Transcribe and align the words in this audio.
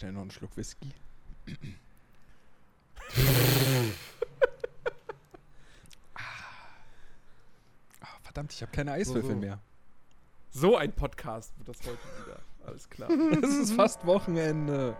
schnell 0.00 0.12
noch 0.12 0.22
einen 0.22 0.30
Schluck 0.30 0.56
Whisky. 0.56 0.94
ah, 8.00 8.06
verdammt, 8.22 8.52
ich 8.52 8.62
habe 8.62 8.72
keine 8.72 8.92
Eiswürfel 8.92 9.22
So, 9.22 9.34
so. 9.34 9.40
mehr. 9.40 9.60
So 10.52 10.76
ein 10.76 10.92
Podcast 10.92 11.52
wird 11.58 11.68
das 11.68 11.78
heute 11.86 11.98
wieder. 12.24 12.40
Alles 12.66 12.88
klar. 12.88 13.10
Es 13.42 13.56
ist 13.56 13.72
fast 13.74 14.06
Wochenende. 14.06 14.96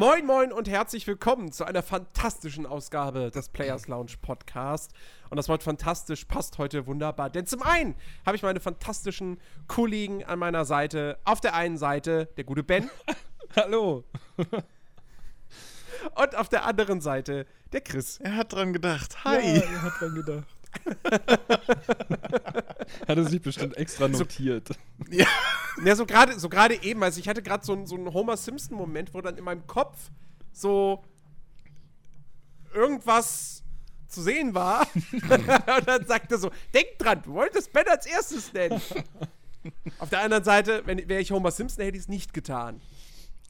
Moin, 0.00 0.24
moin 0.24 0.50
und 0.50 0.66
herzlich 0.66 1.06
willkommen 1.06 1.52
zu 1.52 1.66
einer 1.66 1.82
fantastischen 1.82 2.64
Ausgabe 2.64 3.30
des 3.30 3.50
Players 3.50 3.86
Lounge 3.86 4.12
Podcast. 4.22 4.94
Und 5.28 5.36
das 5.36 5.46
Wort 5.50 5.62
fantastisch 5.62 6.24
passt 6.24 6.56
heute 6.56 6.86
wunderbar, 6.86 7.28
denn 7.28 7.44
zum 7.44 7.62
einen 7.62 7.94
habe 8.24 8.34
ich 8.34 8.42
meine 8.42 8.60
fantastischen 8.60 9.38
Kollegen 9.68 10.24
an 10.24 10.38
meiner 10.38 10.64
Seite. 10.64 11.18
Auf 11.26 11.42
der 11.42 11.54
einen 11.54 11.76
Seite 11.76 12.30
der 12.38 12.44
gute 12.44 12.62
Ben 12.62 12.88
Hallo. 13.56 14.04
und 16.14 16.34
auf 16.34 16.48
der 16.48 16.64
anderen 16.64 17.02
Seite 17.02 17.44
der 17.74 17.82
Chris. 17.82 18.20
Er 18.20 18.36
hat 18.36 18.54
dran 18.54 18.72
gedacht. 18.72 19.18
Ja, 19.22 19.32
Hi. 19.32 19.58
er 19.58 19.82
hat 19.82 20.00
dran 20.00 20.14
gedacht. 20.14 20.59
hat 23.08 23.16
er 23.16 23.24
sich 23.24 23.40
bestimmt 23.42 23.76
extra 23.76 24.08
notiert. 24.08 24.68
Ja. 25.10 25.26
Ja, 25.84 25.96
so 25.96 26.04
gerade 26.04 26.38
so 26.38 26.48
gerade 26.48 26.82
eben, 26.82 27.02
also 27.02 27.18
ich 27.20 27.28
hatte 27.28 27.42
gerade 27.42 27.64
so, 27.64 27.72
einen- 27.72 27.86
so 27.86 27.94
einen 27.96 28.12
Homer 28.12 28.36
Simpson-Moment, 28.36 29.14
wo 29.14 29.20
dann 29.22 29.36
in 29.38 29.44
meinem 29.44 29.66
Kopf 29.66 30.10
so 30.52 31.02
irgendwas 32.74 33.62
zu 34.08 34.20
sehen 34.22 34.54
war. 34.54 34.86
und 35.12 35.86
dann 35.88 36.04
sagte 36.06 36.36
so, 36.38 36.50
denk 36.74 36.98
dran, 36.98 37.22
du 37.22 37.32
wolltest 37.34 37.72
Ben 37.72 37.86
als 37.88 38.04
erstes 38.06 38.52
nennen. 38.52 38.80
Auf 39.98 40.10
der 40.10 40.20
anderen 40.22 40.44
Seite, 40.44 40.82
wenn 40.86 41.08
wäre 41.08 41.20
ich 41.20 41.30
Homer 41.30 41.50
Simpson, 41.50 41.84
hätte 41.84 41.96
ich 41.96 42.02
es 42.04 42.08
nicht 42.08 42.34
getan. 42.34 42.80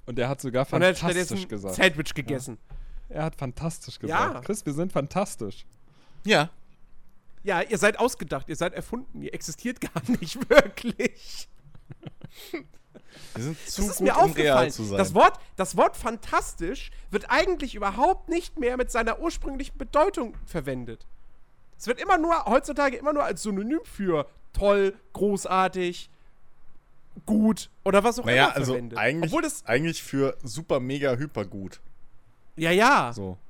Und 0.06 0.18
er 0.18 0.28
hat 0.28 0.40
sogar 0.40 0.66
Und 0.72 0.82
er 0.82 0.88
hat 0.90 0.98
fantastisch 0.98 1.48
gesagt. 1.48 1.74
Sandwich 1.76 2.14
gegessen. 2.14 2.58
Er 3.08 3.24
hat 3.24 3.34
fantastisch 3.34 3.98
Ja. 4.02 4.26
gesagt. 4.28 4.46
Chris, 4.46 4.66
wir 4.66 4.72
sind 4.72 4.92
fantastisch. 4.92 5.64
Ja. 6.24 6.50
Ja, 7.42 7.62
ihr 7.62 7.78
seid 7.78 7.98
ausgedacht, 7.98 8.48
ihr 8.48 8.56
seid 8.56 8.74
erfunden, 8.74 9.22
ihr 9.22 9.32
existiert 9.34 9.80
gar 9.94 10.02
nicht 10.20 10.48
wirklich. 10.50 11.48
Wir 13.34 13.42
sind 13.44 13.58
zu 13.66 13.82
Das 13.82 13.90
ist 13.90 13.96
gut, 13.98 14.06
mir 14.06 14.16
um 14.16 14.22
aufgefallen. 14.30 14.70
zu 14.70 14.84
sein. 14.84 14.98
Das 14.98 15.14
Wort, 15.14 15.38
das 15.56 15.76
Wort 15.76 15.96
fantastisch 15.96 16.90
wird 17.10 17.30
eigentlich 17.30 17.74
überhaupt 17.74 18.28
nicht 18.28 18.58
mehr 18.58 18.76
mit 18.76 18.90
seiner 18.90 19.20
ursprünglichen 19.20 19.76
Bedeutung 19.78 20.34
verwendet. 20.46 21.06
Es 21.78 21.86
wird 21.86 22.00
immer 22.00 22.18
nur, 22.18 22.44
heutzutage 22.44 22.96
immer 22.96 23.12
nur 23.12 23.24
als 23.24 23.42
Synonym 23.42 23.80
für 23.84 24.26
toll, 24.52 24.94
großartig, 25.14 26.10
gut 27.26 27.70
oder 27.84 28.04
was 28.04 28.18
auch 28.18 28.24
naja, 28.26 28.46
immer 28.46 28.56
also 28.56 28.72
verwendet. 28.72 28.98
eigentlich, 28.98 29.30
Obwohl 29.30 29.42
das, 29.42 29.64
eigentlich 29.66 30.02
für 30.02 30.36
super, 30.42 30.78
mega, 30.80 31.14
hyper 31.16 31.44
gut. 31.46 31.80
ja, 32.56 32.70
ja. 32.70 33.12
So, 33.14 33.38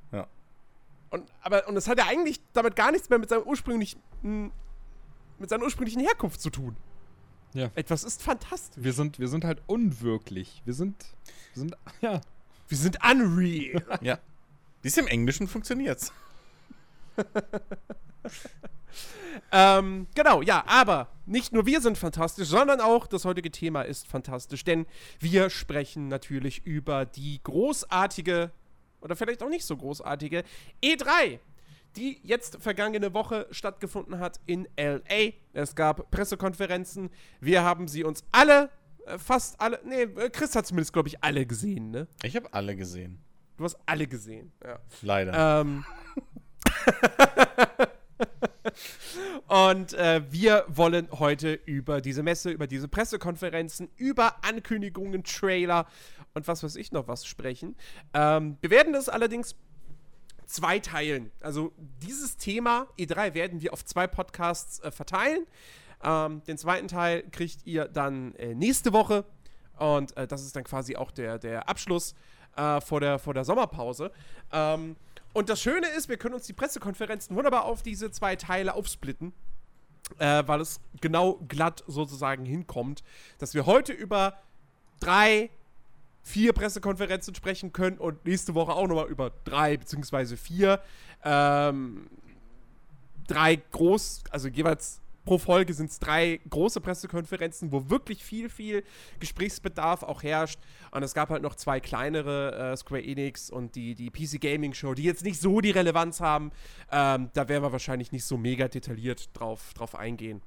Und, 1.11 1.29
aber, 1.41 1.67
und 1.67 1.77
es 1.77 1.87
hat 1.87 1.99
ja 1.99 2.07
eigentlich 2.07 2.41
damit 2.53 2.75
gar 2.75 2.91
nichts 2.91 3.09
mehr 3.09 3.19
mit 3.19 3.29
seinem 3.29 3.43
ursprünglichen, 3.43 4.01
mit 4.21 5.49
seiner 5.49 5.63
ursprünglichen 5.63 6.01
Herkunft 6.01 6.41
zu 6.41 6.49
tun. 6.49 6.75
Ja. 7.53 7.69
Etwas 7.75 8.03
ist 8.03 8.23
fantastisch. 8.23 8.81
Wir 8.81 8.93
sind, 8.93 9.19
wir 9.19 9.27
sind 9.27 9.43
halt 9.43 9.61
unwirklich. 9.67 10.61
Wir 10.65 10.73
sind, 10.73 10.95
wir 11.53 11.59
sind, 11.59 11.77
ja. 12.01 12.21
Wir 12.67 12.77
sind 12.77 12.97
unreal. 13.03 13.83
ja. 14.01 14.19
Wie 14.81 14.87
es 14.87 14.97
im 14.97 15.07
Englischen 15.07 15.47
funktioniert's. 15.47 16.13
Ähm, 19.51 20.07
genau, 20.15 20.41
ja, 20.41 20.63
aber 20.65 21.07
nicht 21.25 21.53
nur 21.53 21.65
wir 21.65 21.81
sind 21.81 21.97
fantastisch, 21.97 22.47
sondern 22.47 22.79
auch 22.79 23.07
das 23.07 23.25
heutige 23.25 23.51
Thema 23.51 23.81
ist 23.81 24.07
fantastisch, 24.07 24.63
denn 24.63 24.85
wir 25.19 25.49
sprechen 25.49 26.07
natürlich 26.07 26.65
über 26.65 27.05
die 27.05 27.41
großartige 27.43 28.51
oder 29.01 29.15
vielleicht 29.15 29.43
auch 29.43 29.49
nicht 29.49 29.65
so 29.65 29.75
großartige 29.75 30.43
E3, 30.83 31.39
die 31.95 32.19
jetzt 32.23 32.57
vergangene 32.61 33.13
Woche 33.13 33.47
stattgefunden 33.51 34.19
hat 34.19 34.39
in 34.45 34.67
LA. 34.77 35.33
Es 35.53 35.75
gab 35.75 36.09
Pressekonferenzen, 36.11 37.09
wir 37.39 37.63
haben 37.63 37.87
sie 37.87 38.03
uns 38.03 38.23
alle, 38.31 38.69
äh, 39.05 39.17
fast 39.17 39.59
alle, 39.59 39.79
nee, 39.83 40.03
äh, 40.03 40.29
Chris 40.29 40.55
hat 40.55 40.65
zumindest, 40.65 40.93
glaube 40.93 41.09
ich, 41.09 41.23
alle 41.23 41.45
gesehen, 41.45 41.91
ne? 41.91 42.07
Ich 42.23 42.35
habe 42.35 42.53
alle 42.53 42.75
gesehen. 42.75 43.19
Du 43.57 43.65
hast 43.65 43.77
alle 43.85 44.07
gesehen, 44.07 44.51
ja. 44.63 44.79
Leider. 45.01 45.61
Ähm. 45.61 45.85
Und 49.47 49.93
äh, 49.93 50.21
wir 50.31 50.65
wollen 50.67 51.09
heute 51.11 51.59
über 51.65 51.99
diese 51.99 52.23
Messe, 52.23 52.51
über 52.51 52.67
diese 52.67 52.87
Pressekonferenzen, 52.87 53.89
über 53.97 54.43
Ankündigungen, 54.45 55.23
Trailer 55.23 55.87
und 56.33 56.47
was 56.47 56.63
weiß 56.63 56.75
ich 56.75 56.91
noch 56.91 57.07
was 57.07 57.25
sprechen. 57.25 57.75
Ähm, 58.13 58.57
wir 58.61 58.69
werden 58.69 58.93
das 58.93 59.09
allerdings 59.09 59.55
zwei 60.45 60.79
teilen. 60.79 61.31
Also 61.41 61.71
dieses 62.01 62.37
Thema 62.37 62.87
E3 62.97 63.33
werden 63.33 63.61
wir 63.61 63.73
auf 63.73 63.85
zwei 63.85 64.07
Podcasts 64.07 64.79
äh, 64.79 64.91
verteilen. 64.91 65.45
Ähm, 66.03 66.43
den 66.45 66.57
zweiten 66.57 66.87
Teil 66.87 67.23
kriegt 67.31 67.65
ihr 67.65 67.85
dann 67.85 68.35
äh, 68.35 68.53
nächste 68.53 68.93
Woche. 68.93 69.25
Und 69.77 70.15
äh, 70.17 70.27
das 70.27 70.43
ist 70.43 70.55
dann 70.55 70.63
quasi 70.63 70.95
auch 70.95 71.11
der, 71.11 71.39
der 71.39 71.69
Abschluss 71.69 72.15
äh, 72.55 72.81
vor, 72.81 72.99
der, 72.99 73.19
vor 73.19 73.33
der 73.33 73.45
Sommerpause. 73.45 74.11
Ähm, 74.51 74.95
und 75.33 75.49
das 75.49 75.61
Schöne 75.61 75.87
ist, 75.87 76.09
wir 76.09 76.17
können 76.17 76.35
uns 76.35 76.45
die 76.45 76.53
Pressekonferenzen 76.53 77.35
wunderbar 77.35 77.65
auf 77.65 77.81
diese 77.81 78.11
zwei 78.11 78.35
Teile 78.35 78.73
aufsplitten. 78.73 79.33
Äh, 80.19 80.43
weil 80.45 80.59
es 80.59 80.81
genau 80.99 81.35
glatt 81.47 81.85
sozusagen 81.87 82.43
hinkommt, 82.43 83.01
dass 83.37 83.53
wir 83.53 83.65
heute 83.65 83.93
über 83.93 84.37
drei, 84.99 85.49
vier 86.23 86.53
Pressekonferenzen 86.53 87.35
sprechen 87.35 87.73
können 87.73 87.97
und 87.97 88.25
nächste 88.25 88.53
Woche 88.53 88.73
auch 88.73 88.87
nochmal 88.87 89.07
über 89.07 89.31
drei 89.43 89.77
beziehungsweise 89.77 90.37
vier. 90.37 90.81
Ähm, 91.23 92.07
drei 93.27 93.55
groß, 93.55 94.23
also 94.31 94.47
jeweils 94.47 95.01
pro 95.25 95.37
Folge 95.37 95.73
sind 95.73 95.91
es 95.91 95.99
drei 95.99 96.39
große 96.49 96.81
Pressekonferenzen, 96.81 97.71
wo 97.71 97.89
wirklich 97.89 98.23
viel, 98.23 98.49
viel 98.49 98.83
Gesprächsbedarf 99.19 100.03
auch 100.03 100.23
herrscht. 100.23 100.59
Und 100.91 101.03
es 101.03 101.13
gab 101.13 101.29
halt 101.29 101.43
noch 101.43 101.55
zwei 101.55 101.79
kleinere, 101.79 102.71
äh, 102.73 102.77
Square 102.77 103.03
Enix 103.03 103.49
und 103.49 103.75
die, 103.75 103.95
die 103.95 104.09
PC 104.09 104.41
Gaming 104.41 104.73
Show, 104.73 104.93
die 104.93 105.03
jetzt 105.03 105.23
nicht 105.23 105.39
so 105.39 105.61
die 105.61 105.71
Relevanz 105.71 106.19
haben. 106.21 106.51
Ähm, 106.91 107.29
da 107.33 107.47
werden 107.47 107.63
wir 107.63 107.71
wahrscheinlich 107.71 108.11
nicht 108.11 108.25
so 108.25 108.37
mega 108.37 108.67
detailliert 108.67 109.29
drauf, 109.33 109.73
drauf 109.75 109.95
eingehen. 109.95 110.41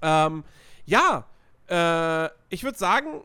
Ähm, 0.00 0.44
ja, 0.84 1.26
äh, 1.68 2.30
ich 2.48 2.64
würde 2.64 2.78
sagen, 2.78 3.22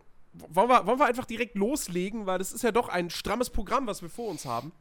wollen 0.50 0.70
wir, 0.70 0.86
wollen 0.86 1.00
wir 1.00 1.06
einfach 1.06 1.26
direkt 1.26 1.56
loslegen, 1.56 2.26
weil 2.26 2.40
das 2.40 2.52
ist 2.52 2.64
ja 2.64 2.72
doch 2.72 2.90
ein 2.90 3.10
strammes 3.10 3.50
Programm, 3.50 3.88
was 3.88 4.02
wir 4.02 4.10
vor 4.10 4.30
uns 4.30 4.46
haben. 4.46 4.72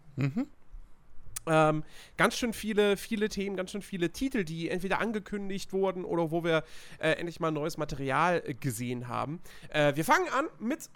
Ähm, 1.49 1.85
ganz 2.17 2.37
schön 2.37 2.53
viele, 2.53 2.97
viele 2.97 3.29
Themen, 3.29 3.57
ganz 3.57 3.71
schön 3.71 3.83
viele 3.83 4.11
Titel, 4.11 4.45
die 4.45 4.69
entweder 4.69 4.99
angekündigt 4.99 5.73
wurden 5.73 6.05
oder 6.05 6.31
wo 6.31 6.43
wir 6.43 6.65
äh, 6.99 7.11
endlich 7.13 7.39
mal 7.39 7.53
neues 7.53 7.77
Material 7.77 8.43
äh, 8.45 8.55
gesehen 8.55 9.07
haben. 9.07 9.41
Äh, 9.69 9.95
wir 9.95 10.05
fangen 10.05 10.29
an 10.31 10.47
mit 10.59 10.91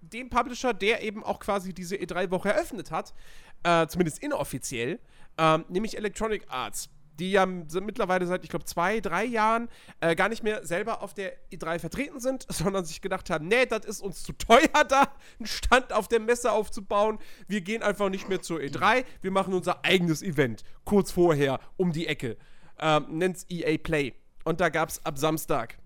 dem 0.00 0.30
Publisher, 0.30 0.74
der 0.74 1.02
eben 1.02 1.22
auch 1.22 1.38
quasi 1.38 1.72
diese 1.72 1.96
E3-Woche 1.96 2.48
eröffnet 2.50 2.90
hat, 2.90 3.14
äh, 3.62 3.86
zumindest 3.86 4.22
inoffiziell, 4.22 4.98
ähm, 5.36 5.64
nämlich 5.68 5.96
Electronic 5.96 6.46
Arts. 6.48 6.88
Die 7.18 7.32
ja 7.32 7.46
mittlerweile 7.46 8.26
seit, 8.26 8.44
ich 8.44 8.50
glaube, 8.50 8.64
zwei, 8.64 9.00
drei 9.00 9.24
Jahren 9.24 9.68
äh, 10.00 10.14
gar 10.14 10.28
nicht 10.28 10.42
mehr 10.42 10.64
selber 10.66 11.02
auf 11.02 11.14
der 11.14 11.32
E3 11.50 11.78
vertreten 11.78 12.20
sind, 12.20 12.46
sondern 12.48 12.84
sich 12.84 13.00
gedacht 13.00 13.30
haben, 13.30 13.48
nee, 13.48 13.66
das 13.66 13.84
ist 13.84 14.00
uns 14.00 14.22
zu 14.22 14.32
teuer, 14.32 14.84
da 14.88 15.08
einen 15.38 15.46
Stand 15.46 15.92
auf 15.92 16.08
der 16.08 16.20
Messe 16.20 16.52
aufzubauen. 16.52 17.18
Wir 17.46 17.60
gehen 17.60 17.82
einfach 17.82 18.08
nicht 18.08 18.28
mehr 18.28 18.42
zur 18.42 18.60
E3, 18.60 19.04
wir 19.20 19.30
machen 19.30 19.54
unser 19.54 19.84
eigenes 19.84 20.22
Event, 20.22 20.62
kurz 20.84 21.10
vorher, 21.12 21.60
um 21.76 21.92
die 21.92 22.06
Ecke. 22.06 22.36
Ähm, 22.78 23.06
Nennt's 23.10 23.46
EA 23.48 23.78
Play. 23.78 24.14
Und 24.44 24.60
da 24.60 24.68
gab 24.68 24.88
es 24.88 25.04
ab 25.04 25.18
Samstag 25.18 25.77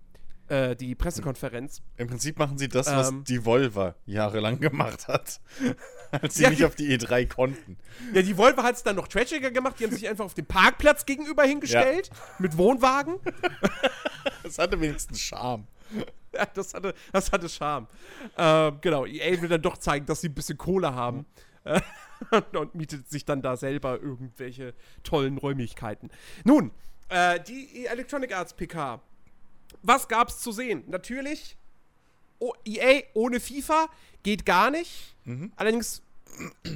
äh, 0.47 0.75
die 0.75 0.95
Pressekonferenz. 0.95 1.81
Im 1.97 2.07
Prinzip 2.07 2.37
machen 2.37 2.57
sie 2.57 2.67
das, 2.67 2.87
was 2.87 3.09
ähm, 3.09 3.23
die 3.23 3.45
Volva 3.45 3.95
jahrelang 4.05 4.59
gemacht 4.59 5.07
hat. 5.07 5.39
Als 6.11 6.35
sie 6.35 6.43
Ja, 6.43 6.49
nicht 6.49 6.65
auf 6.65 6.75
die 6.75 6.95
E3 6.97 7.27
konnten. 7.27 7.77
Ja, 8.13 8.21
die 8.21 8.37
Volvo 8.37 8.61
hat 8.63 8.75
es 8.75 8.83
dann 8.83 8.95
noch 8.95 9.07
trashiger 9.07 9.51
gemacht. 9.51 9.79
Die 9.79 9.85
haben 9.85 9.93
sich 9.93 10.07
einfach 10.07 10.25
auf 10.25 10.33
dem 10.33 10.45
Parkplatz 10.45 11.05
gegenüber 11.05 11.43
hingestellt. 11.43 12.09
Mit 12.39 12.57
Wohnwagen. 12.57 13.19
Das 14.43 14.57
hatte 14.57 14.79
wenigstens 14.79 15.19
Charme. 15.21 15.67
Ja, 16.35 16.47
das 16.47 16.73
hatte, 16.73 16.95
das 17.11 17.31
hatte 17.31 17.47
Charme. 17.47 17.87
Ähm, 18.37 18.79
genau, 18.81 19.05
EA 19.05 19.39
will 19.39 19.49
dann 19.49 19.61
doch 19.61 19.77
zeigen, 19.77 20.07
dass 20.07 20.21
sie 20.21 20.29
ein 20.29 20.33
bisschen 20.33 20.57
Kohle 20.57 20.95
haben. 20.95 21.27
Äh, 21.63 21.79
und, 22.31 22.57
und 22.57 22.75
mietet 22.75 23.07
sich 23.07 23.23
dann 23.23 23.43
da 23.43 23.55
selber 23.55 24.01
irgendwelche 24.01 24.73
tollen 25.03 25.37
Räumlichkeiten. 25.37 26.09
Nun, 26.43 26.71
äh, 27.09 27.39
die 27.39 27.85
Electronic 27.85 28.35
Arts 28.35 28.55
PK 28.55 28.99
was 29.81 30.07
gab's 30.07 30.39
zu 30.39 30.51
sehen? 30.51 30.83
Natürlich, 30.87 31.57
oh, 32.39 32.53
EA 32.65 33.03
ohne 33.13 33.39
FIFA 33.39 33.87
geht 34.23 34.45
gar 34.45 34.71
nicht. 34.71 35.15
Allerdings 35.55 36.01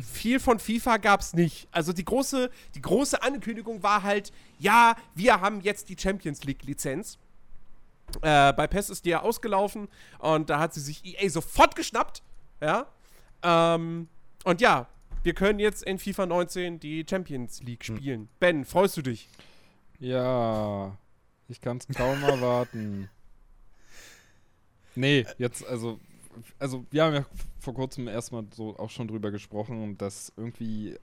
viel 0.03 0.39
von 0.39 0.59
FIFA 0.59 0.97
gab's 0.97 1.33
nicht. 1.33 1.67
Also 1.71 1.93
die 1.93 2.05
große, 2.05 2.49
die 2.75 2.81
große 2.81 3.21
Ankündigung 3.21 3.83
war 3.83 4.03
halt, 4.03 4.31
ja, 4.59 4.95
wir 5.15 5.41
haben 5.41 5.61
jetzt 5.61 5.89
die 5.89 5.95
Champions 5.97 6.43
League 6.43 6.63
Lizenz. 6.63 7.17
Äh, 8.21 8.53
bei 8.53 8.67
PES 8.67 8.89
ist 8.89 9.05
die 9.05 9.09
ja 9.09 9.21
ausgelaufen 9.21 9.89
und 10.19 10.49
da 10.49 10.59
hat 10.59 10.73
sie 10.73 10.79
sich 10.79 11.03
EA 11.05 11.29
sofort 11.29 11.75
geschnappt. 11.75 12.21
Ja. 12.61 12.87
Ähm, 13.43 14.07
und 14.45 14.61
ja, 14.61 14.87
wir 15.23 15.33
können 15.33 15.59
jetzt 15.59 15.83
in 15.83 15.99
FIFA 15.99 16.25
19 16.27 16.79
die 16.79 17.05
Champions 17.07 17.61
League 17.63 17.83
spielen. 17.83 18.29
Ben, 18.39 18.63
freust 18.63 18.95
du 18.97 19.01
dich? 19.01 19.27
Ja, 19.99 20.95
ich 21.49 21.61
kann 21.61 21.77
es 21.77 21.87
kaum 21.87 22.21
erwarten. 22.23 23.09
Nee, 24.95 25.25
jetzt, 25.37 25.65
also, 25.65 25.99
also 26.59 26.85
wir 26.91 27.03
haben 27.03 27.13
ja 27.13 27.25
vor 27.59 27.73
kurzem 27.73 28.07
erstmal 28.07 28.45
so 28.55 28.77
auch 28.77 28.89
schon 28.89 29.07
drüber 29.07 29.31
gesprochen, 29.31 29.97
dass 29.97 30.31
irgendwie 30.35 30.97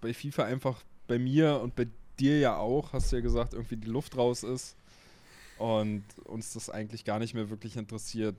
bei 0.00 0.14
FIFA 0.14 0.44
einfach 0.44 0.82
bei 1.08 1.18
mir 1.18 1.60
und 1.60 1.74
bei 1.74 1.88
dir 2.18 2.38
ja 2.38 2.56
auch, 2.56 2.92
hast 2.92 3.10
du 3.10 3.16
ja 3.16 3.22
gesagt, 3.22 3.54
irgendwie 3.54 3.76
die 3.76 3.88
Luft 3.88 4.16
raus 4.16 4.42
ist 4.42 4.76
und 5.58 6.04
uns 6.24 6.52
das 6.52 6.70
eigentlich 6.70 7.04
gar 7.04 7.18
nicht 7.18 7.34
mehr 7.34 7.50
wirklich 7.50 7.76
interessiert. 7.76 8.36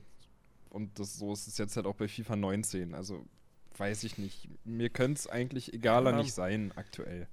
Und 0.70 0.98
das, 0.98 1.18
so 1.18 1.32
ist 1.32 1.46
es 1.46 1.58
jetzt 1.58 1.76
halt 1.76 1.86
auch 1.86 1.94
bei 1.94 2.08
FIFA 2.08 2.36
19. 2.36 2.94
Also 2.94 3.24
weiß 3.76 4.04
ich 4.04 4.18
nicht. 4.18 4.48
Mir 4.64 4.88
könnte 4.88 5.18
es 5.20 5.26
eigentlich 5.28 5.72
egaler 5.72 6.12
Ja. 6.12 6.16
nicht 6.18 6.32
sein 6.32 6.72
aktuell. 6.76 7.28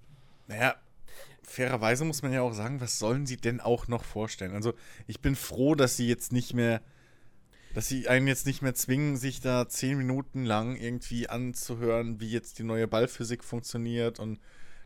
Naja, 0.48 0.76
fairerweise 1.44 2.06
muss 2.06 2.22
man 2.22 2.34
ja 2.34 2.42
auch 2.42 2.54
sagen, 2.54 2.82
was 2.82 3.00
sollen 3.00 3.26
sie 3.26 3.38
denn 3.38 3.60
auch 3.60 3.88
noch 3.88 4.04
vorstellen? 4.04 4.54
Also, 4.54 4.74
ich 5.08 5.22
bin 5.22 5.36
froh, 5.36 5.76
dass 5.76 5.98
sie 5.98 6.08
jetzt 6.08 6.32
nicht 6.32 6.54
mehr, 6.54 6.82
dass 7.74 7.88
sie 7.88 8.08
einen 8.08 8.28
jetzt 8.28 8.46
nicht 8.46 8.62
mehr 8.62 8.76
zwingen, 8.76 9.18
sich 9.18 9.40
da 9.42 9.68
zehn 9.70 9.98
Minuten 9.98 10.46
lang 10.46 10.76
irgendwie 10.76 11.30
anzuhören, 11.30 12.20
wie 12.20 12.30
jetzt 12.30 12.60
die 12.60 12.64
neue 12.64 12.88
Ballphysik 12.88 13.44
funktioniert 13.44 14.20
und 14.20 14.40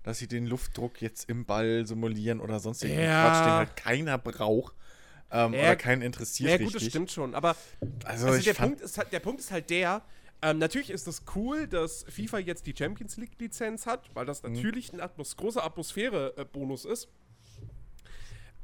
dass 0.03 0.19
sie 0.19 0.27
den 0.27 0.45
Luftdruck 0.45 1.01
jetzt 1.01 1.29
im 1.29 1.45
Ball 1.45 1.85
simulieren 1.87 2.39
oder 2.39 2.59
sonst 2.59 2.83
Ja. 2.83 2.89
Quatsch, 3.21 3.45
den 3.45 3.53
halt 3.53 3.75
keiner 3.75 4.17
braucht 4.19 4.75
ähm, 5.31 5.53
Ja, 5.53 5.61
oder 5.63 5.75
keinen 5.75 6.01
interessiert 6.03 6.51
Ja, 6.51 6.57
gut, 6.57 6.67
das 6.67 6.83
richtig. 6.83 6.91
stimmt 6.91 7.11
schon. 7.11 7.33
Aber 7.33 7.55
Also, 8.05 8.27
also 8.27 8.41
der, 8.41 8.53
Punkt 8.53 8.81
ist 8.81 8.97
halt, 8.97 9.11
der 9.11 9.19
Punkt 9.19 9.39
ist 9.39 9.51
halt 9.51 9.69
der, 9.69 10.01
ähm, 10.45 10.59
natürlich 10.59 10.91
ist 10.91 11.07
es 11.07 11.23
cool, 11.33 11.67
dass 11.67 12.05
FIFA 12.07 12.37
jetzt 12.37 12.67
die 12.67 12.75
Champions 12.77 13.17
League-Lizenz 13.17 13.87
hat, 13.87 14.11
weil 14.13 14.27
das 14.27 14.43
natürlich 14.43 14.93
ein 14.93 15.01
Atmos 15.01 15.35
großer 15.37 15.63
Atmosphäre-Bonus 15.63 16.85
ist. 16.85 17.07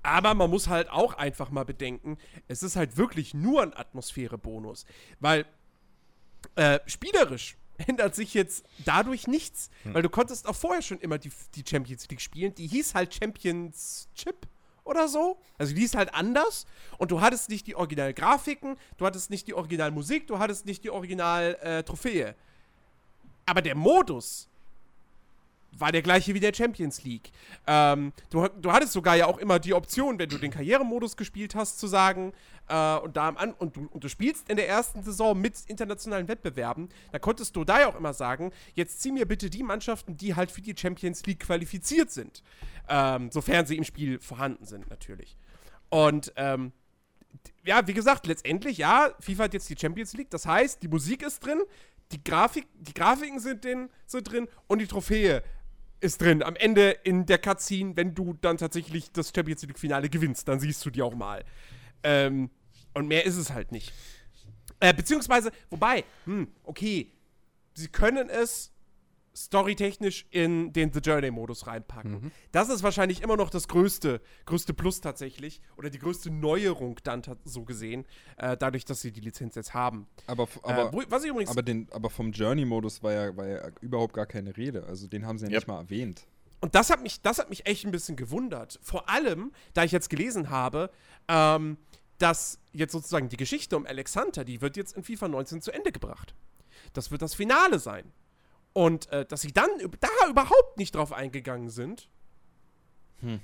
Aber 0.04 0.36
man 0.36 0.51
muss 0.51 0.68
halt 0.68 0.92
auch 0.92 1.16
einfach 1.16 1.50
mal 1.50 1.66
bedenken, 1.66 2.19
es 2.48 2.62
ist 2.62 2.75
halt 2.75 2.98
wirklich 2.98 3.33
nur 3.33 3.63
ein 3.63 3.75
Atmosphäre-Bonus. 3.75 4.86
Weil 5.19 5.48
äh, 6.54 6.80
spielerisch 6.86 7.57
ändert 7.88 8.13
sich 8.13 8.36
jetzt 8.36 8.63
dadurch 8.86 9.25
nichts. 9.25 9.72
Weil 9.83 10.04
du 10.04 10.10
konntest 10.10 10.48
auch 10.48 10.56
vorher 10.56 10.83
schon 10.83 11.00
immer 11.00 11.18
die, 11.18 11.31
die 11.56 11.63
Champions 11.68 12.07
League 12.10 12.22
spielen. 12.22 12.54
Die 12.54 12.68
hieß 12.68 12.94
halt 12.94 13.16
Champions 13.16 14.07
Chip 14.13 14.48
oder 14.83 15.07
so. 15.07 15.38
Also 15.57 15.74
die 15.74 15.81
hieß 15.81 15.95
halt 15.95 16.13
anders. 16.13 16.66
Und 16.98 17.12
du 17.12 17.22
hattest 17.22 17.50
nicht 17.50 17.68
die 17.68 17.75
Original-Grafiken, 17.75 18.78
du 18.98 19.06
hattest 19.06 19.30
nicht 19.30 19.48
die 19.48 19.54
Original-Musik, 19.54 20.28
du 20.28 20.39
hattest 20.39 20.66
nicht 20.66 20.83
die 20.83 20.89
Original-Trophäe. 20.89 22.36
Aber 23.45 23.62
der 23.62 23.75
Modus 23.75 24.48
war 25.72 25.92
der 25.92 26.01
gleiche 26.01 26.33
wie 26.33 26.39
der 26.39 26.54
Champions 26.54 27.04
League. 27.04 27.31
Ähm, 27.66 28.12
du, 28.30 28.48
du 28.48 28.72
hattest 28.72 28.94
sogar 28.94 29.16
ja 29.16 29.25
auch 29.25 29.38
immer 29.38 29.60
die 29.60 29.74
Option, 29.74 30.19
wenn 30.19 30.30
du 30.30 30.38
den 30.38 30.51
Karrieremodus 30.51 31.16
gespielt 31.16 31.56
hast, 31.56 31.80
zu 31.80 31.88
sagen, 31.88 32.33
äh, 32.71 32.97
und, 33.03 33.18
da 33.18 33.29
An 33.29 33.53
und, 33.53 33.75
du, 33.75 33.88
und 33.91 34.03
du 34.03 34.07
spielst 34.07 34.50
in 34.50 34.56
der 34.56 34.68
ersten 34.68 35.03
Saison 35.03 35.39
mit 35.39 35.56
internationalen 35.68 36.27
Wettbewerben, 36.27 36.89
da 37.12 37.19
konntest 37.19 37.56
du 37.56 37.65
da 37.65 37.81
ja 37.81 37.88
auch 37.89 37.95
immer 37.95 38.13
sagen, 38.13 38.51
jetzt 38.73 39.01
zieh 39.01 39.12
mir 39.12 39.27
bitte 39.27 39.50
die 39.50 39.63
Mannschaften, 39.63 40.15
die 40.15 40.35
halt 40.35 40.51
für 40.51 40.62
die 40.62 40.75
Champions 40.77 41.25
League 41.25 41.41
qualifiziert 41.41 42.12
sind. 42.12 42.44
Ähm, 42.88 43.29
sofern 43.31 43.65
sie 43.65 43.77
im 43.77 43.83
Spiel 43.83 44.19
vorhanden 44.19 44.65
sind, 44.65 44.89
natürlich. 44.89 45.38
Und 45.89 46.31
ähm, 46.38 46.71
ja, 47.65 47.85
wie 47.88 47.94
gesagt, 47.94 48.25
letztendlich, 48.27 48.77
ja, 48.77 49.12
FIFA 49.19 49.44
hat 49.44 49.53
jetzt 49.53 49.69
die 49.69 49.77
Champions 49.77 50.13
League. 50.13 50.29
Das 50.29 50.45
heißt, 50.45 50.81
die 50.81 50.88
Musik 50.88 51.23
ist 51.23 51.45
drin, 51.45 51.62
die, 52.12 52.23
Grafik, 52.23 52.68
die 52.75 52.94
Grafiken 52.94 53.39
sind, 53.39 53.63
drin, 53.63 53.89
sind 54.06 54.31
drin 54.31 54.47
und 54.68 54.79
die 54.79 54.88
Trophäe 54.88 55.44
ist 56.00 56.21
drin. 56.21 56.41
Am 56.41 56.56
Ende 56.56 56.91
in 57.03 57.25
der 57.25 57.38
Cutscene, 57.38 57.95
wenn 57.95 58.15
du 58.15 58.33
dann 58.33 58.57
tatsächlich 58.57 59.12
das 59.12 59.31
Champions 59.35 59.62
League-Finale 59.63 60.09
gewinnst, 60.09 60.47
dann 60.47 60.59
siehst 60.59 60.85
du 60.85 60.89
die 60.89 61.01
auch 61.01 61.15
mal. 61.15 61.44
Ähm, 62.03 62.50
und 62.94 63.08
mehr 63.08 63.26
ist 63.26 63.38
es 63.38 63.52
halt 63.52 63.72
nicht. 63.72 63.94
Äh, 64.80 64.94
beziehungsweise, 64.94 65.52
wobei, 65.70 66.04
hm, 66.26 66.48
okay, 66.64 67.12
sie 67.74 67.88
können 67.88 68.30
es 68.30 68.72
storytechnisch 69.34 70.26
in 70.32 70.74
den 70.74 70.92
The 70.92 71.00
Journey-Modus 71.00 71.68
reinpacken. 71.68 72.32
Das 72.52 72.70
ist 72.70 72.84
wahrscheinlich 72.84 73.22
immer 73.22 73.38
noch 73.38 73.50
das 73.50 73.68
größte, 73.68 74.22
größte 74.46 74.74
Plus 74.74 75.00
tatsächlich. 75.00 75.62
Oder 75.78 75.90
die 75.90 76.00
größte 76.00 76.30
Neuerung 76.30 77.00
dann 77.04 77.22
so 77.46 77.64
gesehen, 77.64 78.06
äh, 78.38 78.58
dadurch, 78.58 78.84
dass 78.84 79.02
sie 79.02 79.12
die 79.12 79.22
Lizenz 79.22 79.56
jetzt 79.56 79.74
haben. 79.74 80.08
Aber, 80.28 80.44
äh, 80.44 80.48
aber, 80.64 80.94
wo, 80.94 81.02
was 81.08 81.24
ich 81.24 81.30
übrigens. 81.30 81.52
aber, 81.52 81.64
den, 81.64 81.88
aber 81.92 82.10
vom 82.10 82.32
Journey-Modus 82.32 83.04
war 83.04 83.14
ja, 83.14 83.38
war 83.38 83.48
ja 83.48 83.70
überhaupt 83.80 84.14
gar 84.14 84.26
keine 84.26 84.56
Rede. 84.58 84.84
Also 84.86 85.08
den 85.08 85.26
haben 85.26 85.38
sie 85.38 85.46
ja 85.46 85.52
Yep. 85.52 85.60
nicht 85.60 85.68
mal 85.68 85.80
erwähnt. 85.80 86.28
Und 86.60 86.76
das 86.76 86.90
hat 86.90 87.02
mich, 87.02 87.22
das 87.22 87.40
hat 87.40 87.50
mich 87.50 87.66
echt 87.66 87.86
ein 87.86 87.92
bisschen 87.92 88.16
gewundert. 88.16 88.80
Vor 88.84 89.10
allem, 89.10 89.52
da 89.74 89.84
ich 89.84 89.92
jetzt 89.92 90.10
gelesen 90.10 90.50
habe, 90.50 90.92
ähm, 91.28 91.78
dass 92.21 92.59
jetzt 92.73 92.91
sozusagen 92.91 93.29
die 93.29 93.38
Geschichte 93.38 93.75
um 93.77 93.85
Alexander, 93.85 94.44
die 94.44 94.62
wird 94.62 94.77
jetzt 94.77 94.95
in 94.95 95.03
FIFA 95.03 95.27
19 95.27 95.62
zu 95.62 95.71
Ende 95.71 95.91
gebracht. 95.91 96.33
Das 96.94 97.12
wird 97.12 97.21
das 97.21 97.33
Finale 97.33 97.79
sein. 97.79 98.12
Und 98.73 99.09
äh, 99.12 99.25
dass 99.25 99.41
sie 99.41 99.51
dann 99.51 99.69
da 100.00 100.29
überhaupt 100.29 100.77
nicht 100.77 100.95
drauf 100.95 101.12
eingegangen 101.12 101.69
sind, 101.69 102.09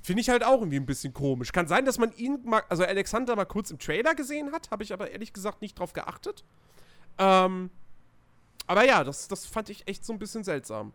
finde 0.02 0.22
ich 0.22 0.30
halt 0.30 0.44
auch 0.44 0.60
irgendwie 0.60 0.78
ein 0.78 0.86
bisschen 0.86 1.14
komisch. 1.14 1.52
Kann 1.52 1.68
sein, 1.68 1.86
dass 1.86 2.00
man 2.00 2.12
ihn 2.14 2.40
mal, 2.44 2.64
also 2.70 2.84
Alexander 2.84 3.36
mal 3.36 3.46
kurz 3.46 3.70
im 3.70 3.78
Trailer 3.78 4.16
gesehen 4.16 4.52
hat, 4.52 4.72
habe 4.72 4.84
ich 4.84 4.92
aber 4.92 5.12
ehrlich 5.12 5.34
gesagt 5.34 5.62
nicht 5.62 5.78
drauf 5.78 5.94
geachtet. 5.94 6.44
Ähm, 7.20 7.70
aber 8.66 8.86
ja, 8.86 9.04
das, 9.04 9.28
das 9.28 9.46
fand 9.46 9.70
ich 9.70 9.88
echt 9.88 10.04
so 10.04 10.14
ein 10.14 10.20
bisschen 10.20 10.44
seltsam. 10.44 10.94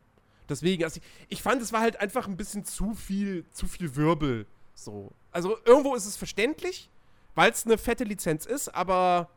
Deswegen, 0.49 0.83
also 0.83 1.01
ich, 1.01 1.29
ich 1.29 1.43
fand, 1.43 1.63
es 1.63 1.73
war 1.73 1.81
halt 1.81 2.01
einfach 2.01 2.27
ein 2.27 2.37
bisschen 2.37 2.65
zu 2.65 2.95
viel, 2.95 3.49
zu 3.53 3.69
viel 3.69 3.95
Wirbel. 3.95 4.47
So. 4.75 5.13
Also 5.31 5.57
irgendwo 5.65 5.95
ist 5.95 6.07
es 6.07 6.17
verständlich, 6.17 6.91
weil 7.35 7.51
es 7.51 7.65
eine 7.67 7.79
fette 7.79 8.05
Lizenz 8.05 8.47
ist, 8.47 8.69
aber 8.69 9.29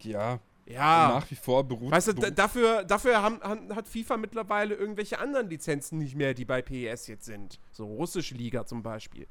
Ja, 0.00 0.40
ja. 0.66 1.08
nach 1.18 1.30
wie 1.30 1.34
vor 1.34 1.64
beruht. 1.64 1.90
Weißt 1.90 2.08
du, 2.08 2.12
dafür, 2.14 2.84
dafür 2.84 3.22
haben, 3.22 3.40
haben, 3.42 3.74
hat 3.74 3.88
FIFA 3.88 4.16
mittlerweile 4.16 4.74
irgendwelche 4.74 5.18
anderen 5.18 5.48
Lizenzen 5.48 5.98
nicht 5.98 6.14
mehr, 6.14 6.34
die 6.34 6.44
bei 6.44 6.62
PES 6.62 7.06
jetzt 7.08 7.24
sind. 7.26 7.58
So 7.72 7.86
russische 7.86 8.34
Liga 8.34 8.64
zum 8.66 8.82
Beispiel. 8.82 9.26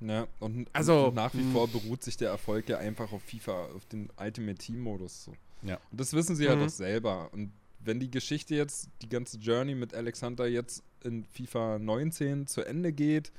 Ja, 0.00 0.26
und, 0.40 0.68
Also, 0.72 1.06
und 1.06 1.14
nach 1.14 1.32
wie 1.34 1.40
hm. 1.40 1.52
vor 1.52 1.68
beruht 1.68 2.02
sich 2.02 2.16
der 2.16 2.28
Erfolg 2.30 2.68
ja 2.68 2.78
einfach 2.78 3.12
auf 3.12 3.22
FIFA, 3.22 3.66
auf 3.74 3.86
den 3.86 4.10
Ultimate 4.20 4.58
Team 4.58 4.80
Modus. 4.80 5.24
So. 5.24 5.32
Ja. 5.62 5.78
Und 5.90 6.00
das 6.00 6.12
wissen 6.12 6.36
sie 6.36 6.48
halt 6.48 6.58
Mhm. 6.58 6.66
auch 6.66 6.70
selber. 6.70 7.30
Und 7.32 7.52
wenn 7.80 7.98
die 7.98 8.10
Geschichte 8.10 8.54
jetzt, 8.54 8.90
die 9.00 9.08
ganze 9.08 9.38
Journey 9.38 9.74
mit 9.74 9.94
Alexander 9.94 10.46
jetzt 10.46 10.82
in 11.02 11.24
FIFA 11.24 11.78
19 11.78 12.46
zu 12.46 12.62
Ende 12.62 12.92
geht, 12.92 13.32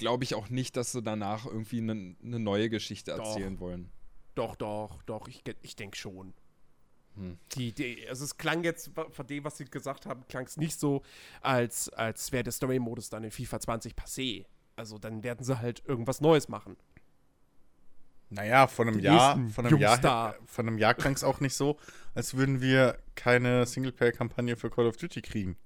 glaube 0.00 0.24
ich 0.24 0.34
auch 0.34 0.48
nicht, 0.48 0.76
dass 0.76 0.92
sie 0.92 1.02
danach 1.02 1.46
irgendwie 1.46 1.78
eine 1.78 1.94
ne 1.94 2.38
neue 2.38 2.68
Geschichte 2.68 3.12
Doch. 3.12 3.24
erzählen 3.26 3.60
wollen. 3.60 3.90
Doch, 4.34 4.56
doch, 4.56 5.02
doch, 5.02 5.28
ich, 5.28 5.42
ich 5.62 5.76
denke 5.76 5.96
schon. 5.96 6.32
Hm. 7.16 7.38
Die, 7.52 7.72
die, 7.72 8.08
also 8.08 8.24
es 8.24 8.36
klang 8.36 8.64
jetzt, 8.64 8.90
von 9.10 9.26
dem, 9.26 9.44
was 9.44 9.58
sie 9.58 9.64
gesagt 9.64 10.06
haben, 10.06 10.24
klang 10.28 10.46
es 10.46 10.56
nicht 10.56 10.78
so, 10.78 11.02
als, 11.40 11.88
als 11.90 12.32
wäre 12.32 12.44
der 12.44 12.52
Story-Modus 12.52 13.10
dann 13.10 13.24
in 13.24 13.30
FIFA 13.30 13.60
20 13.60 13.94
passé. 13.94 14.46
Also 14.76 14.98
dann 14.98 15.22
werden 15.22 15.44
sie 15.44 15.58
halt 15.58 15.82
irgendwas 15.86 16.20
Neues 16.20 16.48
machen. 16.48 16.76
Naja, 18.30 18.68
von 18.68 18.86
einem 18.86 18.98
Die 18.98 19.04
Jahr, 19.04 19.34
von 19.50 19.66
einem 19.66 19.78
Jahr, 19.78 20.36
von 20.46 20.68
einem 20.68 20.78
Jahr 20.78 20.94
klang 20.94 21.14
es 21.14 21.24
auch 21.24 21.40
nicht 21.40 21.54
so, 21.54 21.76
als 22.14 22.34
würden 22.34 22.60
wir 22.60 22.98
keine 23.16 23.66
Singleplayer-Kampagne 23.66 24.56
für 24.56 24.70
Call 24.70 24.86
of 24.86 24.96
Duty 24.96 25.20
kriegen. 25.20 25.56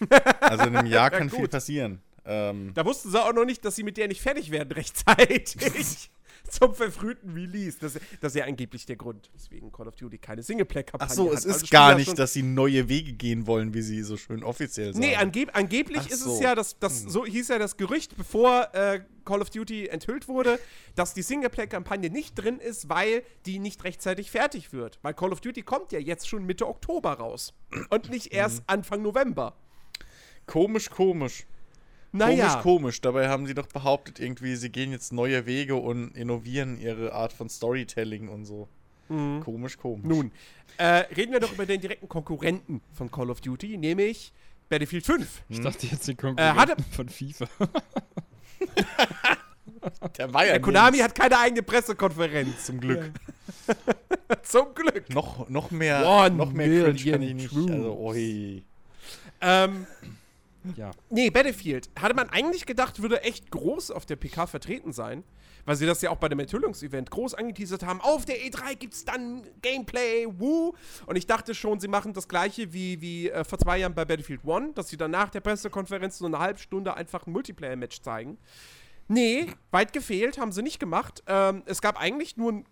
Also 0.40 0.66
in 0.66 0.76
einem 0.76 0.86
Jahr 0.86 1.10
Ja, 1.12 1.18
kann 1.18 1.30
viel 1.30 1.40
gut. 1.40 1.50
passieren. 1.50 2.02
Ähm, 2.24 2.72
Da 2.74 2.84
wussten 2.84 3.10
sie 3.10 3.22
auch 3.22 3.32
noch 3.32 3.44
nicht, 3.44 3.64
dass 3.64 3.76
sie 3.76 3.82
mit 3.82 3.96
der 3.96 4.08
nicht 4.08 4.22
fertig 4.22 4.50
werden 4.50 4.72
rechtzeitig. 4.72 6.10
zum 6.48 6.74
verfrühten 6.74 7.32
Release. 7.32 7.78
Das, 7.80 7.94
das 8.20 8.34
ist 8.34 8.38
ja 8.38 8.44
angeblich 8.44 8.86
der 8.86 8.96
Grund, 8.96 9.30
weswegen 9.34 9.72
Call 9.72 9.88
of 9.88 9.96
Duty 9.96 10.18
keine 10.18 10.42
Singleplayer-Kampagne 10.42 11.10
ach 11.10 11.14
so, 11.14 11.30
hat. 11.30 11.38
es 11.38 11.44
ist 11.44 11.62
das 11.62 11.70
gar 11.70 11.96
nicht, 11.96 12.18
dass 12.18 12.32
sie 12.32 12.42
neue 12.42 12.88
Wege 12.88 13.12
gehen 13.12 13.46
wollen, 13.46 13.74
wie 13.74 13.82
sie 13.82 14.02
so 14.02 14.16
schön 14.16 14.42
offiziell 14.44 14.92
sagen. 14.92 15.04
Nee, 15.04 15.16
angeb 15.16 15.50
angeblich 15.54 16.02
Ach 16.02 16.10
ist 16.10 16.20
so. 16.20 16.34
es 16.34 16.40
ja, 16.40 16.54
das, 16.54 16.78
das, 16.78 17.02
so 17.02 17.24
hieß 17.24 17.48
ja 17.48 17.58
das 17.58 17.76
Gerücht, 17.76 18.16
bevor 18.16 18.68
äh, 18.74 19.00
Call 19.24 19.40
of 19.40 19.50
Duty 19.50 19.88
enthüllt 19.88 20.28
wurde, 20.28 20.58
dass 20.94 21.14
die 21.14 21.22
Singleplayer-Kampagne 21.22 22.10
nicht 22.10 22.34
drin 22.34 22.58
ist, 22.58 22.88
weil 22.88 23.22
die 23.46 23.58
nicht 23.58 23.84
rechtzeitig 23.84 24.30
fertig 24.30 24.72
wird. 24.72 24.98
Weil 25.02 25.14
Call 25.14 25.32
of 25.32 25.40
Duty 25.40 25.62
kommt 25.62 25.92
ja 25.92 25.98
jetzt 25.98 26.28
schon 26.28 26.44
Mitte 26.44 26.68
Oktober 26.68 27.14
raus. 27.14 27.54
Und 27.90 28.10
nicht 28.10 28.32
erst 28.32 28.62
Anfang 28.66 29.02
November. 29.02 29.56
Komisch, 30.46 30.90
komisch. 30.90 31.46
Naja. 32.16 32.48
Komisch, 32.48 32.62
komisch. 32.62 33.00
Dabei 33.00 33.28
haben 33.28 33.46
sie 33.46 33.54
doch 33.54 33.66
behauptet, 33.66 34.20
irgendwie, 34.20 34.54
sie 34.56 34.70
gehen 34.70 34.92
jetzt 34.92 35.12
neue 35.12 35.46
Wege 35.46 35.74
und 35.74 36.16
innovieren 36.16 36.78
ihre 36.80 37.12
Art 37.12 37.32
von 37.32 37.48
Storytelling 37.48 38.28
und 38.28 38.44
so. 38.44 38.68
Komisch, 39.08 39.76
komisch. 39.76 40.04
Nun, 40.06 40.30
äh, 40.78 40.84
reden 41.14 41.32
wir 41.32 41.40
doch 41.40 41.52
über 41.52 41.66
den 41.66 41.80
direkten 41.80 42.08
Konkurrenten 42.08 42.80
von 42.94 43.10
Call 43.10 43.30
of 43.30 43.40
Duty, 43.40 43.76
nämlich 43.76 44.32
Battlefield 44.68 45.04
5. 45.04 45.42
Ich 45.48 45.56
Hm? 45.58 45.64
dachte 45.64 45.86
jetzt 45.86 46.06
die 46.08 46.12
Äh, 46.12 46.14
Konkurrenten 46.14 46.56
hatte- 46.60 46.76
von 46.92 47.08
FIFA. 47.08 47.46
der 50.18 50.32
war 50.32 50.44
ja 50.46 50.52
Der 50.52 50.60
Konami 50.60 50.98
hat 50.98 51.14
keine 51.14 51.38
eigene 51.38 51.62
Pressekonferenz. 51.62 52.64
zum 52.66 52.80
Glück. 52.80 53.10
Zum 54.42 54.74
Glück. 54.74 55.08
Noch, 55.10 55.48
noch 55.48 55.70
mehr, 55.70 56.04
One 56.06 56.30
noch 56.36 56.52
mehr 56.52 56.92
Cringe 56.92 57.12
kann 57.12 57.22
ich 57.22 57.34
nicht. 57.34 57.54
Also, 57.70 57.96
oi. 57.98 58.62
Ähm, 59.40 59.86
ja. 60.76 60.90
nee, 61.10 61.30
Battlefield. 61.30 61.90
Hatte 61.98 62.14
man 62.14 62.28
eigentlich 62.30 62.66
gedacht, 62.66 63.02
würde 63.02 63.22
echt 63.22 63.50
groß 63.50 63.90
auf 63.90 64.06
der 64.06 64.16
PK 64.16 64.46
vertreten 64.46 64.92
sein. 64.92 65.24
Weil 65.66 65.76
sie 65.76 65.86
das 65.86 66.02
ja 66.02 66.10
auch 66.10 66.18
bei 66.18 66.28
dem 66.28 66.38
Enthüllungsevent 66.40 67.10
groß 67.10 67.34
angeteasert 67.34 67.84
haben. 67.84 68.00
Auf 68.02 68.26
der 68.26 68.36
E3 68.36 68.74
gibt's 68.74 69.04
dann 69.06 69.42
Gameplay, 69.62 70.26
woo. 70.38 70.74
Und 71.06 71.16
ich 71.16 71.26
dachte 71.26 71.54
schon, 71.54 71.80
sie 71.80 71.88
machen 71.88 72.12
das 72.12 72.28
gleiche 72.28 72.74
wie, 72.74 73.00
wie 73.00 73.30
äh, 73.30 73.44
vor 73.44 73.58
zwei 73.58 73.78
Jahren 73.78 73.94
bei 73.94 74.04
Battlefield 74.04 74.46
1, 74.46 74.74
dass 74.74 74.88
sie 74.88 74.98
dann 74.98 75.12
nach 75.12 75.30
der 75.30 75.40
Pressekonferenz 75.40 76.18
so 76.18 76.26
eine 76.26 76.38
halbe 76.38 76.58
Stunde 76.58 76.94
einfach 76.94 77.26
ein 77.26 77.32
Multiplayer-Match 77.32 78.02
zeigen. 78.02 78.36
Nee, 79.08 79.46
weit 79.70 79.92
gefehlt, 79.92 80.38
haben 80.38 80.52
sie 80.52 80.62
nicht 80.62 80.80
gemacht. 80.80 81.22
Ähm, 81.26 81.62
es 81.66 81.80
gab 81.80 81.98
eigentlich 81.98 82.36
nur 82.36 82.52
ein, 82.52 82.64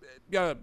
äh, 0.00 0.34
ja, 0.34 0.54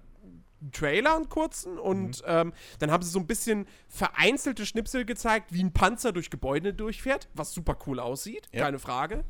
einen 0.61 0.71
Trailer, 0.71 1.15
einen 1.15 1.29
kurzen, 1.29 1.77
und 1.79 2.23
ähm, 2.25 2.53
dann 2.79 2.91
haben 2.91 3.03
sie 3.03 3.09
so 3.09 3.19
ein 3.19 3.27
bisschen 3.27 3.65
vereinzelte 3.87 4.65
Schnipsel 4.65 5.05
gezeigt, 5.05 5.53
wie 5.53 5.63
ein 5.63 5.73
Panzer 5.73 6.11
durch 6.11 6.29
Gebäude 6.29 6.73
durchfährt, 6.73 7.29
was 7.33 7.53
super 7.53 7.77
cool 7.87 7.99
aussieht, 7.99 8.49
Ja. 8.51 8.65
keine 8.65 8.79
Frage. 8.79 9.23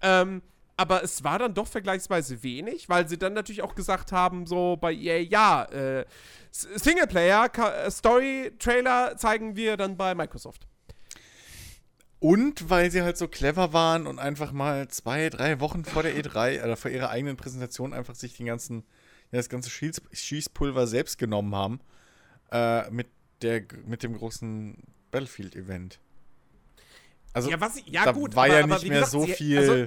Ähm, 0.00 0.42
aber 0.76 1.04
es 1.04 1.22
war 1.22 1.38
dann 1.38 1.54
doch 1.54 1.66
vergleichsweise 1.68 2.42
wenig, 2.42 2.88
weil 2.88 3.06
sie 3.06 3.18
dann 3.18 3.34
natürlich 3.34 3.62
auch 3.62 3.74
gesagt 3.74 4.10
haben, 4.10 4.46
so 4.46 4.76
bei 4.80 4.92
EA, 4.92 5.18
ja, 5.20 5.64
äh, 5.66 6.04
Singleplayer, 6.50 7.50
äh, 7.84 7.90
Story-Trailer 7.90 9.16
zeigen 9.16 9.54
wir 9.54 9.76
dann 9.76 9.96
bei 9.96 10.14
Microsoft. 10.14 10.66
Und 12.18 12.70
weil 12.70 12.90
sie 12.90 13.02
halt 13.02 13.18
so 13.18 13.26
clever 13.26 13.72
waren 13.72 14.06
und 14.06 14.18
einfach 14.20 14.52
mal 14.52 14.86
zwei, 14.88 15.28
drei 15.28 15.58
Wochen 15.60 15.84
vor 15.84 16.04
der 16.04 16.14
E3 16.16 16.62
oder 16.62 16.76
vor 16.76 16.90
ihrer 16.90 17.10
eigenen 17.10 17.36
Präsentation 17.36 17.92
einfach 17.92 18.14
sich 18.14 18.36
den 18.36 18.46
ganzen, 18.46 18.84
ja, 19.32 19.38
das 19.38 19.48
ganze 19.48 19.70
Schieß, 19.70 20.00
Schießpulver 20.12 20.86
selbst 20.86 21.18
genommen 21.18 21.54
haben 21.54 21.80
äh, 22.52 22.88
mit, 22.90 23.08
der, 23.42 23.62
mit 23.86 24.02
dem 24.02 24.16
großen 24.16 24.76
Battlefield-Event. 25.10 25.98
Also, 27.32 27.50
ja, 27.50 27.60
was, 27.60 27.80
ja 27.86 28.04
da 28.04 28.12
gut, 28.12 28.36
war 28.36 28.44
aber, 28.44 28.60
ja 28.60 28.66
nicht 28.66 28.82
mehr 28.88 29.00
gesagt, 29.00 29.10
so 29.12 29.24
sie- 29.24 29.32
viel. 29.32 29.58
Also, 29.58 29.86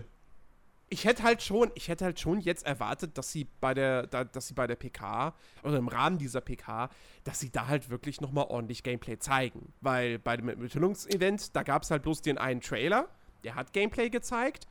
ich 0.88 1.04
hätte 1.06 1.24
halt 1.24 1.42
schon, 1.42 1.72
ich 1.75 1.88
hätte 1.88 2.06
halt 2.06 2.20
schon 2.20 2.40
jetzt 2.40 2.66
erwartet, 2.66 3.18
dass 3.18 3.32
sie 3.32 3.48
bei 3.60 3.74
der, 3.74 4.06
da, 4.08 4.24
dass 4.24 4.48
sie 4.48 4.54
bei 4.54 4.68
der 4.68 4.75
PK 4.75 5.34
oder 5.64 5.78
im 5.78 5.88
Rahmen 5.88 6.18
dieser 6.20 6.42
PK, 6.42 6.90
dass 7.24 7.40
sie 7.40 7.50
da 7.50 7.68
halt 7.68 7.90
wirklich 7.90 8.22
noch 8.22 8.32
mal 8.32 8.44
ordentlich 8.44 8.84
Gameplay 8.84 9.18
zeigen, 9.18 9.74
weil 9.82 10.20
bei 10.20 10.38
dem 10.38 10.48
Enthüllungsevent 10.50 11.56
da 11.56 11.64
gab 11.64 11.82
es 11.84 11.92
halt 11.92 12.04
bloß 12.04 12.22
den 12.22 12.38
einen 12.38 12.62
Trailer, 12.62 13.10
der 13.44 13.56
hat 13.56 13.74
Gameplay 13.74 14.10
gezeigt, 14.10 14.68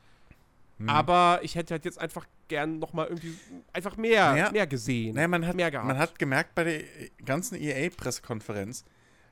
Hm. 0.77 0.89
aber 0.89 1.39
ich 1.43 1.55
hätte 1.55 1.73
halt 1.73 1.85
jetzt 1.85 1.99
einfach 1.99 2.25
gern 2.47 2.79
noch 2.79 2.93
mal 2.93 3.07
irgendwie 3.07 3.35
einfach 3.73 3.97
mehr, 3.97 4.31
Naja, 4.31 4.51
mehr 4.51 4.67
gesehen, 4.67 5.15
naja, 5.15 5.27
man, 5.27 5.45
hat, 5.47 5.55
mehr 5.55 5.71
gehabt. 5.71 5.87
man 5.87 5.97
hat 5.97 6.19
gemerkt 6.19 6.55
bei 6.55 6.63
der 6.63 6.83
ganzen 7.25 7.55
EA-Pressekonferenz, 7.61 8.83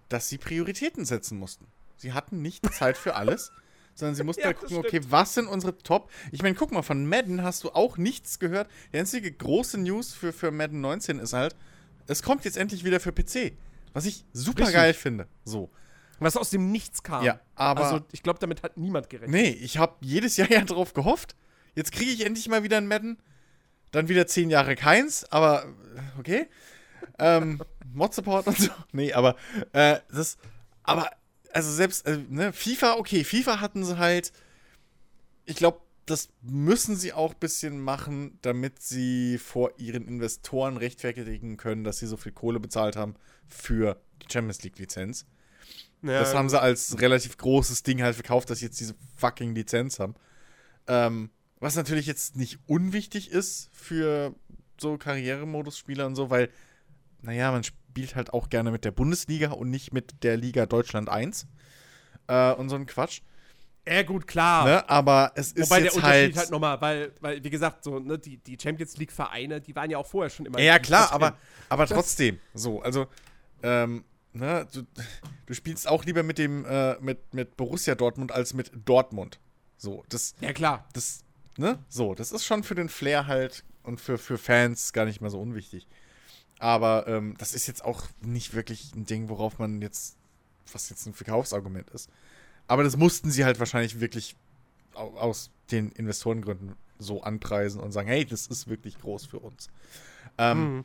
dass 0.10 0.30
sie 0.30 0.38
Prioritäten 0.38 1.06
setzen 1.06 1.38
mussten. 1.40 1.68
Sie 1.98 2.14
hatten 2.14 2.42
nicht 2.42 2.66
Zeit 2.74 2.98
für 2.98 3.16
alles, 3.16 3.52
sondern 3.96 4.16
sie 4.16 4.24
mussten 4.24 4.42
Ja, 4.42 4.48
halt 4.48 4.58
gucken, 4.60 4.78
okay, 4.78 5.02
was 5.10 5.34
sind 5.36 5.48
unsere 5.48 5.78
Top. 5.78 6.12
Ich 6.32 6.42
meine, 6.42 6.56
guck 6.56 6.72
mal, 6.72 6.82
von 6.82 7.08
Madden 7.08 7.44
hast 7.44 7.64
du 7.64 7.70
auch 7.72 7.98
nichts 7.98 8.40
gehört. 8.40 8.70
Die 8.92 8.98
einzige 8.98 9.32
große 9.32 9.78
News 9.80 10.14
für, 10.14 10.34
für 10.34 10.52
Madden 10.52 10.82
19 10.82 11.20
ist 11.20 11.34
halt, 11.34 11.56
es 12.08 12.24
kommt 12.24 12.44
jetzt 12.46 12.58
endlich 12.58 12.84
wieder 12.84 13.00
für 13.00 13.12
PC. 13.12 13.54
Was 13.94 14.06
ich 14.06 14.26
super 14.34 14.62
Richtig. 14.62 14.76
geil 14.76 14.94
finde. 14.96 15.28
So. 15.46 15.70
was 16.20 16.36
aus 16.38 16.50
dem 16.50 16.72
Nichts 16.72 17.04
kam. 17.04 17.24
Ja, 17.24 17.40
aber- 17.56 17.84
also 17.86 18.06
ich 18.12 18.24
glaube, 18.24 18.40
damit 18.40 18.64
hat 18.64 18.78
niemand 18.78 19.10
gerechnet. 19.10 19.30
Nee, 19.32 19.50
ich 19.50 19.78
habe 19.78 19.96
jedes 20.02 20.38
Jahr 20.38 20.50
ja 20.52 20.62
drauf 20.62 20.94
gehofft. 20.94 21.36
Jetzt 21.76 21.92
kriege 21.92 22.12
ich 22.12 22.26
endlich 22.26 22.48
mal 22.48 22.64
wieder 22.64 22.78
ein 22.78 22.88
Madden. 22.88 23.18
Dann 23.92 24.10
wieder 24.10 24.26
zehn 24.28 24.50
Jahre 24.50 24.76
keins, 24.76 25.24
aber 25.32 25.66
äh, 25.66 26.20
okay. 26.20 26.48
Ähm, 27.20 27.62
Mod-Support 27.94 28.48
und 28.48 28.58
so. 28.58 28.72
Nee, 28.92 29.14
aber 29.14 29.36
äh, 29.72 30.00
das. 30.12 30.38
Aber, 30.84 31.10
also 31.52 31.72
selbst, 31.72 32.08
äh, 32.08 32.20
ne, 32.30 32.52
FIFA, 32.52 32.96
okay, 32.96 33.24
FIFA 33.24 33.60
hatten 33.62 33.86
sie 33.86 33.98
halt. 33.98 34.32
Ich 35.46 35.58
glaube, 35.58 35.82
das 36.06 36.30
müssen 36.42 36.96
sie 36.96 37.14
auch 37.14 37.34
ein 37.34 37.40
bisschen 37.40 37.80
machen, 37.80 38.40
damit 38.42 38.82
sie 38.82 39.38
vor 39.38 39.72
ihren 39.78 40.08
Investoren 40.08 40.78
rechtfertigen 40.78 41.58
können, 41.58 41.84
dass 41.84 42.00
sie 42.00 42.08
so 42.08 42.18
viel 42.18 42.32
Kohle 42.32 42.60
bezahlt 42.60 42.96
haben 42.96 43.16
für 43.48 44.02
die 44.22 44.32
Champions 44.32 44.64
League-Lizenz. 44.64 45.26
Ja, 46.02 46.20
Das 46.20 46.34
haben 46.34 46.50
sie 46.50 46.60
als 46.60 47.00
relativ 47.00 47.38
großes 47.38 47.84
Ding 47.84 48.02
halt 48.02 48.16
verkauft, 48.16 48.50
dass 48.50 48.60
sie 48.60 48.66
jetzt 48.66 48.80
diese 48.80 48.96
fucking 49.16 49.56
Lizenz 49.56 50.00
haben. 50.00 50.16
Ähm, 50.88 51.30
was 51.64 51.78
natürlich 51.78 52.08
jetzt 52.08 52.36
nicht 52.36 52.60
unwichtig 52.68 53.32
ist 53.32 53.70
für 53.72 54.36
so 54.78 54.98
Karrieremodus-Spieler 54.98 56.06
und 56.06 56.16
so, 56.16 56.30
weil, 56.30 56.50
naja, 57.22 57.52
man 57.52 57.64
spielt 57.64 58.16
halt 58.16 58.34
auch 58.34 58.50
gerne 58.50 58.70
mit 58.70 58.84
der 58.84 58.92
Bundesliga 58.92 59.52
und 59.52 59.70
nicht 59.70 59.94
mit 59.94 60.24
der 60.24 60.36
Liga 60.36 60.66
Deutschland 60.66 61.08
1 61.08 61.48
äh, 62.28 62.52
und 62.52 62.68
so 62.68 62.76
ein 62.76 62.86
Quatsch. 62.86 63.22
Ja, 63.88 64.04
gut, 64.04 64.28
klar. 64.28 64.66
Ne? 64.66 64.90
Aber 64.90 65.32
es 65.36 65.54
ist 65.54 65.70
Wobei 65.70 65.78
der 65.78 65.86
jetzt 65.86 65.96
Unterschied 65.96 66.22
halt. 66.22 66.38
halt, 66.38 66.52
nochmal, 66.52 66.82
weil, 66.82 67.14
weil, 67.22 67.44
wie 67.44 67.50
gesagt, 67.50 67.86
so, 67.86 67.98
ne, 68.00 68.20
die, 68.20 68.38
die 68.38 68.58
Champions 68.62 68.98
League-Vereine, 68.98 69.62
die 69.62 69.74
waren 69.74 69.90
ja 69.90 69.98
auch 69.98 70.06
vorher 70.06 70.30
schon 70.30 70.46
immer. 70.46 70.60
ja, 70.60 70.80
klar, 70.80 71.14
aber, 71.14 71.38
aber 71.70 71.88
trotzdem. 71.88 72.40
So, 72.54 72.82
also, 72.82 73.08
ähm, 73.62 74.04
ne, 74.34 74.68
du, 74.74 74.84
du 75.46 75.54
spielst 75.54 75.88
auch 75.88 76.04
lieber 76.04 76.24
mit 76.24 76.38
dem, 76.40 76.66
äh, 76.66 77.00
mit, 77.00 77.34
mit 77.34 77.56
Borussia 77.56 77.96
Dortmund 77.96 78.34
als 78.34 78.54
mit 78.54 78.72
Dortmund. 78.86 79.40
So, 79.78 80.04
das, 80.10 80.36
Ja, 80.42 80.52
klar. 80.52 80.90
das, 80.94 81.24
ne? 81.58 81.80
So, 81.90 82.16
das 82.16 82.32
ist 82.32 82.46
schon 82.46 82.64
für 82.64 82.76
den 82.76 82.90
Flair 82.90 83.28
halt 83.28 83.64
und 83.84 84.00
für, 84.02 84.18
für 84.18 84.38
Fans 84.38 84.94
gar 84.94 85.06
nicht 85.06 85.22
mehr 85.22 85.30
so 85.30 85.40
unwichtig. 85.42 85.88
Aber 86.60 87.08
ähm, 87.08 87.36
das 87.38 87.54
ist 87.54 87.68
jetzt 87.68 87.84
auch 87.84 88.04
nicht 88.22 88.54
wirklich 88.54 88.94
ein 88.96 89.06
Ding, 89.06 89.28
worauf 89.30 89.60
man 89.60 89.82
jetzt, 89.82 90.16
was 90.72 90.90
jetzt 90.90 91.06
ein 91.06 91.14
Verkaufsargument 91.14 91.90
ist. 91.90 92.10
Aber 92.68 92.84
das 92.84 92.96
mussten 92.96 93.30
sie 93.32 93.44
halt 93.44 93.60
wahrscheinlich 93.60 94.00
wirklich 94.00 94.36
au- 94.94 95.18
aus 95.18 95.50
den 95.72 95.92
Investorengründen 95.92 96.76
so 97.00 97.22
anpreisen 97.24 97.82
und 97.82 97.92
sagen, 97.92 98.08
hey, 98.08 98.24
das 98.24 98.48
ist 98.48 98.68
wirklich 98.70 98.98
groß 99.00 99.26
für 99.26 99.40
uns. 99.40 99.70
Ähm, 100.38 100.78
Mhm. 100.78 100.84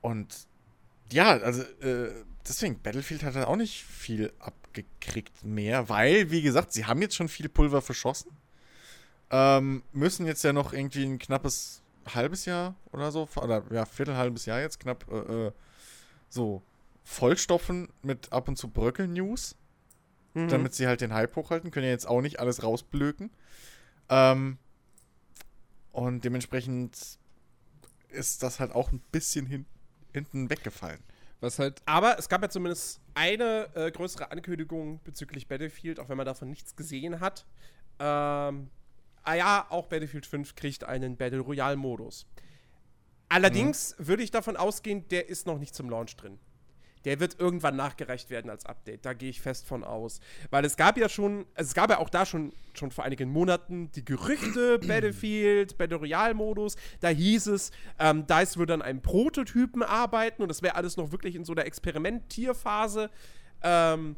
Und 0.00 0.46
ja, 1.10 1.30
also 1.38 1.62
äh, 1.62 2.12
deswegen, 2.46 2.78
Battlefield 2.80 3.22
hat 3.24 3.34
halt 3.34 3.46
auch 3.46 3.56
nicht 3.56 3.82
viel 3.82 4.32
abgekriegt 4.38 5.44
mehr, 5.44 5.88
weil, 5.88 6.30
wie 6.30 6.42
gesagt, 6.42 6.72
sie 6.72 6.84
haben 6.84 7.02
jetzt 7.02 7.16
schon 7.16 7.28
viel 7.28 7.48
Pulver 7.48 7.82
verschossen. 7.82 8.30
Ähm, 9.30 9.82
müssen 9.92 10.26
jetzt 10.26 10.42
ja 10.44 10.52
noch 10.52 10.72
irgendwie 10.72 11.04
ein 11.04 11.18
knappes 11.18 11.82
halbes 12.14 12.46
Jahr 12.46 12.74
oder 12.92 13.12
so, 13.12 13.28
oder 13.36 13.62
ja, 13.70 13.84
viertel 13.84 14.16
halbes 14.16 14.46
Jahr 14.46 14.60
jetzt 14.60 14.80
knapp 14.80 15.04
äh, 15.10 15.46
äh, 15.48 15.52
so 16.30 16.62
vollstopfen 17.04 17.88
mit 18.02 18.32
ab 18.32 18.48
und 18.48 18.56
zu 18.56 18.68
Bröckel-News, 18.68 19.56
Mhm. 20.34 20.48
damit 20.48 20.74
sie 20.74 20.86
halt 20.86 21.00
den 21.00 21.12
Hype 21.14 21.34
hochhalten. 21.36 21.70
Können 21.70 21.86
ja 21.86 21.92
jetzt 21.92 22.06
auch 22.06 22.20
nicht 22.20 22.38
alles 22.38 22.62
rausblöken. 22.62 23.30
Ähm, 24.10 24.58
und 25.92 26.24
dementsprechend 26.24 27.18
ist 28.10 28.42
das 28.42 28.60
halt 28.60 28.72
auch 28.72 28.92
ein 28.92 29.00
bisschen 29.12 29.46
hin, 29.46 29.66
hinten 30.12 30.48
weggefallen. 30.50 31.00
Was 31.40 31.58
halt, 31.58 31.82
Aber 31.86 32.18
es 32.18 32.28
gab 32.28 32.42
ja 32.42 32.48
zumindest 32.48 33.00
eine 33.14 33.68
äh, 33.74 33.90
größere 33.90 34.30
Ankündigung 34.30 35.00
bezüglich 35.04 35.46
Battlefield, 35.48 35.98
auch 36.00 36.08
wenn 36.08 36.16
man 36.16 36.26
davon 36.26 36.48
nichts 36.50 36.74
gesehen 36.76 37.20
hat. 37.20 37.46
Ähm, 37.98 38.70
ah 39.28 39.34
ja, 39.34 39.66
auch 39.68 39.86
Battlefield 39.86 40.26
5 40.26 40.54
kriegt 40.54 40.84
einen 40.84 41.16
Battle 41.16 41.40
Royale-Modus. 41.40 42.26
Allerdings 43.28 43.94
würde 43.98 44.22
ich 44.22 44.30
davon 44.30 44.56
ausgehen, 44.56 45.06
der 45.08 45.28
ist 45.28 45.46
noch 45.46 45.58
nicht 45.58 45.74
zum 45.74 45.90
Launch 45.90 46.16
drin. 46.16 46.38
Der 47.04 47.20
wird 47.20 47.38
irgendwann 47.38 47.76
nachgereicht 47.76 48.30
werden 48.30 48.50
als 48.50 48.64
Update. 48.64 49.04
Da 49.04 49.12
gehe 49.12 49.28
ich 49.28 49.42
fest 49.42 49.66
von 49.66 49.84
aus. 49.84 50.20
Weil 50.50 50.64
es 50.64 50.76
gab 50.76 50.96
ja 50.96 51.10
schon, 51.10 51.44
also 51.54 51.68
es 51.68 51.74
gab 51.74 51.90
ja 51.90 51.98
auch 51.98 52.08
da 52.08 52.24
schon, 52.24 52.52
schon 52.72 52.90
vor 52.90 53.04
einigen 53.04 53.30
Monaten 53.30 53.92
die 53.92 54.04
Gerüchte, 54.04 54.78
Battlefield, 54.86 55.76
Battle 55.76 55.98
Royale-Modus. 55.98 56.76
Da 57.00 57.08
hieß 57.08 57.48
es, 57.48 57.70
ähm, 57.98 58.26
DICE 58.26 58.56
würde 58.56 58.74
an 58.74 58.82
einem 58.82 59.02
Prototypen 59.02 59.82
arbeiten 59.82 60.40
und 60.42 60.48
das 60.48 60.62
wäre 60.62 60.74
alles 60.74 60.96
noch 60.96 61.12
wirklich 61.12 61.34
in 61.34 61.44
so 61.44 61.54
der 61.54 61.66
Experimentierphase. 61.66 63.10
Ähm, 63.62 64.16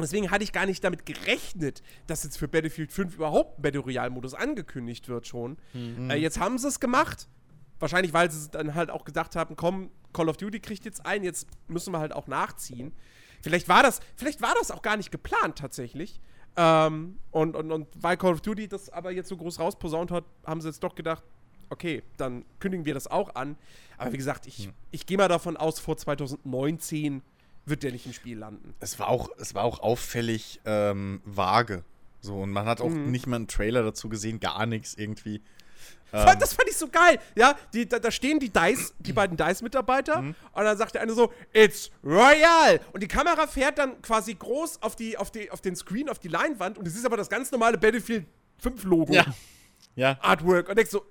Deswegen 0.00 0.30
hatte 0.30 0.44
ich 0.44 0.52
gar 0.52 0.64
nicht 0.66 0.84
damit 0.84 1.06
gerechnet, 1.06 1.82
dass 2.06 2.22
jetzt 2.22 2.38
für 2.38 2.46
Battlefield 2.48 2.92
5 2.92 3.16
überhaupt 3.16 3.58
ein 3.58 3.62
Battle 3.62 3.80
Royale-Modus 3.80 4.34
angekündigt 4.34 5.08
wird 5.08 5.26
schon. 5.26 5.56
Äh, 5.74 6.14
jetzt 6.20 6.38
haben 6.38 6.56
sie 6.58 6.68
es 6.68 6.78
gemacht. 6.80 7.28
Wahrscheinlich, 7.80 8.12
weil 8.12 8.30
sie 8.30 8.48
dann 8.50 8.74
halt 8.74 8.90
auch 8.90 9.04
gesagt 9.04 9.36
haben, 9.36 9.56
komm, 9.56 9.90
Call 10.12 10.28
of 10.28 10.36
Duty 10.36 10.60
kriegt 10.60 10.84
jetzt 10.84 11.04
ein, 11.04 11.22
jetzt 11.24 11.46
müssen 11.68 11.92
wir 11.92 11.98
halt 12.00 12.12
auch 12.12 12.26
nachziehen. 12.28 12.92
Vielleicht 13.42 13.68
war 13.68 13.82
das, 13.82 14.00
vielleicht 14.16 14.40
war 14.42 14.54
das 14.58 14.70
auch 14.70 14.82
gar 14.82 14.96
nicht 14.96 15.10
geplant 15.12 15.58
tatsächlich. 15.58 16.20
Ähm, 16.56 17.18
und, 17.30 17.54
und, 17.54 17.70
und 17.70 17.86
weil 18.00 18.16
Call 18.16 18.32
of 18.32 18.40
Duty 18.40 18.66
das 18.68 18.88
aber 18.90 19.12
jetzt 19.12 19.28
so 19.28 19.36
groß 19.36 19.60
rausposaunt 19.60 20.10
hat, 20.10 20.24
haben 20.44 20.60
sie 20.60 20.68
jetzt 20.68 20.82
doch 20.82 20.94
gedacht, 20.96 21.22
okay, 21.70 22.02
dann 22.16 22.44
kündigen 22.58 22.84
wir 22.84 22.94
das 22.94 23.06
auch 23.06 23.34
an. 23.36 23.56
Aber 23.96 24.12
wie 24.12 24.16
gesagt, 24.16 24.46
ich, 24.46 24.66
Hm. 24.66 24.72
ich 24.90 25.06
gehe 25.06 25.16
mal 25.18 25.28
davon 25.28 25.56
aus, 25.56 25.78
vor 25.78 25.96
2019 25.96 27.22
wird 27.68 27.82
der 27.82 27.92
nicht 27.92 28.06
im 28.06 28.12
Spiel 28.12 28.38
landen. 28.38 28.74
Es 28.80 28.98
war 28.98 29.08
auch, 29.08 29.28
es 29.38 29.54
war 29.54 29.64
auch 29.64 29.80
auffällig 29.80 30.60
ähm, 30.64 31.20
vage. 31.24 31.84
So, 32.20 32.36
und 32.40 32.50
man 32.50 32.66
hat 32.66 32.80
auch 32.80 32.88
Mhm. 32.90 33.10
nicht 33.10 33.26
mal 33.26 33.36
einen 33.36 33.48
Trailer 33.48 33.82
dazu 33.82 34.08
gesehen, 34.08 34.40
gar 34.40 34.66
nichts 34.66 34.94
irgendwie. 34.94 35.40
Ähm, 36.10 36.38
das 36.40 36.54
fand 36.54 36.66
ich 36.70 36.76
so 36.78 36.88
geil. 36.88 37.18
Ja, 37.36 37.54
die, 37.74 37.86
da, 37.86 37.98
da 37.98 38.10
stehen 38.10 38.40
die 38.40 38.48
Dice, 38.48 38.94
die 38.98 39.12
beiden 39.12 39.36
Dice-Mitarbeiter 39.36 40.22
Mhm. 40.22 40.34
und 40.52 40.64
dann 40.64 40.78
sagt 40.78 40.94
der 40.94 41.02
eine 41.02 41.12
so, 41.12 41.30
It's 41.52 41.90
Royal! 42.02 42.80
Und 42.92 43.02
die 43.02 43.08
Kamera 43.08 43.46
fährt 43.46 43.76
dann 43.76 44.00
quasi 44.00 44.32
groß 44.34 44.80
auf, 44.82 44.96
die, 44.96 45.18
auf, 45.18 45.30
die, 45.30 45.50
auf 45.50 45.60
den 45.60 45.76
Screen, 45.76 46.08
auf 46.08 46.18
die 46.18 46.28
Leinwand 46.28 46.78
und 46.78 46.88
es 46.88 46.94
ist 46.96 47.04
aber 47.04 47.18
das 47.18 47.28
ganz 47.28 47.50
normale 47.52 47.76
Battlefield 47.76 48.24
5-Logo. 48.64 49.12
ja. 49.12 49.26
Ja. 49.96 50.16
Artwork. 50.22 50.70
Und 50.70 50.76
denkst 50.78 50.92
so, 50.92 51.04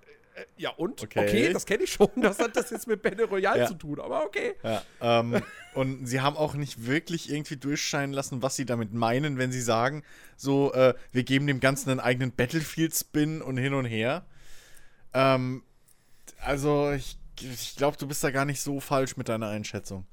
ja 0.57 0.69
und? 0.71 1.01
Okay. 1.03 1.19
Okay, 1.27 1.53
das 1.53 1.65
kenne 1.65 1.83
ich 1.83 1.91
schon. 1.91 2.09
Das 2.17 2.39
hat 2.39 2.55
das 2.55 2.69
jetzt 2.69 2.87
mit 2.87 3.01
Battle 3.01 3.25
Royale 3.25 3.59
Ja. 3.61 3.67
zu 3.67 3.73
tun, 3.75 3.99
aber 3.99 4.23
okay. 4.25 4.55
Ja, 4.63 4.81
ähm, 5.01 5.41
und 5.73 6.05
sie 6.07 6.21
haben 6.21 6.35
auch 6.37 6.53
nicht 6.55 6.85
wirklich 6.85 7.31
irgendwie 7.31 7.57
durchscheinen 7.57 8.13
lassen, 8.13 8.41
was 8.41 8.55
sie 8.55 8.65
damit 8.65 8.93
meinen, 8.93 9.37
wenn 9.37 9.51
sie 9.51 9.61
sagen, 9.61 10.03
so, 10.35 10.73
äh, 10.73 10.93
wir 11.11 11.23
geben 11.23 11.47
dem 11.47 11.59
Ganzen 11.59 11.89
einen 11.89 11.99
eigenen 11.99 12.31
Battlefield-Spin 12.31 13.41
und 13.41 13.57
hin 13.57 13.73
und 13.73 13.85
her. 13.85 14.25
Ähm, 15.13 15.63
also, 16.39 16.91
ich, 16.91 17.17
ich 17.39 17.75
glaube, 17.75 17.97
du 17.97 18.07
bist 18.07 18.23
da 18.23 18.31
gar 18.31 18.45
nicht 18.45 18.61
so 18.61 18.79
falsch 18.79 19.17
mit 19.17 19.29
deiner 19.29 19.47
Einschätzung. 19.49 20.05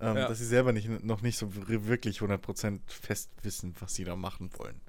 Ähm, 0.00 0.16
Ja. 0.16 0.28
Dass 0.28 0.38
sie 0.38 0.46
selber 0.46 0.72
nicht, 0.72 0.88
noch 1.04 1.22
nicht 1.22 1.38
so 1.38 1.48
wirklich 1.68 2.18
100% 2.20 2.80
fest 2.88 3.30
wissen, 3.42 3.74
was 3.78 3.94
sie 3.94 4.04
da 4.04 4.16
machen 4.16 4.50
wollen. 4.58 4.80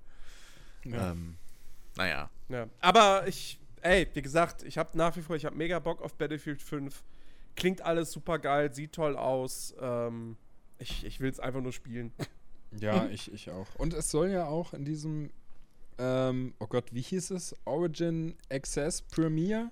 Ja. 0.86 1.12
Ähm, 1.12 1.36
naja. 1.96 2.30
Ja. 2.50 2.68
Aber 2.80 3.28
ich, 3.28 3.60
ey, 3.84 4.08
wie 4.14 4.22
gesagt, 4.22 4.64
ich 4.64 4.78
habe 4.78 4.98
nach 4.98 5.16
wie 5.16 5.22
vor, 5.22 5.36
ich 5.36 5.46
habe 5.46 5.56
mega 5.56 5.80
Bock 5.80 6.02
auf 6.02 6.16
Battlefield 6.16 6.62
5. 6.62 7.04
Klingt 7.56 7.82
alles 7.82 8.12
super 8.12 8.40
geil, 8.40 8.74
sieht 8.74 8.94
toll 8.94 9.16
aus. 9.16 9.76
Ähm, 9.80 10.38
ich 10.80 11.06
ich 11.06 11.20
will 11.20 11.30
es 11.30 11.40
einfach 11.40 11.62
nur 11.62 11.72
spielen. 11.74 12.12
Ja, 12.80 13.06
ich, 13.12 13.32
ich 13.32 13.52
auch. 13.52 13.68
Und 13.78 13.94
es 13.94 14.10
soll 14.10 14.30
ja 14.32 14.46
auch 14.48 14.74
in 14.74 14.86
diesem, 14.86 15.30
ähm, 16.00 16.54
oh 16.60 16.68
Gott, 16.68 16.94
wie 16.94 17.02
hieß 17.02 17.32
es? 17.32 17.56
Origin 17.66 18.36
Access 18.50 19.02
Premiere? 19.02 19.70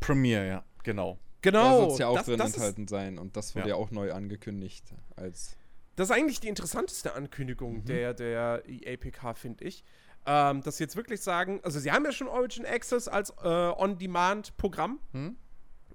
Premiere, 0.00 0.46
ja, 0.46 0.64
genau. 0.82 1.18
Da 1.42 1.50
Genau. 1.50 1.80
soll 1.80 1.92
es 1.92 1.98
ja 1.98 2.06
auch 2.08 2.16
das, 2.16 2.26
drin 2.26 2.38
das, 2.38 2.48
ist, 2.50 2.54
enthalten 2.56 2.88
sein. 2.88 3.18
Und 3.18 3.36
das 3.36 3.54
wurde 3.54 3.68
Ja. 3.68 3.74
ja. 3.74 3.80
auch 3.82 3.90
neu 3.90 4.12
angekündigt 4.12 4.94
als. 5.16 5.56
das 5.96 6.08
ist 6.08 6.16
eigentlich 6.16 6.40
die 6.40 6.48
interessanteste 6.48 7.14
Ankündigung 7.14 7.84
der, 7.84 8.14
der 8.14 8.62
EAPK, 8.66 9.36
finde 9.36 9.64
ich. 9.64 9.84
Ähm, 10.26 10.62
dass 10.62 10.78
sie 10.78 10.84
jetzt 10.84 10.96
wirklich 10.96 11.20
sagen, 11.20 11.60
also 11.62 11.78
sie 11.78 11.92
haben 11.92 12.04
ja 12.04 12.12
schon 12.12 12.28
Origin 12.28 12.64
Access 12.64 13.08
als 13.08 13.30
äh, 13.42 13.48
On-Demand-Programm. 13.48 14.98
Hm? 15.12 15.36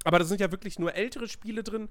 Aber 0.03 0.19
da 0.19 0.25
sind 0.25 0.39
ja 0.39 0.51
wirklich 0.51 0.79
nur 0.79 0.93
ältere 0.93 1.27
Spiele 1.27 1.63
drin 1.63 1.89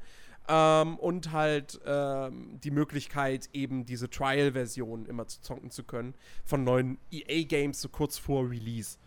ähm, 0.49 0.99
und 0.99 1.33
halt 1.33 1.81
ähm, 1.85 2.59
die 2.63 2.71
Möglichkeit, 2.71 3.51
eben 3.53 3.85
diese 3.85 4.09
Trial-Version 4.09 5.07
immer 5.07 5.27
zu 5.27 5.41
zocken 5.43 5.71
zu 5.71 5.85
können 5.85 6.15
von 6.45 6.65
neuen 6.65 6.99
EA-Games 7.11 7.81
so 7.81 7.89
kurz 7.89 8.17
vor 8.17 8.49
Release. 8.49 8.99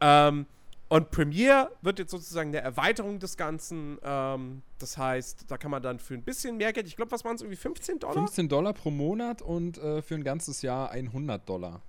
Ähm, 0.00 0.46
und 0.88 1.10
Premiere 1.10 1.70
wird 1.82 1.98
jetzt 1.98 2.10
sozusagen 2.10 2.48
eine 2.48 2.60
Erweiterung 2.60 3.18
des 3.18 3.36
Ganzen. 3.36 3.98
Ähm, 4.02 4.62
das 4.78 4.96
heißt, 4.96 5.44
da 5.48 5.58
kann 5.58 5.70
man 5.70 5.82
dann 5.82 5.98
für 5.98 6.14
ein 6.14 6.22
bisschen 6.22 6.56
mehr 6.56 6.72
Geld, 6.72 6.86
ich 6.86 6.96
glaube, 6.96 7.10
was 7.10 7.24
waren 7.24 7.36
es, 7.36 7.42
irgendwie 7.42 7.56
15 7.56 7.98
Dollar? 7.98 8.14
15 8.14 8.48
Dollar 8.48 8.72
pro 8.72 8.90
Monat 8.90 9.42
und 9.42 9.76
äh, 9.76 10.00
für 10.00 10.14
ein 10.14 10.24
ganzes 10.24 10.62
Jahr 10.62 10.90
100 10.90 11.46
Dollar. 11.46 11.82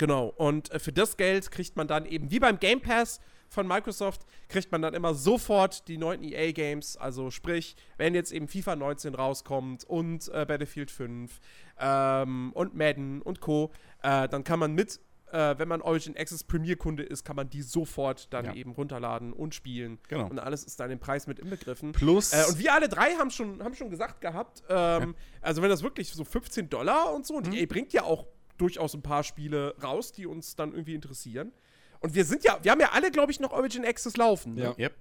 Genau. 0.00 0.28
Und 0.28 0.70
äh, 0.72 0.78
für 0.78 0.92
das 0.94 1.18
Geld 1.18 1.50
kriegt 1.50 1.76
man 1.76 1.86
dann 1.86 2.06
eben, 2.06 2.30
wie 2.30 2.38
beim 2.40 2.58
Game 2.58 2.80
Pass 2.80 3.20
von 3.50 3.66
Microsoft, 3.68 4.24
kriegt 4.48 4.72
man 4.72 4.80
dann 4.80 4.94
immer 4.94 5.12
sofort 5.12 5.86
die 5.88 5.98
neuen 5.98 6.22
EA-Games. 6.22 6.96
Also 6.96 7.30
sprich, 7.30 7.76
wenn 7.98 8.14
jetzt 8.14 8.32
eben 8.32 8.48
FIFA 8.48 8.76
19 8.76 9.14
rauskommt 9.14 9.84
und 9.84 10.28
äh, 10.28 10.46
Battlefield 10.46 10.90
5 10.90 11.38
ähm, 11.78 12.52
und 12.54 12.74
Madden 12.74 13.20
und 13.20 13.40
Co., 13.40 13.72
äh, 14.02 14.26
dann 14.28 14.42
kann 14.44 14.58
man 14.58 14.72
mit, 14.72 15.00
äh, 15.32 15.58
wenn 15.58 15.68
man 15.68 15.82
Origin 15.82 16.16
Access 16.16 16.44
Premier-Kunde 16.44 17.02
ist, 17.02 17.24
kann 17.24 17.36
man 17.36 17.50
die 17.50 17.60
sofort 17.62 18.32
dann 18.32 18.46
Ja. 18.46 18.54
eben 18.54 18.70
runterladen 18.72 19.32
und 19.34 19.54
spielen. 19.54 19.98
Genau. 20.08 20.28
Und 20.28 20.38
alles 20.38 20.64
ist 20.64 20.80
dann 20.80 20.90
im 20.90 20.98
Preis 20.98 21.26
mit 21.26 21.38
inbegriffen. 21.40 21.92
Plus. 21.92 22.32
Äh, 22.32 22.44
und 22.48 22.58
wir 22.58 22.72
alle 22.72 22.88
drei 22.88 23.16
haben 23.16 23.30
schon, 23.30 23.62
haben 23.62 23.74
schon 23.74 23.90
gesagt 23.90 24.20
gehabt, 24.22 24.62
ähm, 24.70 25.14
also 25.42 25.60
wenn 25.60 25.68
das 25.68 25.82
wirklich 25.82 26.10
so 26.10 26.24
15 26.24 26.70
Dollar 26.70 27.12
und 27.14 27.26
so, 27.26 27.34
und 27.34 27.48
Mhm. 27.48 27.52
EA 27.54 27.66
bringt 27.66 27.92
ja 27.92 28.04
auch 28.04 28.26
durchaus 28.60 28.94
ein 28.94 29.02
paar 29.02 29.24
Spiele 29.24 29.74
raus, 29.82 30.12
die 30.12 30.26
uns 30.26 30.56
dann 30.56 30.72
irgendwie 30.72 30.94
interessieren. 30.94 31.52
Und 32.00 32.14
wir 32.14 32.24
sind 32.24 32.44
ja, 32.44 32.58
wir 32.62 32.70
haben 32.70 32.80
ja 32.80 32.90
alle, 32.92 33.10
glaube 33.10 33.32
ich, 33.32 33.40
noch 33.40 33.52
Origin 33.52 33.84
Access 33.84 34.16
laufen. 34.16 34.54
Ne? 34.54 34.62
Ja. 34.62 34.74
Yep. 34.78 34.94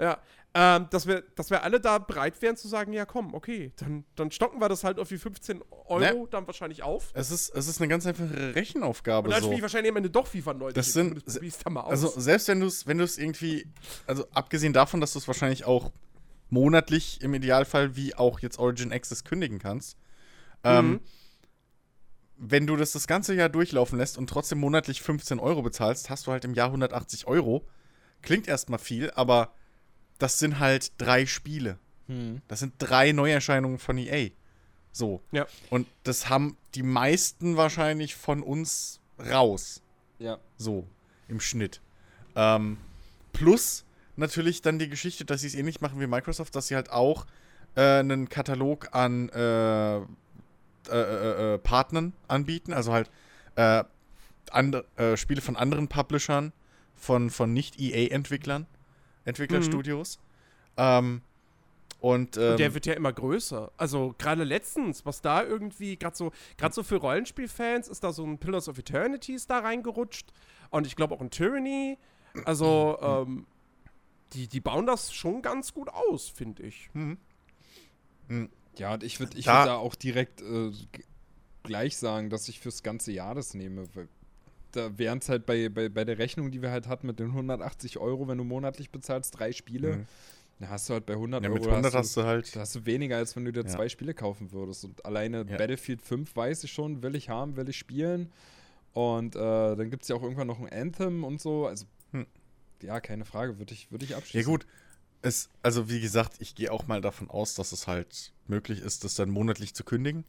Ja. 0.00 0.18
Ähm, 0.54 0.86
dass, 0.90 1.06
wir, 1.06 1.22
dass 1.36 1.48
wir 1.50 1.62
alle 1.62 1.80
da 1.80 1.98
bereit 1.98 2.40
wären 2.42 2.56
zu 2.56 2.68
sagen, 2.68 2.92
ja 2.92 3.06
komm, 3.06 3.32
okay, 3.34 3.72
dann, 3.76 4.04
dann 4.16 4.30
stocken 4.30 4.60
wir 4.60 4.68
das 4.68 4.84
halt 4.84 4.98
auf 4.98 5.08
die 5.08 5.16
15 5.16 5.62
Euro 5.86 5.98
Ne. 6.00 6.28
dann 6.30 6.46
wahrscheinlich 6.46 6.82
auf. 6.82 7.10
Es 7.14 7.30
ist, 7.30 7.54
es 7.54 7.68
ist 7.68 7.80
eine 7.80 7.88
ganz 7.88 8.04
einfache 8.04 8.54
Rechenaufgabe. 8.54 9.28
Und 9.28 9.32
dann 9.32 9.40
so. 9.40 9.46
spiele 9.46 9.56
ich 9.58 9.62
wahrscheinlich 9.62 9.90
am 9.90 9.96
Ende 9.96 10.10
doch 10.10 10.26
FIFA 10.26 10.54
19. 10.54 10.74
Das 10.74 10.92
sind- 10.92 11.24
probier's 11.24 11.58
da 11.58 11.70
mal 11.70 11.80
aus. 11.82 11.90
Also 11.90 12.20
selbst 12.20 12.48
wenn 12.48 12.60
du 12.60 12.66
es, 12.66 12.86
wenn 12.86 12.98
du 12.98 13.04
es 13.04 13.16
irgendwie, 13.16 13.66
also 14.06 14.26
abgesehen 14.32 14.72
davon, 14.74 15.00
dass 15.00 15.12
du 15.14 15.20
es 15.20 15.26
wahrscheinlich 15.28 15.64
auch 15.64 15.90
monatlich 16.50 17.20
im 17.22 17.32
Idealfall 17.32 17.96
wie 17.96 18.14
auch 18.14 18.40
jetzt 18.40 18.58
Origin 18.58 18.92
Access 18.92 19.24
kündigen 19.24 19.58
kannst, 19.58 19.96
ähm, 20.64 20.90
Mhm. 20.90 21.00
Wenn 22.44 22.66
du 22.66 22.76
das 22.76 22.90
das 22.90 23.06
ganze 23.06 23.34
Jahr 23.34 23.48
durchlaufen 23.48 23.98
lässt 23.98 24.18
und 24.18 24.28
trotzdem 24.28 24.58
monatlich 24.58 25.00
15 25.00 25.38
Euro 25.38 25.62
bezahlst, 25.62 26.10
hast 26.10 26.26
du 26.26 26.32
halt 26.32 26.44
im 26.44 26.54
Jahr 26.54 26.66
180 26.66 27.28
Euro. 27.28 27.64
Klingt 28.20 28.48
erstmal 28.48 28.80
viel, 28.80 29.12
aber 29.12 29.54
das 30.18 30.40
sind 30.40 30.58
halt 30.58 30.92
drei 30.98 31.24
Spiele. 31.24 31.78
Hm. 32.08 32.42
Das 32.48 32.58
sind 32.58 32.74
drei 32.78 33.12
Neuerscheinungen 33.12 33.78
von 33.78 33.96
EA. 33.96 34.30
So. 34.90 35.22
Ja. 35.30 35.46
Und 35.70 35.86
das 36.02 36.28
haben 36.28 36.56
die 36.74 36.82
meisten 36.82 37.56
wahrscheinlich 37.56 38.16
von 38.16 38.42
uns 38.42 39.00
raus. 39.18 39.80
Ja. 40.18 40.38
So, 40.56 40.88
im 41.28 41.40
Schnitt. 41.40 41.80
Ähm, 42.34 42.76
plus 43.32 43.84
natürlich 44.16 44.62
dann 44.62 44.80
die 44.80 44.88
Geschichte, 44.88 45.24
dass 45.24 45.42
sie 45.42 45.46
es 45.46 45.54
ähnlich 45.54 45.80
machen 45.80 46.00
wie 46.00 46.08
Microsoft, 46.08 46.56
dass 46.56 46.66
sie 46.66 46.74
halt 46.74 46.90
auch 46.90 47.24
äh, 47.76 48.00
einen 48.00 48.28
Katalog 48.28 48.88
an 48.92 49.28
äh, 49.28 50.00
äh, 50.88 50.94
äh, 50.94 51.54
äh, 51.54 51.58
Partnern 51.58 52.12
anbieten, 52.28 52.72
also 52.72 52.92
halt 52.92 53.10
äh, 53.56 53.84
äh, 54.96 55.16
Spiele 55.16 55.40
von 55.40 55.56
anderen 55.56 55.88
Publishern, 55.88 56.52
von, 56.94 57.30
von 57.30 57.52
Nicht-EA-Entwicklern, 57.52 58.66
Entwicklerstudios. 59.24 60.18
Ähm, 60.76 61.22
und, 62.00 62.36
ähm, 62.36 62.50
Und 62.52 62.58
der 62.58 62.74
wird 62.74 62.86
ja 62.86 62.94
immer 62.94 63.12
größer. 63.12 63.70
Also 63.76 64.14
gerade 64.18 64.42
letztens, 64.42 65.06
was 65.06 65.20
da 65.20 65.44
irgendwie, 65.44 65.96
gerade 65.96 66.16
so, 66.16 66.32
gerade 66.56 66.74
so 66.74 66.82
für 66.82 66.96
Rollenspielfans, 66.96 67.86
ist 67.86 68.02
da 68.02 68.12
so 68.12 68.24
ein 68.24 68.38
Pillars 68.38 68.68
of 68.68 68.78
Eternities 68.78 69.46
da 69.46 69.60
reingerutscht. 69.60 70.32
Und 70.70 70.86
ich 70.86 70.96
glaube 70.96 71.14
auch 71.14 71.20
ein 71.20 71.30
Tyranny. 71.30 71.98
Also, 72.44 72.98
ähm, 73.00 73.46
die, 74.32 74.48
die 74.48 74.60
bauen 74.60 74.86
das 74.86 75.12
schon 75.12 75.42
ganz 75.42 75.74
gut 75.74 75.90
aus, 75.90 76.28
finde 76.28 76.62
ich. 76.64 76.90
hm. 78.28 78.50
Ja, 78.78 78.94
und 78.94 79.02
ich 79.02 79.20
würde 79.20 79.36
ich 79.38 79.44
Da- 79.44 79.58
würd 79.60 79.68
da 79.68 79.76
auch 79.76 79.94
direkt 79.94 80.40
äh, 80.42 80.70
gleich 81.62 81.96
sagen, 81.96 82.30
dass 82.30 82.48
ich 82.48 82.60
fürs 82.60 82.82
ganze 82.82 83.12
Jahr 83.12 83.34
das 83.34 83.54
nehme. 83.54 83.84
Da 84.72 84.96
wären 84.98 85.18
es 85.18 85.28
halt 85.28 85.44
bei, 85.46 85.68
bei, 85.68 85.88
bei 85.88 86.04
der 86.04 86.18
Rechnung, 86.18 86.50
die 86.50 86.62
wir 86.62 86.70
halt 86.70 86.88
hatten 86.88 87.06
mit 87.06 87.18
den 87.20 87.28
180 87.28 87.98
Euro, 87.98 88.26
wenn 88.28 88.38
du 88.38 88.44
monatlich 88.44 88.90
bezahlst, 88.90 89.38
drei 89.38 89.52
Spiele, 89.52 89.96
Mhm. 89.98 90.06
dann 90.60 90.70
hast 90.70 90.88
du 90.88 90.94
halt 90.94 91.04
bei 91.04 91.14
100 91.14 91.42
ja, 91.42 91.50
Euro 91.50 91.58
mit 91.60 91.68
100 91.68 91.92
hast, 91.92 91.98
hast 91.98 92.16
du 92.16 92.22
halt. 92.22 92.56
hast 92.56 92.74
du 92.74 92.86
weniger, 92.86 93.16
als 93.18 93.36
wenn 93.36 93.44
du 93.44 93.52
dir 93.52 93.60
Ja. 93.62 93.66
zwei 93.66 93.88
Spiele 93.90 94.14
kaufen 94.14 94.50
würdest. 94.52 94.84
Und 94.86 95.04
alleine 95.04 95.38
Ja. 95.48 95.56
Battlefield 95.58 96.00
5 96.00 96.34
weiß 96.34 96.64
ich 96.64 96.72
schon, 96.72 97.02
will 97.02 97.14
ich 97.16 97.28
haben, 97.28 97.56
will 97.56 97.68
ich 97.68 97.76
spielen. 97.76 98.32
Und 98.94 99.36
äh, 99.36 99.38
dann 99.76 99.90
gibt 99.90 100.02
es 100.02 100.08
ja 100.08 100.16
auch 100.16 100.22
irgendwann 100.22 100.46
noch 100.46 100.60
ein 100.60 100.68
Anthem 100.70 101.24
und 101.24 101.40
so. 101.40 101.66
Also, 101.66 101.84
Hm. 102.12 102.26
ja, 102.82 103.00
keine 103.00 103.24
Frage, 103.26 103.58
würde 103.58 103.74
ich, 103.74 103.90
würd 103.90 104.02
ich 104.02 104.16
abschließen. 104.16 104.40
Ja, 104.40 104.46
gut. 104.56 104.66
Es, 105.22 105.48
also, 105.62 105.88
wie 105.88 106.00
gesagt, 106.00 106.34
ich 106.40 106.54
gehe 106.54 106.72
auch 106.72 106.86
mal 106.88 107.00
davon 107.00 107.30
aus, 107.30 107.54
dass 107.54 107.70
es 107.72 107.86
halt 107.86 108.32
möglich 108.48 108.80
ist, 108.80 109.04
das 109.04 109.14
dann 109.14 109.30
monatlich 109.30 109.74
zu 109.74 109.84
kündigen. 109.84 110.24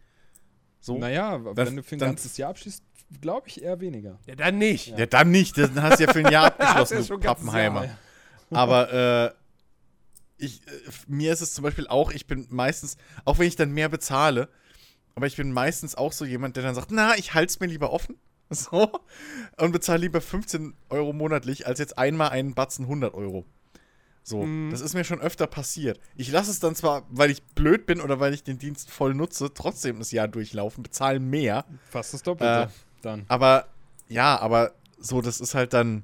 So. 0.79 0.97
Naja, 0.97 1.39
Das- 1.39 1.67
wenn 1.67 1.75
du 1.77 1.83
für 1.83 1.95
ein 1.95 1.99
dann- 1.99 2.09
ganzes 2.09 2.37
Jahr 2.37 2.51
abschließt, 2.51 2.83
glaube 3.21 3.47
ich 3.47 3.61
eher 3.63 3.79
weniger. 3.79 4.19
Ja, 4.27 4.35
dann 4.35 4.57
nicht. 4.57 4.87
Ja, 4.97 5.05
dann 5.05 5.31
nicht. 5.31 5.57
Dann 5.57 5.81
hast 5.81 5.99
du 5.99 6.03
ja 6.05 6.11
für 6.13 6.19
ein 6.19 6.31
Jahr 6.31 6.43
ja 6.59 6.75
abgeschlossen, 6.75 7.07
du 7.07 7.19
Pappenheimer. 7.19 7.85
Jahr. 7.85 7.97
Aber 8.51 8.93
äh, 10.39 10.43
ich, 10.43 10.61
äh, 10.67 10.71
mir 11.07 11.33
ist 11.33 11.41
es 11.41 11.53
zum 11.53 11.63
Beispiel 11.63 11.87
auch, 11.87 12.11
ich 12.11 12.27
bin 12.27 12.47
meistens, 12.49 12.97
auch 13.25 13.39
wenn 13.39 13.47
ich 13.47 13.55
dann 13.55 13.71
mehr 13.71 13.89
bezahle, 13.89 14.49
aber 15.15 15.25
ich 15.27 15.35
bin 15.37 15.51
meistens 15.51 15.95
auch 15.95 16.11
so 16.11 16.25
jemand, 16.25 16.55
der 16.55 16.63
dann 16.63 16.75
sagt, 16.75 16.91
na, 16.91 17.15
ich 17.17 17.33
halte 17.33 17.49
es 17.51 17.59
mir 17.59 17.67
lieber 17.67 17.91
offen. 17.91 18.17
So. 18.49 18.91
Und 19.57 19.71
bezahle 19.71 20.01
lieber 20.01 20.21
15 20.21 20.75
Euro 20.89 21.11
monatlich, 21.13 21.65
als 21.65 21.79
jetzt 21.79 21.97
einmal 21.97 22.29
einen 22.29 22.53
Batzen 22.53 22.85
100 22.85 23.13
Euro. 23.15 23.45
So, 24.23 24.43
Mhm. 24.43 24.69
das 24.71 24.79
ist 24.81 24.93
mir 24.93 25.03
schon 25.03 25.19
öfter 25.19 25.47
passiert. 25.47 25.99
Ich 26.15 26.31
lasse 26.31 26.49
es 26.49 26.59
dann 26.59 26.75
zwar, 26.75 27.03
weil 27.09 27.29
ich 27.29 27.43
blöd 27.43 27.85
bin 27.85 27.99
oder 27.99 28.19
weil 28.21 28.33
ich 28.33 28.43
den 28.43 28.57
Dienst 28.57 28.89
voll 28.89 29.13
nutze, 29.13 29.53
trotzdem 29.53 29.99
das 29.99 30.11
Jahr 30.11 30.29
durchlaufen, 30.29 30.81
bezahle 30.81 31.19
mehr. 31.19 31.65
Fast 31.89 32.13
das 32.13 32.23
Doppelte. 32.23 32.69
Äh, 32.71 33.01
dann. 33.01 33.25
Aber 33.27 33.67
ja, 34.07 34.39
aber 34.39 34.73
so, 34.97 35.21
das 35.21 35.41
ist 35.41 35.55
halt 35.55 35.73
dann. 35.73 36.03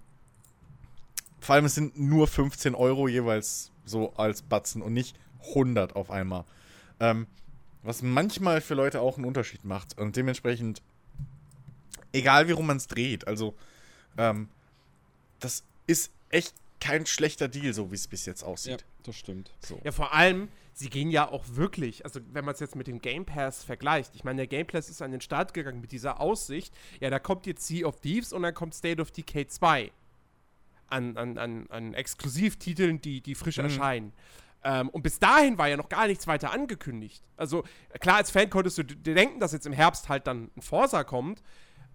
Vor 1.39 1.55
allem, 1.55 1.65
es 1.65 1.75
sind 1.75 1.97
nur 1.97 2.27
15 2.27 2.75
Euro 2.75 3.07
jeweils 3.07 3.71
so 3.85 4.13
als 4.15 4.41
Batzen 4.41 4.81
und 4.81 4.91
nicht 4.93 5.15
100 5.51 5.95
auf 5.95 6.11
einmal. 6.11 6.43
Ähm, 6.99 7.27
was 7.83 8.01
manchmal 8.01 8.59
für 8.59 8.73
Leute 8.73 8.99
auch 8.99 9.15
einen 9.15 9.25
Unterschied 9.25 9.63
macht. 9.63 9.97
Und 9.97 10.17
dementsprechend, 10.17 10.81
egal 12.11 12.49
wie 12.49 12.51
rum 12.51 12.67
man 12.67 12.75
es 12.75 12.87
dreht, 12.87 13.25
also, 13.25 13.55
ähm, 14.17 14.49
das 15.39 15.63
ist 15.87 16.11
echt 16.29 16.53
kein 16.79 17.05
schlechter 17.05 17.47
Deal, 17.47 17.73
so 17.73 17.91
wie 17.91 17.95
es 17.95 18.07
bis 18.07 18.25
jetzt 18.25 18.41
Ja, 18.41 18.47
aussieht. 18.47 18.85
das 19.03 19.15
stimmt. 19.15 19.51
So. 19.59 19.79
Ja, 19.83 19.91
vor 19.91 20.13
allem, 20.13 20.49
sie 20.73 20.89
gehen 20.89 21.09
ja 21.11 21.29
auch 21.29 21.43
wirklich, 21.49 22.05
also 22.05 22.19
wenn 22.31 22.45
man 22.45 22.53
es 22.53 22.59
jetzt 22.59 22.75
mit 22.75 22.87
dem 22.87 23.01
Game 23.01 23.25
Pass 23.25 23.63
vergleicht, 23.63 24.15
ich 24.15 24.23
meine, 24.23 24.37
der 24.37 24.47
Game 24.47 24.67
Pass 24.67 24.89
ist 24.89 25.01
an 25.01 25.11
den 25.11 25.21
Start 25.21 25.53
gegangen 25.53 25.81
mit 25.81 25.91
dieser 25.91 26.19
Aussicht, 26.19 26.73
ja, 26.99 27.09
da 27.09 27.19
kommt 27.19 27.45
jetzt 27.45 27.65
Sea 27.67 27.85
of 27.87 27.99
Thieves 27.99 28.33
und 28.33 28.41
dann 28.43 28.53
kommt 28.53 28.73
State 28.75 29.01
of 29.01 29.11
Decay 29.11 29.47
2 29.47 29.91
an, 30.87 31.17
an, 31.17 31.37
an, 31.37 31.67
an 31.69 31.93
Exklusivtiteln, 31.93 33.01
die, 33.01 33.21
die 33.21 33.35
frisch 33.35 33.57
erscheinen. 33.59 34.13
Ähm, 34.63 34.89
und 34.89 35.03
bis 35.03 35.19
dahin 35.19 35.57
war 35.57 35.69
ja 35.69 35.77
noch 35.77 35.87
gar 35.89 36.07
nichts 36.07 36.27
weiter 36.27 36.51
angekündigt. 36.51 37.23
Also 37.37 37.63
klar, 37.99 38.17
als 38.17 38.31
Fan 38.31 38.49
konntest 38.49 38.77
du 38.77 38.83
dir 38.83 39.15
denken, 39.15 39.39
dass 39.39 39.51
jetzt 39.53 39.65
im 39.65 39.71
Herbst 39.73 40.09
halt 40.09 40.27
dann 40.27 40.49
ein 40.57 40.61
Forza 40.61 41.03
kommt. 41.03 41.41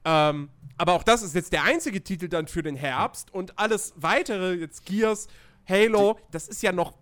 Ähm, 0.05 0.51
aber 0.77 0.93
auch 0.95 1.03
das 1.03 1.23
ist 1.23 1.35
jetzt 1.35 1.53
der 1.53 1.65
einzige 1.65 2.03
Titel 2.03 2.29
dann 2.29 2.47
für 2.49 2.63
den 2.63 2.77
Herbst 2.77 3.33
und 3.33 3.59
alles 3.59 3.95
weitere, 3.97 4.55
jetzt 4.55 4.85
Gears, 4.85 5.29
Halo, 5.69 6.19
das 6.31 6.49
ist 6.49 6.63
ja 6.63 6.73
noch 6.73 6.95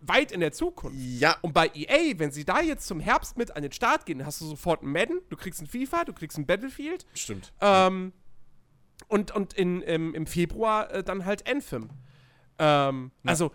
weit 0.00 0.32
in 0.32 0.40
der 0.40 0.52
Zukunft. 0.52 0.96
Ja, 0.98 1.36
Und 1.40 1.54
bei 1.54 1.70
EA, 1.74 2.18
wenn 2.18 2.30
sie 2.30 2.44
da 2.44 2.60
jetzt 2.60 2.86
zum 2.86 3.00
Herbst 3.00 3.38
mit 3.38 3.56
an 3.56 3.62
den 3.62 3.72
Start 3.72 4.04
gehen, 4.04 4.26
hast 4.26 4.40
du 4.40 4.44
sofort 4.46 4.82
ein 4.82 4.92
Madden, 4.92 5.20
du 5.30 5.36
kriegst 5.36 5.62
ein 5.62 5.66
FIFA, 5.66 6.04
du 6.04 6.12
kriegst 6.12 6.36
ein 6.36 6.46
Battlefield 6.46 7.06
stimmt. 7.14 7.52
ähm, 7.60 8.12
und, 9.08 9.30
und 9.30 9.54
in, 9.54 9.80
im, 9.82 10.14
im 10.14 10.26
Februar 10.26 10.90
äh, 10.90 11.02
dann 11.02 11.24
halt 11.24 11.48
Anthem. 11.50 11.90
Ähm, 12.58 13.12
Ja. 13.22 13.30
Also, 13.30 13.52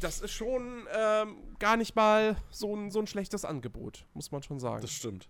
das 0.00 0.20
ist 0.20 0.32
schon 0.32 0.86
ähm, 0.94 1.36
gar 1.58 1.76
nicht 1.76 1.94
mal 1.94 2.36
so 2.50 2.74
ein, 2.74 2.90
so 2.90 2.98
ein 2.98 3.06
schlechtes 3.06 3.44
Angebot, 3.44 4.06
muss 4.12 4.32
man 4.32 4.42
schon 4.42 4.58
sagen. 4.58 4.82
Das 4.82 4.90
stimmt. 4.90 5.28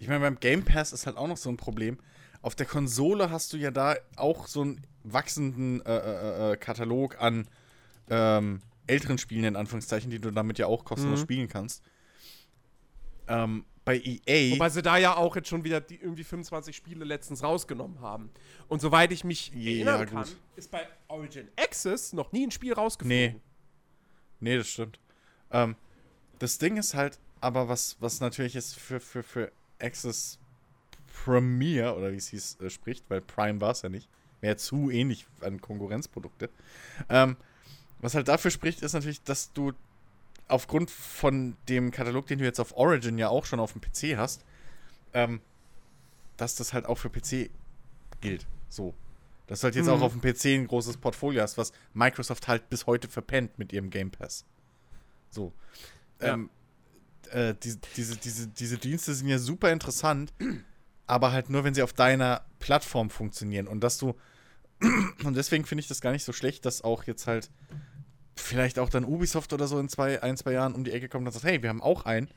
Ich 0.00 0.08
meine, 0.08 0.20
beim 0.20 0.40
Game 0.40 0.64
Pass 0.64 0.92
ist 0.92 1.06
halt 1.06 1.16
auch 1.16 1.28
noch 1.28 1.36
so 1.36 1.50
ein 1.50 1.56
Problem. 1.56 1.98
Auf 2.42 2.54
der 2.54 2.66
Konsole 2.66 3.30
hast 3.30 3.52
du 3.52 3.58
ja 3.58 3.70
da 3.70 3.96
auch 4.16 4.46
so 4.46 4.62
einen 4.62 4.80
wachsenden 5.04 5.84
äh, 5.84 5.96
äh, 5.96 6.52
äh, 6.52 6.56
Katalog 6.56 7.20
an 7.20 7.46
ähm, 8.08 8.60
älteren 8.86 9.18
Spielen, 9.18 9.44
in 9.44 9.56
Anführungszeichen, 9.56 10.10
die 10.10 10.18
du 10.18 10.30
damit 10.30 10.58
ja 10.58 10.66
auch 10.66 10.84
kostenlos 10.84 11.20
Mhm. 11.20 11.24
spielen 11.24 11.48
kannst. 11.48 11.82
Ähm, 13.28 13.64
bei 13.84 13.98
EA. 13.98 14.52
Wobei 14.54 14.68
sie 14.70 14.82
da 14.82 14.96
ja 14.96 15.16
auch 15.16 15.36
jetzt 15.36 15.48
schon 15.48 15.64
wieder 15.64 15.80
die 15.80 15.96
irgendwie 15.96 16.24
25 16.24 16.74
Spiele 16.74 17.04
letztens 17.04 17.42
rausgenommen 17.42 18.00
haben. 18.00 18.30
Und 18.68 18.80
soweit 18.80 19.12
ich 19.12 19.22
mich 19.24 19.52
Ja, 19.54 19.72
erinnern 19.72 20.00
gut. 20.06 20.14
kann, 20.14 20.28
ist 20.56 20.70
bei 20.70 20.86
Origin 21.08 21.48
Access 21.56 22.12
noch 22.12 22.32
nie 22.32 22.46
ein 22.46 22.50
Spiel 22.50 22.70
nee. 22.70 22.74
rausgeflogen. 22.74 23.40
Nee, 24.40 24.56
das 24.56 24.68
stimmt. 24.68 24.98
Ähm, 25.50 25.76
das 26.38 26.58
Ding 26.58 26.78
ist 26.78 26.94
halt, 26.94 27.18
aber 27.40 27.68
was, 27.68 27.96
was 28.00 28.20
natürlich 28.20 28.54
jetzt 28.54 28.76
für, 28.78 29.00
für, 29.00 29.22
für 29.22 29.52
Access 29.80 30.38
Premier, 31.24 31.94
oder 31.96 32.12
wie 32.12 32.16
es 32.16 32.28
hieß, 32.28 32.58
äh, 32.60 32.70
spricht, 32.70 33.04
weil 33.08 33.20
Prime 33.20 33.60
war 33.60 33.72
es 33.72 33.82
ja 33.82 33.88
nicht. 33.88 34.08
Wäre 34.40 34.56
zu 34.56 34.90
ähnlich 34.90 35.26
an 35.42 35.60
Konkurrenzprodukte. 35.60 36.48
Ähm, 37.08 37.36
was 38.00 38.14
halt 38.14 38.28
dafür 38.28 38.50
spricht, 38.50 38.80
ist 38.82 38.94
natürlich, 38.94 39.22
dass 39.22 39.52
du 39.52 39.72
aufgrund 40.48 40.90
von 40.90 41.56
dem 41.68 41.90
Katalog, 41.90 42.26
den 42.26 42.38
du 42.38 42.44
jetzt 42.44 42.58
auf 42.58 42.74
Origin 42.76 43.18
ja 43.18 43.28
auch 43.28 43.44
schon 43.44 43.60
auf 43.60 43.72
dem 43.72 43.82
PC 43.82 44.16
hast, 44.16 44.44
ähm, 45.12 45.40
dass 46.38 46.54
das 46.56 46.72
halt 46.72 46.86
auch 46.86 46.96
für 46.96 47.10
PC 47.10 47.50
gilt. 48.22 48.46
So. 48.70 48.94
Dass 49.46 49.60
du 49.60 49.64
halt 49.64 49.74
jetzt 49.76 49.86
Mhm. 49.86 49.92
auch 49.92 50.02
auf 50.02 50.12
dem 50.12 50.22
PC 50.22 50.54
ein 50.56 50.66
großes 50.66 50.96
Portfolio 50.96 51.42
hast, 51.42 51.58
was 51.58 51.72
Microsoft 51.92 52.48
halt 52.48 52.70
bis 52.70 52.86
heute 52.86 53.08
verpennt 53.08 53.58
mit 53.58 53.72
ihrem 53.72 53.90
Game 53.90 54.10
Pass. 54.10 54.44
So. 55.28 55.52
Ja. 56.20 56.34
Ähm, 56.34 56.48
äh, 57.32 57.54
die, 57.62 57.76
diese, 57.96 58.16
diese, 58.16 58.46
diese 58.48 58.78
Dienste 58.78 59.14
sind 59.14 59.28
ja 59.28 59.38
super 59.38 59.70
interessant, 59.72 60.32
aber 61.06 61.32
halt 61.32 61.50
nur, 61.50 61.64
wenn 61.64 61.74
sie 61.74 61.82
auf 61.82 61.92
deiner 61.92 62.44
Plattform 62.58 63.10
funktionieren. 63.10 63.66
Und 63.68 63.80
dass 63.80 63.98
du. 63.98 64.14
Und 65.24 65.36
deswegen 65.36 65.66
finde 65.66 65.80
ich 65.80 65.88
das 65.88 66.00
gar 66.00 66.12
nicht 66.12 66.24
so 66.24 66.32
schlecht, 66.32 66.64
dass 66.64 66.82
auch 66.82 67.04
jetzt 67.04 67.26
halt 67.26 67.50
vielleicht 68.34 68.78
auch 68.78 68.88
dann 68.88 69.04
Ubisoft 69.04 69.52
oder 69.52 69.66
so 69.66 69.78
in 69.78 69.88
zwei, 69.90 70.22
ein, 70.22 70.36
zwei 70.38 70.52
Jahren 70.52 70.74
um 70.74 70.84
die 70.84 70.92
Ecke 70.92 71.08
kommt 71.10 71.26
und 71.26 71.32
sagt, 71.32 71.44
hey, 71.44 71.62
wir 71.62 71.68
haben 71.68 71.82
auch 71.82 72.06
einen. 72.06 72.28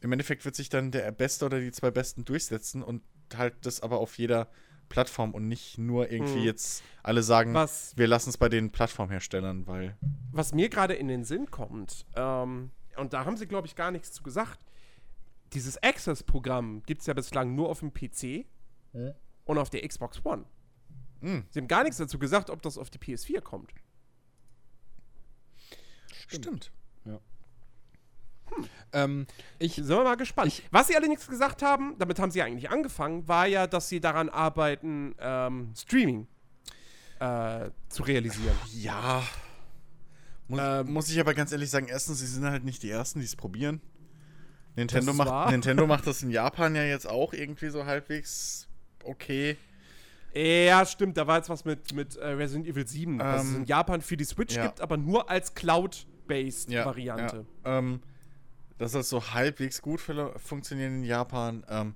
Im 0.00 0.12
Endeffekt 0.12 0.44
wird 0.44 0.54
sich 0.54 0.68
dann 0.68 0.90
der 0.92 1.10
Beste 1.12 1.46
oder 1.46 1.58
die 1.58 1.72
zwei 1.72 1.90
Besten 1.90 2.24
durchsetzen 2.24 2.82
und 2.82 3.02
halt 3.36 3.54
das 3.62 3.80
aber 3.80 3.98
auf 3.98 4.16
jeder 4.18 4.48
Plattform 4.88 5.32
und 5.34 5.48
nicht 5.48 5.78
nur 5.78 6.10
irgendwie 6.12 6.40
Mhm. 6.40 6.44
jetzt 6.44 6.82
alle 7.02 7.22
sagen, 7.22 7.54
Was, 7.54 7.94
wir 7.96 8.06
lassen 8.06 8.28
es 8.30 8.36
bei 8.36 8.48
den 8.50 8.70
Plattformherstellern, 8.70 9.66
weil. 9.66 9.96
was 10.30 10.52
mir 10.54 10.68
gerade 10.68 10.94
in 10.94 11.08
den 11.08 11.24
Sinn 11.24 11.50
kommt, 11.50 12.04
ähm, 12.14 12.70
und 12.96 13.12
da 13.12 13.24
haben 13.24 13.36
sie, 13.36 13.46
glaube 13.46 13.66
ich, 13.66 13.76
gar 13.76 13.90
nichts 13.90 14.12
zu 14.12 14.22
gesagt. 14.22 14.64
Dieses 15.52 15.82
Access-Programm 15.82 16.82
gibt 16.84 17.00
es 17.02 17.06
ja 17.06 17.14
bislang 17.14 17.54
nur 17.54 17.68
auf 17.68 17.80
dem 17.80 17.92
PC 17.92 18.46
und 19.44 19.58
auf 19.58 19.70
der 19.70 19.86
Xbox 19.86 20.24
One. 20.24 20.44
Hm, 21.20 21.44
Sie 21.50 21.58
haben 21.60 21.68
gar 21.68 21.84
nichts 21.84 21.98
dazu 21.98 22.18
gesagt, 22.18 22.50
ob 22.50 22.62
das 22.62 22.76
auf 22.78 22.90
die 22.90 22.98
PS4 22.98 23.40
kommt. 23.40 23.72
stimmt. 26.28 26.72
Ähm, 28.92 29.26
ich, 29.58 29.74
Sind 29.74 29.88
wir 29.88 30.04
mal 30.04 30.16
gespannt. 30.16 30.62
Was 30.70 30.88
sie 30.88 30.96
allerdings 30.96 31.26
gesagt 31.26 31.62
haben, 31.62 31.96
damit 31.98 32.18
haben 32.18 32.30
sie 32.30 32.42
eigentlich 32.42 32.70
angefangen, 32.70 33.26
war 33.26 33.46
ja, 33.46 33.66
dass 33.66 33.88
sie 33.88 34.00
daran 34.00 34.28
arbeiten, 34.28 35.14
ähm, 35.18 35.72
Streaming 35.76 36.26
äh, 37.20 37.70
zu 37.88 38.02
realisieren. 38.02 38.56
Ja. 38.72 39.22
Muss, 40.48 40.60
Ähm, 40.62 40.92
muss 40.92 41.08
ich 41.08 41.18
aber 41.20 41.34
ganz 41.34 41.52
ehrlich 41.52 41.70
sagen, 41.70 41.86
erstens, 41.88 42.20
sie 42.20 42.26
sind 42.26 42.44
halt 42.44 42.64
nicht 42.64 42.82
die 42.82 42.90
Ersten, 42.90 43.20
die 43.20 43.24
es 43.24 43.36
probieren. 43.36 43.80
Nintendo 44.76 45.12
macht, 45.12 45.28
wahr. 45.28 45.50
Nintendo 45.50 45.86
macht 45.86 46.06
das 46.06 46.22
in 46.22 46.30
Japan 46.30 46.74
ja 46.74 46.84
jetzt 46.84 47.08
auch 47.08 47.32
irgendwie 47.32 47.68
so 47.68 47.86
halbwegs 47.86 48.68
okay. 49.04 49.56
Ja, 50.34 50.84
stimmt, 50.84 51.16
da 51.16 51.26
war 51.28 51.36
jetzt 51.36 51.48
was 51.48 51.64
mit, 51.64 51.92
mit 51.94 52.16
äh, 52.16 52.26
Resident 52.26 52.66
Evil 52.66 52.86
7, 52.86 53.20
was 53.20 53.44
es 53.44 53.50
Ähm, 53.50 53.56
in 53.58 53.64
Japan 53.66 54.00
für 54.00 54.16
die 54.16 54.24
Switch 54.24 54.56
ja. 54.56 54.66
gibt, 54.66 54.80
aber 54.80 54.96
nur 54.96 55.30
als 55.30 55.54
Cloud-based 55.54 56.70
Ja, 56.70 56.84
Variante. 56.84 57.46
Ja. 57.64 57.78
Ähm, 57.78 58.00
das 58.78 58.92
soll 58.92 59.04
so 59.04 59.32
halbwegs 59.32 59.80
gut 59.80 60.00
für, 60.00 60.36
funktionieren 60.40 60.96
in 60.96 61.04
Japan. 61.04 61.64
Ähm, 61.68 61.94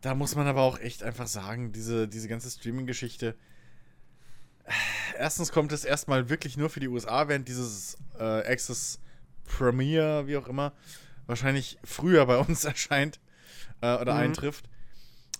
da 0.00 0.14
muss 0.14 0.36
man 0.36 0.46
aber 0.46 0.62
auch 0.62 0.78
echt 0.78 1.02
einfach 1.02 1.26
sagen, 1.26 1.72
diese, 1.72 2.06
diese 2.06 2.28
ganze 2.28 2.48
Streaming-Geschichte. 2.50 3.34
Erstens 5.18 5.52
kommt 5.52 5.72
es 5.72 5.84
erstmal 5.84 6.28
wirklich 6.28 6.56
nur 6.56 6.70
für 6.70 6.80
die 6.80 6.88
USA, 6.88 7.28
während 7.28 7.48
dieses 7.48 7.96
äh, 8.18 8.22
Access 8.22 8.98
Premier, 9.44 10.26
wie 10.26 10.36
auch 10.36 10.48
immer, 10.48 10.72
wahrscheinlich 11.26 11.78
früher 11.84 12.26
bei 12.26 12.38
uns 12.38 12.64
erscheint 12.64 13.20
äh, 13.80 13.94
oder 13.96 14.14
Mhm. 14.14 14.20
eintrifft. 14.20 14.68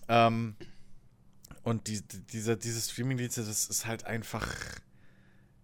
Ähm, 0.08 0.56
und 1.62 1.88
die, 1.88 2.00
die, 2.02 2.20
diese, 2.20 2.56
diese 2.56 2.80
Streaming-Dienste, 2.80 3.44
das 3.44 3.66
ist 3.66 3.86
halt 3.86 4.04
einfach. 4.04 4.46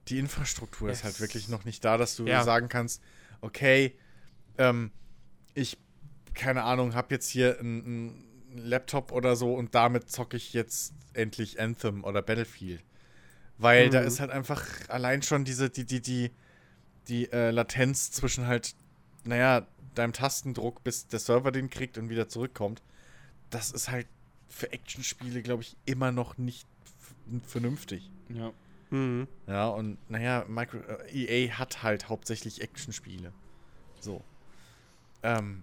Die 0.09 0.19
Infrastruktur 0.19 0.91
ist 0.91 1.05
halt 1.05 1.21
wirklich 1.21 1.49
noch 1.49 1.65
nicht 1.65 1.85
da, 1.85 1.97
dass 1.97 2.17
du 2.17 2.27
Ja. 2.27 2.43
sagen 2.43 2.69
kannst, 2.69 3.01
okay, 3.41 3.97
ähm, 4.59 4.91
ich, 5.55 5.79
keine 6.35 6.65
Ahnung, 6.65 6.95
habe 6.95 7.15
jetzt 7.15 7.29
hier 7.29 7.61
einen 7.61 8.25
Laptop 8.57 9.13
oder 9.13 9.37
so 9.37 9.55
und 9.55 9.77
damit 9.77 10.11
zocke 10.11 10.37
ich 10.37 10.53
jetzt 10.55 10.93
endlich 11.15 11.61
Anthem 11.61 12.03
oder 12.03 12.21
Battlefield. 12.21 12.83
Weil 13.63 13.91
da 13.91 14.01
Mhm. 14.01 14.07
ist 14.07 14.21
halt 14.21 14.31
einfach 14.31 14.65
allein 14.89 15.23
schon 15.23 15.45
diese, 15.45 15.71
die, 15.71 15.85
die, 15.85 16.01
die, 16.01 16.31
die 17.09 17.31
äh, 17.33 17.51
Latenz 17.51 18.11
zwischen 18.11 18.47
halt, 18.47 18.75
naja, 19.25 19.67
deinem 19.95 20.13
Tastendruck, 20.13 20.83
bis 20.85 21.07
der 21.07 21.19
Server 21.21 21.53
den 21.53 21.71
kriegt 21.71 21.97
und 21.99 22.09
wieder 22.09 22.29
zurückkommt. 22.29 22.83
Das 23.51 23.71
ist 23.71 23.91
halt 23.91 24.07
für 24.49 24.73
Actionspiele, 24.73 25.43
glaube 25.43 25.63
ich, 25.63 25.77
immer 25.85 26.13
noch 26.13 26.39
nicht 26.39 26.67
vernünftig. 27.47 28.11
ja. 28.29 28.53
Mhm. 28.91 29.27
Ja, 29.47 29.69
und 29.69 29.97
naja, 30.11 30.45
Micro, 30.49 30.77
äh, 30.77 31.47
EA 31.47 31.53
hat 31.55 31.83
halt 31.83 32.11
hauptsächlich 32.11 32.61
Actionspiele. 32.61 33.33
So. 34.01 34.23
Ähm, 35.23 35.63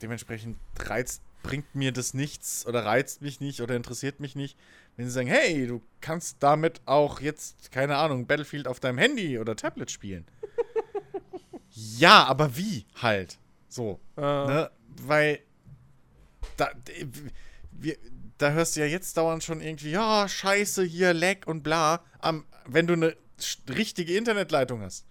dementsprechend 0.00 0.56
reizt, 0.78 1.22
bringt 1.42 1.74
mir 1.74 1.90
das 1.90 2.14
nichts 2.14 2.64
oder 2.64 2.84
reizt 2.84 3.20
mich 3.20 3.40
nicht 3.40 3.62
oder 3.62 3.74
interessiert 3.74 4.20
mich 4.20 4.36
nicht, 4.36 4.56
wenn 4.96 5.06
sie 5.06 5.12
sagen, 5.12 5.28
hey, 5.28 5.66
du 5.66 5.82
kannst 6.00 6.42
damit 6.42 6.80
auch 6.86 7.20
jetzt, 7.20 7.72
keine 7.72 7.96
Ahnung, 7.96 8.26
Battlefield 8.26 8.68
auf 8.68 8.80
deinem 8.80 8.98
Handy 8.98 9.38
oder 9.38 9.56
Tablet 9.56 9.90
spielen. 9.90 10.26
ja, 11.70 12.24
aber 12.24 12.56
wie 12.56 12.86
halt? 13.00 13.38
So. 13.68 14.00
Äh, 14.16 14.20
Ne? 14.20 14.70
Weil 15.02 15.40
da, 16.56 16.70
wir, 17.70 17.96
da 18.38 18.50
hörst 18.50 18.76
du 18.76 18.80
ja 18.80 18.86
jetzt 18.86 19.16
dauernd 19.16 19.42
schon 19.42 19.60
irgendwie, 19.60 19.90
ja, 19.90 20.28
scheiße, 20.28 20.84
hier, 20.84 21.14
Lag 21.14 21.46
und 21.46 21.62
bla. 21.62 22.04
Am, 22.18 22.44
wenn 22.66 22.86
du 22.86 22.92
eine 22.92 23.16
richtige 23.68 24.16
Internetleitung 24.16 24.82
hast, 24.82 25.06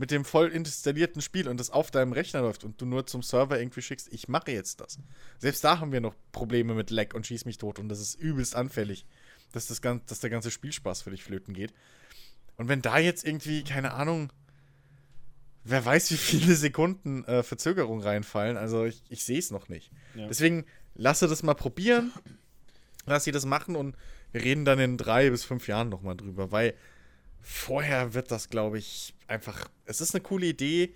mit 0.00 0.10
dem 0.10 0.24
voll 0.24 0.48
installierten 0.48 1.20
Spiel 1.20 1.46
und 1.46 1.60
das 1.60 1.68
auf 1.68 1.90
deinem 1.90 2.12
Rechner 2.14 2.40
läuft 2.40 2.64
und 2.64 2.80
du 2.80 2.86
nur 2.86 3.06
zum 3.06 3.22
Server 3.22 3.60
irgendwie 3.60 3.82
schickst, 3.82 4.10
ich 4.10 4.28
mache 4.28 4.50
jetzt 4.50 4.80
das. 4.80 4.98
Selbst 5.38 5.62
da 5.62 5.78
haben 5.78 5.92
wir 5.92 6.00
noch 6.00 6.14
Probleme 6.32 6.72
mit 6.72 6.88
Lag 6.88 7.12
und 7.12 7.26
schieß 7.26 7.44
mich 7.44 7.58
tot 7.58 7.78
und 7.78 7.90
das 7.90 8.00
ist 8.00 8.14
übelst 8.14 8.56
anfällig, 8.56 9.04
dass, 9.52 9.66
das 9.66 9.82
gan 9.82 10.00
dass 10.06 10.20
der 10.20 10.30
ganze 10.30 10.50
Spielspaß 10.50 11.02
für 11.02 11.10
dich 11.10 11.22
flöten 11.22 11.52
geht. 11.52 11.74
Und 12.56 12.68
wenn 12.68 12.80
da 12.80 12.98
jetzt 12.98 13.26
irgendwie, 13.26 13.62
keine 13.62 13.92
Ahnung, 13.92 14.32
wer 15.64 15.84
weiß, 15.84 16.10
wie 16.12 16.16
viele 16.16 16.56
Sekunden 16.56 17.22
äh, 17.26 17.42
Verzögerung 17.42 18.00
reinfallen, 18.00 18.56
also 18.56 18.86
ich, 18.86 19.02
ich 19.10 19.22
sehe 19.22 19.38
es 19.38 19.50
noch 19.50 19.68
nicht. 19.68 19.92
Ja. 20.14 20.28
Deswegen 20.28 20.64
lasse 20.94 21.28
das 21.28 21.42
mal 21.42 21.52
probieren, 21.52 22.10
lass 23.04 23.24
sie 23.24 23.32
das 23.32 23.44
machen 23.44 23.76
und 23.76 23.96
wir 24.32 24.42
reden 24.42 24.64
dann 24.64 24.78
in 24.78 24.96
drei 24.96 25.28
bis 25.28 25.44
fünf 25.44 25.68
Jahren 25.68 25.90
nochmal 25.90 26.16
drüber, 26.16 26.50
weil 26.52 26.72
vorher 27.42 28.14
wird 28.14 28.30
das, 28.30 28.48
glaube 28.48 28.78
ich, 28.78 29.14
einfach, 29.30 29.68
es 29.86 30.00
ist 30.00 30.14
eine 30.14 30.22
coole 30.22 30.46
Idee 30.46 30.94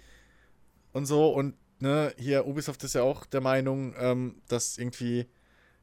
und 0.92 1.06
so 1.06 1.28
und 1.28 1.54
ne, 1.78 2.12
hier 2.18 2.46
Ubisoft 2.46 2.82
ist 2.84 2.94
ja 2.94 3.02
auch 3.02 3.24
der 3.26 3.40
Meinung, 3.40 3.94
ähm, 3.98 4.42
dass 4.48 4.76
irgendwie 4.78 5.26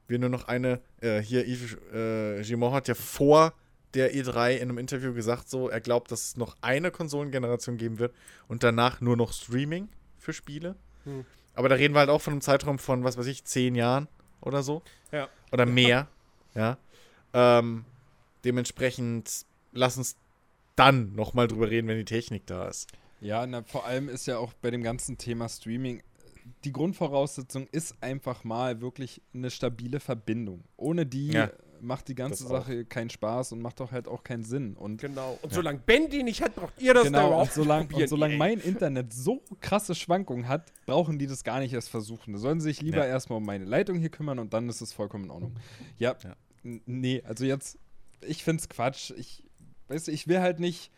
wir 0.08 0.20
nur 0.20 0.30
noch 0.30 0.48
eine, 0.48 0.82
äh, 1.00 1.22
hier 1.22 1.46
Yves 1.48 1.78
äh, 1.94 2.44
Gimont 2.44 2.74
hat 2.74 2.88
ja 2.88 2.96
vor 2.96 3.54
der 3.94 4.14
E3 4.14 4.56
in 4.56 4.64
einem 4.64 4.78
Interview 4.78 5.14
gesagt, 5.14 5.50
so, 5.50 5.70
er 5.70 5.82
glaubt, 5.82 6.12
dass 6.12 6.24
es 6.24 6.38
noch 6.38 6.56
eine 6.62 6.92
Konsolengeneration 6.92 7.78
geben 7.78 8.00
wird 8.00 8.14
und 8.48 8.64
danach 8.64 9.02
nur 9.02 9.18
noch 9.18 9.34
Streaming 9.34 9.90
für 10.18 10.34
Spiele. 10.34 10.76
Hm. 11.04 11.26
Aber 11.54 11.68
da 11.68 11.76
reden 11.76 11.94
wir 11.94 12.00
halt 12.00 12.10
auch 12.10 12.22
von 12.22 12.34
einem 12.34 12.42
Zeitraum 12.42 12.80
von, 12.80 13.04
was 13.04 13.18
weiß 13.18 13.28
ich, 13.28 13.44
zehn 13.44 13.76
Jahren 13.76 14.08
oder 14.40 14.64
so. 14.64 14.82
Ja. 15.12 15.28
Oder 15.52 15.66
mehr. 15.66 16.08
ja. 16.56 16.78
Ähm, 17.34 17.86
dementsprechend 18.46 19.46
lass 19.74 19.98
uns 19.98 20.16
dann 20.76 21.14
nochmal 21.16 21.48
drüber 21.48 21.70
reden, 21.70 21.88
wenn 21.88 21.98
die 21.98 22.06
Technik 22.06 22.46
da 22.48 22.68
ist. 22.68 22.90
Ja, 23.20 23.46
na, 23.46 23.64
vor 23.64 23.86
allem 23.86 24.10
ist 24.10 24.26
ja 24.28 24.38
auch 24.38 24.54
bei 24.54 24.72
dem 24.72 24.84
ganzen 24.84 25.18
Thema 25.18 25.48
Streaming 25.50 26.02
die 26.66 26.72
Grundvoraussetzung 26.72 27.68
ist 27.72 27.96
einfach 28.02 28.44
mal 28.44 28.82
wirklich 28.82 29.22
eine 29.34 29.52
stabile 29.52 30.00
Verbindung. 30.00 30.64
Ohne 30.76 31.06
die 31.06 31.28
Ja. 31.28 31.52
macht 31.82 32.08
die 32.08 32.16
ganze. 32.16 32.48
Sache 32.48 32.84
keinen 32.86 33.12
Spaß 33.12 33.52
und 33.52 33.62
macht 33.62 33.80
doch 33.80 33.92
halt 33.92 34.08
auch 34.08 34.24
keinen 34.24 34.44
Sinn. 34.44 34.76
Und 34.76 35.00
Genau. 35.02 35.38
Und 35.44 35.52
Ja. 35.52 35.56
solange 35.56 35.80
Ben 35.80 36.10
die 36.10 36.24
nicht 36.24 36.42
hat, 36.42 36.56
braucht 36.56 36.82
ihr 36.82 36.96
das 36.96 37.04
da 37.04 37.10
genau, 37.10 37.28
überhaupt 37.28 37.50
und 37.58 37.64
solange 37.64 37.96
und 37.96 38.10
solang 38.10 38.32
EA. 38.32 38.38
mein 38.38 38.60
Internet 38.60 39.14
so 39.14 39.44
krasse 39.60 39.94
Schwankungen 39.94 40.48
hat, 40.48 40.72
brauchen 40.88 41.20
die 41.20 41.28
das 41.28 41.44
gar 41.44 41.60
nicht 41.60 41.74
erst 41.74 41.90
versuchen. 41.90 42.34
Da 42.34 42.40
sollen 42.40 42.60
sie 42.60 42.70
sich 42.70 42.82
lieber 42.82 42.98
Ja. 42.98 43.06
erstmal 43.06 43.38
um 43.38 43.46
meine 43.46 43.66
Leitung 43.66 44.00
hier 44.00 44.10
kümmern 44.10 44.40
und 44.40 44.52
dann 44.54 44.68
ist 44.68 44.82
es 44.82 44.94
vollkommen 44.94 45.26
in 45.26 45.32
Ordnung. 45.32 45.56
Ja, 46.00 46.16
Ja. 46.24 46.36
nee, 46.64 47.22
also 47.24 47.46
jetzt, 47.46 47.78
ich 48.22 48.44
find's 48.44 48.68
Quatsch. 48.68 49.12
Ich, 49.16 49.44
weißt 49.92 50.08
du, 50.08 50.12
ich 50.12 50.28
will 50.28 50.40
halt 50.40 50.60
nicht, 50.60 50.92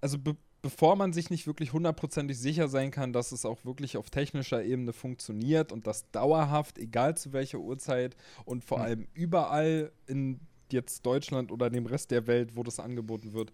also 0.00 0.18
be 0.18 0.36
bevor 0.62 0.96
man 0.96 1.12
sich 1.12 1.28
nicht 1.28 1.46
wirklich 1.46 1.74
hundertprozentig 1.74 2.38
sicher 2.38 2.68
sein 2.68 2.90
kann, 2.90 3.12
dass 3.12 3.32
es 3.32 3.44
auch 3.44 3.66
wirklich 3.66 3.98
auf 3.98 4.08
technischer 4.08 4.64
Ebene 4.64 4.94
funktioniert 4.94 5.72
und 5.72 5.86
das 5.86 6.10
dauerhaft, 6.10 6.78
egal 6.78 7.18
zu 7.18 7.34
welcher 7.34 7.58
Uhrzeit 7.58 8.16
und 8.46 8.64
vor 8.64 8.78
Hm. 8.78 8.84
allem 8.84 9.08
überall 9.12 9.92
in 10.06 10.40
jetzt 10.72 11.04
Deutschland 11.04 11.52
oder 11.52 11.68
dem 11.68 11.84
Rest 11.84 12.10
der 12.10 12.26
Welt, 12.26 12.56
wo 12.56 12.62
das 12.62 12.80
angeboten 12.80 13.34
wird, 13.34 13.52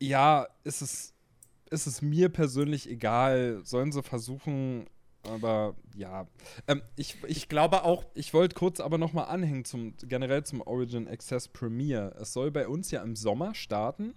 ja, 0.00 0.46
ist 0.64 0.80
es, 0.80 1.12
ist 1.70 1.86
es 1.86 2.00
mir 2.00 2.30
persönlich 2.30 2.88
egal. 2.88 3.60
Sollen 3.64 3.92
sie 3.92 4.02
versuchen, 4.02 4.86
aber 5.24 5.74
ja. 5.96 6.26
Ähm, 6.66 6.82
ich, 6.96 7.16
ich, 7.26 7.48
glaube 7.48 7.84
auch, 7.84 8.04
ich 8.14 8.34
wollte 8.34 8.54
kurz 8.54 8.80
aber 8.80 8.98
noch 8.98 9.12
mal 9.12 9.24
anhängen 9.24 9.64
zum 9.64 9.94
generell 9.98 10.44
zum 10.44 10.60
Origin 10.60 11.08
Access 11.08 11.48
Premiere. 11.48 12.14
Es 12.20 12.32
soll 12.32 12.50
bei 12.50 12.68
uns 12.68 12.90
ja 12.90 13.02
im 13.02 13.16
Sommer 13.16 13.54
starten. 13.54 14.14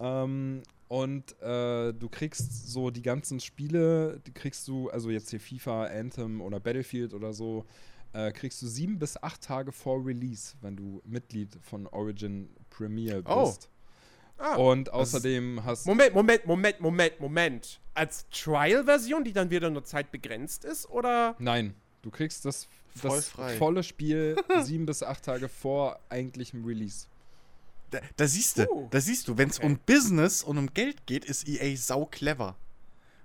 Ähm, 0.00 0.62
und 0.88 1.40
äh, 1.42 1.92
du 1.92 2.08
kriegst 2.08 2.68
so 2.68 2.90
die 2.90 3.02
ganzen 3.02 3.40
Spiele, 3.40 4.20
die 4.26 4.32
kriegst 4.32 4.66
du, 4.68 4.88
also 4.88 5.10
jetzt 5.10 5.30
hier 5.30 5.40
FIFA, 5.40 5.84
Anthem 5.84 6.40
oder 6.40 6.60
Battlefield 6.60 7.12
oder 7.12 7.34
so, 7.34 7.66
äh, 8.14 8.32
kriegst 8.32 8.62
du 8.62 8.66
sieben 8.66 8.98
bis 8.98 9.22
acht 9.22 9.42
Tage 9.42 9.70
vor 9.70 10.04
Release, 10.04 10.56
wenn 10.62 10.76
du 10.76 11.02
Mitglied 11.04 11.58
von 11.60 11.86
Origin 11.88 12.48
Premiere 12.70 13.22
Oh. 13.26 13.54
Ah, 14.38 14.54
Und 14.54 14.92
außerdem 14.92 15.64
hast 15.64 15.86
Moment, 15.86 16.14
Moment, 16.14 16.46
Moment, 16.46 16.80
Moment, 16.80 17.20
Moment. 17.20 17.80
Als 17.94 18.26
Trial-Version, 18.30 19.24
die 19.24 19.32
dann 19.32 19.50
wieder 19.50 19.68
nur 19.70 19.84
zeitbegrenzt 19.84 20.64
ist, 20.64 20.88
oder? 20.88 21.34
Nein, 21.38 21.74
du 22.02 22.10
kriegst 22.10 22.44
das, 22.44 22.68
Voll 22.94 23.16
das 23.16 23.28
frei. 23.28 23.56
volle 23.56 23.82
Spiel 23.82 24.36
sieben 24.62 24.86
bis 24.86 25.02
acht 25.02 25.24
Tage 25.24 25.48
vor 25.48 25.98
eigentlichem 26.08 26.64
Release. 26.64 27.06
Da, 27.90 27.98
da 28.16 28.26
siehst 28.28 28.58
du, 28.58 28.68
Uh. 28.70 28.88
da 28.90 29.00
siehst 29.00 29.26
du, 29.28 29.38
wenn 29.38 29.48
es 29.48 29.58
Okay. 29.58 29.66
um 29.66 29.78
Business 29.84 30.42
und 30.42 30.58
um 30.58 30.72
Geld 30.74 31.06
geht, 31.06 31.24
ist 31.24 31.48
EA 31.48 31.76
sau 31.76 32.06
clever. 32.06 32.54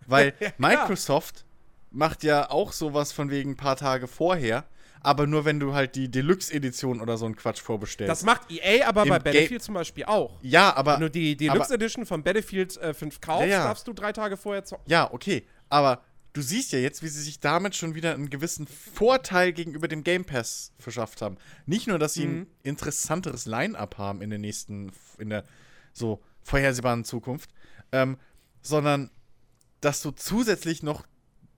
Weil 0.07 0.33
Ja. 0.39 0.49
Microsoft 0.57 1.45
macht 1.91 2.23
ja 2.23 2.49
auch 2.49 2.71
sowas 2.71 3.11
von 3.11 3.29
wegen 3.29 3.51
ein 3.51 3.55
paar 3.57 3.75
Tage 3.75 4.07
vorher, 4.07 4.65
aber 5.03 5.27
nur 5.27 5.45
wenn 5.45 5.59
du 5.59 5.73
halt 5.73 5.95
die 5.95 6.09
Deluxe-Edition 6.09 7.01
oder 7.01 7.17
so 7.17 7.25
einen 7.25 7.35
Quatsch 7.35 7.61
vorbestellst. 7.61 8.09
Das 8.09 8.23
macht 8.23 8.49
EA 8.51 8.87
aber 8.87 9.03
Im 9.03 9.09
bei 9.09 9.17
Ga- 9.19 9.23
Battlefield 9.25 9.61
zum 9.61 9.73
Beispiel 9.75 10.05
auch. 10.05 10.39
ja, 10.41 10.75
aber 10.75 10.93
Wenn 10.95 11.01
du 11.01 11.09
die 11.11 11.35
Deluxe 11.37 11.73
Edition 11.73 12.05
von 12.05 12.23
Battlefield 12.23 12.77
äh, 12.77 12.93
5 12.93 13.21
kaufst, 13.21 13.49
Ja, 13.49 13.65
darfst 13.65 13.87
du 13.87 13.93
drei 13.93 14.11
Tage 14.13 14.37
vorher 14.37 14.63
zocken. 14.65 14.85
Ja, 14.89 15.11
okay. 15.13 15.45
Aber 15.69 16.01
du 16.33 16.41
siehst 16.41 16.71
ja 16.71 16.79
jetzt, 16.79 17.03
wie 17.03 17.09
sie 17.09 17.21
sich 17.21 17.39
damit 17.39 17.75
schon 17.75 17.95
wieder 17.95 18.13
einen 18.13 18.29
gewissen 18.29 18.65
Vorteil 18.65 19.51
gegenüber 19.53 19.87
dem 19.87 20.03
Game 20.03 20.25
Pass 20.25 20.71
verschafft 20.79 21.21
haben. 21.21 21.37
Nicht 21.65 21.87
nur, 21.87 21.99
dass 21.99 22.13
sie 22.13 22.23
ein 22.25 22.47
interessanteres 22.63 23.45
Line-up 23.45 23.97
haben 23.97 24.21
in 24.21 24.29
der 24.29 24.39
nächsten, 24.39 24.91
in 25.19 25.29
der 25.29 25.43
so 25.91 26.21
vorhersehbaren 26.43 27.03
Zukunft, 27.05 27.49
ähm, 27.91 28.17
sondern 28.61 29.09
dass 29.81 30.01
du 30.01 30.11
zusätzlich 30.11 30.81
noch 30.81 31.03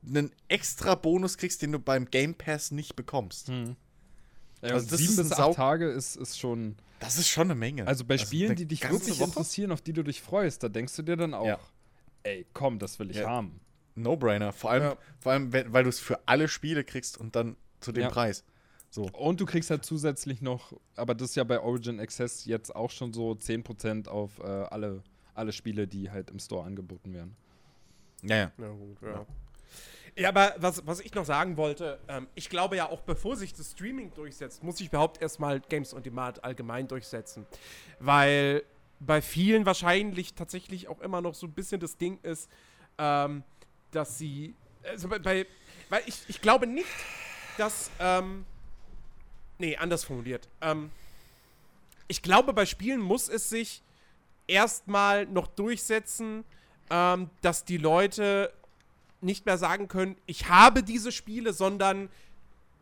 einen 0.07 0.31
extra 0.47 0.95
Bonus 0.95 1.37
kriegst, 1.37 1.61
den 1.61 1.71
du 1.71 1.79
beim 1.79 2.05
Game 2.05 2.33
Pass 2.35 2.71
nicht 2.71 2.95
bekommst. 2.95 3.49
Ja, 3.49 3.55
Also 4.61 4.73
also 4.75 4.89
das 4.89 4.99
sieben 4.99 5.11
ist 5.11 5.17
bis 5.29 5.31
acht 5.33 5.53
Tage 5.55 5.87
ist, 5.89 6.15
ist 6.15 6.39
schon. 6.39 6.75
Das 6.99 7.17
ist 7.17 7.27
schon 7.27 7.47
eine 7.47 7.55
Menge. 7.55 7.87
Also 7.87 8.05
bei 8.05 8.17
Spielen, 8.17 8.47
eine 8.51 8.55
die 8.55 8.65
dich 8.65 8.89
wirklich 8.89 9.19
Woche? 9.19 9.29
interessieren, 9.29 9.71
auf 9.71 9.81
die 9.81 9.93
du 9.93 10.03
dich 10.03 10.21
freust, 10.21 10.63
da 10.63 10.69
denkst 10.69 10.95
du 10.95 11.01
dir 11.03 11.17
dann 11.17 11.33
auch, 11.33 11.45
Ja. 11.45 11.59
ey, 12.23 12.45
komm, 12.53 12.79
das 12.79 12.97
will 12.99 13.11
ich 13.11 13.17
Ja. 13.17 13.29
haben. 13.29 13.59
No-Brainer. 13.95 14.51
Vor 14.53 14.71
allem, 14.71 14.83
Ja. 14.83 14.97
vor 15.19 15.31
allem 15.33 15.53
weil 15.53 15.83
du 15.83 15.89
es 15.89 15.99
für 15.99 16.19
alle 16.27 16.47
Spiele 16.47 16.83
kriegst 16.83 17.17
und 17.17 17.35
dann 17.35 17.55
zu 17.79 17.91
dem 17.91 18.03
Ja. 18.03 18.09
Preis. 18.09 18.43
So. 18.89 19.03
Und 19.11 19.41
du 19.41 19.45
kriegst 19.45 19.69
halt 19.69 19.83
zusätzlich 19.85 20.41
noch, 20.41 20.73
aber 20.95 21.15
das 21.15 21.29
ist 21.31 21.35
ja 21.35 21.43
bei 21.43 21.59
Origin 21.59 21.99
Access 21.99 22.45
jetzt 22.45 22.73
auch 22.75 22.91
schon 22.91 23.11
so 23.13 23.35
10% 23.35 24.07
auf 24.07 24.39
äh, 24.39 24.43
alle, 24.43 25.03
alle 25.33 25.51
Spiele, 25.51 25.85
die 25.87 26.09
halt 26.11 26.29
im 26.31 26.39
Store 26.39 26.65
angeboten 26.65 27.13
werden. 27.13 27.35
Ja, 28.23 28.35
ja. 28.37 28.51
Ja, 28.57 28.69
gut, 28.69 28.97
ja. 29.01 29.25
Ja, 30.17 30.29
aber 30.29 30.55
was, 30.57 30.85
was 30.87 31.01
ich 31.01 31.13
noch 31.13 31.25
sagen 31.25 31.57
wollte, 31.57 31.99
ähm, 32.07 32.27
ich 32.35 32.49
glaube 32.49 32.77
ja 32.77 32.89
auch, 32.89 33.01
bevor 33.01 33.35
sich 33.35 33.53
das 33.53 33.71
Streaming 33.71 34.13
durchsetzt, 34.13 34.63
muss 34.63 34.77
sich 34.77 34.87
überhaupt 34.87 35.21
erstmal 35.21 35.59
Games 35.59 35.93
on 35.93 36.03
Demand 36.03 36.41
allgemein 36.43 36.87
durchsetzen. 36.87 37.45
Weil 37.99 38.63
bei 39.01 39.21
vielen 39.21 39.65
wahrscheinlich 39.65 40.33
tatsächlich 40.33 40.87
auch 40.87 41.01
immer 41.01 41.19
noch 41.19 41.35
so 41.35 41.47
ein 41.47 41.51
bisschen 41.51 41.81
das 41.81 41.97
Ding 41.97 42.19
ist, 42.23 42.49
ähm, 42.97 43.43
dass 43.91 44.17
sie. 44.17 44.55
Also 44.83 45.09
bei, 45.09 45.19
bei. 45.19 45.45
Weil 45.89 46.03
ich, 46.05 46.21
ich 46.27 46.41
glaube 46.41 46.65
nicht, 46.65 46.87
dass. 47.57 47.91
Ähm, 47.99 48.45
nee, 49.57 49.75
anders 49.75 50.05
formuliert. 50.05 50.47
Ähm, 50.61 50.91
ich 52.07 52.21
glaube, 52.21 52.53
bei 52.53 52.65
Spielen 52.65 53.01
muss 53.01 53.27
es 53.27 53.49
sich 53.49 53.81
erstmal 54.47 55.25
noch 55.25 55.47
durchsetzen, 55.47 56.45
ähm, 56.89 57.29
dass 57.41 57.65
die 57.65 57.77
Leute 57.77 58.53
nicht 59.25 59.45
mehr 59.45 59.57
sagen 59.57 59.87
können, 59.87 60.15
ich 60.25 60.47
habe 60.49 60.83
diese 60.83 61.11
Spiele, 61.11 61.51
sondern 61.53 62.09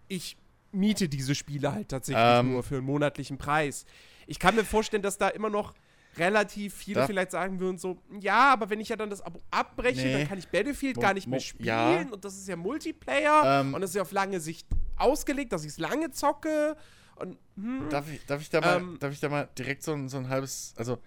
ich 0.07 0.37
miete 0.71 1.07
diese 1.09 1.35
Spiele 1.35 1.71
halt 1.73 1.89
tatsächlich 1.89 2.23
Ähm. 2.23 2.51
nur 2.51 2.63
für 2.63 2.77
einen 2.77 2.85
monatlichen 2.85 3.37
Preis. 3.37 3.85
Ich 4.27 4.39
kann 4.39 4.55
mir 4.55 4.63
vorstellen, 4.65 5.03
dass 5.03 5.17
da 5.17 5.29
immer 5.29 5.49
noch 5.49 5.73
relativ 6.17 6.75
viele 6.75 7.01
Da- 7.01 7.07
vielleicht 7.07 7.31
sagen 7.31 7.59
würden 7.59 7.77
so, 7.79 7.97
ja, 8.19 8.53
aber 8.53 8.69
wenn 8.69 8.79
ich 8.79 8.89
ja 8.89 8.95
dann 8.95 9.09
das 9.09 9.21
Abo 9.21 9.39
abbreche, 9.49 10.05
Nee. 10.05 10.13
dann 10.13 10.27
kann 10.27 10.37
ich 10.37 10.47
Battlefield 10.47 10.99
gar 10.99 11.13
nicht 11.15 11.27
mehr 11.27 11.39
spielen 11.39 11.67
ja. 11.67 12.07
und 12.11 12.23
das 12.23 12.35
ist 12.37 12.47
ja 12.47 12.55
Multiplayer 12.55 13.61
Ähm. 13.61 13.73
und 13.73 13.81
das 13.81 13.91
ist 13.91 13.95
ja 13.95 14.03
auf 14.03 14.11
lange 14.11 14.39
Sicht 14.39 14.67
ausgelegt, 14.95 15.53
dass 15.53 15.63
ich 15.63 15.71
es 15.71 15.77
lange 15.79 16.11
zocke 16.11 16.77
und 17.15 17.37
hm, 17.55 17.89
Darf 17.89 18.11
ich, 18.11 18.23
darf 18.27 18.41
ich, 18.41 18.49
da, 18.49 18.61
mal, 18.61 18.77
Ähm. 18.77 18.97
darf 18.99 19.11
ich 19.11 19.19
da 19.19 19.29
mal 19.29 19.49
direkt 19.57 19.81
so 19.83 19.93
ein, 19.93 20.07
so 20.09 20.17
ein 20.17 20.29
halbes, 20.29 20.73
also 20.77 20.99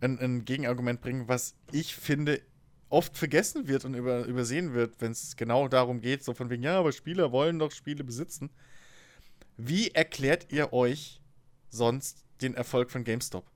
ein, 0.00 0.18
ein 0.18 0.44
Gegenargument 0.46 1.00
bringen, 1.02 1.28
was 1.28 1.54
ich 1.72 1.94
finde 1.94 2.40
oft 2.94 3.18
vergessen 3.18 3.66
wird 3.66 3.84
und 3.84 3.94
über, 3.94 4.24
übersehen 4.24 4.72
wird, 4.72 5.00
wenn 5.00 5.12
es 5.12 5.36
genau 5.36 5.66
darum 5.68 6.00
geht, 6.00 6.22
so 6.24 6.32
von 6.32 6.48
wegen, 6.48 6.62
ja, 6.62 6.78
aber 6.78 6.92
Spieler 6.92 7.32
wollen 7.32 7.58
doch 7.58 7.72
Spiele 7.72 8.04
besitzen. 8.04 8.50
Wie 9.56 9.90
erklärt 9.90 10.52
ihr 10.52 10.72
euch 10.72 11.20
sonst 11.70 12.24
den 12.40 12.54
Erfolg 12.54 12.90
von 12.90 13.02
GameStop? 13.02 13.50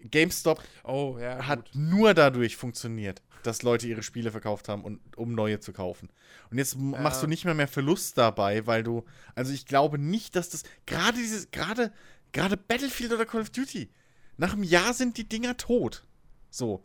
GameStop 0.00 0.62
oh 0.84 1.18
ja, 1.20 1.46
hat 1.46 1.72
gut. 1.72 1.74
nur 1.74 2.14
dadurch 2.14 2.56
funktioniert, 2.56 3.22
dass 3.42 3.62
Leute 3.62 3.86
ihre 3.86 4.02
Spiele 4.02 4.30
verkauft 4.30 4.68
haben, 4.68 4.82
und, 4.82 5.00
um 5.16 5.34
neue 5.34 5.60
zu 5.60 5.72
kaufen. 5.72 6.08
Und 6.50 6.58
jetzt 6.58 6.74
Ja. 6.74 6.80
machst 6.80 7.22
du 7.22 7.26
nicht 7.26 7.44
mehr 7.44 7.54
mehr 7.54 7.68
Verlust 7.68 8.16
dabei, 8.16 8.66
weil 8.66 8.82
du, 8.82 9.04
also 9.34 9.52
ich 9.52 9.66
glaube 9.66 9.98
nicht, 9.98 10.36
dass 10.36 10.48
das, 10.50 10.62
gerade 10.86 11.18
dieses, 11.18 11.50
gerade, 11.50 11.92
gerade 12.32 12.56
Battlefield 12.56 13.12
oder 13.12 13.26
Call 13.26 13.42
of 13.42 13.50
Duty, 13.50 13.90
nach 14.36 14.54
einem 14.54 14.62
Jahr 14.62 14.94
sind 14.94 15.16
die 15.18 15.28
Dinger 15.28 15.56
tot. 15.56 16.04
So. 16.50 16.82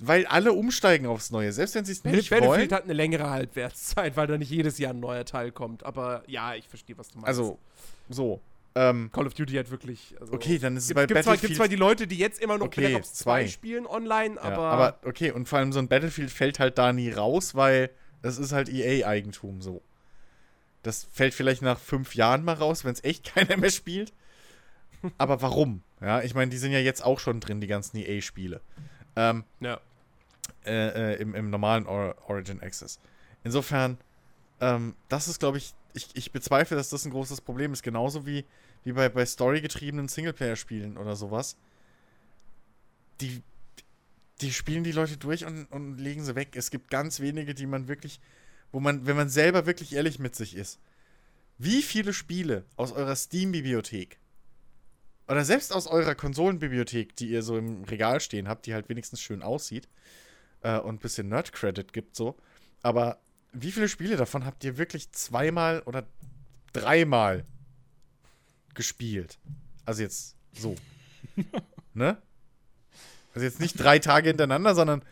Weil 0.00 0.26
alle 0.26 0.52
umsteigen 0.52 1.06
aufs 1.06 1.30
Neue, 1.30 1.52
selbst 1.52 1.74
wenn 1.74 1.84
sie 1.84 1.92
es 1.92 2.04
nicht 2.04 2.30
wollen. 2.30 2.42
Battlefield 2.42 2.72
hat 2.72 2.84
eine 2.84 2.92
längere 2.92 3.30
Halbwertszeit, 3.30 4.16
weil 4.16 4.26
da 4.26 4.38
nicht 4.38 4.50
jedes 4.50 4.78
Jahr 4.78 4.92
ein 4.92 5.00
neuer 5.00 5.24
Teil 5.24 5.50
kommt. 5.50 5.84
Aber 5.84 6.22
ja, 6.26 6.54
ich 6.54 6.68
verstehe, 6.68 6.96
was 6.96 7.08
du 7.08 7.18
meinst. 7.18 7.28
Also, 7.28 7.58
so. 8.08 8.40
Ähm, 8.74 9.10
Call 9.12 9.26
of 9.26 9.34
Duty 9.34 9.54
hat 9.54 9.70
wirklich. 9.70 10.14
Also 10.20 10.32
okay, 10.32 10.58
dann 10.58 10.76
ist 10.76 10.84
es 10.84 10.88
gibt, 10.90 10.96
bei 10.96 11.06
gibt, 11.06 11.22
zwar, 11.22 11.32
Battlefield. 11.32 11.48
gibt 11.48 11.56
zwar 11.56 11.68
die 11.68 11.76
Leute, 11.76 12.06
die 12.06 12.16
jetzt 12.16 12.40
immer 12.40 12.58
noch 12.58 12.66
Okay, 12.66 12.82
Black 12.82 12.96
Ops 12.96 13.14
2 13.14 13.22
zwei. 13.22 13.48
spielen 13.48 13.86
online, 13.86 14.36
ja, 14.36 14.42
aber. 14.42 14.70
aber 14.70 14.98
okay, 15.04 15.32
und 15.32 15.48
vor 15.48 15.58
allem 15.58 15.72
so 15.72 15.80
ein 15.80 15.88
Battlefield 15.88 16.30
fällt 16.30 16.60
halt 16.60 16.78
da 16.78 16.92
nie 16.92 17.10
raus, 17.10 17.56
weil 17.56 17.90
das 18.22 18.38
ist 18.38 18.52
halt 18.52 18.68
EA-Eigentum 18.68 19.62
so. 19.62 19.82
Das 20.84 21.08
fällt 21.10 21.34
vielleicht 21.34 21.62
nach 21.62 21.78
fünf 21.78 22.14
Jahren 22.14 22.44
mal 22.44 22.54
raus, 22.54 22.84
wenn 22.84 22.92
es 22.92 23.02
echt 23.02 23.24
keiner 23.34 23.56
mehr 23.56 23.70
spielt. 23.70 24.12
Aber 25.16 25.42
warum? 25.42 25.82
Ja, 26.00 26.22
ich 26.22 26.34
meine, 26.34 26.50
die 26.50 26.58
sind 26.58 26.72
ja 26.72 26.78
jetzt 26.78 27.04
auch 27.04 27.18
schon 27.18 27.40
drin, 27.40 27.60
die 27.60 27.66
ganzen 27.66 27.96
EA-Spiele. 27.96 28.60
Ähm, 29.16 29.44
ja. 29.60 29.80
Äh, 30.68 31.14
äh, 31.14 31.22
im, 31.22 31.34
im 31.34 31.50
normalen 31.50 31.86
Or 31.86 32.16
Origin 32.28 32.60
Access. 32.60 33.00
Insofern, 33.44 33.98
ähm, 34.60 34.94
das 35.08 35.28
ist, 35.28 35.40
glaube 35.40 35.58
ich, 35.58 35.74
ich, 35.94 36.08
ich 36.14 36.32
bezweifle, 36.32 36.76
dass 36.76 36.90
das 36.90 37.04
ein 37.04 37.10
großes 37.10 37.40
Problem 37.40 37.72
ist. 37.72 37.82
Genauso 37.82 38.26
wie, 38.26 38.44
wie 38.84 38.92
bei, 38.92 39.08
bei 39.08 39.24
storygetriebenen 39.24 40.08
Singleplayer-Spielen 40.08 40.96
oder 40.96 41.16
sowas. 41.16 41.56
Die, 43.20 43.42
die 44.40 44.52
spielen 44.52 44.84
die 44.84 44.92
Leute 44.92 45.16
durch 45.16 45.44
und, 45.44 45.66
und 45.66 45.98
legen 45.98 46.24
sie 46.24 46.34
weg. 46.34 46.50
Es 46.54 46.70
gibt 46.70 46.90
ganz 46.90 47.20
wenige, 47.20 47.54
die 47.54 47.66
man 47.66 47.88
wirklich, 47.88 48.20
wo 48.70 48.80
man, 48.80 49.06
wenn 49.06 49.16
man 49.16 49.28
selber 49.28 49.66
wirklich 49.66 49.94
ehrlich 49.94 50.18
mit 50.18 50.36
sich 50.36 50.54
ist, 50.54 50.78
wie 51.58 51.82
viele 51.82 52.12
Spiele 52.12 52.64
aus 52.76 52.92
eurer 52.92 53.16
Steam-Bibliothek 53.16 54.18
oder 55.26 55.44
selbst 55.44 55.72
aus 55.72 55.88
eurer 55.88 56.14
Konsolenbibliothek, 56.14 57.16
die 57.16 57.30
ihr 57.30 57.42
so 57.42 57.58
im 57.58 57.84
Regal 57.84 58.20
stehen 58.20 58.48
habt, 58.48 58.66
die 58.66 58.74
halt 58.74 58.88
wenigstens 58.88 59.20
schön 59.20 59.42
aussieht 59.42 59.88
äh, 60.62 60.78
und 60.78 60.96
ein 60.96 60.98
bisschen 60.98 61.28
Nerd-Credit 61.28 61.92
gibt, 61.92 62.16
so. 62.16 62.36
Aber 62.82 63.18
wie 63.52 63.72
viele 63.72 63.88
Spiele 63.88 64.16
davon 64.16 64.44
habt 64.44 64.64
ihr 64.64 64.78
wirklich 64.78 65.10
zweimal 65.12 65.82
oder 65.86 66.06
dreimal 66.72 67.44
gespielt? 68.74 69.38
Also 69.84 70.02
jetzt 70.02 70.36
so. 70.52 70.74
ne? 71.94 72.18
Also 73.34 73.46
jetzt 73.46 73.60
nicht 73.60 73.74
drei 73.80 73.98
Tage 73.98 74.28
hintereinander, 74.28 74.74
sondern 74.74 75.02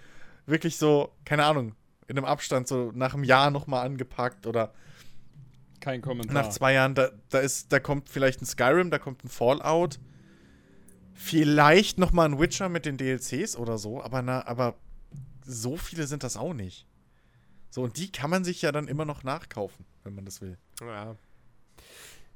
wirklich 0.46 0.76
so, 0.76 1.12
keine 1.24 1.44
Ahnung, 1.44 1.74
in 2.08 2.16
einem 2.16 2.24
Abstand, 2.24 2.68
so 2.68 2.92
nach 2.94 3.14
einem 3.14 3.24
Jahr 3.24 3.50
nochmal 3.50 3.84
angepackt 3.84 4.46
oder 4.46 4.72
Kein 5.80 6.02
Kommentar. 6.02 6.34
nach 6.34 6.50
zwei 6.50 6.72
Jahren, 6.72 6.94
da, 6.94 7.10
da 7.30 7.38
ist, 7.40 7.72
da 7.72 7.80
kommt 7.80 8.08
vielleicht 8.08 8.42
ein 8.42 8.46
Skyrim, 8.46 8.90
da 8.90 8.98
kommt 8.98 9.24
ein 9.24 9.28
Fallout. 9.28 9.98
Vielleicht 11.14 11.98
noch 11.98 12.12
mal 12.12 12.26
ein 12.26 12.38
Witcher 12.38 12.68
mit 12.68 12.84
den 12.84 12.98
DLCs 12.98 13.56
oder 13.56 13.78
so, 13.78 14.02
aber 14.02 14.22
na, 14.22 14.46
aber 14.46 14.76
so 15.46 15.76
viele 15.76 16.06
sind 16.06 16.22
das 16.22 16.36
auch 16.36 16.54
nicht. 16.54 16.86
So, 17.70 17.82
und 17.82 17.96
die 17.96 18.10
kann 18.10 18.30
man 18.30 18.44
sich 18.44 18.62
ja 18.62 18.72
dann 18.72 18.88
immer 18.88 19.04
noch 19.04 19.22
nachkaufen, 19.22 19.84
wenn 20.04 20.14
man 20.14 20.24
das 20.24 20.40
will. 20.40 20.58
ja. 20.80 21.16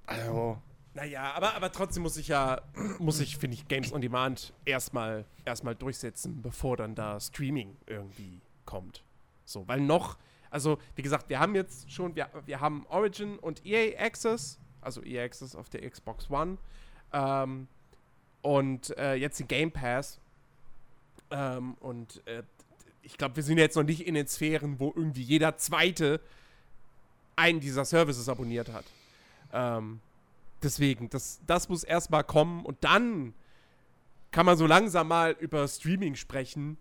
Also, 0.07 0.61
Naja, 0.93 1.33
aber, 1.35 1.55
aber 1.55 1.71
trotzdem 1.71 2.03
muss 2.03 2.17
ich 2.17 2.29
ja, 2.29 2.61
muss 2.99 3.21
ich, 3.21 3.37
finde 3.37 3.55
ich, 3.55 3.69
Games 3.69 3.93
on 3.93 4.01
Demand 4.01 4.53
erstmal 4.65 5.25
erstmal 5.45 5.77
durchsetzen, 5.77 6.43
bevor 6.43 6.77
dann 6.77 6.95
da 6.95 7.21
Streaming 7.21 7.77
irgendwie 7.87 8.41
kommt. 8.65 9.05
So, 9.45 9.67
weil 9.69 9.81
noch, 9.81 10.19
also 10.51 10.79
wie 10.97 11.03
gesagt, 11.03 11.29
wir 11.29 11.39
haben 11.39 11.55
jetzt 11.55 11.91
schon, 11.91 12.17
wir, 12.17 12.29
wir 12.45 12.61
haben 12.61 12.87
Origin 12.89 13.39
und 13.39 13.65
EA 13.65 13.99
Access, 14.05 14.59
also 14.81 15.03
EA 15.03 15.25
Access 15.25 15.55
auf 15.55 15.69
der 15.69 15.89
Xbox 15.89 16.29
One 16.29 16.59
ähm, 17.13 17.69
und 18.43 18.97
äh, 18.99 19.15
jetzt 19.15 19.39
den 19.39 19.47
Game 19.49 19.71
Pass. 19.71 20.19
Ähm, 21.31 21.75
und 21.75 22.27
äh, 22.27 22.43
ich 23.03 23.17
glaube, 23.17 23.37
wir 23.37 23.43
sind 23.43 23.59
jetzt 23.59 23.77
noch 23.77 23.83
nicht 23.83 24.07
in 24.07 24.15
den 24.15 24.27
Sphären, 24.27 24.79
wo 24.79 24.93
irgendwie 24.95 25.23
jeder 25.23 25.57
Zweite 25.57 26.21
einen 27.37 27.61
dieser 27.61 27.85
Services 27.85 28.29
abonniert 28.29 28.71
hat. 28.73 28.85
Ähm, 29.53 30.01
deswegen, 30.63 31.09
das, 31.11 31.41
das 31.47 31.69
muss 31.69 31.85
erstmal 31.85 32.25
kommen 32.25 32.65
und 32.65 32.83
dann 32.85 33.35
kann 34.31 34.47
man 34.47 34.57
so 34.57 34.67
langsam 34.67 35.09
mal 35.09 35.37
über 35.41 35.67
Streaming 35.67 36.15
sprechen. 36.15 36.77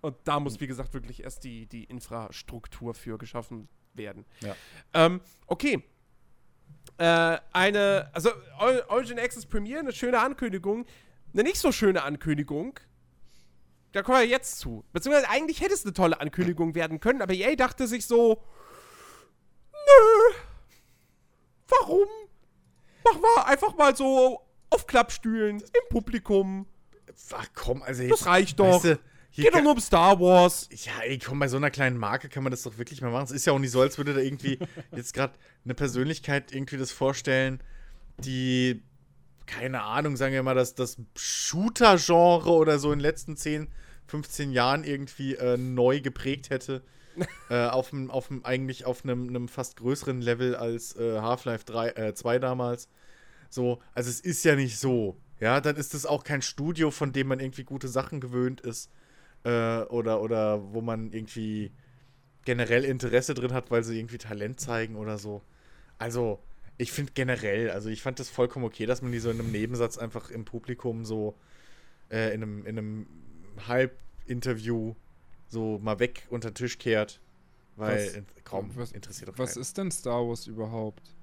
Und 0.00 0.14
da 0.24 0.38
muss, 0.38 0.60
wie 0.60 0.68
gesagt, 0.68 0.94
wirklich 0.94 1.24
erst 1.24 1.42
die, 1.42 1.66
die 1.66 1.84
Infrastruktur 1.84 2.94
für 2.94 3.18
geschaffen 3.18 3.68
werden. 3.94 4.24
Ja. 4.40 4.54
Ähm, 4.94 5.20
okay. 5.46 5.82
Äh, 6.98 7.38
eine, 7.52 8.10
also 8.12 8.30
Or- 8.60 8.84
Origin 8.88 9.18
Access 9.18 9.44
Premiere, 9.44 9.80
eine 9.80 9.92
schöne 9.92 10.20
Ankündigung. 10.20 10.86
Eine 11.32 11.42
nicht 11.42 11.58
so 11.58 11.72
schöne 11.72 12.04
Ankündigung. 12.04 12.78
Da 13.92 14.02
kommen 14.02 14.18
wir 14.18 14.26
jetzt 14.26 14.58
zu. 14.58 14.84
Beziehungsweise 14.92 15.30
eigentlich 15.30 15.60
hätte 15.60 15.74
es 15.74 15.84
eine 15.84 15.94
tolle 15.94 16.20
Ankündigung 16.20 16.74
werden 16.74 17.00
können, 17.00 17.22
aber 17.22 17.32
EA 17.32 17.56
dachte 17.56 17.86
sich 17.86 18.06
so, 18.06 18.42
nö, 19.72 20.34
warum? 21.68 22.08
Machen 23.04 23.22
wir 23.22 23.46
einfach 23.46 23.76
mal 23.76 23.96
so 23.96 24.40
auf 24.70 24.86
Klappstühlen 24.86 25.60
im 25.60 25.88
Publikum. 25.88 26.66
ach 27.32 27.48
komm, 27.54 27.82
also 27.82 28.02
jetzt. 28.02 28.12
Das 28.12 28.26
reicht 28.26 28.58
doch. 28.60 28.84
weißt 28.84 28.84
du, 28.84 28.98
hier 29.30 29.44
Geht 29.44 29.54
doch 29.54 29.62
nur 29.62 29.72
um 29.72 29.80
Star 29.80 30.18
Wars. 30.20 30.68
Ja, 30.72 31.00
ey, 31.02 31.18
komm, 31.18 31.38
bei 31.38 31.48
so 31.48 31.56
einer 31.56 31.70
kleinen 31.70 31.96
Marke 31.96 32.28
kann 32.28 32.42
man 32.42 32.50
das 32.50 32.62
doch 32.62 32.76
wirklich 32.78 33.00
mal 33.02 33.10
machen. 33.10 33.24
Es 33.24 33.30
ist 33.30 33.46
ja 33.46 33.52
auch 33.52 33.58
nicht 33.58 33.70
so, 33.70 33.80
als 33.80 33.96
würde 33.98 34.14
da 34.14 34.20
irgendwie 34.20 34.58
jetzt 34.96 35.14
gerade 35.14 35.34
eine 35.64 35.74
Persönlichkeit 35.74 36.52
irgendwie 36.52 36.76
das 36.76 36.90
vorstellen, 36.90 37.62
die, 38.18 38.82
keine 39.48 39.82
Ahnung, 39.82 40.16
sagen 40.16 40.34
wir 40.34 40.42
mal, 40.44 40.54
das, 40.54 40.74
das 40.74 40.98
Shooter-Genre 41.16 42.50
oder 42.50 42.78
so 42.78 42.92
in 42.92 42.98
den 42.98 43.04
letzten 43.04 43.36
10, 43.36 43.68
15 44.06 44.52
Jahren 44.52 44.84
irgendwie 44.84 45.34
äh, 45.34 45.56
neu 45.56 46.00
geprägt 46.00 46.50
hätte. 46.50 46.82
äh, 47.50 47.66
auf 47.66 47.90
dem, 47.90 48.12
auf 48.12 48.28
dem, 48.28 48.44
eigentlich 48.44 48.84
auf 48.84 49.02
einem, 49.02 49.28
einem 49.28 49.48
fast 49.48 49.76
größeren 49.78 50.20
Level 50.20 50.54
als 50.54 50.94
äh, 50.94 51.18
Half-Life 51.18 51.64
3, 51.64 51.88
äh, 51.90 52.14
2 52.14 52.38
damals. 52.38 52.88
So, 53.50 53.80
also 53.94 54.08
es 54.08 54.20
ist 54.20 54.44
ja 54.44 54.54
nicht 54.54 54.78
so. 54.78 55.20
Ja, 55.40 55.60
dann 55.60 55.76
ist 55.76 55.94
es 55.94 56.06
auch 56.06 56.22
kein 56.22 56.42
Studio, 56.42 56.92
von 56.92 57.12
dem 57.12 57.28
man 57.28 57.40
irgendwie 57.40 57.64
gute 57.64 57.88
Sachen 57.88 58.20
gewöhnt 58.20 58.60
ist 58.60 58.90
äh, 59.44 59.80
oder, 59.82 60.20
oder 60.20 60.72
wo 60.72 60.80
man 60.80 61.12
irgendwie 61.12 61.72
generell 62.44 62.84
Interesse 62.84 63.34
drin 63.34 63.52
hat, 63.52 63.70
weil 63.70 63.82
sie 63.82 63.98
irgendwie 63.98 64.18
Talent 64.18 64.60
zeigen 64.60 64.96
oder 64.96 65.18
so. 65.18 65.42
Also, 65.98 66.40
ich 66.78 66.92
finde 66.92 67.12
generell, 67.14 67.70
also 67.70 67.88
ich 67.90 68.02
fand 68.02 68.18
das 68.20 68.28
vollkommen 68.30 68.64
okay, 68.64 68.86
dass 68.86 69.02
man 69.02 69.12
die 69.12 69.18
so 69.18 69.30
in 69.30 69.38
einem 69.40 69.50
Nebensatz 69.52 69.98
einfach 69.98 70.30
im 70.30 70.44
Publikum 70.44 71.04
so 71.04 71.36
äh, 72.10 72.32
in 72.32 72.42
einem, 72.42 72.64
in 72.66 72.78
einem 72.78 73.06
Halbinterview 73.66 74.94
so 75.48 75.78
mal 75.78 75.98
weg 75.98 76.26
unter 76.30 76.50
den 76.50 76.54
Tisch 76.54 76.78
kehrt. 76.78 77.20
Weil, 77.76 78.24
Was- 78.26 78.44
kaum, 78.44 78.70
was- 78.76 78.92
interessiert 78.92 79.28
doch 79.28 79.38
Was 79.38 79.54
keinen. 79.54 79.62
ist 79.62 79.78
denn 79.78 79.90
Star 79.90 80.26
Wars 80.26 80.46
überhaupt? 80.46 81.14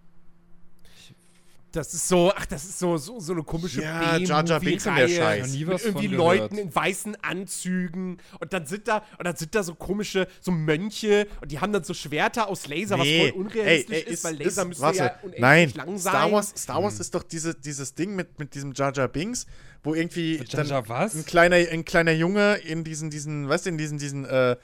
Das 1.76 1.94
ist 1.94 2.08
so, 2.08 2.32
ach, 2.36 2.46
das 2.46 2.64
ist 2.64 2.80
so, 2.80 2.96
so, 2.98 3.20
so 3.20 3.34
eine 3.34 3.44
komische 3.44 3.82
Ja, 3.82 4.18
Jar 4.18 4.46
Jar 4.46 4.60
Binks 4.60 4.86
der 4.86 5.08
Scheiß. 5.08 5.52
Mit 5.58 5.86
irgendwie 5.86 6.08
Leuten 6.08 6.58
in 6.58 6.74
weißen 6.74 7.18
Anzügen 7.22 8.18
und 8.40 8.54
dann 8.54 8.66
sind 8.66 8.88
da 8.88 9.04
und 9.18 9.26
dann 9.26 9.36
sind 9.36 9.54
da 9.54 9.64
so 9.64 9.76
komische 9.76 10.28
so 10.40 10.52
Mönche 10.52 11.28
und 11.42 11.52
die 11.52 11.60
haben 11.60 11.74
dann 11.74 11.84
so 11.84 11.94
Schwerter 11.94 12.48
aus 12.48 12.68
Laser, 12.68 12.98
was 12.98 13.08
voll 13.08 13.32
unrealistisch 13.32 13.96
ey, 13.98 14.04
ey, 14.06 14.14
ist, 14.14 14.24
weil 14.24 14.36
Laser 14.38 14.66
müsste 14.66 14.84
warte, 14.84 14.98
ja 15.00 15.16
unendlich 15.22 15.42
nein, 15.42 15.74
lang 15.76 15.98
sein. 15.98 16.14
Star 16.14 16.32
Wars, 16.32 16.54
Star 16.56 16.84
Wars 16.84 17.00
ist 17.00 17.14
doch 17.14 17.24
diese, 17.24 17.54
dieses 17.56 17.94
Ding 17.94 18.16
mit, 18.16 18.40
mit 18.40 18.56
diesem 18.56 18.74
Jar 18.74 18.94
Jar 18.94 19.08
Binks, 19.08 19.46
wo 19.84 19.94
irgendwie 19.94 20.42
Jar 20.48 20.64
Jar 20.64 20.88
was? 20.88 21.16
ein 21.16 21.26
kleiner, 21.26 21.56
ein 21.58 21.84
kleiner 21.86 22.12
Junge 22.14 22.56
in 22.56 22.84
diesen, 22.84 23.10
diesen, 23.10 23.50
weißt 23.50 23.66
du, 23.66 23.70
in 23.72 23.78
diesen, 23.78 23.98
diesen, 23.98 24.26
äh, 24.26 24.56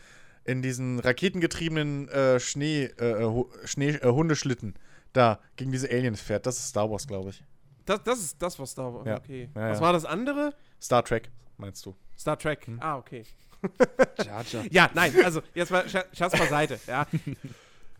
in 0.46 0.62
diesen 0.62 1.00
raketengetriebenen 1.00 2.08
äh, 2.10 2.40
Schnee, 2.40 2.86
äh, 2.98 3.24
Hu- 3.26 3.50
Schnee, 3.66 3.90
äh, 3.92 4.08
Hundeschlitten 4.08 4.76
da 5.14 5.40
gegen 5.56 5.72
diese 5.72 5.90
Aliens 5.90 6.22
fährt. 6.22 6.46
Das 6.46 6.58
ist 6.58 6.70
Star 6.70 6.90
Wars, 6.90 7.08
glaube 7.08 7.30
ich. 7.30 7.44
Das, 7.86 8.04
das 8.04 8.20
ist 8.20 8.42
das, 8.42 8.60
was 8.60 8.76
da 8.76 8.84
war. 8.94 9.06
Ja. 9.06 9.18
Okay. 9.18 9.50
Ja, 9.56 9.70
was 9.70 9.80
ja. 9.80 9.86
war 9.86 9.94
das 9.94 10.06
andere? 10.06 10.54
Star 10.82 11.04
Trek, 11.04 11.30
meinst 11.58 11.86
du? 11.86 11.96
Star 12.18 12.38
Trek. 12.38 12.68
Hm. 12.68 12.80
Ah, 12.82 12.98
okay. 12.98 13.26
Jar 14.24 14.44
Jar. 14.44 14.66
Ja, 14.72 14.90
nein, 14.94 15.14
also 15.24 15.42
jetzt 15.54 15.72
mal 15.72 15.86
Scher- 15.86 16.06
Scherz 16.14 16.38
beiseite, 16.38 16.80
ja. 16.88 17.06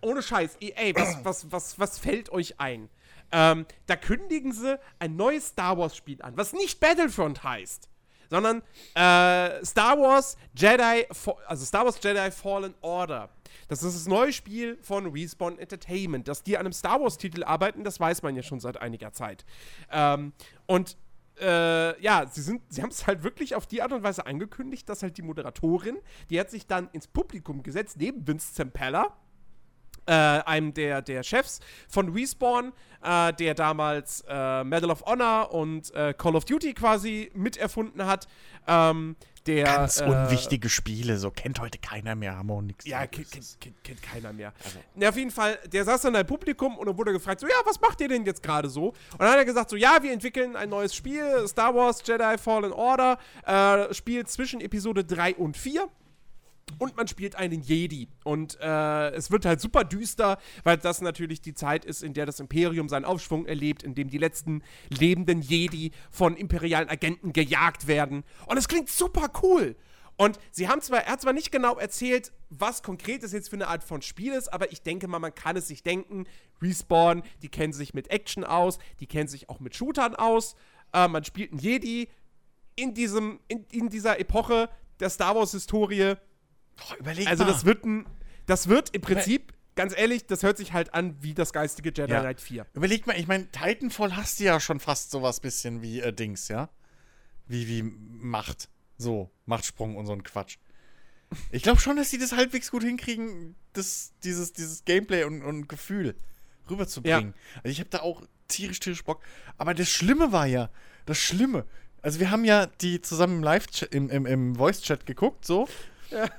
Ohne 0.02 0.24
Scheiß, 0.24 0.58
ey, 0.60 0.96
was, 0.96 1.24
was, 1.24 1.52
was, 1.52 1.80
was 1.80 2.00
fällt 2.00 2.32
euch 2.32 2.60
ein? 2.60 2.90
Ähm, 3.32 3.66
da 3.86 3.96
kündigen 3.96 4.52
sie 4.52 4.80
ein 5.00 5.16
neues 5.16 5.50
Star 5.50 5.78
Wars 5.78 5.96
Spiel 5.96 6.22
an, 6.22 6.36
was 6.36 6.54
nicht 6.54 6.80
Battlefront 6.80 7.44
heißt, 7.44 7.88
sondern 8.30 8.64
äh, 8.96 9.64
Star 9.64 9.98
Wars 10.00 10.38
Jedi, 10.56 11.06
also 11.46 11.66
Star 11.66 11.86
Wars 11.86 12.00
Jedi 12.02 12.32
Fallen 12.32 12.74
Order. 12.82 13.30
Das 13.68 13.84
ist 13.84 13.96
das 13.96 14.08
neue 14.08 14.34
Spiel 14.34 14.78
von 14.82 15.08
Respawn 15.08 15.58
Entertainment. 15.58 16.28
Dass 16.28 16.44
die 16.44 16.58
an 16.58 16.66
einem 16.66 16.74
Star 16.74 17.02
Wars-Titel 17.02 17.44
arbeiten, 17.44 17.84
das 17.84 18.00
weiß 18.00 18.22
man 18.24 18.36
ja 18.36 18.44
schon 18.44 18.60
seit 18.60 18.82
einiger 18.82 19.14
Zeit. 19.14 19.46
Ähm, 19.92 20.34
und 20.68 20.98
äh, 21.40 22.02
ja, 22.02 22.28
sie, 22.28 22.42
sind, 22.42 22.62
sie 22.70 22.82
haben 22.82 22.90
es 22.90 23.08
halt 23.08 23.24
wirklich 23.24 23.56
auf 23.56 23.66
die 23.66 23.82
Art 23.82 23.92
und 23.94 24.04
Weise 24.04 24.26
angekündigt, 24.26 24.88
dass 24.90 25.02
halt 25.02 25.18
die 25.18 25.22
Moderatorin, 25.24 25.98
die 26.30 26.40
hat 26.40 26.52
sich 26.52 26.68
dann 26.68 26.90
ins 26.92 27.08
Publikum 27.08 27.64
gesetzt, 27.64 27.98
neben 27.98 28.28
Vince 28.28 28.54
Zampella, 28.54 29.18
äh, 30.06 30.14
einem 30.14 30.74
der, 30.74 31.02
der 31.02 31.24
Chefs 31.24 31.60
von 31.88 32.10
Respawn, 32.10 32.74
äh, 33.04 33.34
der 33.34 33.54
damals 33.54 34.24
äh, 34.28 34.64
Medal 34.64 34.92
of 34.92 35.04
Honor 35.06 35.54
und 35.54 35.94
äh, 35.94 36.14
Call 36.14 36.36
of 36.36 36.46
Duty 36.46 36.74
quasi 36.74 37.32
miterfunden 37.34 38.06
hat. 38.06 38.28
Ähm, 38.68 39.16
der, 39.48 39.64
Ganz 39.66 40.00
äh, 40.00 40.06
unwichtige 40.06 40.70
Spiele, 40.70 41.18
so 41.18 41.32
kennt 41.32 41.60
heute 41.60 41.80
keiner 41.80 42.16
mehr, 42.16 42.38
haben 42.38 42.52
auch 42.52 42.62
nichts. 42.62 42.86
Ja, 42.86 43.08
kennt, 43.08 43.32
kennt, 43.32 43.84
kennt 43.84 44.02
keiner 44.02 44.34
mehr. 44.34 44.54
Also 44.64 44.80
Ja, 44.96 45.10
auf 45.10 45.18
jeden 45.18 45.32
Fall, 45.32 45.58
der 45.72 45.84
saß 45.84 46.02
dann 46.02 46.16
im 46.16 46.28
Publikum 46.28 46.78
und 46.78 46.88
dann 46.88 46.98
wurde 46.98 47.12
gefragt, 47.12 47.40
so, 47.40 47.48
ja, 47.48 47.56
was 47.66 47.80
macht 47.82 48.02
ihr 48.02 48.08
denn 48.08 48.26
jetzt 48.26 48.44
gerade 48.44 48.70
so? 48.70 48.90
Und 48.90 49.20
dann 49.20 49.30
hat 49.30 49.38
er 49.38 49.46
gesagt, 49.46 49.70
so, 49.70 49.76
ja, 49.76 49.98
wir 50.02 50.14
entwickeln 50.14 50.56
ein 50.56 50.70
neues 50.70 50.94
Spiel, 50.94 51.48
Star 51.48 51.74
Wars 51.74 52.04
Jedi 52.06 52.38
Fallen 52.38 52.72
Order, 52.72 53.18
äh, 53.46 53.94
Spiel 53.94 54.26
zwischen 54.26 54.62
Episode 54.62 55.04
3 55.04 55.36
und 55.36 55.58
4. 55.58 55.88
Und 56.80 56.96
man 56.98 57.08
spielt 57.08 57.36
einen 57.36 57.62
Jedi. 57.62 58.08
Und 58.24 58.58
äh, 58.62 59.10
es 59.12 59.32
wird 59.32 59.46
halt 59.46 59.62
super 59.62 59.84
düster, 59.84 60.38
weil 60.64 60.78
das 60.78 61.02
natürlich 61.02 61.42
die 61.42 61.54
Zeit 61.54 61.86
ist, 61.86 62.04
in 62.04 62.14
der 62.14 62.26
das 62.26 62.40
Imperium 62.40 62.90
seinen 62.90 63.06
Aufschwung 63.06 63.46
erlebt, 63.46 63.84
in 63.84 63.96
dem 63.96 64.10
die 64.10 64.18
letzten 64.18 64.64
lebenden 64.90 65.42
Jedi 65.42 65.92
von 66.10 66.36
imperialen 66.36 66.90
Agenten 66.90 67.34
gejagt 67.34 67.88
werden. 67.88 68.24
Und 68.48 68.58
es 68.58 68.68
klingt 68.68 68.90
super 68.90 69.30
cool. 69.44 69.76
Und 70.18 70.38
sie 70.52 70.68
haben 70.68 70.82
zwar, 70.82 71.00
er 71.06 71.14
hat 71.14 71.22
zwar 71.22 71.34
nicht 71.34 71.52
genau 71.52 71.78
erzählt, 71.78 72.32
was 72.50 72.84
konkret 72.84 73.24
das 73.24 73.32
jetzt 73.32 73.50
für 73.50 73.56
eine 73.56 73.68
Art 73.68 73.84
von 73.84 74.02
Spiel 74.04 74.34
ist, 74.34 74.54
aber 74.54 74.72
ich 74.72 74.84
denke 74.84 75.08
mal, 75.08 75.18
man 75.18 75.34
kann 75.34 75.56
es 75.56 75.68
sich 75.68 75.82
denken. 75.82 76.26
Respawn, 76.62 77.24
die 77.42 77.50
kennen 77.50 77.74
sich 77.74 77.96
mit 77.96 78.12
Action 78.12 78.44
aus, 78.44 78.78
die 79.00 79.08
kennen 79.08 79.28
sich 79.28 79.50
auch 79.50 79.60
mit 79.60 79.76
Shootern 79.76 80.16
aus. 80.16 80.56
Äh, 80.94 81.08
man 81.08 81.24
spielt 81.24 81.52
einen 81.52 81.60
Jedi 81.60 82.08
in, 82.76 82.94
diesem, 82.94 83.40
in, 83.48 83.66
in 83.72 83.90
dieser 83.90 84.20
Epoche 84.20 84.70
der 85.00 85.10
Star 85.10 85.36
Wars-Historie. 85.36 86.16
Boah, 86.78 86.98
überleg 86.98 87.28
Also 87.28 87.44
mal. 87.44 87.52
das 87.52 87.66
wird 87.66 87.86
ein, 87.86 88.06
das 88.46 88.68
wird 88.68 88.90
im 88.94 89.02
Prinzip, 89.02 89.54
ganz 89.76 89.98
ehrlich, 89.98 90.26
das 90.26 90.44
hört 90.44 90.58
sich 90.58 90.74
halt 90.74 90.94
an 90.94 91.16
wie 91.22 91.34
das 91.34 91.54
geistige 91.54 91.90
Jedi 91.96 92.12
Ja. 92.12 92.22
Knight 92.22 92.42
4. 92.42 92.66
Überleg 92.74 93.08
mal, 93.08 93.18
ich 93.20 93.28
meine, 93.28 93.48
Titanfall 93.52 94.16
hast 94.16 94.40
du 94.40 94.44
ja 94.46 94.60
schon 94.60 94.80
fast 94.80 95.12
sowas 95.12 95.40
bisschen 95.40 95.82
wie 95.82 96.00
äh, 96.02 96.12
Dings, 96.14 96.48
ja? 96.48 96.70
Wie, 97.48 97.68
wie 97.68 97.84
Macht. 97.84 98.70
So, 98.98 99.32
Machtsprung 99.46 99.96
und 99.98 100.06
so 100.06 100.14
ein 100.14 100.24
Quatsch. 100.24 100.58
Ich 101.50 101.64
glaube 101.64 101.80
schon, 101.80 101.96
dass 101.96 102.10
sie 102.10 102.18
das 102.18 102.34
halbwegs 102.34 102.72
gut 102.72 102.84
hinkriegen, 102.84 103.56
das, 103.74 104.12
dieses, 104.24 104.54
dieses 104.54 104.84
Gameplay 104.86 105.24
und, 105.24 105.42
und 105.42 105.68
Gefühl 105.70 106.16
rüberzubringen. 106.70 107.34
Also 107.58 107.70
ich 107.70 107.80
habe 107.80 107.90
da 107.90 108.02
auch 108.02 108.22
tierisch, 108.48 108.80
tierisch 108.80 109.04
Bock. 109.04 109.22
Aber 109.58 109.74
das 109.74 109.90
Schlimme 109.90 110.32
war 110.32 110.46
ja, 110.46 110.70
das 111.06 111.18
Schlimme. 111.18 111.66
Also 112.02 112.20
wir 112.20 112.32
haben 112.32 112.46
ja 112.46 112.66
die 112.66 113.02
zusammen 113.02 113.38
im 113.38 113.44
Live 113.44 113.68
im, 113.92 114.10
im, 114.10 114.26
im 114.26 114.56
Voice-Chat 114.56 115.06
geguckt, 115.06 115.46
so. 115.46 115.68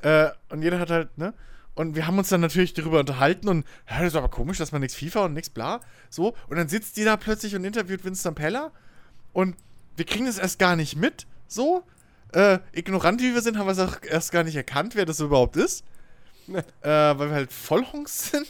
Äh, 0.03 0.31
und 0.51 0.63
jeder 0.63 0.79
hat 0.79 0.91
halt, 0.91 1.17
ne? 1.17 1.35
Und 1.75 1.97
wir 1.97 2.07
haben 2.07 2.19
uns 2.19 2.29
dann 2.29 2.41
natürlich 2.43 2.75
darüber 2.75 3.01
unterhalten 3.01 3.49
und, 3.49 3.67
ja, 3.89 4.01
das 4.01 4.09
ist 4.09 4.17
aber 4.17 4.29
komisch, 4.29 4.59
dass 4.59 4.73
man 4.73 4.83
nichts 4.83 4.97
FIFA 4.97 5.25
und 5.25 5.33
nichts 5.33 5.49
bla. 5.49 5.81
So. 6.11 6.35
Und 6.49 6.57
dann 6.57 6.69
sitzt 6.69 6.97
die 6.97 7.05
da 7.05 7.17
plötzlich 7.17 7.57
und 7.57 7.65
interviewt 7.65 8.05
Winston 8.05 8.35
Peller. 8.35 8.73
Und 9.33 9.57
wir 9.97 10.05
kriegen 10.05 10.27
das 10.27 10.39
erst 10.39 10.59
gar 10.59 10.77
nicht 10.77 10.97
mit. 10.97 11.27
So. 11.49 11.85
Äh, 12.33 12.59
ignorant 12.73 13.23
wie 13.23 13.33
wir 13.33 13.41
sind, 13.41 13.57
haben 13.57 13.67
wir 13.67 13.73
es 13.73 13.79
auch 13.79 14.03
erst 14.03 14.33
gar 14.33 14.45
nicht 14.45 14.57
erkannt, 14.57 14.95
wer 14.97 15.07
das 15.07 15.21
überhaupt 15.21 15.57
ist. 15.57 15.85
äh, 16.49 16.59
weil 16.83 17.29
wir 17.29 17.35
halt 17.35 17.53
Vollhongs 17.53 18.31
sind. 18.31 18.47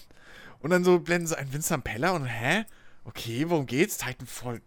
Und 0.61 0.70
dann 0.70 0.85
so 0.85 0.99
blenden 0.99 1.27
sie 1.27 1.39
ein 1.39 1.53
Vincent 1.53 1.85
Peller 1.85 2.14
und 2.14 2.27
hä? 2.27 2.64
Okay, 3.05 3.45
worum 3.49 3.66
geht's? 3.66 3.99
Titanfall 3.99 4.61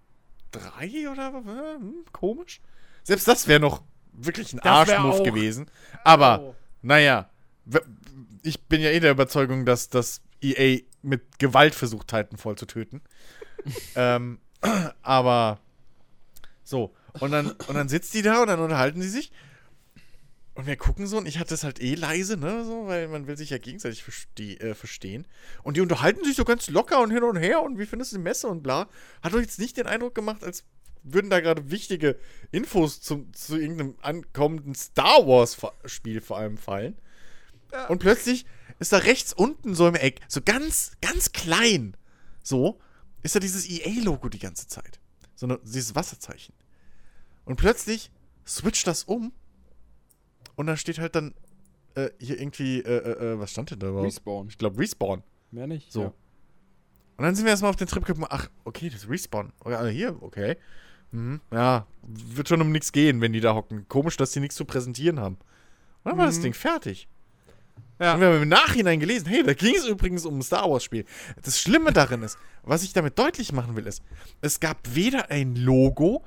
3 0.52 1.10
oder 1.10 1.34
was? 1.34 1.80
Hm, 1.80 2.06
komisch. 2.12 2.62
Selbst 3.04 3.28
das 3.28 3.48
wäre 3.48 3.60
noch 3.60 3.82
wirklich 4.18 4.54
ein 4.54 4.60
Das 4.64 4.90
Arschmove 4.90 5.24
gewesen. 5.24 5.70
Aber, 6.04 6.42
Oh. 6.42 6.56
naja, 6.82 7.30
ich 8.44 8.62
bin 8.64 8.82
ja 8.82 8.90
eh 8.92 9.00
der 9.00 9.12
Überzeugung, 9.12 9.66
dass 9.66 9.90
das 9.90 10.22
EA 10.42 10.82
mit 11.02 11.40
Gewalt 11.40 11.76
versucht, 11.76 12.08
Titanfall 12.08 12.56
zu 12.56 12.66
töten. 12.66 13.02
ähm, 13.96 14.40
aber 15.02 15.60
so. 16.64 16.94
Und 17.20 17.32
dann, 17.32 17.52
und 17.52 17.76
dann 17.76 17.88
sitzt 17.90 18.14
die 18.14 18.22
da 18.22 18.42
und 18.42 18.48
dann 18.48 18.60
unterhalten 18.60 19.02
sie 19.02 19.10
sich. 19.10 19.32
Und 20.56 20.68
wir 20.68 20.78
gucken 20.78 21.06
so, 21.06 21.18
und 21.18 21.28
ich 21.28 21.38
hatte 21.38 21.54
es 21.54 21.66
halt 21.66 21.82
eh 21.82 21.96
leise, 21.96 22.38
ne, 22.38 22.64
so, 22.64 22.88
weil 22.88 23.10
man 23.10 23.28
will 23.28 23.36
sich 23.36 23.50
ja 23.50 23.58
gegenseitig 23.58 24.04
verste 24.04 24.44
äh, 24.62 24.74
verstehen. 24.74 25.28
Und 25.64 25.76
die 25.76 25.82
unterhalten 25.82 26.24
sich 26.24 26.36
so 26.38 26.46
ganz 26.46 26.70
locker 26.70 27.02
und 27.02 27.12
hin 27.12 27.24
und 27.24 27.36
her 27.36 27.62
und 27.62 27.78
wie 27.78 27.86
findest 27.86 28.14
du 28.14 28.18
die 28.18 28.24
Messe 28.24 28.48
und 28.48 28.64
bla. 28.64 28.88
Hat 29.22 29.34
doch 29.34 29.40
jetzt 29.42 29.60
nicht 29.60 29.76
den 29.76 29.86
Eindruck 29.86 30.16
gemacht, 30.16 30.46
als 30.46 30.64
würden 31.06 31.30
da 31.30 31.40
gerade 31.40 31.72
wichtige 31.72 32.18
Infos 32.52 33.02
zum, 33.02 33.32
zu 33.34 33.58
irgendeinem 33.58 33.96
ankommenden 34.02 34.76
Star 34.76 35.26
Wars-Spiel 35.26 36.22
vor 36.22 36.38
allem 36.38 36.58
fallen. 36.58 36.96
Und 37.90 38.00
plötzlich 38.00 38.46
ist 38.80 38.92
da 38.92 38.98
rechts 38.98 39.34
unten 39.34 39.76
so 39.76 39.88
im 39.88 39.96
Eck, 39.96 40.22
so 40.28 40.42
ganz, 40.44 40.94
ganz 41.02 41.32
klein, 41.32 41.96
so, 42.44 42.80
ist 43.24 43.36
da 43.36 43.40
dieses 43.40 43.70
EA-Logo 43.70 44.30
die 44.30 44.40
ganze 44.40 44.68
Zeit. 44.68 45.00
So 45.36 45.46
eine, 45.46 45.60
dieses 45.64 45.96
Wasserzeichen. 45.96 46.54
Und 47.46 47.58
plötzlich 47.58 48.12
switcht 48.46 48.88
das 48.88 49.04
um 49.04 49.32
und 50.56 50.68
da 50.68 50.78
steht 50.78 51.00
halt 51.00 51.16
dann 51.16 51.34
äh, 51.96 52.10
hier 52.20 52.40
irgendwie, 52.40 52.80
äh, 52.80 52.98
äh, 52.98 53.34
äh, 53.34 53.40
was 53.40 53.52
stand 53.52 53.72
denn 53.72 53.80
da 53.80 53.88
überhaupt? 53.90 54.08
Respawn. 54.08 54.48
Ich 54.48 54.58
glaube 54.58 54.80
Respawn. 54.80 55.24
Mehr 55.52 55.68
nicht? 55.68 55.92
So. 55.92 56.02
Ja. 56.02 56.14
Und 57.18 57.24
dann 57.24 57.36
sind 57.36 57.46
wir 57.46 57.52
erstmal 57.52 57.70
auf 57.70 57.78
den 57.78 57.88
Trip 57.88 58.06
gekommen, 58.06 58.28
ach, 58.30 58.50
okay, 58.66 58.90
das 58.90 59.10
Respawn. 59.10 59.54
Oh, 59.64 59.70
ja, 59.70 59.86
hier, 59.86 60.22
okay. 60.22 60.58
Mhm, 61.16 61.42
ja, 61.52 61.86
wird 62.04 62.48
schon 62.50 62.62
um 62.62 62.72
nichts 62.72 62.92
gehen, 62.92 63.22
wenn 63.22 63.34
die 63.34 63.40
da 63.42 63.56
hocken. 63.56 63.88
Komisch, 63.88 64.18
dass 64.18 64.32
die 64.32 64.40
nichts 64.40 64.56
zu 64.56 64.66
präsentieren 64.66 65.20
haben. 65.20 65.36
Und 66.04 66.12
dann 66.12 66.18
war 66.18 66.26
das 66.26 66.38
Mhm. 66.38 66.44
Ding 66.44 66.54
fertig. 66.54 67.08
Ja. 68.00 68.14
Und 68.16 68.20
wir 68.20 68.28
haben 68.28 68.44
im 68.44 68.50
Nachhinein 68.50 69.00
gelesen, 69.00 69.28
hey, 69.28 69.42
da 69.44 69.54
ging 69.54 69.74
es 69.76 69.86
übrigens 69.86 70.26
um 70.26 70.38
ein 70.38 70.42
Star 70.44 70.70
Wars-Spiel. 70.70 71.06
Das 71.42 71.60
Schlimme 71.62 71.94
darin 71.94 72.24
ist, 72.24 72.38
was 72.64 72.84
ich 72.84 72.92
damit 72.94 73.18
deutlich 73.18 73.54
machen 73.54 73.76
will, 73.78 73.88
ist, 73.88 74.04
es 74.42 74.60
gab 74.60 74.78
weder 74.94 75.32
ein 75.32 75.56
Logo, 75.56 76.24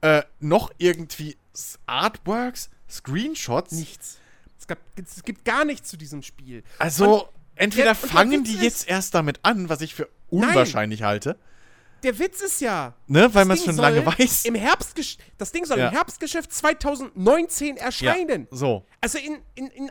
äh, 0.00 0.22
noch 0.38 0.70
irgendwie 0.78 1.36
Artworks, 1.86 2.70
Screenshots. 2.88 3.72
Nichts. 3.72 4.18
Es, 4.58 4.66
gab, 4.68 4.78
es 4.96 5.24
gibt 5.24 5.44
gar 5.44 5.64
nichts 5.64 5.88
zu 5.88 5.96
diesem 5.96 6.22
Spiel. 6.22 6.62
Also, 6.78 7.28
entweder 7.56 7.90
und 7.90 8.02
der 8.02 8.08
fangen 8.08 8.44
die 8.44 8.56
jetzt 8.58 8.88
erst 8.88 9.14
damit 9.14 9.40
an, 9.42 9.68
was 9.68 9.80
ich 9.80 9.94
für 9.94 10.08
unwahrscheinlich 10.30 11.02
halte, 11.02 11.36
Der 12.02 12.18
Witz 12.18 12.40
ist 12.40 12.60
ja, 12.60 12.94
ne, 13.06 13.32
weil 13.32 13.44
man 13.44 13.56
es 13.56 13.64
schon 13.64 13.76
lange 13.76 14.04
weiß. 14.04 14.44
Im 14.44 14.54
Herbstgesch 14.56 15.18
das 15.38 15.52
Ding 15.52 15.64
soll 15.64 15.78
Ja. 15.78 15.88
im 15.88 15.92
Herbstgeschäft 15.94 16.52
2019 16.52 17.76
erscheinen. 17.76 18.48
Ja, 18.50 18.56
so. 18.56 18.84
Also 19.00 19.18
in, 19.18 19.38
in, 19.54 19.68
in 19.68 19.90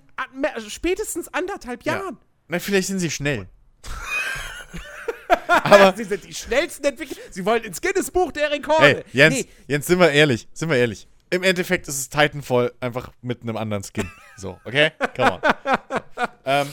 spätestens 0.70 1.34
anderthalb 1.34 1.84
Ja. 1.84 1.94
Jahren. 1.94 2.18
Na, 2.48 2.60
vielleicht 2.60 2.88
sind 2.90 3.00
sie 3.00 3.10
schnell. 3.10 3.48
Aber 5.48 5.94
sie 5.98 6.04
sind 6.04 6.24
die 6.26 6.34
schnellsten 6.34 6.86
Entwickler. 6.86 7.18
Sie 7.30 7.46
wollen 7.46 7.64
ins 7.64 7.82
Guinness-Buch 7.82 8.32
der 8.32 8.52
Rekorde. 8.52 8.86
Hey, 8.86 9.04
Jens, 9.14 9.36
Nee, 9.36 9.48
Jens, 9.68 9.88
sind 9.88 10.00
wir 10.00 10.12
ehrlich, 10.12 10.48
sind 10.54 10.70
wir 10.70 10.78
ehrlich. 10.78 11.08
Im 11.30 11.44
Endeffekt 11.44 11.88
ist 11.88 11.98
es 11.98 12.10
Titanfall 12.10 12.74
einfach 12.82 13.12
mit 13.22 13.42
einem 13.42 13.56
anderen 13.56 13.84
Skin. 13.84 14.10
So, 14.36 14.60
okay? 14.66 14.92
Come 15.16 15.32
on. 15.34 15.42
ähm, 16.46 16.68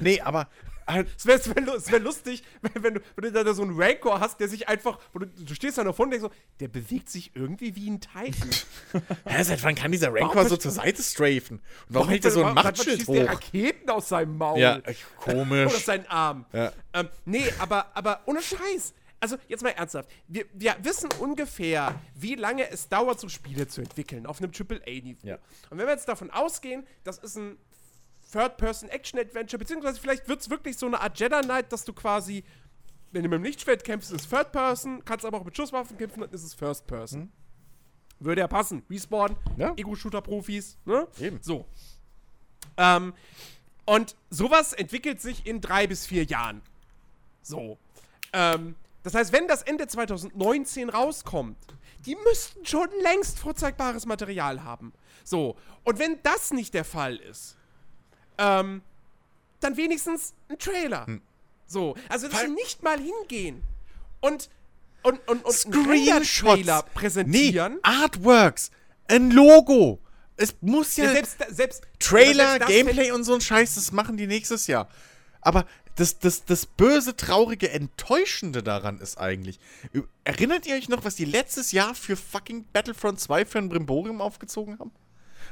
nee, 0.00 0.20
aber 0.22 0.48
es 1.16 1.26
wäre 1.26 1.40
wär, 1.46 1.66
wär 1.66 1.98
lustig, 2.00 2.42
wenn, 2.62 2.82
wenn, 2.82 2.94
du, 2.94 3.00
wenn 3.16 3.32
du 3.32 3.44
da 3.44 3.54
so 3.54 3.62
einen 3.62 3.80
Rancor 3.80 4.20
hast, 4.20 4.40
der 4.40 4.48
sich 4.48 4.68
einfach, 4.68 4.98
wo 5.12 5.20
du, 5.20 5.26
du 5.26 5.54
stehst 5.54 5.78
da 5.78 5.84
davon 5.84 6.06
und 6.06 6.10
denkst 6.12 6.24
so, 6.28 6.30
der 6.60 6.68
bewegt 6.68 7.08
sich 7.10 7.30
irgendwie 7.34 7.74
wie 7.76 7.88
ein 7.90 8.00
Titan. 8.00 8.50
hä, 9.24 9.42
seit 9.42 9.62
wann 9.64 9.74
kann 9.74 9.92
dieser 9.92 10.12
Warum 10.12 10.28
Rancor 10.28 10.44
so 10.48 10.54
verste- 10.56 10.58
zur 10.60 10.70
Seite 10.72 11.02
strafen? 11.02 11.58
Und 11.58 11.94
warum 11.94 12.08
hält 12.08 12.24
er 12.24 12.30
so 12.30 12.40
ein 12.40 12.44
Warum- 12.44 12.56
warum 12.56 12.68
Machtschild 12.68 12.96
schießt 12.98 13.08
der 13.08 13.24
hoch? 13.24 13.30
Raketen 13.32 13.90
aus 13.90 14.08
seinem 14.08 14.36
Maul. 14.38 14.58
Ja, 14.60 14.76
äh, 14.78 14.94
Oder 15.26 15.34
komisch. 15.34 15.74
aus 15.74 15.84
seinen 15.84 16.06
Arm. 16.06 16.46
Ja. 16.52 16.72
Ähm, 16.94 17.08
nee, 17.24 17.44
aber, 17.58 17.94
aber 17.96 18.20
ohne 18.26 18.42
Scheiß. 18.42 18.94
Also, 19.20 19.36
jetzt 19.46 19.62
mal 19.62 19.68
ernsthaft. 19.70 20.10
Wir, 20.26 20.46
wir 20.52 20.74
wissen 20.82 21.08
ungefähr, 21.20 21.94
wie 22.16 22.34
lange 22.34 22.68
es 22.70 22.88
dauert, 22.88 23.20
so 23.20 23.28
Spiele 23.28 23.68
zu 23.68 23.80
entwickeln 23.80 24.26
auf 24.26 24.42
einem 24.42 24.50
AAA-Niveau. 24.50 25.24
Ja. 25.24 25.36
Und 25.70 25.78
wenn 25.78 25.86
wir 25.86 25.92
jetzt 25.92 26.08
davon 26.08 26.30
ausgehen, 26.32 26.84
das 27.04 27.18
ist 27.18 27.36
ein 27.36 27.56
Third-Person-Action-Adventure, 28.32 29.58
beziehungsweise 29.58 30.00
vielleicht 30.00 30.28
wird 30.28 30.40
es 30.40 30.50
wirklich 30.50 30.76
so 30.76 30.86
eine 30.86 31.00
Art 31.00 31.18
Jedi 31.18 31.40
Knight, 31.42 31.72
dass 31.72 31.84
du 31.84 31.92
quasi, 31.92 32.44
wenn 33.12 33.22
du 33.22 33.28
mit 33.28 33.38
dem 33.38 33.44
Lichtschwert 33.44 33.84
kämpfst, 33.84 34.10
ist 34.12 34.22
es 34.22 34.28
Third-Person, 34.28 35.04
kannst 35.04 35.24
aber 35.24 35.38
auch 35.38 35.44
mit 35.44 35.56
Schusswaffen 35.56 35.96
kämpfen, 35.96 36.20
dann 36.20 36.30
ist 36.30 36.42
es 36.42 36.54
First-Person. 36.54 37.30
Würde 38.18 38.40
ja 38.40 38.48
passen. 38.48 38.84
Respawn, 38.88 39.36
Ja. 39.56 39.74
Ego-Shooter-Profis, 39.76 40.78
ne? 40.84 41.06
Eben. 41.20 41.40
So. 41.42 41.66
Ähm, 42.76 43.14
und 43.84 44.14
sowas 44.30 44.72
entwickelt 44.72 45.20
sich 45.20 45.44
in 45.46 45.60
drei 45.60 45.86
bis 45.86 46.06
vier 46.06 46.24
Jahren. 46.24 46.62
So. 47.42 47.78
Ähm, 48.32 48.76
das 49.02 49.14
heißt, 49.14 49.32
wenn 49.32 49.48
das 49.48 49.62
Ende 49.62 49.88
2019 49.88 50.88
rauskommt, 50.88 51.58
die 52.06 52.16
müssten 52.16 52.64
schon 52.64 52.88
längst 53.02 53.40
vorzeigbares 53.40 54.06
Material 54.06 54.62
haben. 54.62 54.92
So. 55.24 55.56
Und 55.82 55.98
wenn 55.98 56.20
das 56.22 56.52
nicht 56.52 56.74
der 56.74 56.84
Fall 56.84 57.16
ist, 57.16 57.56
ähm, 58.38 58.82
dann 59.60 59.76
wenigstens 59.76 60.34
ein 60.48 60.58
Trailer. 60.58 61.06
So. 61.66 61.94
Also, 62.08 62.28
dass 62.28 62.38
Weil- 62.40 62.48
sie 62.48 62.54
nicht 62.54 62.82
mal 62.82 62.98
hingehen 62.98 63.62
und 64.20 64.50
und, 65.04 65.18
und, 65.28 65.44
und 65.44 65.52
Screenshots. 65.52 66.84
Präsentieren. 66.94 67.72
Nee, 67.74 67.80
Artworks. 67.82 68.70
Ein 69.08 69.32
Logo. 69.32 69.98
Es 70.36 70.54
muss 70.60 70.96
ja. 70.96 71.06
Ja, 71.06 71.12
selbst, 71.12 71.36
selbst 71.48 71.82
Trailer, 71.98 72.50
selbst 72.52 72.68
Gameplay 72.68 73.10
und 73.10 73.24
so 73.24 73.34
ein 73.34 73.40
Scheiß, 73.40 73.74
das 73.74 73.90
machen 73.90 74.16
die 74.16 74.26
nächstes 74.28 74.66
Jahr. 74.68 74.88
aber 75.40 75.66
das, 75.96 76.18
das, 76.18 76.44
das 76.46 76.64
böse, 76.66 77.16
traurige, 77.16 77.70
enttäuschende 77.70 78.62
daran 78.62 78.98
ist 78.98 79.18
eigentlich. 79.18 79.58
Erinnert 80.24 80.66
ihr 80.66 80.74
euch 80.76 80.88
noch, 80.88 81.04
was 81.04 81.16
die 81.16 81.26
letztes 81.26 81.72
Jahr 81.72 81.94
für 81.94 82.16
fucking 82.16 82.64
Battlefront 82.72 83.20
2 83.20 83.44
für 83.44 83.58
ein 83.58 83.68
Brimborium 83.68 84.20
aufgezogen 84.22 84.78
haben? 84.78 84.90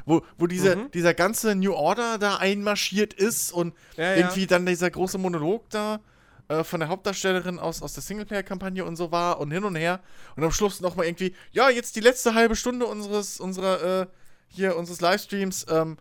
Wo, 0.07 0.23
wo 0.39 0.47
diese, 0.47 0.77
Mhm. 0.77 0.91
dieser 0.93 1.15
ganze 1.15 1.55
New 1.55 1.73
Order 1.73 2.19
da 2.19 2.37
einmarschiert 2.37 3.13
ist 3.15 3.53
und 3.53 3.75
Ja, 3.97 4.05
ja. 4.05 4.17
irgendwie 4.17 4.47
dann 4.47 4.67
dieser 4.67 4.91
große 4.91 5.19
Monolog 5.19 5.69
da 5.71 6.01
äh, 6.49 6.65
von 6.65 6.81
der 6.81 6.89
Hauptdarstellerin 6.89 7.59
aus, 7.61 7.81
aus 7.83 7.93
der 7.93 8.03
Singleplayer-Kampagne 8.03 8.85
und 8.85 8.97
so 8.97 9.13
war 9.13 9.39
und 9.41 9.51
hin 9.53 9.63
und 9.65 9.77
her. 9.77 10.01
Und 10.35 10.43
am 10.45 10.51
Schluss 10.51 10.81
nochmal 10.81 11.07
irgendwie, 11.07 11.35
ja, 11.53 11.71
jetzt 11.71 11.95
die 11.95 12.01
letzte 12.01 12.35
halbe 12.35 12.57
Stunde 12.57 12.87
unseres, 12.87 13.39
unserer, 13.39 14.03
äh, 14.03 14.07
hier, 14.49 14.77
unseres 14.77 15.01
Livestreams, 15.01 15.67
ähm, 15.71 15.97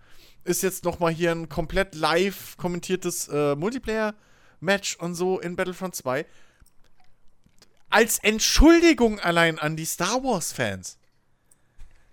ist 0.45 0.63
jetzt 0.63 0.85
nochmal 0.85 1.11
hier 1.13 1.31
ein 1.31 1.49
komplett 1.49 1.93
live 1.93 2.57
kommentiertes 2.57 3.27
äh, 3.27 3.55
Multiplayer-Match 3.55 4.95
und 4.95 5.13
so 5.13 5.39
in 5.39 5.55
Battlefront 5.55 5.93
2. 5.95 6.25
Als 7.91 8.19
Entschuldigung 8.19 9.19
allein 9.19 9.59
an 9.59 9.75
die 9.75 9.85
Star 9.85 10.23
Wars-Fans. 10.23 10.97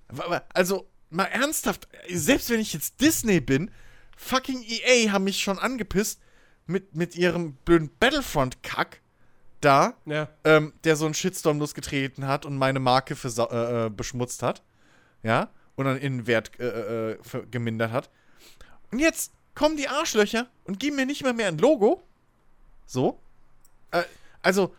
Wa- 0.09 0.31
wa- 0.31 0.45
Also, 0.55 0.87
mal 1.17 1.25
ernsthaft, 1.25 1.89
selbst 2.09 2.51
wenn 2.51 2.61
ich 2.61 2.73
jetzt 2.73 3.01
Disney 3.01 3.41
bin, 3.41 3.71
fucking 4.17 4.63
EA 4.63 5.11
haben 5.13 5.25
mich 5.25 5.41
schon 5.41 5.59
angepisst 5.59 6.21
mit, 6.67 6.95
mit 6.95 7.17
ihrem 7.17 7.55
blöden 7.65 7.91
Battlefront-Kack 7.99 9.01
da, 9.61 9.95
Ja. 10.05 10.29
ähm, 10.45 10.73
der 10.85 10.97
so 10.97 11.07
einen 11.07 11.15
Shitstorm 11.15 11.59
losgetreten 11.59 12.27
hat 12.27 12.45
und 12.45 12.57
meine 12.57 12.79
Marke 12.81 13.15
äh, 13.25 13.87
äh, 13.87 13.91
beschmutzt 13.91 14.43
hat. 14.43 14.63
Ja, 15.23 15.51
und 15.75 15.87
dann 15.87 15.97
Innenwert 15.99 16.59
äh, 16.61 17.13
äh, 17.13 17.19
ver- 17.23 17.47
gemindert 17.47 17.91
hat. 17.91 18.11
Und 18.93 18.99
jetzt 19.01 19.33
kommen 19.55 19.77
die 19.77 19.89
Arschlöcher 19.89 20.49
und 20.65 20.79
geben 20.79 20.97
mir 20.97 21.07
nicht 21.07 21.23
mal 21.25 21.33
mehr 21.33 21.49
ein 21.49 21.59
Logo. 21.59 22.03
So. 22.87 23.21
Äh, 23.91 24.03
also, 24.43 24.75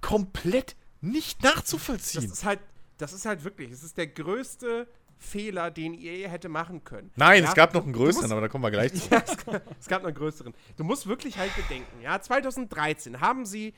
komplett 0.00 0.76
nicht 1.00 1.44
Das 1.44 1.54
nachzuvollziehen. 1.56 2.24
ist 2.24 2.44
halt, 2.44 2.60
das 2.98 3.12
ist 3.12 3.26
halt 3.26 3.44
wirklich, 3.44 3.70
es 3.70 3.82
ist 3.82 3.96
der 3.96 4.06
größte 4.06 4.86
Fehler, 5.18 5.70
den 5.70 5.94
EA 5.94 6.28
hätte 6.28 6.48
machen 6.48 6.84
können. 6.84 7.10
Nein, 7.16 7.42
Ja, 7.42 7.48
es 7.48 7.54
gab 7.54 7.72
noch 7.74 7.84
einen 7.84 7.92
größeren, 7.92 8.22
musst- 8.24 8.32
aber 8.32 8.40
da 8.42 8.48
kommen 8.48 8.64
wir 8.64 8.70
gleich 8.70 8.92
zu. 8.94 9.08
Ja, 9.10 9.22
es, 9.26 9.36
es 9.80 9.86
gab 9.88 10.02
noch 10.02 10.08
einen 10.08 10.16
größeren. 10.16 10.54
Du 10.76 10.84
musst 10.84 11.06
wirklich 11.06 11.38
halt 11.38 11.54
bedenken, 11.56 12.00
ja, 12.02 12.20
2013 12.20 13.20
haben 13.20 13.46
sie 13.46 13.74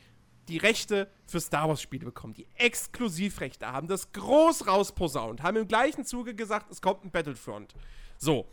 die 0.48 0.58
Rechte 0.58 1.10
für 1.26 1.40
Star 1.40 1.68
Wars 1.68 1.82
Spiele 1.82 2.04
bekommen, 2.04 2.32
die 2.34 2.46
Exklusivrechte, 2.54 3.66
haben 3.66 3.88
das 3.88 4.12
groß 4.12 4.66
rausposaunt, 4.68 5.42
haben 5.42 5.56
im 5.56 5.66
gleichen 5.68 6.04
Zuge 6.04 6.34
gesagt, 6.34 6.70
es 6.70 6.80
kommt 6.80 7.04
ein 7.04 7.10
Battlefront. 7.10 7.74
So. 8.18 8.46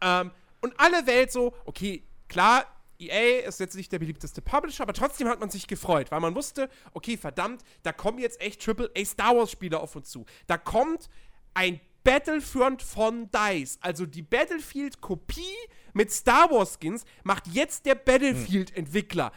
Ähm, 0.00 0.32
und 0.60 0.74
alle 0.78 1.06
Welt 1.06 1.30
so, 1.30 1.54
okay, 1.64 2.02
klar, 2.28 2.64
EA 2.98 3.46
ist 3.46 3.60
jetzt 3.60 3.76
nicht 3.76 3.92
der 3.92 3.98
beliebteste 3.98 4.42
Publisher, 4.42 4.82
aber 4.82 4.92
trotzdem 4.94 5.28
hat 5.28 5.38
man 5.38 5.50
sich 5.50 5.66
gefreut, 5.68 6.10
weil 6.10 6.20
man 6.20 6.34
wusste, 6.34 6.68
okay, 6.94 7.16
verdammt, 7.16 7.62
da 7.82 7.92
kommen 7.92 8.18
jetzt 8.18 8.40
echt 8.40 8.66
AAA 8.66 9.04
Star 9.04 9.36
Wars 9.36 9.50
Spiele 9.50 9.78
auf 9.80 9.94
uns 9.96 10.10
zu. 10.10 10.24
Da 10.46 10.56
kommt 10.58 11.08
ein 11.54 11.78
Battlefront 12.06 12.82
von 12.82 13.28
DICE, 13.32 13.78
also 13.80 14.06
die 14.06 14.22
Battlefield-Kopie 14.22 15.56
mit 15.92 16.12
Star 16.12 16.48
Wars 16.52 16.78
Skins, 16.78 17.04
macht 17.24 17.48
jetzt 17.48 17.84
der 17.84 17.96
Battlefield-Entwickler. 17.96 19.32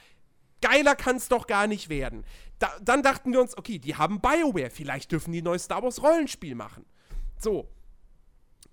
Geiler 0.61 0.95
kann 0.95 1.15
es 1.15 1.29
doch 1.29 1.47
gar 1.47 1.65
nicht 1.65 1.89
werden. 1.89 2.23
Da, 2.59 2.71
dann 2.79 3.01
dachten 3.01 3.33
wir 3.33 3.41
uns, 3.41 3.57
okay, 3.57 3.79
die 3.79 3.95
haben 3.95 4.21
BioWare, 4.21 4.69
vielleicht 4.69 5.11
dürfen 5.11 5.31
die 5.31 5.41
ein 5.41 5.45
neues 5.45 5.63
Star 5.63 5.81
Wars 5.81 6.03
Rollenspiel 6.03 6.53
machen. 6.53 6.85
So, 7.39 7.67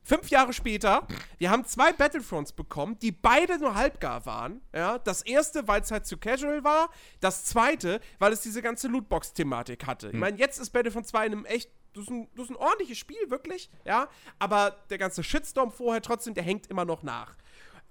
Fünf 0.06 0.30
Jahre 0.30 0.52
später, 0.52 1.04
wir 1.36 1.50
haben 1.50 1.64
zwei 1.64 1.92
Battlefronts 1.92 2.52
bekommen, 2.52 2.96
die 3.00 3.10
beide 3.10 3.58
nur 3.58 3.74
halbgar 3.74 4.24
waren. 4.24 4.60
Ja, 4.72 4.98
das 4.98 5.22
erste, 5.22 5.66
weil 5.66 5.80
es 5.80 5.90
halt 5.90 6.06
zu 6.06 6.16
casual 6.16 6.62
war. 6.62 6.90
Das 7.18 7.44
zweite, 7.44 7.98
weil 8.20 8.32
es 8.32 8.40
diese 8.40 8.62
ganze 8.62 8.86
Lootbox-Thematik 8.86 9.84
hatte. 9.84 10.10
Ich 10.10 10.14
meine, 10.14 10.38
jetzt 10.38 10.60
ist 10.60 10.70
Battlefront 10.70 11.08
2 11.08 11.26
in 11.26 11.32
einem 11.32 11.44
echt, 11.44 11.72
das 11.96 12.04
ist, 12.04 12.10
ein, 12.10 12.28
das 12.34 12.44
ist 12.44 12.50
ein 12.50 12.56
ordentliches 12.56 12.98
Spiel, 12.98 13.30
wirklich. 13.30 13.70
Ja, 13.84 14.08
aber 14.38 14.76
der 14.90 14.98
ganze 14.98 15.24
Shitstorm 15.24 15.70
vorher 15.70 16.02
trotzdem, 16.02 16.34
der 16.34 16.44
hängt 16.44 16.66
immer 16.66 16.84
noch 16.84 17.02
nach. 17.02 17.36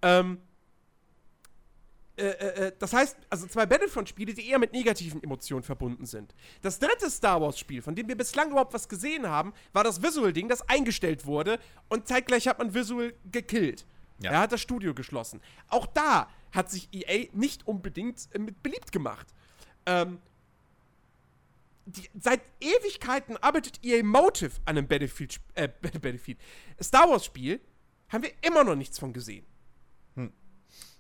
Ähm, 0.01 0.39
äh, 2.17 2.27
äh, 2.27 2.67
äh, 2.67 2.71
das 2.77 2.93
heißt, 2.93 3.17
also 3.29 3.47
zwei 3.47 3.65
Battlefront-Spiele, 3.65 4.33
die 4.33 4.47
eher 4.47 4.59
mit 4.59 4.71
negativen 4.71 5.21
Emotionen 5.23 5.63
verbunden 5.63 6.05
sind. 6.05 6.33
Das 6.61 6.79
dritte 6.79 7.09
Star 7.09 7.41
Wars-Spiel, 7.41 7.81
von 7.81 7.95
dem 7.95 8.07
wir 8.07 8.15
bislang 8.15 8.51
überhaupt 8.51 8.73
was 8.73 8.87
gesehen 8.87 9.27
haben, 9.27 9.53
war 9.73 9.83
das 9.83 10.01
Visual-Ding, 10.01 10.47
das 10.47 10.67
eingestellt 10.69 11.25
wurde 11.25 11.59
und 11.89 12.07
zeitgleich 12.07 12.47
hat 12.47 12.59
man 12.59 12.73
Visual 12.73 13.13
gekillt. 13.31 13.85
Ja. 14.19 14.31
Er 14.31 14.39
hat 14.41 14.51
das 14.51 14.61
Studio 14.61 14.93
geschlossen. 14.93 15.41
Auch 15.67 15.87
da 15.87 16.29
hat 16.51 16.71
sich 16.71 16.87
EA 16.93 17.27
nicht 17.33 17.67
unbedingt 17.67 18.29
äh, 18.31 18.39
mit 18.39 18.63
beliebt 18.63 18.91
gemacht. 18.91 19.27
Ähm, 19.85 20.19
die, 21.85 22.09
seit 22.19 22.41
Ewigkeiten 22.59 23.37
arbeitet 23.37 23.83
EA 23.83 24.03
Motive 24.03 24.53
an 24.65 24.77
einem 24.77 24.87
Battlefield, 24.87 25.39
äh, 25.53 25.69
Battlefield, 25.81 26.39
Star 26.81 27.09
Wars 27.09 27.25
Spiel, 27.25 27.59
haben 28.09 28.23
wir 28.23 28.31
immer 28.41 28.63
noch 28.63 28.75
nichts 28.75 28.99
von 28.99 29.13
gesehen. 29.13 29.45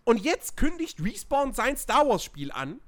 Und 0.05 0.23
jetzt 0.23 0.55
kündigt 0.55 1.03
Respawn 1.03 1.53
sein 1.53 1.75
Star 1.75 2.07
Wars 2.07 2.23
Spiel 2.23 2.51
an. 2.51 2.79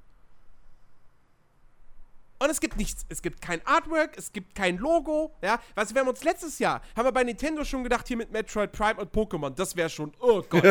Und 2.40 2.50
es 2.50 2.60
gibt 2.60 2.78
nichts. 2.78 3.06
Es 3.10 3.22
gibt 3.22 3.42
kein 3.42 3.66
Artwork, 3.66 4.18
es 4.18 4.32
gibt 4.32 4.56
kein 4.56 4.78
Logo. 4.78 5.36
Ja, 5.42 5.60
weißt 5.76 5.92
du, 5.92 5.96
wir 5.96 6.02
haben 6.02 6.10
uns 6.10 6.24
letztes 6.24 6.60
Jahr, 6.60 6.82
haben 6.96 7.06
wir 7.06 7.12
bei 7.12 7.24
Nintendo 7.24 7.64
schon 7.64 7.84
gedacht, 7.84 8.08
hier 8.08 8.18
mit 8.18 8.32
Metroid 8.32 8.72
Prime 8.72 8.96
und 8.96 9.12
Pokémon, 9.12 9.50
das 9.50 9.76
wäre 9.76 9.90
schon, 9.90 10.12
oh 10.20 10.44
Gott. 10.48 10.64
so. 10.64 10.70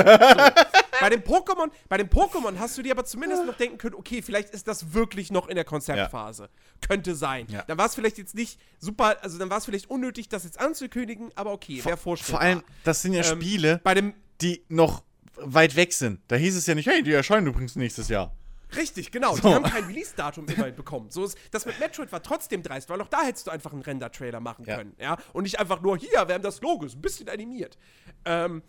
bei 1.01 1.11
dem 1.11 1.23
Pokémon, 1.23 1.71
bei 1.89 1.97
dem 1.97 2.09
Pokémon 2.09 2.59
hast 2.59 2.79
du 2.79 2.83
dir 2.83 2.93
aber 2.93 3.05
zumindest 3.05 3.45
noch 3.45 3.57
denken 3.57 3.79
können, 3.79 3.95
okay, 3.95 4.23
vielleicht 4.23 4.51
ist 4.51 4.69
das 4.69 4.95
wirklich 4.95 5.31
noch 5.31 5.49
in 5.49 5.57
der 5.57 5.65
Konzeptphase. 5.65 6.49
Könnte 6.87 7.15
sein. 7.15 7.47
Ja. 7.49 7.63
Dann 7.67 7.79
war 7.79 7.87
es 7.87 7.95
vielleicht 7.95 8.19
jetzt 8.19 8.35
nicht 8.35 8.61
super, 8.79 9.17
also 9.23 9.39
dann 9.39 9.51
war 9.51 9.59
es 9.59 9.65
vielleicht 9.65 9.91
unnötig, 9.91 10.29
das 10.29 10.45
jetzt 10.45 10.61
anzukündigen, 10.61 11.31
aber 11.35 11.53
okay, 11.53 11.85
wäre 11.85 11.97
vorstellbar. 11.97 12.41
Vor 12.41 12.49
allem, 12.49 12.63
das 12.85 13.03
sind 13.03 13.13
ja 13.13 13.25
Ähm, 13.25 13.41
Spiele, 13.41 13.81
bei 13.83 13.95
dem 13.95 14.15
die 14.41 14.63
noch 14.69 15.03
weit 15.37 15.77
weg 15.77 15.93
sind. 15.93 16.21
Da 16.29 16.37
hieß 16.37 16.57
es 16.57 16.67
ja 16.67 16.75
nicht, 16.75 16.87
hey, 16.87 17.03
die 17.03 17.13
erscheinen 17.13 17.47
übrigens 17.47 17.77
nächstes 17.77 18.09
Jahr. 18.09 18.33
Richtig, 18.75 19.13
genau. 19.13 19.37
So. 19.37 19.49
Die 19.49 19.55
haben 19.55 19.63
kein 19.65 19.85
Release-Datum 19.85 20.47
immerhin 20.49 20.75
bekommen. 20.75 21.11
So 21.11 21.25
ist, 21.25 21.39
das 21.53 21.67
mit 21.67 21.79
Metroid 21.79 22.11
war 22.11 22.23
trotzdem 22.23 22.63
dreist, 22.65 22.89
weil 22.91 23.01
auch 23.01 23.09
da 23.09 23.23
hättest 23.23 23.47
du 23.47 23.51
einfach 23.53 23.73
einen 23.73 23.83
Render-Trailer 23.83 24.41
machen 24.41 24.65
Ja. 24.65 24.77
können. 24.79 24.95
Ja? 24.99 25.17
Und 25.33 25.45
nicht 25.45 25.61
einfach 25.61 25.81
nur, 25.83 25.97
hier, 25.97 26.11
wir 26.27 26.35
haben 26.35 26.43
das 26.43 26.61
Logo, 26.63 26.85
ist 26.85 26.97
ein 26.97 27.01
bisschen 27.03 27.29
animiert. 27.29 27.79
Ähm, 28.25 28.63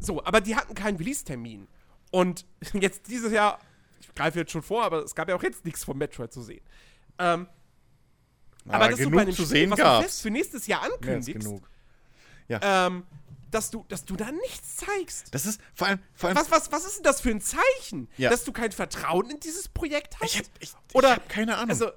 so, 0.00 0.24
aber 0.24 0.40
die 0.40 0.56
hatten 0.56 0.74
keinen 0.74 0.96
Release-Termin. 0.96 1.68
Und 2.10 2.44
jetzt 2.72 3.06
dieses 3.08 3.32
Jahr, 3.32 3.60
ich 4.00 4.12
greife 4.14 4.40
jetzt 4.40 4.50
schon 4.50 4.62
vor, 4.62 4.82
aber 4.82 5.04
es 5.04 5.14
gab 5.14 5.28
ja 5.28 5.36
auch 5.36 5.42
jetzt 5.42 5.64
nichts 5.64 5.84
von 5.84 5.96
Metroid 5.96 6.32
zu 6.32 6.42
sehen. 6.42 6.62
Ähm, 7.18 7.46
aber 8.68 8.88
das 8.88 8.98
ist 8.98 9.04
so 9.04 9.10
bei 9.10 9.22
einem 9.22 9.30
zu 9.30 9.36
Spiel, 9.42 9.46
sehen 9.46 9.70
was 9.70 9.76
du 9.78 9.82
gab's. 9.84 10.04
fest 10.04 10.22
für 10.22 10.30
nächstes 10.30 10.66
Jahr 10.66 10.82
ankündigst, 10.82 11.44
genug. 11.44 11.68
ähm, 12.48 13.04
dass, 13.50 13.70
du, 13.70 13.84
dass 13.88 14.04
du 14.04 14.16
da 14.16 14.30
nichts 14.30 14.76
zeigst. 14.76 15.26
Das 15.34 15.46
ist 15.46 15.60
vor 15.74 15.88
allem, 15.88 15.98
vor 16.14 16.28
allem 16.28 16.38
Was, 16.38 16.50
was, 16.50 16.70
was 16.72 16.84
ist 16.84 16.96
denn 16.96 17.04
das 17.04 17.20
für 17.20 17.30
ein 17.30 17.40
Zeichen? 17.40 18.08
Ja. 18.16 18.30
Dass 18.30 18.44
du 18.44 18.52
kein 18.52 18.72
Vertrauen 18.72 19.30
in 19.30 19.40
dieses 19.40 19.68
Projekt 19.68 20.14
hast? 20.20 20.24
Ich 20.34 20.38
hab, 20.38 20.46
ich, 20.60 20.72
Oder- 20.94 21.08
ich 21.10 21.16
hab 21.16 21.28
keine 21.28 21.56
Ahnung. 21.56 21.70
Also, 21.70 21.90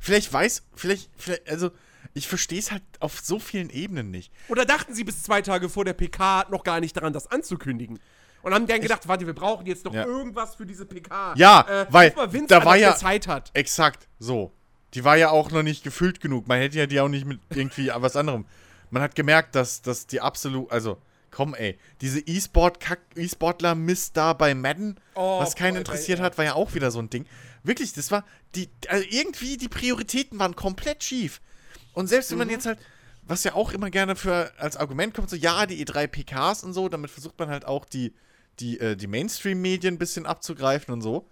vielleicht 0.00 0.32
weiß, 0.32 0.62
vielleicht, 0.74 1.10
vielleicht 1.16 1.48
also 1.48 1.70
ich 2.14 2.26
verstehe 2.28 2.58
es 2.58 2.70
halt 2.72 2.82
auf 3.00 3.20
so 3.20 3.38
vielen 3.38 3.70
Ebenen 3.70 4.10
nicht. 4.10 4.32
oder 4.48 4.64
dachten 4.64 4.94
sie 4.94 5.04
bis 5.04 5.22
zwei 5.22 5.42
Tage 5.42 5.68
vor 5.68 5.84
der 5.84 5.92
PK 5.94 6.46
noch 6.50 6.64
gar 6.64 6.80
nicht 6.80 6.96
daran, 6.96 7.12
das 7.12 7.26
anzukündigen? 7.30 7.98
Und 8.42 8.54
haben 8.54 8.66
dann 8.68 8.80
gedacht, 8.80 9.08
warte, 9.08 9.26
wir 9.26 9.34
brauchen 9.34 9.66
jetzt 9.66 9.84
noch 9.84 9.92
Ja. 9.92 10.04
irgendwas 10.06 10.54
für 10.54 10.64
diese 10.64 10.86
PK. 10.86 11.34
Ja, 11.36 11.86
weil 11.90 12.08
ruf 12.10 12.16
mal 12.16 12.32
Vince 12.32 12.46
da 12.48 12.58
an, 12.58 12.64
war 12.64 12.76
ja- 12.76 12.94
Zeit 12.96 13.26
hat. 13.26 13.50
Exakt, 13.54 14.08
so. 14.18 14.52
Die 14.94 15.04
war 15.04 15.16
ja 15.16 15.30
auch 15.30 15.50
noch 15.50 15.62
nicht 15.62 15.82
gefüllt 15.84 16.20
genug. 16.20 16.46
Man 16.48 16.58
hätte 16.60 16.78
ja 16.78 16.86
die 16.86 16.98
auch 17.00 17.08
nicht 17.08 17.26
mit 17.26 17.40
irgendwie 17.50 17.88
was 17.96 18.16
anderem. 18.16 18.46
Man 18.90 19.02
hat 19.02 19.14
gemerkt, 19.14 19.54
dass, 19.54 19.82
dass 19.82 20.06
die 20.06 20.20
absolut, 20.20 20.70
also, 20.70 20.98
komm 21.30 21.54
ey, 21.54 21.78
diese 22.00 22.20
E-Sportler-Mist 22.20 24.16
da 24.16 24.32
bei 24.32 24.54
Madden, 24.54 24.98
Oh, 25.14 25.40
was 25.40 25.54
keinen 25.54 25.74
boah, 25.74 25.80
interessiert 25.80 26.18
ja. 26.18 26.24
hat, 26.24 26.38
war 26.38 26.44
ja 26.44 26.54
auch 26.54 26.74
wieder 26.74 26.90
so 26.90 26.98
ein 26.98 27.10
Ding. 27.10 27.26
Wirklich, 27.62 27.92
das 27.92 28.10
war, 28.10 28.24
die, 28.54 28.70
also 28.88 29.04
irgendwie 29.10 29.56
die 29.56 29.68
Prioritäten 29.68 30.38
waren 30.38 30.56
komplett 30.56 31.04
schief. 31.04 31.40
Und 31.92 32.06
selbst 32.06 32.30
wenn 32.30 32.38
man 32.38 32.50
jetzt 32.50 32.66
halt, 32.66 32.78
was 33.22 33.44
ja 33.44 33.54
auch 33.54 33.72
immer 33.72 33.90
gerne 33.90 34.16
für 34.16 34.52
als 34.58 34.76
Argument 34.76 35.12
kommt, 35.14 35.28
so, 35.30 35.36
ja, 35.36 35.66
die 35.66 35.84
E3 35.84 36.06
PKs 36.06 36.64
und 36.64 36.72
so, 36.72 36.88
damit 36.88 37.10
versucht 37.10 37.38
man 37.38 37.50
halt 37.50 37.66
auch 37.66 37.84
die, 37.84 38.14
die, 38.60 38.80
äh, 38.80 38.96
die 38.96 39.06
Mainstream-Medien 39.06 39.94
ein 39.94 39.98
bisschen 39.98 40.26
abzugreifen 40.26 40.94
und 40.94 41.02
so. 41.02 41.28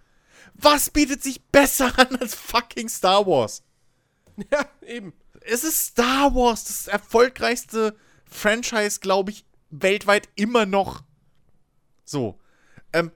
Was 0.54 0.90
bietet 0.90 1.22
sich 1.22 1.42
besser 1.46 1.98
an 1.98 2.16
als 2.16 2.34
fucking 2.34 2.88
Star 2.88 3.26
Wars? 3.26 3.62
Ja, 4.50 4.66
eben. 4.86 5.14
Es 5.48 5.64
ist 5.64 5.86
Star 5.88 6.34
Wars, 6.34 6.64
das 6.64 6.88
erfolgreichste 6.88 7.94
Franchise, 8.30 9.00
glaube 9.00 9.30
ich, 9.30 9.44
weltweit 9.70 10.28
immer 10.34 10.66
noch. 10.66 11.02
So. 12.04 12.38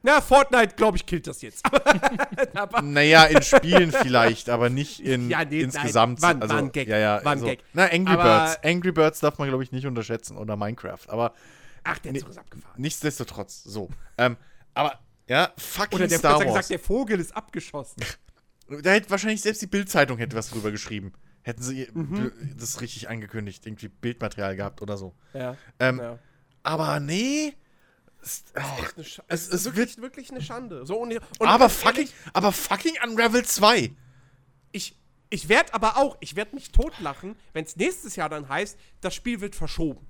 Na, 0.03 0.21
Fortnite, 0.21 0.75
glaube 0.77 0.99
ich, 0.99 1.07
killt 1.07 1.27
das 1.27 1.41
jetzt. 1.41 1.65
Naja, 2.83 3.25
in 3.25 3.41
Spielen 3.43 3.93
vielleicht, 3.93 4.51
aber 4.51 4.69
nicht 4.69 5.01
in 5.01 5.31
Ja, 5.31 5.45
nee, 5.45 5.61
insgesamt. 5.63 6.21
nein, 6.21 6.43
also, 6.43 6.69
Gag, 6.69 6.87
Ja, 6.89 6.99
ja, 6.99 7.17
also, 7.19 7.47
Gag. 7.47 7.61
Na, 7.73 7.85
Angry 7.87 8.13
Aber- 8.15 8.23
Birds. 8.47 8.59
Angry 8.63 8.93
Birds 8.93 9.21
darf 9.21 9.39
man, 9.39 9.49
glaube 9.49 9.63
ich, 9.63 9.73
nicht 9.73 9.87
unterschätzen 9.87 10.37
oder 10.37 10.57
Minecraft. 10.57 10.99
Aber 11.09 11.33
ach, 11.85 11.99
der. 11.99 12.15
Zug 12.15 12.29
ist 12.29 12.39
abgefahren. 12.39 12.75
nichtsdestotrotz, 12.81 13.63
so. 13.65 13.89
ähm, 14.19 14.37
aber 14.75 14.99
Ja, 15.29 15.51
fucking 15.57 15.97
Oder 15.97 16.09
der, 16.09 16.19
Star 16.19 16.35
Wars. 16.39 16.45
gesagt, 16.47 16.71
der 16.71 16.79
Vogel 16.81 17.19
ist 17.21 17.35
abgeschossen. 17.35 18.03
Da 18.83 18.91
hätte 18.91 19.09
wahrscheinlich 19.11 19.41
selbst 19.41 19.63
die 19.63 19.67
Bildzeitung 19.67 20.19
hätte 20.19 20.37
was 20.37 20.51
drüber 20.51 20.71
geschrieben. 20.71 21.13
Hätten 21.43 21.63
sie 21.63 21.89
Mhm. 21.93 22.33
das 22.59 22.81
richtig 22.81 23.09
angekündigt, 23.09 23.65
irgendwie 23.67 23.89
Bildmaterial 23.89 24.57
gehabt 24.57 24.83
oder 24.83 24.97
so. 24.97 25.15
Ja. 25.33 25.57
Ähm, 25.79 25.99
ja. 25.99 26.19
Aber 26.63 27.01
nee. 27.01 27.55
Es, 28.23 28.45
oh, 28.55 28.83
Echt 28.83 28.97
eine 28.97 29.05
Sch 29.05 29.21
es- 29.29 29.49
ist 29.49 29.65
wirklich, 29.65 29.97
wirklich 29.99 30.31
eine 30.31 30.43
Schande. 30.43 30.85
So, 30.85 30.99
und, 30.99 31.13
und 31.15 31.23
aber 31.49 31.71
fucking, 31.71 32.01
ehrlich, 32.09 32.15
aber 32.35 32.53
fucking 32.53 32.95
Unravel 33.03 33.45
2. 33.45 33.91
ich, 34.73 34.95
ich 35.31 35.49
werde 35.49 35.73
aber 35.73 35.97
auch, 35.97 36.19
ich 36.21 36.37
werde 36.37 36.55
mich 36.55 36.71
totlachen, 36.73 37.35
wenn 37.55 37.65
es 37.65 37.77
nächstes 37.77 38.17
Jahr 38.17 38.29
dann 38.29 38.49
heißt, 38.51 38.79
das 39.01 39.15
Spiel 39.15 39.41
wird 39.41 39.55
verschoben. 39.57 40.07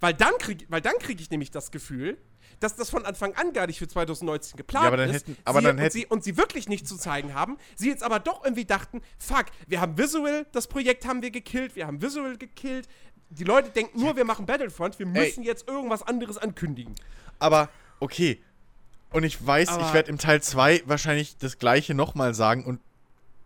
Weil 0.00 0.12
dann 0.12 0.34
kriege 0.38 0.66
krieg 0.98 1.20
ich 1.20 1.30
nämlich 1.30 1.50
das 1.50 1.70
Gefühl, 1.70 2.18
dass 2.60 2.76
das 2.76 2.90
von 2.90 3.04
Anfang 3.04 3.34
an 3.34 3.52
gar 3.52 3.66
nicht 3.66 3.78
für 3.78 3.88
2019 3.88 4.56
geplant 4.56 4.82
Ja, 4.84 4.88
aber 4.88 4.96
dann 4.96 5.10
ist. 5.10 5.26
hätten- 5.26 5.36
aber 5.44 5.58
sie, 5.60 5.64
dann 5.66 5.76
und, 5.76 5.82
hätten- 5.82 5.92
sie, 5.92 6.06
und 6.06 6.24
sie 6.24 6.36
wirklich 6.36 6.68
nicht 6.68 6.86
zu 6.88 6.96
zeigen 6.96 7.34
haben. 7.34 7.58
Sie 7.74 7.88
jetzt 7.88 8.02
aber 8.02 8.18
doch 8.20 8.44
irgendwie 8.44 8.64
dachten, 8.64 9.02
fuck, 9.18 9.46
wir 9.66 9.80
haben 9.80 9.98
Visual, 9.98 10.46
das 10.52 10.66
Projekt 10.66 11.06
haben 11.06 11.22
wir 11.22 11.30
gekillt, 11.30 11.76
wir 11.76 11.86
haben 11.86 12.00
Visual 12.02 12.36
gekillt. 12.36 12.88
Die 13.30 13.44
Leute 13.44 13.70
denken 13.70 14.00
nur, 14.00 14.16
wir 14.16 14.24
machen 14.24 14.46
Battlefront, 14.46 14.98
wir 14.98 15.06
müssen 15.06 15.42
jetzt 15.42 15.68
irgendwas 15.68 16.02
anderes 16.02 16.38
ankündigen. 16.38 16.94
Aber 17.38 17.68
okay. 18.00 18.40
Und 19.10 19.24
ich 19.24 19.44
weiß, 19.44 19.68
Aber- 19.68 19.86
ich 19.86 19.92
werde 19.94 20.10
im 20.10 20.18
Teil 20.18 20.42
2 20.42 20.82
wahrscheinlich 20.86 21.36
das 21.38 21.58
gleiche 21.58 21.94
nochmal 21.94 22.34
sagen 22.34 22.64
und 22.64 22.80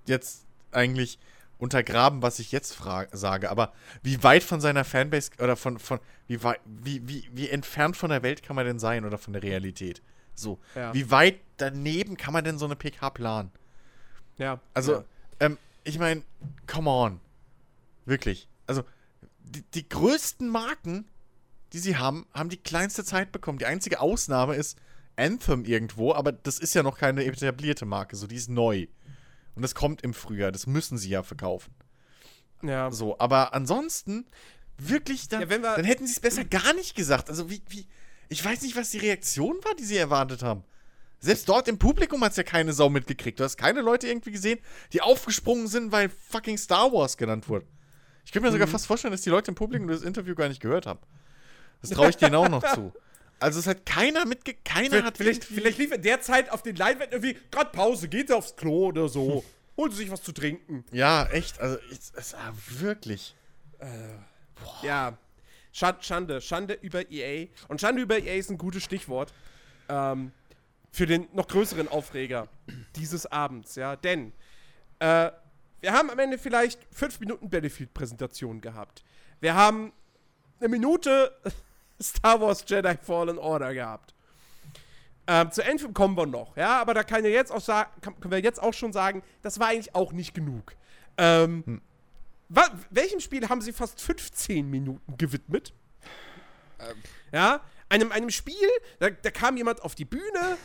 jetzt 0.06 0.44
eigentlich 0.72 1.18
untergraben, 1.60 2.22
was 2.22 2.38
ich 2.38 2.52
jetzt 2.52 2.78
sage. 3.12 3.50
Aber 3.50 3.72
wie 4.02 4.22
weit 4.22 4.42
von 4.42 4.60
seiner 4.60 4.84
Fanbase 4.84 5.30
oder 5.38 5.56
von, 5.56 5.78
von 5.78 6.00
wie, 6.26 6.42
wie, 6.64 7.08
wie, 7.08 7.30
wie 7.32 7.48
entfernt 7.48 7.96
von 7.96 8.10
der 8.10 8.22
Welt 8.22 8.42
kann 8.42 8.56
man 8.56 8.66
denn 8.66 8.78
sein 8.78 9.04
oder 9.04 9.18
von 9.18 9.32
der 9.32 9.42
Realität? 9.42 10.02
So. 10.34 10.58
Ja. 10.74 10.94
Wie 10.94 11.10
weit 11.10 11.40
daneben 11.58 12.16
kann 12.16 12.32
man 12.32 12.44
denn 12.44 12.58
so 12.58 12.64
eine 12.64 12.76
PK 12.76 13.10
planen? 13.10 13.52
Ja. 14.38 14.60
Also, 14.74 14.94
ja. 14.94 15.04
ähm, 15.40 15.58
ich 15.84 15.98
meine, 15.98 16.22
come 16.66 16.88
on. 16.88 17.20
Wirklich. 18.06 18.48
Also, 18.66 18.82
die, 19.40 19.62
die 19.74 19.88
größten 19.88 20.48
Marken, 20.48 21.06
die 21.72 21.78
sie 21.78 21.96
haben, 21.96 22.26
haben 22.32 22.48
die 22.48 22.56
kleinste 22.56 23.04
Zeit 23.04 23.32
bekommen. 23.32 23.58
Die 23.58 23.66
einzige 23.66 24.00
Ausnahme 24.00 24.54
ist 24.54 24.78
Anthem 25.16 25.64
irgendwo, 25.64 26.14
aber 26.14 26.32
das 26.32 26.58
ist 26.58 26.74
ja 26.74 26.82
noch 26.82 26.96
keine 26.96 27.24
etablierte 27.24 27.84
Marke, 27.84 28.16
so 28.16 28.26
die 28.26 28.36
ist 28.36 28.48
neu. 28.48 28.86
Und 29.60 29.62
das 29.62 29.74
kommt 29.74 30.00
im 30.00 30.14
Frühjahr, 30.14 30.52
das 30.52 30.66
müssen 30.66 30.96
sie 30.96 31.10
ja 31.10 31.22
verkaufen. 31.22 31.74
ja. 32.62 32.90
So, 32.90 33.18
aber 33.18 33.52
ansonsten, 33.52 34.24
wirklich, 34.78 35.28
dann, 35.28 35.42
Ja, 35.42 35.50
wir- 35.50 35.58
dann 35.58 35.84
hätten 35.84 36.06
sie 36.06 36.14
es 36.14 36.20
besser 36.20 36.46
gar 36.46 36.72
nicht 36.72 36.94
gesagt. 36.94 37.28
Also, 37.28 37.50
wie, 37.50 37.60
wie, 37.68 37.86
ich 38.30 38.42
weiß 38.42 38.62
nicht, 38.62 38.74
was 38.74 38.88
die 38.88 38.96
Reaktion 38.96 39.58
war, 39.64 39.74
die 39.74 39.84
sie 39.84 39.98
erwartet 39.98 40.42
haben. 40.42 40.64
Selbst 41.18 41.46
dort 41.46 41.68
im 41.68 41.78
Publikum 41.78 42.24
hat 42.24 42.30
es 42.30 42.38
ja 42.38 42.42
keine 42.42 42.72
Sau 42.72 42.88
mitgekriegt. 42.88 43.38
Du 43.38 43.44
hast 43.44 43.58
keine 43.58 43.82
Leute 43.82 44.08
irgendwie 44.08 44.30
gesehen, 44.32 44.60
die 44.94 45.02
aufgesprungen 45.02 45.66
sind, 45.68 45.92
weil 45.92 46.08
fucking 46.08 46.56
Star 46.56 46.90
Wars 46.90 47.18
genannt 47.18 47.46
wurde. 47.50 47.66
Ich 48.24 48.32
könnte 48.32 48.44
mir 48.46 48.50
Mhm. 48.50 48.54
sogar 48.54 48.68
fast 48.68 48.86
vorstellen, 48.86 49.12
dass 49.12 49.20
die 49.20 49.28
Leute 49.28 49.50
im 49.50 49.56
Publikum 49.56 49.88
das 49.88 50.00
Interview 50.00 50.34
gar 50.34 50.48
nicht 50.48 50.62
gehört 50.62 50.86
haben. 50.86 51.00
Das 51.82 51.90
traue 51.90 52.08
ich 52.08 52.16
denen 52.16 52.34
auch 52.34 52.48
noch 52.48 52.62
zu. 52.74 52.94
Also 53.40 53.58
es 53.58 53.66
hat 53.66 53.84
keiner 53.86 54.26
mitge... 54.26 54.54
Keiner 54.64 55.02
hat 55.02 55.16
Vielleicht, 55.16 55.44
vielleicht 55.44 55.78
lief 55.78 55.92
in 55.92 56.02
der 56.02 56.20
Zeit 56.20 56.50
auf 56.50 56.62
den 56.62 56.76
Leinwänden 56.76 57.20
irgendwie, 57.20 57.40
gerade 57.50 57.70
Pause, 57.70 58.08
geht 58.08 58.30
aufs 58.30 58.54
Klo 58.54 58.88
oder 58.88 59.08
so. 59.08 59.44
Holen 59.76 59.90
Sie 59.90 59.98
sich 59.98 60.10
was 60.10 60.22
zu 60.22 60.32
trinken. 60.32 60.84
Ja, 60.92 61.26
echt. 61.26 61.58
Also, 61.60 61.78
es, 61.90 62.12
es, 62.14 62.34
ah, 62.34 62.52
wirklich. 62.68 63.34
Ja. 64.82 65.16
Schad, 65.72 66.04
Schande. 66.04 66.40
Schande 66.40 66.74
über 66.74 67.10
EA. 67.10 67.46
Und 67.68 67.80
Schande 67.80 68.02
über 68.02 68.18
EA 68.18 68.34
ist 68.34 68.50
ein 68.50 68.58
gutes 68.58 68.82
Stichwort. 68.82 69.32
Ähm, 69.88 70.32
für 70.92 71.06
den 71.06 71.28
noch 71.32 71.48
größeren 71.48 71.88
Aufreger 71.88 72.48
dieses 72.96 73.26
Abends, 73.26 73.76
ja. 73.76 73.96
Denn 73.96 74.32
äh, 74.98 75.30
wir 75.80 75.92
haben 75.92 76.10
am 76.10 76.18
Ende 76.18 76.36
vielleicht 76.36 76.80
fünf 76.92 77.20
Minuten 77.20 77.48
Battlefield-Präsentation 77.48 78.60
gehabt. 78.60 79.02
Wir 79.40 79.54
haben 79.54 79.92
eine 80.58 80.68
Minute 80.68 81.34
Star 82.02 82.40
Wars 82.40 82.64
Jedi 82.66 82.96
Fallen 82.96 83.38
Order 83.38 83.74
gehabt. 83.74 84.14
Ähm, 85.26 85.52
zu 85.52 85.64
Anthem 85.64 85.94
kommen 85.94 86.16
wir 86.16 86.26
noch, 86.26 86.56
ja, 86.56 86.80
aber 86.80 86.94
da 86.94 87.04
kann 87.04 87.24
ja 87.24 87.30
jetzt 87.30 87.52
auch 87.52 87.60
sagen, 87.60 87.90
können 88.00 88.32
wir 88.32 88.40
jetzt 88.40 88.60
auch 88.60 88.74
schon 88.74 88.92
sagen, 88.92 89.22
das 89.42 89.60
war 89.60 89.68
eigentlich 89.68 89.94
auch 89.94 90.12
nicht 90.12 90.34
genug. 90.34 90.74
Ähm, 91.18 91.82
wa 92.48 92.64
welchem 92.90 93.20
Spiel 93.20 93.48
haben 93.48 93.60
sie 93.60 93.72
fast 93.72 94.00
15 94.00 94.68
Minuten 94.68 95.16
gewidmet? 95.18 95.72
Ja, 97.32 97.60
einem, 97.88 98.10
einem 98.10 98.30
Spiel, 98.30 98.68
da, 98.98 99.10
da 99.10 99.30
kam 99.30 99.56
jemand 99.56 99.82
auf 99.82 99.94
die 99.94 100.04
Bühne, 100.04 100.56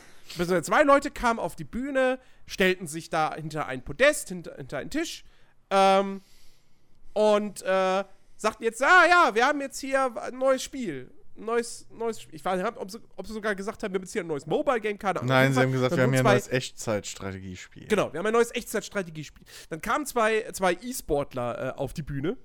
zwei 0.63 0.83
Leute 0.83 1.11
kamen 1.11 1.39
auf 1.39 1.55
die 1.55 1.63
Bühne, 1.63 2.19
stellten 2.47 2.87
sich 2.87 3.09
da 3.09 3.35
hinter 3.35 3.67
ein 3.67 3.83
Podest, 3.83 4.29
hinter, 4.29 4.55
hinter 4.55 4.77
einen 4.77 4.89
Tisch 4.89 5.25
ähm, 5.69 6.21
und 7.13 7.61
äh, 7.61 8.03
sagten 8.37 8.63
jetzt, 8.63 8.81
ah 8.81 9.05
ja, 9.07 9.35
wir 9.35 9.45
haben 9.45 9.61
jetzt 9.61 9.79
hier 9.79 10.15
ein 10.21 10.37
neues 10.37 10.63
Spiel. 10.63 11.11
Neues, 11.37 11.85
neues 11.91 12.21
Spiel. 12.21 12.35
Ich 12.35 12.45
weiß 12.45 12.61
nicht, 12.61 12.77
ob 12.77 12.89
sie, 12.89 12.99
ob 13.17 13.27
sie 13.27 13.33
sogar 13.33 13.55
gesagt 13.55 13.83
haben, 13.83 13.93
wir 13.93 14.01
hier 14.01 14.21
ein 14.21 14.27
neues 14.27 14.45
Mobile-Game, 14.45 14.97
keine 14.97 15.19
Ahnung. 15.19 15.29
Auf 15.29 15.35
Nein, 15.35 15.53
sie 15.53 15.59
haben 15.59 15.71
gesagt, 15.71 15.95
wir 15.95 16.03
haben 16.03 16.13
ja 16.13 16.19
ein 16.21 16.25
neues 16.25 16.47
Echtzeitstrategiespiel. 16.47 17.87
Genau, 17.87 18.13
wir 18.13 18.19
haben 18.19 18.25
ein 18.27 18.33
neues 18.33 18.53
Echtzeitstrategiespiel. 18.55 19.45
Dann 19.69 19.81
kamen 19.81 20.05
zwei, 20.05 20.49
zwei 20.53 20.73
E-Sportler 20.73 21.75
äh, 21.75 21.77
auf 21.77 21.93
die 21.93 22.03
Bühne. 22.03 22.37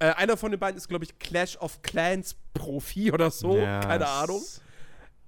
Äh, 0.00 0.06
einer 0.14 0.36
von 0.36 0.50
den 0.50 0.58
beiden 0.58 0.76
ist, 0.76 0.88
glaube 0.88 1.04
ich, 1.04 1.18
Clash 1.20 1.56
of 1.58 1.82
Clans 1.82 2.34
Profi 2.54 3.12
oder 3.12 3.30
so. 3.30 3.56
Ja, 3.56 3.80
Keine 3.80 4.04
es- 4.04 4.10
Ahnung. 4.10 4.42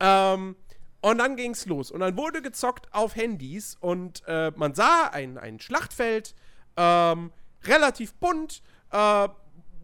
Ähm, 0.01 0.57
und 1.01 1.19
dann 1.19 1.37
ging's 1.37 1.67
los. 1.67 1.91
Und 1.91 2.01
dann 2.01 2.17
wurde 2.17 2.43
gezockt 2.43 2.93
auf 2.93 3.15
Handys 3.15 3.77
und 3.79 4.23
äh, 4.27 4.51
man 4.57 4.75
sah 4.75 5.09
ein, 5.13 5.39
ein 5.39 5.61
Schlachtfeld, 5.61 6.35
ähm, 6.77 7.31
relativ 7.65 8.15
bunt, 8.15 8.63
äh, 8.91 9.29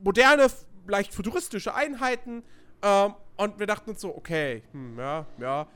moderne, 0.03 0.49
leicht 0.89 1.14
futuristische 1.14 1.74
Einheiten. 1.74 2.43
Ähm, 2.83 3.14
und 3.37 3.59
wir 3.59 3.66
dachten 3.66 3.91
uns 3.91 4.01
so, 4.01 4.14
okay, 4.14 4.62
hm, 4.72 4.99
ja, 4.99 5.26
ja. 5.39 5.66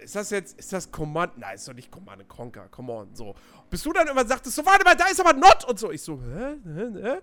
Ist 0.00 0.14
das 0.14 0.30
jetzt, 0.30 0.58
ist 0.58 0.72
das 0.72 0.90
Command? 0.90 1.38
Nein, 1.38 1.54
ist 1.54 1.66
doch 1.66 1.72
nicht 1.72 1.90
Command 1.90 2.20
and 2.20 2.28
Conquer, 2.28 2.68
come 2.70 2.92
on, 2.92 3.14
so. 3.14 3.34
Bis 3.70 3.82
du 3.82 3.92
dann 3.92 4.06
immer 4.08 4.26
sagtest, 4.26 4.56
so, 4.56 4.66
warte 4.66 4.84
mal, 4.84 4.94
da 4.94 5.06
ist 5.06 5.20
aber 5.20 5.32
Not 5.32 5.64
und 5.68 5.78
so. 5.78 5.90
Ich 5.90 6.02
so, 6.02 6.20
hä, 6.20 6.56
hä, 6.64 7.02
hä? 7.02 7.16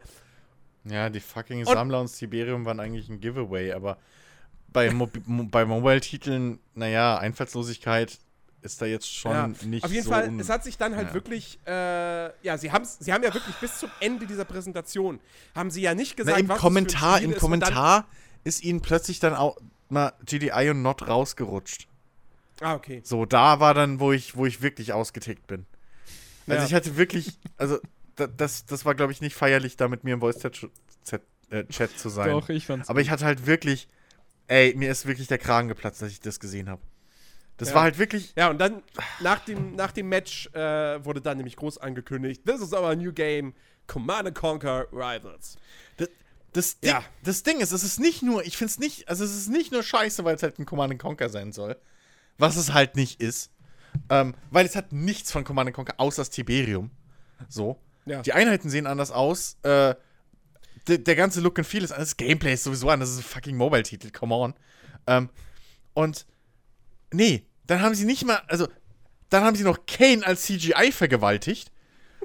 Ja, 0.85 1.09
die 1.09 1.19
fucking 1.19 1.63
Sammler 1.65 2.01
und 2.01 2.09
Siberium 2.09 2.65
waren 2.65 2.79
eigentlich 2.79 3.09
ein 3.09 3.19
Giveaway, 3.19 3.71
aber 3.71 3.97
bei, 4.67 4.89
Mo 4.93 5.09
bei 5.25 5.65
Mobile-Titeln, 5.65 6.59
naja, 6.73 7.17
Einfallslosigkeit 7.17 8.19
ist 8.61 8.81
da 8.81 8.85
jetzt 8.85 9.13
schon 9.13 9.31
Ja, 9.31 9.47
nicht 9.65 9.83
Auf 9.83 9.91
jeden 9.91 10.05
so. 10.05 10.11
Fall, 10.11 10.39
es 10.39 10.49
hat 10.49 10.63
sich 10.63 10.77
dann 10.77 10.95
halt 10.95 11.09
ja. 11.09 11.13
wirklich, 11.13 11.59
äh, 11.67 12.25
ja, 12.45 12.57
sie, 12.57 12.71
haben's, 12.71 12.97
sie 12.99 13.11
haben 13.13 13.23
ja 13.23 13.33
wirklich 13.33 13.55
bis 13.57 13.77
zum 13.77 13.91
Ende 13.99 14.25
dieser 14.25 14.45
Präsentation, 14.45 15.19
haben 15.53 15.69
sie 15.69 15.81
ja 15.81 15.93
nicht 15.93 16.17
Na, 16.17 16.23
gesagt, 16.23 16.39
Im 16.39 16.49
was 16.49 16.59
Kommentar, 16.59 17.21
im 17.21 17.33
und 17.33 17.39
Kommentar 17.39 18.07
ist 18.43 18.63
ihnen 18.63 18.81
plötzlich 18.81 19.19
dann 19.19 19.33
auch 19.33 19.57
mal 19.89 20.13
GDI 20.25 20.69
und 20.71 20.81
Not 20.81 21.07
rausgerutscht. 21.07 21.87
Ah, 22.61 22.75
okay. 22.75 23.01
So, 23.03 23.25
da 23.25 23.59
war 23.59 23.73
dann, 23.73 23.99
wo 23.99 24.11
ich, 24.11 24.35
wo 24.35 24.45
ich 24.45 24.61
wirklich 24.61 24.93
ausgetickt 24.93 25.47
bin. 25.47 25.65
Also 26.47 26.61
Ja. 26.61 26.65
ich 26.67 26.73
hatte 26.73 26.97
wirklich, 26.97 27.39
also 27.57 27.79
da, 28.15 28.27
das, 28.27 28.65
das 28.65 28.85
war, 28.85 28.95
glaube 28.95 29.11
ich, 29.11 29.21
nicht 29.21 29.35
feierlich, 29.35 29.75
da 29.77 29.87
mit 29.87 30.03
mir 30.03 30.13
im 30.15 30.19
Voice-Chat 30.19 30.69
äh, 31.49 31.65
Chat 31.65 31.97
zu 31.97 32.09
sein. 32.09 32.29
Doch, 32.31 32.49
ich 32.49 32.65
fand's. 32.65 32.89
Aber 32.89 33.01
ich 33.01 33.09
hatte 33.09 33.25
halt 33.25 33.45
wirklich, 33.45 33.87
ey, 34.47 34.73
mir 34.75 34.91
ist 34.91 35.05
wirklich 35.05 35.27
der 35.27 35.37
Kragen 35.37 35.67
geplatzt, 35.67 36.01
dass 36.01 36.09
ich 36.11 36.19
das 36.19 36.39
gesehen 36.39 36.69
habe. 36.69 36.81
Das 37.57 37.69
Ja. 37.69 37.75
war 37.75 37.81
halt 37.83 37.97
wirklich, 37.99 38.33
Ja, 38.35 38.49
und 38.49 38.59
dann 38.59 38.81
nach 39.21 39.39
dem, 39.39 39.75
nach 39.75 39.91
dem 39.91 40.09
Match 40.09 40.47
äh, 40.53 41.03
wurde 41.05 41.21
dann 41.21 41.37
nämlich 41.37 41.55
groß 41.55 41.77
angekündigt, 41.77 42.43
this 42.45 42.61
is 42.61 42.73
our 42.73 42.95
new 42.95 43.13
game, 43.13 43.53
Command 43.87 44.27
and 44.27 44.35
Conquer 44.35 44.87
Rivals. 44.91 45.57
das, 45.97 46.09
das, 46.53 46.79
Ding, 46.79 46.91
Ja. 46.91 47.03
das 47.23 47.43
Ding 47.43 47.59
ist, 47.59 47.71
es 47.71 47.83
ist 47.83 47.99
nicht 47.99 48.21
nur, 48.23 48.45
ich 48.45 48.57
finde 48.57 48.71
es 48.71 48.79
nicht, 48.79 49.09
also 49.09 49.23
es 49.23 49.35
ist 49.35 49.49
nicht 49.49 49.71
nur 49.71 49.83
scheiße, 49.83 50.23
weil 50.23 50.35
es 50.35 50.43
halt 50.43 50.59
ein 50.59 50.65
Command 50.65 50.97
Conquer 50.99 51.29
sein 51.29 51.51
soll, 51.51 51.77
was 52.37 52.55
es 52.55 52.73
halt 52.73 52.95
nicht 52.95 53.21
ist. 53.21 53.51
Ähm, 54.09 54.33
weil 54.49 54.65
es 54.65 54.75
hat 54.75 54.91
nichts 54.91 55.31
von 55.31 55.43
Command 55.43 55.73
Conquer 55.73 55.95
außer 55.97 56.21
das 56.21 56.29
Tiberium. 56.29 56.91
So. 57.47 57.79
Ja. 58.05 58.21
Die 58.21 58.33
Einheiten 58.33 58.69
sehen 58.69 58.87
anders 58.87 59.11
aus. 59.11 59.57
Äh, 59.63 59.95
der, 60.87 61.15
ganze 61.15 61.39
Look 61.41 61.59
and 61.59 61.67
Feel 61.67 61.83
ist 61.83 61.91
anders. 61.91 62.09
Das 62.09 62.17
Gameplay 62.17 62.53
ist 62.53 62.63
sowieso 62.63 62.89
anders. 62.89 63.09
Das 63.09 63.19
ist 63.19 63.25
ein 63.25 63.29
fucking 63.29 63.55
Mobile-Titel. 63.55 64.11
Come 64.11 64.35
on. 64.35 64.53
Ähm, 65.07 65.29
und 65.93 66.25
nee, 67.11 67.45
dann 67.67 67.81
haben 67.81 67.95
sie 67.95 68.05
nicht 68.05 68.25
mal, 68.25 68.41
also 68.47 68.67
dann 69.29 69.43
haben 69.43 69.55
sie 69.55 69.63
noch 69.63 69.85
Kane 69.85 70.25
als 70.25 70.43
CGI 70.43 70.91
vergewaltigt. 70.91 71.71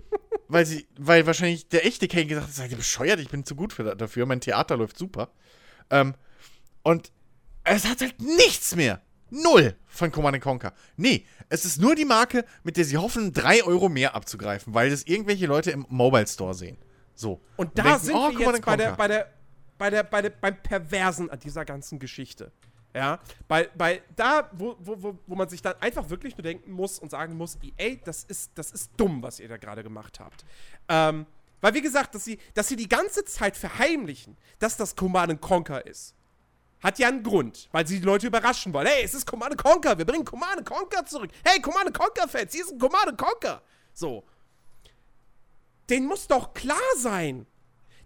weil 0.49 0.67
sie, 0.67 0.87
weil 0.99 1.27
wahrscheinlich 1.27 1.69
der 1.69 1.87
echte 1.87 2.09
Kane 2.09 2.27
gesagt 2.27 2.49
hat, 2.49 2.55
seid 2.55 2.71
ihr 2.71 2.77
bescheuert, 2.77 3.21
ich 3.21 3.29
bin 3.29 3.45
zu 3.45 3.55
gut 3.55 3.73
für, 3.73 3.95
dafür, 3.95 4.27
mein 4.27 4.41
Theater 4.41 4.77
läuft 4.77 4.99
super. 4.99 5.31
Ähm, 5.91 6.15
und 6.83 7.13
es 7.65 7.85
hat 7.85 8.01
halt 8.01 8.21
nichts 8.21 8.75
mehr. 8.75 9.03
Null 9.31 9.77
von 9.87 10.11
Command 10.11 10.41
Conquer. 10.41 10.73
Nee, 10.97 11.27
es 11.51 11.65
ist 11.65 11.81
nur 11.81 11.95
die 11.95 12.07
Marke, 12.07 12.45
mit 12.63 12.77
der 12.77 12.85
sie 12.85 12.97
hoffen, 12.97 13.33
3 13.33 13.65
Euro 13.65 13.89
mehr 13.89 14.15
abzugreifen, 14.15 14.73
weil 14.73 14.91
das 14.91 15.03
irgendwelche 15.03 15.47
Leute 15.47 15.71
im 15.71 15.85
Mobile 15.89 16.27
Store 16.27 16.55
sehen. 16.55 16.79
So. 17.15 17.41
Und 17.57 17.79
da 17.79 17.83
denken, 17.83 18.01
sind 18.01 18.15
oh, 18.15 18.31
wir 18.31 18.53
jetzt 18.53 18.65
bei 18.65 18.77
der, 18.77 18.93
bei 18.93 19.09
der, 19.09 19.29
bei 19.77 19.91
der, 19.91 20.03
bei 20.05 20.23
der, 20.23 20.31
beim 20.31 20.63
Perversen 20.63 21.29
an 21.31 21.41
dieser 21.41 21.65
ganzen 21.65 21.99
Geschichte. 21.99 22.53
Ja, 22.95 23.21
bei, 23.47 23.69
bei 23.77 24.03
da, 24.17 24.51
wo, 24.53 24.77
wo, 24.81 25.19
wo, 25.27 25.35
man 25.35 25.49
sich 25.49 25.61
dann 25.61 25.75
einfach 25.81 26.09
wirklich 26.09 26.37
nur 26.37 26.43
denken 26.43 26.73
muss 26.73 26.99
und 26.99 27.11
sagen 27.11 27.37
muss, 27.37 27.59
ey, 27.77 28.01
das 28.03 28.25
ist, 28.25 28.51
das 28.55 28.71
ist 28.71 28.93
dumm, 28.97 29.23
was 29.23 29.41
ihr 29.41 29.49
da 29.49 29.59
gerade 29.59 29.83
gemacht 29.83 30.19
habt. 30.21 30.45
Ähm, 30.89 31.27
weil, 31.61 31.75
wie 31.75 31.83
gesagt, 31.83 32.15
dass 32.15 32.25
sie, 32.25 32.39
dass 32.55 32.69
sie 32.69 32.77
die 32.77 32.89
ganze 32.89 33.25
Zeit 33.25 33.57
verheimlichen, 33.57 34.37
dass 34.59 34.77
das 34.77 34.97
Command 34.97 35.41
Conquer 35.41 35.85
ist. 35.87 36.15
Hat 36.83 36.99
ja 36.99 37.09
einen 37.09 37.25
Grund, 37.25 37.69
weil 37.73 37.87
sie 37.87 37.99
die 37.99 38.07
Leute 38.07 38.29
überraschen 38.29 38.73
wollen. 38.73 38.87
Hey, 38.87 39.05
es 39.05 39.13
ist 39.13 39.27
Command 39.27 39.59
Conquer, 39.59 39.99
wir 39.99 40.05
bringen 40.05 40.25
Command 40.25 40.65
Conquer 40.65 41.05
zurück. 41.05 41.31
Hey, 41.45 41.61
Command 41.61 41.93
Conquer-Fans, 41.93 42.53
hier 42.53 42.65
ist 42.65 42.73
ein 42.73 42.79
Command 42.79 43.19
Conquer. 43.19 43.61
So. 43.93 44.25
Den 45.91 46.07
muss 46.07 46.27
doch 46.27 46.55
klar 46.55 46.79
sein, 46.97 47.47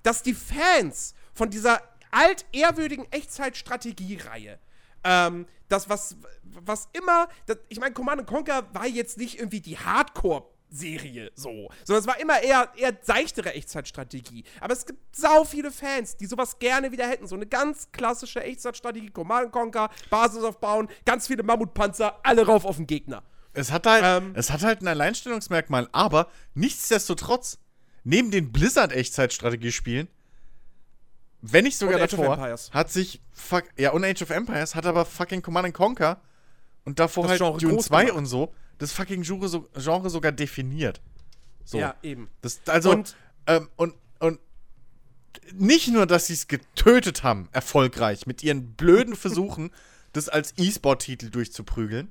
dass 0.02 0.22
die 0.22 0.34
Fans 0.34 1.14
von 1.34 1.50
dieser 1.50 1.82
altehrwürdigen 2.10 3.10
Echtzeitstrategiereihe 3.12 4.58
ähm, 5.04 5.46
das, 5.68 5.88
was, 5.88 6.16
was 6.42 6.88
immer, 6.92 7.28
das, 7.46 7.58
ich 7.68 7.80
meine, 7.80 7.94
Command 7.94 8.26
Conquer 8.26 8.66
war 8.72 8.86
jetzt 8.86 9.18
nicht 9.18 9.38
irgendwie 9.38 9.60
die 9.60 9.78
Hardcore- 9.78 10.44
Serie 10.74 11.30
so. 11.34 11.68
Sondern 11.84 12.00
es 12.00 12.06
war 12.06 12.18
immer 12.18 12.42
eher, 12.42 12.72
eher 12.76 12.96
seichtere 13.02 13.52
Echtzeitstrategie. 13.52 14.44
Aber 14.60 14.72
es 14.72 14.86
gibt 14.86 15.14
sau 15.14 15.44
viele 15.44 15.70
Fans, 15.70 16.16
die 16.16 16.26
sowas 16.26 16.58
gerne 16.58 16.90
wieder 16.92 17.06
hätten. 17.06 17.26
So 17.26 17.36
eine 17.36 17.46
ganz 17.46 17.92
klassische 17.92 18.42
Echtzeitstrategie, 18.42 19.10
Command 19.10 19.52
Conquer, 19.52 19.90
Basis 20.08 20.42
aufbauen, 20.42 20.88
ganz 21.04 21.26
viele 21.26 21.42
Mammutpanzer, 21.42 22.18
alle 22.22 22.46
rauf 22.46 22.64
auf 22.64 22.76
den 22.76 22.86
Gegner. 22.86 23.22
Es 23.52 23.70
hat 23.70 23.86
halt, 23.86 24.02
Ähm. 24.02 24.32
es 24.34 24.50
hat 24.50 24.62
halt 24.62 24.80
ein 24.80 24.88
Alleinstellungsmerkmal, 24.88 25.88
aber 25.92 26.28
nichtsdestotrotz, 26.54 27.58
neben 28.02 28.30
den 28.30 28.50
Blizzard-Echtzeitstrategiespielen, 28.50 30.08
wenn 31.42 31.64
nicht 31.64 31.76
sogar 31.76 32.00
Und 32.00 32.12
davor, 32.12 32.34
Empires. 32.34 32.70
hat 32.72 32.90
sich, 32.90 33.20
fuck, 33.32 33.64
ja, 33.76 33.90
und 33.92 34.04
Age 34.04 34.22
of 34.22 34.30
Empires 34.30 34.74
hat 34.74 34.86
aber 34.86 35.04
fucking 35.04 35.42
Command 35.42 35.74
Conquer 35.74 36.20
und 36.84 36.98
davor 36.98 37.24
Das 37.28 37.40
halt 37.40 37.62
Dune 37.62 37.74
groß 37.74 37.86
2 37.86 38.00
gemacht. 38.04 38.16
und 38.16 38.26
so, 38.26 38.54
das 38.78 38.92
fucking 38.92 39.22
Genre, 39.22 39.48
so, 39.48 39.68
Genre 39.76 40.08
sogar 40.10 40.32
definiert. 40.32 41.00
So. 41.64 41.78
Ja, 41.78 41.94
eben. 42.02 42.28
Das, 42.40 42.60
also, 42.66 42.90
Und- 42.90 42.98
und, 42.98 43.16
ähm, 43.48 43.68
und, 43.76 43.94
und 44.20 44.38
nicht 45.52 45.88
nur, 45.88 46.06
dass 46.06 46.26
sie 46.28 46.34
es 46.34 46.46
getötet 46.48 47.22
haben, 47.22 47.48
erfolgreich, 47.52 48.26
mit 48.26 48.42
ihren 48.42 48.74
blöden 48.74 49.16
Versuchen, 49.16 49.70
das 50.12 50.28
als 50.28 50.54
E-Sport-Titel 50.58 51.30
durchzuprügeln, 51.30 52.10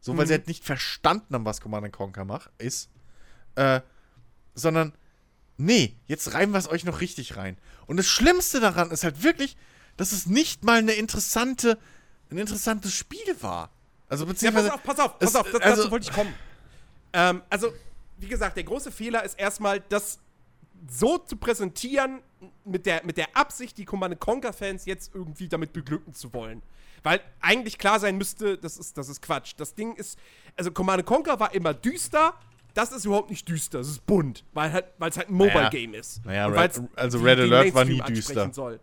so 0.00 0.16
weil 0.16 0.26
sie 0.26 0.34
halt 0.34 0.46
nicht 0.48 0.64
verstanden 0.64 1.34
haben, 1.34 1.44
was 1.44 1.60
Command 1.60 1.90
Conquer 1.92 2.24
macht, 2.24 2.50
ist, 2.58 2.88
äh, 3.56 3.80
sondern, 4.54 4.92
nee, 5.58 5.94
jetzt 6.06 6.32
reiben 6.32 6.52
wir 6.52 6.58
es 6.58 6.68
euch 6.68 6.84
noch 6.84 7.00
richtig 7.02 7.36
rein. 7.36 7.58
Und 7.86 7.98
das 7.98 8.06
Schlimmste 8.06 8.60
daran 8.60 8.90
ist 8.90 9.04
halt 9.04 9.22
wirklich, 9.22 9.56
dass 9.98 10.12
es 10.12 10.26
nicht 10.26 10.64
mal 10.64 10.78
eine 10.78 10.92
interessante, 10.92 11.78
ein 12.30 12.38
interessantes 12.38 12.94
Spiel 12.94 13.36
war. 13.40 13.70
Also 14.08 14.24
Ja, 14.24 14.30
beziehungsweise. 14.32 14.68
pass 14.70 14.74
auf, 14.76 14.82
pass 14.84 14.98
auf, 15.00 15.18
pass 15.18 15.28
es- 15.30 15.36
auf, 15.36 15.50
das, 15.50 15.60
also- 15.60 15.82
dazu 15.82 15.90
wollte 15.90 16.08
ich 16.08 16.14
kommen. 16.14 16.34
Ähm, 17.12 17.42
also, 17.50 17.72
wie 18.18 18.28
gesagt, 18.28 18.56
der 18.56 18.64
große 18.64 18.90
Fehler 18.92 19.22
ist 19.24 19.38
erstmal, 19.38 19.80
das 19.80 20.18
so 20.88 21.18
zu 21.18 21.36
präsentieren, 21.36 22.20
mit 22.64 22.86
der, 22.86 23.04
mit 23.04 23.16
der 23.16 23.36
Absicht, 23.36 23.76
die 23.78 23.84
Command 23.84 24.20
Conquer-Fans 24.20 24.84
jetzt 24.86 25.12
irgendwie 25.14 25.48
damit 25.48 25.72
beglücken 25.72 26.14
zu 26.14 26.32
wollen. 26.32 26.62
Weil 27.02 27.20
eigentlich 27.40 27.78
klar 27.78 27.98
sein 27.98 28.16
müsste, 28.16 28.58
das 28.58 28.76
ist, 28.76 28.96
das 28.96 29.08
ist 29.08 29.20
Quatsch. 29.22 29.54
Das 29.56 29.74
Ding 29.74 29.94
ist, 29.96 30.18
also 30.56 30.70
Command 30.70 31.04
Conquer 31.06 31.40
war 31.40 31.52
immer 31.54 31.74
düster, 31.74 32.34
das 32.78 32.92
ist 32.92 33.04
überhaupt 33.04 33.28
nicht 33.28 33.48
düster, 33.48 33.80
es 33.80 33.88
ist 33.88 34.06
bunt, 34.06 34.44
weil 34.54 34.72
halt, 34.72 34.86
es 35.00 35.16
halt 35.16 35.28
ein 35.28 35.34
Mobile-Game 35.34 35.94
ist. 35.94 36.24
naja, 36.24 36.46
Red- 36.46 36.80
also 36.94 37.18
Red 37.18 37.38
den 37.38 37.52
Alert 37.52 37.74
war 37.74 37.84
nie 37.84 38.00
düster. 38.02 38.52
Soll. 38.52 38.78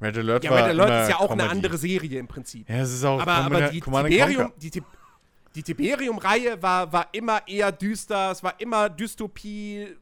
Red 0.00 0.16
Alert 0.16 0.44
Ja, 0.44 0.50
war 0.50 0.58
Red 0.58 0.70
Alert 0.70 1.02
ist 1.02 1.10
ja 1.10 1.16
auch 1.20 1.30
eine 1.30 1.42
Comedy. 1.42 1.56
andere 1.56 1.76
Serie 1.78 2.18
im 2.18 2.26
Prinzip. 2.26 2.68
Ja, 2.68 2.76
es 2.76 2.92
ist 2.94 3.04
auch 3.04 3.20
aber, 3.20 3.32
aber 3.34 3.68
die 3.68 3.80
Tiberium, 3.80 4.52
die, 4.56 4.82
die 5.54 5.62
Tiberium-Reihe 5.62 6.62
war, 6.62 6.90
war 6.92 7.08
immer 7.12 7.46
eher 7.46 7.70
düster, 7.70 8.30
es 8.30 8.42
war 8.42 8.58
immer 8.60 8.88
Dystopie, 8.88 9.94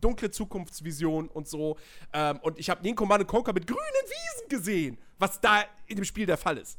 dunkle 0.00 0.30
Zukunftsvision 0.30 1.28
und 1.28 1.48
so. 1.48 1.76
Ähm, 2.14 2.38
und 2.42 2.58
ich 2.58 2.70
habe 2.70 2.80
nie 2.82 2.88
einen 2.88 2.96
Command 2.96 3.26
Conquer 3.26 3.52
mit 3.52 3.66
grünen 3.66 3.80
Wiesen 4.04 4.48
gesehen, 4.48 4.98
was 5.18 5.38
da 5.40 5.64
in 5.86 5.96
dem 5.96 6.04
Spiel 6.04 6.24
der 6.26 6.36
Fall 6.38 6.56
ist. 6.56 6.78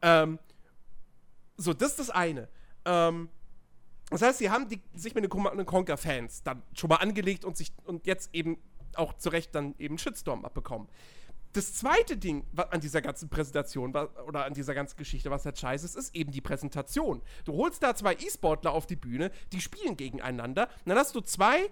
Ähm, 0.00 0.38
so, 1.56 1.72
das 1.72 1.90
ist 1.90 1.98
das 1.98 2.10
eine. 2.10 2.48
Ähm, 2.84 3.28
das 4.10 4.22
heißt, 4.22 4.38
sie 4.38 4.50
haben 4.50 4.68
die, 4.68 4.80
sich 4.94 5.14
mit 5.14 5.24
den 5.24 5.30
Command 5.30 5.66
Conquer-Fans 5.66 6.42
dann 6.42 6.62
schon 6.72 6.88
mal 6.88 6.96
angelegt 6.96 7.44
und 7.44 7.56
sich 7.56 7.72
und 7.84 8.06
jetzt 8.06 8.30
eben 8.32 8.58
auch 8.94 9.14
zu 9.14 9.28
Recht 9.28 9.54
dann 9.54 9.74
eben 9.78 9.92
einen 9.92 9.98
Shitstorm 9.98 10.44
abbekommen. 10.44 10.88
Das 11.52 11.74
zweite 11.74 12.16
Ding 12.16 12.44
an 12.56 12.80
dieser 12.80 13.00
ganzen 13.00 13.30
Präsentation 13.30 13.94
oder 14.26 14.44
an 14.44 14.54
dieser 14.54 14.74
ganzen 14.74 14.96
Geschichte, 14.96 15.30
was 15.30 15.44
halt 15.44 15.58
scheiße 15.58 15.86
ist, 15.86 15.96
ist 15.96 16.14
eben 16.14 16.30
die 16.30 16.40
Präsentation. 16.40 17.22
Du 17.44 17.54
holst 17.54 17.82
da 17.82 17.94
zwei 17.94 18.14
E-Sportler 18.14 18.72
auf 18.72 18.86
die 18.86 18.96
Bühne, 18.96 19.30
die 19.52 19.60
spielen 19.60 19.96
gegeneinander. 19.96 20.68
Und 20.84 20.90
dann 20.90 20.98
hast 20.98 21.14
du 21.14 21.20
zwei 21.20 21.70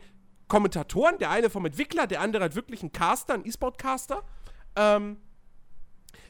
Kommentatoren, 0.49 1.19
der 1.19 1.31
eine 1.31 1.51
vom 1.51 1.67
Entwickler, 1.67 2.07
der 2.07 2.21
andere 2.21 2.45
halt 2.45 2.55
wirklich 2.55 2.83
ein 2.83 2.93
Caster, 2.93 3.35
ein 3.35 3.45
E-Sport-Caster, 3.45 4.25
ähm, 4.77 5.19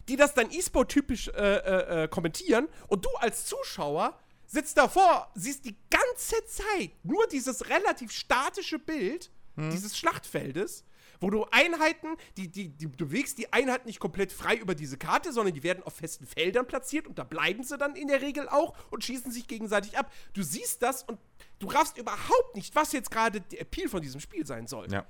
die 0.09 0.17
das 0.17 0.35
dann 0.35 0.51
E-Sport-typisch 0.51 1.29
äh, 1.29 1.33
äh, 1.33 2.05
äh, 2.05 2.09
kommentieren 2.09 2.69
und 2.89 3.05
du 3.05 3.11
als 3.21 3.47
Zuschauer 3.47 4.19
sitzt 4.47 4.79
davor, 4.79 5.31
siehst 5.35 5.65
die 5.65 5.77
ganze 5.91 6.45
Zeit 6.47 6.93
nur 7.03 7.27
dieses 7.29 7.69
relativ 7.69 8.13
statische 8.13 8.79
Bild 8.79 9.31
dieses 9.57 9.97
Schlachtfeldes, 9.97 10.85
wo 11.21 11.31
du 11.31 11.47
Einheiten, 11.51 12.09
die, 12.37 12.49
die, 12.49 12.69
die, 12.69 12.89
du 12.89 13.07
bewegst 13.07 13.39
die 13.39 13.53
Einheiten 13.53 13.87
nicht 13.87 14.01
komplett 14.01 14.33
frei 14.33 14.57
über 14.57 14.75
diese 14.75 14.99
Karte, 14.99 15.33
sondern 15.33 15.55
die 15.55 15.63
werden 15.63 15.83
auf 15.83 15.95
festen 15.95 16.27
Feldern 16.27 16.67
platziert 16.67 17.07
und 17.07 17.19
da 17.19 17.25
bleiben 17.25 17.63
sie 17.65 17.79
dann 17.79 17.97
in 17.97 18.09
der 18.09 18.21
Regel 18.21 18.49
auch 18.49 18.77
und 18.91 19.03
schießen 19.03 19.33
sich 19.33 19.47
gegenseitig 19.49 19.97
ab. 19.97 20.13
Du 20.35 20.43
siehst 20.43 20.83
das 20.83 21.05
und 21.05 21.19
du 21.59 21.69
raffst 21.69 21.97
überhaupt 21.97 22.55
nicht, 22.55 22.75
was 22.75 22.93
jetzt 22.93 23.11
gerade 23.11 23.41
der 23.41 23.63
Appeal 23.63 23.89
von 23.89 24.03
diesem 24.03 24.21
Spiel 24.21 24.47
sein 24.47 24.67
soll 24.67 24.93
Ja. 24.93 25.07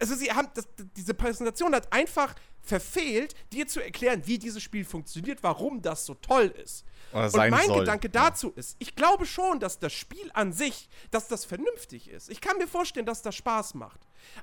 Also 0.00 0.14
sie 0.14 0.32
haben 0.32 0.48
das, 0.54 0.66
diese 0.96 1.14
Präsentation 1.14 1.74
hat 1.74 1.92
einfach 1.92 2.34
verfehlt, 2.62 3.34
dir 3.52 3.66
zu 3.66 3.82
erklären, 3.82 4.22
wie 4.26 4.38
dieses 4.38 4.62
Spiel 4.62 4.84
funktioniert, 4.84 5.42
warum 5.42 5.82
das 5.82 6.06
so 6.06 6.14
toll 6.14 6.54
ist. 6.62 6.84
Und 7.12 7.34
mein 7.34 7.66
soll. 7.66 7.80
Gedanke 7.80 8.08
dazu 8.08 8.52
ist, 8.54 8.76
ich 8.78 8.94
glaube 8.94 9.26
schon, 9.26 9.60
dass 9.60 9.78
das 9.78 9.92
Spiel 9.92 10.30
an 10.34 10.52
sich, 10.52 10.88
dass 11.10 11.28
das 11.28 11.44
vernünftig 11.44 12.08
ist. 12.08 12.30
Ich 12.30 12.40
kann 12.40 12.56
mir 12.58 12.68
vorstellen, 12.68 13.06
dass 13.06 13.22
das 13.22 13.34
Spaß 13.34 13.74
macht. 13.74 14.00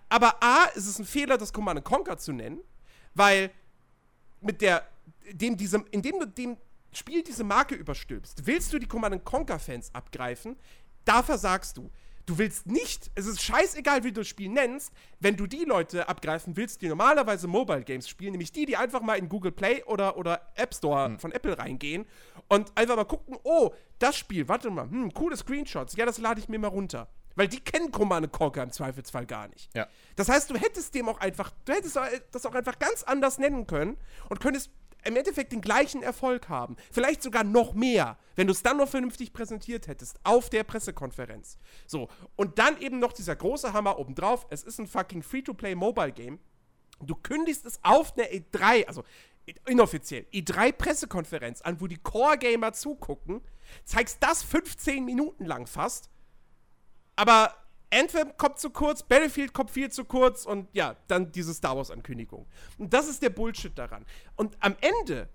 Aber 0.09 0.41
A, 0.43 0.65
ist 0.75 0.87
es 0.87 0.99
ein 0.99 1.05
Fehler, 1.05 1.37
das 1.37 1.53
Command 1.53 1.83
Conquer 1.83 2.17
zu 2.17 2.33
nennen, 2.33 2.61
weil 3.13 3.51
mit 4.41 4.61
der, 4.61 4.87
dem 5.31 5.55
diesem, 5.55 5.85
indem 5.91 6.19
du 6.19 6.27
dem 6.27 6.57
Spiel 6.91 7.23
diese 7.23 7.43
Marke 7.43 7.75
überstülpst, 7.75 8.45
willst 8.45 8.73
du 8.73 8.79
die 8.79 8.87
Command 8.87 9.23
Conquer 9.23 9.59
Fans 9.59 9.93
abgreifen, 9.93 10.57
da 11.05 11.23
versagst 11.23 11.77
du. 11.77 11.89
Du 12.27 12.37
willst 12.37 12.67
nicht, 12.67 13.09
es 13.15 13.25
ist 13.25 13.41
scheißegal, 13.41 14.03
wie 14.03 14.11
du 14.11 14.19
das 14.19 14.27
Spiel 14.27 14.49
nennst, 14.49 14.91
wenn 15.21 15.37
du 15.37 15.47
die 15.47 15.63
Leute 15.63 16.09
abgreifen 16.09 16.57
willst, 16.57 16.81
die 16.81 16.89
normalerweise 16.89 17.47
Mobile 17.47 17.83
Games 17.83 18.09
spielen, 18.09 18.31
nämlich 18.31 18.51
die, 18.51 18.65
die 18.65 18.75
einfach 18.75 19.01
mal 19.01 19.15
in 19.15 19.29
Google 19.29 19.53
Play 19.53 19.81
oder, 19.85 20.17
oder 20.17 20.41
App 20.55 20.75
Store 20.75 21.17
von 21.19 21.31
Apple 21.31 21.57
reingehen 21.57 22.05
und 22.49 22.69
einfach 22.75 22.97
mal 22.97 23.05
gucken, 23.05 23.37
oh, 23.43 23.71
das 23.97 24.17
Spiel, 24.17 24.45
warte 24.49 24.69
mal, 24.69 24.89
hm, 24.89 25.13
coole 25.13 25.37
Screenshots, 25.37 25.95
ja, 25.95 26.05
das 26.05 26.17
lade 26.17 26.41
ich 26.41 26.49
mir 26.49 26.59
mal 26.59 26.67
runter. 26.67 27.07
Weil 27.35 27.47
die 27.47 27.61
kennen 27.61 27.91
Command 27.91 28.29
Conquer 28.33 28.63
im 28.63 28.71
Zweifelsfall 28.71 29.25
gar 29.25 29.47
nicht. 29.47 29.73
Ja. 29.73 29.87
Das 30.17 30.27
heißt, 30.27 30.49
du 30.49 30.55
hättest 30.55 30.95
dem 30.95 31.07
auch 31.07 31.21
einfach, 31.21 31.51
du 31.63 31.71
hättest 31.71 31.97
das 32.31 32.45
auch 32.45 32.55
einfach 32.55 32.77
ganz 32.77 33.03
anders 33.03 33.37
nennen 33.37 33.67
können 33.67 33.95
und 34.27 34.41
könntest 34.41 34.69
im 35.07 35.15
Endeffekt 35.15 35.51
den 35.51 35.61
gleichen 35.61 36.03
Erfolg 36.03 36.49
haben. 36.49 36.75
Vielleicht 36.91 37.23
sogar 37.23 37.43
noch 37.43 37.73
mehr, 37.73 38.17
wenn 38.35 38.47
du 38.47 38.53
es 38.53 38.63
dann 38.63 38.77
noch 38.77 38.89
vernünftig 38.89 39.33
präsentiert 39.33 39.87
hättest 39.87 40.19
auf 40.23 40.49
der 40.49 40.63
Pressekonferenz. 40.63 41.57
So, 41.85 42.09
und 42.35 42.59
dann 42.59 42.79
eben 42.79 42.99
noch 42.99 43.13
dieser 43.13 43.35
große 43.35 43.73
Hammer 43.73 43.99
obendrauf. 43.99 44.45
Es 44.49 44.63
ist 44.63 44.79
ein 44.79 44.87
fucking 44.87 45.23
Free-to-Play-Mobile-Game. 45.23 46.39
Du 47.01 47.15
kündigst 47.15 47.65
es 47.65 47.79
auf 47.83 48.17
einer 48.17 48.27
E3, 48.27 48.85
also 48.87 49.03
inoffiziell, 49.65 50.25
E3-Pressekonferenz 50.33 51.61
an, 51.61 51.79
wo 51.79 51.87
die 51.87 51.97
Core-Gamer 51.97 52.73
zugucken, 52.73 53.41
zeigst 53.85 54.17
das 54.21 54.43
15 54.43 55.05
Minuten 55.05 55.45
lang 55.45 55.67
fast 55.67 56.09
aber 57.17 57.53
Anthem 57.93 58.35
kommt 58.37 58.59
zu 58.59 58.69
kurz, 58.69 59.03
Battlefield 59.03 59.53
kommt 59.53 59.71
viel 59.71 59.89
zu 59.89 60.05
kurz 60.05 60.45
und 60.45 60.67
ja, 60.73 60.95
dann 61.07 61.31
diese 61.31 61.53
Star 61.53 61.77
Wars-Ankündigung. 61.77 62.45
Und 62.77 62.93
das 62.93 63.07
ist 63.07 63.21
der 63.21 63.29
Bullshit 63.29 63.77
daran. 63.77 64.05
Und 64.35 64.57
am 64.59 64.75
Ende, 64.81 65.29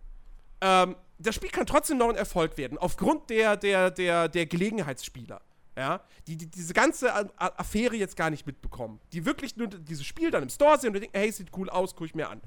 ähm, 0.61 0.96
das 1.18 1.34
Spiel 1.34 1.50
kann 1.50 1.66
trotzdem 1.66 1.98
noch 1.98 2.09
ein 2.09 2.16
Erfolg 2.16 2.57
werden, 2.59 2.78
aufgrund 2.78 3.30
der, 3.30 3.57
der, 3.57 3.90
der, 3.90 4.28
der 4.28 4.46
Gelegenheitsspieler. 4.46 5.40
Ja, 5.74 6.03
die, 6.26 6.36
die 6.36 6.50
diese 6.50 6.74
ganze 6.74 7.14
A 7.14 7.24
A 7.36 7.46
Affäre 7.57 7.96
jetzt 7.96 8.14
gar 8.14 8.28
nicht 8.28 8.46
mitbekommen. 8.46 9.00
Die 9.14 9.24
wirklich 9.24 9.57
nur 9.57 9.68
dieses 9.68 10.05
Spiel 10.05 10.30
dann 10.30 10.42
im 10.42 10.50
Store 10.50 10.78
sehen 10.78 10.88
und 10.88 11.00
denken, 11.00 11.16
hey, 11.16 11.32
sieht 11.32 11.48
cool 11.57 11.70
aus, 11.70 11.96
guck 11.96 12.09
ich 12.09 12.14
mir 12.14 12.28
an. 12.28 12.42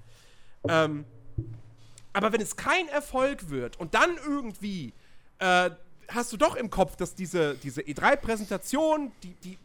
Ähm, 0.68 1.06
aber 2.14 2.32
wenn 2.32 2.41
es 2.41 2.56
kein 2.56 2.88
Erfolg 2.89 3.49
wird 3.49 3.80
und 3.80 3.95
dann 3.95 4.16
irgendwie 4.28 4.93
äh, 5.39 5.72
hast 6.10 6.32
du 6.34 6.38
doch 6.38 6.56
im 6.56 6.70
Kopf, 6.70 6.95
dass 6.95 7.16
diese, 7.16 7.56
diese 7.56 7.82
E3-Präsentation, 7.82 9.12
die, 9.24 9.34
die, 9.36 9.58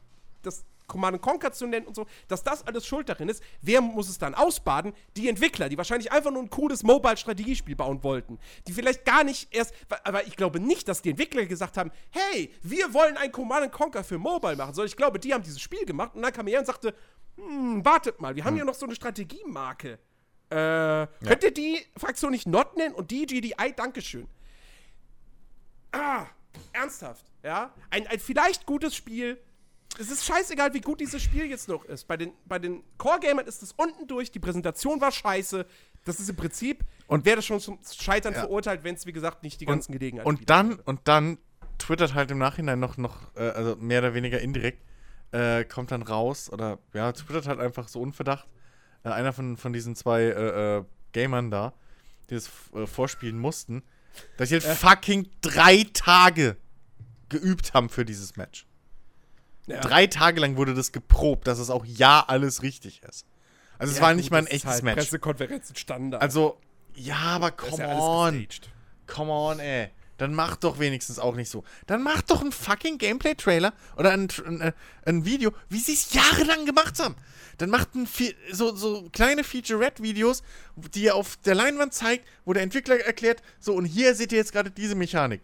das 0.43 0.65
Command 0.87 1.23
Conquer 1.23 1.53
zu 1.53 1.67
nennen 1.67 1.87
und 1.87 1.95
so, 1.95 2.07
dass 2.27 2.43
das 2.43 2.67
alles 2.67 2.85
schuld 2.85 3.09
darin 3.09 3.29
ist. 3.29 3.43
Wer 3.63 3.81
muss 3.81 4.09
es 4.09 4.19
dann 4.19 4.35
ausbaden? 4.35 4.93
Die 5.17 5.29
Entwickler, 5.29 5.69
die 5.69 5.79
wahrscheinlich 5.79 6.11
einfach 6.11 6.33
nur 6.33 6.43
ein 6.43 6.51
cooles 6.51 6.83
Mobile-Strategiespiel 6.83 7.77
bauen 7.77 8.03
wollten. 8.03 8.39
Die 8.67 8.73
vielleicht 8.73 9.05
gar 9.05 9.23
nicht 9.23 9.55
erst, 9.55 9.73
aber 10.03 10.27
ich 10.27 10.37
glaube 10.37 10.59
nicht, 10.59 10.89
dass 10.89 11.01
die 11.03 11.11
Entwickler 11.11 11.47
gesagt 11.47 11.77
haben, 11.77 11.93
hey, 12.11 12.53
wir 12.63 12.93
wollen 12.93 13.17
ein 13.17 13.31
Command 13.31 13.71
Conquer 13.71 14.03
für 14.03 14.19
Mobile 14.19 14.57
machen, 14.57 14.75
sondern 14.75 14.89
ich 14.89 14.97
glaube, 14.97 15.21
die 15.21 15.33
haben 15.33 15.45
dieses 15.45 15.61
Spiel 15.61 15.85
gemacht 15.85 16.15
und 16.15 16.23
dann 16.23 16.33
kam 16.33 16.49
er 16.49 16.59
und 16.59 16.67
sagte, 16.67 16.93
hm, 17.37 17.85
wartet 17.85 18.21
mal, 18.21 18.35
wir 18.35 18.45
haben 18.45 18.51
Hm. 18.55 18.57
hier 18.57 18.65
noch 18.65 18.75
so 18.75 18.87
eine 18.87 18.97
Strategiemarke. 18.97 19.99
Äh, 20.51 21.07
könnt 21.25 21.45
ihr 21.45 21.55
die 21.55 21.79
Fraktion 21.97 22.33
nicht 22.33 22.49
Not 22.49 22.77
nennen 22.77 22.97
und 22.97 23.13
die 23.13 23.27
GDI? 23.27 23.73
Dankeschön. 23.77 24.27
Ah, 25.93 26.27
ernsthaft, 26.73 27.25
ja? 27.45 27.73
Ein, 27.91 28.09
ein 28.09 28.19
vielleicht 28.19 28.67
gutes 28.67 28.97
Spiel. 28.97 29.41
Es 30.01 30.11
ist 30.11 30.25
scheißegal, 30.25 30.73
wie 30.73 30.81
gut 30.81 30.99
dieses 31.01 31.23
Spiel 31.23 31.45
jetzt 31.45 31.69
noch 31.69 31.85
ist. 31.85 32.09
Bei 32.09 32.17
den, 32.17 32.33
bei 32.47 32.59
den 32.59 32.83
Core-Gamern 32.97 33.47
ist 33.47 33.63
es 33.63 33.73
unten 33.73 34.07
durch, 34.07 34.31
die 34.31 34.39
Präsentation 34.39 34.99
war 35.01 35.13
scheiße. 35.13 35.67
Das 36.07 36.19
ist 36.19 36.31
im 36.31 36.37
Prinzip, 36.37 36.85
und 37.07 37.27
wäre 37.27 37.43
schon 37.43 37.61
zum 37.61 37.79
Scheitern 37.85 38.33
Ja. 38.33 38.41
verurteilt, 38.41 38.83
wenn 38.83 38.95
es, 38.95 39.05
wie 39.05 39.13
gesagt, 39.13 39.43
nicht 39.43 39.61
die 39.61 39.67
ganzen 39.67 39.93
Gelegenheiten 39.93 40.27
Und 40.27 40.49
dann, 40.49 40.77
und 40.81 41.01
dann 41.05 41.37
twittert 41.77 42.15
halt 42.15 42.31
im 42.31 42.39
Nachhinein 42.39 42.81
noch, 42.81 42.97
noch 42.97 43.35
äh, 43.37 43.41
also 43.51 43.77
mehr 43.77 43.99
oder 44.01 44.15
weniger 44.15 44.41
indirekt, 44.41 44.83
äh, 45.33 45.65
kommt 45.65 45.91
dann 45.91 46.03
raus, 46.03 46.51
oder 46.51 46.79
ja, 46.95 47.13
twittert 47.13 47.47
halt 47.47 47.61
einfach 47.61 47.89
so 47.89 48.01
unverdacht, 48.01 48.49
äh, 49.05 49.11
einer 49.11 49.35
von, 49.35 49.59
von 49.59 49.75
diesen 49.75 49.95
zwei 49.97 50.23
äh, 50.23 50.79
äh, 50.79 50.85
Gamern 51.13 51.51
da, 51.51 51.75
die 52.31 52.35
das 52.37 52.49
äh, 52.75 52.87
vorspielen 52.87 53.39
mussten, 53.39 53.83
dass 54.39 54.49
sie 54.49 54.55
halt 54.55 54.65
fucking 54.65 55.29
drei 55.43 55.87
Tage 55.93 56.57
geübt 57.29 57.75
haben 57.75 57.91
für 57.91 58.07
dieses 58.07 58.37
Match. 58.37 58.67
Ja. 59.71 59.81
Drei 59.81 60.07
Tage 60.07 60.41
lang 60.41 60.57
wurde 60.57 60.75
das 60.75 60.93
geprobt, 60.93 61.47
dass 61.47 61.59
es 61.59 61.71
auch 61.71 61.85
ja 61.85 62.25
alles 62.27 62.63
richtig 62.63 63.03
ist. 63.03 63.27
Also 63.79 63.93
es 63.93 63.99
Ja, 63.99 64.05
war 64.05 64.11
gut, 64.13 64.19
nicht 64.19 64.31
mal 64.31 64.39
ein 64.39 64.47
echtes 64.47 64.71
halt 64.71 64.83
Match. 64.83 64.97
Pressekonferenzen 64.97 65.77
Standard. 65.77 66.21
Also, 66.21 66.59
ja, 66.95 67.17
aber 67.17 67.51
come 67.51 67.79
ja 67.79 67.99
on. 67.99 68.47
Come 69.07 69.33
on, 69.33 69.59
ey. 69.59 69.89
Dann 70.19 70.35
mach 70.35 70.57
doch 70.57 70.79
wenigstens 70.79 71.19
auch 71.19 71.35
nicht 71.35 71.49
so. 71.49 71.65
Dann 71.87 72.03
mach 72.03 72.21
doch 72.21 72.43
einen 72.43 72.53
fucking 72.53 72.99
Gameplay-Trailer 72.99 73.73
oder 73.97 74.11
ein, 74.13 74.29
ein, 74.47 74.61
äh, 74.61 74.73
ein 75.07 75.25
Video, 75.25 75.53
wie 75.71 75.79
sie 75.79 75.95
es 75.95 76.13
jahrelang 76.13 76.67
gemacht 76.67 76.99
haben. 76.99 77.17
Dann 77.57 77.71
macht 77.71 77.95
ein, 77.95 78.07
so, 78.53 78.77
so 78.77 79.09
kleine 79.13 79.45
Featurette-Videos, 79.45 80.43
die 80.95 81.05
ihr 81.05 81.15
auf 81.15 81.39
der 81.39 81.55
Leinwand 81.55 81.95
zeigt, 81.95 82.29
wo 82.45 82.53
der 82.53 82.63
Entwickler 82.63 83.01
erklärt, 83.01 83.43
so 83.61 83.73
und 83.73 83.87
hier 83.87 84.15
seht 84.15 84.33
ihr 84.33 84.39
jetzt 84.39 84.53
gerade 84.53 84.71
diese 84.71 84.95
Mechanik. 84.95 85.41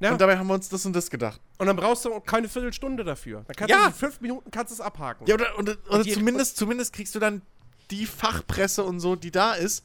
Ja. 0.00 0.12
Und 0.12 0.20
dabei 0.20 0.36
haben 0.36 0.46
wir 0.48 0.54
uns 0.54 0.68
das 0.68 0.84
und 0.86 0.92
das 0.94 1.08
gedacht. 1.10 1.40
Und 1.58 1.66
dann 1.66 1.76
brauchst 1.76 2.04
du 2.04 2.20
keine 2.20 2.48
Viertelstunde 2.48 3.04
dafür. 3.04 3.44
Dann 3.46 3.56
kannst 3.56 3.70
Ja. 3.70 3.82
du 3.82 3.86
in 3.88 3.94
fünf 3.94 4.20
Minuten 4.20 4.50
kannst 4.50 4.70
du 4.70 4.74
es 4.74 4.80
abhaken. 4.80 5.26
Ja, 5.26 5.34
oder, 5.34 5.58
oder, 5.58 5.76
oder 5.88 6.04
zumindest, 6.04 6.56
zumindest 6.56 6.92
kriegst 6.92 7.14
du 7.14 7.20
dann 7.20 7.42
die 7.90 8.06
Fachpresse 8.06 8.82
und 8.84 9.00
so, 9.00 9.14
die 9.16 9.30
da 9.30 9.54
ist, 9.54 9.84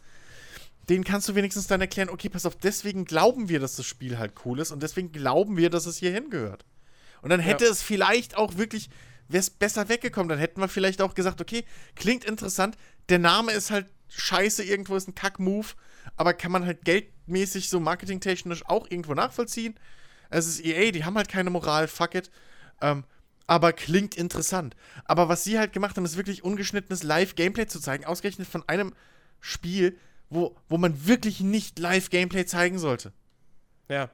denen 0.90 1.04
kannst 1.04 1.30
du 1.30 1.36
wenigstens 1.36 1.68
dann 1.68 1.80
erklären, 1.82 2.10
okay, 2.10 2.30
pass 2.30 2.46
auf, 2.46 2.56
deswegen 2.56 3.06
glauben 3.06 3.48
wir, 3.50 3.60
dass 3.60 3.76
das 3.76 3.86
Spiel 3.86 4.18
halt 4.18 4.34
cool 4.46 4.60
ist 4.60 4.72
und 4.72 4.82
deswegen 4.82 5.12
glauben 5.12 5.56
wir, 5.58 5.70
dass 5.70 5.86
es 5.86 5.98
hier 5.98 6.12
hingehört. 6.12 6.66
Und 7.22 7.30
dann 7.30 7.40
hätte 7.40 7.66
Ja. 7.66 7.72
es 7.72 7.84
vielleicht 7.84 8.36
auch 8.36 8.58
wirklich, 8.58 8.90
wäre 9.28 9.42
es 9.42 9.50
besser 9.52 9.90
weggekommen, 9.90 10.30
dann 10.30 10.40
hätten 10.40 10.60
wir 10.60 10.68
vielleicht 10.68 11.02
auch 11.02 11.14
gesagt, 11.14 11.40
okay, 11.42 11.64
klingt 11.96 12.26
interessant, 12.26 12.78
der 13.10 13.20
Name 13.20 13.52
ist 13.52 13.70
halt 13.70 13.86
scheiße, 14.08 14.64
irgendwo 14.64 14.96
ist 14.96 15.08
ein 15.08 15.14
Kack-Move, 15.16 15.68
aber 16.18 16.34
kann 16.34 16.52
man 16.52 16.66
halt 16.66 16.84
geldmäßig, 16.84 17.70
so 17.70 17.80
marketingtechnisch 17.80 18.66
auch 18.66 18.88
irgendwo 18.90 19.14
nachvollziehen. 19.14 19.76
Es 20.30 20.48
ist 20.48 20.64
EA, 20.64 20.92
die 20.92 21.06
haben 21.06 21.16
halt 21.16 21.30
keine 21.30 21.50
Moral, 21.50 21.88
fuck 21.88 22.16
it. 22.16 22.30
Ähm, 22.82 23.04
aber 23.48 23.74
klingt 23.74 24.16
interessant. 24.16 24.76
Aber 25.06 25.28
was 25.28 25.44
sie 25.44 25.58
halt 25.58 25.74
gemacht 25.74 25.98
haben, 25.98 26.06
ist 26.06 26.18
wirklich 26.18 26.44
ungeschnittenes 26.44 27.04
Live-Gameplay 27.04 27.66
zu 27.66 27.80
zeigen, 27.80 28.06
ausgerechnet 28.06 28.48
von 28.48 28.64
einem 28.68 28.94
Spiel, 29.40 29.98
wo, 30.30 30.56
wo 30.68 30.78
man 30.78 31.08
wirklich 31.08 31.42
nicht 31.42 31.80
Live-Gameplay 31.80 32.46
zeigen 32.46 32.78
sollte. 32.78 33.12
ja. 33.90 34.10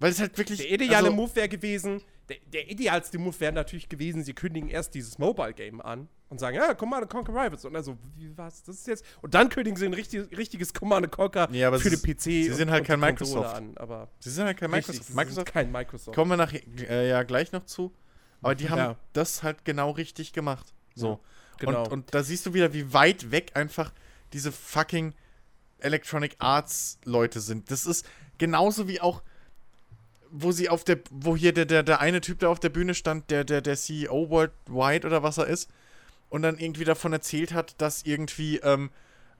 Weil 0.00 0.12
es 0.12 0.18
halt 0.18 0.36
wirklich. 0.38 0.58
Der 0.60 0.70
ideale 0.70 1.08
also, 1.08 1.12
Move 1.12 1.36
wäre 1.36 1.48
gewesen, 1.50 2.00
der, 2.30 2.38
der 2.52 2.70
idealste 2.70 3.18
Move 3.18 3.38
wäre 3.40 3.52
natürlich 3.52 3.88
gewesen, 3.88 4.24
sie 4.24 4.32
kündigen 4.32 4.68
erst 4.70 4.94
dieses 4.94 5.18
Mobile-Game 5.18 5.80
an 5.80 6.08
und 6.28 6.38
sagen, 6.40 6.56
ja, 6.56 6.72
Command 6.74 7.10
Conquer 7.10 7.32
Rivals. 7.32 7.64
Und 7.64 7.76
also, 7.76 7.98
wie 8.16 8.36
was, 8.38 8.62
das 8.62 8.76
ist 8.76 8.86
jetzt. 8.86 9.04
Und 9.20 9.34
dann 9.34 9.48
kündigen 9.48 9.76
sie 9.76 9.84
ein 9.86 9.94
richtig, 9.94 10.36
richtiges 10.38 10.72
Command 10.72 11.10
Conquer 11.10 11.48
aber 11.50 11.80
für 11.80 11.90
den 11.90 12.00
PC. 12.00 12.20
sie 12.22 12.48
und- 12.50 12.56
sind 12.56 12.70
halt 12.70 12.82
und 12.82 12.86
kein 12.86 13.00
die 13.00 13.06
Konsole 13.16 13.40
Microsoft. 13.42 13.56
An, 13.56 13.76
aber 13.76 14.08
Sie 14.20 14.30
sind 14.30 14.46
halt 14.46 14.58
kein 14.58 14.72
richtig, 14.72 14.94
Microsoft. 14.94 15.16
Microsoft 15.16 15.52
kein 15.52 15.72
Microsoft. 15.72 16.14
kommen 16.14 16.30
wir 16.30 16.36
nach, 16.36 16.52
äh, 16.52 17.08
ja 17.08 17.22
gleich 17.24 17.52
noch 17.52 17.66
zu. 17.66 17.92
Aber 18.42 18.54
die 18.54 18.70
haben 18.70 18.78
Ja. 18.78 18.96
das 19.12 19.42
halt 19.42 19.64
genau 19.64 19.90
richtig 19.90 20.32
gemacht. 20.32 20.72
So. 20.94 21.20
genau. 21.58 21.82
Und, 21.84 21.92
und 21.92 22.14
da 22.14 22.22
siehst 22.22 22.46
du 22.46 22.54
wieder, 22.54 22.72
wie 22.72 22.92
weit 22.94 23.30
weg 23.30 23.50
einfach 23.54 23.92
diese 24.32 24.50
fucking 24.52 25.12
Electronic 25.78 26.36
Arts 26.38 26.98
Leute 27.04 27.40
sind. 27.40 27.70
Das 27.70 27.86
ist 27.86 28.06
genauso 28.38 28.86
wie 28.88 29.00
auch, 29.00 29.22
wo 30.30 30.52
sie 30.52 30.68
auf 30.68 30.84
der, 30.84 30.98
wo 31.10 31.36
hier 31.36 31.52
der, 31.52 31.64
der, 31.64 31.82
der 31.82 32.00
eine 32.00 32.20
Typ, 32.20 32.38
der 32.38 32.50
auf 32.50 32.60
der 32.60 32.68
Bühne 32.68 32.94
stand, 32.94 33.30
der, 33.30 33.44
der, 33.44 33.60
der 33.60 33.76
CEO 33.76 34.30
Worldwide 34.30 35.06
oder 35.06 35.22
was 35.22 35.38
er 35.38 35.46
ist, 35.46 35.70
und 36.28 36.42
dann 36.42 36.58
irgendwie 36.58 36.84
davon 36.84 37.12
erzählt 37.12 37.52
hat, 37.52 37.74
dass 37.80 38.04
irgendwie, 38.04 38.58
ähm, 38.58 38.90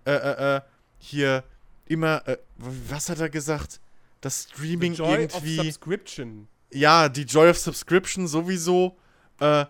äh, 0.05 0.13
äh, 0.13 0.57
äh, 0.57 0.61
hier 0.99 1.45
immer, 1.87 2.27
äh, 2.27 2.37
was 2.57 3.09
hat 3.09 3.21
er 3.21 3.31
gesagt? 3.31 3.81
Das 4.21 4.49
Streaming 4.51 4.95
The 4.95 4.99
Joy 4.99 5.23
irgendwie 5.23 5.59
of 5.61 5.65
Subscription. 5.67 6.49
ja, 6.71 7.09
die 7.09 7.23
Joy 7.23 7.51
of 7.51 7.59
Subscription 7.59 8.27
sowieso. 8.27 8.97
Äh, 9.39 9.65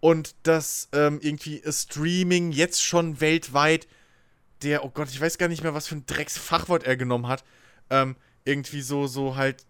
und 0.00 0.34
das 0.42 0.88
ähm, 0.92 1.18
irgendwie 1.22 1.62
Streaming 1.68 2.52
jetzt 2.52 2.82
schon 2.82 3.20
weltweit, 3.20 3.88
der, 4.62 4.84
oh 4.84 4.90
Gott, 4.90 5.08
ich 5.08 5.20
weiß 5.20 5.38
gar 5.38 5.48
nicht 5.48 5.62
mehr, 5.62 5.74
was 5.74 5.86
für 5.86 5.96
ein 5.96 6.06
Drecksfachwort 6.06 6.84
er 6.84 6.96
genommen 6.96 7.26
hat, 7.28 7.44
ähm, 7.90 8.16
irgendwie 8.44 8.82
so, 8.82 9.06
so 9.06 9.36
halt 9.36 9.64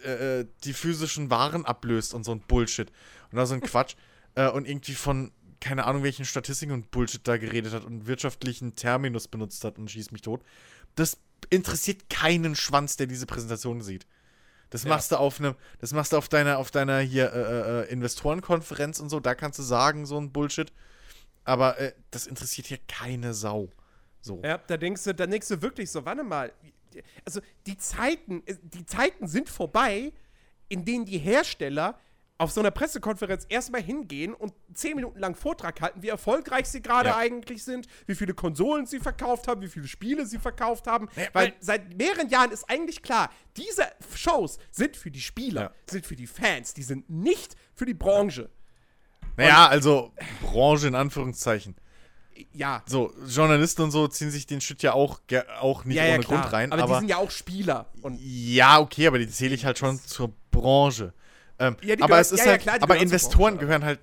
äh, 0.00 0.46
die 0.64 0.72
physischen 0.72 1.30
Waren 1.30 1.64
ablöst 1.66 2.14
und 2.14 2.24
so 2.24 2.32
ein 2.32 2.40
Bullshit. 2.40 2.90
Und 3.30 3.38
da 3.38 3.46
so 3.46 3.54
ein 3.54 3.60
Quatsch. 3.60 3.94
äh, 4.34 4.48
und 4.48 4.66
irgendwie 4.68 4.94
von, 4.94 5.32
keine 5.60 5.84
Ahnung, 5.84 6.02
welchen 6.02 6.24
Statistiken 6.24 6.72
und 6.72 6.90
Bullshit 6.90 7.26
da 7.26 7.36
geredet 7.36 7.72
hat 7.72 7.84
und 7.84 8.06
wirtschaftlichen 8.06 8.74
Terminus 8.74 9.28
benutzt 9.28 9.64
hat 9.64 9.78
und 9.78 9.90
schießt 9.90 10.12
mich 10.12 10.22
tot. 10.22 10.42
Das 10.94 11.18
interessiert 11.50 12.08
keinen 12.10 12.54
Schwanz, 12.54 12.96
der 12.96 13.06
diese 13.06 13.26
Präsentation 13.26 13.82
sieht. 13.82 14.06
Das 14.70 14.84
Ja. 14.84 14.88
machst 14.90 15.12
du 15.12 15.16
auf 15.16 15.38
einem, 15.38 15.54
das 15.80 15.92
machst 15.92 16.12
du 16.12 16.16
auf 16.16 16.28
deiner, 16.28 16.58
auf 16.58 16.70
deiner 16.70 17.00
hier 17.00 17.32
äh, 17.32 17.82
äh, 17.82 17.92
Investorenkonferenz 17.92 19.00
und 19.00 19.10
so, 19.10 19.20
da 19.20 19.34
kannst 19.34 19.58
du 19.58 19.62
sagen, 19.62 20.06
so 20.06 20.18
ein 20.18 20.32
Bullshit. 20.32 20.72
Aber 21.44 21.78
äh, 21.78 21.92
das 22.10 22.26
interessiert 22.26 22.68
hier 22.68 22.78
keine 22.88 23.34
Sau. 23.34 23.68
So. 24.20 24.40
Ja, 24.42 24.58
da 24.58 24.76
denkst 24.76 25.04
du, 25.04 25.14
da 25.14 25.26
denkst 25.26 25.48
du 25.48 25.60
wirklich 25.60 25.90
so, 25.90 26.04
warte 26.04 26.22
mal. 26.22 26.52
Also 27.24 27.40
die 27.66 27.76
Zeiten, 27.76 28.42
äh, 28.46 28.56
die 28.62 28.84
Zeiten 28.86 29.26
sind 29.28 29.48
vorbei, 29.48 30.12
in 30.68 30.84
denen 30.84 31.04
die 31.04 31.18
Hersteller 31.18 31.98
auf 32.38 32.50
so 32.50 32.58
einer 32.60 32.72
Pressekonferenz 32.72 33.46
erstmal 33.48 33.82
hingehen 33.82 34.34
und 34.34 34.52
zehn 34.74 34.96
Minuten 34.96 35.20
lang 35.20 35.36
Vortrag 35.36 35.80
halten, 35.80 36.02
wie 36.02 36.08
erfolgreich 36.08 36.66
sie 36.66 36.82
gerade 36.82 37.10
Ja. 37.10 37.16
eigentlich 37.16 37.62
sind, 37.62 37.86
wie 38.06 38.16
viele 38.16 38.34
Konsolen 38.34 38.84
sie 38.86 38.98
verkauft 38.98 39.46
haben, 39.46 39.60
wie 39.60 39.68
viele 39.68 39.86
Spiele 39.86 40.26
sie 40.26 40.38
verkauft 40.38 40.88
haben. 40.88 41.08
Ja, 41.14 41.26
Weil 41.34 41.52
seit 41.60 41.96
mehreren 41.96 42.28
Jahren 42.30 42.50
ist 42.50 42.68
eigentlich 42.68 43.02
klar, 43.02 43.30
diese 43.56 43.84
Shows 44.16 44.58
sind 44.72 44.96
für 44.96 45.12
die 45.12 45.20
Spieler, 45.20 45.60
Ja. 45.62 45.72
sind 45.88 46.04
für 46.04 46.16
die 46.16 46.26
Fans, 46.26 46.74
die 46.74 46.82
sind 46.82 47.08
nicht 47.08 47.54
für 47.74 47.84
die 47.86 47.94
Branche. 47.94 48.50
Naja, 49.36 49.68
also 49.68 50.12
Branche 50.42 50.88
in 50.88 50.94
Anführungszeichen. 50.96 51.76
Ja, 52.52 52.82
So, 52.86 53.12
Journalisten 53.26 53.82
und 53.82 53.90
so 53.90 54.06
ziehen 54.08 54.30
sich 54.30 54.46
den 54.46 54.60
Shit 54.60 54.82
ja 54.82 54.92
auch, 54.92 55.20
auch 55.60 55.84
nicht 55.84 55.96
ja, 55.96 56.04
ja, 56.06 56.14
ohne 56.14 56.24
klar. 56.24 56.40
Grund 56.42 56.52
rein. 56.52 56.72
aber, 56.72 56.82
Aber, 56.82 56.92
die 56.94 56.98
sind 57.00 57.08
ja 57.08 57.16
auch 57.18 57.30
Spieler. 57.30 57.86
Ja, 58.18 58.78
okay, 58.80 59.06
aber 59.06 59.18
die 59.18 59.28
zähle 59.28 59.54
ich 59.54 59.64
halt 59.64 59.78
schon 59.78 59.98
zur 60.00 60.32
Branche. 60.50 61.12
Ähm, 61.58 61.76
Ja, 61.82 61.96
die 61.96 62.02
aber 62.02 62.08
gehören- 62.08 62.20
es 62.20 62.32
ist 62.32 62.46
halt, 62.46 62.62
klar, 62.62 62.76
aber 62.80 62.96
Investoren 62.96 63.54
Branche, 63.54 63.66
gehören 63.66 63.84
halt 63.84 64.00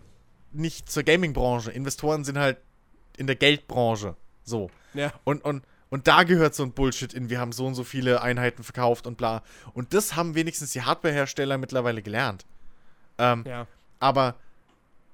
nicht 0.51 0.89
zur 0.91 1.03
Gaming-Branche. 1.03 1.71
Investoren 1.71 2.23
sind 2.23 2.37
halt 2.37 2.57
in 3.17 3.27
der 3.27 3.35
Geldbranche. 3.35 4.15
So. 4.43 4.69
ja. 4.93 5.11
Und, 5.23 5.43
und, 5.45 5.63
und 5.89 6.07
da 6.07 6.23
gehört 6.23 6.55
so 6.55 6.63
ein 6.63 6.71
Bullshit 6.71 7.13
in, 7.13 7.29
wir 7.29 7.39
haben 7.39 7.51
so 7.51 7.65
und 7.67 7.75
so 7.75 7.83
viele 7.83 8.21
Einheiten 8.21 8.63
verkauft 8.63 9.05
und 9.07 9.17
bla. 9.17 9.43
Und 9.73 9.93
das 9.93 10.15
haben 10.15 10.35
wenigstens 10.35 10.71
die 10.71 10.81
Hardwarehersteller 10.83 11.57
mittlerweile 11.57 12.01
gelernt. 12.01 12.45
Ähm, 13.17 13.43
ja. 13.47 13.67
aber, 13.99 14.35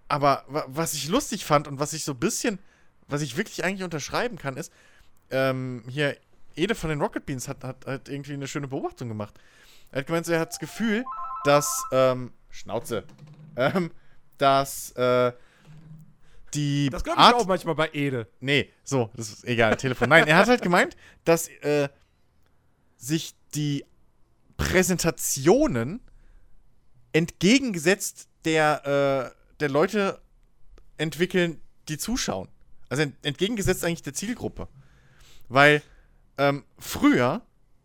aber 0.08 0.44
wa- 0.48 0.66
was 0.68 0.94
ich 0.94 1.08
lustig 1.08 1.44
fand 1.46 1.68
und 1.68 1.80
was 1.80 1.94
ich 1.94 2.04
so 2.04 2.12
ein 2.12 2.20
bisschen, 2.20 2.60
was 3.08 3.22
ich 3.22 3.38
wirklich 3.38 3.64
eigentlich 3.64 3.84
unterschreiben 3.84 4.38
kann, 4.38 4.58
ist, 4.58 4.72
ähm, 5.32 5.84
hier, 5.88 6.18
Ede 6.56 6.76
von 6.76 6.90
den 6.90 7.02
Rocket 7.02 7.26
Beans 7.26 7.48
hat, 7.48 7.64
hat, 7.64 7.86
hat 7.86 8.10
irgendwie 8.10 8.34
eine 8.34 8.48
schöne 8.48 8.68
Beobachtung 8.68 9.10
gemacht. 9.10 9.34
Er 9.92 10.00
hat 10.00 10.08
gemeint, 10.08 10.28
er 10.28 10.40
hat 10.40 10.50
das 10.50 10.60
Gefühl, 10.60 11.04
dass, 11.44 11.84
ähm, 11.92 12.32
Schnauze, 12.50 13.04
ähm, 13.58 13.92
dass, 14.38 14.92
äh, 14.92 15.34
die 16.54 16.90
Das 16.90 17.04
glaube 17.04 17.22
ich 17.22 17.34
auch 17.34 17.46
manchmal 17.46 17.76
bei 17.76 17.90
Ede. 17.92 18.28
Nee, 18.40 18.72
so, 18.84 19.10
das 19.16 19.30
ist 19.30 19.44
egal, 19.46 19.76
Telefon. 19.76 20.10
Nein, 20.10 20.26
er 20.28 20.38
hat 20.38 20.48
halt 20.48 20.62
gemeint, 20.62 20.96
dass 21.26 21.50
äh, 21.50 21.90
sich 22.98 23.36
die 23.54 23.86
Präsentationen 24.58 26.00
entgegengesetzt 27.12 28.30
der, 28.46 29.34
äh, 29.34 29.58
der 29.60 29.70
Leute 29.70 30.22
entwickeln, 30.98 31.62
die 31.90 31.98
zuschauen. 31.98 32.48
Also 32.90 33.04
ent 33.04 33.16
entgegengesetzt 33.24 33.84
eigentlich 33.84 34.04
der 34.04 34.14
Zielgruppe. 34.14 34.68
Weil 35.50 35.82
ähm, 36.38 36.64
früher, 36.78 37.42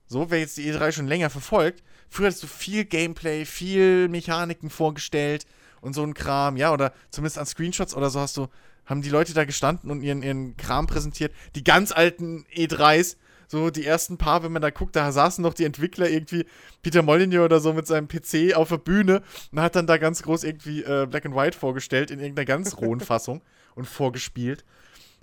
so, 0.06 0.30
wer 0.30 0.40
jetzt 0.40 0.56
die 0.56 0.72
E3 0.72 0.92
schon 0.92 1.06
länger 1.06 1.30
verfolgt, 1.30 1.82
früher 2.08 2.26
hattest 2.26 2.42
du 2.42 2.46
viel 2.46 2.84
Gameplay, 2.84 3.44
viel 3.44 4.08
Mechaniken 4.08 4.70
vorgestellt 4.70 5.46
und 5.80 5.94
so 5.94 6.02
ein 6.02 6.14
Kram, 6.14 6.56
ja, 6.56 6.72
oder 6.72 6.92
zumindest 7.10 7.38
an 7.38 7.46
Screenshots 7.46 7.94
oder 7.94 8.10
so 8.10 8.20
hast 8.20 8.36
du, 8.36 8.48
haben 8.86 9.02
die 9.02 9.08
Leute 9.08 9.34
da 9.34 9.44
gestanden 9.44 9.90
und 9.90 10.02
ihren, 10.02 10.22
ihren 10.22 10.56
Kram 10.56 10.86
präsentiert. 10.86 11.32
Die 11.54 11.64
ganz 11.64 11.92
alten 11.92 12.44
E3s, 12.54 13.16
so 13.46 13.70
die 13.70 13.86
ersten 13.86 14.16
paar, 14.16 14.42
wenn 14.42 14.52
man 14.52 14.62
da 14.62 14.70
guckt, 14.70 14.96
da 14.96 15.10
saßen 15.10 15.42
noch 15.42 15.54
die 15.54 15.64
Entwickler 15.64 16.08
irgendwie, 16.08 16.44
Peter 16.82 17.02
Molyneux 17.02 17.44
oder 17.44 17.60
so 17.60 17.72
mit 17.72 17.86
seinem 17.86 18.08
PC 18.08 18.54
auf 18.54 18.68
der 18.68 18.78
Bühne 18.78 19.22
und 19.52 19.60
hat 19.60 19.76
dann 19.76 19.86
da 19.86 19.96
ganz 19.96 20.22
groß 20.22 20.44
irgendwie 20.44 20.82
äh, 20.82 21.06
Black 21.08 21.26
and 21.26 21.34
White 21.34 21.58
vorgestellt 21.58 22.10
in 22.10 22.20
irgendeiner 22.20 22.46
ganz 22.46 22.76
rohen 22.76 23.00
Fassung 23.00 23.42
und 23.74 23.86
vorgespielt. 23.86 24.64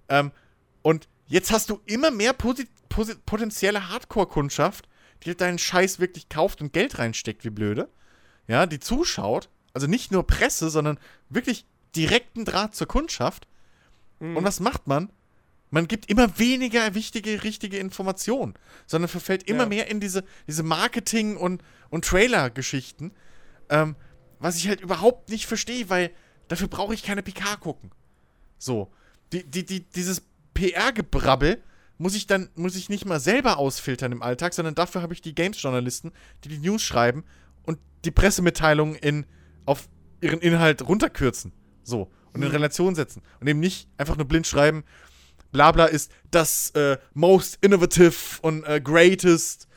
Ähm, 0.10 0.32
und 0.82 1.08
jetzt 1.28 1.52
hast 1.52 1.70
du 1.70 1.82
immer 1.86 2.12
mehr 2.12 2.34
potenzielle 2.34 3.90
Hardcore-Kundschaft, 3.90 4.88
die 5.24 5.30
halt 5.30 5.42
deinen 5.42 5.60
Scheiß 5.60 6.00
wirklich 6.00 6.30
kauft 6.30 6.62
und 6.62 6.74
Geld 6.74 7.00
reinsteckt, 7.00 7.44
wie 7.44 7.50
blöde. 7.50 7.90
Ja, 8.48 8.66
die 8.66 8.80
zuschaut. 8.80 9.50
Also 9.74 9.88
nicht 9.88 10.12
nur 10.12 10.26
Presse, 10.26 10.70
sondern 10.70 11.00
wirklich 11.30 11.66
direkten 11.96 12.46
Draht 12.46 12.76
zur 12.76 12.88
Kundschaft. 12.88 13.48
Und 14.20 14.44
was 14.44 14.60
macht 14.60 14.88
man? 14.88 15.12
Man 15.70 15.88
gibt 15.88 16.10
immer 16.10 16.40
weniger 16.40 16.96
wichtige, 16.96 17.44
richtige 17.44 17.78
Informationen, 17.78 18.54
sondern 18.88 19.10
verfällt 19.10 19.44
immer 19.44 19.64
Ja. 19.64 19.70
mehr 19.70 19.88
in 19.88 20.00
diese, 20.00 20.24
diese 20.48 20.64
Marketing- 20.64 21.36
und, 21.38 21.62
und 21.90 22.06
Trailer-Geschichten. 22.06 23.12
Ähm, 23.70 23.96
was 24.40 24.56
ich 24.58 24.68
halt 24.70 24.82
überhaupt 24.82 25.30
nicht 25.30 25.46
verstehe, 25.46 25.90
weil 25.90 26.12
dafür 26.48 26.68
brauche 26.68 26.94
ich 26.94 27.04
keine 27.04 27.22
PK 27.22 27.58
gucken. 27.58 27.92
So. 28.58 28.90
Die, 29.34 29.44
die, 29.44 29.66
die, 29.66 29.82
dieses 29.82 30.22
PR-Gebrabbel 30.54 31.62
muss 31.98 32.16
ich 32.16 32.28
dann, 32.28 32.50
muss 32.56 32.76
ich 32.76 32.90
nicht 32.90 33.06
mal 33.06 33.20
selber 33.20 33.58
ausfiltern 33.58 34.12
im 34.12 34.22
Alltag, 34.22 34.54
sondern 34.54 34.76
dafür 34.76 35.02
habe 35.02 35.14
ich 35.14 35.22
die 35.22 35.36
Games-Journalisten, 35.36 36.12
die 36.44 36.50
die 36.50 36.60
News 36.60 36.84
schreiben 36.84 37.24
und 37.64 37.80
die 38.06 38.12
Pressemitteilungen 38.12 38.96
in, 38.96 39.26
auf 39.66 39.90
ihren 40.22 40.40
Inhalt 40.40 40.88
runterkürzen. 40.88 41.52
So. 41.84 42.12
Und 42.34 42.44
in 42.44 42.50
Relation 42.50 42.94
setzen. 42.94 43.24
Und 43.40 43.48
eben 43.48 43.60
nicht 43.60 43.90
einfach 43.98 44.16
nur 44.16 44.28
blind 44.28 44.46
schreiben, 44.46 44.84
Blabla 45.52 45.86
ist 45.86 46.12
das 46.30 46.70
äh, 46.72 46.98
most 47.16 47.58
innovative 47.62 48.14
und 48.42 48.64
äh, 48.66 48.80
greatest 48.80 49.68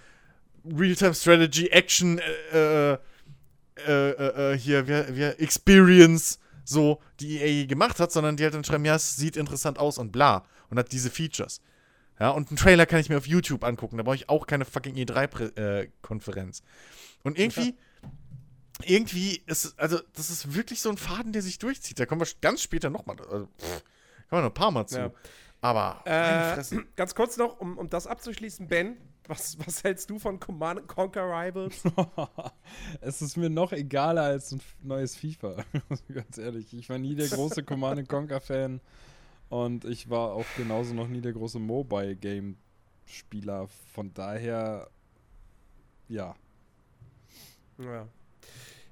Real-Time 0.65 1.15
Strategy 1.15 1.69
Action 1.69 2.19
äh, 2.53 2.93
äh, 2.93 2.99
äh, 3.87 4.53
äh, 4.53 4.59
hier, 4.59 4.87
wie, 4.87 5.17
wie, 5.17 5.23
Experience, 5.43 6.39
so, 6.71 7.01
die 7.21 7.39
EA 7.39 7.67
gemacht 7.67 8.01
hat, 8.01 8.13
sondern 8.13 8.37
die 8.37 8.45
halt 8.45 8.55
dann 8.55 8.65
schreiben, 8.65 8.85
ja, 8.85 8.95
es 8.95 9.17
sieht 9.17 9.37
interessant 9.37 9.79
aus 9.79 9.99
und 9.99 10.13
bla. 10.13 10.45
Und 10.71 10.79
hat 10.79 10.93
diese 10.93 11.11
Features. 11.11 11.61
Ja, 12.19 12.31
und 12.31 12.49
einen 12.49 12.57
Trailer 12.57 12.87
kann 12.87 13.01
ich 13.01 13.09
mir 13.09 13.17
auf 13.19 13.27
YouTube 13.27 13.65
angucken. 13.65 13.97
Da 13.97 14.03
brauche 14.03 14.15
ich 14.15 14.29
auch 14.29 14.47
keine 14.47 14.65
fucking 14.65 14.95
E3-Konferenz. 14.95 16.63
und 17.25 17.39
irgendwie, 17.39 17.75
irgendwie 18.85 19.43
ist, 19.47 19.79
also, 19.79 19.99
das 20.15 20.31
ist 20.31 20.55
wirklich 20.55 20.81
so 20.81 20.91
ein 20.91 20.97
Faden, 20.97 21.33
der 21.33 21.43
sich 21.43 21.59
durchzieht. 21.59 21.99
Da 21.99 22.07
kommen 22.07 22.21
wir 22.21 22.29
ganz 22.41 22.63
später 22.63 22.91
nochmal. 22.91 23.17
Also, 23.21 23.47
pff, 23.59 23.83
kommen 24.29 24.31
wir 24.31 24.41
noch 24.43 24.51
ein 24.51 24.55
paar 24.55 24.71
Mal 24.71 24.87
zu. 24.87 24.99
Ja. 24.99 25.11
Aber, 25.63 26.01
Äh, 26.05 26.57
ganz 26.97 27.15
kurz 27.15 27.37
noch, 27.37 27.59
um, 27.61 27.77
um 27.77 27.91
das 27.91 28.07
abzuschließen, 28.07 28.69
Ben, 28.69 28.97
was, 29.31 29.57
was 29.65 29.85
hältst 29.85 30.11
du 30.11 30.19
von 30.19 30.39
Command 30.39 30.87
Conquer 30.89 31.25
Rivals? 31.25 31.83
es 33.01 33.23
ist 33.23 33.37
mir 33.37 33.49
noch 33.49 33.73
egaler 33.73 34.25
als 34.25 34.53
ein 34.53 34.61
neues 34.83 35.17
FIFA. 35.17 35.65
Ganz 36.13 36.37
ehrlich. 36.37 36.75
Ich 36.75 36.91
war 36.91 36.99
nie 36.99 37.15
der 37.15 37.29
große 37.29 37.63
Command 37.63 38.09
Conquer-Fan. 38.09 38.81
Und 39.49 39.85
ich 39.85 40.11
war 40.11 40.33
auch 40.33 40.47
genauso 40.57 40.95
noch 40.95 41.09
nie 41.09 41.21
der 41.21 41.33
große 41.33 41.59
Mobile-Game-Spieler. 41.59 43.69
Von 43.93 44.13
daher, 44.13 44.89
ja. 46.09 46.35
Ja. 47.79 48.07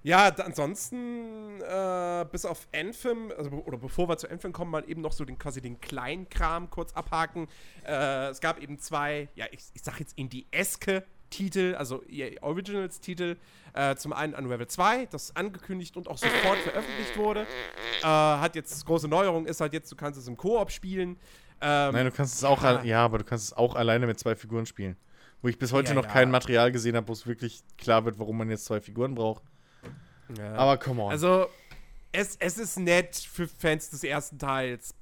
Ja, 0.03 0.29
ansonsten, 0.29 1.61
äh, 1.61 2.27
bis 2.31 2.45
auf 2.45 2.69
Anthem, 2.75 3.33
also, 3.37 3.51
oder 3.51 3.79
bevor 3.79 4.09
wir 4.09 4.17
zu 4.17 4.31
Anthem 4.31 4.53
kommen, 4.53 4.71
mal 4.71 4.89
eben 4.89 5.01
noch 5.01 5.13
so 5.13 5.25
den 5.25 5.39
quasi 5.39 5.61
den 5.61 5.81
kleinen 5.81 6.29
Kram 6.29 6.71
kurz 6.71 6.93
abhaken. 6.93 7.49
Äh, 7.85 8.29
es 8.29 8.41
gab 8.41 8.63
eben 8.63 8.79
zwei, 8.79 9.29
ja, 9.35 9.47
ich, 9.51 9.61
ich 9.75 9.83
sag 9.83 9.99
jetzt 9.99 10.17
Indie-eske 10.17 11.05
Titel, 11.31 11.75
also 11.77 12.03
EA 12.09 12.41
Originals-Titel. 12.43 13.37
Äh, 13.75 13.97
zum 13.97 14.13
einen 14.13 14.35
Unravel 14.35 14.67
2, 14.67 15.07
das 15.07 15.37
angekündigt 15.37 15.97
und 15.97 16.09
auch 16.09 16.19
sofort 16.19 16.59
veröffentlicht 16.59 17.17
wurde. 17.17 17.47
Äh, 18.03 18.07
hat 18.07 18.55
jetzt, 18.55 18.85
große 18.87 19.09
Neuerung 19.09 19.47
ist 19.47 19.61
halt 19.61 19.73
jetzt, 19.73 19.91
du 19.93 19.97
kannst 19.97 20.19
es 20.19 20.27
im 20.27 20.37
Koop 20.37 20.71
spielen. 20.71 21.19
Ähm, 21.61 21.93
Nein, 21.93 22.07
du 22.07 22.13
kannst 22.13 22.37
es 22.37 22.45
auch, 22.45 22.63
ja. 22.63 22.83
ja, 22.83 23.05
aber 23.05 23.19
du 23.19 23.25
kannst 23.25 23.47
es 23.47 23.53
auch 23.53 23.75
alleine 23.75 24.07
mit 24.07 24.19
zwei 24.19 24.37
Figuren 24.37 24.67
spielen. 24.67 24.97
Wo 25.43 25.49
ich 25.49 25.59
bis 25.59 25.73
heute 25.73 25.91
Ja, 25.91 25.95
noch 25.95 26.05
ja. 26.05 26.11
kein 26.11 26.31
Material 26.31 26.73
gesehen 26.73 26.97
habe, 26.97 27.09
wo 27.09 27.13
es 27.13 27.27
wirklich 27.27 27.63
klar 27.77 28.05
wird, 28.05 28.19
warum 28.19 28.39
man 28.39 28.51
jetzt 28.51 28.65
zwei 28.65 28.81
Figuren 28.81 29.15
braucht. 29.15 29.43
Ja. 30.37 30.55
Aber 30.55 30.77
come 30.79 31.03
on. 31.03 31.11
Also, 31.11 31.49
es, 32.13 32.37
es 32.37 32.59
ist 32.59 32.79
nett 32.79 33.17
für 33.17 33.49
Fans 33.49 33.91
des 33.91 34.05
ersten 34.05 34.39
Teils. 34.39 34.95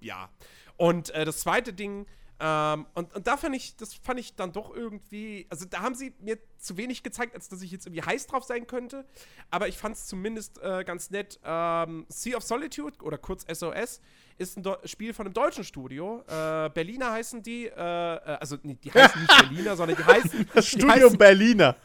Ja. 0.00 0.28
Und 0.76 1.10
äh, 1.10 1.24
das 1.24 1.40
zweite 1.40 1.72
Ding, 1.72 2.06
ähm, 2.38 2.84
und, 2.92 3.14
und 3.14 3.26
da 3.26 3.38
fand 3.38 3.56
ich, 3.56 3.76
das 3.76 3.94
fand 3.94 4.20
ich 4.20 4.34
dann 4.34 4.52
doch 4.52 4.74
irgendwie, 4.74 5.46
also 5.48 5.64
da 5.64 5.80
haben 5.80 5.94
sie 5.94 6.12
mir 6.20 6.38
zu 6.58 6.76
wenig 6.76 7.02
gezeigt, 7.02 7.34
als 7.34 7.48
dass 7.48 7.62
ich 7.62 7.70
jetzt 7.70 7.86
irgendwie 7.86 8.02
heiß 8.02 8.26
drauf 8.26 8.44
sein 8.44 8.66
könnte. 8.66 9.06
Aber 9.50 9.68
ich 9.68 9.78
fand 9.78 9.96
es 9.96 10.06
zumindest 10.06 10.60
äh, 10.62 10.84
ganz 10.84 11.10
nett. 11.10 11.40
Ähm, 11.44 12.04
Sea 12.08 12.36
of 12.36 12.42
Solitude 12.42 13.02
oder 13.02 13.16
kurz 13.16 13.46
SOS 13.50 14.00
ist 14.36 14.58
ein 14.58 14.62
Deu 14.62 14.76
Spiel 14.84 15.14
von 15.14 15.26
einem 15.26 15.32
deutschen 15.32 15.64
Studio. 15.64 16.22
Äh, 16.28 16.68
Berliner 16.70 17.12
heißen 17.12 17.42
die, 17.42 17.66
äh, 17.66 17.70
äh, 17.70 18.18
also 18.38 18.58
nee, 18.62 18.76
die 18.84 18.92
heißen 18.92 19.18
nicht 19.18 19.38
Berliner, 19.48 19.76
sondern 19.76 19.96
die 19.96 20.04
heißen. 20.04 20.48
das 20.52 20.66
Studio 20.66 20.90
heißen, 20.90 21.18
Berliner. 21.18 21.76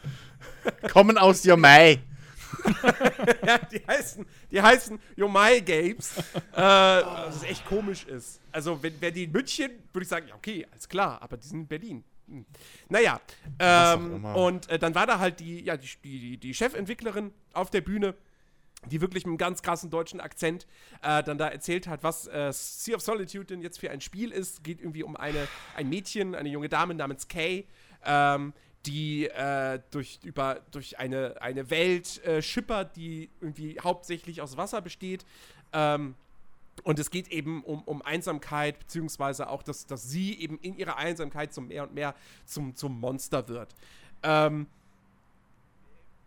Kommen 0.91 1.17
aus 1.17 1.45
Jamai. 1.45 2.01
Ja, 3.45 3.57
die 3.71 3.81
heißen, 3.85 4.25
die 4.51 4.61
heißen 4.61 4.99
Yomai 5.15 5.59
Games. 5.59 6.17
äh, 6.17 6.55
was 6.55 7.37
ist 7.37 7.49
echt 7.49 7.65
komisch 7.65 8.05
ist. 8.05 8.39
Also, 8.51 8.81
wenn, 8.81 8.99
wenn 9.01 9.13
die 9.13 9.25
in 9.25 9.31
München, 9.31 9.71
würde 9.93 10.03
ich 10.03 10.09
sagen, 10.09 10.27
ja, 10.27 10.35
okay, 10.35 10.65
alles 10.71 10.87
klar, 10.87 11.21
aber 11.21 11.37
die 11.37 11.47
sind 11.47 11.61
in 11.61 11.67
Berlin. 11.67 12.03
Hm. 12.27 12.45
Naja, 12.89 13.19
ähm, 13.59 14.23
und 14.25 14.69
äh, 14.69 14.79
dann 14.79 14.95
war 14.95 15.05
da 15.05 15.19
halt 15.19 15.39
die, 15.39 15.63
ja, 15.63 15.77
die, 15.77 15.89
die, 16.03 16.37
die 16.37 16.53
Chefentwicklerin 16.53 17.33
auf 17.53 17.69
der 17.69 17.81
Bühne, 17.81 18.15
die 18.87 19.01
wirklich 19.01 19.25
mit 19.25 19.31
einem 19.31 19.37
ganz 19.37 19.61
krassen 19.61 19.89
deutschen 19.89 20.19
Akzent 20.19 20.65
äh, 21.03 21.21
dann 21.23 21.37
da 21.37 21.47
erzählt 21.47 21.87
hat, 21.87 22.03
was 22.03 22.27
äh, 22.27 22.51
Sea 22.51 22.95
of 22.95 23.01
Solitude 23.01 23.45
denn 23.45 23.61
jetzt 23.61 23.79
für 23.79 23.91
ein 23.91 24.01
Spiel 24.01 24.31
ist. 24.31 24.63
Geht 24.63 24.79
irgendwie 24.79 25.03
um 25.03 25.15
eine, 25.15 25.47
ein 25.75 25.89
Mädchen, 25.89 26.33
eine 26.33 26.49
junge 26.49 26.69
Dame 26.69 26.95
namens 26.95 27.27
Kay, 27.27 27.67
ähm, 28.05 28.53
die 28.85 29.27
äh, 29.27 29.79
durch, 29.91 30.19
über, 30.23 30.61
durch 30.71 30.97
eine, 30.99 31.39
eine 31.41 31.69
Welt 31.69 32.23
äh, 32.25 32.41
schippert, 32.41 32.95
die 32.95 33.29
irgendwie 33.39 33.79
hauptsächlich 33.79 34.41
aus 34.41 34.57
Wasser 34.57 34.81
besteht. 34.81 35.25
Ähm, 35.73 36.15
und 36.83 36.97
es 36.97 37.11
geht 37.11 37.27
eben 37.27 37.63
um, 37.63 37.83
um 37.83 38.01
Einsamkeit, 38.01 38.79
beziehungsweise 38.79 39.49
auch, 39.49 39.61
dass, 39.61 39.85
dass 39.85 40.09
sie 40.09 40.33
eben 40.39 40.57
in 40.61 40.77
ihrer 40.77 40.97
Einsamkeit 40.97 41.53
so 41.53 41.61
mehr 41.61 41.83
und 41.83 41.93
mehr 41.93 42.15
zum, 42.45 42.75
zum 42.75 42.99
Monster 42.99 43.47
wird. 43.47 43.75
Ähm, 44.23 44.65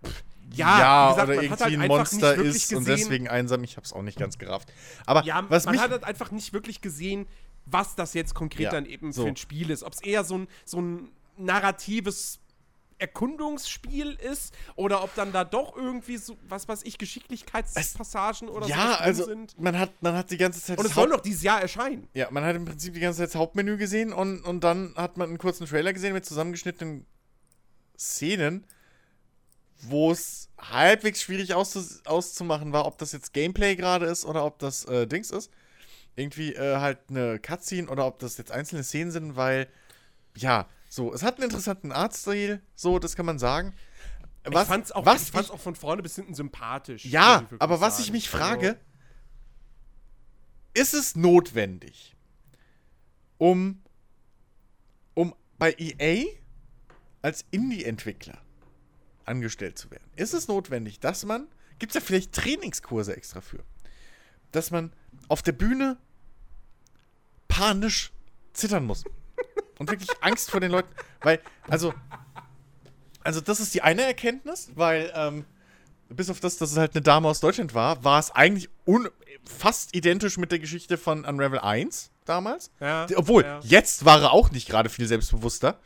pff, 0.05 0.23
ja, 0.55 0.79
Ja, 0.79 1.07
wie 1.07 1.11
gesagt, 1.15 1.29
oder 1.29 1.43
irgendwie 1.43 1.65
halt 1.65 1.81
ein 1.81 1.89
Monster 1.89 2.35
ist 2.37 2.73
und 2.73 2.79
gesehen- 2.85 2.97
deswegen 2.97 3.29
einsam. 3.29 3.65
Ich 3.65 3.77
hab's 3.77 3.93
auch 3.93 4.03
nicht 4.03 4.19
ganz 4.19 4.39
gerafft. 4.39 4.73
Aber 5.07 5.25
ja, 5.25 5.45
was 5.49 5.65
man 5.65 5.75
mich. 5.75 5.83
hat 5.83 5.91
halt 5.91 6.05
einfach 6.05 6.31
nicht 6.31 6.53
wirklich 6.53 6.81
gesehen, 6.81 7.27
was 7.67 7.97
das 7.97 8.15
jetzt 8.15 8.35
konkret 8.35 8.61
Ja, 8.61 8.71
dann 8.71 8.87
eben 8.87 9.11
so. 9.13 9.23
für 9.23 9.29
ein 9.29 9.37
Spiel 9.37 9.71
ist. 9.71 9.83
Ob 9.83 9.95
es 9.95 10.03
eher 10.03 10.23
so 10.23 10.39
ein, 10.39 10.49
so 10.67 10.81
ein 10.81 11.09
narratives 11.39 12.39
Erkundungsspiel 12.99 14.13
ist 14.13 14.55
oder 14.77 15.03
ob 15.03 15.15
dann 15.15 15.33
da 15.33 15.45
doch 15.45 15.77
irgendwie 15.77 16.17
so, 16.17 16.37
was 16.49 16.69
weiß 16.69 16.83
ich, 16.85 16.99
Geschicklichkeitspassagen 16.99 18.49
oder 18.49 18.67
ja, 18.67 18.77
sowas 18.77 18.97
drin 18.97 19.07
also 19.07 19.25
sind. 19.25 19.61
man 19.61 19.79
hat, 19.79 19.91
man 20.01 20.15
hat 20.15 20.31
die 20.31 20.37
ganze 20.37 20.61
Zeit 20.61 20.79
Und 20.79 20.87
es 20.87 20.95
soll 20.95 21.09
noch 21.09 21.21
dieses 21.21 21.43
Jahr 21.43 21.61
erscheinen. 21.61 22.09
Ja, 22.15 22.31
man 22.31 22.45
hat 22.45 22.57
im 22.57 22.65
Prinzip 22.65 22.95
die 22.95 23.01
ganze 23.01 23.19
Zeit 23.19 23.29
das 23.29 23.35
Hauptmenü 23.37 23.77
gesehen 23.77 24.13
und, 24.13 24.43
und 24.43 24.63
dann 24.63 24.95
hat 24.97 25.17
man 25.17 25.29
einen 25.29 25.39
kurzen 25.39 25.67
Trailer 25.67 25.93
gesehen 25.93 26.13
mit 26.13 26.25
zusammengeschnittenen 26.25 27.07
Szenen, 27.99 28.67
wo 29.83 30.11
es 30.11 30.49
halbwegs 30.59 31.23
schwierig 31.23 31.55
auszu 31.55 31.83
auszumachen 32.05 32.73
war, 32.73 32.87
ob 32.87 32.99
das 32.99 33.13
jetzt 33.13 33.33
Gameplay 33.33 33.77
gerade 33.77 34.07
ist 34.07 34.25
oder 34.25 34.45
ob 34.45 34.59
das 34.59 34.85
äh, 34.87 35.07
Dings 35.07 35.31
ist. 35.31 35.51
Irgendwie 36.17 36.55
äh, 36.55 36.77
halt 36.77 36.99
eine 37.09 37.41
Cutscene 37.41 37.89
oder 37.89 38.07
ob 38.07 38.21
das 38.21 38.39
jetzt 38.39 38.53
einzelne 38.53 38.85
Szenen 38.85 39.11
sind, 39.11 39.37
weil, 39.37 39.69
ja, 40.37 40.69
so, 40.95 41.13
es 41.13 41.25
hat 41.25 41.37
einen 41.37 41.45
interessanten 41.45 41.91
Artstil, 41.91 42.63
so, 42.77 43.01
das 43.01 43.17
kann 43.17 43.27
man 43.27 43.41
sagen. 43.41 43.75
Was, 44.45 44.63
ich 44.63 44.69
fand's 44.69 44.93
auch, 44.93 45.05
was 45.05 45.23
ich 45.25 45.31
fand's 45.33 45.49
ich- 45.49 45.55
auch 45.55 45.61
von 45.61 45.75
vorne 45.75 46.03
bis 46.03 46.15
hinten 46.15 46.35
sympathisch. 46.35 47.05
ja, 47.05 47.47
aber 47.59 47.81
was 47.81 47.95
sagen. 47.97 48.05
ich 48.05 48.13
mich 48.13 48.27
Also, 48.33 48.39
frage, 48.39 48.79
ist 50.75 50.95
es 50.95 51.17
notwendig, 51.17 52.15
um, 53.39 53.83
um 55.15 55.35
bei 55.59 55.75
EA 55.79 56.27
als 57.23 57.45
Indie-Entwickler 57.51 58.39
angestellt 59.25 59.79
zu 59.79 59.91
werden? 59.91 60.09
Ist 60.17 60.33
es 60.35 60.47
notwendig, 60.47 61.01
dass 61.01 61.25
man, 61.25 61.49
gibt 61.79 61.91
es 61.91 61.95
ja 61.95 62.01
vielleicht 62.01 62.33
Trainingskurse 62.33 63.17
extra 63.17 63.41
für, 63.41 63.65
dass 64.53 64.71
man 64.71 64.93
auf 65.29 65.43
der 65.43 65.53
Bühne 65.53 65.97
panisch 67.49 68.13
zittern 68.53 68.85
muss. 68.85 69.05
Und 69.79 69.91
wirklich 69.91 70.11
Angst 70.21 70.51
vor 70.51 70.61
den 70.61 70.71
Leuten. 70.71 70.89
Weil, 71.21 71.41
also, 71.69 71.93
also 73.23 73.41
das 73.41 73.61
ist 73.61 73.75
die 73.75 73.83
eine 73.83 74.03
Erkenntnis, 74.03 74.71
weil, 74.75 75.13
ähm, 75.15 75.45
bis 76.09 76.31
auf 76.31 76.41
das, 76.41 76.59
dass 76.59 76.71
es 76.73 76.77
halt 76.77 76.95
eine 76.95 77.03
Dame 77.03 77.29
aus 77.29 77.41
Deutschland 77.41 77.75
war, 77.75 78.05
war 78.05 78.19
es 78.19 78.31
eigentlich 78.31 78.69
fast 79.45 79.95
identisch 79.95 80.39
mit 80.39 80.53
der 80.53 80.59
Geschichte 80.59 80.97
von 80.97 81.25
Unravel 81.25 81.59
1 81.59 82.11
damals. 82.25 82.71
Ja, 82.81 83.07
Obwohl, 83.17 83.43
ja. 83.43 83.61
jetzt 83.63 84.05
war 84.05 84.21
er 84.23 84.33
auch 84.33 84.51
nicht 84.51 84.69
gerade 84.69 84.89
viel 84.89 85.07
selbstbewusster, 85.07 85.79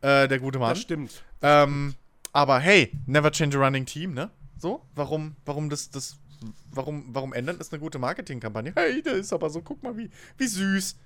äh, 0.00 0.28
der 0.28 0.38
gute 0.38 0.58
Mann. 0.58 0.70
Das 0.70 0.80
stimmt. 0.80 1.22
Ähm, 1.42 1.94
aber 2.32 2.58
hey, 2.58 2.92
never 3.06 3.30
change 3.30 3.58
a 3.58 3.64
running 3.64 3.86
team, 3.86 4.14
ne? 4.14 4.30
So, 4.58 4.82
warum, 4.94 5.36
warum 5.44 5.68
das, 5.70 5.90
das, 5.90 6.16
warum, 6.70 7.06
warum 7.08 7.32
ändern? 7.32 7.58
Das 7.58 7.68
ist 7.68 7.72
eine 7.72 7.80
gute 7.80 7.98
Marketingkampagne. 7.98 8.72
Hey, 8.74 9.02
der 9.02 9.14
ist 9.14 9.32
aber 9.32 9.50
so, 9.50 9.62
guck 9.62 9.82
mal, 9.82 9.96
wie, 9.96 10.10
wie 10.38 10.46
süß. 10.46 10.96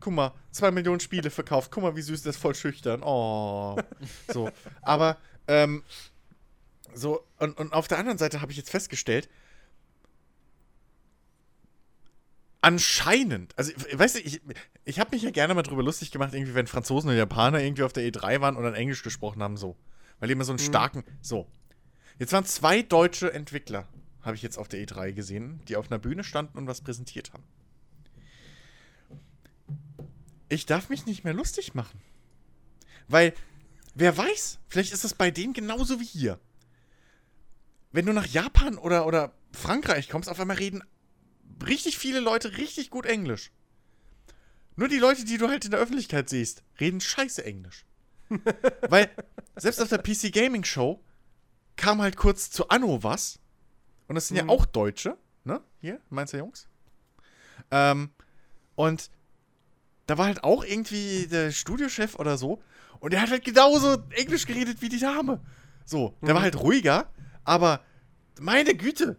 Guck 0.00 0.12
mal, 0.12 0.32
zwei 0.50 0.70
Millionen 0.70 1.00
Spiele 1.00 1.30
verkauft. 1.30 1.70
Guck 1.70 1.82
mal, 1.82 1.96
wie 1.96 2.02
süß, 2.02 2.22
der 2.22 2.30
ist 2.30 2.38
voll 2.38 2.54
schüchtern. 2.54 3.02
Oh. 3.02 3.76
So. 4.32 4.50
Aber, 4.82 5.16
ähm, 5.46 5.82
so, 6.94 7.24
und, 7.38 7.56
und 7.58 7.72
auf 7.72 7.88
der 7.88 7.98
anderen 7.98 8.18
Seite 8.18 8.40
habe 8.40 8.52
ich 8.52 8.58
jetzt 8.58 8.70
festgestellt, 8.70 9.28
anscheinend, 12.60 13.56
also 13.56 13.72
weißt 13.92 14.16
du, 14.16 14.20
ich, 14.20 14.40
ich 14.84 15.00
habe 15.00 15.10
mich 15.14 15.22
ja 15.22 15.30
gerne 15.30 15.54
mal 15.54 15.62
drüber 15.62 15.82
lustig 15.82 16.10
gemacht, 16.10 16.34
irgendwie, 16.34 16.54
wenn 16.54 16.66
Franzosen 16.66 17.10
und 17.10 17.16
Japaner 17.16 17.60
irgendwie 17.60 17.82
auf 17.82 17.92
der 17.92 18.04
E3 18.04 18.40
waren 18.40 18.56
und 18.56 18.64
dann 18.64 18.74
Englisch 18.74 19.02
gesprochen 19.02 19.42
haben, 19.42 19.56
so. 19.56 19.76
Weil 20.18 20.28
die 20.28 20.32
immer 20.32 20.44
so 20.44 20.52
einen 20.52 20.58
starken, 20.58 21.04
so. 21.20 21.46
Jetzt 22.18 22.32
waren 22.32 22.44
zwei 22.44 22.82
deutsche 22.82 23.32
Entwickler, 23.32 23.86
habe 24.22 24.34
ich 24.34 24.42
jetzt 24.42 24.58
auf 24.58 24.68
der 24.68 24.80
E3 24.84 25.12
gesehen, 25.12 25.60
die 25.68 25.76
auf 25.76 25.90
einer 25.90 25.98
Bühne 25.98 26.24
standen 26.24 26.58
und 26.58 26.66
was 26.66 26.80
präsentiert 26.80 27.32
haben. 27.32 27.44
Ich 30.48 30.66
darf 30.66 30.88
mich 30.88 31.06
nicht 31.06 31.24
mehr 31.24 31.34
lustig 31.34 31.74
machen. 31.74 32.00
Weil, 33.06 33.34
wer 33.94 34.16
weiß, 34.16 34.58
vielleicht 34.68 34.92
ist 34.92 35.04
das 35.04 35.14
bei 35.14 35.30
denen 35.30 35.52
genauso 35.52 36.00
wie 36.00 36.04
hier. 36.04 36.38
Wenn 37.92 38.06
du 38.06 38.12
nach 38.12 38.26
Japan 38.26 38.78
oder, 38.78 39.06
oder 39.06 39.32
Frankreich 39.52 40.08
kommst, 40.08 40.28
auf 40.28 40.40
einmal 40.40 40.56
reden 40.56 40.82
richtig 41.66 41.98
viele 41.98 42.20
Leute 42.20 42.56
richtig 42.58 42.90
gut 42.90 43.06
Englisch. 43.06 43.50
Nur 44.76 44.88
die 44.88 44.98
Leute, 44.98 45.24
die 45.24 45.38
du 45.38 45.48
halt 45.48 45.64
in 45.64 45.72
der 45.72 45.80
Öffentlichkeit 45.80 46.28
siehst, 46.28 46.62
reden 46.78 47.00
scheiße 47.00 47.44
Englisch. 47.44 47.84
Weil 48.88 49.10
selbst 49.56 49.80
auf 49.80 49.88
der 49.88 49.98
PC 49.98 50.32
Gaming 50.32 50.64
Show 50.64 51.02
kam 51.76 52.00
halt 52.00 52.16
kurz 52.16 52.50
zu 52.50 52.68
Anno 52.68 53.02
was. 53.02 53.40
Und 54.06 54.14
das 54.14 54.28
sind 54.28 54.36
ja 54.36 54.48
auch 54.48 54.64
Deutsche, 54.64 55.16
ne? 55.44 55.62
Hier, 55.80 56.00
meinst 56.10 56.32
du 56.32 56.38
Jungs? 56.38 56.68
Ähm, 57.70 58.10
und 58.74 59.10
da 60.08 60.16
war 60.16 60.26
halt 60.26 60.42
auch 60.42 60.64
irgendwie 60.64 61.26
der 61.26 61.52
Studiochef 61.52 62.16
oder 62.16 62.38
so. 62.38 62.60
Und 62.98 63.12
der 63.12 63.20
hat 63.20 63.30
halt 63.30 63.44
genauso 63.44 63.98
Englisch 64.10 64.46
geredet 64.46 64.80
wie 64.80 64.88
die 64.88 64.98
Dame. 64.98 65.40
So, 65.84 66.16
der 66.22 66.34
war 66.34 66.42
halt 66.42 66.58
ruhiger, 66.58 67.10
aber 67.44 67.80
meine 68.40 68.74
Güte, 68.74 69.16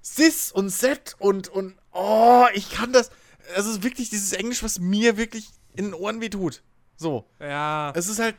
Sis 0.00 0.52
und 0.52 0.70
Set 0.70 1.16
und, 1.18 1.48
und, 1.48 1.74
oh, 1.92 2.46
ich 2.54 2.70
kann 2.70 2.92
das. 2.92 3.10
Also 3.54 3.70
es 3.70 3.76
ist 3.76 3.82
wirklich 3.82 4.08
dieses 4.08 4.32
Englisch, 4.32 4.62
was 4.62 4.78
mir 4.78 5.16
wirklich 5.16 5.48
in 5.74 5.86
den 5.86 5.94
Ohren 5.94 6.20
wehtut. 6.20 6.62
So. 6.96 7.28
Ja. 7.40 7.92
Es 7.96 8.08
ist 8.08 8.20
halt, 8.20 8.36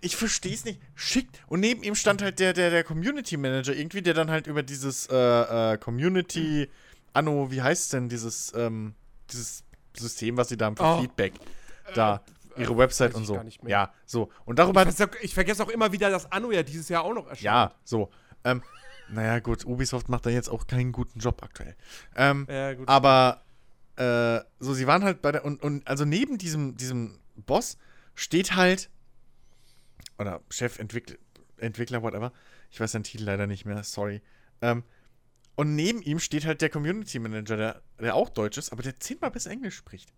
ich 0.00 0.16
verstehe 0.16 0.54
es 0.54 0.64
nicht. 0.64 0.80
Schickt. 0.94 1.40
Und 1.46 1.60
neben 1.60 1.82
ihm 1.82 1.94
stand 1.94 2.22
halt 2.22 2.40
der, 2.40 2.52
der, 2.52 2.70
der 2.70 2.84
Community 2.84 3.36
Manager 3.36 3.74
irgendwie, 3.74 4.02
der 4.02 4.14
dann 4.14 4.30
halt 4.30 4.48
über 4.48 4.62
dieses 4.62 5.06
äh, 5.06 5.14
äh, 5.74 5.78
Community, 5.78 6.68
Anno, 7.12 7.50
wie 7.50 7.62
heißt 7.62 7.92
denn 7.92 8.08
dieses, 8.08 8.52
ähm, 8.54 8.94
dieses 9.30 9.63
System, 9.96 10.36
was 10.36 10.48
sie 10.48 10.56
da 10.56 10.66
haben 10.66 10.76
für 10.76 10.82
Oh. 10.84 11.00
Feedback, 11.00 11.34
da, 11.94 12.22
ihre 12.56 12.76
Website 12.76 13.14
und 13.14 13.24
so. 13.26 13.34
gar 13.34 13.44
nicht 13.44 13.62
mehr. 13.62 13.70
Ja, 13.70 13.92
so. 14.06 14.30
Und 14.44 14.58
darüber 14.58 14.82
Ich, 14.86 14.94
vergesse 14.94 15.10
auch- 15.18 15.22
ich 15.22 15.34
vergesse 15.34 15.62
auch 15.64 15.68
immer 15.68 15.92
wieder, 15.92 16.10
dass 16.10 16.30
Anno 16.30 16.50
ja 16.52 16.62
dieses 16.62 16.88
Jahr 16.88 17.04
auch 17.04 17.14
noch 17.14 17.26
erscheint. 17.26 17.42
ja, 17.42 17.74
so. 17.84 18.10
Ähm, 18.44 18.62
naja, 19.10 19.38
gut, 19.40 19.64
Ubisoft 19.66 20.08
macht 20.08 20.26
da 20.26 20.30
jetzt 20.30 20.48
auch 20.48 20.66
keinen 20.66 20.92
guten 20.92 21.18
Job 21.18 21.42
aktuell. 21.42 21.76
Ähm, 22.16 22.46
Ja, 22.48 22.74
gut. 22.74 22.88
aber 22.88 23.42
äh, 23.96 24.40
so, 24.60 24.72
sie 24.74 24.86
waren 24.86 25.04
halt 25.04 25.22
bei 25.22 25.30
der. 25.32 25.44
Und, 25.44 25.62
und 25.62 25.86
also 25.86 26.04
neben 26.04 26.38
diesem, 26.38 26.76
diesem 26.76 27.18
Boss 27.36 27.76
steht 28.14 28.56
halt. 28.56 28.90
Oder 30.18 30.40
Chefentwickler, 30.50 31.16
Entwickler, 31.58 32.02
whatever. 32.02 32.32
Ich 32.70 32.80
weiß 32.80 32.92
seinen 32.92 33.04
Titel 33.04 33.24
leider 33.24 33.46
nicht 33.46 33.64
mehr, 33.64 33.82
sorry. 33.84 34.22
Ähm, 34.62 34.84
und 35.56 35.74
neben 35.74 36.02
ihm 36.02 36.18
steht 36.18 36.44
halt 36.44 36.60
der 36.60 36.70
Community 36.70 37.18
Manager, 37.18 37.56
der, 37.56 37.82
der 38.00 38.14
auch 38.14 38.28
Deutsch 38.28 38.58
ist, 38.58 38.72
aber 38.72 38.82
der 38.82 38.98
zehnmal 38.98 39.30
besser 39.30 39.50
Englisch 39.50 39.76
spricht. 39.76 40.12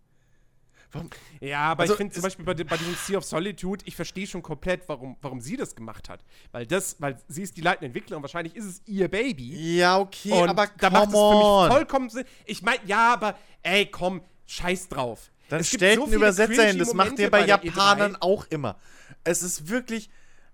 Warum? 0.91 1.09
Ja, 1.41 1.59
aber 1.71 1.81
Also, 1.81 1.93
ich 1.93 1.97
finde 1.97 2.13
zum 2.13 2.23
Beispiel 2.23 2.45
bei, 2.45 2.53
bei 2.53 2.77
diesem 2.77 2.95
Sea 2.95 3.17
of 3.17 3.25
Solitude, 3.25 3.83
ich 3.85 3.95
verstehe 3.95 4.25
schon 4.25 4.41
komplett, 4.41 4.87
warum, 4.87 5.17
warum 5.21 5.41
sie 5.41 5.57
das 5.57 5.75
gemacht 5.75 6.07
hat. 6.07 6.23
Weil 6.51 6.65
das, 6.65 6.95
weil 6.99 7.17
sie 7.27 7.41
ist 7.43 7.57
die 7.57 7.61
leitende 7.61 7.87
Entwicklerin, 7.87 8.23
wahrscheinlich 8.23 8.55
ist 8.55 8.65
es 8.65 8.81
ihr 8.85 9.09
Baby. 9.09 9.77
Ja, 9.77 9.99
okay, 9.99 10.31
und 10.31 10.47
aber 10.47 10.67
da 10.77 10.89
macht 10.89 11.07
es 11.07 11.11
für 11.13 11.63
mich 11.63 11.73
vollkommen 11.73 12.09
Sinn. 12.09 12.23
Ich 12.45 12.61
meine, 12.61 12.79
ja, 12.85 13.13
aber 13.13 13.37
ey, 13.63 13.85
komm, 13.87 14.21
scheiß 14.45 14.87
drauf. 14.87 15.29
Dann 15.49 15.59
Es 15.59 15.69
gibt 15.71 15.81
stellt 15.81 15.97
so 15.97 16.05
einen 16.05 16.13
Übersetzer 16.13 16.67
hin. 16.67 16.79
Das 16.79 16.93
macht 16.93 17.19
ihr 17.19 17.29
bei 17.29 17.43
E 17.43 17.47
Japanern 17.47 18.15
E3. 18.15 18.21
auch 18.21 18.45
immer. 18.49 18.77
Es 19.23 19.43
ist 19.43 19.67
wirklich. 19.69 20.09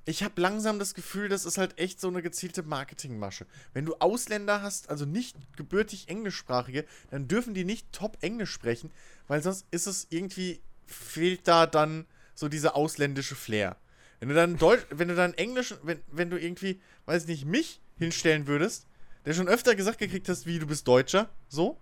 Ich 0.05 0.21
habe 0.21 0.41
langsam 0.41 0.79
das 0.79 0.93
Gefühl, 0.93 1.29
das 1.29 1.45
ist 1.45 1.57
halt 1.57 1.79
echt 1.79 2.01
so 2.01 2.09
eine 2.09 2.21
gezielte 2.21 2.63
Marketingmasche. 2.63 3.45
Wenn 3.73 3.85
du 3.85 3.95
Ausländer 3.99 4.61
hast, 4.61 4.89
also 4.89 5.05
nicht 5.05 5.37
gebürtig 5.55 6.09
Englischsprachige, 6.09 6.85
dann 7.09 7.27
dürfen 7.29 7.53
die 7.53 7.63
nicht 7.63 7.91
top 7.93 8.17
Englisch 8.21 8.51
sprechen, 8.51 8.91
weil 9.27 9.41
sonst 9.41 9.65
ist 9.71 9.87
es 9.87 10.07
irgendwie, 10.09 10.61
fehlt 10.85 11.47
da 11.47 11.67
dann 11.67 12.05
so 12.35 12.49
diese 12.49 12.75
ausländische 12.75 13.35
Flair. 13.35 13.77
Wenn 14.19 14.29
du 14.29 14.35
dann 14.35 14.57
Deutsch, 14.57 14.85
wenn 14.89 15.07
du 15.07 15.15
dann 15.15 15.33
Englisch, 15.35 15.75
wenn, 15.83 16.01
wenn 16.11 16.29
du 16.29 16.39
irgendwie, 16.39 16.81
weiß 17.05 17.23
ich 17.23 17.29
nicht, 17.29 17.45
mich 17.45 17.81
hinstellen 17.97 18.47
würdest, 18.47 18.87
der 19.25 19.33
schon 19.33 19.47
öfter 19.47 19.75
gesagt 19.75 19.99
gekriegt 19.99 20.27
hast, 20.27 20.45
wie 20.45 20.59
du 20.59 20.67
bist 20.67 20.87
Deutscher, 20.87 21.29
so, 21.47 21.79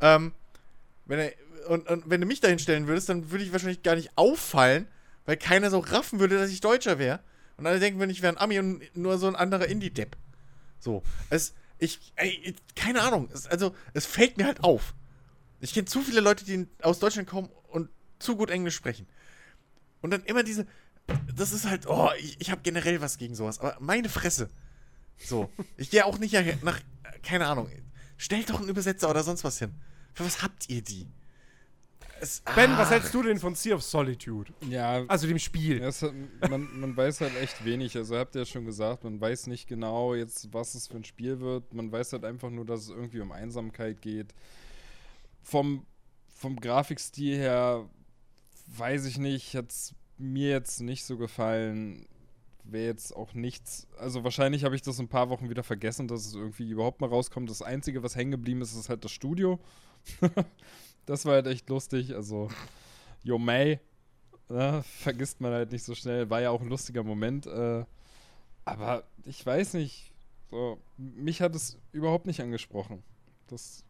ähm, 0.00 0.32
wenn 1.06 1.18
er, 1.18 1.32
und, 1.68 1.88
und 1.88 2.08
wenn 2.08 2.20
du 2.20 2.26
mich 2.26 2.40
dahin 2.40 2.58
stellen 2.58 2.86
würdest, 2.86 3.08
dann 3.08 3.30
würde 3.30 3.44
ich 3.44 3.52
wahrscheinlich 3.52 3.82
gar 3.82 3.96
nicht 3.96 4.10
auffallen, 4.16 4.86
weil 5.24 5.36
keiner 5.36 5.70
so 5.70 5.78
raffen 5.78 6.20
würde, 6.20 6.38
dass 6.38 6.50
ich 6.50 6.60
Deutscher 6.60 6.98
wäre. 6.98 7.20
Und 7.56 7.66
alle 7.66 7.78
denken, 7.78 8.00
wenn 8.00 8.10
ich 8.10 8.22
wäre 8.22 8.32
ein 8.32 8.38
Ami 8.38 8.58
und 8.58 8.96
nur 8.96 9.18
so 9.18 9.26
ein 9.26 9.36
anderer 9.36 9.66
Indie-Depp. 9.66 10.16
So. 10.80 11.02
Es, 11.30 11.54
ich, 11.78 12.12
ey, 12.16 12.54
keine 12.74 13.02
Ahnung. 13.02 13.28
Es, 13.32 13.46
also, 13.46 13.74
es 13.92 14.06
fällt 14.06 14.36
mir 14.36 14.46
halt 14.46 14.62
auf. 14.62 14.94
Ich 15.60 15.72
kenne 15.72 15.86
zu 15.86 16.02
viele 16.02 16.20
Leute, 16.20 16.44
die 16.44 16.66
aus 16.82 16.98
Deutschland 16.98 17.28
kommen 17.28 17.48
und 17.68 17.88
zu 18.18 18.36
gut 18.36 18.50
Englisch 18.50 18.74
sprechen. 18.74 19.06
Und 20.02 20.10
dann 20.10 20.24
immer 20.24 20.42
diese, 20.42 20.66
das 21.34 21.52
ist 21.52 21.66
halt, 21.66 21.86
oh, 21.86 22.10
ich, 22.18 22.40
ich 22.40 22.50
habe 22.50 22.62
generell 22.62 23.00
was 23.00 23.18
gegen 23.18 23.34
sowas, 23.34 23.60
aber 23.60 23.76
meine 23.80 24.08
Fresse. 24.08 24.50
So. 25.16 25.50
Ich 25.76 25.90
gehe 25.90 26.04
auch 26.04 26.18
nicht 26.18 26.34
nach, 26.62 26.80
keine 27.22 27.46
Ahnung. 27.46 27.70
Stellt 28.16 28.50
doch 28.50 28.60
einen 28.60 28.68
Übersetzer 28.68 29.08
oder 29.08 29.22
sonst 29.22 29.44
was 29.44 29.58
hin. 29.58 29.74
Für 30.12 30.24
was 30.24 30.42
habt 30.42 30.68
ihr 30.68 30.82
die? 30.82 31.06
Es, 32.24 32.40
Ben, 32.54 32.70
ah, 32.70 32.78
was 32.78 32.90
hältst 32.90 33.12
du 33.12 33.22
denn 33.22 33.38
von 33.38 33.54
Sea 33.54 33.74
of 33.74 33.82
Solitude? 33.82 34.50
Ja, 34.66 35.04
Also 35.08 35.26
dem 35.26 35.38
Spiel. 35.38 35.82
Ja, 35.82 35.88
es 35.88 36.00
hat, 36.00 36.14
man, 36.48 36.80
man 36.80 36.96
weiß 36.96 37.20
halt 37.20 37.36
echt 37.36 37.66
wenig. 37.66 37.98
Also 37.98 38.16
habt 38.16 38.34
ihr 38.34 38.40
ja 38.40 38.46
schon 38.46 38.64
gesagt, 38.64 39.04
man 39.04 39.20
weiß 39.20 39.46
nicht 39.46 39.68
genau 39.68 40.14
jetzt, 40.14 40.50
was 40.54 40.74
es 40.74 40.88
für 40.88 40.96
ein 40.96 41.04
Spiel 41.04 41.40
wird. 41.40 41.74
Man 41.74 41.92
weiß 41.92 42.14
halt 42.14 42.24
einfach 42.24 42.48
nur, 42.48 42.64
dass 42.64 42.84
es 42.84 42.88
irgendwie 42.88 43.20
um 43.20 43.30
Einsamkeit 43.30 44.00
geht. 44.00 44.34
Vom, 45.42 45.84
vom 46.34 46.56
Grafikstil 46.56 47.36
her 47.36 47.90
weiß 48.68 49.04
ich 49.04 49.18
nicht, 49.18 49.54
hat 49.54 49.70
es 49.70 49.94
mir 50.16 50.48
jetzt 50.48 50.80
nicht 50.80 51.04
so 51.04 51.18
gefallen. 51.18 52.06
Wäre 52.62 52.86
jetzt 52.86 53.14
auch 53.14 53.34
nichts. 53.34 53.86
Also 53.98 54.24
wahrscheinlich 54.24 54.64
habe 54.64 54.74
ich 54.74 54.80
das 54.80 54.98
in 54.98 55.04
ein 55.04 55.08
paar 55.08 55.28
Wochen 55.28 55.50
wieder 55.50 55.62
vergessen, 55.62 56.08
dass 56.08 56.24
es 56.24 56.34
irgendwie 56.34 56.70
überhaupt 56.70 57.02
mal 57.02 57.10
rauskommt. 57.10 57.50
Das 57.50 57.60
Einzige, 57.60 58.02
was 58.02 58.16
hängen 58.16 58.30
geblieben 58.30 58.62
ist, 58.62 58.74
ist 58.74 58.88
halt 58.88 59.04
das 59.04 59.12
Studio. 59.12 59.60
das 61.06 61.24
war 61.24 61.34
halt 61.34 61.46
echt 61.46 61.68
lustig. 61.68 62.14
Also, 62.14 62.48
Yo 63.22 63.38
May, 63.38 63.80
ne, 64.48 64.82
vergisst 64.84 65.40
man 65.40 65.52
halt 65.52 65.72
nicht 65.72 65.84
so 65.84 65.94
schnell. 65.94 66.28
War 66.30 66.40
ja 66.40 66.50
auch 66.50 66.60
ein 66.60 66.68
lustiger 66.68 67.02
Moment. 67.02 67.46
Äh, 67.46 67.84
aber 68.64 69.04
ich 69.24 69.44
weiß 69.44 69.74
nicht. 69.74 70.12
So, 70.50 70.78
mich 70.96 71.40
hat 71.40 71.54
es 71.54 71.78
überhaupt 71.92 72.26
nicht 72.26 72.40
angesprochen. 72.40 73.02
Das. 73.48 73.84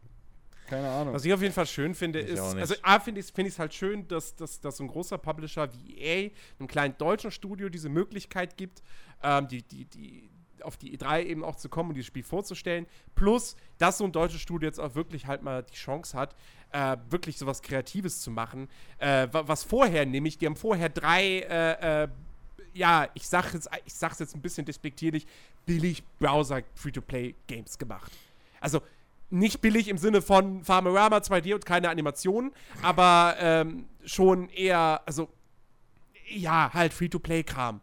Keine 0.67 0.89
Ahnung. 0.89 1.13
Was 1.13 1.27
ich 1.27 1.33
auf 1.35 1.43
jeden 1.43 1.53
Fall 1.53 1.67
schön 1.67 1.95
finde, 1.95 2.21
Ich 2.21 2.31
ist, 2.31 2.41
also 2.41 2.75
A, 2.83 2.99
finde 2.99 3.21
ich 3.21 3.27
es 3.27 3.33
find 3.33 3.59
halt 3.59 3.75
schön, 3.75 4.09
dass, 4.09 4.35
dass, 4.35 4.61
dass 4.61 4.79
so 4.79 4.85
ein 4.85 4.89
großer 4.89 5.19
Publisher 5.19 5.69
wie 5.75 5.99
EA 5.99 6.31
einem 6.59 6.69
kleinen 6.69 6.97
deutschen 6.97 7.31
Studio 7.31 7.69
diese 7.69 7.91
Möglichkeit 7.91 8.57
gibt, 8.57 8.83
ähm, 9.23 9.47
die, 9.47 9.63
die, 9.63 9.85
die 9.85 10.31
auf 10.65 10.77
die 10.77 10.97
E3 10.97 11.23
eben 11.25 11.45
auch 11.45 11.57
zu 11.57 11.69
kommen 11.69 11.91
und 11.91 11.95
dieses 11.95 12.07
Spiel 12.09 12.23
vorzustellen. 12.25 12.87
Plus, 13.15 13.57
dass 13.79 13.99
so 13.99 14.05
ein 14.05 14.13
deutsches 14.13 14.41
Studio 14.41 14.67
jetzt 14.69 14.81
auch 14.81 14.95
wirklich 14.95 15.27
halt 15.27 15.43
mal 15.43 15.63
die 15.63 15.75
Chance 15.75 16.17
hat, 16.19 16.35
äh, 16.73 16.97
wirklich 17.11 17.39
sowas 17.39 17.63
Kreatives 17.63 18.21
zu 18.21 18.31
machen. 18.31 18.69
Äh, 18.99 19.29
wa- 19.31 19.45
was 19.47 19.63
vorher 19.65 20.07
nämlich, 20.07 20.39
die 20.39 20.47
haben 20.47 20.57
vorher 20.57 20.89
drei, 20.89 21.41
äh, 21.41 22.03
äh, 22.05 22.09
ja, 22.73 23.09
ich 23.15 23.29
sag 23.29 23.53
jetzt, 23.55 23.69
ich 23.85 23.95
sag's 23.95 24.19
jetzt 24.19 24.35
ein 24.35 24.43
bisschen 24.43 24.65
despektierlich, 24.67 25.27
billig 25.67 26.03
Browser 26.19 26.63
Free-to-Play-Games 26.75 27.79
gemacht. 27.79 28.11
Also 28.61 28.81
nicht 29.31 29.61
billig 29.61 29.89
im 29.89 29.99
Sinne 29.99 30.23
von 30.23 30.65
Farmerama 30.65 31.19
2D 31.19 31.55
und 31.55 31.65
keine 31.67 31.89
Animationen, 31.89 32.53
aber 32.83 33.37
ähm, 33.39 33.87
schon 34.05 34.49
eher, 34.51 35.03
also 35.07 35.29
ja, 36.29 36.73
halt 36.73 36.93
Free-to-Play-Kram. 36.93 37.81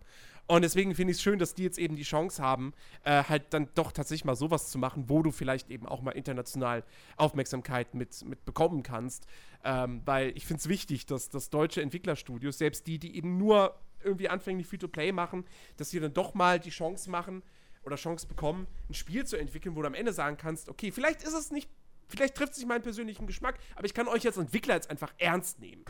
Und 0.52 0.64
deswegen 0.64 0.94
finde 0.96 1.12
ich 1.12 1.18
es 1.18 1.24
schön, 1.24 1.40
dass 1.40 1.54
die 1.54 1.64
jetzt 1.64 1.78
eben 1.78 1.96
die 1.96 2.04
Chance 2.04 2.44
haben, 2.44 2.74
äh, 3.06 3.24
halt 3.24 3.54
dann 3.54 3.70
doch 3.74 3.94
tatsächlich 3.94 4.26
mal 4.26 4.36
sowas 4.36 4.70
zu 4.70 4.80
machen, 4.80 5.06
wo 5.08 5.24
du 5.24 5.32
vielleicht 5.32 5.70
eben 5.70 5.88
auch 5.88 6.02
mal 6.02 6.12
international 6.12 6.84
Aufmerksamkeit 7.16 7.96
mit, 7.96 8.26
mit 8.26 8.44
bekommen 8.44 8.84
kannst. 8.84 9.28
Ähm, 9.64 10.02
weil 10.04 10.36
ich 10.36 10.46
finde 10.46 10.60
es 10.60 10.68
wichtig, 10.68 11.06
dass, 11.06 11.30
dass 11.30 11.52
deutsche 11.52 11.82
Entwicklerstudios, 11.82 12.58
selbst 12.58 12.86
die, 12.86 13.00
die 13.00 13.16
eben 13.16 13.38
nur 13.38 13.80
irgendwie 14.04 14.28
anfänglich 14.28 14.68
Free-to-Play 14.68 15.14
machen, 15.14 15.46
dass 15.78 15.90
sie 15.90 16.02
dann 16.02 16.14
doch 16.14 16.34
mal 16.34 16.60
die 16.60 16.70
Chance 16.70 17.10
machen 17.10 17.44
oder 17.86 17.96
Chance 17.96 18.28
bekommen, 18.28 18.68
ein 18.90 18.94
Spiel 18.94 19.26
zu 19.26 19.38
entwickeln, 19.38 19.78
wo 19.78 19.82
du 19.82 19.88
am 19.88 19.94
Ende 19.94 20.12
sagen 20.12 20.36
kannst, 20.36 20.68
okay, 20.68 20.92
vielleicht 20.92 21.24
ist 21.24 21.34
es 21.34 21.52
nicht, 21.52 21.70
vielleicht 22.10 22.36
trifft 22.36 22.56
sich 22.56 22.66
meinen 22.66 22.84
persönlichen 22.84 23.26
Geschmack, 23.26 23.58
aber 23.78 23.86
ich 23.86 23.94
kann 23.94 24.10
euch 24.10 24.28
als 24.28 24.36
Entwickler 24.36 24.74
jetzt 24.74 24.90
einfach 24.90 25.14
ernst 25.18 25.62
nehmen. 25.62 25.86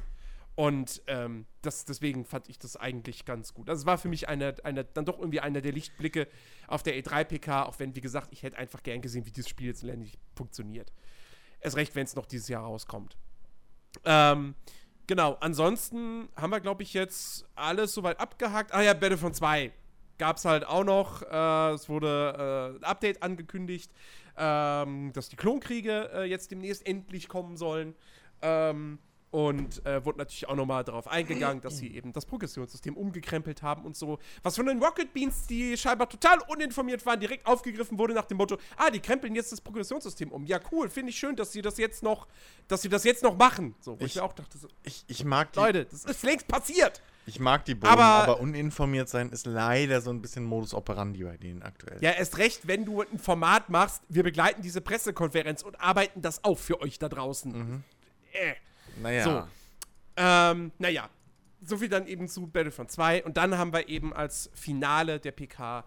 Und 0.55 1.01
ähm, 1.07 1.45
das, 1.61 1.85
deswegen 1.85 2.25
fand 2.25 2.49
ich 2.49 2.59
das 2.59 2.75
eigentlich 2.75 3.25
ganz 3.25 3.53
gut. 3.53 3.69
Also 3.69 3.81
es 3.81 3.85
war 3.85 3.97
für 3.97 4.09
mich 4.09 4.27
eine, 4.27 4.55
eine, 4.63 4.83
dann 4.83 5.05
doch 5.05 5.17
irgendwie 5.17 5.39
einer 5.39 5.61
der 5.61 5.71
Lichtblicke 5.71 6.27
auf 6.67 6.83
der 6.83 7.01
E3-PK, 7.01 7.63
auch 7.63 7.79
wenn, 7.79 7.95
wie 7.95 8.01
gesagt, 8.01 8.29
ich 8.31 8.43
hätte 8.43 8.57
einfach 8.57 8.83
gern 8.83 9.01
gesehen, 9.01 9.25
wie 9.25 9.31
dieses 9.31 9.49
Spiel 9.49 9.67
jetzt 9.67 9.81
letztendlich 9.81 10.19
funktioniert. 10.35 10.91
Erst 11.61 11.77
recht, 11.77 11.95
wenn 11.95 12.03
es 12.03 12.15
noch 12.15 12.25
dieses 12.25 12.47
Jahr 12.49 12.63
rauskommt. 12.63 13.17
Ähm, 14.03 14.55
genau, 15.07 15.37
ansonsten 15.39 16.29
haben 16.35 16.51
wir, 16.51 16.59
glaube 16.59 16.83
ich, 16.83 16.93
jetzt 16.93 17.45
alles 17.55 17.93
soweit 17.93 18.19
abgehakt. 18.19 18.73
Ah 18.73 18.81
ja, 18.81 18.93
Battlefront 18.93 19.35
2 19.35 19.71
gab 20.17 20.37
es 20.37 20.45
halt 20.45 20.65
auch 20.65 20.83
noch. 20.83 21.21
Äh, 21.23 21.73
es 21.73 21.87
wurde 21.87 22.75
äh, 22.77 22.77
ein 22.77 22.83
Update 22.83 23.23
angekündigt, 23.23 23.91
ähm, 24.37 25.11
dass 25.13 25.29
die 25.29 25.35
Klonkriege 25.35 26.11
äh, 26.13 26.23
jetzt 26.25 26.51
demnächst 26.51 26.85
endlich 26.85 27.27
kommen 27.27 27.57
sollen. 27.57 27.95
Ähm, 28.41 28.99
und 29.31 29.85
äh, 29.85 30.03
wurde 30.05 30.17
natürlich 30.19 30.47
auch 30.49 30.55
nochmal 30.55 30.83
darauf 30.83 31.07
eingegangen, 31.07 31.61
dass 31.61 31.77
sie 31.77 31.95
eben 31.95 32.11
das 32.11 32.25
Progressionssystem 32.25 32.97
umgekrempelt 32.97 33.61
haben 33.63 33.85
und 33.85 33.95
so. 33.95 34.19
Was 34.43 34.57
von 34.57 34.65
den 34.65 34.83
Rocket 34.83 35.13
Beans, 35.13 35.47
die 35.47 35.77
scheinbar 35.77 36.09
total 36.09 36.39
uninformiert 36.49 37.05
waren, 37.05 37.19
direkt 37.19 37.45
aufgegriffen 37.47 37.97
wurde 37.97 38.13
nach 38.13 38.25
dem 38.25 38.37
Motto, 38.37 38.57
ah, 38.75 38.89
die 38.89 38.99
krempeln 38.99 39.33
jetzt 39.33 39.51
das 39.53 39.61
Progressionssystem 39.61 40.31
um. 40.33 40.45
Ja, 40.45 40.59
cool, 40.73 40.89
finde 40.89 41.11
ich 41.11 41.17
schön, 41.17 41.37
dass 41.37 41.53
sie 41.53 41.61
das 41.61 41.77
jetzt 41.77 42.03
noch, 42.03 42.27
dass 42.67 42.81
sie 42.81 42.89
das 42.89 43.05
jetzt 43.05 43.23
noch 43.23 43.37
machen. 43.37 43.73
So, 43.79 43.97
wo 43.99 44.03
ich, 44.05 44.15
Ich- 44.17 44.21
auch 44.21 44.33
dachte, 44.33 44.57
so, 44.57 44.67
Ich, 44.83 45.05
ich 45.07 45.23
mag 45.23 45.53
die, 45.53 45.59
Leute, 45.59 45.85
das 45.85 46.03
ist 46.03 46.23
längst 46.23 46.49
passiert. 46.49 47.01
ich 47.25 47.39
mag 47.39 47.63
die 47.63 47.75
Bohnen, 47.75 47.93
Aber- 47.93 48.03
aber, 48.03 48.39
uninformiert 48.41 49.07
sein 49.07 49.29
ist 49.29 49.45
leider 49.45 50.01
so 50.01 50.09
ein 50.09 50.21
bisschen 50.21 50.43
Modus 50.43 50.73
operandi 50.73 51.23
bei 51.23 51.37
denen 51.37 51.61
aktuell. 51.63 51.99
Ja, 52.01 52.11
erst 52.11 52.37
recht, 52.37 52.67
wenn 52.67 52.83
du 52.83 53.01
ein 53.01 53.17
Format 53.17 53.69
machst, 53.69 54.03
wir 54.09 54.23
begleiten 54.23 54.61
diese 54.61 54.81
Pressekonferenz 54.81 55.63
und 55.63 55.79
arbeiten 55.79 56.21
das 56.21 56.43
auf 56.43 56.59
für 56.59 56.81
euch 56.81 56.99
da 56.99 57.07
draußen. 57.07 57.81
Äh. 58.33 58.55
Naja. 59.01 59.23
So. 59.23 59.43
Ähm, 60.17 60.71
naja, 60.77 61.09
so 61.63 61.77
viel 61.77 61.89
dann 61.89 62.07
eben 62.07 62.27
zu 62.27 62.47
Battlefront 62.47 62.91
2. 62.91 63.23
Und 63.23 63.37
dann 63.37 63.57
haben 63.57 63.73
wir 63.73 63.87
eben 63.87 64.13
als 64.13 64.49
Finale 64.53 65.19
der 65.19 65.31
PK 65.31 65.85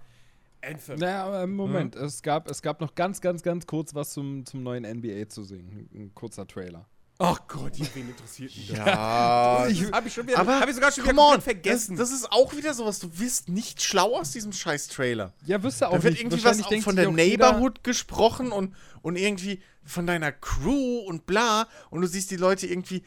Anthem. 0.63 0.99
Naja, 0.99 1.25
aber 1.25 1.47
Moment, 1.47 1.97
es, 1.97 2.23
gab, 2.23 2.49
es 2.49 2.63
gab 2.63 2.81
noch 2.81 2.95
ganz, 2.95 3.21
ganz, 3.21 3.43
ganz 3.43 3.67
kurz 3.67 3.95
was 3.95 4.13
zum, 4.13 4.47
zum 4.47 4.63
neuen 4.63 4.85
NBA 4.85 5.29
zu 5.29 5.45
sehen. 5.45 5.89
Ein 5.95 6.15
kurzer 6.15 6.47
Trailer. 6.47 6.87
Ach 7.25 7.41
Gott, 7.49 7.73
wen 7.95 8.09
interessiert 8.11 8.57
mich 8.57 8.69
das? 8.69 8.79
Ja. 8.79 9.67
Ich, 9.69 9.91
hab 9.91 10.07
ich 10.07 10.15
schon 10.15 10.27
wieder, 10.27 10.39
aber 10.39 10.61
hab 10.61 10.69
ich 10.69 10.75
sogar 10.75 10.93
schon 10.93 11.05
wieder 11.05 11.19
on, 11.19 11.41
vergessen. 11.41 11.97
Das, 11.97 12.11
das 12.11 12.21
ist 12.21 12.33
auch 12.33 12.55
wieder 12.55 12.75
sowas. 12.75 12.99
Du 12.99 13.19
wirst 13.19 13.49
nicht 13.49 13.83
schlau 13.83 14.17
aus 14.17 14.33
diesem 14.33 14.53
scheiß 14.53 14.89
Trailer. 14.89 15.33
Ja, 15.47 15.63
wüsste 15.63 15.89
auch 15.89 15.93
Da 15.93 16.03
wird 16.03 16.15
nicht. 16.15 16.23
irgendwie 16.23 16.45
was 16.45 16.63
auch 16.63 16.83
von 16.83 16.97
der 16.97 17.11
Neighborhood 17.11 17.83
gesprochen 17.85 18.53
und, 18.53 18.75
und 19.03 19.17
irgendwie 19.17 19.61
von 19.85 20.07
deiner 20.07 20.33
Crew 20.33 20.99
und 20.99 21.27
bla. 21.27 21.69
Und 21.91 22.03
du 22.03 22.07
siehst 22.07 22.31
die 22.31 22.37
Leute 22.37 22.67
irgendwie 22.67 23.03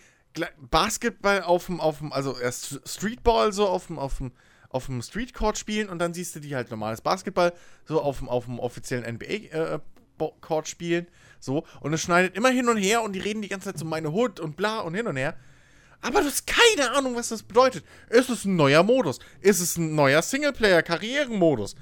Basketball 0.70 1.42
auf 1.42 1.68
dem, 1.68 1.80
auf 1.80 2.00
dem, 2.00 2.12
also 2.12 2.38
erst 2.38 2.80
Streetball 2.86 3.54
so 3.54 3.68
auf 3.68 3.88
dem, 3.88 4.00
auf 4.00 4.18
dem, 4.18 4.32
auf 4.70 4.86
dem 4.88 5.02
Streetcourt 5.02 5.58
spielen 5.58 5.90
und 5.90 6.00
dann 6.00 6.14
siehst 6.14 6.36
du 6.36 6.40
die 6.40 6.56
halt 6.56 6.70
normales 6.70 7.02
Basketball 7.02 7.54
so 7.86 8.02
auf 8.02 8.20
dem, 8.20 8.30
auf 8.30 8.46
dem 8.46 8.60
offiziellen 8.60 9.16
NBA-Court 9.16 10.68
spielen. 10.68 11.08
So. 11.40 11.66
Und 11.82 11.94
es 11.94 12.02
schneidet 12.02 12.36
immer 12.36 12.50
hin 12.50 12.70
und 12.70 12.78
her 12.78 13.02
und 13.02 13.14
die 13.14 13.20
reden 13.20 13.42
die 13.42 13.48
ganze 13.48 13.70
Zeit 13.72 13.80
so 13.80 13.86
meine 13.86 14.12
Hood 14.12 14.40
und 14.40 14.56
bla 14.56 14.80
und 14.80 14.94
hin 14.94 15.08
und 15.08 15.18
her. 15.18 15.36
Aber 16.02 16.22
du 16.22 16.28
hast 16.28 16.46
keine 16.46 16.92
Ahnung, 16.92 17.16
was 17.16 17.30
das 17.30 17.44
bedeutet. 17.44 17.84
Ist 18.10 18.30
es 18.30 18.46
ein 18.46 18.56
neuer 18.56 18.84
Modus? 18.84 19.20
Ist 19.42 19.60
es 19.60 19.78
ein 19.78 19.96
neuer 19.96 20.22
Singleplayer-Karrierenmodus? 20.22 21.76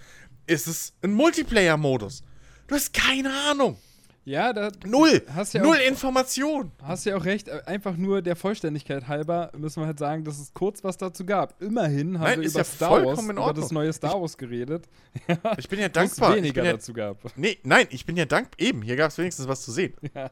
Ist 0.48 0.68
es 0.68 0.94
ein 1.02 1.14
Multiplayer-Modus? 1.14 2.24
Du 2.68 2.76
hast 2.76 2.94
keine 2.94 3.34
Ahnung. 3.50 3.78
Ja, 4.26 4.54
da 4.54 4.72
Null. 4.86 5.22
Hast 5.36 5.54
ja 5.54 5.62
Null 5.62 5.78
auch, 5.78 5.88
Information. 5.88 6.72
hast 6.82 7.06
ja 7.06 7.16
auch 7.16 7.26
recht. 7.26 7.48
äh, 7.48 7.62
Einfach 7.68 7.96
nur 7.96 8.24
der 8.24 8.36
Vollständigkeit 8.36 9.08
halber 9.08 9.52
müssen 9.56 9.84
wir 9.84 9.86
halt 9.86 10.00
sagen, 10.00 10.24
dass 10.24 10.40
es 10.40 10.52
kurz 10.54 10.84
was 10.84 10.98
dazu 10.98 11.26
gab. 11.28 11.62
Immerhin 11.62 12.18
haben 12.18 12.24
Nein, 12.24 12.42
wir 12.42 12.50
über 12.50 12.58
ja 12.60 12.64
Star 12.64 12.92
Wars, 12.92 13.04
vollkommen 13.04 13.30
in 13.30 13.38
über 13.38 13.54
das 13.54 13.72
neue 13.72 13.94
Star 13.94 14.20
Wars 14.20 14.36
geredet. 14.36 14.90
Ich 15.58 15.70
bin 15.70 15.80
ja 15.80 15.86
es 15.86 15.92
dankbar. 15.92 16.32
Ich 16.32 16.38
weniger 16.38 16.64
ja, 16.64 16.74
dazu 16.74 16.92
gab. 16.92 17.18
nee, 17.38 17.60
nein, 17.64 17.86
ich 17.92 18.06
bin 18.06 18.18
ja 18.18 18.26
dankbar. 18.26 18.60
Eben, 18.60 18.82
hier 18.82 18.96
gab 18.96 19.12
es 19.12 19.18
wenigstens 19.20 19.48
was 19.48 19.62
zu 19.62 19.72
sehen. 19.72 19.94
Ja. 20.16 20.32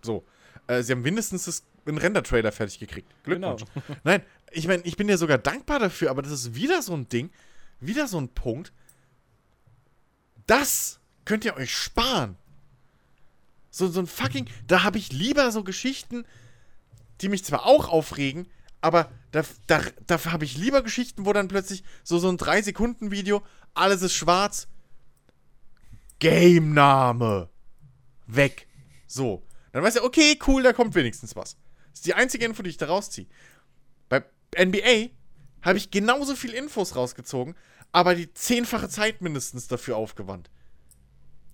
So. 0.00 0.24
Äh, 0.66 0.82
sie 0.82 0.92
haben 0.92 1.02
mindestens 1.02 1.44
das, 1.44 1.64
einen 1.86 1.98
Render-Trailer 1.98 2.52
fertig 2.52 2.78
gekriegt. 2.78 3.12
Glückwunsch. 3.24 3.64
Genau. 3.74 3.98
Nein, 4.04 4.22
ich 4.52 4.66
meine, 4.68 4.82
ich 4.84 4.96
bin 4.96 5.08
ja 5.08 5.18
sogar 5.18 5.36
dankbar 5.38 5.78
dafür, 5.80 6.10
aber 6.10 6.22
das 6.22 6.32
ist 6.32 6.54
wieder 6.54 6.80
so 6.80 6.94
ein 6.94 7.08
Ding, 7.08 7.30
wieder 7.80 8.06
so 8.06 8.18
ein 8.18 8.28
Punkt. 8.28 8.72
Das 10.46 10.98
könnt 11.26 11.44
ihr 11.44 11.56
euch 11.56 11.74
sparen. 11.74 12.36
So, 13.70 13.88
so 13.88 14.00
ein 14.00 14.06
fucking. 14.06 14.48
Da 14.66 14.82
habe 14.82 14.98
ich 14.98 15.12
lieber 15.12 15.50
so 15.50 15.64
Geschichten, 15.64 16.24
die 17.20 17.28
mich 17.28 17.44
zwar 17.44 17.66
auch 17.66 17.88
aufregen, 17.88 18.48
aber 18.80 19.10
da, 19.32 19.42
da, 19.66 19.82
dafür 20.06 20.32
habe 20.32 20.44
ich 20.44 20.56
lieber 20.56 20.82
Geschichten, 20.82 21.26
wo 21.26 21.32
dann 21.32 21.48
plötzlich 21.48 21.82
so, 22.04 22.18
so 22.18 22.28
ein 22.28 22.38
3-Sekunden-Video, 22.38 23.42
alles 23.74 24.02
ist 24.02 24.14
schwarz. 24.14 24.68
Game-Name. 26.20 27.48
Weg. 28.26 28.68
So. 29.06 29.44
Dann 29.72 29.82
weißt 29.82 29.98
du, 29.98 30.04
okay, 30.04 30.38
cool, 30.46 30.62
da 30.62 30.72
kommt 30.72 30.94
wenigstens 30.94 31.36
was. 31.36 31.56
Das 31.90 32.00
ist 32.00 32.06
die 32.06 32.14
einzige 32.14 32.44
Info, 32.44 32.62
die 32.62 32.70
ich 32.70 32.76
da 32.76 32.86
rausziehe. 32.86 33.26
Bei 34.08 34.24
NBA 34.56 35.10
habe 35.62 35.78
ich 35.78 35.90
genauso 35.90 36.36
viel 36.36 36.52
Infos 36.52 36.96
rausgezogen, 36.96 37.54
aber 37.92 38.14
die 38.14 38.32
zehnfache 38.32 38.88
Zeit 38.88 39.20
mindestens 39.22 39.66
dafür 39.68 39.96
aufgewandt. 39.96 40.50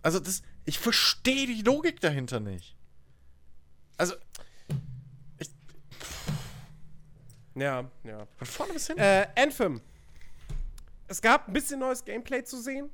Also 0.03 0.21
das, 0.21 0.43
ich 0.65 0.79
verstehe 0.79 1.47
die 1.47 1.63
Logik 1.63 2.01
dahinter 2.01 2.41
nicht. 2.41 2.77
Also, 3.97 4.15
ich, 5.39 5.51
Ja, 7.55 7.91
ja. 8.05 8.27
von 8.37 8.47
vorne 8.47 8.73
bis 8.73 8.87
hin. 8.87 8.99
Äh, 8.99 9.27
Anthem. 9.37 9.81
Es 11.07 11.21
gab 11.21 11.49
ein 11.49 11.53
bisschen 11.53 11.81
neues 11.81 12.05
Gameplay 12.05 12.43
zu 12.45 12.61
sehen. 12.61 12.91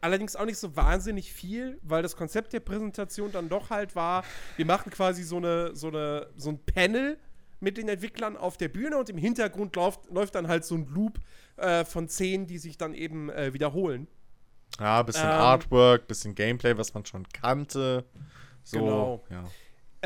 Allerdings 0.00 0.36
auch 0.36 0.44
nicht 0.44 0.58
so 0.58 0.76
wahnsinnig 0.76 1.32
viel, 1.32 1.78
weil 1.82 2.02
das 2.02 2.14
Konzept 2.14 2.52
der 2.52 2.60
Präsentation 2.60 3.32
dann 3.32 3.48
doch 3.48 3.70
halt 3.70 3.96
war, 3.96 4.22
wir 4.56 4.66
machen 4.66 4.92
quasi 4.92 5.22
so, 5.22 5.38
eine, 5.38 5.74
so, 5.74 5.88
eine, 5.88 6.28
so 6.36 6.50
ein 6.50 6.58
Panel 6.58 7.18
mit 7.60 7.78
den 7.78 7.88
Entwicklern 7.88 8.36
auf 8.36 8.58
der 8.58 8.68
Bühne 8.68 8.98
und 8.98 9.08
im 9.08 9.16
Hintergrund 9.16 9.74
läuft, 9.76 10.10
läuft 10.10 10.34
dann 10.34 10.46
halt 10.46 10.66
so 10.66 10.74
ein 10.74 10.86
Loop 10.88 11.18
äh, 11.56 11.86
von 11.86 12.08
Szenen, 12.08 12.46
die 12.46 12.58
sich 12.58 12.76
dann 12.76 12.92
eben 12.94 13.30
äh, 13.30 13.54
wiederholen. 13.54 14.06
Ja, 14.80 15.02
bisschen 15.02 15.24
ähm, 15.24 15.30
Artwork, 15.30 16.06
bisschen 16.06 16.34
Gameplay, 16.34 16.76
was 16.76 16.94
man 16.94 17.04
schon 17.06 17.26
kannte. 17.32 18.04
So, 18.62 18.78
Genau. 18.78 19.24
ja. 19.30 19.44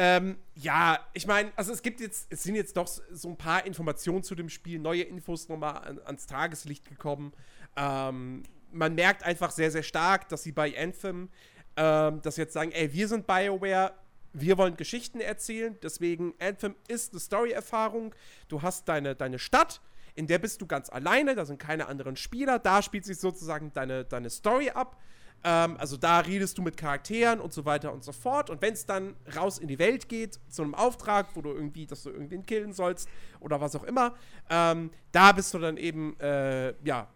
Ähm, 0.00 0.36
ja, 0.54 1.00
ich 1.12 1.26
meine, 1.26 1.50
also 1.56 1.72
es 1.72 1.82
gibt 1.82 2.00
jetzt, 2.00 2.28
es 2.30 2.44
sind 2.44 2.54
jetzt 2.54 2.76
doch 2.76 2.86
so 2.86 3.28
ein 3.28 3.36
paar 3.36 3.66
Informationen 3.66 4.22
zu 4.22 4.36
dem 4.36 4.48
Spiel, 4.48 4.78
neue 4.78 5.02
Infos 5.02 5.48
nochmal 5.48 5.78
an, 5.78 5.98
ans 6.04 6.26
Tageslicht 6.26 6.88
gekommen. 6.88 7.32
Ähm, 7.76 8.44
man 8.70 8.94
merkt 8.94 9.24
einfach 9.24 9.50
sehr, 9.50 9.72
sehr 9.72 9.82
stark, 9.82 10.28
dass 10.28 10.44
sie 10.44 10.52
bei 10.52 10.78
Anthem, 10.80 11.30
ähm, 11.76 12.22
dass 12.22 12.36
sie 12.36 12.42
jetzt 12.42 12.52
sagen, 12.52 12.70
ey, 12.70 12.92
wir 12.92 13.08
sind 13.08 13.26
BioWare, 13.26 13.92
wir 14.34 14.56
wollen 14.56 14.76
Geschichten 14.76 15.20
erzählen, 15.20 15.76
deswegen 15.82 16.32
Anthem 16.38 16.76
ist 16.86 17.12
eine 17.12 17.18
Story-Erfahrung. 17.20 18.14
Du 18.46 18.62
hast 18.62 18.88
deine, 18.88 19.16
deine 19.16 19.40
Stadt, 19.40 19.80
in 20.18 20.26
der 20.26 20.38
bist 20.38 20.60
du 20.60 20.66
ganz 20.66 20.90
alleine, 20.90 21.36
da 21.36 21.44
sind 21.44 21.60
keine 21.60 21.86
anderen 21.86 22.16
Spieler, 22.16 22.58
da 22.58 22.82
spielt 22.82 23.04
sich 23.04 23.18
sozusagen 23.18 23.72
deine, 23.72 24.04
deine 24.04 24.30
Story 24.30 24.70
ab. 24.70 25.00
Ähm, 25.44 25.76
also 25.78 25.96
da 25.96 26.18
redest 26.18 26.58
du 26.58 26.62
mit 26.62 26.76
Charakteren 26.76 27.38
und 27.38 27.52
so 27.52 27.64
weiter 27.64 27.92
und 27.92 28.02
so 28.02 28.10
fort. 28.10 28.50
Und 28.50 28.60
wenn 28.60 28.72
es 28.74 28.84
dann 28.84 29.14
raus 29.36 29.58
in 29.58 29.68
die 29.68 29.78
Welt 29.78 30.08
geht, 30.08 30.40
zu 30.48 30.62
einem 30.62 30.74
Auftrag, 30.74 31.28
wo 31.36 31.40
du 31.42 31.50
irgendwie, 31.50 31.86
dass 31.86 32.02
du 32.02 32.10
irgendwen 32.10 32.44
killen 32.44 32.72
sollst 32.72 33.08
oder 33.38 33.60
was 33.60 33.76
auch 33.76 33.84
immer, 33.84 34.16
ähm, 34.50 34.90
da 35.12 35.30
bist 35.30 35.54
du 35.54 35.60
dann 35.60 35.76
eben, 35.76 36.18
äh, 36.18 36.74
ja, 36.84 37.06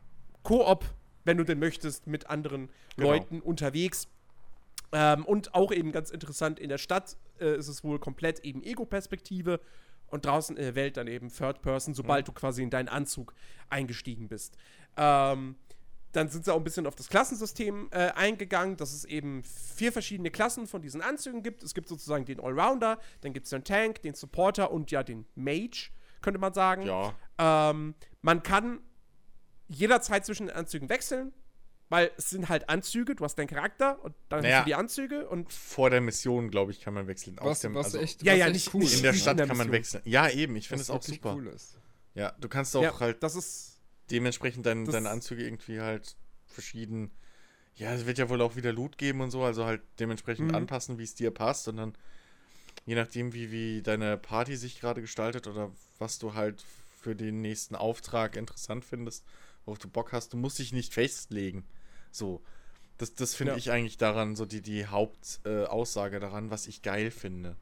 Koop, 0.45 0.85
wenn 1.25 1.37
du 1.37 1.45
denn 1.45 1.59
möchtest, 1.59 2.07
mit 2.07 2.31
anderen 2.31 2.71
Genau. 2.97 3.11
Leuten 3.11 3.41
unterwegs. 3.41 4.07
Ähm, 4.93 5.25
und 5.25 5.55
auch 5.55 5.73
eben 5.73 5.91
ganz 5.91 6.11
interessant, 6.11 6.61
in 6.61 6.69
der 6.69 6.79
Stadt 6.79 7.17
äh, 7.41 7.57
ist 7.57 7.69
es 7.69 7.83
wohl 7.83 7.99
komplett 7.99 8.41
eben 8.41 8.63
Ego-Perspektive 8.63 9.59
und 10.13 10.27
draußen 10.27 10.57
in 10.57 10.63
der 10.63 10.75
Welt 10.75 10.97
dann 10.97 11.09
eben 11.09 11.31
Third 11.31 11.63
Person, 11.63 11.95
sobald 11.95 12.29
du 12.29 12.33
quasi 12.33 12.63
in 12.63 12.71
deinen 12.71 12.89
Anzug 12.89 13.35
eingestiegen 13.71 14.29
bist. 14.29 14.57
Ähm, 14.97 15.57
dann 16.13 16.29
sind 16.29 16.45
sie 16.45 16.53
auch 16.53 16.59
ein 16.59 16.65
bisschen 16.65 16.87
auf 16.87 16.95
das 16.95 17.09
Klassensystem 17.09 17.89
äh, 17.91 18.11
eingegangen, 18.11 18.77
dass 18.77 18.93
es 18.93 19.07
eben 19.07 19.43
vier 19.43 19.91
verschiedene 19.91 20.31
Klassen 20.31 20.67
von 20.67 20.83
diesen 20.83 21.01
Anzügen 21.01 21.43
gibt. 21.43 21.63
Es 21.63 21.73
gibt 21.73 21.89
sozusagen 21.89 22.27
den 22.27 22.39
Allrounder, 22.41 22.99
dann 23.23 23.33
gibt 23.33 23.47
es 23.47 23.51
den 23.51 23.65
Tank, 23.65 24.03
den 24.03 24.15
Supporter 24.15 24.71
und 24.71 24.91
ja 24.91 25.03
den 25.03 25.25
Mage, 25.35 25.91
könnte 26.21 26.39
man 26.39 26.53
sagen. 26.53 26.83
Ja. 26.83 27.15
Ähm, 27.39 27.95
man 28.21 28.43
kann 28.43 28.81
jederzeit 29.69 30.27
zwischen 30.27 30.49
den 30.49 30.57
Anzügen 30.57 30.91
wechseln, 30.91 31.33
weil 31.93 32.11
es 32.17 32.31
sind 32.31 32.49
halt 32.49 32.71
Anzüge, 32.71 33.15
du 33.15 33.23
hast 33.23 33.35
deinen 33.39 33.49
Charakter 33.49 34.03
und 34.03 34.15
dann 34.31 34.41
Naja. 34.43 34.57
hast 34.57 34.63
du 34.65 34.67
die 34.71 34.75
Anzüge 34.75 35.29
und 35.29 35.53
Vor 35.53 35.91
der 35.91 36.01
Mission, 36.01 36.51
glaube 36.51 36.73
ich, 36.73 36.81
kann 36.81 36.95
man 36.95 37.07
wechseln. 37.07 37.37
Was, 37.39 37.61
dem, 37.61 37.75
was 37.75 37.85
also 37.87 37.99
echt, 37.99 38.23
Ja, 38.23 38.33
was 38.33 38.39
ja, 38.39 38.47
echt 38.47 38.55
nicht- 38.55 38.75
cool 38.75 38.83
in 38.91 39.03
der 39.03 39.13
in 39.13 39.19
Stadt 39.19 39.39
der 39.39 39.47
kann 39.47 39.59
man 39.59 39.71
wechseln. 39.71 40.03
Ja, 40.07 40.31
eben, 40.31 40.57
ich 40.57 40.69
finde 40.69 40.81
es 40.83 40.89
auch 40.89 41.03
super. 41.03 41.35
cool 41.35 41.49
ist. 41.49 41.77
Ja, 42.15 42.33
du 42.41 42.49
kannst 42.49 42.75
auch 42.77 42.83
ja, 42.83 42.99
halt 42.99 43.23
das 43.23 43.37
ist 43.37 43.79
dementsprechend 44.11 44.65
dein, 44.65 44.87
das- 44.87 44.95
deine 44.95 45.11
Anzüge 45.11 45.45
irgendwie 45.45 45.81
halt 45.81 46.17
verschieden. 46.47 47.11
Ja, 47.75 47.93
es 47.93 48.07
wird 48.07 48.17
ja 48.17 48.31
wohl 48.31 48.41
auch 48.41 48.57
wieder 48.57 48.73
Loot 48.73 48.97
geben 48.97 49.21
und 49.21 49.31
so, 49.31 49.43
also 49.45 49.67
halt 49.67 49.83
dementsprechend 50.01 50.49
Mhm. 50.49 50.55
anpassen, 50.55 50.99
wie 50.99 51.05
es 51.05 51.15
dir 51.15 51.31
passt 51.31 51.69
und 51.69 51.77
dann 51.77 51.95
je 52.87 52.95
nachdem, 52.95 53.35
wie, 53.35 53.53
wie 53.53 53.83
deine 53.83 54.17
Party 54.17 54.57
sich 54.57 54.81
gerade 54.81 55.03
gestaltet 55.03 55.47
oder 55.47 55.71
was 55.99 56.19
du 56.19 56.33
halt 56.33 56.65
für 56.99 57.15
den 57.15 57.43
nächsten 57.43 57.75
Auftrag 57.77 58.37
interessant 58.37 58.85
findest, 58.85 59.25
worauf 59.67 59.79
du 59.79 59.89
Bock 59.89 60.13
hast, 60.13 60.33
du 60.33 60.37
musst 60.39 60.59
dich 60.59 60.73
nicht 60.73 60.95
festlegen. 60.95 61.65
So. 62.13 62.41
Das, 62.99 63.15
das 63.15 63.35
finde 63.35 63.55
Ja. 63.55 63.59
ich 63.59 63.71
eigentlich 63.73 63.97
daran, 63.97 64.37
so 64.37 64.45
die, 64.47 64.61
die 64.61 64.87
Hauptaussage 64.87 66.19
äh, 66.19 66.21
daran, 66.21 66.51
was 66.51 66.69
ich 66.69 66.83
geil 66.83 67.11
finde. 67.11 67.57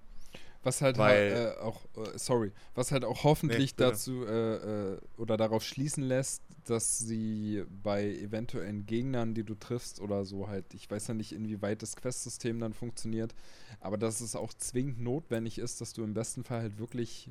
Was 0.63 0.83
halt 0.83 0.99
Weil- 0.99 1.55
äh, 1.59 1.61
auch, 1.63 1.87
äh, 1.97 2.19
sorry, 2.19 2.53
was 2.75 2.93
halt 2.93 3.07
auch 3.07 3.25
hoffentlich 3.25 3.75
bitte. 3.75 3.91
dazu 3.91 4.27
äh, 4.27 4.93
äh, 4.95 4.99
oder 5.17 5.39
darauf 5.39 5.63
schließen 5.65 6.03
lässt, 6.05 6.43
dass 6.67 6.99
sie 6.99 7.65
bei 7.83 8.05
eventuellen 8.17 8.85
Gegnern, 8.85 9.33
die 9.33 9.45
du 9.45 9.55
triffst 9.55 10.01
oder 10.01 10.27
so 10.27 10.49
halt, 10.49 10.75
ich 10.75 10.91
weiß 10.91 11.07
ja 11.09 11.15
nicht, 11.15 11.33
inwieweit 11.33 11.81
das 11.81 11.97
Quest-System 11.97 12.61
dann 12.61 12.75
funktioniert, 12.75 13.35
aber 13.81 13.97
dass 13.97 14.21
es 14.21 14.37
auch 14.37 14.53
zwingend 14.53 15.01
notwendig 15.01 15.59
ist, 15.59 15.81
dass 15.81 15.95
du 15.95 16.05
im 16.05 16.13
besten 16.13 16.45
Fall 16.45 16.61
halt 16.61 16.79
wirklich 16.79 17.31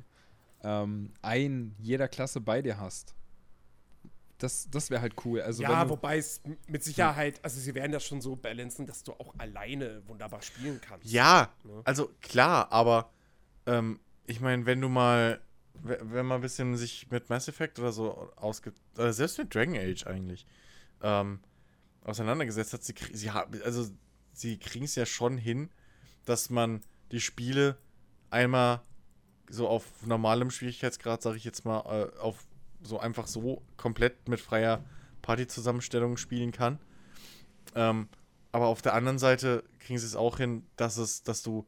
ähm, 0.64 1.12
ein 1.22 1.76
jeder 1.78 2.08
Klasse 2.08 2.40
bei 2.40 2.60
dir 2.62 2.80
hast. 2.80 3.14
Das, 4.42 4.68
das 4.70 4.90
wäre 4.90 5.00
halt 5.02 5.14
cool. 5.24 5.40
Also 5.42 5.62
ja, 5.62 5.88
wobei 5.88 6.18
es 6.18 6.40
mit 6.66 6.82
Sicherheit, 6.82 7.38
also 7.44 7.60
sie 7.60 7.74
werden 7.74 7.92
das 7.92 8.04
schon 8.04 8.20
so 8.20 8.36
balancen, 8.36 8.86
dass 8.86 9.02
du 9.04 9.12
auch 9.12 9.34
alleine 9.38 10.02
wunderbar 10.08 10.42
spielen 10.42 10.80
kannst. 10.80 11.10
Ja, 11.10 11.52
Ne? 11.64 11.82
also 11.84 12.10
klar, 12.20 12.72
aber 12.72 13.10
ähm, 13.66 14.00
ich 14.26 14.40
meine, 14.40 14.66
wenn 14.66 14.80
du 14.80 14.88
mal, 14.88 15.40
we- 15.74 15.98
wenn 16.02 16.26
man 16.26 16.36
ein 16.36 16.40
bisschen 16.42 16.76
sich 16.76 17.10
mit 17.10 17.28
Mass 17.30 17.48
Effect 17.48 17.78
oder 17.78 17.92
so 17.92 18.32
ausge, 18.36 18.72
oder 18.96 19.12
selbst 19.12 19.38
mit 19.38 19.54
Dragon 19.54 19.76
Age 19.76 20.06
eigentlich 20.06 20.46
ähm, 21.02 21.40
auseinandergesetzt 22.04 22.72
hat, 22.72 22.82
sie, 22.82 22.94
sie 23.12 23.30
haben, 23.30 23.60
also 23.62 23.88
sie 24.32 24.58
kriegen 24.58 24.84
es 24.86 24.94
ja 24.94 25.06
schon 25.06 25.36
hin, 25.36 25.70
dass 26.24 26.50
man 26.50 26.80
die 27.12 27.20
Spiele 27.20 27.76
einmal 28.30 28.80
so 29.50 29.68
auf 29.68 29.84
normalem 30.06 30.50
Schwierigkeitsgrad, 30.50 31.22
sage 31.22 31.36
ich 31.36 31.44
jetzt 31.44 31.64
mal, 31.64 31.80
äh, 32.14 32.18
auf 32.20 32.46
so 32.82 32.98
einfach 32.98 33.26
so 33.26 33.62
komplett 33.76 34.28
mit 34.28 34.40
freier 34.40 34.84
Partyzusammenstellung 35.22 36.16
spielen 36.16 36.52
kann. 36.52 36.78
Ähm, 37.74 38.08
aber 38.52 38.66
auf 38.66 38.82
der 38.82 38.94
anderen 38.94 39.18
Seite 39.18 39.64
kriegen 39.78 39.98
sie 39.98 40.06
es 40.06 40.16
auch 40.16 40.38
hin, 40.38 40.64
dass 40.76 40.96
es, 40.96 41.22
dass 41.22 41.42
du 41.42 41.66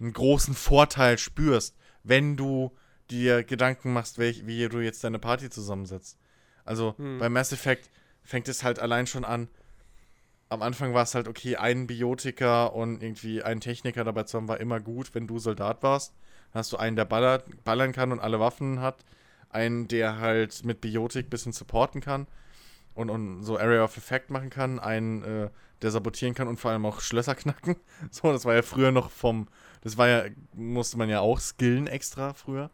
einen 0.00 0.12
großen 0.12 0.54
Vorteil 0.54 1.18
spürst, 1.18 1.76
wenn 2.02 2.36
du 2.36 2.72
dir 3.10 3.44
Gedanken 3.44 3.92
machst, 3.92 4.18
welch, 4.18 4.46
wie 4.46 4.68
du 4.68 4.80
jetzt 4.80 5.04
deine 5.04 5.18
Party 5.18 5.50
zusammensetzt. 5.50 6.18
Also 6.64 6.94
Hm. 6.98 7.18
bei 7.18 7.28
Mass 7.28 7.52
Effect 7.52 7.90
fängt 8.22 8.48
es 8.48 8.62
halt 8.64 8.78
allein 8.78 9.06
schon 9.06 9.24
an. 9.24 9.48
Am 10.48 10.62
Anfang 10.62 10.94
war 10.94 11.02
es 11.02 11.14
halt 11.14 11.28
okay, 11.28 11.56
einen 11.56 11.86
Biotiker 11.86 12.74
und 12.74 13.02
irgendwie 13.02 13.42
einen 13.42 13.60
Techniker 13.60 14.04
dabei 14.04 14.24
zu 14.24 14.36
haben, 14.36 14.48
war 14.48 14.60
immer 14.60 14.80
gut, 14.80 15.14
wenn 15.14 15.26
du 15.26 15.38
Soldat 15.38 15.82
warst. 15.82 16.14
Dann 16.52 16.60
hast 16.60 16.72
du 16.72 16.76
einen, 16.76 16.96
der 16.96 17.04
ballert, 17.04 17.44
ballern 17.64 17.92
kann 17.92 18.12
und 18.12 18.20
alle 18.20 18.40
Waffen 18.40 18.80
hat. 18.80 19.04
Einen, 19.50 19.88
der 19.88 20.18
halt 20.18 20.64
mit 20.64 20.80
Biotik 20.80 21.26
ein 21.26 21.30
bisschen 21.30 21.52
supporten 21.52 22.00
kann 22.00 22.26
und, 22.94 23.10
und 23.10 23.42
so 23.42 23.58
Area 23.58 23.84
of 23.84 23.96
Effect 23.96 24.30
machen 24.30 24.50
kann. 24.50 24.78
Einen, 24.78 25.22
äh, 25.22 25.50
der 25.82 25.90
sabotieren 25.90 26.34
kann 26.34 26.48
und 26.48 26.58
vor 26.58 26.70
allem 26.70 26.86
auch 26.86 27.00
Schlösser 27.00 27.34
knacken. 27.36 27.76
So, 28.10 28.32
das 28.32 28.44
war 28.44 28.54
ja 28.54 28.62
früher 28.62 28.92
noch 28.92 29.10
vom. 29.10 29.48
Das 29.82 29.96
war 29.96 30.08
ja, 30.08 30.24
musste 30.54 30.98
man 30.98 31.08
ja 31.08 31.20
auch 31.20 31.38
skillen 31.38 31.86
extra 31.86 32.34
früher. 32.34 32.70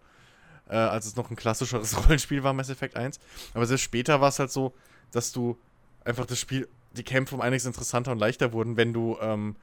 Äh, 0.68 0.76
als 0.76 1.06
es 1.06 1.16
noch 1.16 1.30
ein 1.30 1.36
klassischeres 1.36 1.96
Rollenspiel 2.06 2.42
war, 2.42 2.52
Mass 2.52 2.70
Effect 2.70 2.96
1. 2.96 3.20
Aber 3.54 3.66
selbst 3.66 3.82
später 3.82 4.20
war 4.20 4.28
es 4.28 4.38
halt 4.38 4.50
so, 4.50 4.74
dass 5.10 5.32
du 5.32 5.58
einfach 6.04 6.26
das 6.26 6.38
Spiel, 6.38 6.68
die 6.92 7.02
Kämpfe 7.02 7.34
um 7.34 7.40
einiges 7.40 7.66
interessanter 7.66 8.12
und 8.12 8.18
leichter 8.18 8.52
wurden, 8.52 8.76
wenn 8.76 8.92
du 8.92 9.18
ähm, 9.20 9.56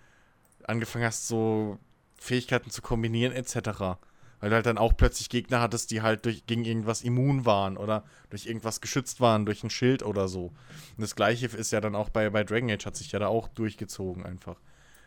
angefangen 0.65 1.05
hast, 1.05 1.27
so 1.27 1.79
Fähigkeiten 2.17 2.69
zu 2.69 2.81
kombinieren, 2.81 3.33
etc. 3.33 3.97
Weil 4.39 4.49
du 4.49 4.55
halt 4.55 4.65
dann 4.65 4.77
auch 4.77 4.95
plötzlich 4.95 5.29
Gegner 5.29 5.59
hattest, 5.61 5.91
die 5.91 6.01
halt 6.01 6.25
durch, 6.25 6.45
gegen 6.45 6.63
irgendwas 6.63 7.01
immun 7.01 7.45
waren 7.45 7.75
oder 7.77 8.05
durch 8.29 8.45
irgendwas 8.45 8.79
geschützt 8.81 9.19
waren, 9.19 9.45
durch 9.45 9.63
ein 9.63 9.69
Schild 9.69 10.01
oder 10.03 10.27
so. 10.27 10.45
Und 10.45 11.01
das 11.01 11.15
gleiche 11.15 11.47
ist 11.47 11.71
ja 11.71 11.81
dann 11.81 11.95
auch 11.95 12.09
bei, 12.09 12.29
bei 12.29 12.43
Dragon 12.43 12.69
Age, 12.71 12.85
hat 12.85 12.95
sich 12.95 13.11
ja 13.11 13.19
da 13.19 13.27
auch 13.27 13.47
durchgezogen 13.49 14.25
einfach. 14.25 14.59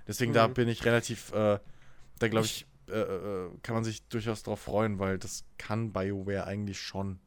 Deswegen 0.06 0.32
da 0.32 0.48
Mhm. 0.48 0.54
bin 0.54 0.68
ich 0.68 0.84
relativ, 0.84 1.32
äh, 1.32 1.58
da 2.18 2.28
glaube 2.28 2.46
ich, 2.46 2.66
äh, 2.88 2.92
äh, 3.00 3.50
kann 3.62 3.74
man 3.74 3.84
sich 3.84 4.02
durchaus 4.08 4.42
drauf 4.42 4.60
freuen, 4.60 4.98
weil 4.98 5.18
das 5.18 5.44
kann 5.56 5.92
BioWare 5.92 6.44
eigentlich 6.46 6.80
schon. 6.80 7.18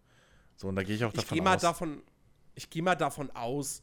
So, 0.58 0.68
und 0.68 0.76
da 0.76 0.84
gehe 0.84 0.96
ich 0.96 1.06
auch 1.06 1.14
Ich 1.14 1.22
davon 1.22 1.36
gehe 1.38 1.42
mal 1.44 1.56
aus. 1.56 1.62
davon, 1.62 2.04
ich 2.54 2.70
gehe 2.70 2.84
mal 2.84 2.96
davon 2.96 3.32
aus, 3.32 3.82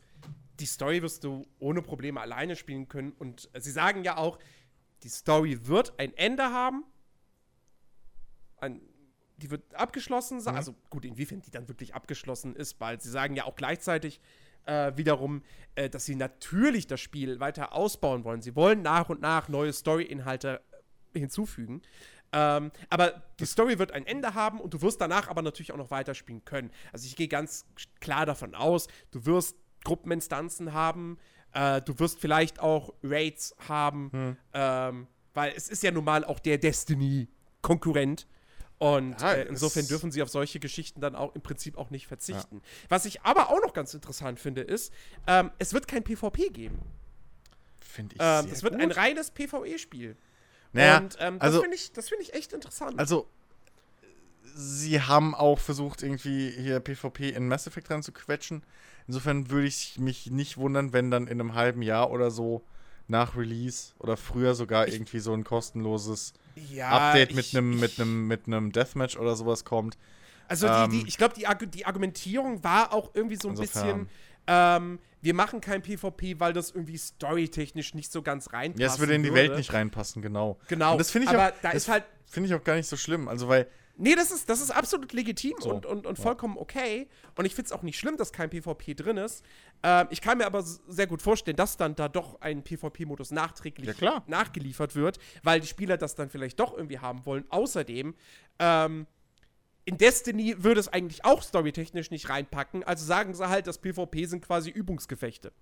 die 0.61 0.67
Story 0.67 1.03
wirst 1.03 1.25
du 1.25 1.45
ohne 1.59 1.83
Probleme 1.83 2.21
alleine 2.21 2.55
spielen 2.55 2.89
können. 2.89 3.13
Und 3.19 3.49
sie 3.59 3.71
sagen 3.73 4.05
ja 4.05 4.17
auch, 4.17 4.39
die 5.03 5.09
Story 5.09 5.67
wird 5.67 5.99
ein 5.99 6.15
Ende 6.17 6.45
haben. 6.45 6.85
Ein, 8.63 8.81
die 9.39 9.51
wird 9.51 9.75
abgeschlossen 9.75 10.41
sein. 10.41 10.55
Mhm. 10.55 10.59
Also 10.59 10.75
gut, 10.89 11.05
inwiefern 11.05 11.43
die 11.43 11.51
dann 11.51 11.69
wirklich 11.69 11.95
abgeschlossen 11.95 12.55
ist, 12.55 12.81
weil 12.81 13.01
sie 13.01 13.11
sagen 13.11 13.35
ja 13.35 13.45
auch 13.45 13.57
gleichzeitig 13.57 14.21
äh, 14.67 14.93
wiederum, 14.97 15.43
äh, 15.75 15.91
dass 15.91 16.05
sie 16.05 16.15
natürlich 16.15 16.87
das 16.87 17.01
Spiel 17.01 17.41
weiter 17.41 17.73
ausbauen 17.73 18.25
wollen. 18.25 18.43
Sie 18.43 18.55
wollen 18.55 18.83
nach 18.83 19.09
und 19.09 19.21
nach 19.21 19.49
neue 19.49 19.73
Story-Inhalte 19.73 20.61
äh, 21.13 21.19
hinzufügen. 21.19 21.83
Ähm, 22.33 22.71
aber 22.89 23.23
die 23.41 23.45
Story 23.45 23.79
wird 23.79 23.93
ein 23.93 24.07
Ende 24.07 24.35
haben 24.35 24.61
und 24.61 24.73
du 24.73 24.81
wirst 24.81 25.01
danach 25.01 25.29
aber 25.29 25.43
natürlich 25.43 25.73
auch 25.73 25.77
noch 25.77 25.91
weiterspielen 25.91 26.45
können. 26.45 26.71
Also 26.93 27.07
ich 27.07 27.17
gehe 27.17 27.29
ganz 27.29 27.67
klar 28.01 28.25
davon 28.25 28.55
aus, 28.55 28.87
du 29.11 29.27
wirst 29.27 29.57
Gruppeninstanzen 29.85 30.73
haben, 30.73 31.19
äh, 31.53 31.83
du 31.83 31.99
wirst 31.99 32.21
vielleicht 32.21 32.61
auch 32.61 32.95
Raids 33.03 33.55
haben, 33.69 34.39
ähm, 34.55 35.09
weil 35.35 35.53
es 35.55 35.69
ist 35.69 35.83
ja 35.83 35.91
nun 35.91 36.05
mal 36.05 36.25
auch 36.25 36.39
der 36.39 36.57
Destiny-Konkurrent. 36.57 38.27
Und 38.83 39.21
Ja, 39.21 39.35
äh, 39.35 39.43
insofern 39.49 39.87
dürfen 39.87 40.11
sie 40.11 40.23
auf 40.25 40.29
solche 40.29 40.59
Geschichten 40.59 41.01
dann 41.01 41.15
auch 41.15 41.37
im 41.37 41.41
Prinzip 41.41 41.79
auch 41.79 41.91
nicht 41.91 42.09
verzichten. 42.09 42.61
Was 42.89 43.05
ich 43.05 43.23
aber 43.23 43.51
auch 43.51 43.61
noch 43.63 43.75
ganz 43.75 43.95
interessant 43.95 44.41
finde, 44.41 44.63
ist, 44.63 44.93
ähm, 45.29 45.53
es 45.61 45.73
wird 45.73 45.87
kein 45.87 46.03
PvP 46.03 46.49
geben. 46.49 46.81
Finde 47.81 48.17
ich 48.17 48.21
Ähm, 48.21 48.49
es 48.53 48.65
wird 48.65 48.73
gut. 48.75 48.83
ein 48.83 48.91
reines 48.91 49.31
PvE-Spiel. 49.31 50.17
Naja, 50.73 50.99
und 50.99 51.17
ähm, 51.21 51.39
das 51.39 51.47
also- 51.47 51.61
finde 51.61 51.77
ich, 51.77 51.93
das 51.93 52.09
find 52.09 52.23
ich 52.23 52.35
echt 52.35 52.53
interessant. 52.53 52.99
Also, 52.99 53.29
sie 54.57 55.01
haben 55.01 55.37
auch 55.37 55.61
versucht, 55.61 56.03
irgendwie 56.03 56.51
hier 56.51 56.81
PvP 56.81 57.29
in 57.31 57.47
Mass 57.47 57.69
Effect 57.69 57.89
dran 57.89 58.03
zu 58.03 58.11
quetschen. 58.11 58.65
Insofern 59.07 59.49
würde 59.51 59.69
ich 59.69 59.99
mich 60.01 60.31
nicht 60.33 60.57
wundern, 60.57 60.93
wenn 60.93 61.11
dann 61.13 61.29
in 61.29 61.41
einem 61.41 61.55
halben 61.55 61.83
Jahr 61.83 62.11
oder 62.11 62.33
so 62.33 62.65
nach 63.07 63.37
Release 63.37 63.93
oder 64.01 64.17
früher 64.17 64.57
sogar 64.57 64.89
Ich- 64.89 64.95
irgendwie 64.95 65.21
so 65.21 65.33
ein 65.33 65.45
kostenloses 65.45 66.33
ja, 66.57 66.89
Update 66.91 67.35
mit 67.35 67.55
einem 67.55 67.79
mit 67.81 67.99
einem 67.99 68.27
mit 68.27 68.47
einem 68.47 68.73
Deathmatch 68.73 69.17
oder 69.17 69.37
sowas 69.37 69.65
kommt. 69.65 69.97
Also 70.49 70.67
die, 70.67 70.73
Ähm, 70.73 70.91
die, 70.91 71.09
ich 71.09 71.17
glaube, 71.17 71.35
die, 71.35 71.47
die 71.69 71.87
Argumentierung 71.87 72.63
war 72.63 72.93
auch 72.93 73.11
irgendwie 73.15 73.37
so 73.37 73.49
ein 73.49 73.57
Insofern. 73.57 74.07
bisschen, 74.07 74.09
ähm, 74.47 74.99
wir 75.23 75.35
machen 75.35 75.61
kein 75.61 75.83
PvP, 75.83 76.41
weil 76.41 76.53
das 76.53 76.73
irgendwie 76.73 76.99
storytechnisch 76.99 77.95
nicht 77.95 78.11
so 78.11 78.23
ganz 78.23 78.53
reinpasst. 78.53 78.81
Ja, 78.81 78.89
es 78.89 78.99
würde 78.99 79.15
in 79.15 79.23
die 79.23 79.33
Welt 79.33 79.57
nicht 79.57 79.73
reinpassen, 79.73 80.21
genau. 80.21 80.59
Genau. 80.69 80.93
Und 80.93 80.99
das 80.99 81.11
finde 81.11 81.29
ich 81.29 81.35
aber 81.35 81.49
auch, 81.49 81.61
da 81.63 81.71
ist 81.71 81.89
halt, 81.89 82.05
finde 82.27 82.49
ich 82.49 82.55
auch 82.55 82.65
gar 82.65 82.75
nicht 82.75 82.89
so 82.89 82.97
schlimm, 82.97 83.29
also 83.29 83.49
weil 83.49 83.69
nee, 83.97 84.15
das 84.15 84.31
ist, 84.31 84.49
das 84.49 84.61
ist 84.61 84.71
absolut 84.71 85.13
legitim 85.13 85.55
So, 85.61 85.71
und, 85.75 85.87
und, 85.87 86.07
und 86.07 86.19
vollkommen 86.19 86.57
okay. 86.59 87.09
Und 87.37 87.45
ich 87.45 87.55
finde 87.55 87.67
es 87.67 87.73
auch 87.73 87.83
nicht 87.83 87.99
schlimm, 87.99 88.17
dass 88.17 88.33
kein 88.33 88.51
PvP 88.51 88.95
drin 88.95 89.17
ist. 89.17 89.45
Ähm, 89.83 90.07
ich 90.11 90.21
kann 90.21 90.39
mir 90.39 90.47
aber 90.47 90.63
sehr 90.63 91.07
gut 91.07 91.23
vorstellen, 91.23 91.57
dass 91.57 91.77
dann 91.77 91.95
da 91.95 92.09
doch 92.09 92.41
ein 92.41 92.63
PvP-Modus 92.65 93.31
nachträglich 93.31 93.87
Ja, 93.89 93.93
klar. 93.95 94.25
nachgeliefert 94.27 94.95
wird, 94.95 95.19
weil 95.43 95.61
die 95.61 95.67
Spieler 95.67 95.97
das 95.97 96.15
dann 96.15 96.31
vielleicht 96.31 96.59
doch 96.61 96.77
irgendwie 96.77 96.99
haben 96.99 97.25
wollen. 97.27 97.45
Außerdem, 97.51 98.15
ähm, 98.59 99.07
in 99.85 99.99
Destiny 99.99 100.63
würde 100.63 100.79
es 100.81 100.89
eigentlich 100.89 101.25
auch 101.25 101.43
storytechnisch 101.43 102.11
nicht 102.11 102.29
reinpacken. 102.29 102.85
Also 102.85 103.05
sagen 103.05 103.35
sie 103.35 103.49
halt, 103.49 103.67
das 103.67 103.79
PvP 103.79 104.27
sind 104.27 104.45
quasi 104.47 104.71
Übungsgefechte. 104.71 105.53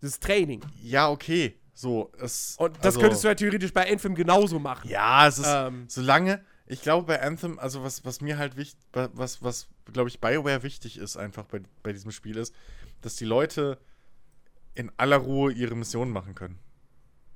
Das 0.00 0.10
ist 0.10 0.22
Training. 0.22 0.60
ja, 0.82 1.08
okay, 1.08 1.58
so 1.72 2.12
es 2.20 2.56
Und 2.58 2.76
das 2.78 2.84
also- 2.86 3.00
könntest 3.00 3.24
du 3.24 3.28
ja 3.28 3.34
theoretisch 3.34 3.72
bei 3.72 3.90
Anthem 3.90 4.14
genauso 4.14 4.58
machen. 4.58 4.90
Ja, 4.90 5.26
es 5.26 5.38
ist, 5.38 5.46
Ähm. 5.48 5.84
solange, 5.88 6.44
ich 6.72 6.82
glaube 6.82 7.06
bei 7.06 7.20
Anthem, 7.22 7.58
also 7.58 7.82
was, 7.84 8.04
was 8.04 8.20
mir 8.20 8.38
halt 8.38 8.56
wichtig, 8.56 8.80
was, 8.92 9.42
was, 9.42 9.68
glaube 9.92 10.08
ich, 10.08 10.20
BioWare 10.20 10.62
wichtig 10.62 10.98
ist 10.98 11.16
einfach 11.16 11.44
bei, 11.44 11.60
bei 11.82 11.92
diesem 11.92 12.10
Spiel 12.10 12.36
ist, 12.36 12.54
dass 13.00 13.16
die 13.16 13.24
Leute 13.24 13.78
in 14.74 14.90
aller 14.96 15.18
Ruhe 15.18 15.52
ihre 15.52 15.74
Mission 15.74 16.10
machen 16.10 16.34
können. 16.34 16.58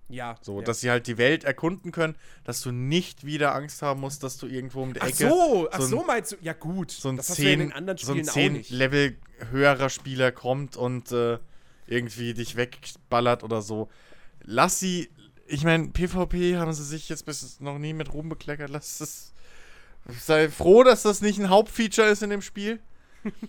Ja. 0.08 0.36
So, 0.40 0.60
ja. 0.60 0.64
dass 0.64 0.80
sie 0.80 0.90
halt 0.90 1.06
die 1.06 1.18
Welt 1.18 1.44
erkunden 1.44 1.90
können, 1.92 2.16
dass 2.44 2.60
du 2.60 2.70
nicht 2.70 3.26
wieder 3.26 3.54
Angst 3.54 3.82
haben 3.82 4.00
musst, 4.00 4.22
dass 4.22 4.38
du 4.38 4.46
irgendwo 4.46 4.82
um 4.82 4.94
die 4.94 5.00
Ach 5.00 5.08
Ecke 5.08 5.28
so, 5.28 5.68
ach 5.70 5.78
so 5.80 5.84
ein- 5.84 5.90
so 5.90 6.04
meinst 6.04 6.32
du? 6.32 6.36
Ja 6.40 6.52
gut, 6.52 6.90
so 6.92 7.08
ein 7.08 7.16
das 7.16 7.30
hast 7.30 7.38
du 7.38 7.42
ja 7.42 7.50
in 7.52 7.58
10, 7.58 7.68
den 7.68 7.72
anderen 7.76 7.98
so 7.98 8.12
ein 8.12 8.18
Spielen 8.18 8.28
auch 8.28 8.32
10 8.34 8.52
nicht. 8.52 8.70
Level 8.70 9.18
höherer 9.50 9.90
Spieler 9.90 10.32
kommt 10.32 10.76
und 10.76 11.10
äh, 11.12 11.38
irgendwie 11.88 12.34
dich 12.34 12.56
wegballert 12.56 13.42
oder 13.42 13.62
so. 13.62 13.88
Lass 14.42 14.78
sie, 14.78 15.10
ich 15.48 15.64
meine, 15.64 15.88
PvP 15.88 16.56
haben 16.56 16.72
sie 16.72 16.84
sich 16.84 17.08
jetzt 17.08 17.24
bis 17.26 17.60
noch 17.60 17.78
nie 17.78 17.92
mit 17.92 18.12
Ruhm 18.12 18.28
bekleckert. 18.28 18.70
Lass 18.70 19.00
es. 19.00 19.32
Sei 20.20 20.48
froh, 20.48 20.84
dass 20.84 21.02
das 21.02 21.20
nicht 21.20 21.38
ein 21.38 21.48
Hauptfeature 21.50 22.08
ist 22.08 22.22
in 22.22 22.30
dem 22.30 22.42
Spiel. 22.42 22.80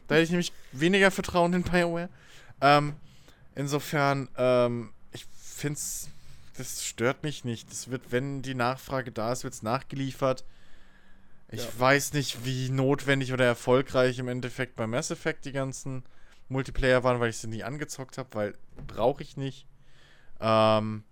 da 0.08 0.16
hätte 0.16 0.24
ich 0.24 0.30
nämlich 0.32 0.52
weniger 0.72 1.12
Vertrauen 1.12 1.54
in 1.54 1.64
BioWare. 1.64 2.10
Ähm, 2.62 2.94
insofern, 3.56 4.28
ähm, 4.38 4.92
ich 5.12 5.26
finde 5.46 5.78
es, 5.78 6.10
das 6.58 6.84
stört 6.84 7.22
mich 7.22 7.44
nicht. 7.46 7.70
Das 7.72 7.92
wird, 7.92 8.12
wenn 8.12 8.42
die 8.42 8.56
Nachfrage 8.56 9.12
da 9.12 9.32
ist, 9.32 9.44
wird 9.44 9.54
es 9.54 9.62
nachgeliefert. 9.62 10.44
Ich 11.50 11.62
Ja. 11.64 11.70
weiß 11.80 12.14
nicht, 12.14 12.44
wie 12.44 12.70
notwendig 12.70 13.32
oder 13.34 13.46
erfolgreich 13.46 14.18
im 14.20 14.28
Endeffekt 14.28 14.76
bei 14.76 14.88
Mass 14.88 15.12
Effect 15.12 15.46
die 15.46 15.52
ganzen 15.52 16.04
Multiplayer 16.50 17.04
waren, 17.04 17.20
weil 17.20 17.30
ich 17.30 17.38
sie 17.38 17.48
nie 17.48 17.64
angezockt 17.64 18.18
habe, 18.18 18.30
weil 18.34 18.54
brauche 18.88 19.22
ich 19.22 19.38
nicht. 19.38 19.68
Ähm, 20.40 21.04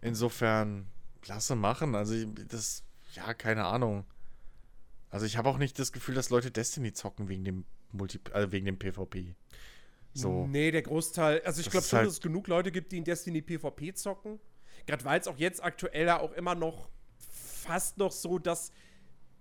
insofern, 0.00 0.86
klasse 1.22 1.54
machen. 1.56 1.94
Also, 1.94 2.24
das, 2.26 2.82
ja, 3.14 3.34
keine 3.34 3.64
Ahnung. 3.64 4.04
Also, 5.10 5.26
ich 5.26 5.36
habe 5.36 5.48
auch 5.48 5.58
nicht 5.58 5.78
das 5.78 5.92
Gefühl, 5.92 6.14
dass 6.14 6.30
Leute 6.30 6.50
Destiny 6.50 6.92
zocken 6.92 7.28
wegen 7.28 7.44
dem 7.44 7.64
Multi 7.92 8.20
äh, 8.32 8.50
wegen 8.50 8.66
dem 8.66 8.78
PvP. 8.78 9.34
So. 10.14 10.46
Nee, 10.46 10.70
der 10.70 10.82
Großteil. 10.82 11.42
Also 11.42 11.60
ich 11.60 11.70
glaube 11.70 11.86
schon, 11.86 11.98
halt- 11.98 12.06
dass 12.08 12.14
es 12.14 12.20
genug 12.20 12.48
Leute 12.48 12.72
gibt, 12.72 12.92
die 12.92 12.98
in 12.98 13.04
Destiny 13.04 13.40
PvP 13.40 13.94
zocken. 13.94 14.40
Gerade 14.86 15.04
weil 15.04 15.20
es 15.20 15.28
auch 15.28 15.36
jetzt 15.36 15.62
aktuell 15.62 16.06
ja 16.06 16.20
auch 16.20 16.32
immer 16.32 16.54
noch 16.54 16.88
fast 17.18 17.98
noch 17.98 18.10
so, 18.12 18.38
dass 18.38 18.72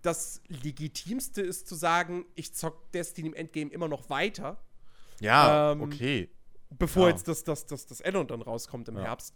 das 0.01 0.41
Legitimste 0.47 1.41
ist 1.41 1.67
zu 1.67 1.75
sagen, 1.75 2.25
ich 2.35 2.53
zock 2.53 2.91
Destiny 2.91 3.29
im 3.29 3.33
Endgame 3.33 3.71
immer 3.71 3.87
noch 3.87 4.09
weiter, 4.09 4.57
Ja, 5.19 5.71
Ähm, 5.71 5.81
okay. 5.81 6.29
Bevor 6.69 7.03
Ja. 7.03 7.09
jetzt 7.15 7.27
das, 7.27 7.43
das, 7.43 7.65
das, 7.65 7.85
das 7.85 8.01
Addon 8.01 8.27
dann 8.27 8.41
rauskommt 8.41 8.87
im 8.89 8.97
Ja. 8.97 9.03
Herbst. 9.03 9.35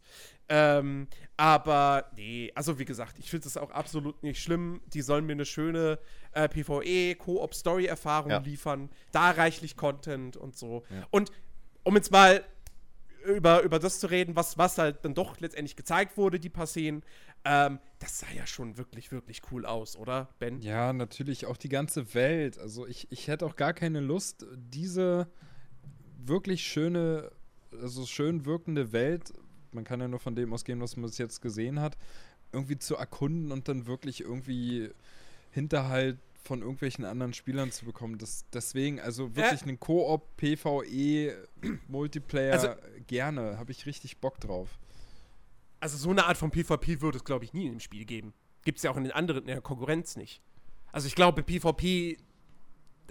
Ähm, 0.50 1.08
aber 1.38 2.12
nee, 2.16 2.52
also 2.56 2.78
wie 2.80 2.86
gesagt, 2.86 3.18
ich 3.20 3.30
finde 3.30 3.46
das 3.46 3.58
auch 3.58 3.72
absolut 3.72 4.22
nicht 4.24 4.42
schlimm. 4.42 4.82
Die 4.88 5.02
sollen 5.02 5.26
mir 5.26 5.34
eine 5.34 5.46
schöne 5.46 6.00
äh, 6.34 6.50
PvE, 6.50 7.16
Koop-Story-Erfahrung 7.16 8.32
Ja. 8.32 8.38
liefern. 8.40 8.90
Da 9.12 9.32
reichlich 9.32 9.76
Content 9.78 10.38
und 10.38 10.58
so. 10.58 10.84
Ja. 10.90 11.08
Und 11.12 11.32
um 11.84 11.96
jetzt 11.96 12.12
mal 12.12 12.44
über, 13.26 13.62
über 13.62 13.78
das 13.80 14.00
zu 14.00 14.08
reden, 14.08 14.36
was, 14.36 14.58
was 14.58 14.78
halt 14.78 15.06
dann 15.06 15.14
doch 15.14 15.40
letztendlich 15.40 15.76
gezeigt 15.76 16.18
wurde, 16.18 16.40
die 16.40 16.50
paar 16.50 16.66
Szenen, 16.66 17.04
ähm, 17.46 17.80
das 18.00 18.20
sah 18.20 18.32
ja 18.36 18.48
schon 18.48 18.78
wirklich, 18.78 19.12
wirklich 19.12 19.42
cool 19.52 19.66
aus, 19.66 19.96
oder, 19.96 20.30
Ben? 20.40 20.60
Ja, 20.62 20.92
natürlich 20.92 21.46
auch 21.46 21.58
die 21.58 21.70
ganze 21.70 22.14
Welt. 22.16 22.58
Also 22.58 22.88
ich, 22.88 23.12
ich 23.12 23.28
hätte 23.28 23.46
auch 23.46 23.56
gar 23.56 23.74
keine 23.74 24.00
Lust, 24.00 24.46
diese 24.56 25.28
wirklich 26.28 26.64
schöne, 26.64 27.32
also 27.82 28.06
schön 28.06 28.46
wirkende 28.46 28.92
Welt, 28.92 29.34
man 29.72 29.84
kann 29.84 30.00
ja 30.02 30.08
nur 30.08 30.20
von 30.20 30.36
dem 30.36 30.54
ausgehen, 30.54 30.82
was 30.82 30.98
man 30.98 31.06
bis 31.10 31.18
jetzt 31.18 31.42
gesehen 31.42 31.80
hat, 31.80 31.98
irgendwie 32.52 32.78
zu 32.78 32.96
erkunden 32.96 33.52
und 33.52 33.68
dann 33.68 33.86
wirklich 33.86 34.22
irgendwie 34.22 34.90
Hinterhalt 35.52 36.18
von 36.44 36.62
irgendwelchen 36.62 37.06
anderen 37.06 37.34
Spielern 37.34 37.72
zu 37.72 37.86
bekommen. 37.86 38.18
Das, 38.18 38.46
deswegen, 38.52 39.00
also 39.00 39.36
wirklich 39.36 39.62
einen 39.64 39.80
Koop, 39.80 40.36
PvE, 40.38 41.36
Multiplayer 41.88 42.54
Also- 42.54 42.76
gerne, 43.08 43.58
habe 43.58 43.72
ich 43.72 43.86
richtig 43.86 44.18
Bock 44.18 44.40
drauf. 44.40 44.80
Also 45.80 45.98
so 45.98 46.10
eine 46.10 46.26
Art 46.26 46.38
von 46.38 46.52
PvP 46.52 47.02
würde 47.02 47.18
es, 47.18 47.24
glaube 47.24 47.46
ich, 47.46 47.54
nie 47.54 47.68
im 47.68 47.80
Spiel 47.80 48.06
geben. 48.06 48.34
Gibt 48.64 48.78
es 48.78 48.84
ja 48.84 48.92
auch 48.92 48.98
in 48.98 49.04
den 49.04 49.14
anderen, 49.14 49.42
in 49.42 49.48
der 49.48 49.62
Konkurrenz 49.62 50.16
nicht. 50.16 50.42
Also 50.92 51.08
ich 51.08 51.16
glaube, 51.16 51.42
PvP 51.44 52.18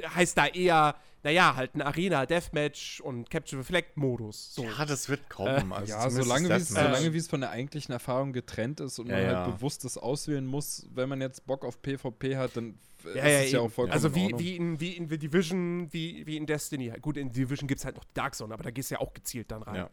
heißt 0.02 0.36
da 0.39 0.47
eher, 0.47 0.97
naja, 1.22 1.55
halt 1.56 1.74
ein 1.74 1.82
Arena, 1.82 2.24
Deathmatch 2.27 3.01
und 3.01 3.28
Capture 3.31 3.62
the 3.62 3.66
Flag-Modus. 3.66 4.55
So. 4.55 4.64
Ja, 4.64 4.85
das 4.86 5.09
wird 5.09 5.28
kommen. 5.28 5.72
also 5.72 5.93
ja, 5.93 6.09
solange 6.10 6.48
wie 6.48 6.52
es 6.55 6.68
solange 6.68 7.12
wie 7.12 7.18
es 7.18 7.28
von 7.28 7.40
der 7.40 7.51
eigentlichen 7.51 7.93
Erfahrung 7.93 8.32
getrennt 8.32 8.81
ist 8.81 8.98
und 8.98 9.09
Ja, 9.09 9.16
man 9.16 9.24
ja. 9.24 9.44
halt 9.44 9.55
bewusst 9.56 9.85
das 9.85 9.98
auswählen 9.98 10.47
muss, 10.47 10.86
wenn 10.94 11.09
man 11.09 11.20
jetzt 11.20 11.44
Bock 11.47 11.64
auf 11.64 11.82
PvP 11.82 12.36
hat, 12.36 12.56
dann 12.56 12.78
Ja, 13.05 13.10
ist 13.10 13.16
ja, 13.16 13.28
es 13.40 13.52
ja 13.52 13.60
auch 13.60 13.70
vollkommen 13.70 13.93
Also 13.93 14.09
in 14.09 14.14
wie, 14.14 14.22
Ordnung. 14.24 14.40
wie, 14.40 14.56
in, 14.56 14.81
wie 14.81 14.97
in 14.97 15.09
The 15.09 15.18
Division, 15.18 15.93
wie, 15.93 16.27
wie 16.27 16.36
in 16.36 16.47
Destiny. 16.47 16.90
Gut, 17.01 17.16
in 17.18 17.31
Division 17.32 17.66
gibt 17.68 17.81
es 17.81 17.85
halt 17.85 17.97
noch 17.97 18.05
die 18.05 18.14
Dark 18.14 18.35
Zone, 18.35 18.55
aber 18.55 18.62
da 18.62 18.70
gehst 18.70 18.90
du 18.90 18.94
ja 18.94 19.01
auch 19.01 19.12
gezielt 19.12 19.51
dann 19.51 19.62
rein. 19.62 19.89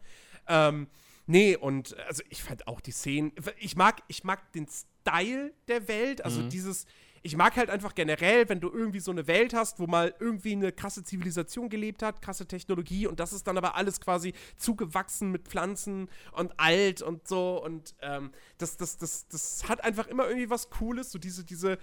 Ja. 0.47 0.67
Ähm, 0.69 0.87
nee, 1.25 1.57
und 1.57 1.97
also 2.07 2.23
ich 2.29 2.41
fand 2.41 2.67
auch 2.69 2.79
die 2.79 2.91
Szenen. 2.91 3.33
Ich 3.59 3.75
mag, 3.75 4.01
ich 4.07 4.23
mag 4.23 4.49
den 4.53 4.65
Style 4.67 5.53
der 5.67 5.87
Welt, 5.89 6.23
also 6.23 6.41
Mhm. 6.41 6.49
dieses. 6.49 6.85
Ich 7.27 7.35
mag 7.35 7.57
halt 7.57 7.69
einfach 7.69 7.93
generell, 7.93 8.47
wenn 8.47 8.61
du 8.61 8.69
irgendwie 8.69 9.01
so 9.01 9.11
eine 9.11 9.27
Welt 9.27 9.53
hast, 9.53 9.79
wo 9.79 9.85
mal 9.85 10.15
irgendwie 10.17 10.53
eine 10.53 10.71
krasse 10.71 11.03
Zivilisation 11.03 11.67
gelebt 11.67 12.01
hat, 12.01 12.21
krasse 12.21 12.47
Technologie 12.47 13.05
und 13.05 13.19
das 13.19 13.33
ist 13.33 13.45
dann 13.47 13.57
aber 13.57 13.75
alles 13.75 13.99
quasi 13.99 14.31
zugewachsen 14.55 15.29
mit 15.29 15.45
Pflanzen 15.49 16.07
und 16.31 16.57
alt 16.57 17.01
und 17.01 17.27
so 17.27 17.61
und 17.61 17.95
ähm, 18.01 18.31
das, 18.59 18.77
das, 18.77 18.97
das, 18.97 19.27
das 19.27 19.67
hat 19.67 19.83
einfach 19.83 20.07
immer 20.07 20.25
irgendwie 20.25 20.49
was 20.49 20.69
Cooles, 20.69 21.11
so 21.11 21.19
diese, 21.19 21.43
diese, 21.43 21.79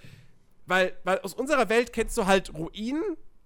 weil, 0.64 0.96
weil 1.04 1.18
aus 1.18 1.34
unserer 1.34 1.68
Welt 1.68 1.92
kennst 1.92 2.16
du 2.16 2.24
halt 2.24 2.54
Ruinen 2.54 3.02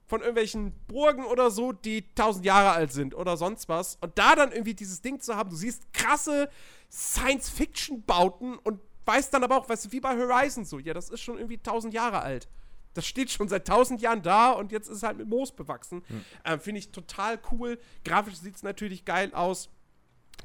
von 0.07 0.21
irgendwelchen 0.21 0.73
Burgen 0.87 1.25
oder 1.25 1.51
so, 1.51 1.73
die 1.73 2.15
tausend 2.15 2.47
Jahre 2.47 2.71
alt 2.71 2.93
sind 2.93 3.13
oder 3.13 3.37
sonst 3.37 3.69
was. 3.69 3.99
Und 4.01 4.17
da 4.19 4.37
dann 4.37 4.53
irgendwie 4.53 4.75
dieses 4.75 5.03
Ding 5.03 5.19
zu 5.19 5.35
haben, 5.35 5.51
du 5.51 5.57
siehst 5.57 5.93
krasse 5.93 6.49
Science-Fiction-Bauten 6.91 8.57
und 8.57 8.81
weißt 9.09 9.33
dann 9.35 9.43
aber 9.43 9.57
auch, 9.57 9.69
weißt 9.69 9.87
du, 9.87 9.93
wie 9.93 10.01
bei 10.01 10.17
Horizon 10.17 10.65
so, 10.65 10.79
ja, 10.79 10.95
das 10.95 11.09
ist 11.09 11.21
schon 11.21 11.37
irgendwie 11.37 11.59
tausend 11.59 11.95
Jahre 11.95 12.21
alt. 12.21 12.49
Das 12.95 13.07
steht 13.07 13.31
schon 13.31 13.49
seit 13.49 13.67
tausend 13.67 14.01
Jahren 14.01 14.23
da 14.23 14.53
und 14.53 14.71
jetzt 14.71 14.89
ist 14.89 14.99
es 14.99 15.03
halt 15.03 15.19
mit 15.19 15.29
Moos 15.29 15.53
bewachsen. 15.53 16.03
Ähm, 16.45 16.61
Finde 16.61 16.81
ich 16.81 16.91
total 16.91 17.39
cool. 17.51 17.79
Grafisch 18.05 18.37
sieht 18.37 18.57
es 18.57 18.63
natürlich 18.63 19.05
geil 19.05 19.33
aus. 19.35 19.71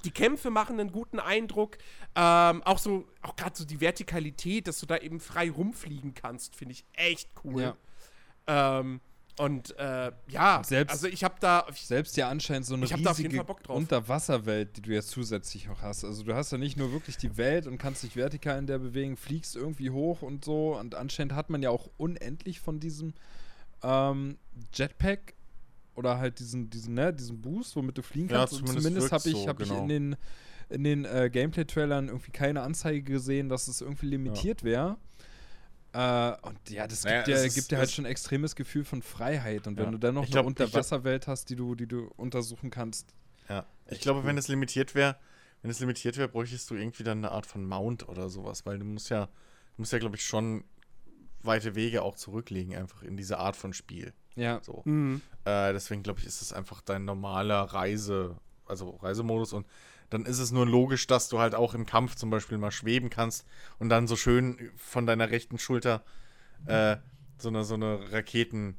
Die 0.05 0.11
Kämpfe 0.11 0.49
machen 0.49 0.79
einen 0.79 0.91
guten 0.91 1.19
Eindruck. 1.19 1.77
Ähm, 2.15 2.63
auch 2.63 2.77
so, 2.77 3.07
auch 3.21 3.35
gerade 3.35 3.55
so 3.55 3.65
die 3.65 3.81
Vertikalität, 3.81 4.67
dass 4.67 4.79
du 4.79 4.85
da 4.85 4.97
eben 4.97 5.19
frei 5.19 5.49
rumfliegen 5.49 6.13
kannst, 6.13 6.55
finde 6.55 6.73
ich 6.73 6.85
echt 6.93 7.29
cool. 7.43 7.75
Ja. 8.47 8.79
Ähm, 8.79 9.01
und 9.37 9.75
äh, 9.79 10.11
ja, 10.27 10.61
Selbst- 10.63 10.91
also 10.91 11.07
ich 11.07 11.23
habe 11.23 11.35
da. 11.39 11.65
Selbst 11.73 12.15
ja 12.17 12.29
anscheinend 12.29 12.65
so 12.67 12.75
eine 12.75 12.85
Ich 12.85 12.95
riesige. 12.95 13.43
Unterwasserwelt, 13.67 14.77
die 14.77 14.81
du 14.81 14.91
jetzt 14.91 15.09
zusätzlich 15.09 15.67
noch 15.67 15.81
hast. 15.81 16.03
Also 16.05 16.23
du 16.23 16.35
hast 16.35 16.51
ja 16.51 16.57
nicht 16.57 16.77
nur 16.77 16.91
wirklich 16.91 17.17
die 17.17 17.35
Welt 17.37 17.65
und 17.67 17.77
kannst 17.77 18.03
dich 18.03 18.15
vertikal 18.15 18.59
in 18.59 18.67
der 18.67 18.77
bewegen, 18.79 19.17
fliegst 19.17 19.55
irgendwie 19.55 19.89
hoch 19.89 20.21
und 20.21 20.45
so. 20.45 20.77
Und 20.77 20.95
anscheinend 20.95 21.33
hat 21.33 21.49
man 21.49 21.61
ja 21.63 21.69
auch 21.71 21.89
unendlich 21.97 22.59
von 22.59 22.79
diesem 22.79 23.13
ähm, 23.81 24.37
Jetpack 24.73 25.33
oder 25.95 26.17
halt 26.17 26.39
diesen, 26.39 26.69
diesen, 26.69 26.93
ne, 26.95 27.13
diesen 27.13 27.41
Boost, 27.41 27.75
womit 27.75 27.97
du 27.97 28.01
fliegen 28.01 28.29
Ja, 28.29 28.39
kannst. 28.39 28.53
und 28.53 28.59
zumindest 28.67 28.87
zumindest 28.87 29.11
habe 29.11 29.29
ich, 29.29 29.35
so, 29.43 29.47
hab 29.47 29.61
ich 29.61 29.69
genau. 29.69 29.81
in 29.83 29.89
den, 29.89 30.15
in 30.69 30.83
den 30.83 31.05
äh, 31.05 31.29
Gameplay-Trailern 31.31 32.07
irgendwie 32.07 32.31
keine 32.31 32.61
Anzeige 32.61 33.01
gesehen, 33.03 33.49
dass 33.49 33.67
es 33.67 33.81
irgendwie 33.81 34.07
limitiert 34.07 34.63
wäre. 34.63 34.97
Äh, 35.93 36.33
und 36.41 36.69
ja, 36.69 36.87
das 36.87 37.03
Naja, 37.03 37.17
gibt, 37.19 37.27
ja, 37.29 37.35
es 37.35 37.43
ist- 37.45 37.55
gibt 37.55 37.71
ja 37.71 37.77
halt 37.77 37.91
schon 37.91 38.05
ein 38.05 38.11
extremes 38.11 38.55
Gefühl 38.55 38.83
von 38.83 39.01
Freiheit. 39.01 39.67
Und 39.67 39.77
wenn 39.77 39.85
Ja. 39.85 39.91
du 39.91 39.97
dann 39.99 40.15
noch 40.15 40.23
eine 40.23 40.31
glaub- 40.31 40.45
glaub- 40.55 40.65
Unterwasserwelt 40.67 41.27
hast, 41.27 41.49
die 41.49 41.55
du, 41.55 41.75
die 41.75 41.87
du 41.87 42.07
untersuchen 42.17 42.69
kannst. 42.71 43.13
Ja. 43.49 43.65
Ich 43.89 43.99
glaube, 43.99 44.19
cool. 44.21 44.25
wenn 44.25 44.37
es 44.37 44.47
limitiert 44.47 44.95
wäre, 44.95 45.17
wenn 45.61 45.69
es 45.71 45.79
limitiert 45.79 46.17
wäre, 46.17 46.27
bräuchtest 46.29 46.69
du 46.69 46.75
irgendwie 46.75 47.03
dann 47.03 47.19
eine 47.19 47.31
Art 47.31 47.45
von 47.45 47.65
Mount 47.65 48.09
oder 48.09 48.29
sowas, 48.29 48.65
weil 48.65 48.79
du 48.79 48.85
musst 48.85 49.09
ja, 49.09 49.25
du 49.27 49.31
musst 49.81 49.93
ja, 49.93 49.99
glaube 49.99 50.15
ich, 50.15 50.25
schon 50.25 50.63
weite 51.41 51.75
Wege 51.75 52.01
auch 52.01 52.15
zurücklegen, 52.15 52.75
einfach 52.75 53.03
in 53.03 53.17
diese 53.17 53.37
Art 53.37 53.55
von 53.55 53.73
Spiel. 53.73 54.13
Ja. 54.35 54.61
So. 54.63 54.81
Mhm. 54.85 55.21
Äh, 55.45 55.73
deswegen 55.73 56.01
glaube 56.03 56.19
ich, 56.21 56.25
ist 56.25 56.41
es 56.41 56.53
einfach 56.53 56.81
dein 56.81 57.05
normaler 57.05 57.61
Reise, 57.63 58.37
also 58.65 58.91
Reisemodus 58.91 59.53
und 59.53 59.67
dann 60.13 60.27
ist 60.27 60.37
es 60.37 60.51
nur 60.51 60.67
logisch, 60.67 61.07
dass 61.07 61.27
du 61.27 61.39
halt 61.39 61.55
auch 61.55 61.73
im 61.73 61.87
Kampf 61.87 62.15
zum 62.15 62.29
Beispiel 62.29 62.59
mal 62.59 62.71
schweben 62.71 63.09
kannst 63.09 63.47
und 63.79 63.89
dann 63.89 64.07
so 64.07 64.15
schön 64.15 64.71
von 64.77 65.07
deiner 65.07 65.31
rechten 65.31 65.57
Schulter 65.57 66.03
äh, 66.67 66.97
so 67.39 67.49
eine, 67.49 67.63
so 67.63 67.73
eine 67.73 68.11
Raketen 68.11 68.77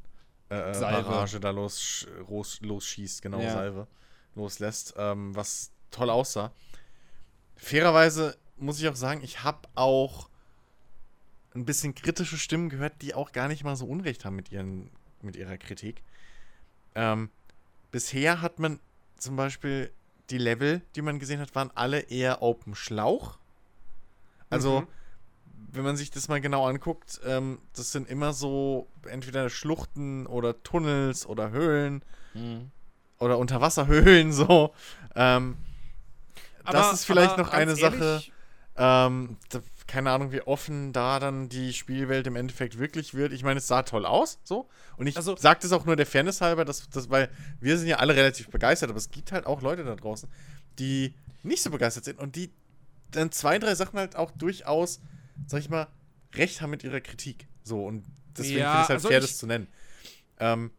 äh, 0.48 0.70
äh, 0.70 1.40
da 1.40 1.50
los, 1.50 2.06
los, 2.28 2.60
losschießt, 2.60 3.20
genau, 3.20 3.40
Ja. 3.40 3.52
Salve, 3.52 3.88
loslässt, 4.36 4.94
ähm, 4.96 5.34
was 5.34 5.72
toll 5.90 6.08
aussah. 6.08 6.52
Fairerweise 7.56 8.36
muss 8.56 8.78
ich 8.78 8.88
auch 8.88 8.96
sagen, 8.96 9.20
ich 9.24 9.42
habe 9.42 9.66
auch 9.74 10.28
ein 11.54 11.64
bisschen 11.64 11.96
kritische 11.96 12.38
Stimmen 12.38 12.68
gehört, 12.68 13.02
die 13.02 13.12
auch 13.12 13.32
gar 13.32 13.48
nicht 13.48 13.64
mal 13.64 13.74
so 13.74 13.86
Unrecht 13.86 14.24
haben 14.24 14.36
mit, 14.36 14.52
ihren, 14.52 14.88
mit 15.20 15.34
ihrer 15.34 15.58
Kritik. 15.58 16.02
Ähm, 16.94 17.28
bisher 17.90 18.40
hat 18.40 18.60
man 18.60 18.78
zum 19.18 19.34
Beispiel 19.34 19.90
die 20.30 20.38
Level, 20.38 20.80
die 20.96 21.02
man 21.02 21.18
gesehen 21.18 21.40
hat, 21.40 21.54
waren 21.54 21.70
alle 21.74 22.00
eher 22.00 22.42
Open 22.42 22.74
Schlauch. 22.74 23.38
Also, 24.50 24.80
Mhm. 24.82 24.86
wenn 25.72 25.84
man 25.84 25.96
sich 25.96 26.10
das 26.10 26.28
mal 26.28 26.40
genau 26.40 26.66
anguckt, 26.66 27.20
ähm, 27.24 27.58
das 27.74 27.92
sind 27.92 28.08
immer 28.08 28.32
so 28.32 28.86
entweder 29.08 29.50
Schluchten 29.50 30.26
oder 30.26 30.62
Tunnels 30.62 31.26
oder 31.26 31.50
Höhlen 31.50 32.02
oder 33.18 33.38
Unterwasserhöhlen 33.38 34.32
so. 34.32 34.72
Ähm, 35.14 35.56
das 36.64 36.92
ist 36.94 37.04
vielleicht 37.04 37.36
noch 37.38 37.50
eine 37.52 37.76
Sache, 37.76 37.96
ehrlich, 38.04 38.32
ähm, 38.76 39.36
da, 39.50 39.60
keine 39.86 40.10
Ahnung, 40.10 40.32
wie 40.32 40.40
offen 40.42 40.92
da 40.92 41.18
dann 41.20 41.48
die 41.48 41.72
Spielwelt 41.72 42.26
im 42.26 42.36
Endeffekt 42.36 42.78
wirklich 42.78 43.14
wird. 43.14 43.32
Ich 43.32 43.42
meine, 43.42 43.58
es 43.58 43.66
sah 43.66 43.82
toll 43.82 44.06
aus, 44.06 44.38
so. 44.44 44.68
Und 44.96 45.06
ich 45.06 45.16
Also- 45.16 45.36
sage 45.36 45.60
das 45.62 45.72
auch 45.72 45.84
nur 45.84 45.96
der 45.96 46.06
Fairness 46.06 46.40
halber, 46.40 46.64
dass, 46.64 46.88
dass, 46.88 47.10
weil 47.10 47.30
wir 47.60 47.76
sind 47.78 47.88
ja 47.88 47.96
alle 47.96 48.16
relativ 48.16 48.48
begeistert, 48.48 48.88
aber 48.90 48.98
es 48.98 49.10
gibt 49.10 49.30
halt 49.32 49.46
auch 49.46 49.60
Leute 49.62 49.84
da 49.84 49.94
draußen, 49.94 50.28
die 50.78 51.14
nicht 51.42 51.62
so 51.62 51.70
begeistert 51.70 52.04
sind 52.06 52.18
und 52.18 52.34
die 52.36 52.50
dann 53.10 53.30
zwei, 53.30 53.58
drei 53.58 53.74
Sachen 53.74 53.98
halt 53.98 54.16
auch 54.16 54.30
durchaus, 54.30 55.00
sag 55.46 55.60
ich 55.60 55.68
mal, 55.68 55.86
recht 56.34 56.60
haben 56.62 56.70
mit 56.70 56.82
ihrer 56.82 57.00
Kritik. 57.00 57.46
So, 57.62 57.84
und 57.86 58.04
deswegen 58.36 58.58
Ja, 58.60 58.70
finde 58.70 58.78
ich 58.78 58.84
es 58.84 58.88
halt 58.88 58.96
also 58.98 59.08
fair, 59.08 59.18
ich- 59.18 59.24
das 59.24 59.38
zu 59.38 59.46
nennen. 59.46 59.68
Ähm, 60.40 60.70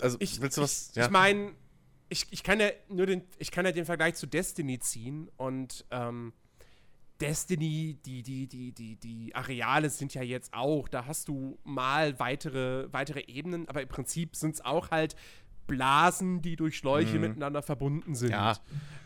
also, 0.00 0.16
Ich, 0.20 0.40
willst 0.40 0.56
du 0.56 0.62
was? 0.62 0.90
Ich, 0.94 1.02
ich 1.02 1.10
meine, 1.10 1.52
ich, 2.08 2.26
ich 2.30 2.42
kann 2.44 2.60
ja 2.60 2.68
nur 2.88 3.06
den, 3.06 3.22
ich 3.38 3.50
kann 3.50 3.66
ja 3.66 3.72
den 3.72 3.84
Vergleich 3.84 4.14
zu 4.14 4.26
Destiny 4.26 4.78
ziehen 4.78 5.28
und 5.36 5.84
ähm, 5.90 6.32
Destiny, 7.20 7.98
die, 8.04 8.22
die, 8.22 8.46
die, 8.46 8.72
die, 8.72 8.96
die 8.96 9.34
Areale 9.34 9.88
sind 9.90 10.12
ja 10.14 10.22
jetzt 10.22 10.52
auch, 10.52 10.88
da 10.88 11.06
hast 11.06 11.28
du 11.28 11.58
mal 11.64 12.18
weitere, 12.18 12.92
weitere 12.92 13.20
Ebenen, 13.26 13.68
aber 13.68 13.82
im 13.82 13.88
Prinzip 13.88 14.36
sind 14.36 14.54
es 14.56 14.64
auch 14.64 14.90
halt 14.90 15.16
Blasen, 15.66 16.42
die 16.42 16.56
durch 16.56 16.76
Schläuche 16.76 17.14
Mhm. 17.16 17.20
miteinander 17.22 17.62
verbunden 17.62 18.14
sind. 18.14 18.30
Ja, 18.30 18.52
Ähm, 18.52 18.56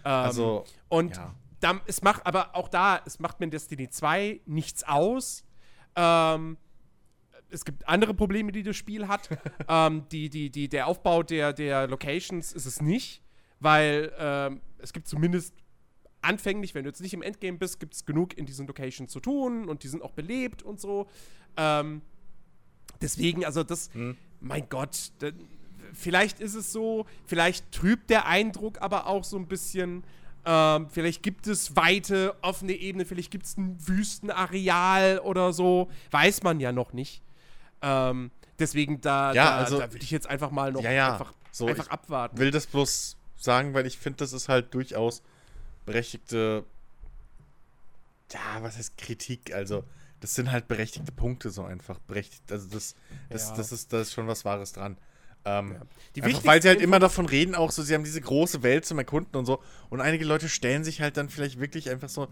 also, 0.04 0.64
und 0.88 1.16
ja. 1.16 1.34
dann, 1.60 1.80
es 1.86 2.02
macht 2.02 2.26
aber 2.26 2.54
auch 2.56 2.68
da, 2.68 3.00
es 3.06 3.18
macht 3.20 3.38
mir 3.40 3.44
in 3.44 3.50
Destiny 3.50 3.88
2 3.88 4.40
nichts 4.46 4.82
aus. 4.84 5.44
Ähm, 5.96 6.56
es 7.48 7.64
gibt 7.64 7.88
andere 7.88 8.14
Probleme, 8.14 8.52
die 8.52 8.62
das 8.62 8.76
Spiel 8.76 9.08
hat. 9.08 9.28
ähm, 9.68 10.06
die, 10.10 10.28
die, 10.30 10.50
die, 10.50 10.68
der 10.68 10.86
Aufbau 10.86 11.22
der, 11.22 11.52
der 11.52 11.86
Locations 11.88 12.52
ist 12.52 12.66
es 12.66 12.80
nicht, 12.80 13.22
weil 13.58 14.12
ähm, 14.18 14.60
es 14.78 14.92
gibt 14.92 15.08
zumindest 15.08 15.54
anfänglich, 16.22 16.74
wenn 16.74 16.84
du 16.84 16.90
jetzt 16.90 17.00
nicht 17.00 17.14
im 17.14 17.22
Endgame 17.22 17.58
bist, 17.58 17.80
gibt 17.80 17.94
es 17.94 18.04
genug 18.06 18.36
in 18.36 18.46
diesen 18.46 18.66
Locations 18.66 19.10
zu 19.10 19.20
tun 19.20 19.68
und 19.68 19.82
die 19.82 19.88
sind 19.88 20.02
auch 20.02 20.12
belebt 20.12 20.62
und 20.62 20.80
so. 20.80 21.06
Ähm, 21.56 22.02
deswegen, 23.00 23.44
also 23.44 23.62
das, 23.64 23.90
Hm. 23.94 24.16
mein 24.40 24.68
Gott, 24.68 25.12
da, 25.20 25.30
vielleicht 25.92 26.40
ist 26.40 26.54
es 26.54 26.72
so, 26.72 27.06
vielleicht 27.26 27.72
trübt 27.72 28.10
der 28.10 28.26
Eindruck 28.26 28.80
aber 28.80 29.06
auch 29.06 29.24
so 29.24 29.36
ein 29.36 29.46
bisschen. 29.46 30.04
Ähm, 30.46 30.88
vielleicht 30.88 31.22
gibt 31.22 31.46
es 31.46 31.76
weite, 31.76 32.34
offene 32.40 32.72
Ebene, 32.72 33.04
vielleicht 33.04 33.30
gibt 33.30 33.44
es 33.44 33.58
ein 33.58 33.76
Wüstenareal 33.86 35.18
oder 35.20 35.52
so. 35.52 35.90
Weiß 36.10 36.42
man 36.42 36.60
ja 36.60 36.72
noch 36.72 36.92
nicht. 36.94 37.22
Ähm, 37.82 38.30
deswegen, 38.58 39.00
da, 39.02 39.32
Ja, 39.34 39.44
da, 39.44 39.56
also- 39.58 39.78
da 39.78 39.92
würde 39.92 40.02
ich 40.04 40.10
jetzt 40.10 40.26
einfach 40.28 40.50
mal 40.50 40.72
noch 40.72 40.82
Ja, 40.82 40.92
ja, 40.92 41.12
einfach, 41.12 41.34
so, 41.50 41.66
einfach 41.66 41.86
ich 41.86 41.92
abwarten. 41.92 42.38
will 42.38 42.50
das 42.50 42.66
bloß 42.66 43.16
sagen, 43.36 43.74
weil 43.74 43.86
ich 43.86 43.98
finde, 43.98 44.18
das 44.18 44.32
ist 44.32 44.48
halt 44.48 44.72
durchaus 44.74 45.22
berechtigte, 45.90 46.64
ja, 48.32 48.62
was 48.62 48.76
heißt 48.76 48.96
Kritik? 48.96 49.54
Also, 49.54 49.84
das 50.20 50.34
sind 50.34 50.52
halt 50.52 50.68
berechtigte 50.68 51.12
Punkte 51.12 51.50
so 51.50 51.64
einfach. 51.64 51.98
Berechtigt, 52.00 52.50
also 52.52 52.68
das, 52.68 52.94
das, 53.28 53.48
Ja. 53.48 53.56
das, 53.56 53.72
ist, 53.72 53.92
da 53.92 54.00
ist 54.00 54.12
schon 54.12 54.26
was 54.26 54.44
Wahres 54.44 54.72
dran. 54.72 54.96
Ähm, 55.44 55.72
Ja. 55.72 55.80
Die 56.14 56.22
einfach, 56.22 56.44
weil 56.44 56.60
sie 56.62 56.68
halt 56.68 56.80
immer 56.80 56.98
davon 56.98 57.26
reden, 57.26 57.54
auch 57.54 57.70
so, 57.70 57.82
sie 57.82 57.94
haben 57.94 58.04
diese 58.04 58.20
große 58.20 58.62
Welt 58.62 58.84
zum 58.84 58.98
Erkunden 58.98 59.36
und 59.36 59.46
so. 59.46 59.62
Und 59.88 60.00
einige 60.00 60.24
Leute 60.24 60.48
stellen 60.48 60.84
sich 60.84 61.00
halt 61.00 61.16
dann 61.16 61.28
vielleicht 61.28 61.58
wirklich 61.58 61.88
einfach 61.90 62.08
so, 62.08 62.28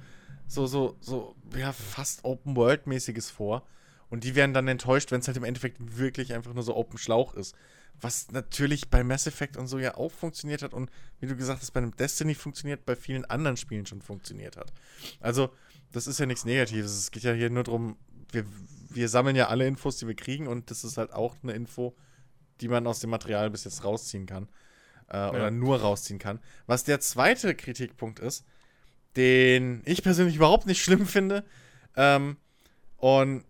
so, 0.46 0.66
so, 0.66 0.96
so, 1.00 1.34
ja, 1.56 1.72
fast 1.72 2.24
Open-World-mäßiges 2.24 3.30
vor. 3.30 3.66
Und 4.10 4.24
die 4.24 4.34
werden 4.34 4.54
dann 4.54 4.68
enttäuscht, 4.68 5.10
wenn 5.10 5.20
es 5.20 5.26
halt 5.26 5.36
im 5.36 5.44
Endeffekt 5.44 5.98
wirklich 5.98 6.32
einfach 6.32 6.54
nur 6.54 6.62
so 6.62 6.76
Open 6.76 6.98
Schlauch 6.98 7.34
ist. 7.34 7.54
Was 8.00 8.30
natürlich 8.30 8.90
bei 8.90 9.02
Mass 9.02 9.26
Effect 9.26 9.56
und 9.56 9.66
so 9.66 9.78
ja 9.78 9.96
auch 9.96 10.12
funktioniert 10.12 10.62
hat 10.62 10.72
und 10.72 10.90
wie 11.20 11.26
du 11.26 11.36
gesagt 11.36 11.60
hast, 11.60 11.72
bei 11.72 11.78
einem 11.78 11.96
Destiny 11.96 12.34
funktioniert, 12.34 12.86
bei 12.86 12.94
vielen 12.94 13.24
anderen 13.24 13.56
Spielen 13.56 13.86
schon 13.86 14.02
funktioniert 14.02 14.56
hat. 14.56 14.72
Also, 15.20 15.50
das 15.92 16.06
ist 16.06 16.20
ja 16.20 16.26
nichts 16.26 16.44
Negatives. 16.44 16.92
Es 16.92 17.10
geht 17.10 17.24
ja 17.24 17.32
hier 17.32 17.50
nur 17.50 17.64
darum, 17.64 17.96
wir, 18.30 18.44
wir 18.90 19.08
sammeln 19.08 19.36
ja 19.36 19.48
alle 19.48 19.66
Infos, 19.66 19.96
die 19.96 20.06
wir 20.06 20.14
kriegen 20.14 20.46
und 20.46 20.70
das 20.70 20.84
ist 20.84 20.96
halt 20.96 21.12
auch 21.12 21.36
eine 21.42 21.52
Info, 21.52 21.96
die 22.60 22.68
man 22.68 22.86
aus 22.86 23.00
dem 23.00 23.10
Material 23.10 23.50
bis 23.50 23.64
jetzt 23.64 23.84
rausziehen 23.84 24.26
kann. 24.26 24.48
Äh, 25.08 25.28
Oder 25.28 25.50
nur 25.50 25.80
rausziehen 25.80 26.18
kann. 26.18 26.38
Was 26.66 26.84
der 26.84 27.00
zweite 27.00 27.54
Kritikpunkt 27.54 28.18
ist, 28.18 28.44
den 29.16 29.82
ich 29.86 30.02
persönlich 30.02 30.36
überhaupt 30.36 30.66
nicht 30.66 30.82
schlimm 30.82 31.06
finde. 31.06 31.44
Ähm, 31.96 32.36
und 32.96 33.44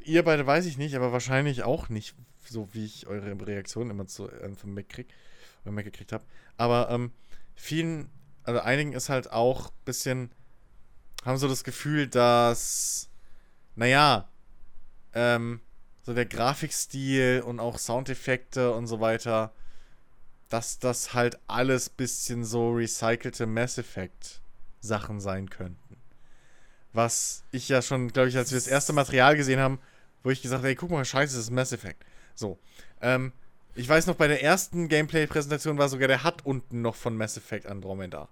ihr 0.00 0.22
beide 0.22 0.46
weiß 0.46 0.66
ich 0.66 0.76
nicht, 0.76 0.94
aber 0.94 1.12
wahrscheinlich 1.12 1.62
auch 1.62 1.88
nicht, 1.88 2.14
so 2.50 2.68
wie 2.72 2.84
ich 2.84 3.06
eure 3.06 3.46
Reaktionen 3.46 3.90
immer 3.90 4.06
zu 4.06 4.28
Anthem 4.28 4.74
mitkrieg, 4.74 5.08
oder 5.62 5.72
mitgekriegt 5.72 6.12
habe. 6.12 6.24
Aber 6.56 6.90
ähm, 6.90 7.12
vielen, 7.54 8.10
also 8.42 8.60
einigen 8.60 8.92
ist 8.92 9.08
halt 9.08 9.30
auch 9.30 9.68
ein 9.68 9.84
bisschen, 9.84 10.30
haben 11.24 11.38
so 11.38 11.48
das 11.48 11.64
Gefühl, 11.64 12.08
dass, 12.08 13.08
naja, 13.76 14.28
ähm, 15.14 15.60
so 16.02 16.14
der 16.14 16.26
Grafikstil 16.26 17.42
und 17.46 17.60
auch 17.60 17.78
Soundeffekte 17.78 18.72
und 18.72 18.86
so 18.86 19.00
weiter, 19.00 19.52
dass 20.48 20.78
das 20.78 21.14
halt 21.14 21.38
alles 21.46 21.88
bisschen 21.88 22.44
so 22.44 22.72
recycelte 22.72 23.46
Mass 23.46 23.78
Effect 23.78 24.40
Sachen 24.80 25.20
sein 25.20 25.50
könnten. 25.50 25.96
Was 26.92 27.44
ich 27.52 27.68
ja 27.68 27.82
schon, 27.82 28.08
glaube 28.08 28.30
ich, 28.30 28.36
als 28.36 28.50
wir 28.50 28.56
das 28.56 28.66
erste 28.66 28.92
Material 28.92 29.36
gesehen 29.36 29.60
haben, 29.60 29.78
wo 30.24 30.30
ich 30.30 30.42
gesagt 30.42 30.60
habe, 30.60 30.68
ey, 30.68 30.74
guck 30.74 30.90
mal, 30.90 31.04
scheiße, 31.04 31.36
das 31.36 31.44
ist 31.44 31.50
Mass 31.50 31.72
Effect. 31.72 32.04
So. 32.40 32.58
Ähm, 33.00 33.32
ich 33.76 33.88
weiß 33.88 34.06
noch, 34.08 34.16
bei 34.16 34.26
der 34.26 34.42
ersten 34.42 34.88
Gameplay-Präsentation 34.88 35.78
war 35.78 35.88
sogar 35.88 36.08
der 36.08 36.24
HUD 36.24 36.44
unten 36.44 36.82
noch 36.82 36.96
von 36.96 37.16
Mass 37.16 37.36
Effect 37.36 37.66
Andromeda. 37.66 38.28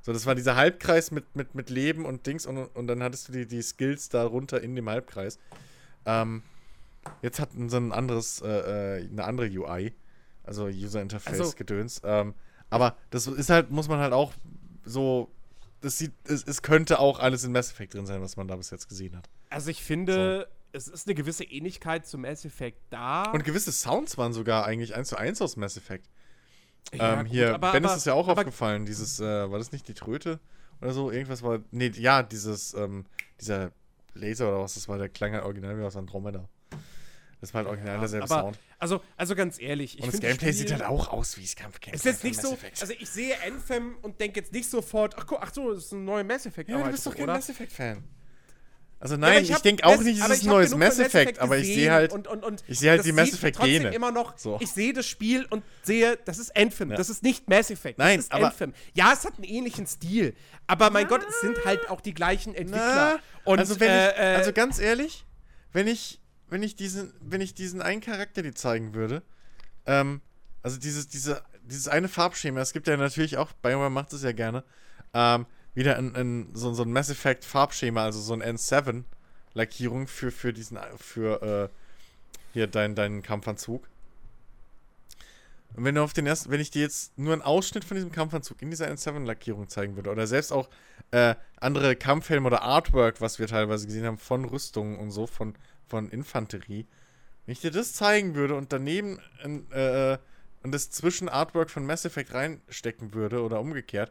So, 0.00 0.12
das 0.12 0.24
war 0.24 0.34
dieser 0.34 0.56
Halbkreis 0.56 1.10
mit, 1.10 1.36
mit, 1.36 1.54
mit 1.54 1.68
Leben 1.68 2.06
und 2.06 2.26
Dings 2.26 2.46
und, 2.46 2.56
und 2.56 2.86
dann 2.86 3.02
hattest 3.02 3.28
du 3.28 3.32
die, 3.32 3.46
die 3.46 3.60
Skills 3.60 4.08
darunter 4.08 4.62
in 4.62 4.74
dem 4.74 4.88
Halbkreis. 4.88 5.38
Ähm, 6.06 6.42
jetzt 7.20 7.38
hat 7.40 7.50
so 7.66 7.76
ein 7.76 7.92
anderes, 7.92 8.40
äh, 8.40 9.00
äh, 9.00 9.08
eine 9.10 9.24
andere 9.24 9.48
UI, 9.48 9.92
also 10.44 10.66
User 10.66 11.02
Interface 11.02 11.40
Also- 11.40 11.52
Gedöns. 11.56 12.00
Ähm, 12.04 12.34
aber 12.70 12.96
das 13.10 13.26
ist 13.26 13.50
halt, 13.50 13.70
muss 13.70 13.88
man 13.88 13.98
halt 13.98 14.12
auch 14.12 14.32
so, 14.84 15.28
das 15.80 15.98
sieht, 15.98 16.12
es, 16.24 16.44
es 16.44 16.62
könnte 16.62 16.98
auch 16.98 17.18
alles 17.18 17.44
in 17.44 17.52
Mass 17.52 17.70
Effect 17.72 17.94
drin 17.94 18.06
sein, 18.06 18.22
was 18.22 18.36
man 18.36 18.46
da 18.48 18.56
bis 18.56 18.70
jetzt 18.70 18.88
gesehen 18.88 19.16
hat. 19.16 19.28
Also 19.50 19.70
ich 19.70 19.82
finde, 19.82 20.48
es 20.72 20.88
ist 20.88 21.06
eine 21.06 21.14
gewisse 21.14 21.44
Ähnlichkeit 21.44 22.06
zum 22.06 22.22
Mass 22.22 22.44
Effect 22.44 22.78
da. 22.90 23.24
Und 23.32 23.44
gewisse 23.44 23.72
Sounds 23.72 24.18
waren 24.18 24.32
sogar 24.32 24.64
eigentlich 24.66 24.94
eins 24.94 25.08
zu 25.08 25.16
eins 25.16 25.40
aus 25.42 25.56
Mass 25.56 25.76
Effect. 25.76 26.08
Ja, 26.94 27.14
ähm, 27.14 27.18
gut, 27.24 27.28
hier, 27.32 27.54
aber- 27.54 27.72
Ben 27.72 27.84
ist 27.84 27.90
aber- 27.90 27.98
es 27.98 28.04
ja 28.04 28.14
auch 28.14 28.28
aber- 28.28 28.40
aufgefallen, 28.40 28.86
dieses, 28.86 29.20
äh, 29.20 29.50
war 29.50 29.58
das 29.58 29.72
nicht 29.72 29.88
die 29.88 29.94
Tröte 29.94 30.40
oder 30.80 30.92
so? 30.92 31.10
Irgendwas 31.10 31.42
war, 31.42 31.60
nee, 31.70 31.88
ja, 31.94 32.22
dieses, 32.22 32.74
ähm, 32.74 33.04
dieser 33.40 33.72
Laser 34.14 34.48
oder 34.48 34.60
was, 34.60 34.74
das 34.74 34.88
war 34.88 34.98
der 34.98 35.08
klang 35.08 35.32
halt 35.32 35.44
original 35.44 35.78
wie 35.78 35.82
aus 35.82 35.96
Andromeda. 35.96 36.48
Das 37.40 37.54
war 37.54 37.58
halt 37.60 37.68
original 37.68 38.00
derselbe 38.00 38.24
aber, 38.28 38.40
Sound. 38.42 38.58
Also, 38.80 39.00
also 39.16 39.36
ganz 39.36 39.60
ehrlich, 39.60 39.96
ich 39.98 40.04
Und 40.04 40.12
das 40.12 40.20
Gameplay 40.20 40.48
Spiel- 40.52 40.52
sieht 40.54 40.72
halt 40.72 40.82
auch 40.82 41.08
aus 41.08 41.36
wie 41.36 41.42
das 41.42 41.54
Kampfgame. 41.54 41.94
Ist 41.94 42.04
jetzt 42.04 42.24
nicht 42.24 42.40
so, 42.40 42.56
also 42.80 42.92
ich 42.98 43.08
sehe 43.08 43.34
Anthem 43.46 43.96
und 44.02 44.18
denke 44.20 44.40
jetzt 44.40 44.52
nicht 44.52 44.68
sofort, 44.68 45.14
ach, 45.18 45.24
guck, 45.26 45.38
ach 45.40 45.52
so, 45.54 45.72
das 45.72 45.84
ist 45.86 45.92
ein 45.92 46.04
neuer 46.04 46.24
Mass 46.24 46.46
Effect. 46.46 46.68
ja, 46.68 46.82
du 46.82 46.90
bist 46.90 47.06
doch 47.06 47.14
kein 47.14 47.24
oder? 47.24 47.34
Mass 47.34 47.48
Effect-Fan. 47.48 48.02
Also 49.00 49.14
Ja, 49.14 49.18
nein, 49.20 49.30
aber 49.36 49.40
ich, 49.42 49.52
hab 49.52 49.62
denke 49.62 49.84
auch 49.84 50.00
nicht, 50.02 50.20
es 50.20 50.28
ist 50.28 50.38
ich 50.38 50.42
ein 50.44 50.50
neues 50.50 50.74
Mass 50.74 50.98
Effect, 50.98 51.38
aber 51.38 51.56
ich 51.58 51.66
sehe 51.66 51.92
halt, 51.92 52.12
und, 52.12 52.26
und, 52.26 52.44
und 52.44 52.64
ich 52.66 52.80
sehe 52.80 52.90
halt 52.90 53.04
die 53.04 53.12
Mass 53.12 53.32
Effect-Gene. 53.32 53.78
trotzdem 53.84 53.92
immer 53.92 54.10
noch, 54.10 54.36
So. 54.36 54.58
ich 54.60 54.70
sehe 54.70 54.92
das 54.92 55.06
Spiel 55.06 55.46
und 55.50 55.62
sehe, 55.82 56.18
das 56.24 56.38
ist 56.38 56.56
Anthem, 56.56 56.90
Ja. 56.90 56.96
das 56.96 57.08
ist 57.08 57.22
nicht 57.22 57.48
Mass 57.48 57.70
Effect, 57.70 57.98
Nein, 57.98 58.16
das 58.16 58.24
ist 58.24 58.32
aber- 58.32 58.46
Anthem. 58.46 58.74
Ja, 58.94 59.12
es 59.12 59.24
hat 59.24 59.34
einen 59.36 59.44
ähnlichen 59.44 59.86
Stil, 59.86 60.34
aber 60.66 60.90
mein 60.90 61.06
Gott, 61.06 61.24
es 61.28 61.40
sind 61.40 61.64
halt 61.64 61.88
auch 61.90 62.00
die 62.00 62.12
gleichen 62.12 62.54
Entwickler. 62.56 63.20
und, 63.44 63.60
also 63.60 63.78
wenn 63.78 63.88
äh, 63.88 64.10
ich, 64.10 64.16
äh, 64.18 64.20
also 64.36 64.52
ganz 64.52 64.80
ehrlich, 64.80 65.24
wenn 65.72 65.86
ich, 65.86 66.20
wenn 66.48 66.64
ich 66.64 66.74
diesen, 66.74 67.12
wenn 67.20 67.40
ich 67.40 67.54
diesen 67.54 67.80
einen 67.80 68.00
Charakter 68.00 68.42
dir 68.42 68.54
zeigen 68.56 68.94
würde, 68.94 69.22
ähm, 69.86 70.22
also 70.62 70.76
dieses, 70.76 71.06
diese, 71.06 71.44
dieses 71.62 71.86
eine 71.86 72.08
Farbschema, 72.08 72.60
es 72.60 72.72
gibt 72.72 72.88
ja 72.88 72.96
natürlich 72.96 73.36
auch, 73.36 73.52
BioWare 73.52 73.90
macht 73.90 74.12
es 74.12 74.24
ja 74.24 74.32
gerne, 74.32 74.64
ähm, 75.14 75.46
wieder 75.78 75.96
ein, 75.96 76.14
ein, 76.14 76.48
so, 76.54 76.74
so 76.74 76.82
ein 76.82 76.92
Mass 76.92 77.08
Effect 77.08 77.44
Farbschema, 77.44 78.04
also 78.04 78.20
so 78.20 78.34
ein 78.34 78.42
N7 78.42 79.04
Lackierung 79.54 80.06
für, 80.06 80.30
für 80.30 80.52
diesen, 80.52 80.78
für, 80.98 81.42
äh, 81.42 81.68
hier 82.52 82.66
deinen 82.66 82.94
deinen 82.94 83.22
Kampfanzug. 83.22 83.88
Und 85.74 85.84
wenn 85.84 85.94
du 85.94 86.02
auf 86.02 86.12
den 86.12 86.26
ersten, 86.26 86.50
wenn 86.50 86.60
ich 86.60 86.70
dir 86.70 86.82
jetzt 86.82 87.16
nur 87.18 87.32
einen 87.32 87.42
Ausschnitt 87.42 87.84
von 87.84 87.94
diesem 87.94 88.10
Kampfanzug 88.10 88.60
in 88.62 88.70
dieser 88.70 88.88
N7-Lackierung 88.88 89.68
zeigen 89.68 89.96
würde, 89.96 90.10
oder 90.10 90.26
selbst 90.26 90.52
auch 90.52 90.68
äh, 91.10 91.34
andere 91.60 91.94
Kampfhelme 91.94 92.46
oder 92.46 92.62
Artwork, 92.62 93.20
was 93.20 93.38
wir 93.38 93.46
teilweise 93.46 93.86
gesehen 93.86 94.04
haben, 94.04 94.18
von 94.18 94.44
Rüstungen 94.44 94.98
und 94.98 95.10
so, 95.10 95.26
von, 95.26 95.54
von 95.86 96.10
Infanterie, 96.10 96.86
wenn 97.46 97.52
ich 97.52 97.60
dir 97.60 97.70
das 97.70 97.92
zeigen 97.92 98.34
würde 98.34 98.56
und 98.56 98.72
daneben 98.72 99.20
ein, 99.42 99.70
äh, 99.70 100.18
und 100.62 100.72
das 100.72 100.90
zwischen 100.90 101.28
Artwork 101.28 101.70
von 101.70 101.86
Mass 101.86 102.04
Effect 102.04 102.34
reinstecken 102.34 103.14
würde 103.14 103.42
oder 103.42 103.60
umgekehrt, 103.60 104.10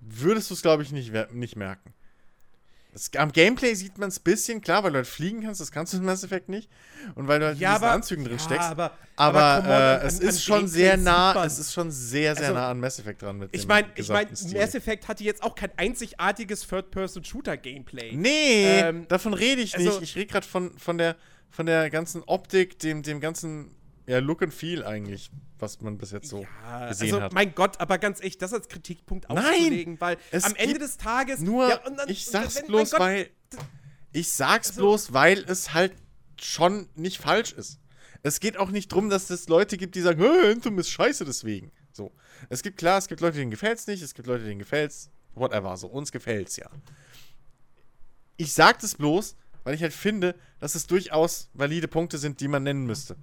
würdest 0.00 0.50
du 0.50 0.54
es, 0.54 0.62
glaube 0.62 0.82
ich, 0.82 0.92
nicht, 0.92 1.12
nicht 1.32 1.56
merken. 1.56 1.92
Das, 2.94 3.10
am 3.18 3.32
Gameplay 3.32 3.74
sieht 3.74 3.98
man 3.98 4.08
es 4.08 4.18
ein 4.18 4.22
bisschen, 4.24 4.60
klar, 4.62 4.82
weil 4.82 4.92
du 4.92 4.96
halt 4.96 5.06
fliegen 5.06 5.42
kannst, 5.42 5.60
das 5.60 5.70
kannst 5.70 5.92
du 5.92 5.98
in 5.98 6.04
Mass 6.06 6.24
Effect 6.24 6.48
nicht. 6.48 6.70
Und 7.16 7.28
weil 7.28 7.38
du 7.38 7.44
halt 7.46 7.56
in 7.56 7.60
Ja, 7.62 7.72
diesen 7.74 7.84
aber- 7.84 7.92
Anzügen 7.92 8.24
drin 8.24 8.38
ja, 8.38 8.42
steckst. 8.42 8.68
aber- 8.70 8.92
Aber, 9.16 9.38
aber 9.42 9.58
on, 9.58 9.70
äh, 9.70 9.74
an- 10.00 10.06
es 10.06 10.20
an 10.20 10.26
ist 10.28 10.42
schon 10.42 10.54
Gameplay 10.60 10.78
sehr 10.80 10.96
nah, 10.96 11.44
es 11.44 11.58
ist 11.58 11.72
schon 11.74 11.90
sehr, 11.90 12.34
sehr 12.34 12.44
Also, 12.46 12.54
nah 12.54 12.70
an 12.70 12.80
Mass 12.80 12.98
Effect 12.98 13.20
dran 13.22 13.36
mit 13.38 13.50
Ich 13.54 13.66
meine, 13.66 13.88
ich 13.94 14.08
mein. 14.08 14.28
Mass 14.30 14.74
Effect 14.74 15.06
hatte 15.06 15.22
jetzt 15.22 15.42
auch 15.42 15.54
kein 15.54 15.70
einzigartiges 15.76 16.66
Third-Person-Shooter-Gameplay. 16.66 18.12
Nee, 18.16 18.80
Ähm, 18.80 19.06
davon 19.08 19.34
rede 19.34 19.60
ich 19.60 19.76
also- 19.76 19.90
nicht. 19.90 20.02
Ich 20.02 20.16
rede 20.16 20.26
gerade 20.32 20.46
von, 20.46 20.76
von, 20.78 20.96
der, 20.98 21.16
von 21.50 21.66
der 21.66 21.90
ganzen 21.90 22.22
Optik, 22.24 22.78
dem, 22.78 23.02
dem 23.02 23.20
ganzen 23.20 23.70
ja, 24.08 24.18
Look 24.18 24.42
and 24.42 24.52
Feel 24.52 24.84
eigentlich, 24.84 25.30
was 25.58 25.80
man 25.80 25.98
bis 25.98 26.10
jetzt 26.10 26.28
so 26.28 26.46
Ja, 26.62 26.88
gesehen 26.88 27.14
also, 27.14 27.22
hat. 27.22 27.32
mein 27.32 27.54
Gott, 27.54 27.80
aber 27.80 27.98
ganz 27.98 28.20
echt, 28.20 28.42
das 28.42 28.52
als 28.52 28.68
Kritikpunkt 28.68 29.28
Nein! 29.28 29.38
auszulegen, 29.38 30.00
weil 30.00 30.16
Es 30.30 30.44
am 30.44 30.54
Ende 30.56 30.78
des 30.78 30.96
Tages. 30.96 31.40
Nur, 31.40 31.68
ja, 31.68 31.76
dann- 31.78 32.08
ich 32.08 32.26
sag's 32.26 32.56
wenn- 32.56 32.66
bloß, 32.66 32.90
Gott, 32.92 33.00
weil. 33.00 33.30
Ich 34.12 34.32
sag's 34.32 34.70
Also- 34.70 34.80
bloß, 34.80 35.12
weil 35.12 35.38
es 35.46 35.74
halt 35.74 35.92
schon 36.40 36.88
nicht 36.94 37.18
falsch 37.18 37.52
ist. 37.52 37.78
Es 38.22 38.40
geht 38.40 38.56
auch 38.56 38.70
nicht 38.70 38.88
drum, 38.88 39.10
dass 39.10 39.30
es 39.30 39.48
Leute 39.48 39.76
gibt, 39.76 39.94
die 39.94 40.00
sagen, 40.00 40.20
"Hä, 40.22 40.50
Anthem 40.52 40.78
ist 40.78 40.90
scheiße 40.90 41.24
deswegen. 41.24 41.70
So. 41.92 42.12
Es 42.48 42.62
gibt 42.62 42.78
klar, 42.78 42.98
es 42.98 43.06
gibt 43.08 43.20
Leute, 43.20 43.38
denen 43.38 43.50
gefällt's 43.50 43.86
nicht, 43.86 44.02
es 44.02 44.14
gibt 44.14 44.26
Leute, 44.26 44.44
denen 44.44 44.58
gefällt's. 44.58 45.10
Whatever. 45.34 45.76
So, 45.76 45.86
uns 45.88 46.10
gefällt's 46.10 46.56
ja. 46.56 46.68
Ich 48.36 48.52
sag 48.52 48.78
das 48.80 48.94
bloß, 48.94 49.36
weil 49.64 49.74
ich 49.74 49.82
halt 49.82 49.92
finde, 49.92 50.34
dass 50.60 50.74
es 50.74 50.86
durchaus 50.86 51.50
valide 51.54 51.88
Punkte 51.88 52.18
sind, 52.18 52.40
die 52.40 52.48
man 52.48 52.62
nennen 52.62 52.86
müsste. 52.86 53.16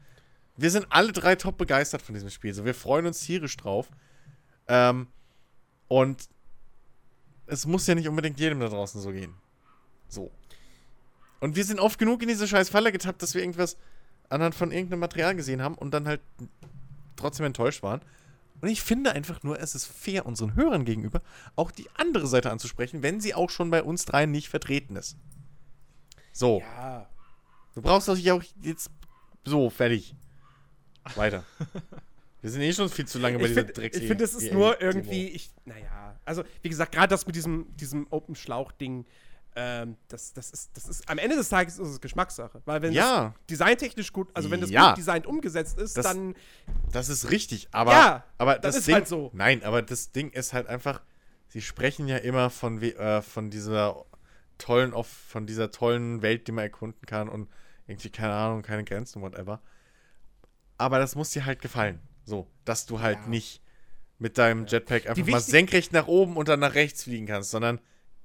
Wir 0.57 0.71
sind 0.71 0.87
alle 0.89 1.11
drei 1.11 1.35
top 1.35 1.57
begeistert 1.57 2.01
von 2.01 2.13
diesem 2.13 2.29
Spiel. 2.29 2.53
So, 2.53 2.65
wir 2.65 2.75
freuen 2.75 3.05
uns 3.05 3.19
tierisch 3.19 3.57
drauf. 3.57 3.89
Ähm, 4.67 5.07
und 5.87 6.29
es 7.47 7.65
muss 7.65 7.87
ja 7.87 7.95
nicht 7.95 8.07
unbedingt 8.07 8.39
jedem 8.39 8.59
da 8.59 8.69
draußen 8.69 9.01
so 9.01 9.11
gehen. 9.11 9.35
So. 10.07 10.31
Und 11.39 11.55
wir 11.55 11.63
sind 11.63 11.79
oft 11.79 11.99
genug 11.99 12.21
in 12.21 12.27
diese 12.27 12.47
scheiß 12.47 12.69
Falle 12.69 12.91
getappt, 12.91 13.21
dass 13.21 13.33
wir 13.33 13.41
irgendwas 13.41 13.77
anhand 14.29 14.55
von 14.55 14.71
irgendeinem 14.71 15.01
Material 15.01 15.35
gesehen 15.35 15.61
haben 15.61 15.75
und 15.75 15.93
dann 15.93 16.07
halt 16.07 16.21
trotzdem 17.15 17.45
enttäuscht 17.45 17.83
waren. 17.83 18.01
Und 18.61 18.69
ich 18.69 18.81
finde 18.81 19.11
einfach 19.11 19.43
nur, 19.43 19.59
es 19.59 19.75
ist 19.75 19.85
fair 19.85 20.25
unseren 20.25 20.55
Hörern 20.55 20.85
gegenüber, 20.85 21.21
auch 21.55 21.71
die 21.71 21.87
andere 21.95 22.25
Seite 22.25 22.51
anzusprechen, 22.51 23.03
wenn 23.03 23.19
sie 23.19 23.35
auch 23.35 23.49
schon 23.49 23.69
bei 23.69 23.83
uns 23.83 24.05
dreien 24.05 24.31
nicht 24.31 24.49
vertreten 24.49 24.95
ist. 24.95 25.17
So. 26.31 26.61
Ja. 26.61 27.07
Du 27.75 27.81
brauchst 27.81 28.07
doch 28.07 28.17
auch 28.31 28.43
jetzt. 28.61 28.89
So, 29.43 29.69
fertig. 29.69 30.15
Weiter. 31.15 31.43
Wir 32.41 32.51
sind 32.51 32.61
eh 32.61 32.73
schon 32.73 32.89
viel 32.89 33.05
zu 33.07 33.19
lange 33.19 33.37
bei 33.37 33.45
Ich 33.45 33.49
dieser 33.49 33.61
finde, 33.61 33.73
Drecks. 33.73 33.97
ich 33.97 34.07
find, 34.07 34.21
es 34.21 34.33
ist 34.35 34.51
nur 34.53 34.79
irgendwie, 34.81 35.29
ich, 35.29 35.49
naja, 35.65 36.15
also 36.25 36.43
wie 36.61 36.69
gesagt, 36.69 36.91
gerade 36.91 37.07
das 37.09 37.25
mit 37.25 37.35
diesem, 37.35 37.65
diesem 37.77 38.05
Open-Schlauch-Ding, 38.11 39.05
ähm, 39.57 39.95
das, 40.09 40.33
das, 40.33 40.51
ist, 40.51 40.69
das 40.75 40.87
ist, 40.89 41.09
am 41.09 41.17
Ende 41.17 41.37
des 41.37 41.47
Tages 41.49 41.79
ist 41.79 41.87
es 41.87 42.01
Geschmackssache. 42.01 42.61
Weil 42.65 42.81
wenn 42.81 42.91
Ja. 42.91 43.33
das 43.37 43.45
designtechnisch 43.49 44.11
gut, 44.11 44.27
also 44.33 44.51
wenn 44.51 44.59
das 44.61 44.69
Ja. 44.69 44.89
gut 44.89 44.97
designt 44.97 45.25
umgesetzt 45.25 45.77
ist, 45.79 45.97
Das- 45.97 46.05
dann, 46.05 46.35
Das 46.91 47.07
ist 47.09 47.31
richtig, 47.31 47.69
aber, 47.71 47.91
Ja, 47.93 48.23
aber 48.37 48.55
das 48.55 48.61
das, 48.61 48.75
ist 48.79 48.87
Ding, 48.87 48.95
halt 48.95 49.07
so. 49.07 49.31
Nein, 49.33 49.63
aber 49.63 49.81
das 49.81 50.11
Ding 50.11 50.29
ist 50.31 50.51
halt 50.53 50.67
einfach, 50.67 51.01
sie 51.47 51.61
sprechen 51.61 52.07
ja 52.07 52.17
immer 52.17 52.49
von, 52.49 52.81
äh, 52.81 53.21
von 53.21 53.49
dieser 53.49 54.03
tollen, 54.57 54.93
von 55.03 55.45
dieser 55.47 55.71
tollen 55.71 56.21
Welt, 56.21 56.47
die 56.47 56.51
man 56.51 56.63
erkunden 56.65 57.05
kann 57.05 57.29
und 57.29 57.49
irgendwie, 57.87 58.09
keine 58.09 58.33
Ahnung, 58.33 58.61
keine 58.61 58.83
Grenzen, 58.83 59.21
whatever. 59.21 59.61
Aber 60.77 60.99
das 60.99 61.15
muss 61.15 61.29
dir 61.31 61.45
halt 61.45 61.61
gefallen. 61.61 61.99
So, 62.25 62.47
dass 62.65 62.85
du 62.85 62.99
halt 62.99 63.19
Ja. 63.21 63.27
nicht 63.27 63.61
mit 64.17 64.37
deinem 64.37 64.65
Jetpack 64.65 65.07
einfach 65.09 65.27
mal 65.27 65.39
senkrecht 65.39 65.91
nach 65.93 66.07
oben 66.07 66.37
und 66.37 66.47
dann 66.47 66.59
nach 66.59 66.73
rechts 66.73 67.03
fliegen 67.03 67.27
kannst, 67.27 67.51
sondern 67.51 67.79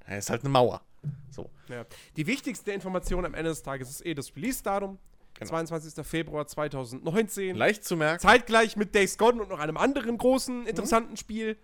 da 0.06 0.16
ist 0.16 0.30
halt 0.30 0.42
eine 0.42 0.50
Mauer. 0.50 0.82
So. 1.30 1.50
ja. 1.68 1.84
Die 2.16 2.26
wichtigste 2.26 2.72
Information 2.72 3.24
am 3.24 3.34
Ende 3.34 3.50
des 3.50 3.62
Tages 3.62 3.88
ist 3.90 4.06
eh 4.06 4.14
das 4.14 4.34
Release-Datum, 4.36 4.98
Genau. 5.34 5.48
22. 5.50 6.04
Februar 6.04 6.46
2019. 6.46 7.56
Leicht 7.56 7.84
zu 7.84 7.96
merken. 7.96 8.20
Zeitgleich 8.20 8.76
mit 8.76 8.94
Days 8.94 9.16
Gone 9.16 9.40
und 9.40 9.48
noch 9.48 9.58
einem 9.60 9.76
anderen 9.76 10.18
großen, 10.18 10.66
interessanten 10.66 11.16
Spiel. 11.16 11.56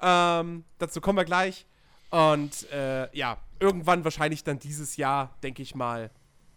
Ähm, 0.00 0.64
dazu 0.78 1.00
kommen 1.00 1.18
wir 1.18 1.24
gleich. 1.24 1.66
Und 2.10 2.70
äh, 2.70 3.14
ja, 3.16 3.36
irgendwann 3.60 4.04
wahrscheinlich 4.04 4.44
dann 4.44 4.58
dieses 4.58 4.96
Jahr, 4.96 5.36
denke 5.42 5.62
ich 5.62 5.74
mal, 5.74 6.10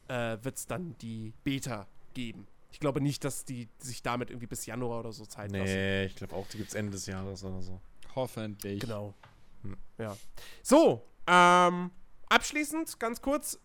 äh, 0.08 0.38
wird 0.44 0.56
es 0.58 0.68
dann 0.68 0.96
die 1.02 1.34
Beta 1.44 1.88
geben. 2.14 2.48
Ich 2.72 2.80
glaube 2.80 3.02
nicht, 3.02 3.24
dass 3.24 3.46
die 3.46 3.68
sich 3.80 4.02
damit 4.02 4.30
irgendwie 4.30 4.48
bis 4.48 4.66
Januar 4.66 5.00
oder 5.00 5.12
so 5.12 5.26
Zeit 5.26 5.52
lassen. 5.52 5.66
Nee, 5.66 6.06
ich 6.06 6.16
glaube 6.16 6.36
auch, 6.36 6.48
die 6.48 6.58
gibt 6.58 6.70
es 6.70 6.76
Ende 6.76 6.92
des 6.92 7.06
Jahres 7.06 7.44
oder 7.44 7.62
so. 7.62 7.80
Hoffentlich. 8.16 8.80
Genau. 8.80 9.14
Hm. 9.64 9.78
Ja. 9.98 10.18
So, 10.64 11.04
ähm, 11.28 11.92
abschließend, 12.30 13.00
ganz 13.00 13.22
kurz. 13.22 13.60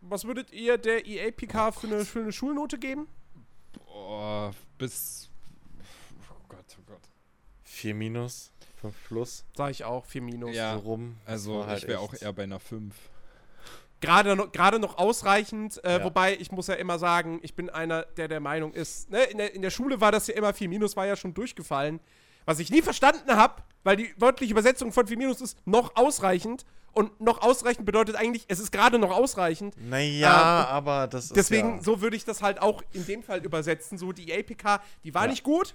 Was 0.00 0.24
würdet 0.24 0.52
ihr 0.52 0.78
der 0.78 1.06
EA-PK 1.06 1.72
für, 1.72 1.86
eine, 1.86 2.04
für 2.04 2.20
eine 2.20 2.32
Schulnote 2.32 2.78
geben? 2.78 3.08
Boah, 3.74 4.54
bis. 4.78 5.30
Oh 6.30 6.34
Gott, 6.48 6.76
oh 6.78 6.82
Gott. 6.86 7.08
4 7.64 7.94
minus, 7.94 8.52
5 8.80 8.94
plus, 9.08 9.44
Sag 9.56 9.70
ich 9.70 9.84
auch, 9.84 10.04
4 10.04 10.22
Minus. 10.22 10.54
Ja. 10.54 10.74
so 10.74 10.80
rum. 10.80 11.16
Also, 11.24 11.66
halt 11.66 11.82
ich 11.82 11.88
wäre 11.88 12.00
auch 12.00 12.14
eher 12.14 12.32
bei 12.32 12.44
einer 12.44 12.60
5. 12.60 12.94
Gerade 14.06 14.36
noch, 14.36 14.52
gerade 14.52 14.78
noch 14.78 14.98
ausreichend, 14.98 15.82
äh, 15.84 15.98
Ja. 15.98 16.04
wobei 16.04 16.36
ich 16.36 16.50
muss 16.52 16.68
ja 16.68 16.74
immer 16.74 16.98
sagen, 16.98 17.40
ich 17.42 17.54
bin 17.54 17.68
einer, 17.70 18.02
der 18.16 18.28
der 18.28 18.40
Meinung 18.40 18.72
ist, 18.72 19.10
ne, 19.10 19.24
in, 19.24 19.38
der, 19.38 19.54
in 19.54 19.62
der 19.62 19.70
Schule 19.70 20.00
war 20.00 20.12
das 20.12 20.26
ja 20.28 20.34
immer 20.34 20.54
4 20.54 20.68
Minus, 20.68 20.96
war 20.96 21.06
ja 21.06 21.16
schon 21.16 21.34
durchgefallen. 21.34 22.00
Was 22.44 22.60
ich 22.60 22.70
nie 22.70 22.80
verstanden 22.82 23.32
habe, 23.36 23.62
weil 23.82 23.96
die 23.96 24.14
wörtliche 24.18 24.52
Übersetzung 24.52 24.92
von 24.92 25.06
4 25.06 25.18
Minus 25.18 25.40
ist 25.40 25.58
noch 25.66 25.96
ausreichend. 25.96 26.64
Und 26.92 27.20
noch 27.20 27.42
ausreichend 27.42 27.84
bedeutet 27.84 28.16
eigentlich, 28.16 28.44
es 28.48 28.58
ist 28.58 28.72
gerade 28.72 28.98
noch 28.98 29.10
ausreichend. 29.10 29.74
Naja, 29.78 30.62
Ähm, 30.62 30.66
aber 30.68 31.06
das 31.08 31.26
ist 31.26 31.36
Deswegen, 31.36 31.76
ja, 31.76 31.82
so 31.82 32.00
würde 32.00 32.16
ich 32.16 32.24
das 32.24 32.40
halt 32.42 32.62
auch 32.62 32.82
in 32.92 33.04
dem 33.04 33.22
Fall 33.22 33.44
übersetzen. 33.44 33.98
So, 33.98 34.12
die 34.12 34.32
APK, 34.32 34.80
die 35.04 35.12
war 35.12 35.24
Ja. 35.24 35.30
nicht 35.30 35.42
gut, 35.42 35.74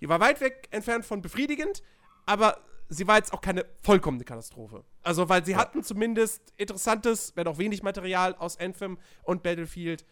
die 0.00 0.08
war 0.08 0.18
weit 0.18 0.40
weg 0.40 0.66
entfernt 0.72 1.04
von 1.06 1.22
befriedigend, 1.22 1.82
aber 2.24 2.58
sie 2.88 3.06
war 3.06 3.16
jetzt 3.16 3.32
auch 3.32 3.40
keine 3.40 3.64
vollkommene 3.82 4.24
Katastrophe. 4.24 4.84
Also, 5.02 5.28
weil 5.28 5.44
sie 5.44 5.56
hatten 5.56 5.82
zumindest 5.82 6.52
interessantes, 6.56 7.32
wenn 7.36 7.46
auch 7.46 7.58
wenig 7.58 7.82
Material 7.82 8.34
aus 8.34 8.58
Anthem 8.58 8.98
und 9.22 9.42
Battlefield, 9.42 10.04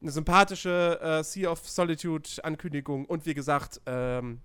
eine 0.00 0.10
sympathische 0.10 0.98
äh, 1.00 1.22
Sea 1.22 1.50
of 1.50 1.68
Solitude-Ankündigung 1.68 3.04
und 3.06 3.24
wie 3.26 3.34
gesagt, 3.34 3.80
ähm, 3.86 4.40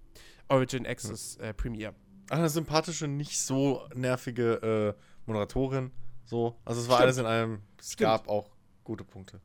Origin 0.50 0.86
Access 0.86 1.38
äh, 1.38 1.54
Premiere. 1.54 1.96
Eine 2.30 2.50
sympathische, 2.50 3.08
nicht 3.08 3.40
so 3.40 3.88
nervige 3.96 4.96
äh, 4.98 5.02
Moderatorin. 5.26 5.92
So. 6.26 6.58
Also 6.66 6.82
es 6.82 6.88
war 6.88 6.98
Stimmt. 6.98 7.04
alles 7.06 7.18
in 7.18 7.26
einem. 7.26 7.62
Es 7.80 7.94
Stimmt. 7.94 8.00
gab 8.02 8.28
auch 8.28 8.52
gute 8.84 9.04
Punkte. 9.04 9.40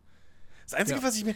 Das 0.65 0.75
Einzige, 0.75 0.99
Ja. 1.01 1.07
was 1.07 1.17
ich 1.17 1.25
mir. 1.25 1.35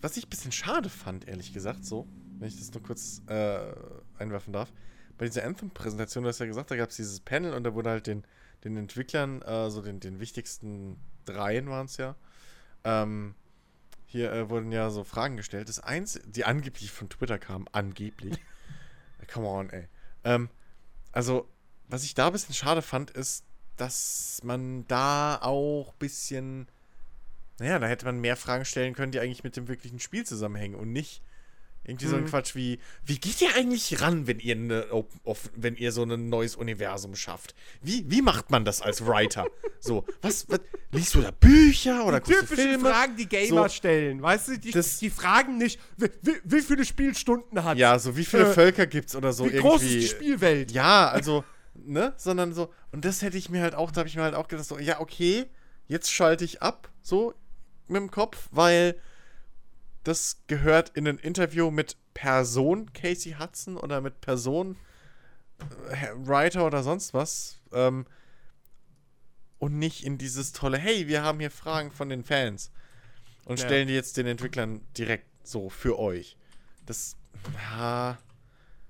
Was 0.00 0.16
ich 0.18 0.26
ein 0.26 0.30
bisschen 0.30 0.52
schade 0.52 0.90
fand, 0.90 1.26
ehrlich 1.28 1.54
gesagt, 1.54 1.84
so, 1.86 2.06
wenn 2.38 2.48
ich 2.48 2.58
das 2.58 2.70
nur 2.74 2.82
kurz 2.82 3.22
äh, 3.26 3.72
einwerfen 4.18 4.52
darf. 4.52 4.70
Bei 5.18 5.26
dieser 5.26 5.44
Anthem-Präsentation, 5.44 6.24
du 6.24 6.28
hast 6.28 6.40
ja 6.40 6.46
gesagt, 6.46 6.70
da 6.70 6.76
gab 6.76 6.90
es 6.90 6.96
dieses 6.96 7.20
Panel 7.20 7.54
und 7.54 7.64
da 7.64 7.74
wurde 7.74 7.90
halt 7.90 8.06
den, 8.06 8.24
den 8.64 8.76
Entwicklern, 8.76 9.42
äh, 9.42 9.70
so 9.70 9.82
den, 9.82 10.00
den 10.00 10.20
wichtigsten 10.20 10.96
dreien 11.24 11.68
waren 11.68 11.86
es 11.86 11.96
ja, 11.96 12.16
ähm, 12.84 13.34
hier 14.06 14.32
äh, 14.32 14.48
wurden 14.48 14.70
ja 14.70 14.90
so 14.90 15.02
Fragen 15.02 15.36
gestellt. 15.36 15.68
Das 15.68 15.80
eins, 15.80 16.20
die 16.24 16.44
angeblich 16.44 16.90
von 16.92 17.08
Twitter 17.08 17.38
kamen, 17.38 17.66
angeblich. 17.72 18.38
Come 19.32 19.48
on, 19.48 19.70
ey. 19.70 19.88
Ähm, 20.22 20.48
also, 21.12 21.48
was 21.88 22.04
ich 22.04 22.14
da 22.14 22.28
ein 22.28 22.32
bisschen 22.32 22.54
schade 22.54 22.82
fand, 22.82 23.10
ist, 23.10 23.44
dass 23.76 24.40
man 24.44 24.86
da 24.86 25.40
auch 25.42 25.92
ein 25.92 25.98
bisschen. 25.98 26.68
Naja, 27.58 27.78
da 27.78 27.86
hätte 27.86 28.04
man 28.04 28.20
mehr 28.20 28.36
Fragen 28.36 28.64
stellen 28.64 28.94
können, 28.94 29.12
die 29.12 29.20
eigentlich 29.20 29.44
mit 29.44 29.56
dem 29.56 29.68
wirklichen 29.68 30.00
Spiel 30.00 30.24
zusammenhängen 30.24 30.74
und 30.74 30.92
nicht 30.92 31.22
irgendwie 31.84 32.06
so 32.06 32.16
ein 32.16 32.22
Mhm. 32.22 32.26
Quatsch 32.28 32.54
wie: 32.54 32.78
Wie 33.04 33.18
geht 33.18 33.40
ihr 33.42 33.54
eigentlich 33.56 34.00
ran, 34.00 34.26
wenn 34.26 34.38
ihr, 34.40 34.86
off, 35.24 35.50
wenn 35.54 35.76
ihr 35.76 35.92
so 35.92 36.02
ein 36.04 36.28
neues 36.28 36.56
Universum 36.56 37.14
schafft? 37.14 37.54
Wie, 37.82 38.04
wie 38.10 38.22
macht 38.22 38.50
man 38.50 38.64
das 38.64 38.80
als 38.82 39.06
Writer? 39.06 39.46
so, 39.80 40.04
was, 40.22 40.48
was 40.48 40.60
liest 40.92 41.14
du 41.14 41.20
da 41.20 41.30
Bücher 41.30 42.06
oder 42.06 42.20
guckst 42.20 42.32
du 42.42 42.46
Typische 42.46 42.68
Filme? 42.68 42.88
Fragen, 42.90 43.16
die 43.16 43.28
Gamer 43.28 43.64
So. 43.64 43.74
stellen. 43.74 44.22
Weißt 44.22 44.48
du, 44.48 44.58
die, 44.58 44.70
Das- 44.70 44.98
die 44.98 45.10
fragen 45.10 45.58
nicht, 45.58 45.78
wie, 45.96 46.08
wie, 46.22 46.32
wie 46.44 46.62
viele 46.62 46.84
Spielstunden 46.84 47.62
hat 47.64 47.76
Ja, 47.78 47.98
so 47.98 48.16
wie 48.16 48.24
viele 48.24 48.50
Äh, 48.50 48.54
Völker 48.54 48.86
gibt's 48.86 49.14
oder 49.14 49.32
so 49.32 49.44
Wie 49.44 49.48
irgendwie. 49.50 49.68
groß 49.68 49.82
ist 49.82 49.92
die 49.94 50.06
Spielwelt? 50.08 50.72
Ja, 50.72 51.08
also, 51.08 51.44
ne? 51.74 52.14
Sondern 52.16 52.54
so, 52.54 52.72
und 52.92 53.04
das 53.04 53.20
hätte 53.22 53.36
ich 53.36 53.50
mir 53.50 53.60
halt 53.60 53.74
auch, 53.74 53.90
da 53.90 53.98
habe 54.00 54.08
ich 54.08 54.16
mir 54.16 54.22
halt 54.22 54.34
auch 54.34 54.48
gedacht, 54.48 54.66
so, 54.66 54.78
ja, 54.78 55.00
okay, 55.00 55.44
jetzt 55.86 56.10
schalte 56.10 56.44
ich 56.44 56.62
ab, 56.62 56.90
so 57.02 57.34
mit 57.88 58.00
dem 58.00 58.10
Kopf, 58.10 58.48
weil 58.52 58.96
das 60.04 60.38
gehört 60.46 60.90
in 60.90 61.08
ein 61.08 61.18
Interview 61.18 61.70
mit 61.70 61.96
Person 62.14 62.92
Casey 62.92 63.36
Hudson 63.38 63.76
oder 63.76 64.00
mit 64.00 64.20
Person 64.20 64.76
äh, 65.90 66.08
Writer 66.14 66.66
oder 66.66 66.82
sonst 66.82 67.14
was. 67.14 67.58
Ähm, 67.72 68.06
und 69.58 69.78
nicht 69.78 70.04
in 70.04 70.18
dieses 70.18 70.52
tolle, 70.52 70.76
hey, 70.78 71.08
wir 71.08 71.22
haben 71.22 71.40
hier 71.40 71.50
Fragen 71.50 71.90
von 71.90 72.08
den 72.08 72.22
Fans. 72.22 72.70
Und 73.46 73.58
Ja. 73.58 73.66
stellen 73.66 73.88
die 73.88 73.94
jetzt 73.94 74.16
den 74.16 74.26
Entwicklern 74.26 74.80
direkt 74.96 75.26
so 75.46 75.68
für 75.70 75.98
euch. 75.98 76.36
Das, 76.86 77.16
ja, 77.54 78.18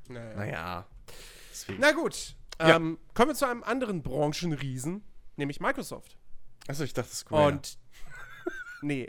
Naja. 0.09 0.35
naja. 0.36 0.86
Na 1.78 1.93
gut, 1.93 2.35
Ja. 2.61 2.77
ähm, 2.77 2.99
kommen 3.15 3.31
wir 3.31 3.35
zu 3.35 3.49
einem 3.49 3.62
anderen 3.62 4.03
Branchenriesen, 4.03 5.03
nämlich 5.36 5.61
Microsoft. 5.61 6.16
Achso, 6.66 6.82
ich 6.85 6.93
dachte, 6.93 7.09
das 7.09 7.15
ist 7.15 7.20
Square. 7.27 7.49
Und 7.53 7.78
nee. 8.85 9.06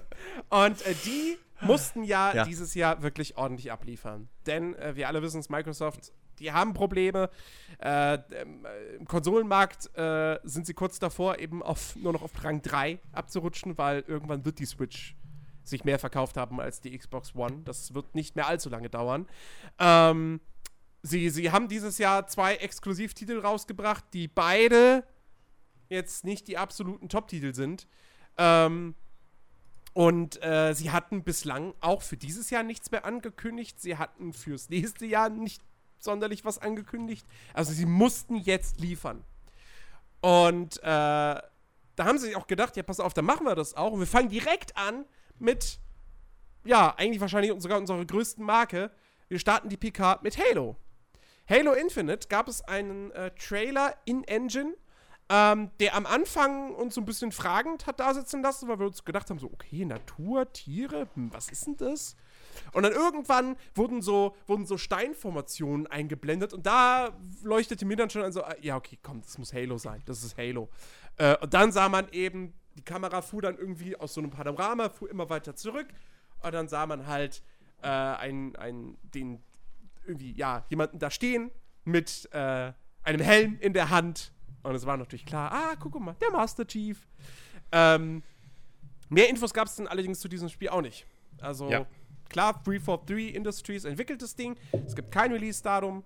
Und 0.48 0.84
äh, 0.86 0.94
die 1.04 1.36
mussten 1.60 2.04
ja, 2.04 2.34
Ja. 2.34 2.44
dieses 2.44 2.74
Jahr 2.74 3.02
wirklich 3.02 3.36
ordentlich 3.36 3.72
abliefern. 3.72 4.28
Denn 4.46 4.74
äh, 4.74 4.96
wir 4.96 5.08
alle 5.08 5.22
wissen 5.22 5.40
es, 5.40 5.48
Microsoft, 5.48 6.12
die 6.38 6.52
haben 6.52 6.74
Probleme. 6.74 7.30
Äh, 7.78 8.14
ähm, 8.32 8.66
äh, 8.66 8.96
Im 8.96 9.06
Konsolenmarkt 9.06 9.96
äh, 9.96 10.38
sind 10.44 10.66
sie 10.66 10.74
kurz 10.74 10.98
davor, 10.98 11.38
eben 11.38 11.62
auf, 11.62 11.96
nur 11.96 12.12
noch 12.12 12.22
auf 12.22 12.32
Rang 12.44 12.62
3 12.62 12.98
abzurutschen, 13.12 13.78
weil 13.78 14.04
irgendwann 14.06 14.44
wird 14.44 14.58
die 14.58 14.66
Switch 14.66 15.16
sich 15.64 15.84
mehr 15.84 15.98
verkauft 15.98 16.36
haben 16.36 16.60
als 16.60 16.80
die 16.80 16.96
Xbox 16.96 17.34
One. 17.34 17.62
Das 17.64 17.94
wird 17.94 18.14
nicht 18.14 18.36
mehr 18.36 18.46
allzu 18.46 18.68
lange 18.68 18.88
dauern. 18.88 19.26
Ähm, 19.78 20.40
sie, 21.02 21.28
sie 21.30 21.50
haben 21.50 21.68
dieses 21.68 21.98
Jahr 21.98 22.26
zwei 22.28 22.54
Exklusivtitel 22.56 23.40
rausgebracht, 23.40 24.04
die 24.12 24.28
beide 24.28 25.04
jetzt 25.88 26.24
nicht 26.24 26.48
die 26.48 26.58
absoluten 26.58 27.08
Top-Titel 27.08 27.54
sind. 27.54 27.88
Ähm, 28.38 28.94
und 29.96 30.42
äh, 30.44 30.74
sie 30.74 30.90
hatten 30.90 31.24
bislang 31.24 31.72
auch 31.80 32.02
für 32.02 32.18
dieses 32.18 32.50
Jahr 32.50 32.62
nichts 32.62 32.90
mehr 32.90 33.06
angekündigt. 33.06 33.80
Sie 33.80 33.96
hatten 33.96 34.34
fürs 34.34 34.68
nächste 34.68 35.06
Jahr 35.06 35.30
nicht 35.30 35.62
sonderlich 35.98 36.44
was 36.44 36.58
angekündigt. 36.58 37.26
Also 37.54 37.72
sie 37.72 37.86
mussten 37.86 38.36
jetzt 38.36 38.78
liefern. 38.78 39.24
Und 40.20 40.76
äh, 40.80 40.82
da 40.82 41.40
haben 41.98 42.18
sie 42.18 42.26
sich 42.26 42.36
auch 42.36 42.46
gedacht, 42.46 42.76
ja, 42.76 42.82
pass 42.82 43.00
auf, 43.00 43.14
dann 43.14 43.24
machen 43.24 43.46
wir 43.46 43.54
das 43.54 43.72
auch. 43.72 43.92
Und 43.92 44.00
wir 44.00 44.06
fangen 44.06 44.28
direkt 44.28 44.76
an 44.76 45.06
mit, 45.38 45.78
ja, 46.66 46.94
eigentlich 46.98 47.22
wahrscheinlich 47.22 47.58
sogar 47.62 47.78
unserer 47.78 48.04
größten 48.04 48.44
Marke. 48.44 48.90
Wir 49.28 49.38
starten 49.38 49.70
die 49.70 49.78
PK 49.78 50.20
mit 50.22 50.36
Halo. 50.36 50.76
Halo 51.48 51.72
Infinite 51.72 52.28
gab 52.28 52.48
es 52.48 52.60
einen 52.60 53.12
äh, 53.12 53.30
Trailer 53.30 53.96
in 54.04 54.24
Engine, 54.24 54.74
ähm, 55.28 55.70
der 55.80 55.94
am 55.94 56.06
Anfang 56.06 56.74
uns 56.74 56.94
so 56.94 57.00
ein 57.00 57.04
bisschen 57.04 57.32
fragend 57.32 57.86
hat 57.86 57.98
da 57.98 58.14
sitzen 58.14 58.42
lassen, 58.42 58.68
weil 58.68 58.78
wir 58.78 58.86
uns 58.86 59.04
gedacht 59.04 59.28
haben, 59.28 59.38
so, 59.38 59.50
okay, 59.52 59.84
Natur, 59.84 60.52
Tiere, 60.52 61.08
hm, 61.14 61.32
was 61.32 61.48
ist 61.50 61.66
denn 61.66 61.76
das? 61.76 62.16
Und 62.72 62.84
dann 62.84 62.92
irgendwann 62.92 63.56
wurden 63.74 64.02
so, 64.02 64.36
wurden 64.46 64.66
so 64.66 64.78
Steinformationen 64.78 65.86
eingeblendet 65.88 66.52
und 66.52 66.64
da 66.64 67.10
leuchtete 67.42 67.84
mir 67.84 67.96
dann 67.96 68.08
schon 68.08 68.22
an 68.22 68.32
so, 68.32 68.44
ah, 68.44 68.54
ja, 68.60 68.76
okay, 68.76 68.98
komm, 69.02 69.20
das 69.22 69.36
muss 69.38 69.52
Halo 69.52 69.78
sein, 69.78 70.02
das 70.06 70.22
ist 70.22 70.36
Halo. 70.38 70.68
Äh, 71.16 71.36
und 71.38 71.52
dann 71.52 71.72
sah 71.72 71.88
man 71.88 72.08
eben, 72.12 72.54
die 72.76 72.84
Kamera 72.84 73.20
fuhr 73.22 73.42
dann 73.42 73.56
irgendwie 73.56 73.96
aus 73.96 74.14
so 74.14 74.20
einem 74.20 74.30
Panorama, 74.30 74.88
fuhr 74.90 75.10
immer 75.10 75.28
weiter 75.28 75.56
zurück 75.56 75.88
und 76.42 76.54
dann 76.54 76.68
sah 76.68 76.86
man 76.86 77.06
halt 77.06 77.42
äh, 77.82 77.88
einen, 77.88 78.54
einen, 78.56 78.98
den, 79.02 79.42
irgendwie, 80.06 80.32
ja, 80.32 80.64
jemanden 80.68 80.98
da 80.98 81.10
stehen 81.10 81.50
mit 81.84 82.28
äh, 82.32 82.72
einem 83.02 83.20
Helm 83.20 83.58
in 83.60 83.72
der 83.72 83.90
Hand. 83.90 84.32
Und 84.66 84.74
es 84.74 84.84
war 84.84 84.96
natürlich 84.96 85.24
klar, 85.24 85.52
ah, 85.52 85.76
guck 85.78 85.98
mal, 86.00 86.16
der 86.20 86.30
Master 86.32 86.66
Chief. 86.66 86.98
Ähm, 87.70 88.22
mehr 89.08 89.28
Infos 89.28 89.54
gab 89.54 89.68
es 89.68 89.76
dann 89.76 89.86
allerdings 89.86 90.18
zu 90.18 90.28
diesem 90.28 90.48
Spiel 90.48 90.70
auch 90.70 90.80
nicht. 90.82 91.06
Also, 91.40 91.70
Ja. 91.70 91.86
klar, 92.28 92.60
343 92.64 93.32
Industries 93.34 93.84
entwickelt 93.84 94.22
das 94.22 94.34
Ding. 94.34 94.56
Es 94.84 94.96
gibt 94.96 95.12
kein 95.12 95.30
Release-Datum. 95.30 96.02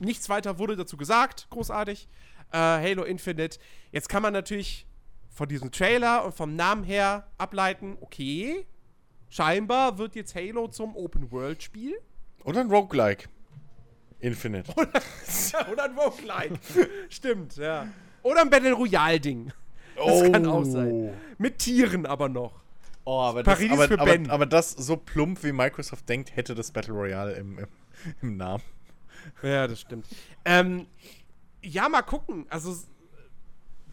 Nichts 0.00 0.28
weiter 0.28 0.58
wurde 0.58 0.74
dazu 0.74 0.96
gesagt, 0.96 1.46
großartig. 1.50 2.08
Äh, 2.50 2.56
Halo 2.58 3.04
Infinite. 3.04 3.58
Jetzt 3.92 4.08
kann 4.08 4.22
man 4.22 4.32
natürlich 4.32 4.84
von 5.30 5.48
diesem 5.48 5.70
Trailer 5.70 6.24
und 6.24 6.34
vom 6.34 6.56
Namen 6.56 6.82
her 6.82 7.30
ableiten, 7.38 7.96
okay, 8.00 8.66
scheinbar 9.28 9.98
wird 9.98 10.16
jetzt 10.16 10.34
Halo 10.34 10.66
zum 10.66 10.96
Open-World-Spiel. 10.96 11.94
Oder 12.44 12.60
ein 12.60 12.70
Roguelike. 12.70 13.28
Infinite. 14.26 14.72
Oder 15.72 15.84
ein 15.84 15.96
Roguelike. 15.96 16.58
Stimmt, 17.08 17.56
ja. 17.56 17.86
Oder 18.22 18.40
ein 18.42 18.50
Battle 18.50 18.72
Royale-Ding. 18.72 19.52
Das 19.96 20.32
kann 20.32 20.46
auch 20.46 20.64
sein. 20.64 21.14
Mit 21.38 21.58
Tieren 21.58 22.06
aber 22.06 22.28
noch. 22.28 22.60
Oh, 23.04 23.20
aber 23.20 23.44
das, 23.44 23.54
Paris 23.54 23.70
aber, 23.70 23.86
für 23.86 24.00
aber, 24.00 24.10
Ben. 24.10 24.30
aber 24.30 24.46
das 24.46 24.72
so 24.72 24.96
plump 24.96 25.44
wie 25.44 25.52
Microsoft 25.52 26.08
denkt, 26.08 26.34
hätte 26.34 26.56
das 26.56 26.72
Battle 26.72 26.92
Royale 26.92 27.34
im, 27.34 27.58
im, 27.60 27.68
im 28.20 28.36
Namen. 28.36 28.64
Ja, 29.42 29.68
das 29.68 29.80
stimmt. 29.80 30.06
Ähm, 30.44 30.86
ja, 31.62 31.88
mal 31.88 32.02
gucken. 32.02 32.46
Also 32.50 32.76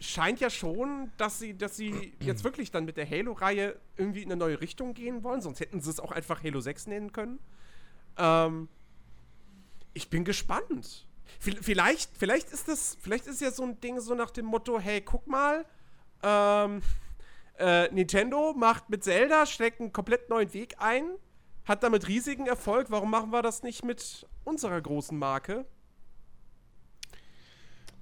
scheint 0.00 0.40
ja 0.40 0.50
schon, 0.50 1.12
dass 1.16 1.38
sie, 1.38 1.56
dass 1.56 1.76
sie 1.76 2.12
jetzt 2.20 2.42
wirklich 2.42 2.72
dann 2.72 2.84
mit 2.84 2.96
der 2.96 3.08
Halo-Reihe 3.08 3.76
irgendwie 3.96 4.22
in 4.22 4.32
eine 4.32 4.36
neue 4.36 4.60
Richtung 4.60 4.94
gehen 4.94 5.22
wollen. 5.22 5.40
Sonst 5.40 5.60
hätten 5.60 5.80
sie 5.80 5.90
es 5.90 6.00
auch 6.00 6.10
einfach 6.10 6.42
Halo 6.42 6.60
6 6.60 6.88
nennen 6.88 7.12
können. 7.12 7.38
Ähm, 8.18 8.68
ich 9.94 10.10
bin 10.10 10.24
gespannt. 10.24 11.06
Vi- 11.40 11.62
Vielleicht, 11.62 12.10
vielleicht 12.16 12.50
ist 12.50 12.68
das, 12.68 12.96
vielleicht 13.00 13.26
ist 13.26 13.40
ja 13.40 13.50
so 13.50 13.62
ein 13.64 13.80
Ding 13.80 13.98
so 14.00 14.14
nach 14.14 14.30
dem 14.30 14.44
Motto, 14.46 14.78
hey, 14.78 15.00
guck 15.00 15.26
mal, 15.26 15.64
ähm, 16.22 16.82
äh, 17.58 17.88
Nintendo 17.92 18.52
macht 18.54 18.90
mit 18.90 19.04
Zelda, 19.04 19.46
schlägt 19.46 19.80
einen 19.80 19.92
komplett 19.92 20.28
neuen 20.28 20.52
Weg 20.52 20.74
ein, 20.78 21.04
hat 21.64 21.82
damit 21.82 22.08
riesigen 22.08 22.46
Erfolg. 22.46 22.90
Warum 22.90 23.10
machen 23.10 23.30
wir 23.30 23.42
das 23.42 23.62
nicht 23.62 23.84
mit 23.84 24.26
unserer 24.44 24.80
großen 24.80 25.18
Marke? 25.18 25.64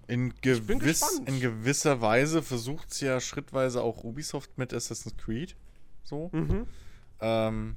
In, 0.08 0.34
gewiss, 0.42 1.20
in 1.26 1.40
gewisser 1.40 2.00
Weise 2.00 2.42
versucht 2.42 2.90
es 2.90 3.00
ja 3.00 3.20
schrittweise 3.20 3.82
auch 3.82 4.02
Ubisoft 4.04 4.58
mit 4.58 4.74
Assassin's 4.74 5.16
Creed. 5.16 5.56
So. 6.02 6.28
Mhm. 6.32 6.66
Ähm, 7.20 7.76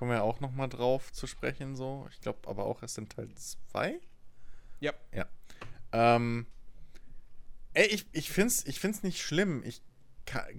kommen 0.00 0.12
wir 0.12 0.16
ja 0.16 0.22
auch 0.22 0.40
noch 0.40 0.52
mal 0.52 0.66
drauf 0.66 1.12
zu 1.12 1.26
sprechen. 1.26 1.76
So. 1.76 2.08
Ich 2.10 2.22
glaube 2.22 2.48
aber 2.48 2.64
auch 2.64 2.80
erst 2.80 2.96
in 2.96 3.10
Teil 3.10 3.28
2. 3.34 4.00
Ja. 4.80 4.94
Ja. 5.14 5.26
Ähm, 5.92 6.46
ey, 7.74 7.86
ich, 7.88 8.06
ich 8.12 8.30
finde 8.30 8.46
es 8.46 8.64
ich 8.64 8.80
find's 8.80 9.02
nicht 9.02 9.20
schlimm. 9.20 9.62
Ich 9.62 9.82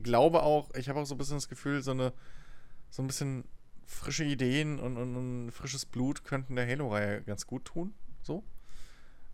glaube 0.03 0.43
auch, 0.43 0.71
ich 0.75 0.89
habe 0.89 0.99
auch 0.99 1.05
so 1.05 1.15
ein 1.15 1.17
bisschen 1.17 1.37
das 1.37 1.49
Gefühl, 1.49 1.81
so 1.81 1.89
eine 1.89 2.13
so 2.91 3.01
ein 3.01 3.07
bisschen 3.07 3.45
frische 3.83 4.25
Ideen 4.25 4.79
und, 4.79 4.95
und, 4.97 5.15
und 5.15 5.51
frisches 5.51 5.87
Blut 5.87 6.23
könnten 6.23 6.55
der 6.55 6.67
Halo-Reihe 6.67 7.23
ganz 7.23 7.47
gut 7.47 7.65
tun. 7.65 7.95
So. 8.21 8.43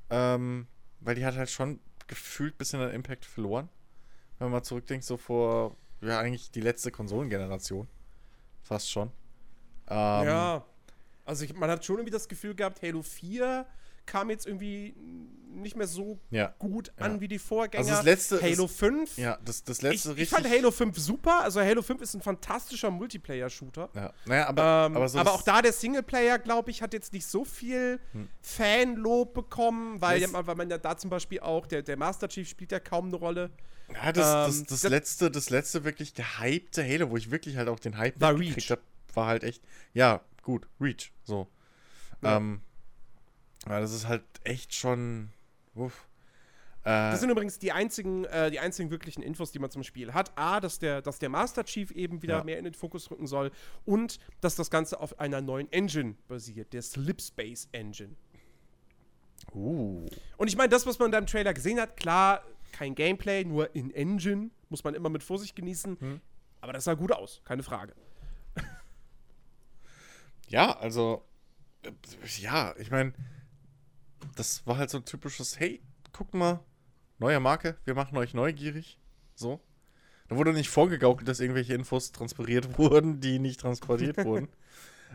Ähm, 0.10 0.68
weil 1.02 1.16
die 1.16 1.26
hat 1.26 1.36
halt 1.36 1.50
schon 1.50 1.82
gefühlt 2.08 2.56
ein 2.56 2.60
bisschen 2.60 2.80
an 2.80 2.92
Impact 2.92 3.26
verloren. 3.26 3.68
Wenn 4.38 4.46
man 4.46 4.60
mal 4.60 4.64
zurückdenkt, 4.64 5.04
so 5.04 5.18
vor, 5.18 5.76
ja, 6.00 6.18
eigentlich 6.18 6.50
die 6.50 6.62
letzte 6.62 6.92
Konsolengeneration. 6.92 7.90
Fast 8.64 8.90
schon. 8.90 9.12
Ähm, 9.90 10.28
ja. 10.28 10.66
Also 11.26 11.44
ich, 11.46 11.54
man 11.56 11.70
hat 11.70 11.84
schon 11.86 11.98
irgendwie 11.98 12.12
das 12.14 12.28
Gefühl 12.28 12.56
gehabt, 12.56 12.82
Halo 12.82 13.02
4 13.02 13.66
kam 14.06 14.30
jetzt 14.30 14.48
irgendwie 14.48 14.96
nicht 15.54 15.76
mehr 15.76 15.88
so 15.88 16.18
Ja. 16.30 16.54
gut 16.60 16.94
Ja. 16.98 17.06
an 17.06 17.20
wie 17.20 17.28
die 17.28 17.40
Vorgänger. 17.40 17.80
Also 17.84 17.92
das 17.96 18.04
letzte 18.06 18.42
Halo 18.42 18.66
ist- 18.66 18.78
5. 18.78 19.18
Ja, 19.18 19.38
das, 19.44 19.64
das 19.66 19.78
ich, 19.80 19.84
letzte 19.84 20.14
ich 20.16 20.30
fand 20.30 20.48
Halo 20.50 20.72
5 20.72 20.98
super. 20.98 21.42
Also 21.44 21.60
Halo 21.60 21.82
5 21.82 22.02
ist 22.02 22.14
ein 22.14 22.22
fantastischer 22.22 22.90
Multiplayer-Shooter. 22.92 23.90
Ja, 23.94 24.14
naja, 24.26 24.48
aber, 24.48 24.62
Aber, 24.64 24.86
ähm, 24.86 24.92
aber, 24.94 24.96
aber, 24.98 25.10
so 25.10 25.18
das- 25.18 25.28
auch 25.28 25.42
da 25.42 25.62
der 25.62 25.74
Singleplayer, 25.74 26.40
glaube 26.40 26.72
ich, 26.72 26.82
hat 26.82 26.94
jetzt 26.94 27.12
nicht 27.12 27.26
so 27.28 27.44
viel 27.44 28.00
Fanlob 28.42 29.34
bekommen, 29.34 30.00
weil, 30.02 30.22
Das- 30.22 30.32
ja, 30.32 30.48
weil 30.48 30.56
man 30.56 30.70
ja 30.70 30.78
da 30.78 30.96
zum 30.98 31.10
Beispiel 31.10 31.40
auch, 31.42 31.68
der, 31.68 31.82
der 31.82 31.98
Master 31.98 32.30
Chief 32.30 32.48
spielt 32.48 32.72
ja 32.72 32.80
kaum 32.80 33.08
eine 33.08 33.16
Rolle. 33.18 33.50
Ja, 33.94 34.12
das, 34.12 34.26
das, 34.26 34.58
Ähm, 34.60 34.66
das, 34.70 34.82
das- 34.82 34.92
letzte, 34.92 35.32
das 35.32 35.50
letzte 35.50 35.84
wirklich 35.84 36.14
gehypte 36.14 36.84
Halo, 36.84 37.10
wo 37.10 37.18
ich 37.18 37.30
wirklich 37.32 37.58
halt 37.58 37.68
auch 37.68 37.80
den 37.80 37.98
Hype 37.98 38.20
War 38.22 38.34
mitgekriegt 38.34 38.70
Reach. 38.70 38.72
hab, 38.72 38.80
war 39.18 39.28
halt 39.28 39.44
echt, 39.44 39.62
ja, 39.94 40.22
gut, 40.42 40.70
Reach, 40.80 41.12
so. 41.24 41.48
Ja. 42.22 42.38
Ähm, 42.38 42.62
ja, 43.68 43.82
das 43.82 43.92
ist 43.94 44.08
halt 44.08 44.24
echt 44.46 44.74
schon, 44.74 45.32
uff. 45.76 46.08
Äh, 46.84 47.12
Das 47.12 47.20
sind 47.20 47.30
übrigens 47.30 47.60
die 47.60 47.74
einzigen, 47.74 48.24
äh, 48.26 48.50
die 48.50 48.60
einzigen 48.60 48.90
wirklichen 48.92 49.22
Infos, 49.22 49.52
die 49.52 49.60
man 49.60 49.70
zum 49.70 49.84
Spiel 49.84 50.14
hat. 50.14 50.32
A, 50.38 50.62
dass 50.62 50.80
der, 50.80 51.02
dass 51.02 51.20
der 51.20 51.28
Master 51.28 51.66
Chief 51.66 51.92
eben 51.92 52.22
wieder 52.22 52.38
Ja. 52.38 52.44
mehr 52.46 52.58
in 52.58 52.64
den 52.64 52.74
Fokus 52.76 53.12
rücken 53.12 53.28
soll 53.28 53.52
und 53.84 54.20
dass 54.40 54.56
das 54.56 54.70
Ganze 54.70 55.00
auf 55.02 55.20
einer 55.20 55.42
neuen 55.42 55.70
Engine 55.74 56.16
basiert, 56.30 56.72
der 56.72 56.82
Slipspace 56.82 57.68
Engine. 57.74 58.16
uh, 59.54 60.06
Und 60.38 60.48
ich 60.48 60.56
meine, 60.56 60.70
das, 60.70 60.86
was 60.86 60.98
man 61.00 61.12
da 61.12 61.18
im 61.18 61.26
Trailer 61.28 61.54
gesehen 61.54 61.80
hat, 61.80 61.98
klar, 61.98 62.44
kein 62.72 62.96
Gameplay, 62.96 63.44
nur 63.44 63.76
in 63.76 63.92
Engine, 63.92 64.50
muss 64.70 64.84
man 64.84 64.94
immer 64.94 65.10
mit 65.10 65.24
Vorsicht 65.24 65.56
genießen. 65.56 66.00
Hm. 66.00 66.22
Aber 66.62 66.74
das 66.74 66.86
sah 66.86 66.94
gut 66.94 67.12
aus, 67.12 67.42
keine 67.44 67.64
Frage. 67.64 67.94
Ja, 70.48 70.78
also, 70.78 71.24
äh, 71.84 71.92
ja, 72.40 72.76
ich 72.78 72.92
meine, 72.92 73.14
das 74.36 74.66
war 74.66 74.78
halt 74.78 74.90
so 74.90 74.98
ein 74.98 75.06
typisches, 75.06 75.60
hey, 75.60 75.82
guckt 76.14 76.34
mal, 76.34 76.60
neue 77.20 77.40
Marke, 77.40 77.78
wir 77.86 77.96
machen 77.96 78.18
euch 78.18 78.34
neugierig, 78.34 79.00
so. 79.36 79.62
Da 80.28 80.36
wurde 80.36 80.52
nicht 80.52 80.70
vorgegaukelt, 80.70 81.28
dass 81.28 81.40
irgendwelche 81.40 81.74
Infos 81.74 82.12
transportiert 82.12 82.78
wurden, 82.78 83.22
die 83.22 83.40
nicht 83.40 83.60
transportiert 83.60 84.24
wurden. 84.24 84.50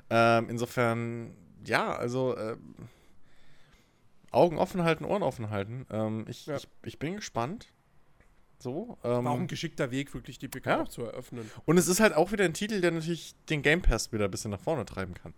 Ähm, 0.08 0.48
insofern, 0.48 1.36
ja, 1.66 1.94
also 1.94 2.34
ähm, 2.38 2.74
Augen 4.30 4.56
offen 4.58 4.82
halten, 4.82 5.04
Ohren 5.04 5.22
offen 5.22 5.50
halten. 5.50 5.86
Ähm, 5.90 6.24
ich, 6.28 6.46
Ja. 6.46 6.56
ich, 6.56 6.66
ich 6.82 6.98
bin 6.98 7.16
gespannt. 7.16 7.71
So. 8.62 8.96
Ähm, 9.02 9.24
War 9.24 9.32
auch 9.32 9.40
ein 9.40 9.48
geschickter 9.48 9.90
Weg, 9.90 10.14
wirklich 10.14 10.38
die 10.38 10.46
PK 10.46 10.70
Ja. 10.70 10.88
zu 10.88 11.02
eröffnen. 11.02 11.50
und 11.64 11.78
es 11.78 11.88
ist 11.88 11.98
halt 11.98 12.14
auch 12.14 12.30
wieder 12.30 12.44
ein 12.44 12.54
Titel, 12.54 12.80
der 12.80 12.92
natürlich 12.92 13.34
den 13.50 13.62
Game 13.62 13.82
Pass 13.82 14.12
wieder 14.12 14.26
ein 14.26 14.30
bisschen 14.30 14.52
nach 14.52 14.60
vorne 14.60 14.84
treiben 14.84 15.14
kann. 15.14 15.34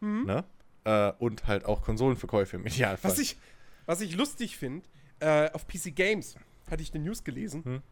Mhm. 0.00 0.26
Ne? 0.26 0.44
Äh, 0.84 1.12
und 1.18 1.46
halt 1.46 1.64
auch 1.64 1.82
Konsolenverkäufe 1.82 2.56
im 2.56 2.66
Idealfall. 2.66 3.10
Was 3.10 3.18
ich, 3.18 3.38
was 3.86 4.02
ich 4.02 4.14
lustig 4.14 4.58
finde, 4.58 4.86
äh, 5.20 5.50
auf 5.52 5.66
PC 5.66 5.94
Games 5.96 6.36
hatte 6.70 6.82
ich 6.82 6.92
eine 6.94 7.02
News 7.02 7.24
gelesen. 7.24 7.64
Hm. 7.64 7.82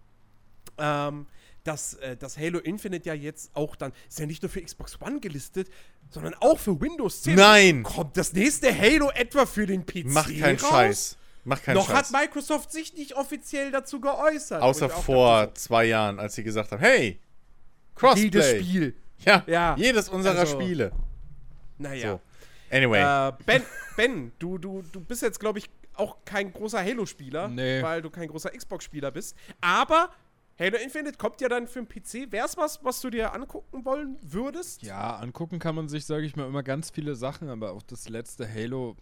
ähm, 0.79 1.27
dass, 1.65 1.95
äh, 1.95 2.17
dass 2.17 2.37
Halo 2.37 2.59
Infinite 2.59 3.09
ja 3.09 3.15
jetzt 3.15 3.55
auch 3.55 3.77
dann, 3.77 3.93
ist 4.09 4.19
ja 4.19 4.27
nicht 4.27 4.43
nur 4.43 4.51
für 4.51 4.61
Xbox 4.61 5.01
One 5.01 5.21
gelistet, 5.21 5.71
sondern 6.11 6.35
auch 6.41 6.59
für 6.59 6.79
Windows 6.81 7.23
10. 7.23 7.37
Nein! 7.37 7.83
Kommt 7.85 8.17
das 8.17 8.33
nächste 8.33 8.77
Halo 8.77 9.11
etwa 9.13 9.47
für 9.47 9.67
den 9.67 9.87
PC 9.87 10.07
Mach 10.07 10.27
keinen 10.27 10.59
raus? 10.59 10.71
Scheiß. 10.71 11.19
Mach 11.45 11.61
keinen 11.63 11.75
Noch 11.75 11.89
Scheiß. 11.89 12.13
hat 12.13 12.21
Microsoft 12.21 12.71
sich 12.71 12.95
nicht 12.95 13.17
offiziell 13.17 13.71
dazu 13.73 14.01
geäußert. 14.01 14.63
Außer 14.63 14.89
vor 14.89 15.41
dachte 15.47 15.55
zwei 15.55 15.85
Jahren, 15.87 16.21
als 16.21 16.35
sie 16.37 16.45
gesagt 16.45 16.71
haben, 16.73 16.81
hey, 16.81 17.19
Crossplay. 17.95 18.23
jedes 18.25 18.51
Spiel. 18.51 18.95
Ja, 19.19 19.43
Ja. 19.47 19.77
jedes 19.77 20.09
unserer 20.09 20.39
Also, 20.39 20.61
Spiele. 20.61 20.93
Naja. 21.79 22.13
So. 22.13 22.21
Anyway. 22.77 23.01
Äh, 23.01 23.33
ben, 23.45 23.63
ben, 23.97 24.33
du, 24.39 24.57
du, 24.59 24.83
du 24.93 25.01
bist 25.01 25.23
jetzt, 25.23 25.39
glaube 25.41 25.59
ich, 25.59 25.69
auch 25.95 26.17
kein 26.25 26.53
großer 26.53 26.83
Halo-Spieler, 26.83 27.49
Nee. 27.49 27.83
weil 27.83 28.01
du 28.03 28.09
kein 28.11 28.29
großer 28.29 28.51
Xbox-Spieler 28.51 29.11
bist. 29.11 29.37
Aber 29.61 30.11
Halo 30.59 30.77
Infinite 30.79 31.19
kommt 31.19 31.41
ja 31.41 31.49
dann 31.49 31.67
für 31.67 31.83
den 31.83 31.89
PC. 31.89 32.31
Wäre 32.33 32.47
es 32.47 32.57
was, 32.57 32.83
was 32.85 33.01
du 33.01 33.11
dir 33.11 33.35
angucken 33.35 33.85
wollen 33.85 34.17
würdest? 34.23 34.83
Ja, 34.83 35.17
angucken 35.17 35.59
kann 35.59 35.75
man 35.75 35.89
sich, 35.89 36.07
sage 36.07 36.25
ich 36.25 36.37
mal, 36.37 36.47
immer 36.47 36.63
ganz 36.63 36.91
viele 36.91 37.15
Sachen, 37.15 37.49
aber 37.51 37.73
auch 37.73 37.83
das 37.83 38.09
letzte 38.09 38.49
Halo 38.49 38.97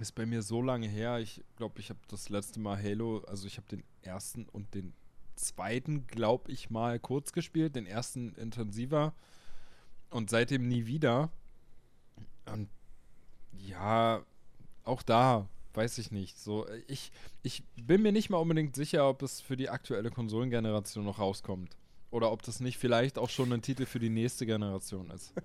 ist 0.00 0.12
bei 0.12 0.26
mir 0.26 0.42
so 0.42 0.62
lange 0.62 0.88
her. 0.88 1.18
Ich 1.18 1.42
glaube, 1.56 1.80
ich 1.80 1.90
habe 1.90 2.00
das 2.08 2.28
letzte 2.28 2.60
Mal 2.60 2.82
Halo, 2.82 3.18
also 3.26 3.46
ich 3.46 3.56
habe 3.56 3.68
den 3.68 3.84
ersten 4.02 4.46
und 4.46 4.74
den 4.74 4.94
zweiten, 5.36 6.06
glaube 6.06 6.50
ich, 6.50 6.70
mal 6.70 6.98
kurz 6.98 7.32
gespielt, 7.32 7.76
den 7.76 7.86
ersten 7.86 8.34
intensiver 8.34 9.14
und 10.10 10.30
seitdem 10.30 10.68
nie 10.68 10.86
wieder. 10.86 11.30
Und 12.46 12.68
ja, 13.52 14.24
auch 14.84 15.02
da 15.02 15.48
weiß 15.74 15.98
ich 15.98 16.10
nicht. 16.10 16.38
So, 16.38 16.66
äh, 16.66 16.82
ich, 16.86 17.12
ich 17.42 17.62
bin 17.76 18.02
mir 18.02 18.12
nicht 18.12 18.30
mal 18.30 18.38
unbedingt 18.38 18.74
sicher, 18.74 19.08
ob 19.08 19.22
es 19.22 19.40
für 19.40 19.56
die 19.56 19.68
aktuelle 19.68 20.10
Konsolengeneration 20.10 21.04
noch 21.04 21.18
rauskommt. 21.18 21.76
Oder 22.10 22.32
ob 22.32 22.42
das 22.42 22.58
nicht 22.60 22.76
vielleicht 22.78 23.18
auch 23.18 23.30
schon 23.30 23.52
ein 23.52 23.62
Titel 23.62 23.86
für 23.86 24.00
die 24.00 24.08
nächste 24.10 24.46
Generation 24.46 25.10
ist. 25.10 25.32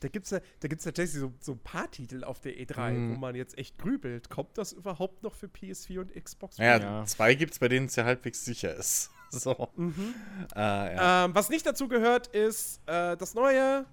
Da 0.00 0.08
gibt 0.08 0.24
es 0.24 0.30
ja, 0.30 0.40
da 0.60 0.68
gibt's 0.68 0.84
tatsächlich 0.84 1.20
so, 1.20 1.34
so 1.38 1.52
ein 1.52 1.58
paar 1.58 1.90
Titel 1.90 2.24
auf 2.24 2.40
der 2.40 2.54
E3, 2.54 2.92
Mhm. 2.92 3.14
wo 3.14 3.18
man 3.18 3.34
jetzt 3.34 3.58
echt 3.58 3.76
grübelt. 3.76 4.30
Kommt 4.30 4.56
das 4.56 4.72
überhaupt 4.72 5.22
noch 5.22 5.34
für 5.34 5.48
PS4 5.48 6.00
und 6.00 6.14
Xbox? 6.24 6.56
naja, 6.56 6.78
ja. 6.78 7.04
zwei 7.04 7.34
gibt 7.34 7.52
es, 7.52 7.58
bei 7.58 7.68
denen 7.68 7.84
es 7.84 7.94
ja 7.96 8.04
halbwegs 8.04 8.42
sicher 8.44 8.74
ist. 8.74 9.10
So. 9.30 9.68
Mhm. 9.76 10.14
Äh, 10.54 10.58
ja. 10.60 11.24
Ähm, 11.26 11.34
was 11.34 11.50
nicht 11.50 11.66
dazu 11.66 11.88
gehört, 11.88 12.28
ist 12.28 12.80
äh, 12.86 13.16
das 13.18 13.34
neue 13.34 13.84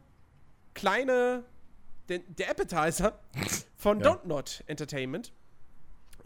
kleine, 0.73 1.43
der, 2.07 2.19
der 2.19 2.49
Appetizer 2.51 3.19
von 3.75 3.99
Ja. 3.99 4.11
Don't 4.13 4.25
Not 4.27 4.63
Entertainment. 4.67 5.33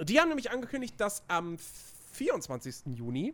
Die 0.01 0.19
haben 0.19 0.27
nämlich 0.27 0.51
angekündigt, 0.51 0.95
dass 0.99 1.23
am 1.29 1.57
24. 2.11 2.95
Juni 2.95 3.33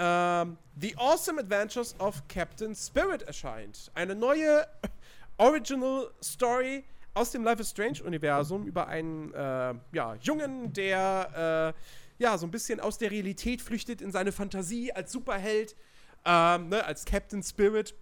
ähm, 0.00 0.56
The 0.80 0.96
Awesome 0.96 1.38
Adventures 1.38 1.94
of 2.00 2.26
Captain 2.26 2.74
Spirit 2.74 3.22
erscheint. 3.22 3.90
Eine 3.94 4.14
neue 4.14 4.66
Original 5.36 6.10
Story 6.22 6.84
aus 7.12 7.32
dem 7.32 7.44
Life 7.44 7.60
is 7.60 7.70
Strange 7.70 8.02
Universum 8.02 8.66
über 8.66 8.88
einen 8.88 9.34
äh, 9.34 9.74
ja, 9.92 10.14
Jungen, 10.22 10.72
der 10.72 11.74
äh, 12.18 12.22
ja 12.22 12.38
so 12.38 12.46
ein 12.46 12.50
bisschen 12.50 12.80
aus 12.80 12.96
der 12.96 13.10
Realität 13.10 13.60
flüchtet 13.60 14.00
in 14.00 14.10
seine 14.10 14.32
Fantasie 14.32 14.90
als 14.92 15.12
Superheld, 15.12 15.76
ähm, 16.24 16.70
ne, 16.70 16.82
als 16.84 17.04
Captain 17.04 17.42
Spirit. 17.42 17.94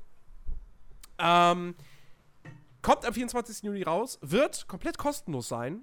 Ähm, 1.18 1.74
kommt 2.80 3.04
am 3.04 3.12
24. 3.12 3.64
Juni 3.64 3.82
raus, 3.82 4.18
wird 4.22 4.68
komplett 4.68 4.98
kostenlos 4.98 5.48
sein. 5.48 5.82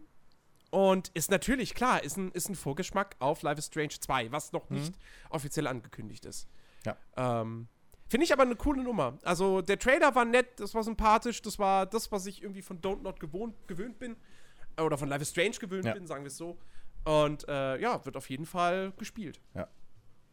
Und 0.76 1.08
ist 1.14 1.32
natürlich, 1.32 1.74
klar, 1.74 2.04
ist 2.04 2.18
ein, 2.18 2.34
ist 2.34 2.50
ein 2.50 2.56
Vorgeschmack 2.56 3.16
auf 3.20 3.44
Life 3.44 3.60
is 3.60 3.68
Strange 3.68 3.98
2, 3.98 4.34
was 4.34 4.52
noch 4.52 4.70
nicht 4.70 4.94
offiziell 5.30 5.68
angekündigt 5.68 6.26
ist. 6.26 6.50
Ja. 6.86 6.98
Ähm, 7.16 7.70
Finde 8.10 8.26
ich 8.26 8.34
aber 8.34 8.44
eine 8.44 8.58
coole 8.58 8.84
Nummer. 8.84 9.18
Also, 9.24 9.62
der 9.62 9.80
Trailer 9.80 10.16
war 10.16 10.26
nett, 10.26 10.60
das 10.60 10.76
war 10.76 10.84
sympathisch, 10.84 11.42
das 11.42 11.60
war 11.60 11.86
das, 11.86 12.12
was 12.12 12.26
ich 12.26 12.44
irgendwie 12.44 12.62
von 12.62 12.82
Don't 12.82 13.04
Not 13.04 13.22
gewohnt, 13.22 13.56
gewöhnt 13.70 14.00
bin. 14.00 14.18
Äh, 14.76 14.82
Oder 14.82 14.98
von 14.98 15.08
Life 15.08 15.22
is 15.22 15.30
Strange 15.30 15.56
gewöhnt 15.62 15.86
Ja. 15.86 15.94
bin, 15.94 16.08
sagen 16.08 16.26
wir 16.26 16.28
es 16.28 16.36
so. 16.36 16.58
Und 17.06 17.48
äh, 17.48 17.80
ja, 17.80 18.04
wird 18.06 18.18
auf 18.18 18.30
jeden 18.30 18.46
Fall 18.46 18.92
gespielt. 18.98 19.40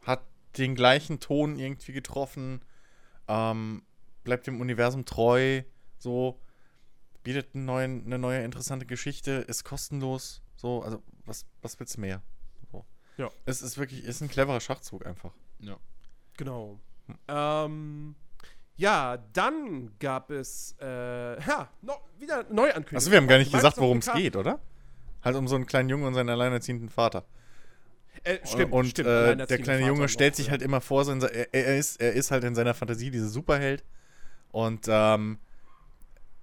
Hat 0.03 0.25
den 0.59 0.75
gleichen 0.75 1.21
Ton 1.21 1.57
irgendwie 1.57 1.93
getroffen. 1.93 2.65
Ähm, 3.29 3.85
bleibt 4.25 4.49
dem 4.49 4.61
Universum 4.61 5.05
treu. 5.05 5.63
So. 5.99 6.41
Bietet 7.23 7.55
einen 7.55 7.65
neuen, 7.65 8.05
eine 8.07 8.19
neue 8.19 8.43
interessante 8.43 8.87
Geschichte. 8.87 9.45
Ist 9.47 9.65
kostenlos. 9.65 10.43
So, 10.57 10.83
also, 10.83 11.03
was, 11.25 11.47
was 11.61 11.79
willst 11.79 11.97
du 11.97 12.01
mehr? 12.01 12.23
So. 12.71 12.85
Ja. 13.17 13.31
Es 13.45 13.63
ist 13.63 13.79
wirklich, 13.79 14.05
ist 14.05 14.21
ein 14.21 14.29
cleverer 14.29 14.61
Schachzug 14.61 15.07
einfach. 15.07 15.33
Ja. 15.61 15.77
Genau. 16.37 16.81
Ähm, 17.29 18.15
ja, 18.77 19.19
dann 19.33 19.91
gab 19.99 20.31
es 20.31 20.75
äh, 20.81 21.41
ja, 21.41 21.69
noch 21.83 22.01
wieder 22.19 22.45
Neuankündigungen. 22.45 22.97
Achso, 22.97 23.11
wir 23.11 23.19
haben 23.19 23.29
gar 23.29 23.39
nicht 23.39 23.53
gesagt, 23.53 23.79
worum 23.79 23.99
es 23.99 24.13
geht, 24.13 24.37
oder? 24.37 24.61
Halt 25.23 25.37
um 25.37 25.47
so 25.47 25.55
einen 25.55 25.67
kleinen 25.67 25.89
Jungen 25.89 26.05
und 26.05 26.15
seinen 26.15 26.31
alleinerziehenden 26.31 26.89
Vater. 26.89 27.25
Äh, 28.25 28.39
stimmt, 28.45 28.73
und 28.73 28.87
stimmt. 28.87 29.09
äh, 29.09 29.37
der 29.37 29.47
kleine 29.47 29.65
Vater 29.65 29.87
Junge 29.87 30.03
noch, 30.03 30.09
stellt 30.09 30.37
sich 30.37 30.47
ja. 30.47 30.53
halt 30.53 30.63
immer 30.63 30.81
vor, 30.81 31.05
so 31.05 31.13
er, 31.13 31.53
er, 31.53 31.79
ist, 31.79 32.01
er 32.01 32.13
ist 32.13 32.31
halt 32.31 32.45
in 32.45 32.55
seiner 32.55 32.75
Fantasie 32.75 33.11
dieser 33.11 33.29
Superheld. 33.29 33.85
Und 34.51 34.87
ähm, 34.89 35.39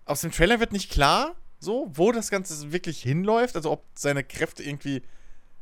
aus 0.09 0.21
dem 0.21 0.31
Trailer 0.31 0.59
wird 0.59 0.71
nicht 0.73 0.91
klar, 0.91 1.35
so, 1.59 1.89
wo 1.93 2.11
das 2.11 2.29
Ganze 2.31 2.71
wirklich 2.71 3.01
hinläuft. 3.01 3.55
Also 3.55 3.71
ob 3.71 3.85
seine 3.95 4.23
Kräfte 4.23 4.63
irgendwie 4.63 5.01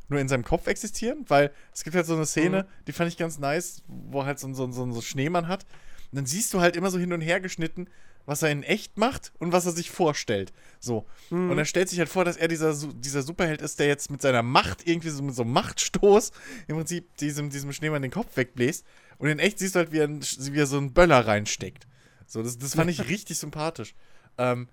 nur 0.10 0.20
in 0.20 0.28
seinem 0.30 0.44
Kopf 0.44 0.68
existieren. 0.68 1.26
Weil 1.28 1.52
es 1.74 1.84
gibt 1.84 1.96
halt 1.96 2.06
so 2.06 2.16
eine 2.16 2.26
Szene, 2.26 2.64
Mhm. 2.64 2.68
die 2.88 2.92
fand 2.94 3.12
ich 3.12 3.18
ganz 3.18 3.40
nice, 3.40 3.84
wo 3.88 4.22
er 4.22 4.26
halt 4.28 4.40
so, 4.40 4.52
so, 4.54 4.72
so, 4.72 4.92
so 4.92 5.02
Schneemann 5.02 5.48
hat. 5.48 5.66
Und 6.12 6.18
dann 6.18 6.26
siehst 6.26 6.54
du 6.54 6.62
halt 6.62 6.76
immer 6.76 6.90
so 6.92 6.98
hin 7.00 7.12
und 7.14 7.22
her 7.22 7.40
geschnitten, 7.42 7.88
was 8.26 8.42
er 8.42 8.52
in 8.52 8.64
echt 8.64 8.98
macht 8.98 9.32
und 9.40 9.52
was 9.54 9.66
er 9.66 9.72
sich 9.72 9.90
vorstellt. 9.90 10.54
So. 10.80 11.06
Mhm. 11.30 11.50
Und 11.52 11.58
er 11.58 11.66
stellt 11.66 11.90
sich 11.90 12.00
halt 12.00 12.10
vor, 12.10 12.24
dass 12.26 12.38
er 12.38 12.48
dieser, 12.48 12.74
dieser 12.94 13.22
Superheld 13.24 13.62
ist, 13.62 13.80
der 13.80 13.88
jetzt 13.88 14.12
mit 14.12 14.22
seiner 14.22 14.44
Macht, 14.44 14.88
irgendwie 14.88 15.10
so 15.10 15.24
mit 15.24 15.36
so 15.36 15.42
einem 15.44 15.52
Machtstoß, 15.54 16.32
im 16.68 16.76
Prinzip 16.78 17.18
diesem, 17.18 17.50
diesem 17.50 17.74
Schneemann 17.74 18.02
den 18.02 18.12
Kopf 18.12 18.38
wegbläst. 18.38 18.86
Und 19.18 19.30
in 19.30 19.40
echt 19.40 19.60
siehst 19.60 19.76
du 19.76 19.80
halt, 19.80 19.92
wie 19.92 20.00
er, 20.00 20.10
wie 20.10 20.60
er 20.60 20.68
so 20.68 20.78
einen 20.78 20.94
Böller 20.94 21.26
reinsteckt. 21.26 21.88
So, 22.28 22.44
das, 22.44 22.58
das 22.58 22.76
fand 22.76 22.90
ich 22.92 23.08
richtig 23.10 23.38
sympathisch. 23.40 23.96
Ähm, 24.38 24.68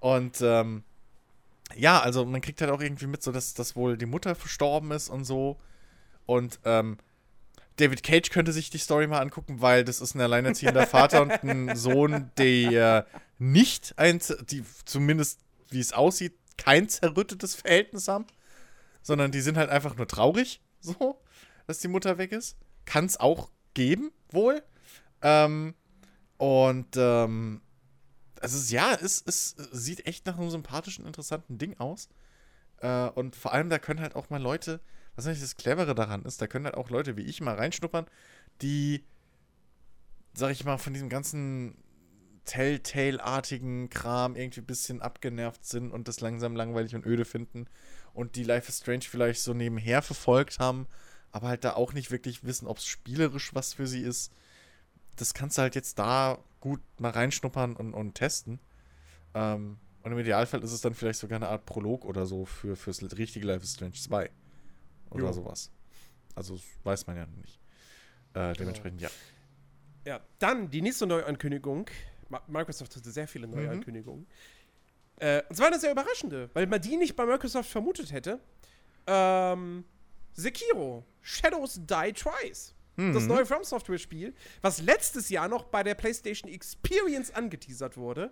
und 0.00 0.40
ähm, 0.40 0.84
ja, 1.76 2.00
also 2.00 2.24
man 2.24 2.40
kriegt 2.40 2.60
halt 2.60 2.70
auch 2.70 2.80
irgendwie 2.80 3.06
mit, 3.06 3.22
so 3.22 3.32
dass, 3.32 3.54
dass 3.54 3.76
wohl 3.76 3.96
die 3.96 4.06
Mutter 4.06 4.34
verstorben 4.34 4.90
ist 4.90 5.08
und 5.08 5.24
so. 5.24 5.58
Und 6.26 6.60
ähm, 6.64 6.98
David 7.76 8.02
Cage 8.02 8.30
könnte 8.30 8.52
sich 8.52 8.70
die 8.70 8.78
Story 8.78 9.06
mal 9.06 9.20
angucken, 9.20 9.60
weil 9.60 9.84
das 9.84 10.00
ist 10.00 10.14
ein 10.14 10.20
alleinerziehender 10.20 10.86
Vater 10.86 11.22
und 11.22 11.32
ein 11.42 11.76
Sohn, 11.76 12.30
der 12.36 13.06
nicht 13.38 13.94
ein, 13.96 14.20
die 14.50 14.64
zumindest 14.84 15.40
wie 15.70 15.80
es 15.80 15.92
aussieht, 15.92 16.34
kein 16.56 16.88
zerrüttetes 16.88 17.54
Verhältnis 17.54 18.08
haben, 18.08 18.26
sondern 19.02 19.32
die 19.32 19.40
sind 19.40 19.56
halt 19.56 19.70
einfach 19.70 19.96
nur 19.96 20.06
traurig, 20.06 20.60
so, 20.80 21.20
dass 21.66 21.80
die 21.80 21.88
Mutter 21.88 22.18
weg 22.18 22.32
ist. 22.32 22.56
Kann 22.84 23.06
es 23.06 23.18
auch 23.18 23.50
geben, 23.74 24.12
wohl. 24.30 24.62
Ähm, 25.22 25.74
und 26.36 26.88
ähm, 26.96 27.62
also 28.42 28.74
ja, 28.74 28.94
es, 28.94 29.22
es 29.26 29.56
sieht 29.72 30.06
echt 30.06 30.26
nach 30.26 30.38
einem 30.38 30.50
sympathischen, 30.50 31.06
interessanten 31.06 31.58
Ding 31.58 31.78
aus. 31.78 32.08
Äh, 32.80 33.08
und 33.10 33.36
vor 33.36 33.52
allem, 33.52 33.70
da 33.70 33.78
können 33.78 34.00
halt 34.00 34.16
auch 34.16 34.30
mal 34.30 34.42
Leute, 34.42 34.80
was 35.14 35.26
eigentlich 35.26 35.40
das 35.40 35.56
Clevere 35.56 35.94
daran 35.94 36.24
ist, 36.24 36.40
da 36.42 36.46
können 36.46 36.64
halt 36.64 36.74
auch 36.76 36.90
Leute 36.90 37.16
wie 37.16 37.22
ich 37.22 37.40
mal 37.40 37.54
reinschnuppern, 37.54 38.06
die, 38.60 39.04
sag 40.34 40.50
ich 40.50 40.64
mal, 40.64 40.78
von 40.78 40.92
diesem 40.92 41.08
ganzen 41.08 41.76
Telltale-artigen 42.44 43.88
Kram 43.88 44.36
irgendwie 44.36 44.60
ein 44.60 44.66
bisschen 44.66 45.00
abgenervt 45.00 45.64
sind 45.64 45.92
und 45.92 46.08
das 46.08 46.20
langsam 46.20 46.56
langweilig 46.56 46.94
und 46.94 47.06
öde 47.06 47.24
finden 47.24 47.66
und 48.14 48.36
die 48.36 48.44
Life 48.44 48.68
is 48.68 48.78
Strange 48.78 49.04
vielleicht 49.04 49.42
so 49.42 49.54
nebenher 49.54 50.02
verfolgt 50.02 50.58
haben, 50.58 50.86
aber 51.30 51.48
halt 51.48 51.64
da 51.64 51.74
auch 51.74 51.92
nicht 51.92 52.10
wirklich 52.10 52.44
wissen, 52.44 52.66
ob 52.66 52.78
es 52.78 52.86
spielerisch 52.86 53.54
was 53.54 53.74
für 53.74 53.86
sie 53.86 54.02
ist. 54.02 54.32
Das 55.16 55.34
kannst 55.34 55.58
du 55.58 55.62
halt 55.62 55.74
jetzt 55.74 55.98
da 55.98 56.38
gut 56.60 56.80
mal 56.98 57.10
reinschnuppern 57.10 57.76
und, 57.76 57.94
und 57.94 58.14
testen. 58.14 58.60
Ähm, 59.34 59.78
und 60.02 60.12
im 60.12 60.18
Idealfall 60.18 60.62
ist 60.62 60.72
es 60.72 60.80
dann 60.80 60.94
vielleicht 60.94 61.20
sogar 61.20 61.36
eine 61.36 61.48
Art 61.48 61.64
Prolog 61.66 62.04
oder 62.04 62.26
so 62.26 62.44
für 62.44 62.76
fürs 62.76 63.02
richtige 63.16 63.46
Life 63.46 63.62
is 63.62 63.74
Strange 63.74 63.94
2. 63.94 64.30
Oder 65.10 65.24
Jo. 65.24 65.32
sowas. 65.32 65.70
Also 66.34 66.54
das 66.56 66.64
weiß 66.84 67.06
man 67.06 67.16
ja 67.16 67.26
nicht. 67.26 67.60
Äh, 68.34 68.54
dementsprechend, 68.54 69.00
ja. 69.02 69.10
ja, 70.06 70.20
dann 70.38 70.70
die 70.70 70.80
nächste 70.82 71.06
Neuankündigung. 71.06 71.88
Microsoft 72.48 72.96
hatte 72.96 73.10
sehr 73.10 73.28
viele 73.28 73.46
Mhm. 73.46 73.54
Neuankündigungen. 73.54 74.26
Äh, 75.16 75.42
und 75.48 75.54
zwar 75.56 75.66
eine 75.68 75.78
sehr 75.78 75.92
überraschende, 75.92 76.50
weil 76.54 76.66
man 76.66 76.80
die 76.80 76.96
nicht 76.96 77.14
bei 77.14 77.26
Microsoft 77.26 77.68
vermutet 77.68 78.10
hätte. 78.10 78.40
Ähm, 79.06 79.84
Sekiro, 80.32 81.04
Shadows 81.20 81.74
Die 81.84 82.12
Twice. 82.14 82.74
Das 82.96 83.24
neue 83.24 83.46
From 83.46 83.64
Software 83.64 83.98
Spiel, 83.98 84.34
was 84.60 84.80
letztes 84.82 85.28
Jahr 85.30 85.48
noch 85.48 85.64
bei 85.64 85.82
der 85.82 85.94
PlayStation 85.94 86.50
Experience 86.50 87.30
angeteasert 87.34 87.96
wurde, 87.96 88.30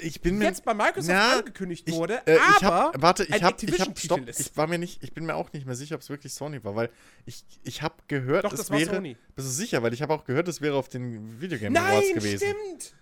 Ich 0.00 0.20
bin 0.20 0.38
mir 0.38 0.44
jetzt 0.44 0.64
bei 0.64 0.74
Microsoft 0.74 1.08
Na, 1.08 1.38
angekündigt 1.38 1.88
ich, 1.88 1.94
wurde, 1.94 2.20
äh, 2.26 2.36
ich 2.36 2.64
aber 2.64 2.92
hab, 2.92 3.02
warte, 3.02 3.24
ich 3.24 3.30
habe 3.30 3.36
ich 3.36 3.42
hab, 3.44 3.52
Activision-Titel 3.52 4.06
stopp, 4.06 4.28
ist. 4.28 4.40
ich 4.40 4.56
war 4.56 4.66
mir 4.66 4.78
nicht, 4.78 5.02
ich 5.02 5.12
bin 5.12 5.24
mir 5.24 5.34
auch 5.34 5.52
nicht 5.52 5.66
mehr 5.66 5.74
sicher, 5.74 5.94
ob 5.94 6.02
es 6.02 6.10
wirklich 6.10 6.32
Sony 6.34 6.62
war, 6.64 6.76
weil 6.76 6.90
ich, 7.26 7.44
ich 7.64 7.82
habe 7.82 7.94
gehört, 8.08 8.44
Doch, 8.44 8.52
es 8.52 8.58
das 8.60 8.70
wäre, 8.70 8.94
Sony. 8.96 9.16
bist 9.34 9.48
du 9.48 9.52
sicher, 9.52 9.82
weil 9.82 9.92
ich 9.94 10.02
habe 10.02 10.12
auch 10.12 10.24
gehört, 10.24 10.46
es 10.48 10.60
wäre 10.60 10.76
auf 10.76 10.88
den 10.88 11.40
Videogame 11.40 11.72
Nein, 11.72 11.84
Awards 11.84 12.12
gewesen. 12.14 12.48
stimmt. 12.48 12.94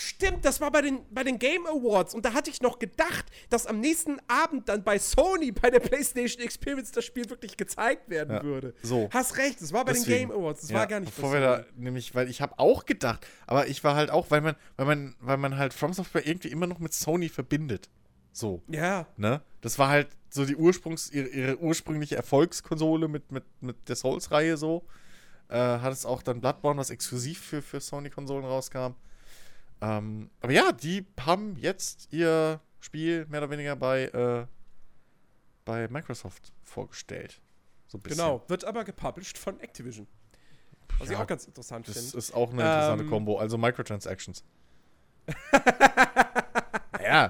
Stimmt, 0.00 0.44
das 0.44 0.60
war 0.60 0.70
bei 0.70 0.80
den, 0.80 1.00
bei 1.10 1.24
den 1.24 1.40
Game 1.40 1.66
Awards. 1.66 2.14
Und 2.14 2.24
da 2.24 2.32
hatte 2.32 2.50
ich 2.50 2.62
noch 2.62 2.78
gedacht, 2.78 3.26
dass 3.50 3.66
am 3.66 3.80
nächsten 3.80 4.18
Abend 4.28 4.68
dann 4.68 4.84
bei 4.84 4.96
Sony, 4.96 5.50
bei 5.50 5.70
der 5.70 5.80
PlayStation 5.80 6.40
Experience, 6.40 6.92
das 6.92 7.04
Spiel 7.04 7.28
wirklich 7.28 7.56
gezeigt 7.56 8.08
werden 8.08 8.36
Ja, 8.36 8.42
würde. 8.44 8.74
so. 8.82 9.08
Hast 9.12 9.36
recht, 9.38 9.60
das 9.60 9.72
war 9.72 9.84
bei 9.84 9.92
Deswegen. 9.94 10.28
den 10.28 10.28
Game 10.28 10.30
Awards. 10.40 10.60
Das 10.60 10.70
Ja, 10.70 10.76
war 10.76 10.86
gar 10.86 11.00
nicht 11.00 11.12
bevor 11.16 11.32
wir 11.32 11.40
da 11.40 11.64
nämlich, 11.74 12.14
weil 12.14 12.30
ich 12.30 12.40
habe 12.40 12.56
auch 12.60 12.86
gedacht, 12.86 13.26
aber 13.48 13.66
ich 13.66 13.82
war 13.82 13.96
halt 13.96 14.10
auch, 14.10 14.30
weil 14.30 14.40
man, 14.40 14.54
weil 14.76 14.86
man, 14.86 15.16
weil 15.18 15.36
man 15.36 15.56
halt 15.58 15.74
From 15.74 15.92
Software 15.92 16.24
irgendwie 16.24 16.48
immer 16.48 16.68
noch 16.68 16.78
mit 16.78 16.94
Sony 16.94 17.28
verbindet. 17.28 17.88
So, 18.30 18.62
Ja, 18.68 19.08
ne? 19.16 19.42
Das 19.62 19.80
war 19.80 19.88
halt 19.88 20.06
so 20.30 20.44
die 20.44 20.54
Ursprungs, 20.54 21.10
ihre, 21.10 21.26
ihre 21.26 21.58
ursprüngliche 21.58 22.14
Erfolgskonsole 22.14 23.08
mit, 23.08 23.32
mit, 23.32 23.42
mit 23.60 23.88
der 23.88 23.96
Souls-Reihe 23.96 24.56
so. 24.56 24.84
Äh, 25.48 25.56
hat 25.56 25.92
es 25.92 26.06
auch 26.06 26.22
dann 26.22 26.40
Bloodborne, 26.40 26.78
was 26.78 26.90
exklusiv 26.90 27.40
für, 27.40 27.62
für 27.62 27.80
Sony-Konsolen 27.80 28.44
rauskam. 28.44 28.94
Ähm, 29.80 30.30
aber 30.40 30.52
ja, 30.52 30.72
die 30.72 31.06
haben 31.20 31.56
jetzt 31.56 32.08
ihr 32.12 32.60
Spiel 32.80 33.26
mehr 33.26 33.40
oder 33.42 33.50
weniger 33.50 33.76
bei, 33.76 34.04
äh, 34.04 34.46
bei 35.64 35.88
Microsoft 35.88 36.52
vorgestellt. 36.62 37.40
So 37.86 37.98
ein 37.98 38.02
genau. 38.02 38.42
Wird 38.48 38.64
aber 38.64 38.84
gepublished 38.84 39.38
von 39.38 39.58
Activision. 39.60 40.06
Was 40.98 41.08
ich 41.08 41.14
Ja, 41.16 41.22
auch 41.22 41.26
ganz 41.26 41.44
interessant 41.44 41.86
Das 41.88 41.96
finde. 41.98 42.18
ist 42.18 42.32
auch 42.34 42.50
eine 42.52 42.62
interessante 42.62 43.04
Ähm. 43.04 43.10
Kombo. 43.10 43.38
Also 43.38 43.56
Microtransactions. 43.58 44.42
ja. 47.02 47.26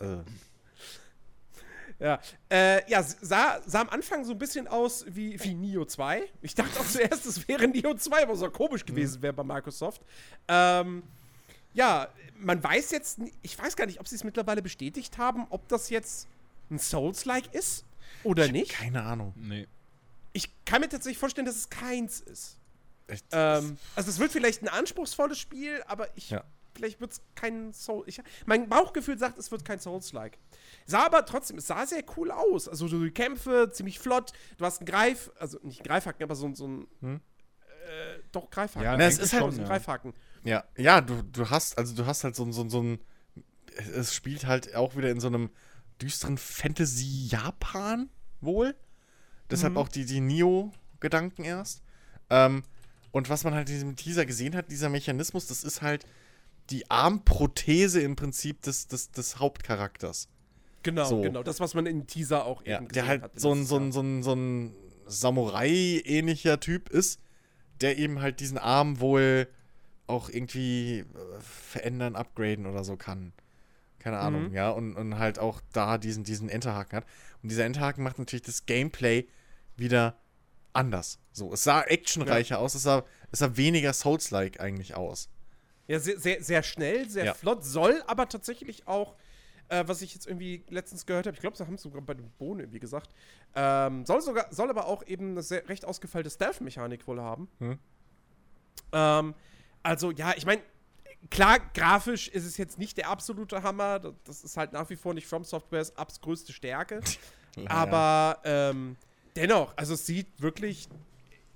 Äh, 0.00 0.16
Ja, 1.98 2.18
äh, 2.50 2.90
ja 2.90 3.02
sah, 3.02 3.60
sah 3.66 3.80
am 3.82 3.90
Anfang 3.90 4.24
so 4.24 4.32
ein 4.32 4.38
bisschen 4.38 4.66
aus 4.66 5.04
wie, 5.06 5.38
wie 5.44 5.54
Neo 5.54 5.84
2. 5.84 6.22
Ich 6.40 6.54
dachte 6.54 6.80
auch 6.80 6.86
zuerst, 6.86 7.26
es 7.26 7.46
wäre 7.46 7.68
Neo 7.68 7.92
2, 7.94 8.26
was 8.26 8.42
auch 8.42 8.52
komisch 8.52 8.86
gewesen 8.86 9.20
wäre 9.20 9.34
bei 9.34 9.44
Microsoft. 9.44 10.00
Ähm, 10.48 11.02
ja, 11.72 12.08
man 12.38 12.62
weiß 12.62 12.90
jetzt, 12.90 13.18
ich 13.42 13.58
weiß 13.58 13.76
gar 13.76 13.86
nicht, 13.86 14.00
ob 14.00 14.08
sie 14.08 14.16
es 14.16 14.24
mittlerweile 14.24 14.62
bestätigt 14.62 15.18
haben, 15.18 15.46
ob 15.50 15.68
das 15.68 15.90
jetzt 15.90 16.26
ein 16.70 16.78
Souls-like 16.78 17.52
ist 17.54 17.84
oder 18.24 18.46
ich 18.46 18.52
nicht. 18.52 18.70
Keine 18.72 19.02
Ahnung. 19.02 19.32
Nee. 19.36 19.66
Ich 20.32 20.48
kann 20.64 20.80
mir 20.80 20.88
tatsächlich 20.88 21.18
vorstellen, 21.18 21.46
dass 21.46 21.56
es 21.56 21.68
keins 21.70 22.20
ist. 22.20 22.56
Echt, 23.08 23.24
Ähm, 23.32 23.76
also 23.96 24.08
es 24.10 24.18
wird 24.18 24.30
vielleicht 24.32 24.62
ein 24.62 24.68
anspruchsvolles 24.68 25.38
Spiel, 25.38 25.82
aber 25.88 26.06
ich 26.16 26.30
Ja. 26.30 26.44
vielleicht 26.76 27.00
wird 27.00 27.10
es 27.12 27.20
kein 27.34 27.72
Soul. 27.72 28.04
Ich, 28.06 28.20
mein 28.46 28.68
Bauchgefühl 28.68 29.18
sagt, 29.18 29.36
es 29.38 29.50
wird 29.50 29.64
kein 29.64 29.80
Souls-like. 29.80 30.38
Sah 30.86 31.06
aber 31.06 31.26
trotzdem, 31.26 31.58
es 31.58 31.66
sah 31.66 31.84
sehr 31.86 32.04
cool 32.16 32.30
aus. 32.30 32.68
Also 32.68 32.86
so 32.86 33.02
die 33.02 33.10
Kämpfe, 33.10 33.70
ziemlich 33.72 33.98
flott. 33.98 34.32
Du 34.58 34.64
hast 34.64 34.78
einen 34.80 34.86
Greif, 34.86 35.30
also 35.40 35.58
nicht 35.62 35.82
Greifhaken, 35.82 36.22
aber 36.22 36.36
so, 36.36 36.46
ein- 36.46 36.54
so 36.54 36.68
ein. 36.68 36.86
Hm? 37.00 37.20
Äh, 37.86 38.20
doch, 38.30 38.48
Greifhaken. 38.50 38.82
Ja, 38.84 38.96
Na, 38.96 39.04
es 39.06 39.18
ist 39.18 39.32
halt 39.32 39.42
schon, 39.42 39.50
so 39.52 39.56
ein 39.58 39.62
ja. 39.62 39.68
Greifhaken. 39.68 40.14
Ja, 40.44 40.64
ja 40.76 41.00
du, 41.00 41.22
du 41.22 41.50
hast, 41.50 41.78
also 41.78 41.94
du 41.94 42.06
hast 42.06 42.24
halt 42.24 42.34
so, 42.36 42.50
so, 42.52 42.68
so 42.68 42.82
ein. 42.82 42.98
Es 43.94 44.14
spielt 44.14 44.46
halt 44.46 44.74
auch 44.74 44.96
wieder 44.96 45.10
in 45.10 45.20
so 45.20 45.28
einem 45.28 45.50
düsteren 46.02 46.38
Fantasy-Japan 46.38 48.08
wohl. 48.40 48.74
Deshalb 49.50 49.76
auch 49.76 49.88
die, 49.88 50.04
die 50.04 50.20
Neo-Gedanken 50.20 51.44
erst. 51.44 51.82
Ähm, 52.30 52.62
und 53.10 53.28
was 53.28 53.44
man 53.44 53.54
halt 53.54 53.68
in 53.68 53.74
diesem 53.74 53.96
Teaser 53.96 54.24
gesehen 54.26 54.54
hat, 54.54 54.70
dieser 54.70 54.88
Mechanismus, 54.88 55.46
das 55.46 55.64
ist 55.64 55.82
halt 55.82 56.06
die 56.70 56.88
Armprothese 56.90 58.00
im 58.00 58.14
Prinzip 58.16 58.62
des, 58.62 58.86
des, 58.86 59.10
des 59.10 59.38
Hauptcharakters. 59.40 60.28
Genau, 60.82 61.04
So. 61.04 61.20
genau. 61.20 61.42
Das, 61.42 61.58
was 61.60 61.74
man 61.74 61.86
im 61.86 62.06
Teaser 62.06 62.44
auch 62.44 62.64
Ja, 62.64 62.76
eben 62.78 62.88
der 62.88 63.02
gesehen 63.02 63.08
halt 63.08 63.22
hat. 63.22 63.40
so 63.40 63.52
ein, 63.52 63.66
so 63.66 63.76
ein, 63.76 63.92
so 63.92 64.00
ein, 64.00 64.22
so 64.22 64.34
ein 64.34 64.74
Samurai-ähnlicher 65.06 66.60
Typ 66.60 66.88
ist, 66.90 67.20
der 67.80 67.98
eben 67.98 68.20
halt 68.20 68.40
diesen 68.40 68.58
Arm 68.58 69.00
wohl 69.00 69.48
auch 70.10 70.28
irgendwie 70.28 70.98
äh, 71.00 71.04
verändern, 71.40 72.16
upgraden 72.16 72.66
oder 72.66 72.84
so 72.84 72.96
kann. 72.96 73.32
Keine 73.98 74.18
Ahnung, 74.18 74.48
Mhm. 74.48 74.54
ja, 74.54 74.70
und, 74.70 74.96
und 74.96 75.18
halt 75.18 75.38
auch 75.38 75.60
da 75.72 75.98
diesen, 75.98 76.24
diesen 76.24 76.48
Enterhaken 76.48 76.96
hat. 76.98 77.06
Und 77.42 77.50
dieser 77.50 77.64
Enterhaken 77.64 78.02
macht 78.02 78.18
natürlich 78.18 78.42
das 78.42 78.66
Gameplay 78.66 79.28
wieder 79.76 80.18
anders. 80.72 81.18
So, 81.32 81.52
es 81.52 81.64
sah 81.64 81.82
actionreicher 81.82 82.58
aus, 82.58 82.74
es 82.74 82.82
sah, 82.82 83.04
es 83.30 83.40
sah 83.40 83.56
weniger 83.56 83.92
Souls-like 83.92 84.60
eigentlich 84.60 84.94
aus. 84.94 85.28
Ja, 85.86 85.98
sehr, 85.98 86.18
sehr, 86.18 86.42
sehr 86.42 86.62
schnell, 86.62 87.08
sehr 87.10 87.24
Ja. 87.26 87.34
flott, 87.34 87.64
soll 87.64 88.02
aber 88.06 88.28
tatsächlich 88.28 88.86
auch, 88.86 89.16
äh, 89.68 89.84
was 89.86 90.00
ich 90.02 90.14
jetzt 90.14 90.26
irgendwie 90.26 90.64
letztens 90.68 91.04
gehört 91.04 91.26
habe, 91.26 91.34
ich 91.34 91.40
glaube, 91.40 91.56
sie 91.56 91.66
haben 91.66 91.74
es 91.74 91.82
sogar 91.82 92.00
bei 92.02 92.14
dem 92.14 92.30
Bohnen 92.38 92.60
irgendwie 92.60 92.78
gesagt, 92.80 93.10
ähm, 93.54 94.06
soll 94.06 94.20
sogar, 94.22 94.46
soll 94.52 94.70
aber 94.70 94.86
auch 94.86 95.04
eben 95.06 95.32
eine 95.32 95.42
sehr 95.42 95.68
recht 95.68 95.84
ausgefeilte 95.84 96.30
Stealth-Mechanik 96.30 97.06
wohl 97.06 97.20
haben. 97.20 97.48
Hm. 97.58 97.78
Ähm, 98.92 99.34
also, 99.82 100.10
ja, 100.10 100.34
ich 100.36 100.46
meine, 100.46 100.62
klar, 101.30 101.58
grafisch 101.74 102.28
ist 102.28 102.44
es 102.44 102.56
jetzt 102.56 102.78
nicht 102.78 102.96
der 102.96 103.08
absolute 103.08 103.62
Hammer, 103.62 104.14
das, 104.24 104.44
ist 104.44 104.56
halt 104.56 104.72
nach 104.72 104.88
wie 104.90 104.96
vor 104.96 105.14
nicht 105.14 105.26
From 105.26 105.44
Softwares 105.44 105.96
abs 105.96 106.20
größte 106.20 106.52
Stärke, 106.52 107.00
aber 107.66 108.40
ähm, 108.44 108.96
dennoch, 109.36 109.74
also 109.76 109.94
es 109.94 110.06
sieht 110.06 110.28
wirklich, 110.40 110.88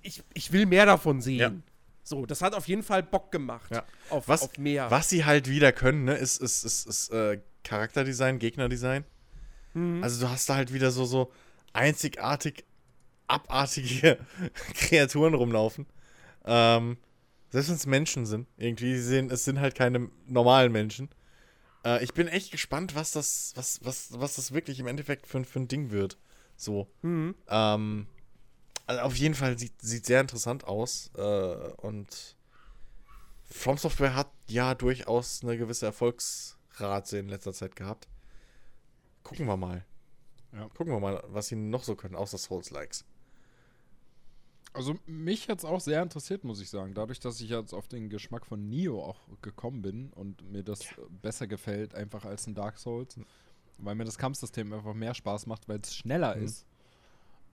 ich, 0.01 0.23
ich 0.33 0.51
will 0.51 0.65
mehr 0.65 0.85
davon 0.85 1.21
sehen. 1.21 1.39
Ja. 1.39 1.51
So, 2.03 2.27
das 2.27 2.41
hat 2.41 2.53
auf 2.53 2.67
jeden 2.67 2.83
Fall 2.83 3.01
Bock 3.01 3.31
gemacht. 3.31 3.71
Ja. 3.71 3.83
Auf, 4.11 4.27
was, 4.27 4.43
auf 4.43 4.57
mehr. 4.59 4.91
was 4.91 5.09
sie 5.09 5.25
halt 5.25 5.49
wieder 5.49 5.71
können, 5.71 6.03
ne, 6.03 6.13
ist, 6.13 6.39
ist, 6.39 6.63
ist, 6.63 6.85
ist 6.85 7.09
äh, 7.09 7.41
Charakterdesign, 7.63 8.37
Gegnerdesign. 8.37 9.05
Mhm. 9.73 10.03
Also 10.03 10.23
du 10.23 10.31
hast 10.31 10.47
da 10.47 10.55
halt 10.55 10.71
wieder 10.71 10.91
so, 10.91 11.05
so 11.05 11.31
einzigartig 11.73 12.63
abartige 13.27 14.19
Kreaturen 14.75 15.33
rumlaufen. 15.33 15.87
Ähm, 16.45 16.97
selbst 17.49 17.69
wenn 17.69 17.75
es 17.75 17.85
Menschen 17.85 18.25
sind. 18.25 18.47
Irgendwie, 18.57 18.95
sie 18.95 19.03
sehen, 19.03 19.29
es 19.29 19.45
sind 19.45 19.59
halt 19.59 19.75
keine 19.75 20.09
normalen 20.27 20.71
Menschen. 20.71 21.09
Äh, 21.83 22.03
ich 22.03 22.13
bin 22.13 22.27
echt 22.27 22.51
gespannt, 22.51 22.95
was 22.95 23.11
das, 23.11 23.53
was, 23.55 23.79
was, 23.83 24.19
was 24.19 24.35
das 24.35 24.51
wirklich 24.51 24.79
im 24.79 24.87
Endeffekt 24.87 25.27
für, 25.27 25.43
für 25.43 25.59
ein 25.59 25.67
Ding 25.67 25.91
wird. 25.91 26.17
So. 26.57 26.87
Mhm. 27.01 27.35
Ähm, 27.47 28.07
also 28.87 29.01
auf 29.01 29.15
jeden 29.15 29.35
Fall 29.35 29.57
sieht, 29.57 29.79
sieht 29.81 30.05
sehr 30.05 30.21
interessant 30.21 30.65
aus. 30.65 31.11
Äh, 31.15 31.21
und 31.21 32.35
From 33.47 33.77
Software 33.77 34.15
hat 34.15 34.31
ja 34.47 34.75
durchaus 34.75 35.41
eine 35.43 35.57
gewisse 35.57 35.85
Erfolgsrate 35.85 37.17
in 37.17 37.29
letzter 37.29 37.53
Zeit 37.53 37.75
gehabt. 37.75 38.07
Gucken 39.23 39.45
wir 39.45 39.57
mal. 39.57 39.85
Ja. 40.51 40.67
Gucken 40.69 40.93
wir 40.93 40.99
mal, 40.99 41.23
was 41.27 41.47
sie 41.47 41.55
noch 41.55 41.83
so 41.83 41.95
können, 41.95 42.15
außer 42.15 42.37
Souls-Likes. 42.37 43.05
Also 44.75 44.95
mich 45.05 45.49
hat 45.49 45.59
es 45.59 45.65
auch 45.65 45.79
sehr 45.79 46.01
interessiert, 46.03 46.43
muss 46.43 46.61
ich 46.61 46.69
sagen. 46.69 46.93
Dadurch, 46.93 47.19
dass 47.19 47.39
ich 47.41 47.49
jetzt 47.49 47.73
auf 47.73 47.87
den 47.87 48.09
Geschmack 48.09 48.45
von 48.45 48.67
Nio 48.69 49.03
auch 49.03 49.19
gekommen 49.41 49.81
bin 49.81 50.11
und 50.13 50.41
mir 50.51 50.63
das 50.63 50.81
besser 51.21 51.47
gefällt, 51.47 51.95
einfach 51.95 52.25
als 52.25 52.45
ein 52.47 52.55
Dark 52.55 52.77
Souls. 52.77 53.19
Weil 53.77 53.95
mir 53.95 54.05
das 54.05 54.17
Kampfsystem 54.17 54.71
einfach 54.71 54.93
mehr 54.93 55.13
Spaß 55.13 55.47
macht, 55.47 55.67
weil 55.67 55.79
es 55.79 55.95
schneller 55.95 56.35
Mhm. 56.35 56.43
ist. 56.43 56.65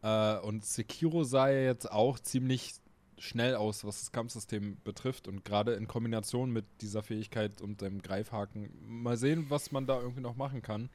Äh, 0.03 0.39
und 0.39 0.65
Sekiro 0.65 1.25
sah 1.25 1.49
ja 1.49 1.63
jetzt 1.63 1.91
auch 1.91 2.19
ziemlich 2.19 2.75
schnell 3.19 3.55
aus, 3.55 3.85
was 3.85 4.01
das 4.01 4.13
Kampfsystem 4.13 4.79
betrifft. 4.83 5.29
Und 5.29 5.45
gerade 5.45 5.75
in 5.75 5.87
Kombination 5.87 6.51
mit 6.51 6.65
dieser 6.81 7.03
Fähigkeit 7.03 7.61
und 7.61 7.81
dem 7.81 8.03
Greifhaken. 8.03 8.71
Mal 9.03 9.17
sehen, 9.17 9.47
was 9.49 9.71
man 9.73 9.87
da 9.87 10.01
irgendwie 10.01 10.21
noch 10.23 10.37
machen 10.37 10.63
kann. 10.63 10.91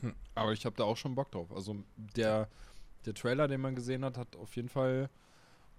Hm. 0.00 0.14
Aber 0.34 0.52
ich 0.52 0.64
habe 0.66 0.76
da 0.76 0.84
auch 0.84 0.96
schon 0.96 1.14
Bock 1.16 1.32
drauf. 1.32 1.50
Also 1.52 1.76
der, 1.96 2.48
der 3.06 3.14
Trailer, 3.14 3.48
den 3.48 3.60
man 3.60 3.74
gesehen 3.74 4.04
hat, 4.04 4.16
hat 4.16 4.36
auf 4.36 4.54
jeden 4.54 4.68
Fall 4.68 5.10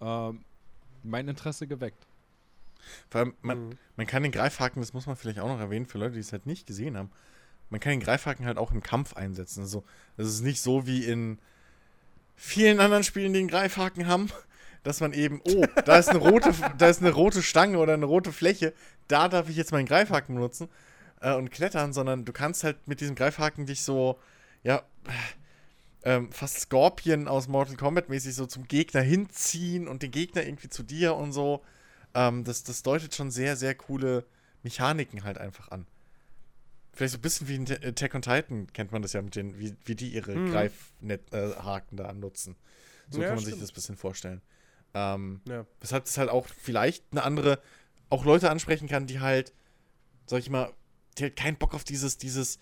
ähm, 0.02 0.44
mein 1.04 1.28
Interesse 1.28 1.68
geweckt. 1.68 2.06
Vor 3.10 3.22
allem, 3.22 3.34
man, 3.42 3.70
Mhm. 3.70 3.78
man 3.98 4.08
kann 4.08 4.24
den 4.24 4.32
Greifhaken, 4.32 4.82
das 4.82 4.94
muss 4.94 5.06
man 5.06 5.16
vielleicht 5.16 5.40
auch 5.40 5.48
noch 5.48 5.60
erwähnen, 5.60 5.86
für 5.86 5.98
Leute, 5.98 6.14
die 6.14 6.20
es 6.20 6.32
halt 6.32 6.46
nicht 6.46 6.66
gesehen 6.68 6.98
haben, 6.98 7.12
man 7.70 7.80
kann 7.80 7.92
den 7.92 8.00
Greifhaken 8.00 8.46
halt 8.46 8.58
auch 8.58 8.72
im 8.72 8.82
Kampf 8.82 9.14
einsetzen. 9.14 9.62
Also, 9.62 9.84
das 10.18 10.28
ist 10.28 10.42
nicht 10.42 10.62
so 10.62 10.88
wie 10.88 11.04
in 11.06 11.38
vielen 12.36 12.80
anderen 12.80 13.04
Spielen, 13.04 13.34
die 13.34 13.40
einen 13.40 13.48
Greifhaken 13.48 14.08
haben, 14.08 14.30
dass 14.84 15.02
man 15.02 15.14
eben, 15.14 15.42
oh, 15.44 15.66
da 15.86 15.98
ist 15.98 16.10
eine 16.10 16.20
rote, 16.20 16.52
da 16.78 16.88
ist 16.88 17.02
eine 17.02 17.12
rote 17.12 17.44
Stange 17.44 17.78
oder 17.78 17.94
eine 17.94 18.06
rote 18.06 18.32
Fläche, 18.32 18.74
da 19.08 19.28
darf 19.28 19.50
ich 19.50 19.56
jetzt 19.56 19.72
meinen 19.72 19.86
Greifhaken 19.86 20.36
benutzen 20.36 20.70
äh, 21.22 21.34
und 21.36 21.52
klettern, 21.52 21.94
sondern 21.94 22.26
du 22.26 22.32
kannst 22.34 22.64
halt 22.64 22.88
mit 22.88 23.02
diesem 23.02 23.16
Greifhaken 23.16 23.66
dich 23.66 23.82
so, 23.84 24.20
ja, 24.64 24.84
ähm, 26.04 26.32
fast 26.32 26.60
Scorpion 26.60 27.28
aus 27.28 27.48
Mortal 27.48 27.76
Kombat 27.76 28.10
mäßig 28.10 28.36
so 28.36 28.46
zum 28.46 28.68
Gegner 28.68 29.02
hinziehen 29.02 29.88
und 29.88 30.02
den 30.04 30.12
Gegner 30.12 30.44
irgendwie 30.46 30.70
zu 30.70 30.84
dir 30.84 31.16
und 31.16 31.32
so. 31.34 31.62
Ähm, 32.14 32.44
das, 32.44 32.64
das 32.64 32.84
deutet 32.84 33.16
schon 33.16 33.32
sehr, 33.32 33.56
sehr 33.56 33.76
coole 33.76 34.26
Mechaniken 34.64 35.24
halt 35.24 35.38
einfach 35.38 35.70
an. 35.70 35.86
Vielleicht 36.94 37.14
so 37.14 37.18
ein 37.18 37.22
bisschen 37.22 37.48
wie 37.48 37.56
in 37.56 37.66
Te- 37.66 37.80
Attack 37.84 38.16
on 38.16 38.22
Titan 38.22 38.68
kennt 38.74 38.92
man 38.92 39.02
das 39.02 39.14
ja 39.14 39.22
mit 39.22 39.36
den, 39.36 39.58
wie, 39.60 39.76
wie 39.86 39.96
die 39.96 40.10
ihre 40.10 40.36
Mhm. 40.36 40.46
Greifhaken 40.50 41.98
äh, 42.00 42.02
da 42.02 42.14
nutzen. 42.14 42.56
So 43.10 43.22
Ja, 43.22 43.28
kann 43.28 43.36
man 43.36 43.46
sich 43.46 43.54
stimmt. 43.54 43.64
das 43.64 43.72
ein 43.72 43.76
bisschen 43.76 43.98
vorstellen. 43.98 44.42
Ähm, 44.94 45.42
Ja. 45.48 45.66
weshalb 45.82 46.06
es 46.06 46.18
halt 46.18 46.30
auch 46.30 46.48
vielleicht 46.48 47.06
eine 47.12 47.24
andere, 47.24 47.62
auch 48.10 48.26
Leute 48.26 48.50
ansprechen 48.50 48.88
kann, 48.88 49.08
die 49.08 49.20
halt, 49.20 49.54
sag 50.26 50.40
ich 50.40 50.50
mal, 50.50 50.74
die 51.18 51.24
halt 51.24 51.36
keinen 51.36 51.58
Bock 51.58 51.74
auf 51.74 51.84
dieses, 51.84 52.18
dieses 52.18 52.60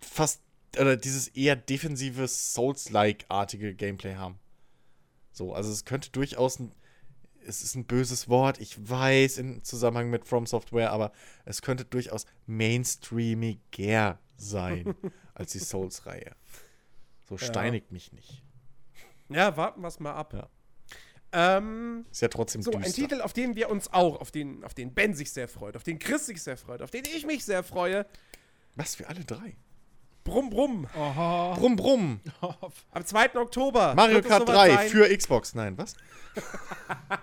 fast, 0.00 0.40
oder 0.78 0.96
dieses 0.96 1.28
eher 1.28 1.56
defensive 1.56 2.26
Souls-like-artige 2.26 3.74
Gameplay 3.74 4.14
haben. 4.14 4.38
So, 5.32 5.54
also 5.54 5.70
es 5.70 5.84
könnte 5.84 6.10
durchaus 6.10 6.58
ein, 6.58 6.72
es 7.46 7.62
ist 7.62 7.74
ein 7.74 7.84
böses 7.84 8.28
Wort, 8.28 8.60
ich 8.60 8.88
weiß, 8.88 9.38
im 9.38 9.62
Zusammenhang 9.64 10.10
mit 10.10 10.26
From 10.26 10.46
Software, 10.46 10.90
aber 10.92 11.12
es 11.44 11.62
könnte 11.62 11.84
durchaus 11.84 12.26
mainstreamiger 12.46 14.18
sein 14.36 14.94
als 15.34 15.52
die 15.52 15.58
Souls-Reihe. 15.58 16.34
So 17.28 17.38
steinigt 17.38 17.90
mich 17.92 18.12
nicht. 18.12 18.42
Ja, 19.28 19.56
warten 19.56 19.80
wir 19.80 19.88
es 19.88 19.98
mal 19.98 20.14
ab. 20.14 20.32
Ja. 20.32 20.48
Ähm, 21.32 22.06
Ist 22.10 22.22
ja 22.22 22.28
trotzdem 22.28 22.62
so, 22.62 22.70
ein 22.72 22.82
düster. 22.82 23.02
Titel, 23.02 23.20
auf 23.20 23.32
den 23.32 23.56
wir 23.56 23.68
uns 23.68 23.92
auch, 23.92 24.20
auf 24.20 24.30
den, 24.30 24.64
auf 24.64 24.74
den 24.74 24.94
Ben 24.94 25.14
sich 25.14 25.32
sehr 25.32 25.48
freut, 25.48 25.76
auf 25.76 25.82
den 25.82 25.98
Chris 25.98 26.26
sich 26.26 26.42
sehr 26.42 26.56
freut, 26.56 26.82
auf 26.82 26.90
den 26.90 27.04
ich 27.04 27.26
mich 27.26 27.44
sehr 27.44 27.62
freue. 27.62 28.06
Was, 28.74 28.98
wir 28.98 29.08
alle 29.08 29.24
drei? 29.24 29.56
Brumm, 30.26 30.50
brumm. 30.50 30.86
Oha. 30.96 31.54
Brumm, 31.54 31.76
brumm. 31.76 32.20
Am 32.92 33.04
2. 33.04 33.34
Oktober. 33.36 33.94
Mario 33.94 34.20
Kart 34.20 34.46
soweit 34.46 34.68
3 34.70 34.74
sein. 34.74 34.88
für 34.90 35.16
Xbox. 35.16 35.54
Nein, 35.54 35.78
was? 35.78 35.94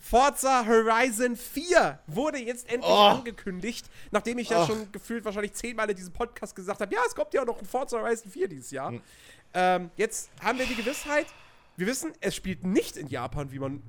Forza 0.00 0.66
Horizon 0.66 1.34
4 1.36 1.98
wurde 2.06 2.38
jetzt 2.38 2.68
endlich 2.70 2.90
Oh. 2.90 3.08
angekündigt, 3.16 3.86
nachdem 4.10 4.38
ich 4.38 4.50
ja 4.50 4.62
Oh. 4.62 4.66
schon 4.66 4.92
gefühlt 4.92 5.24
wahrscheinlich 5.24 5.54
zehnmal 5.54 5.88
in 5.90 5.96
diesem 5.96 6.12
Podcast 6.12 6.54
gesagt 6.54 6.80
habe, 6.80 6.94
ja, 6.94 7.00
es 7.06 7.14
kommt 7.14 7.32
ja 7.34 7.42
auch 7.42 7.46
noch 7.46 7.58
ein 7.58 7.64
Forza 7.66 7.98
Horizon 8.00 8.30
4 8.30 8.48
dieses 8.48 8.70
Jahr. 8.70 8.90
Hm. 8.90 9.00
Ähm, 9.54 9.90
jetzt 9.96 10.30
haben 10.42 10.58
wir 10.58 10.66
die 10.66 10.74
Gewissheit, 10.74 11.26
wir 11.76 11.86
wissen, 11.86 12.12
es 12.20 12.34
spielt 12.34 12.64
nicht 12.64 12.96
in 12.96 13.06
Japan, 13.08 13.50
wie 13.50 13.58
man 13.58 13.82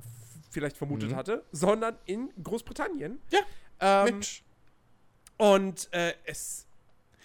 vielleicht 0.50 0.78
vermutet 0.78 1.12
Mhm. 1.12 1.16
hatte, 1.16 1.44
sondern 1.52 1.98
in 2.06 2.32
Großbritannien. 2.42 3.20
Ja, 3.30 3.40
Ähm, 3.80 4.06
Mensch. 4.06 4.44
und 5.38 5.92
äh, 5.94 6.14
es, 6.26 6.66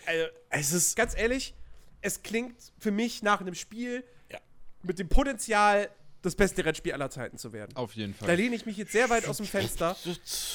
also, 0.06 0.26
Es 0.50 0.72
ist. 0.72 0.96
ganz 0.96 1.16
ehrlich, 1.16 1.54
es 2.00 2.22
klingt 2.22 2.56
für 2.78 2.90
mich 2.90 3.22
nach 3.22 3.40
einem 3.40 3.54
Spiel 3.54 4.04
Ja. 4.30 4.38
mit 4.82 4.98
dem 4.98 5.08
Potenzial, 5.08 5.88
das 6.22 6.36
beste 6.36 6.64
Rennspiel 6.64 6.92
aller 6.92 7.10
Zeiten 7.10 7.36
zu 7.36 7.52
werden. 7.52 7.74
Auf 7.74 7.94
jeden 7.94 8.14
Da 8.20 8.26
Fall. 8.26 8.36
lehne 8.36 8.54
ich 8.54 8.64
mich 8.64 8.76
jetzt 8.76 8.92
sehr 8.92 9.10
weit 9.10 9.26
aus 9.26 9.38
dem 9.38 9.46
Fenster. 9.46 9.96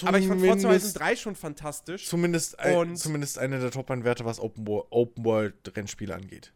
Aber 0.06 0.18
ich 0.18 0.28
fand 0.28 0.40
Forza 0.42 0.70
Horizon 0.70 0.94
3 0.94 1.16
schon 1.18 1.36
fantastisch. 1.36 2.06
Zumindest, 2.08 2.58
ein, 2.60 2.96
zumindest 2.96 3.38
eine 3.38 3.60
der 3.60 3.72
Top-Werte, 3.72 4.24
was 4.24 4.40
Open, 4.40 4.66
Wo- 4.66 4.88
Open 4.92 5.26
World-Rennspiele 5.26 6.16
angeht. 6.16 6.54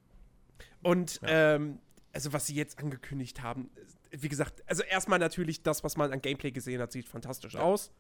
Und 0.81 1.19
ähm, 1.23 1.79
also 2.13 2.31
was 2.33 2.47
sie 2.47 2.55
jetzt 2.55 2.79
angekündigt 2.79 3.41
haben, 3.41 3.69
wie 4.11 4.29
gesagt, 4.29 4.63
also 4.65 4.83
erstmal 4.83 5.19
natürlich 5.19 5.61
das, 5.61 5.83
was 5.83 5.95
man 5.97 6.11
an 6.13 6.21
Gameplay 6.21 6.51
gesehen 6.51 6.81
hat, 6.81 6.91
sieht 6.93 7.07
fantastisch 7.07 7.55
aus. 7.57 7.91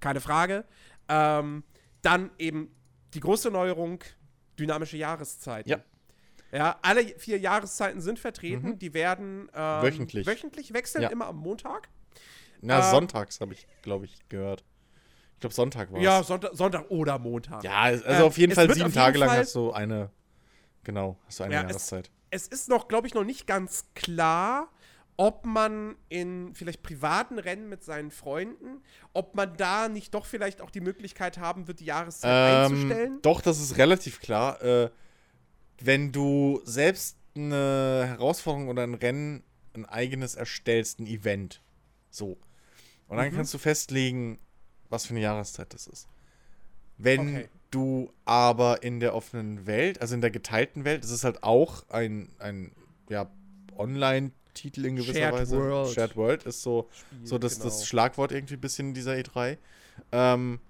Keine 0.00 0.20
Frage. 0.20 0.64
Ähm, 1.08 1.62
dann 2.02 2.30
eben 2.38 2.74
die 3.14 3.20
große 3.20 3.50
Neuerung, 3.50 4.02
dynamische 4.58 4.96
Jahreszeiten. 4.96 5.68
Ja. 5.70 5.78
Ja, 6.50 6.78
alle 6.80 7.04
vier 7.18 7.38
Jahreszeiten 7.38 8.00
sind 8.00 8.18
vertreten. 8.18 8.78
Die 8.78 8.94
werden 8.94 9.50
ähm, 9.54 9.82
Wöchentlich. 9.82 10.26
wöchentlich 10.26 10.72
wechseln, 10.72 11.02
Ja. 11.02 11.08
immer 11.10 11.26
am 11.26 11.36
Montag. 11.36 11.88
Na, 12.62 12.78
Ähm, 12.78 12.90
sonntags 12.90 13.40
habe 13.40 13.52
ich, 13.52 13.66
glaube 13.82 14.06
ich, 14.06 14.18
gehört. 14.30 14.64
Ich 15.34 15.40
glaube, 15.40 15.54
Sonntag 15.54 15.92
war 15.92 16.00
Ja, 16.00 16.20
es. 16.20 16.26
Sonntag, 16.26 16.50
Sonntag 16.54 16.90
oder 16.90 17.18
Montag. 17.18 17.62
Ja, 17.64 17.82
also 17.82 18.02
Ähm, 18.06 18.22
auf 18.22 18.38
jeden 18.38 18.52
es 18.52 18.56
Fall 18.56 18.72
sieben 18.74 18.92
Tage 18.92 19.18
lang 19.18 19.28
Fall- 19.28 19.38
hast 19.40 19.54
du 19.54 19.72
eine. 19.72 20.10
Genau, 20.84 21.18
hast 21.26 21.38
du 21.38 21.44
eine 21.44 21.52
Ja, 21.54 21.60
es- 21.60 21.66
Jahreszeit. 21.68 22.10
es 22.30 22.48
ist 22.48 22.68
noch, 22.70 22.88
glaube 22.88 23.06
ich, 23.06 23.14
noch 23.14 23.24
nicht 23.24 23.46
ganz 23.46 23.84
klar, 23.94 24.70
ob 25.18 25.44
man 25.44 25.96
in 26.08 26.54
vielleicht 26.54 26.82
privaten 26.82 27.38
Rennen 27.38 27.68
mit 27.68 27.82
seinen 27.82 28.10
Freunden, 28.12 28.82
ob 29.12 29.34
man 29.34 29.56
da 29.56 29.88
nicht 29.88 30.14
doch 30.14 30.24
vielleicht 30.24 30.60
auch 30.62 30.70
die 30.70 30.80
Möglichkeit 30.80 31.38
haben 31.38 31.66
wird, 31.66 31.80
die 31.80 31.86
Jahreszeit 31.86 32.64
einzustellen. 32.64 33.14
Ähm, 33.14 33.22
doch, 33.22 33.40
das 33.42 33.60
ist 33.60 33.76
relativ 33.76 34.20
klar. 34.20 34.62
Äh, 34.62 34.90
wenn 35.80 36.12
du 36.12 36.60
selbst 36.64 37.16
eine 37.36 38.04
Herausforderung 38.06 38.68
oder 38.68 38.84
ein 38.84 38.94
Rennen, 38.94 39.42
ein 39.74 39.86
eigenes 39.86 40.36
erstellst, 40.36 41.00
ein 41.00 41.06
Event. 41.06 41.60
So. 42.10 42.38
Und 43.08 43.16
dann 43.16 43.30
Mhm. 43.30 43.36
kannst 43.36 43.52
du 43.52 43.58
festlegen, 43.58 44.38
was 44.88 45.06
für 45.06 45.10
eine 45.14 45.20
Jahreszeit 45.20 45.74
das 45.74 45.88
ist. 45.88 46.06
Wenn 46.96 47.28
Okay. 47.38 47.48
du 47.70 48.12
aber 48.24 48.84
in 48.84 49.00
der 49.00 49.14
offenen 49.16 49.66
Welt, 49.66 50.00
also 50.00 50.14
in 50.14 50.20
der 50.20 50.30
geteilten 50.30 50.84
Welt, 50.84 51.02
das 51.02 51.10
ist 51.10 51.24
halt 51.24 51.42
auch 51.42 51.88
ein, 51.90 52.28
ein 52.38 52.72
ja, 53.08 53.28
Online-Titel 54.58 54.84
in 54.84 54.96
gewisser 54.96 55.14
Shared 55.14 55.34
Weise. 55.34 55.56
World. 55.56 55.94
Shared 55.94 56.16
World 56.16 56.44
ist 56.44 56.62
so, 56.62 56.88
so 57.24 57.38
das, 57.38 57.54
genau. 57.54 57.64
das 57.64 57.86
Schlagwort 57.86 58.32
irgendwie 58.32 58.54
ein 58.54 58.60
bisschen 58.60 58.88
in 58.88 58.94
dieser 58.94 59.12
E3. 59.12 59.56
Ähm, 60.12 60.60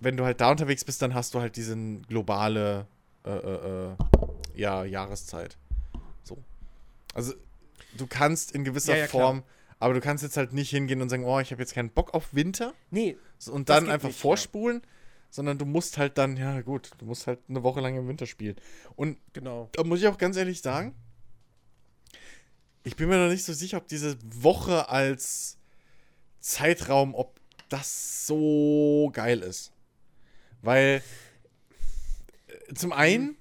wenn 0.00 0.16
du 0.16 0.24
halt 0.24 0.40
da 0.40 0.50
unterwegs 0.50 0.84
bist, 0.84 1.00
dann 1.02 1.14
hast 1.14 1.34
du 1.34 1.40
halt 1.40 1.56
diesen 1.56 2.02
globale 2.02 2.86
äh, 3.24 3.30
äh, 3.30 3.90
äh, 3.90 3.96
ja, 4.54 4.84
Jahreszeit. 4.84 5.56
So. 6.22 6.38
Also 7.14 7.34
du 7.96 8.06
kannst 8.06 8.52
in 8.52 8.64
gewisser 8.64 8.94
Ja, 8.94 9.00
ja, 9.00 9.06
klar. 9.06 9.22
Form, 9.22 9.42
aber 9.78 9.94
du 9.94 10.00
kannst 10.00 10.22
jetzt 10.22 10.36
halt 10.36 10.52
nicht 10.52 10.70
hingehen 10.70 11.02
und 11.02 11.08
sagen, 11.08 11.24
oh, 11.24 11.40
ich 11.40 11.50
habe 11.50 11.62
jetzt 11.62 11.74
keinen 11.74 11.90
Bock 11.90 12.14
auf 12.14 12.34
Winter 12.34 12.74
Nee, 12.90 13.16
so, 13.38 13.52
und 13.52 13.68
dann 13.68 13.90
einfach 13.90 14.08
nicht, 14.08 14.18
ja. 14.18 14.22
vorspulen, 14.22 14.82
sondern 15.30 15.58
du 15.58 15.64
musst 15.64 15.98
halt 15.98 16.18
dann, 16.18 16.36
ja 16.36 16.60
gut, 16.62 16.90
du 16.98 17.06
musst 17.06 17.26
halt 17.26 17.40
eine 17.48 17.62
Woche 17.62 17.80
lang 17.80 17.96
im 17.96 18.08
Winter 18.08 18.26
spielen. 18.26 18.56
Und 18.96 19.18
genau. 19.32 19.68
da 19.72 19.84
muss 19.84 20.00
ich 20.00 20.08
auch 20.08 20.18
ganz 20.18 20.36
ehrlich 20.36 20.62
sagen, 20.62 20.94
ich 22.86 22.94
bin 22.94 23.08
mir 23.08 23.18
noch 23.18 23.30
nicht 23.30 23.44
so 23.44 23.52
sicher, 23.52 23.78
ob 23.78 23.88
diese 23.88 24.16
Woche 24.22 24.88
als 24.88 25.58
Zeitraum, 26.38 27.16
ob 27.16 27.40
das 27.68 28.28
so 28.28 29.10
geil 29.12 29.40
ist. 29.40 29.72
Weil 30.62 31.02
äh, 32.46 32.74
zum 32.74 32.92
einen, 32.92 33.36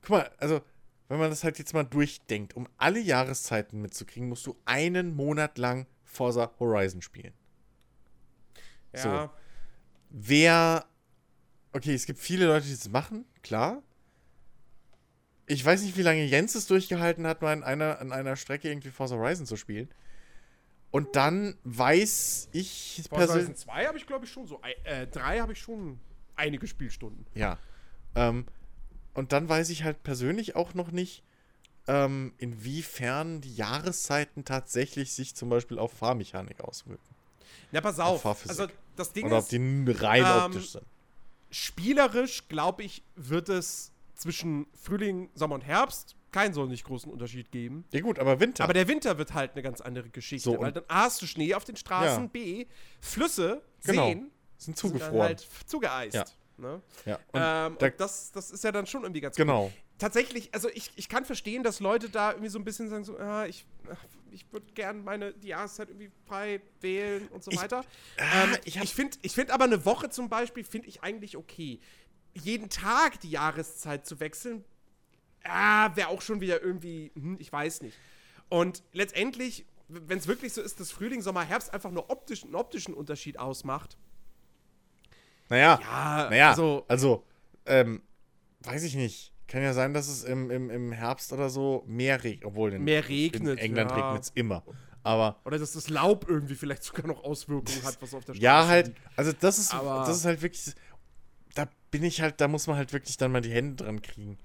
guck 0.00 0.10
mal, 0.10 0.30
also 0.38 0.62
wenn 1.08 1.18
man 1.18 1.28
das 1.28 1.44
halt 1.44 1.58
jetzt 1.58 1.74
mal 1.74 1.82
durchdenkt, 1.82 2.56
um 2.56 2.66
alle 2.78 2.98
Jahreszeiten 2.98 3.82
mitzukriegen, 3.82 4.30
musst 4.30 4.46
du 4.46 4.56
einen 4.64 5.14
Monat 5.14 5.58
lang 5.58 5.86
Forza 6.02 6.50
Horizon 6.58 7.02
spielen. 7.02 7.34
Ja, 8.94 9.30
Wer. 10.08 10.86
Okay, 11.74 11.92
es 11.92 12.06
gibt 12.06 12.18
viele 12.18 12.46
Leute, 12.46 12.66
die 12.66 12.74
das 12.74 12.88
machen, 12.88 13.26
klar. 13.42 13.82
Ich 15.52 15.64
weiß 15.64 15.82
nicht, 15.82 15.96
wie 15.96 16.02
lange 16.02 16.24
Jens 16.24 16.54
es 16.54 16.66
durchgehalten 16.66 17.26
hat, 17.26 17.42
mal 17.42 17.52
an 17.52 17.62
einer, 17.62 18.00
an 18.00 18.10
einer 18.12 18.36
Strecke 18.36 18.68
irgendwie 18.70 18.90
Forza 18.90 19.16
Horizon 19.16 19.44
zu 19.46 19.56
spielen. 19.56 19.88
Und 20.90 21.14
dann 21.16 21.56
weiß 21.64 22.48
ich 22.52 23.02
Forza 23.08 23.16
Horizon 23.34 23.36
persönlich. 23.36 23.58
2 23.58 23.86
habe 23.86 23.98
ich, 23.98 24.06
glaube 24.06 24.24
ich, 24.24 24.30
schon 24.32 24.46
so. 24.46 24.60
Äh, 24.84 25.06
3 25.08 25.40
habe 25.40 25.52
ich 25.52 25.60
schon 25.60 25.98
einige 26.36 26.66
Spielstunden. 26.66 27.26
Ja. 27.34 27.58
Ähm, 28.14 28.46
und 29.14 29.32
dann 29.32 29.48
weiß 29.48 29.68
ich 29.70 29.84
halt 29.84 30.02
persönlich 30.02 30.56
auch 30.56 30.72
noch 30.74 30.90
nicht, 30.90 31.22
ähm, 31.86 32.32
inwiefern 32.38 33.40
die 33.40 33.54
Jahreszeiten 33.54 34.44
tatsächlich 34.44 35.12
sich 35.12 35.34
zum 35.34 35.48
Beispiel 35.50 35.78
auf 35.78 35.92
Fahrmechanik 35.92 36.60
auswirken. 36.60 37.02
Na, 37.72 37.80
pass 37.80 37.98
auf. 37.98 38.22
Fahrphysik. 38.22 38.58
Also, 38.60 38.72
das 38.96 39.12
Ding 39.12 39.26
Oder 39.26 39.36
ob 39.38 39.42
ist, 39.42 39.52
die 39.52 39.56
n- 39.56 39.88
rein 39.88 40.22
ähm, 40.24 40.44
optisch 40.46 40.72
sind. 40.72 40.84
spielerisch, 41.50 42.48
glaube 42.48 42.82
ich, 42.84 43.02
wird 43.16 43.48
es 43.48 43.91
zwischen 44.22 44.66
Frühling, 44.74 45.30
Sommer 45.34 45.56
und 45.56 45.62
Herbst 45.62 46.16
keinen 46.30 46.54
so 46.54 46.64
nicht 46.64 46.84
großen 46.84 47.10
Unterschied 47.12 47.50
geben. 47.52 47.84
Ja, 47.92 48.00
gut, 48.00 48.18
aber 48.18 48.40
Winter. 48.40 48.64
Aber 48.64 48.72
der 48.72 48.88
Winter 48.88 49.18
wird 49.18 49.34
halt 49.34 49.52
eine 49.52 49.62
ganz 49.62 49.80
andere 49.82 50.08
Geschichte, 50.08 50.48
So, 50.50 50.58
weil 50.58 50.72
dann 50.72 50.84
A 50.88 51.02
hast 51.02 51.20
du 51.20 51.26
Schnee 51.26 51.54
auf 51.54 51.64
den 51.64 51.76
Straßen, 51.76 52.22
Ja. 52.24 52.30
B, 52.32 52.66
Flüsse, 53.00 53.62
Genau. 53.84 54.06
Seen 54.06 54.18
sind 54.20 54.32
sind 54.58 54.76
zugefroren. 54.78 55.20
halt 55.20 55.46
zugeeist. 55.66 56.14
Ja. 56.14 56.24
Ne? 56.56 56.80
ja. 57.04 57.16
Und 57.32 57.40
ähm, 57.42 57.76
und 57.90 58.00
das, 58.00 58.30
das 58.32 58.50
ist 58.50 58.62
ja 58.64 58.70
dann 58.72 58.86
schon 58.86 59.02
irgendwie 59.02 59.20
ganz 59.20 59.36
genau. 59.36 59.64
cool. 59.64 59.72
Tatsächlich, 59.98 60.52
also 60.54 60.68
ich, 60.70 60.90
ich 60.96 61.08
kann 61.08 61.24
verstehen, 61.24 61.62
dass 61.62 61.80
Leute 61.80 62.08
da 62.08 62.30
irgendwie 62.30 62.48
so 62.48 62.58
ein 62.58 62.64
bisschen 62.64 62.88
sagen, 62.88 63.04
so, 63.04 63.16
ah, 63.18 63.46
ich, 63.46 63.66
ach, 63.90 63.98
ich 64.30 64.50
würde 64.52 64.66
gern 64.74 65.04
meine 65.04 65.32
die 65.32 65.48
Jahreszeit 65.48 65.88
irgendwie 65.90 66.10
frei 66.26 66.60
wählen 66.80 67.28
und 67.28 67.42
so 67.44 67.50
Ich- 67.50 67.60
weiter. 67.60 67.84
Ah, 68.18 68.44
ähm, 68.44 68.56
ich 68.64 68.76
ich 68.76 68.94
finde 68.94 69.18
ich 69.22 69.32
find 69.34 69.50
aber 69.50 69.64
eine 69.64 69.84
Woche 69.84 70.08
zum 70.10 70.28
Beispiel, 70.28 70.64
finde 70.64 70.88
ich 70.88 71.02
eigentlich 71.02 71.36
okay. 71.36 71.78
Jeden 72.34 72.68
Tag 72.70 73.20
die 73.20 73.30
Jahreszeit 73.30 74.06
zu 74.06 74.20
wechseln, 74.20 74.64
ah, 75.44 75.94
wäre 75.96 76.08
auch 76.08 76.22
schon 76.22 76.40
wieder 76.40 76.62
irgendwie, 76.62 77.12
hm, 77.14 77.36
ich 77.38 77.52
weiß 77.52 77.82
nicht. 77.82 77.96
Und 78.48 78.82
letztendlich, 78.92 79.66
wenn 79.88 80.18
es 80.18 80.26
wirklich 80.26 80.52
so 80.52 80.62
ist, 80.62 80.80
dass 80.80 80.90
Frühling, 80.90 81.20
Sommer, 81.22 81.42
Herbst 81.42 81.72
einfach 81.72 81.90
nur 81.90 82.10
optisch, 82.10 82.44
einen 82.44 82.54
optischen 82.54 82.94
Unterschied 82.94 83.38
ausmacht, 83.38 83.96
Naja, 85.48 85.78
ja, 85.82 86.30
naja, 86.30 86.50
also, 86.50 86.84
also, 86.88 87.24
ähm, 87.66 88.02
weiß 88.60 88.84
ich 88.84 88.94
nicht. 88.94 89.32
Kann 89.48 89.62
ja 89.62 89.74
sein, 89.74 89.92
dass 89.92 90.08
es 90.08 90.24
im, 90.24 90.50
im, 90.50 90.70
im 90.70 90.92
Herbst 90.92 91.30
oder 91.32 91.50
so 91.50 91.84
mehr 91.86 92.24
regnet. 92.24 92.46
Obwohl 92.46 92.72
in, 92.72 92.84
Mehr 92.84 93.06
regnet, 93.06 93.52
in 93.52 93.58
England 93.58 93.90
ja. 93.90 93.96
regnet 93.96 94.22
es 94.22 94.30
immer. 94.34 94.62
Aber 95.02 95.40
oder 95.44 95.58
dass 95.58 95.72
das 95.72 95.90
Laub 95.90 96.26
irgendwie 96.28 96.54
vielleicht 96.54 96.84
sogar 96.84 97.06
noch 97.06 97.22
Auswirkungen 97.24 97.82
hat, 97.84 98.00
was 98.00 98.14
auf 98.14 98.24
der 98.24 98.34
Straße 98.34 98.42
ja, 98.42 98.66
halt, 98.66 98.94
also 99.16 99.32
das 99.38 99.58
ist, 99.58 99.74
Aber- 99.74 100.04
das 100.06 100.16
ist 100.16 100.24
halt 100.24 100.40
wirklich, 100.40 100.74
bin 101.92 102.02
ich 102.02 102.20
halt, 102.20 102.40
da 102.40 102.48
muss 102.48 102.66
man 102.66 102.76
halt 102.76 102.92
wirklich 102.92 103.16
dann 103.16 103.30
mal 103.30 103.40
die 103.42 103.52
Hände 103.52 103.84
dran 103.84 104.02
kriegen. 104.02 104.38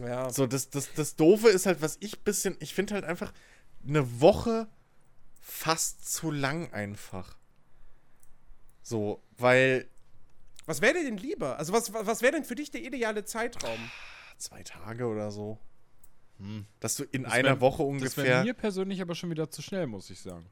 Ja. 0.00 0.28
So, 0.30 0.48
das, 0.48 0.70
das, 0.70 0.92
das 0.94 1.14
Doofe 1.14 1.48
ist 1.48 1.66
halt, 1.66 1.80
was 1.80 1.98
ich 2.00 2.20
bisschen, 2.24 2.56
ich 2.58 2.74
finde 2.74 2.94
halt 2.94 3.04
einfach, 3.04 3.32
eine 3.86 4.20
Woche 4.20 4.66
fast 5.40 6.12
zu 6.12 6.32
lang 6.32 6.72
einfach. 6.72 7.36
So, 8.82 9.22
weil 9.38 9.88
Was 10.66 10.80
wäre 10.80 10.94
dir 10.94 11.04
denn 11.04 11.18
lieber? 11.18 11.58
Also, 11.58 11.72
was, 11.72 11.92
was 11.92 12.22
wäre 12.22 12.32
denn 12.32 12.44
für 12.44 12.54
dich 12.54 12.70
der 12.70 12.82
ideale 12.82 13.24
Zeitraum? 13.24 13.78
zwei 14.36 14.62
Tage 14.64 15.06
oder 15.06 15.30
so. 15.30 15.58
Hm. 16.38 16.66
Dass 16.80 16.96
du 16.96 17.04
in 17.04 17.22
Das 17.22 17.32
einer 17.32 17.48
wär- 17.50 17.60
Woche 17.60 17.82
Das 17.84 17.86
ungefähr. 17.88 18.24
wäre 18.24 18.44
mir 18.44 18.54
persönlich 18.54 19.00
aber 19.00 19.14
schon 19.14 19.30
wieder 19.30 19.48
zu 19.50 19.62
schnell, 19.62 19.86
muss 19.86 20.10
ich 20.10 20.20
sagen. 20.20 20.46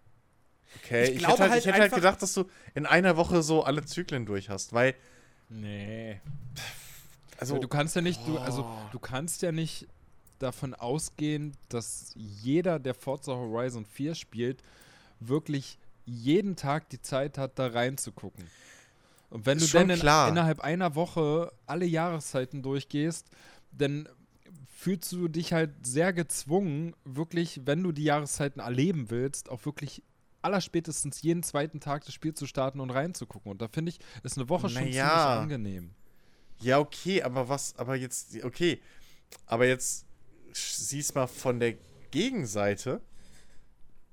okay, 0.76 1.04
Ich 1.04 1.10
ich, 1.10 1.18
glaube 1.18 1.32
hätte, 1.32 1.42
halt, 1.42 1.50
halt 1.52 1.60
ich 1.60 1.66
hätte 1.66 1.72
halt 1.74 1.82
einfach- 1.84 1.96
gedacht, 1.96 2.22
dass 2.22 2.32
du 2.34 2.44
in 2.74 2.86
einer 2.86 3.16
Woche 3.16 3.42
so 3.42 3.64
alle 3.64 3.84
Zyklen 3.84 4.24
durch 4.26 4.50
hast, 4.50 4.72
weil. 4.72 4.94
Nee. 5.60 6.20
Also, 7.38 7.58
du 7.58 7.68
kannst 7.68 7.96
ja 7.96 8.02
nicht, 8.02 8.26
du, 8.26 8.38
also 8.38 8.62
Oh. 8.64 8.88
du 8.92 8.98
kannst 8.98 9.42
ja 9.42 9.52
nicht 9.52 9.86
davon 10.38 10.74
ausgehen, 10.74 11.56
dass 11.68 12.12
jeder, 12.14 12.78
der 12.78 12.94
Forza 12.94 13.32
Horizon 13.32 13.84
4 13.84 14.14
spielt, 14.14 14.62
wirklich 15.20 15.78
jeden 16.04 16.56
Tag 16.56 16.88
die 16.90 17.00
Zeit 17.00 17.38
hat, 17.38 17.58
da 17.58 17.68
reinzugucken. 17.68 18.44
Und 19.30 19.46
wenn 19.46 19.58
Ist 19.58 19.72
du 19.72 19.78
dann 19.78 19.90
in, 19.90 20.00
innerhalb 20.00 20.60
einer 20.60 20.94
Woche 20.94 21.52
alle 21.66 21.86
Jahreszeiten 21.86 22.62
durchgehst, 22.62 23.28
dann 23.72 24.08
fühlst 24.68 25.12
du 25.12 25.28
dich 25.28 25.52
halt 25.52 25.70
sehr 25.86 26.12
gezwungen, 26.12 26.94
wirklich, 27.04 27.60
wenn 27.64 27.82
du 27.82 27.92
die 27.92 28.04
Jahreszeiten 28.04 28.60
erleben 28.60 29.10
willst, 29.10 29.48
auch 29.48 29.64
wirklich 29.64 30.02
allerspätestens 30.42 31.22
jeden 31.22 31.42
zweiten 31.42 31.80
Tag 31.80 32.04
das 32.04 32.14
Spiel 32.14 32.34
zu 32.34 32.46
starten 32.46 32.80
und 32.80 32.90
reinzugucken. 32.90 33.50
Und 33.52 33.62
da 33.62 33.68
finde 33.68 33.90
ich, 33.90 33.98
ist 34.22 34.36
eine 34.38 34.48
Woche 34.48 34.68
schon 34.68 34.84
Naja. 34.84 35.08
ziemlich 35.08 35.42
angenehm. 35.42 35.90
Ja, 36.60 36.78
okay, 36.78 37.22
aber 37.22 37.48
was, 37.48 37.76
aber 37.78 37.96
jetzt, 37.96 38.42
okay. 38.44 38.80
Aber 39.46 39.66
jetzt 39.66 40.06
siehst 40.52 41.14
mal 41.14 41.26
von 41.26 41.58
der 41.60 41.74
Gegenseite. 42.10 43.00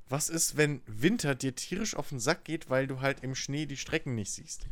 Was 0.07 0.29
ist, 0.29 0.57
wenn 0.57 0.81
Winter 0.87 1.35
dir 1.35 1.53
tierisch 1.53 1.95
auf 1.95 2.09
den 2.09 2.19
Sack 2.19 2.43
geht, 2.45 2.69
weil 2.69 2.87
du 2.87 2.99
halt 3.01 3.19
im 3.23 3.35
Schnee 3.35 3.67
die 3.67 3.77
Strecken 3.77 4.15
nicht 4.15 4.31
siehst? 4.31 4.65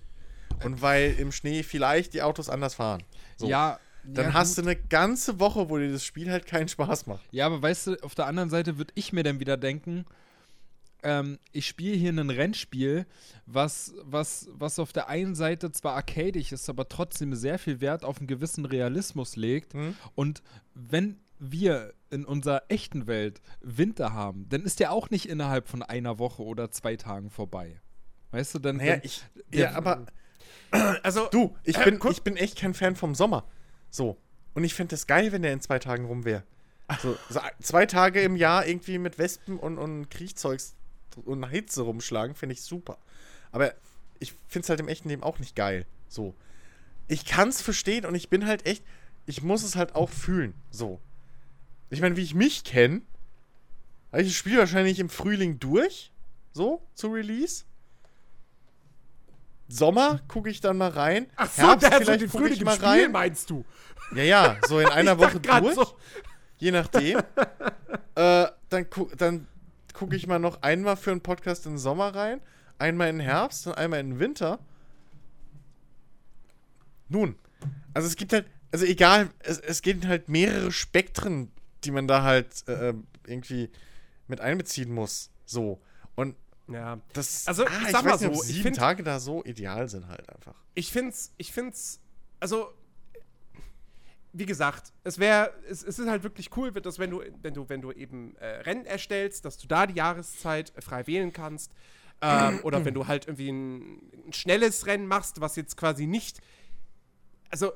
Und 0.63 0.81
weil 0.81 1.13
im 1.19 1.31
Schnee 1.31 1.61
vielleicht 1.61 2.13
die 2.15 2.23
Autos 2.23 2.49
anders 2.49 2.73
fahren. 2.75 3.03
So. 3.35 3.47
Ja, 3.47 3.79
Dann 4.03 4.27
ja, 4.27 4.33
hast 4.33 4.55
gut. 4.55 4.65
du 4.65 4.69
eine 4.71 4.79
ganze 4.79 5.39
Woche, 5.39 5.69
wo 5.69 5.77
dir 5.77 5.91
das 5.91 6.03
Spiel 6.03 6.31
halt 6.31 6.47
keinen 6.47 6.67
Spaß 6.67 7.05
macht. 7.05 7.23
Ja, 7.31 7.45
aber 7.45 7.61
weißt 7.61 7.87
du, 7.87 7.95
auf 8.03 8.15
der 8.15 8.25
anderen 8.25 8.49
Seite 8.49 8.79
würde 8.79 8.91
ich 8.95 9.13
mir 9.13 9.21
dann 9.21 9.39
wieder 9.39 9.57
denken, 9.57 10.05
ähm, 11.03 11.39
ich 11.51 11.67
spiele 11.67 11.95
hier 11.95 12.11
ein 12.11 12.29
Rennspiel, 12.29 13.05
was, 13.45 13.93
was, 14.03 14.49
was 14.51 14.79
auf 14.79 14.93
der 14.93 15.07
einen 15.09 15.35
Seite 15.35 15.71
zwar 15.71 15.93
arcadisch 15.95 16.51
ist, 16.51 16.69
aber 16.69 16.87
trotzdem 16.89 17.33
sehr 17.35 17.59
viel 17.59 17.81
Wert 17.81 18.03
auf 18.03 18.17
einen 18.17 18.27
gewissen 18.27 18.65
Realismus 18.65 19.35
legt. 19.35 19.73
Mhm. 19.73 19.95
Und 20.15 20.41
wenn 20.73 21.19
wir 21.39 21.93
in 22.09 22.25
unserer 22.25 22.63
echten 22.69 23.05
Welt 23.07 23.41
Winter 23.61 24.13
haben, 24.13 24.47
dann 24.49 24.63
ist 24.63 24.79
der 24.79 24.91
auch 24.91 25.09
nicht 25.09 25.27
innerhalb 25.29 25.67
von 25.67 25.83
einer 25.83 26.17
Woche 26.19 26.43
oder 26.43 26.71
zwei 26.71 26.95
Tagen 26.95 27.29
vorbei. 27.29 27.79
Weißt 28.31 28.55
du, 28.55 28.59
dann. 28.59 28.77
Naja, 28.77 28.93
dann 28.95 29.01
ich. 29.03 29.23
der- 29.53 29.71
Ja, 29.71 29.71
aber 29.75 30.05
Also, 31.03 31.27
du, 31.31 31.55
ich 31.63 31.77
Äh, 31.77 31.91
bin, 31.91 31.99
ich 32.11 32.23
bin 32.23 32.35
echt 32.37 32.57
kein 32.57 32.73
Fan 32.73 32.95
vom 32.95 33.15
Sommer. 33.15 33.45
So. 33.89 34.17
Und 34.53 34.63
ich 34.63 34.73
fände 34.73 34.95
es 34.95 35.05
geil, 35.07 35.31
wenn 35.31 35.43
der 35.43 35.53
in 35.53 35.61
zwei 35.61 35.79
Tagen 35.79 36.05
rum 36.05 36.25
wäre. 36.25 36.43
So, 37.01 37.17
so 37.29 37.39
zwei 37.61 37.85
Tage 37.85 38.21
im 38.21 38.35
Jahr 38.37 38.65
irgendwie 38.65 38.97
mit 38.97 39.17
Wespen 39.17 39.59
und, 39.59 39.77
und 39.77 40.09
Kriechzeugs 40.09 40.76
und 41.25 41.47
Hitze 41.49 41.81
rumschlagen, 41.81 42.35
finde 42.35 42.53
ich 42.53 42.61
super. 42.61 42.97
Aber 43.51 43.73
ich 44.19 44.33
finde 44.47 44.65
es 44.65 44.69
halt 44.69 44.79
im 44.79 44.87
echten 44.87 45.09
Leben 45.09 45.23
auch 45.23 45.39
nicht 45.39 45.55
geil. 45.55 45.85
So. 46.07 46.35
Ich 47.07 47.25
kann 47.25 47.49
es 47.49 47.61
verstehen 47.61 48.05
und 48.05 48.15
ich 48.15 48.29
bin 48.29 48.45
halt 48.45 48.65
echt, 48.65 48.83
ich 49.25 49.41
muss 49.41 49.63
es 49.63 49.75
halt 49.75 49.95
auch 49.95 50.09
fühlen. 50.09 50.53
So. 50.71 50.99
Ich 51.89 52.01
meine, 52.01 52.17
wie 52.17 52.23
ich 52.23 52.35
mich 52.35 52.63
kenne, 52.63 53.01
habe 54.11 54.21
ich 54.21 54.29
das 54.29 54.35
Spiel 54.35 54.57
wahrscheinlich 54.57 54.99
im 54.99 55.09
Frühling 55.09 55.59
durch. 55.59 56.11
So, 56.53 56.81
zu 56.95 57.09
Release. 57.09 57.65
Sommer 59.67 60.21
gucke 60.27 60.49
ich 60.49 60.61
dann 60.61 60.77
mal 60.77 60.89
rein. 60.89 61.27
ach 61.35 61.51
so, 61.51 61.61
Herbst 61.63 61.83
der 61.83 61.91
hat 61.91 61.99
so 61.99 62.05
vielleicht 62.05 62.31
gucke 62.31 62.37
Frühling 62.43 62.57
ich 62.57 62.63
mal 62.63 62.75
Spiel, 62.75 62.87
rein. 62.87 63.11
meinst 63.11 63.49
du? 63.49 63.65
Ja, 64.15 64.23
ja, 64.23 64.57
so 64.67 64.79
in 64.79 64.87
einer 64.87 65.17
Woche 65.19 65.39
durch. 65.39 65.75
so. 65.75 65.97
Je 66.57 66.71
nachdem. 66.71 67.19
äh, 68.15 68.47
dann 68.69 68.87
dann 69.17 69.47
gucke 69.97 70.15
ich 70.15 70.27
mal 70.27 70.37
noch 70.37 70.61
einmal 70.61 70.95
für 70.95 71.09
einen 71.11 71.21
Podcast 71.21 71.65
in 71.65 71.71
den 71.73 71.77
Sommer 71.79 72.13
rein, 72.13 72.39
einmal 72.77 73.09
in 73.09 73.17
den 73.17 73.25
Herbst 73.25 73.65
und 73.65 73.73
einmal 73.77 73.99
in 73.99 74.11
den 74.11 74.19
Winter. 74.19 74.59
Nun, 77.09 77.35
also 77.93 78.07
es 78.07 78.15
gibt 78.15 78.31
halt, 78.33 78.45
also 78.71 78.85
egal, 78.85 79.29
es, 79.39 79.59
es 79.59 79.81
gibt 79.81 80.05
halt 80.05 80.29
mehrere 80.29 80.71
Spektren, 80.71 81.51
die 81.83 81.91
man 81.91 82.07
da 82.07 82.21
halt 82.23 82.67
äh, 82.67 82.93
irgendwie 83.25 83.69
mit 84.27 84.39
einbeziehen 84.41 84.91
muss. 84.93 85.31
So. 85.45 85.81
Und 86.15 86.35
Ja. 86.67 86.99
das, 87.13 87.47
Also, 87.47 87.65
ah, 87.65 87.69
ich 87.79 87.85
ich, 87.85 87.91
sag 87.91 88.05
weiß 88.05 88.21
mal 88.21 88.27
nicht, 88.27 88.37
so, 88.37 88.43
ich 88.43 88.47
sieben 88.49 88.61
find- 88.63 88.77
Tage 88.77 89.03
da 89.03 89.19
so 89.19 89.43
ideal 89.45 89.87
sind 89.89 90.07
halt 90.07 90.29
einfach. 90.29 90.61
Ich 90.75 90.91
find's, 90.91 91.31
ich 91.37 91.51
find's, 91.51 92.01
also, 92.39 92.67
wie 94.37 94.45
gesagt, 94.45 94.93
es 95.03 95.19
wäre, 95.19 95.53
es, 95.69 95.83
es 95.83 95.99
ist 95.99 96.07
halt 96.07 96.23
wirklich 96.23 96.55
cool, 96.57 96.75
wird 96.75 96.85
das, 96.85 96.99
wenn 96.99 97.09
du, 97.09 97.21
wenn 97.41 97.53
du, 97.53 97.69
wenn 97.69 97.81
du 97.81 97.91
eben 97.91 98.35
äh, 98.35 98.45
Rennen 98.45 98.85
erstellst, 98.85 99.45
dass 99.45 99.57
du 99.57 99.67
da 99.67 99.87
die 99.87 99.95
Jahreszeit 99.95 100.71
äh, 100.75 100.81
frei 100.81 101.07
wählen 101.07 101.33
kannst. 101.33 101.71
Ähm, 102.21 102.59
oder 102.63 102.85
wenn 102.85 102.93
du 102.93 103.07
halt 103.07 103.27
irgendwie 103.27 103.49
ein, 103.49 104.01
ein 104.27 104.33
schnelles 104.33 104.85
Rennen 104.85 105.07
machst, 105.07 105.41
was 105.41 105.55
jetzt 105.55 105.77
quasi 105.77 106.07
nicht, 106.07 106.39
also 107.49 107.71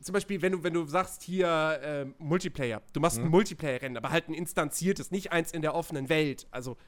zum 0.00 0.14
Beispiel, 0.14 0.40
wenn 0.40 0.52
du, 0.52 0.62
wenn 0.62 0.72
du 0.72 0.86
sagst 0.86 1.22
hier 1.22 1.78
ähm, 1.82 2.14
Multiplayer, 2.18 2.82
du 2.92 3.00
machst 3.00 3.18
ein 3.18 3.28
Multiplayer-Rennen, 3.28 3.96
aber 3.96 4.10
halt 4.10 4.28
ein 4.28 4.34
instanziertes, 4.34 5.10
nicht 5.10 5.32
eins 5.32 5.52
in 5.52 5.60
der 5.60 5.74
offenen 5.74 6.08
Welt. 6.08 6.46
Also, 6.50 6.78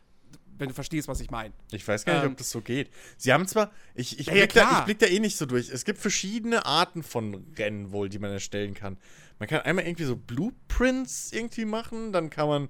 wenn 0.62 0.68
du 0.68 0.74
verstehst, 0.74 1.08
was 1.08 1.20
ich 1.20 1.30
meine. 1.30 1.52
Ich 1.72 1.86
weiß 1.86 2.04
gar 2.04 2.14
nicht, 2.14 2.24
Ähm, 2.24 2.30
ob 2.32 2.38
das 2.38 2.50
so 2.50 2.60
geht. 2.62 2.88
Sie 3.18 3.32
haben 3.32 3.46
zwar, 3.46 3.70
ich, 3.94 4.18
ich, 4.18 4.26
Ja, 4.28 4.34
ja, 4.34 4.40
blick 4.42 4.54
da, 4.54 4.60
klar. 4.62 4.78
ich 4.80 4.84
blick 4.86 4.98
da 5.00 5.06
eh 5.06 5.18
nicht 5.20 5.36
so 5.36 5.44
durch. 5.44 5.68
Es 5.68 5.84
gibt 5.84 5.98
verschiedene 5.98 6.64
Arten 6.64 7.02
von 7.02 7.44
Rennen 7.58 7.92
wohl, 7.92 8.08
die 8.08 8.18
man 8.18 8.30
erstellen 8.30 8.72
kann. 8.74 8.96
Man 9.38 9.48
kann 9.48 9.60
einmal 9.62 9.84
irgendwie 9.86 10.04
so 10.04 10.16
Blueprints 10.16 11.32
irgendwie 11.32 11.64
machen, 11.64 12.12
dann 12.12 12.30
kann 12.30 12.48
man 12.48 12.68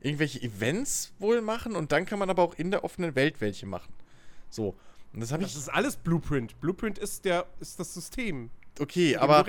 irgendwelche 0.00 0.40
Events 0.42 1.12
wohl 1.18 1.40
machen 1.42 1.76
und 1.76 1.92
dann 1.92 2.06
kann 2.06 2.18
man 2.18 2.30
aber 2.30 2.42
auch 2.42 2.54
in 2.54 2.70
der 2.70 2.82
offenen 2.82 3.14
Welt 3.14 3.40
welche 3.40 3.66
machen. 3.66 3.92
So. 4.50 4.74
Und 5.12 5.20
das 5.20 5.30
habe 5.32 5.42
Das 5.42 5.54
ist 5.54 5.68
alles 5.68 5.96
Blueprint. 5.96 6.60
Blueprint 6.60 6.98
ist 6.98 7.24
der, 7.24 7.46
ist 7.60 7.78
das 7.78 7.94
System. 7.94 8.50
okay, 8.80 9.16
aber, 9.16 9.36
aber 9.38 9.48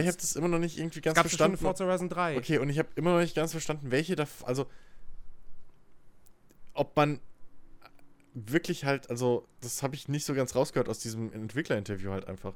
ich 0.00 0.06
habe 0.06 0.16
das 0.16 0.34
immer 0.34 0.48
noch 0.48 0.58
nicht 0.58 0.78
irgendwie 0.78 1.00
ganz 1.00 1.16
in 1.16 1.22
verstanden. 1.22 1.56
Forza 1.58 1.84
Horizon 1.84 2.08
3. 2.08 2.36
Okay, 2.38 2.58
und 2.58 2.68
ich 2.70 2.78
habe 2.78 2.88
immer 2.96 3.12
noch 3.12 3.20
nicht 3.20 3.36
ganz 3.36 3.52
verstanden, 3.52 3.90
welche 3.90 4.16
da, 4.16 4.26
also 4.44 4.66
ob 6.74 6.96
man 6.96 7.20
wirklich 8.34 8.84
halt, 8.84 9.10
also 9.10 9.46
das 9.60 9.82
habe 9.82 9.94
ich 9.94 10.08
nicht 10.08 10.24
so 10.24 10.34
ganz 10.34 10.54
rausgehört 10.54 10.88
aus 10.88 10.98
diesem 10.98 11.32
Entwicklerinterview 11.32 12.10
halt 12.10 12.26
einfach, 12.26 12.54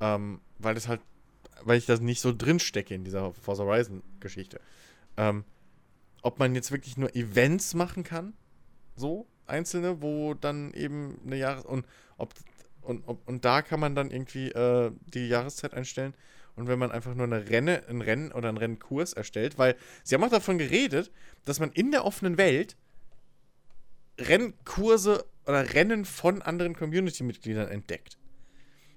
ähm, 0.00 0.40
weil 0.58 0.74
das 0.74 0.88
halt, 0.88 1.00
weil 1.62 1.78
ich 1.78 1.86
da 1.86 1.96
nicht 1.96 2.20
so 2.20 2.34
drin 2.36 2.58
stecke 2.58 2.94
in 2.94 3.04
dieser 3.04 3.32
Forza 3.32 3.62
Horizon 3.64 4.02
Geschichte. 4.20 4.60
Ähm, 5.16 5.44
ob 6.22 6.38
man 6.38 6.54
jetzt 6.54 6.72
wirklich 6.72 6.96
nur 6.96 7.14
Events 7.14 7.74
machen 7.74 8.02
kann, 8.02 8.34
so 8.96 9.26
einzelne, 9.46 10.02
wo 10.02 10.34
dann 10.34 10.72
eben 10.72 11.20
eine 11.24 11.36
Jahres 11.36 11.64
und 11.64 11.86
ob 12.16 12.34
und, 12.84 13.02
ob, 13.06 13.26
und 13.26 13.44
da 13.44 13.62
kann 13.62 13.80
man 13.80 13.94
dann 13.94 14.10
irgendwie 14.10 14.50
äh, 14.50 14.92
die 15.06 15.28
Jahreszeit 15.28 15.74
einstellen. 15.74 16.14
Und 16.56 16.68
wenn 16.68 16.78
man 16.78 16.92
einfach 16.92 17.14
nur 17.14 17.26
eine 17.26 17.48
Renne, 17.48 17.82
ein 17.88 18.00
Rennen 18.00 18.30
oder 18.30 18.48
einen 18.48 18.58
Rennkurs 18.58 19.12
erstellt, 19.12 19.58
weil 19.58 19.74
sie 20.04 20.14
haben 20.14 20.22
auch 20.22 20.30
davon 20.30 20.58
geredet, 20.58 21.10
dass 21.44 21.58
man 21.58 21.72
in 21.72 21.90
der 21.90 22.04
offenen 22.04 22.36
Welt 22.36 22.76
Rennkurse 24.20 25.24
oder 25.46 25.74
Rennen 25.74 26.04
von 26.04 26.42
anderen 26.42 26.74
Community-Mitgliedern 26.74 27.68
entdeckt. 27.68 28.18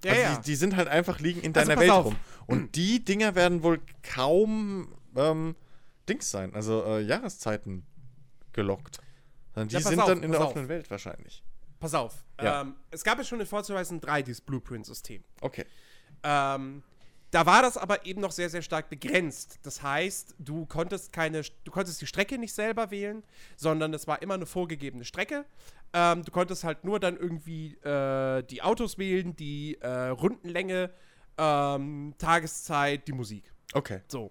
ja, 0.04 0.10
also 0.12 0.22
ja. 0.22 0.36
Die, 0.36 0.42
die 0.42 0.54
sind 0.56 0.76
halt 0.76 0.88
einfach 0.88 1.20
liegen 1.20 1.40
in 1.40 1.54
Also 1.54 1.68
deiner 1.68 1.74
pass 1.74 1.82
Welt 1.82 1.90
auf. 1.92 2.04
rum. 2.06 2.16
Und 2.46 2.74
die 2.76 3.04
Dinger 3.04 3.34
werden 3.34 3.62
wohl 3.62 3.80
kaum 4.02 4.94
ähm, 5.16 5.54
Dings 6.08 6.30
sein, 6.30 6.54
also 6.54 6.84
äh, 6.84 7.00
Jahreszeiten 7.00 7.84
gelockt. 8.52 8.98
Die 9.56 9.74
Ja, 9.74 9.80
sind 9.80 9.98
auf, 10.00 10.06
dann 10.08 10.22
in 10.22 10.30
der 10.30 10.38
pass 10.38 10.46
auf. 10.46 10.50
offenen 10.52 10.68
Welt 10.68 10.90
wahrscheinlich. 10.90 11.42
Pass 11.80 11.94
auf. 11.94 12.24
Ja. 12.40 12.62
Ähm, 12.62 12.74
es 12.90 13.02
gab 13.04 13.18
ja 13.18 13.24
schon 13.24 13.40
in 13.40 13.46
Forza 13.46 13.74
Horizon 13.74 14.00
3 14.00 14.22
dieses 14.22 14.40
Blueprint-System. 14.40 15.22
Okay. 15.40 15.64
Ähm, 16.22 16.82
da 17.30 17.44
war 17.44 17.62
das 17.62 17.76
aber 17.76 18.06
eben 18.06 18.20
noch 18.20 18.32
sehr, 18.32 18.48
sehr 18.48 18.62
stark 18.62 18.88
begrenzt. 18.88 19.58
Das 19.62 19.82
heißt, 19.82 20.34
du 20.38 20.66
konntest 20.66 21.12
keine, 21.12 21.42
du 21.64 21.70
konntest 21.70 22.00
die 22.00 22.06
Strecke 22.06 22.38
nicht 22.38 22.54
selber 22.54 22.90
wählen, 22.90 23.22
sondern 23.56 23.92
es 23.92 24.06
war 24.06 24.22
immer 24.22 24.34
eine 24.34 24.46
vorgegebene 24.46 25.04
Strecke. 25.04 25.44
Ähm, 25.92 26.24
du 26.24 26.30
konntest 26.30 26.64
halt 26.64 26.84
nur 26.84 27.00
dann 27.00 27.16
irgendwie 27.16 27.74
äh, 27.76 28.42
die 28.44 28.62
Autos 28.62 28.98
wählen, 28.98 29.36
die 29.36 29.76
äh, 29.80 30.08
Rundenlänge, 30.08 30.90
ähm, 31.36 32.14
Tageszeit, 32.18 33.06
die 33.08 33.12
Musik. 33.12 33.52
Okay. 33.72 34.00
So. 34.08 34.30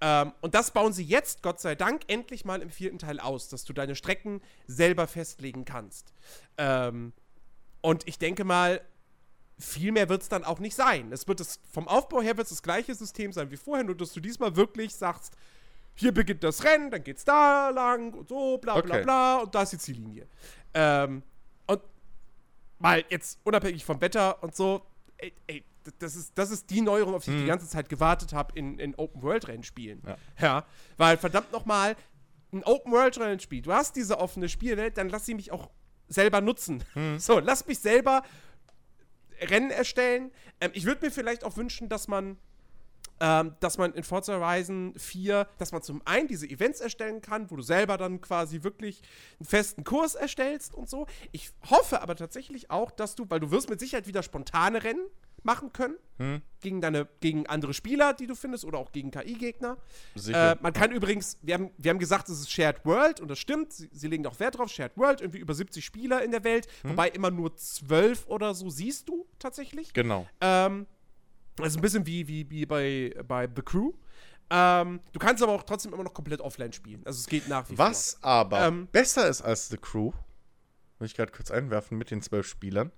Ähm, 0.00 0.32
und 0.40 0.54
das 0.54 0.70
bauen 0.70 0.92
sie 0.92 1.04
jetzt, 1.04 1.42
Gott 1.42 1.60
sei 1.60 1.74
Dank, 1.74 2.02
endlich 2.08 2.44
mal 2.44 2.62
im 2.62 2.70
vierten 2.70 2.98
Teil 2.98 3.18
aus, 3.18 3.48
dass 3.48 3.64
du 3.64 3.72
deine 3.72 3.94
Strecken 3.96 4.40
selber 4.66 5.06
festlegen 5.06 5.64
kannst. 5.64 6.12
Ähm, 6.56 7.12
und 7.80 8.06
ich 8.06 8.18
denke 8.18 8.44
mal, 8.44 8.80
viel 9.58 9.92
mehr 9.92 10.08
wird 10.08 10.22
es 10.22 10.28
dann 10.28 10.44
auch 10.44 10.58
nicht 10.60 10.74
sein. 10.76 11.10
Es 11.12 11.26
wird 11.26 11.40
es, 11.40 11.58
vom 11.70 11.88
Aufbau 11.88 12.22
her 12.22 12.36
wird 12.36 12.46
es 12.46 12.50
das 12.50 12.62
gleiche 12.62 12.94
System 12.94 13.32
sein 13.32 13.50
wie 13.50 13.56
vorher, 13.56 13.84
nur 13.84 13.96
dass 13.96 14.12
du 14.12 14.20
diesmal 14.20 14.54
wirklich 14.56 14.94
sagst, 14.94 15.34
hier 15.94 16.12
beginnt 16.12 16.44
das 16.44 16.62
Rennen, 16.62 16.90
dann 16.92 17.02
geht's 17.02 17.24
da 17.24 17.70
lang 17.70 18.14
und 18.14 18.28
so, 18.28 18.58
bla 18.58 18.80
bla 18.80 18.94
Okay. 18.94 19.02
bla, 19.04 19.38
und 19.38 19.54
da 19.54 19.62
ist 19.62 19.72
die 19.72 19.78
Ziellinie. 19.78 20.28
Ähm, 20.74 21.24
und 21.66 21.80
mal 22.78 23.04
jetzt 23.08 23.40
unabhängig 23.42 23.84
vom 23.84 24.00
Wetter 24.00 24.40
und 24.42 24.54
so, 24.54 24.82
ey, 25.16 25.32
ey, 25.48 25.64
das 25.98 26.14
ist, 26.14 26.32
das 26.36 26.50
ist 26.50 26.70
die 26.70 26.82
Neuerung, 26.82 27.14
auf 27.14 27.24
die 27.24 27.32
ich 27.32 27.40
die 27.40 27.46
ganze 27.46 27.66
Zeit 27.66 27.88
gewartet 27.88 28.32
habe 28.32 28.56
in, 28.56 28.78
in 28.78 28.94
Open-World-Rennspielen. 28.94 30.02
Ja. 30.06 30.16
ja, 30.40 30.64
weil 30.98 31.16
verdammt 31.16 31.50
nochmal, 31.50 31.96
ein 32.52 32.62
Open-World-Rennspiel, 32.62 33.62
du 33.62 33.72
hast 33.72 33.96
diese 33.96 34.20
offene 34.20 34.48
Spielwelt, 34.48 34.98
dann 34.98 35.08
lass 35.08 35.26
sie 35.26 35.34
mich 35.34 35.50
auch 35.50 35.68
selber 36.08 36.40
nutzen. 36.40 36.84
So, 37.18 37.38
lass 37.40 37.66
mich 37.66 37.80
selber 37.80 38.22
Rennen 39.40 39.70
erstellen. 39.70 40.30
Ähm, 40.60 40.70
ich 40.74 40.84
würde 40.84 41.04
mir 41.06 41.10
vielleicht 41.10 41.44
auch 41.44 41.56
wünschen, 41.56 41.88
dass 41.88 42.08
man 42.08 42.38
ähm, 43.20 43.56
dass 43.58 43.78
man 43.78 43.94
in 43.94 44.04
Forza 44.04 44.34
Horizon 44.34 44.94
4, 44.96 45.48
dass 45.58 45.72
man 45.72 45.82
zum 45.82 46.00
einen 46.04 46.28
diese 46.28 46.48
Events 46.48 46.80
erstellen 46.80 47.20
kann, 47.20 47.50
wo 47.50 47.56
du 47.56 47.62
selber 47.62 47.96
dann 47.96 48.20
quasi 48.20 48.62
wirklich 48.62 49.02
einen 49.40 49.46
festen 49.46 49.82
Kurs 49.82 50.14
erstellst 50.14 50.72
und 50.72 50.88
so. 50.88 51.06
Ich 51.32 51.50
hoffe 51.68 52.00
aber 52.00 52.14
tatsächlich 52.14 52.70
auch, 52.70 52.92
dass 52.92 53.16
du, 53.16 53.26
weil 53.28 53.40
du 53.40 53.50
wirst 53.50 53.70
mit 53.70 53.80
Sicherheit 53.80 54.06
wieder 54.06 54.22
spontane 54.22 54.84
Rennen 54.84 55.04
machen 55.44 55.72
können 55.72 55.96
gegen 56.60 56.80
deine 56.80 57.06
gegen 57.20 57.46
andere 57.46 57.72
Spieler, 57.72 58.12
die 58.12 58.26
du 58.26 58.34
findest 58.34 58.64
oder 58.64 58.78
auch 58.78 58.90
gegen 58.90 59.12
KI-Gegner. 59.12 59.76
Äh, 60.26 60.56
man 60.60 60.72
kann 60.72 60.90
übrigens, 60.90 61.38
wir 61.42 61.54
haben, 61.54 61.70
wir 61.78 61.90
haben 61.90 62.00
gesagt, 62.00 62.28
es 62.28 62.40
ist 62.40 62.50
Shared 62.50 62.84
World 62.84 63.20
und 63.20 63.28
das 63.28 63.38
stimmt. 63.38 63.72
Sie, 63.72 63.88
sie 63.92 64.08
legen 64.08 64.26
auch 64.26 64.40
Wert 64.40 64.58
drauf. 64.58 64.68
Shared 64.68 64.96
World, 64.96 65.20
irgendwie 65.20 65.38
über 65.38 65.54
70 65.54 65.84
Spieler 65.84 66.24
in 66.24 66.32
der 66.32 66.42
Welt, 66.42 66.66
wobei 66.82 67.08
immer 67.08 67.30
nur 67.30 67.54
12 67.54 68.26
oder 68.26 68.54
so 68.54 68.68
siehst 68.68 69.08
du 69.08 69.26
tatsächlich. 69.38 69.92
Genau. 69.92 70.26
Ähm, 70.40 70.86
also 71.60 71.78
ein 71.78 71.82
bisschen 71.82 72.06
wie, 72.06 72.26
wie, 72.26 72.50
wie 72.50 72.66
bei, 72.66 73.14
bei 73.26 73.48
The 73.54 73.62
Crew. 73.62 73.92
Ähm, 74.50 75.00
du 75.12 75.18
kannst 75.18 75.42
aber 75.42 75.52
auch 75.52 75.62
trotzdem 75.62 75.92
immer 75.92 76.04
noch 76.04 76.14
komplett 76.14 76.40
offline 76.40 76.72
spielen. 76.72 77.02
Also 77.04 77.20
es 77.20 77.26
geht 77.26 77.48
nach 77.48 77.68
wie 77.70 77.76
Was 77.78 78.18
aber 78.22 78.66
Ähm, 78.66 78.88
besser 78.90 79.28
ist 79.28 79.42
als 79.42 79.68
The 79.68 79.76
Crew, 79.76 80.12
will 80.98 81.06
ich 81.06 81.14
gerade 81.14 81.30
kurz 81.30 81.50
einwerfen 81.50 81.98
mit 81.98 82.10
den 82.10 82.22
zwölf 82.22 82.46
Spielern. 82.46 82.90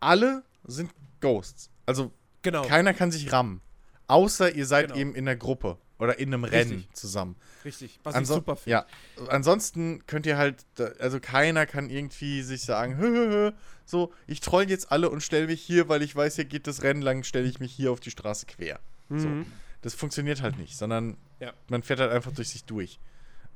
Alle 0.00 0.44
sind 0.64 0.90
Ghosts. 1.20 1.70
Also 1.86 2.12
Genau. 2.42 2.62
keiner 2.62 2.94
kann 2.94 3.10
sich 3.10 3.32
rammen. 3.32 3.60
Außer 4.06 4.54
ihr 4.54 4.64
seid 4.66 4.86
Genau. 4.88 4.98
eben 5.00 5.14
in 5.14 5.24
der 5.26 5.36
Gruppe 5.36 5.76
vor. 5.98 6.18
in 6.18 6.32
einem 6.32 6.44
Rennen 6.44 6.70
Richtig. 6.76 6.94
zusammen. 6.94 7.36
Richtig. 7.64 7.98
Was 8.04 8.14
ich 8.14 8.18
Anso 8.18 8.34
super 8.34 8.54
finde. 8.56 8.70
ja, 8.70 8.86
ansonsten 9.28 10.06
könnt 10.06 10.26
ihr 10.26 10.38
halt, 10.38 10.64
also 11.00 11.18
keiner 11.20 11.66
kann 11.66 11.90
irgendwie 11.90 12.42
sich 12.42 12.62
sagen, 12.62 12.96
hö, 12.96 13.08
hö, 13.08 13.28
hö, 13.30 13.52
so, 13.84 14.12
ich 14.26 14.40
troll 14.40 14.70
jetzt 14.70 14.92
alle 14.92 15.10
und 15.10 15.22
stelle 15.22 15.46
mich 15.48 15.60
hier, 15.60 15.88
weil 15.88 16.02
ich 16.02 16.14
weiß, 16.14 16.36
hier 16.36 16.44
geht 16.44 16.66
das 16.68 16.82
Rennen 16.82 17.02
lang, 17.02 17.24
stelle 17.24 17.48
ich 17.48 17.58
mich 17.58 17.72
hier 17.72 17.90
auf 17.90 18.00
die 18.00 18.10
Straße 18.12 18.46
quer. 18.46 18.78
So. 19.08 19.26
Mhm. 19.28 19.46
Das 19.82 19.94
funktioniert 19.94 20.40
halt 20.42 20.58
nicht, 20.58 20.76
sondern 20.76 21.16
Ja. 21.40 21.52
man 21.68 21.82
fährt 21.82 22.00
halt 22.00 22.12
einfach 22.12 22.32
durch 22.32 22.48
sich 22.50 22.64
durch. 22.64 23.00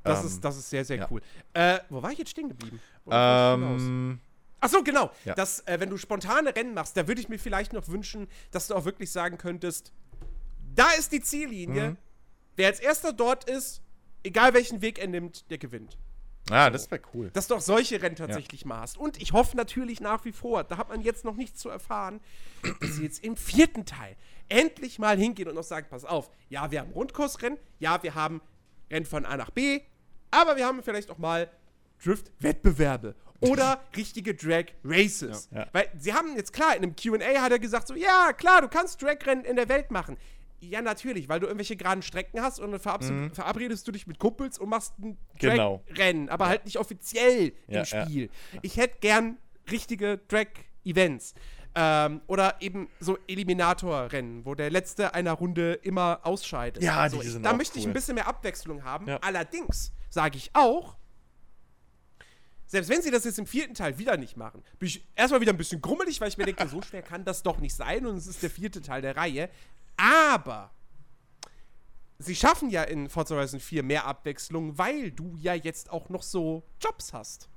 Das, 0.03 0.21
Ähm, 0.21 0.27
ist, 0.27 0.45
das 0.45 0.57
ist 0.59 0.69
sehr, 0.69 0.85
sehr 0.85 0.97
ja. 0.97 1.07
cool. 1.11 1.21
Äh, 1.55 1.79
wo 1.91 2.03
war 2.03 2.11
ich 2.11 2.19
jetzt 2.19 2.31
stehen 2.31 2.49
geblieben? 2.49 2.81
Ich? 3.07 3.13
Ähm, 3.13 4.19
Ach 4.63 4.71
so, 4.71 4.83
genau. 4.85 5.11
Ja. 5.25 5.35
Das, 5.35 5.61
äh, 5.67 5.81
wenn 5.81 5.91
du 5.91 5.97
spontane 5.97 6.55
Rennen 6.55 6.73
machst, 6.73 6.97
da 6.97 7.09
würde 7.09 7.21
ich 7.21 7.29
mir 7.29 7.39
vielleicht 7.39 7.73
noch 7.73 7.89
wünschen, 7.89 8.29
dass 8.53 8.69
du 8.69 8.75
auch 8.75 8.85
wirklich 8.85 9.11
sagen 9.11 9.37
könntest, 9.37 9.93
da 10.75 10.89
ist 10.93 11.11
die 11.13 11.21
Ziellinie. 11.21 11.91
Mhm. 11.91 11.97
Wer 12.55 12.69
als 12.69 12.79
erster 12.79 13.13
dort 13.13 13.51
ist, 13.51 13.83
egal 14.23 14.55
welchen 14.55 14.81
Weg 14.81 15.01
er 15.01 15.09
nimmt, 15.09 15.51
der 15.51 15.59
gewinnt. 15.59 15.99
ja, 16.49 16.71
das 16.71 16.91
wäre 16.93 17.03
cool. 17.13 17.31
Dass 17.33 17.49
du 17.49 17.57
auch 17.57 17.61
solche 17.61 18.01
Rennen 18.01 18.15
tatsächlich 18.15 18.65
mal 18.65 18.81
hast. 18.81 18.97
Und 18.97 19.21
ich 19.21 19.33
hoffe 19.33 19.57
natürlich 19.57 20.01
nach 20.01 20.25
wie 20.25 20.33
vor, 20.33 20.63
da 20.63 20.77
hat 20.77 20.89
man 20.89 21.01
jetzt 21.01 21.25
noch 21.25 21.35
nichts 21.35 21.61
zu 21.61 21.69
erfahren, 21.69 22.21
dass 22.81 22.97
sie 22.97 23.03
jetzt 23.03 23.25
im 23.25 23.37
vierten 23.37 23.85
Teil 23.85 24.17
endlich 24.49 25.01
mal 25.01 25.19
hingehen 25.19 25.49
und 25.49 25.57
noch 25.57 25.65
sagen, 25.65 25.89
pass 25.91 26.05
auf, 26.05 26.31
ja, 26.51 26.71
wir 26.71 26.81
haben 26.81 26.93
Rundkursrennen, 26.93 27.59
ja, 27.81 28.01
wir 28.03 28.15
haben 28.15 28.41
Rennen 28.91 29.07
von 29.07 29.27
A 29.27 29.37
nach 29.37 29.51
B, 29.51 29.81
aber 30.31 30.57
wir 30.57 30.67
haben 30.67 30.83
vielleicht 30.85 31.11
auch 31.11 31.19
mal 31.19 31.51
Drift-Wettbewerbe 32.05 33.17
oder 33.51 33.81
richtige 33.97 34.35
Drag-Races. 34.35 35.49
Ja. 35.53 35.61
Ja. 35.61 35.67
Weil 35.73 35.89
sie 35.99 36.13
haben 36.13 36.37
jetzt 36.37 36.53
klar, 36.53 36.77
in 36.77 36.83
einem 36.83 36.97
Q&A 36.97 37.41
hat 37.43 37.53
er 37.53 37.59
gesagt 37.59 37.89
so, 37.89 37.95
ja, 37.95 38.33
klar, 38.33 38.61
du 38.63 38.69
kannst 38.69 39.03
Drag-Rennen 39.03 39.45
in 39.45 39.57
der 39.57 39.69
Welt 39.69 39.91
machen. 39.91 40.17
Ja, 40.61 40.81
natürlich, 40.81 41.29
weil 41.29 41.41
du 41.41 41.47
irgendwelche 41.47 41.75
geraden 41.77 42.03
Strecken 42.03 42.41
hast 42.41 42.61
und 42.61 42.71
dann 42.71 42.79
verab 42.81 43.03
verabredest 43.33 43.87
du 43.89 43.91
dich 43.93 44.07
mit 44.07 44.21
Kumpels 44.21 44.59
und 44.61 44.69
machst 44.69 44.97
ein 45.01 45.09
Mhm. 45.09 45.17
Genau. 45.39 45.83
Drag-Rennen, 45.89 46.29
aber 46.29 46.47
halt 46.49 46.65
nicht 46.65 46.79
offiziell 46.79 47.53
Ja, 47.67 47.81
im 47.83 47.85
ja. 47.85 47.85
Spiel. 48.07 48.31
Ich 48.63 48.77
hätte 48.77 48.99
gern 49.01 49.39
richtige 49.71 50.19
Drag-Events. 50.29 51.35
Ähm, 51.75 52.21
oder 52.27 52.57
eben 52.61 52.89
so 53.01 53.17
Eliminator-Rennen, 53.27 54.45
wo 54.45 54.55
der 54.55 54.71
Letzte 54.71 55.15
einer 55.15 55.33
Runde 55.33 55.73
immer 55.83 56.21
ausscheidet. 56.23 56.83
Ja, 56.83 57.09
so, 57.09 57.19
die 57.21 57.27
ich, 57.27 57.33
sind 57.33 57.45
Da 57.45 57.55
möchte 57.55 57.79
ich 57.79 57.85
cool. 57.85 57.91
ein 57.91 57.95
bisschen 57.95 58.15
mehr 58.15 58.27
Abwechslung 58.29 58.85
haben. 58.85 59.09
Ja. 59.09 59.19
Allerdings 59.23 59.93
sage 60.11 60.37
ich 60.37 60.51
auch, 60.53 60.97
selbst 62.73 62.89
wenn 62.89 63.03
sie 63.03 63.11
das 63.11 63.25
jetzt 63.25 63.39
im 63.39 63.47
vierten 63.47 63.75
Teil 63.75 63.99
wieder 63.99 64.17
nicht 64.17 64.39
machen, 64.39 64.63
bin 64.79 64.89
ich 64.89 65.07
erstmal 65.15 65.43
wieder 65.43 65.53
ein 65.53 65.59
bisschen 65.59 65.83
grummelig, 65.83 66.23
weil 66.23 66.29
ich 66.29 66.39
mir 66.39 66.47
denke, 66.47 66.67
so 66.69 66.81
schwer 66.81 67.03
kann 67.03 67.23
das 67.23 67.43
doch 67.43 67.59
nicht 67.59 67.75
sein 67.75 68.07
und 68.07 68.17
es 68.17 68.27
ist 68.27 68.43
der 68.43 68.49
vierte 68.49 68.81
Teil 68.81 69.03
der 69.03 69.15
Reihe. 69.15 69.51
Aber 69.99 70.71
sie 72.19 72.35
schaffen 72.35 72.71
ja 72.71 72.83
in 72.85 73.11
Forza 73.11 73.35
Horizon 73.35 73.61
4 73.61 73.83
mehr 73.83 74.07
Abwechslung, 74.07 74.79
weil 74.79 75.11
du 75.11 75.37
ja 75.37 75.53
jetzt 75.53 75.91
auch 75.91 76.09
noch 76.09 76.23
so 76.23 76.63
Jobs 76.81 77.13
hast. 77.13 77.51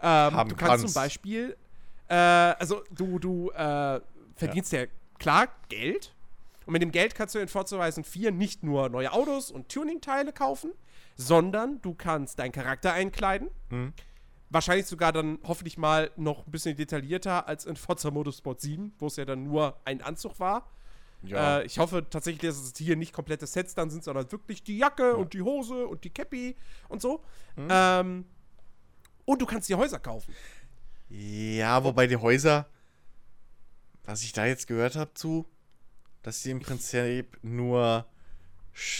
Ähm, 0.00 0.32
du 0.32 0.36
kannst, 0.36 0.56
kannst. 0.56 0.84
zum 0.86 0.94
Beispiel, 0.94 1.56
äh, 2.08 2.14
also 2.14 2.82
du, 2.90 3.20
du 3.20 3.50
äh, 3.50 4.00
verdienst 4.34 4.72
ja. 4.72 4.86
klar 5.20 5.54
Geld. 5.68 6.16
Und 6.66 6.72
mit 6.72 6.82
dem 6.82 6.90
Geld 6.90 7.14
kannst 7.14 7.36
du 7.36 7.38
in 7.38 7.46
Forza 7.46 7.76
Horizon 7.76 8.02
4 8.02 8.32
nicht 8.32 8.64
nur 8.64 8.88
neue 8.88 9.12
Autos 9.12 9.52
und 9.52 9.68
Tuning-Teile 9.68 10.32
kaufen, 10.32 10.72
sondern 11.16 11.80
du 11.80 11.94
kannst 11.94 12.40
deinen 12.40 12.50
Charakter 12.50 12.92
einkleiden. 12.92 13.48
Mhm. 13.70 13.92
Wahrscheinlich 14.52 14.86
sogar 14.86 15.12
dann 15.12 15.38
hoffentlich 15.44 15.78
mal 15.78 16.10
noch 16.16 16.46
ein 16.46 16.50
bisschen 16.50 16.76
detaillierter 16.76 17.48
als 17.48 17.64
in 17.64 17.76
Forza 17.76 18.10
Motorsport 18.10 18.60
7, 18.60 18.92
wo 18.98 19.06
es 19.06 19.16
ja 19.16 19.24
dann 19.24 19.44
nur 19.44 19.80
ein 19.84 20.02
Anzug 20.02 20.38
war. 20.40 20.70
Ja. 21.22 21.60
Äh, 21.60 21.66
ich 21.66 21.78
hoffe 21.78 22.06
tatsächlich, 22.08 22.50
dass 22.50 22.60
es 22.60 22.76
hier 22.76 22.96
nicht 22.96 23.12
komplette 23.12 23.46
Sets 23.46 23.74
dann 23.74 23.90
sind, 23.90 24.04
sondern 24.04 24.30
wirklich 24.30 24.62
die 24.62 24.76
Jacke 24.76 25.16
und 25.16 25.32
die 25.34 25.42
Hose 25.42 25.86
und 25.86 26.04
die 26.04 26.10
Cappy 26.10 26.56
und 26.88 27.00
so. 27.00 27.24
Mhm. 27.56 27.68
Ähm, 27.70 28.24
und 29.24 29.40
du 29.40 29.46
kannst 29.46 29.68
die 29.68 29.74
Häuser 29.74 29.98
kaufen. 29.98 30.34
Ja, 31.08 31.82
wobei 31.84 32.06
die 32.06 32.16
Häuser, 32.16 32.66
was 34.04 34.22
ich 34.22 34.32
da 34.32 34.46
jetzt 34.46 34.66
gehört 34.66 34.96
habe 34.96 35.14
zu, 35.14 35.46
dass 36.22 36.42
die 36.42 36.50
im 36.50 36.60
Prinzip 36.60 37.38
nur 37.42 38.06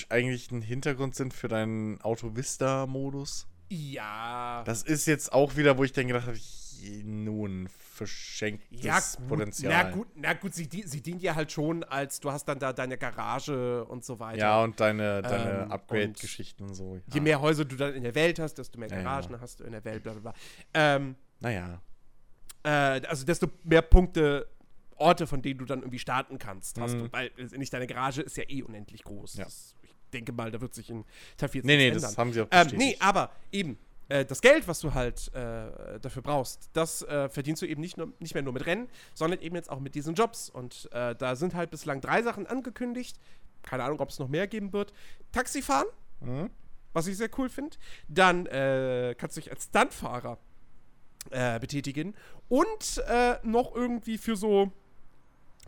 eigentlich 0.09 0.51
ein 0.51 0.63
Hintergrund 0.63 1.15
sind 1.15 1.35
für 1.35 1.49
deinen 1.49 2.01
Auto 2.03 2.37
Vista-Modus. 2.37 3.47
Ja. 3.73 4.63
Das 4.67 4.83
ist 4.83 5.07
jetzt 5.07 5.33
auch 5.33 5.57
wieder, 5.57 5.79
wo 5.79 5.85
ich 5.85 5.93
dann 5.93 6.07
gedacht 6.07 6.27
habe, 6.27 6.39
nun 7.05 7.69
verschenktes 7.69 8.83
ja, 8.83 8.99
gut, 8.99 9.29
Potenzial. 9.29 9.73
Na 9.73 9.91
gut, 9.91 10.09
na 10.15 10.33
gut 10.35 10.53
sie, 10.55 10.69
sie 10.85 11.01
dient 11.01 11.23
ja 11.23 11.35
halt 11.35 11.53
schon 11.53 11.85
als, 11.85 12.21
du 12.21 12.31
hast 12.31 12.47
dann 12.47 12.59
da 12.59 12.73
deine 12.73 12.99
Garage 12.99 13.85
und 13.85 14.05
so 14.05 14.19
weiter. 14.19 14.39
Ja, 14.39 14.63
und 14.63 14.81
deine, 14.81 15.23
deine 15.23 15.63
Ähm, 15.63 15.73
Upgrade-Geschichten 15.73 16.65
und 16.65 16.75
so. 16.75 16.97
Ja. 16.97 17.15
Je 17.15 17.21
mehr 17.21 17.41
Häuser 17.41 17.65
du 17.65 17.77
dann 17.77 17.95
in 17.95 18.03
der 18.03 18.15
Welt 18.15 18.39
hast, 18.39 18.55
desto 18.55 18.79
mehr 18.79 18.89
Ja, 18.89 18.97
ja. 18.97 19.03
Garagen 19.03 19.41
hast 19.41 19.61
du 19.61 19.65
in 19.65 19.73
der 19.73 19.85
Welt, 19.85 20.03
bla 20.03 20.13
bla 20.13 20.21
bla. 20.21 20.35
Ähm, 20.75 21.17
Naja. 21.41 21.81
äh, 22.65 22.69
also 23.07 23.25
desto 23.25 23.47
mehr 23.63 23.83
Punkte, 23.83 24.49
Orte, 24.97 25.27
von 25.27 25.41
denen 25.43 25.59
du 25.59 25.65
dann 25.65 25.81
irgendwie 25.81 25.99
starten 25.99 26.39
kannst, 26.39 26.81
hast 26.81 26.95
du. 26.95 27.13
Weil 27.13 27.31
nicht 27.57 27.73
deine 27.73 27.87
Garage 27.87 28.23
ist 28.23 28.37
ja 28.37 28.45
eh 28.49 28.63
unendlich 28.63 29.03
groß. 29.03 29.35
Mhm. 29.35 29.39
Ja. 29.41 29.45
Das, 29.45 29.75
denke 30.13 30.33
mal, 30.33 30.51
da 30.51 30.61
wird 30.61 30.75
sich 30.75 30.89
in 30.91 31.05
Teil 31.37 31.49
14 31.49 31.67
Nee, 31.67 31.77
nee, 31.77 31.87
ändern. 31.89 32.03
das 32.03 32.19
haben 32.19 32.33
sie 32.33 32.43
auch 32.43 32.49
Ähm, 32.51 32.69
nee, 32.77 32.97
aber 33.01 33.31
eben, 33.51 33.79
äh, 34.09 34.25
das 34.25 34.41
Geld, 34.41 34.69
was 34.69 34.81
du 34.81 34.93
halt 34.95 35.33
äh, 35.35 35.99
dafür 36.01 36.23
brauchst, 36.23 36.71
das 36.75 37.03
äh, 37.03 37.29
verdienst 37.29 37.63
du 37.63 37.67
eben 37.67 37.81
nicht, 37.81 37.97
nur, 37.97 38.13
nicht 38.19 38.35
mehr 38.35 38.43
nur 38.43 38.53
mit 38.53 38.67
Rennen, 38.67 38.89
sondern 39.15 39.41
eben 39.41 39.55
jetzt 39.57 39.71
auch 39.71 39.81
mit 39.81 39.95
diesen 39.95 40.15
Jobs. 40.15 40.49
Und 40.51 40.89
äh, 40.93 41.15
da 41.15 41.35
sind 41.37 41.55
halt 41.55 41.71
bislang 41.71 42.01
drei 42.01 42.23
Sachen 42.23 42.47
angekündigt. 42.47 43.19
Keine 43.63 43.85
Ahnung, 43.85 44.01
ob 44.01 44.11
es 44.11 44.19
noch 44.19 44.29
mehr 44.29 44.47
geben 44.47 44.73
wird. 44.73 44.93
Taxifahren, 45.33 45.87
Mhm. 46.21 46.51
was 46.93 47.07
ich 47.07 47.17
sehr 47.17 47.31
cool 47.39 47.49
finde. 47.49 47.77
Dann 48.09 48.47
äh, 48.47 49.15
kannst 49.17 49.37
du 49.37 49.41
dich 49.41 49.51
als 49.51 49.65
Stuntfahrer 49.65 50.39
äh, 51.31 51.59
betätigen. 51.61 52.15
Und 52.49 53.03
noch 53.45 53.75
irgendwie 53.75 54.19
für 54.19 54.37
so 54.37 54.71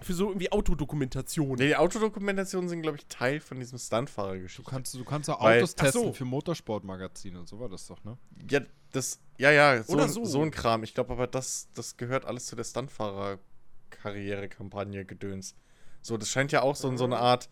für 0.01 0.13
so 0.13 0.29
irgendwie 0.29 0.51
Autodokumentation. 0.53 1.57
Nee, 1.59 1.69
die 1.69 1.77
Autodokumentationen 1.77 2.69
sind, 2.69 2.83
glaube 2.83 2.99
ich, 2.99 3.07
Teil 3.07 3.41
von 3.41 3.59
diesem 3.61 3.79
Stuntfahrer-Geschichte. 3.79 4.63
Du 4.63 4.69
kannst, 4.71 4.95
du 4.95 5.05
kannst 5.05 5.31
auch 5.31 5.41
Weil- 5.43 5.59
Autos 5.59 5.75
Ach 5.79 5.87
so. 5.87 5.93
testen 6.01 6.15
für 6.15 6.25
Motorsportmagazine, 6.25 7.47
so 7.47 7.61
war 7.61 7.69
das 7.69 7.87
doch, 7.87 8.03
ne? 8.05 8.19
Ja, 8.51 8.61
das, 8.93 9.21
ja, 9.39 9.51
ja, 9.53 9.83
so, 9.83 9.93
Oder 9.95 10.05
ein- 10.05 10.11
so. 10.11 10.25
so. 10.25 10.43
ein 10.43 10.51
Kram. 10.51 10.83
Ich 10.83 10.95
glaube 10.95 11.13
aber, 11.13 11.27
das, 11.27 11.69
das 11.75 11.97
gehört 11.97 12.25
alles 12.25 12.47
zu 12.47 12.57
der 12.57 12.65
Stuntfahrer-Karriere-Kampagne 12.65 15.05
gedöns. 15.05 15.55
So, 16.03 16.17
das 16.17 16.29
scheint 16.29 16.53
ja 16.53 16.63
auch 16.63 16.77
so, 16.77 16.95
so 16.97 17.05
eine 17.05 17.19
Art 17.19 17.49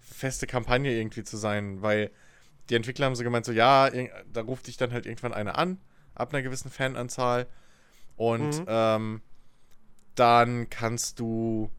feste 0.00 0.46
Kampagne 0.46 0.92
irgendwie 0.96 1.24
zu 1.24 1.36
sein, 1.36 1.82
weil 1.82 2.10
die 2.70 2.74
Entwickler 2.74 3.06
haben 3.06 3.14
so 3.16 3.24
gemeint, 3.24 3.44
so, 3.46 3.52
ja, 3.52 3.90
da 4.32 4.42
ruft 4.42 4.66
dich 4.66 4.76
dann 4.76 4.92
halt 4.92 5.06
irgendwann 5.06 5.32
einer 5.32 5.58
an, 5.58 5.78
ab 6.14 6.32
einer 6.32 6.42
gewissen 6.42 6.70
Fananzahl. 6.70 7.46
Und 8.16 8.60
Mhm. 8.60 8.64
ähm, 8.68 9.22
dann 10.14 10.70
kannst 10.70 11.20
du 11.20 11.70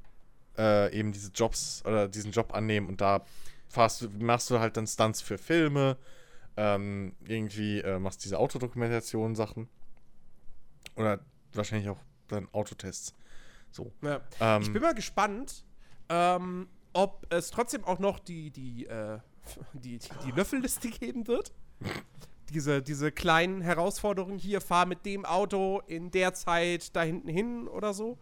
äh, 0.57 0.97
eben 0.97 1.11
diese 1.11 1.31
Jobs 1.31 1.84
oder 1.85 2.07
diesen 2.07 2.31
Job 2.31 2.53
annehmen 2.53 2.88
und 2.88 3.01
da 3.01 3.25
fahrst 3.69 4.01
du, 4.01 4.09
machst 4.19 4.49
du 4.49 4.59
halt 4.59 4.77
dann 4.77 4.88
Stunts 4.88 5.21
für 5.21 5.38
Filme, 5.38 5.97
ähm, 6.55 7.13
irgendwie 7.25 7.79
äh, 7.79 7.99
machst 7.99 8.23
diese 8.25 8.39
Autodokumentation-Sachen. 8.39 9.69
Oder 10.95 11.19
wahrscheinlich 11.53 11.89
auch 11.89 11.99
dann 12.27 12.47
Autotests. 12.51 13.13
So. 13.71 13.91
Ja. 14.01 14.21
Ähm, 14.39 14.61
Ich 14.63 14.73
bin 14.73 14.81
mal 14.81 14.95
gespannt, 14.95 15.63
ähm, 16.09 16.67
ob 16.93 17.27
es 17.29 17.51
trotzdem 17.51 17.84
auch 17.84 17.99
noch 17.99 18.19
die, 18.19 18.49
die, 18.49 18.88
äh, 18.88 19.19
die, 19.73 19.99
die, 19.99 20.09
die 20.25 20.31
Löffelliste 20.31 20.89
geben 20.89 21.27
wird. 21.27 21.51
Diese, 22.49 22.81
diese 22.81 23.11
kleinen 23.11 23.61
Herausforderungen 23.61 24.39
hier, 24.39 24.61
fahr 24.61 24.85
mit 24.85 25.05
dem 25.05 25.25
Auto 25.25 25.81
in 25.85 26.11
der 26.11 26.34
Zeit 26.34 26.95
da 26.95 27.03
hinten 27.03 27.27
hin 27.27 27.67
oder 27.67 27.93
so. 27.93 28.17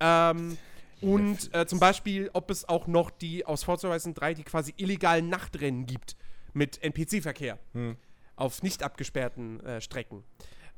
Ähm, 0.00 0.58
und 1.02 1.54
äh, 1.54 1.66
zum 1.66 1.78
Beispiel, 1.80 2.30
ob 2.32 2.50
es 2.50 2.68
auch 2.68 2.86
noch 2.86 3.10
die 3.10 3.44
aus 3.46 3.64
Forza 3.64 3.88
Horizon 3.88 4.14
3 4.14 4.34
die 4.34 4.44
quasi 4.44 4.74
illegalen 4.76 5.28
Nachtrennen 5.28 5.86
gibt 5.86 6.16
mit 6.52 6.82
NPC-Verkehr 6.82 7.58
Hm. 7.72 7.96
auf 8.36 8.62
nicht 8.62 8.82
abgesperrten 8.82 9.60
äh, 9.64 9.80
Strecken. 9.80 10.24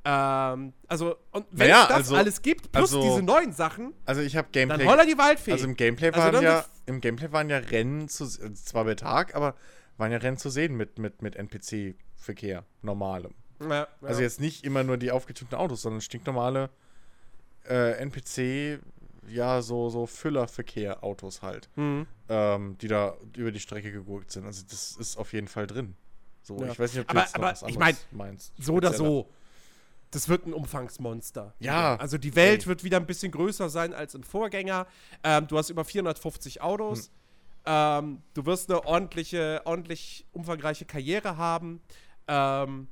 Ähm, 0.04 0.72
also, 0.88 1.16
und 1.30 1.46
wenn 1.52 1.68
Naja, 1.68 1.82
es 1.82 1.88
das 1.88 1.96
also- 1.98 2.16
alles 2.16 2.42
gibt, 2.42 2.72
plus 2.72 2.92
also- 2.94 3.02
diese 3.02 3.22
neuen 3.22 3.52
Sachen, 3.52 3.94
also 4.04 4.20
ich 4.20 4.36
habe 4.36 4.48
dann 4.52 4.68
Gameplay. 4.68 4.86
holla 4.86 5.04
die 5.04 5.16
Waldfee. 5.16 5.52
Also 5.52 5.64
im 5.66 5.76
Gameplay 5.76 6.08
Also 6.08 6.18
waren 6.20 6.32
dann 6.34 6.42
ja 6.42 6.64
im 6.86 7.00
Gameplay 7.00 7.30
waren 7.30 7.48
ja 7.48 7.58
Rennen 7.58 8.08
zu 8.08 8.24
also 8.24 8.48
zwar 8.50 8.84
bei 8.84 8.96
Tag, 8.96 9.34
aber 9.36 9.54
waren 9.98 10.10
ja 10.10 10.18
Rennen 10.18 10.38
zu 10.38 10.50
sehen 10.50 10.76
mit, 10.76 10.98
mit, 10.98 11.22
mit 11.22 11.36
NPC-Verkehr, 11.36 12.64
normalem. 12.82 13.32
Ja, 13.60 13.68
ja. 13.72 13.88
Also 14.02 14.22
jetzt 14.22 14.40
nicht 14.40 14.64
immer 14.64 14.82
nur 14.82 14.96
die 14.96 15.12
aufgetunten 15.12 15.54
Autos, 15.54 15.82
sondern 15.82 16.00
stinknormale 16.00 16.70
äh, 17.68 17.92
NPC, 18.02 18.80
ja, 19.28 19.62
so, 19.62 19.88
so 19.88 20.06
Füllerverkehr-Autos 20.06 21.42
halt, 21.42 21.68
Mhm. 21.76 22.06
ähm, 22.28 22.76
die 22.78 22.88
da 22.88 23.16
über 23.36 23.52
die 23.52 23.60
Strecke 23.60 23.92
gegurkt 23.92 24.30
sind. 24.30 24.44
Also 24.46 24.64
das 24.68 24.96
ist 24.96 25.16
auf 25.16 25.32
jeden 25.32 25.48
Fall 25.48 25.66
drin. 25.66 25.94
So, 26.42 26.58
Ja. 26.58 26.72
ich 26.72 26.78
weiß 26.78 26.92
nicht, 26.92 27.02
ob 27.02 27.08
du 27.08 27.12
Aber- 27.12 27.20
jetzt 27.20 27.34
noch 27.36 27.42
aber 27.42 27.52
was 27.52 27.62
ich 27.62 27.76
anderes 27.80 28.06
meinst. 28.10 28.52
so 28.58 28.74
oder 28.74 28.92
so. 28.92 29.28
Das 30.10 30.28
wird 30.28 30.46
ein 30.46 30.52
Umfangsmonster. 30.52 31.54
Ja. 31.58 31.96
Also 31.96 32.18
die 32.18 32.34
Welt 32.36 32.62
Ey. 32.62 32.66
wird 32.66 32.84
wieder 32.84 32.98
ein 32.98 33.06
bisschen 33.06 33.32
größer 33.32 33.70
sein 33.70 33.94
als 33.94 34.14
im 34.14 34.22
Vorgänger. 34.24 34.86
Ähm, 35.24 35.46
du 35.46 35.56
hast 35.56 35.70
über 35.70 35.84
450 35.84 36.60
Autos. 36.60 37.10
Ähm, 37.64 38.22
du 38.34 38.44
wirst 38.44 38.68
eine 38.70 38.84
ordentliche, 38.84 39.62
ordentlich 39.64 40.26
umfangreiche 40.32 40.84
Karriere 40.84 41.36
haben. 41.38 41.80
Ähm, 42.28 42.88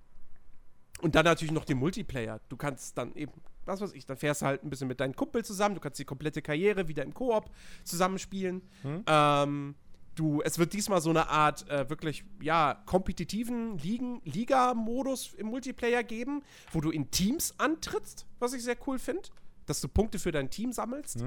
und 1.03 1.15
dann 1.15 1.25
natürlich 1.25 1.53
noch 1.53 1.65
den 1.65 1.77
Multiplayer. 1.79 2.41
Du 2.49 2.57
kannst 2.57 2.97
dann 2.97 3.15
eben, 3.15 3.33
was 3.65 3.81
weiß 3.81 3.93
ich, 3.93 4.07
dann 4.07 4.17
fährst 4.17 4.43
du 4.43 4.47
halt 4.47 4.65
ein 4.65 4.71
bisschen 4.71 4.89
mit 4.89 5.01
deinen 5.01 5.15
Kumpel 5.15 5.45
zusammen. 5.45 5.75
Du 5.75 5.81
kannst 5.81 5.99
die 5.99 6.05
komplette 6.05 6.43
Karriere 6.43 6.89
wieder 6.89 7.03
im 7.03 7.15
Koop 7.15 7.51
zusammenspielen. 7.85 8.63
Ähm, 9.07 9.75
du, 10.15 10.43
es 10.43 10.59
wird 10.59 10.73
diesmal 10.73 11.01
so 11.01 11.11
eine 11.11 11.29
Art 11.29 11.69
äh, 11.69 11.89
wirklich, 11.89 12.25
ja, 12.41 12.83
kompetitiven 12.87 13.79
Ligen, 13.79 14.21
Liga-Modus 14.25 15.35
im 15.35 15.49
Multiplayer 15.49 16.03
geben, 16.03 16.43
wo 16.73 16.81
du 16.81 16.91
in 16.91 17.11
Teams 17.11 17.55
antrittst, 17.59 18.27
was 18.39 18.53
ich 18.53 18.63
sehr 18.63 18.77
cool 18.87 18.99
finde, 18.99 19.29
dass 19.67 19.81
du 19.81 19.89
Punkte 19.89 20.19
für 20.19 20.33
dein 20.33 20.51
Team 20.51 20.73
sammelst. 20.73 21.25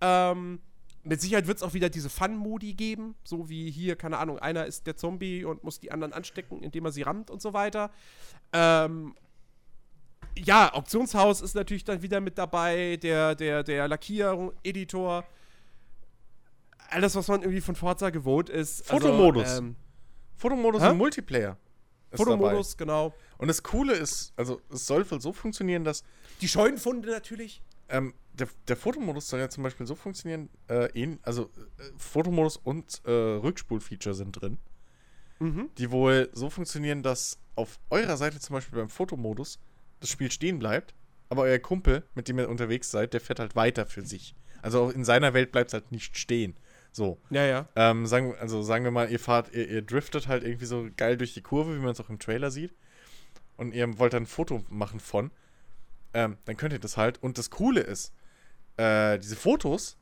Ähm, 0.00 0.60
mit 1.02 1.20
Sicherheit 1.20 1.46
wird 1.46 1.58
es 1.58 1.62
auch 1.62 1.72
wieder 1.72 1.88
diese 1.88 2.10
Fun-Modi 2.10 2.74
geben, 2.74 3.14
so 3.22 3.48
wie 3.48 3.70
hier, 3.70 3.94
keine 3.94 4.18
Ahnung, 4.18 4.40
einer 4.40 4.66
ist 4.66 4.88
der 4.88 4.96
Zombie 4.96 5.44
und 5.44 5.62
muss 5.62 5.78
die 5.78 5.92
anderen 5.92 6.12
anstecken, 6.12 6.62
indem 6.62 6.84
er 6.84 6.92
sie 6.92 7.02
rammt 7.02 7.30
und 7.30 7.40
so 7.40 7.52
weiter. 7.52 7.92
Ähm, 8.52 9.14
ja, 10.38 10.72
Auktionshaus 10.74 11.40
ist 11.40 11.54
natürlich 11.54 11.84
dann 11.84 12.02
wieder 12.02 12.20
mit 12.20 12.36
dabei, 12.38 12.96
der, 12.96 13.34
der, 13.34 13.62
der 13.62 13.88
Lackierung, 13.88 14.52
Editor. 14.62 15.24
Alles, 16.90 17.14
was 17.16 17.28
man 17.28 17.42
irgendwie 17.42 17.60
von 17.60 17.74
Forza 17.74 18.10
gewohnt 18.10 18.48
ist. 18.48 18.86
Fotomodus. 18.86 19.44
Also, 19.48 19.62
ähm, 19.62 19.76
Fotomodus 20.36 20.82
Hä? 20.82 20.90
im 20.90 20.98
Multiplayer. 20.98 21.56
Fotomodus, 22.12 22.76
genau. 22.76 23.10
Dabei. 23.10 23.22
Und 23.38 23.48
das 23.48 23.62
Coole 23.62 23.94
ist, 23.94 24.32
also 24.36 24.60
es 24.70 24.86
soll 24.86 25.10
wohl 25.10 25.20
so 25.20 25.32
funktionieren, 25.32 25.84
dass 25.84 26.04
Die 26.40 26.48
Scheunenfunde 26.48 27.10
natürlich. 27.10 27.62
ähm, 27.88 28.14
der, 28.34 28.48
der 28.68 28.76
Fotomodus 28.76 29.28
soll 29.28 29.40
ja 29.40 29.48
zum 29.48 29.62
Beispiel 29.64 29.86
so 29.86 29.94
funktionieren, 29.94 30.48
äh, 30.68 31.16
also 31.22 31.44
äh, 31.44 31.82
Fotomodus 31.98 32.56
und 32.58 33.02
äh, 33.04 33.10
Rückspulfeature 33.10 34.14
sind 34.14 34.32
drin, 34.40 34.58
Mhm. 35.38 35.68
die 35.76 35.90
wohl 35.90 36.30
so 36.32 36.48
funktionieren, 36.48 37.02
dass 37.02 37.38
auf 37.56 37.78
eurer 37.90 38.16
Seite 38.16 38.38
zum 38.40 38.54
Beispiel 38.54 38.78
beim 38.78 38.88
Fotomodus 38.88 39.58
das 40.00 40.10
Spiel 40.10 40.30
stehen 40.30 40.58
bleibt, 40.58 40.94
aber 41.28 41.42
euer 41.42 41.58
Kumpel, 41.58 42.04
mit 42.14 42.28
dem 42.28 42.38
ihr 42.38 42.48
unterwegs 42.48 42.90
seid, 42.90 43.12
der 43.12 43.20
fährt 43.20 43.40
halt 43.40 43.56
weiter 43.56 43.86
für 43.86 44.04
sich. 44.04 44.34
Also 44.62 44.90
in 44.90 45.04
seiner 45.04 45.34
Welt 45.34 45.52
bleibt 45.52 45.68
es 45.68 45.74
halt 45.74 45.92
nicht 45.92 46.16
stehen. 46.16 46.56
So. 46.92 47.18
Ja, 47.30 47.44
ja. 47.44 47.68
Ähm, 47.76 48.06
sagen, 48.06 48.34
also 48.40 48.62
sagen 48.62 48.84
wir 48.84 48.90
mal, 48.90 49.10
ihr 49.10 49.20
fahrt, 49.20 49.52
ihr, 49.52 49.68
ihr 49.68 49.82
driftet 49.82 50.28
halt 50.28 50.44
irgendwie 50.44 50.64
so 50.64 50.88
geil 50.96 51.16
durch 51.16 51.34
die 51.34 51.42
Kurve, 51.42 51.76
wie 51.76 51.80
man 51.80 51.90
es 51.90 52.00
auch 52.00 52.08
im 52.08 52.18
Trailer 52.18 52.50
sieht. 52.50 52.74
Und 53.56 53.74
ihr 53.74 53.98
wollt 53.98 54.12
dann 54.12 54.22
ein 54.24 54.26
Foto 54.26 54.64
machen 54.68 55.00
von. 55.00 55.30
Ähm, 56.14 56.38
dann 56.46 56.56
könnt 56.56 56.72
ihr 56.72 56.78
das 56.78 56.96
halt. 56.96 57.22
Und 57.22 57.38
das 57.38 57.50
Coole 57.50 57.80
ist, 57.80 58.14
äh, 58.76 59.18
diese 59.18 59.36
Fotos 59.36 59.98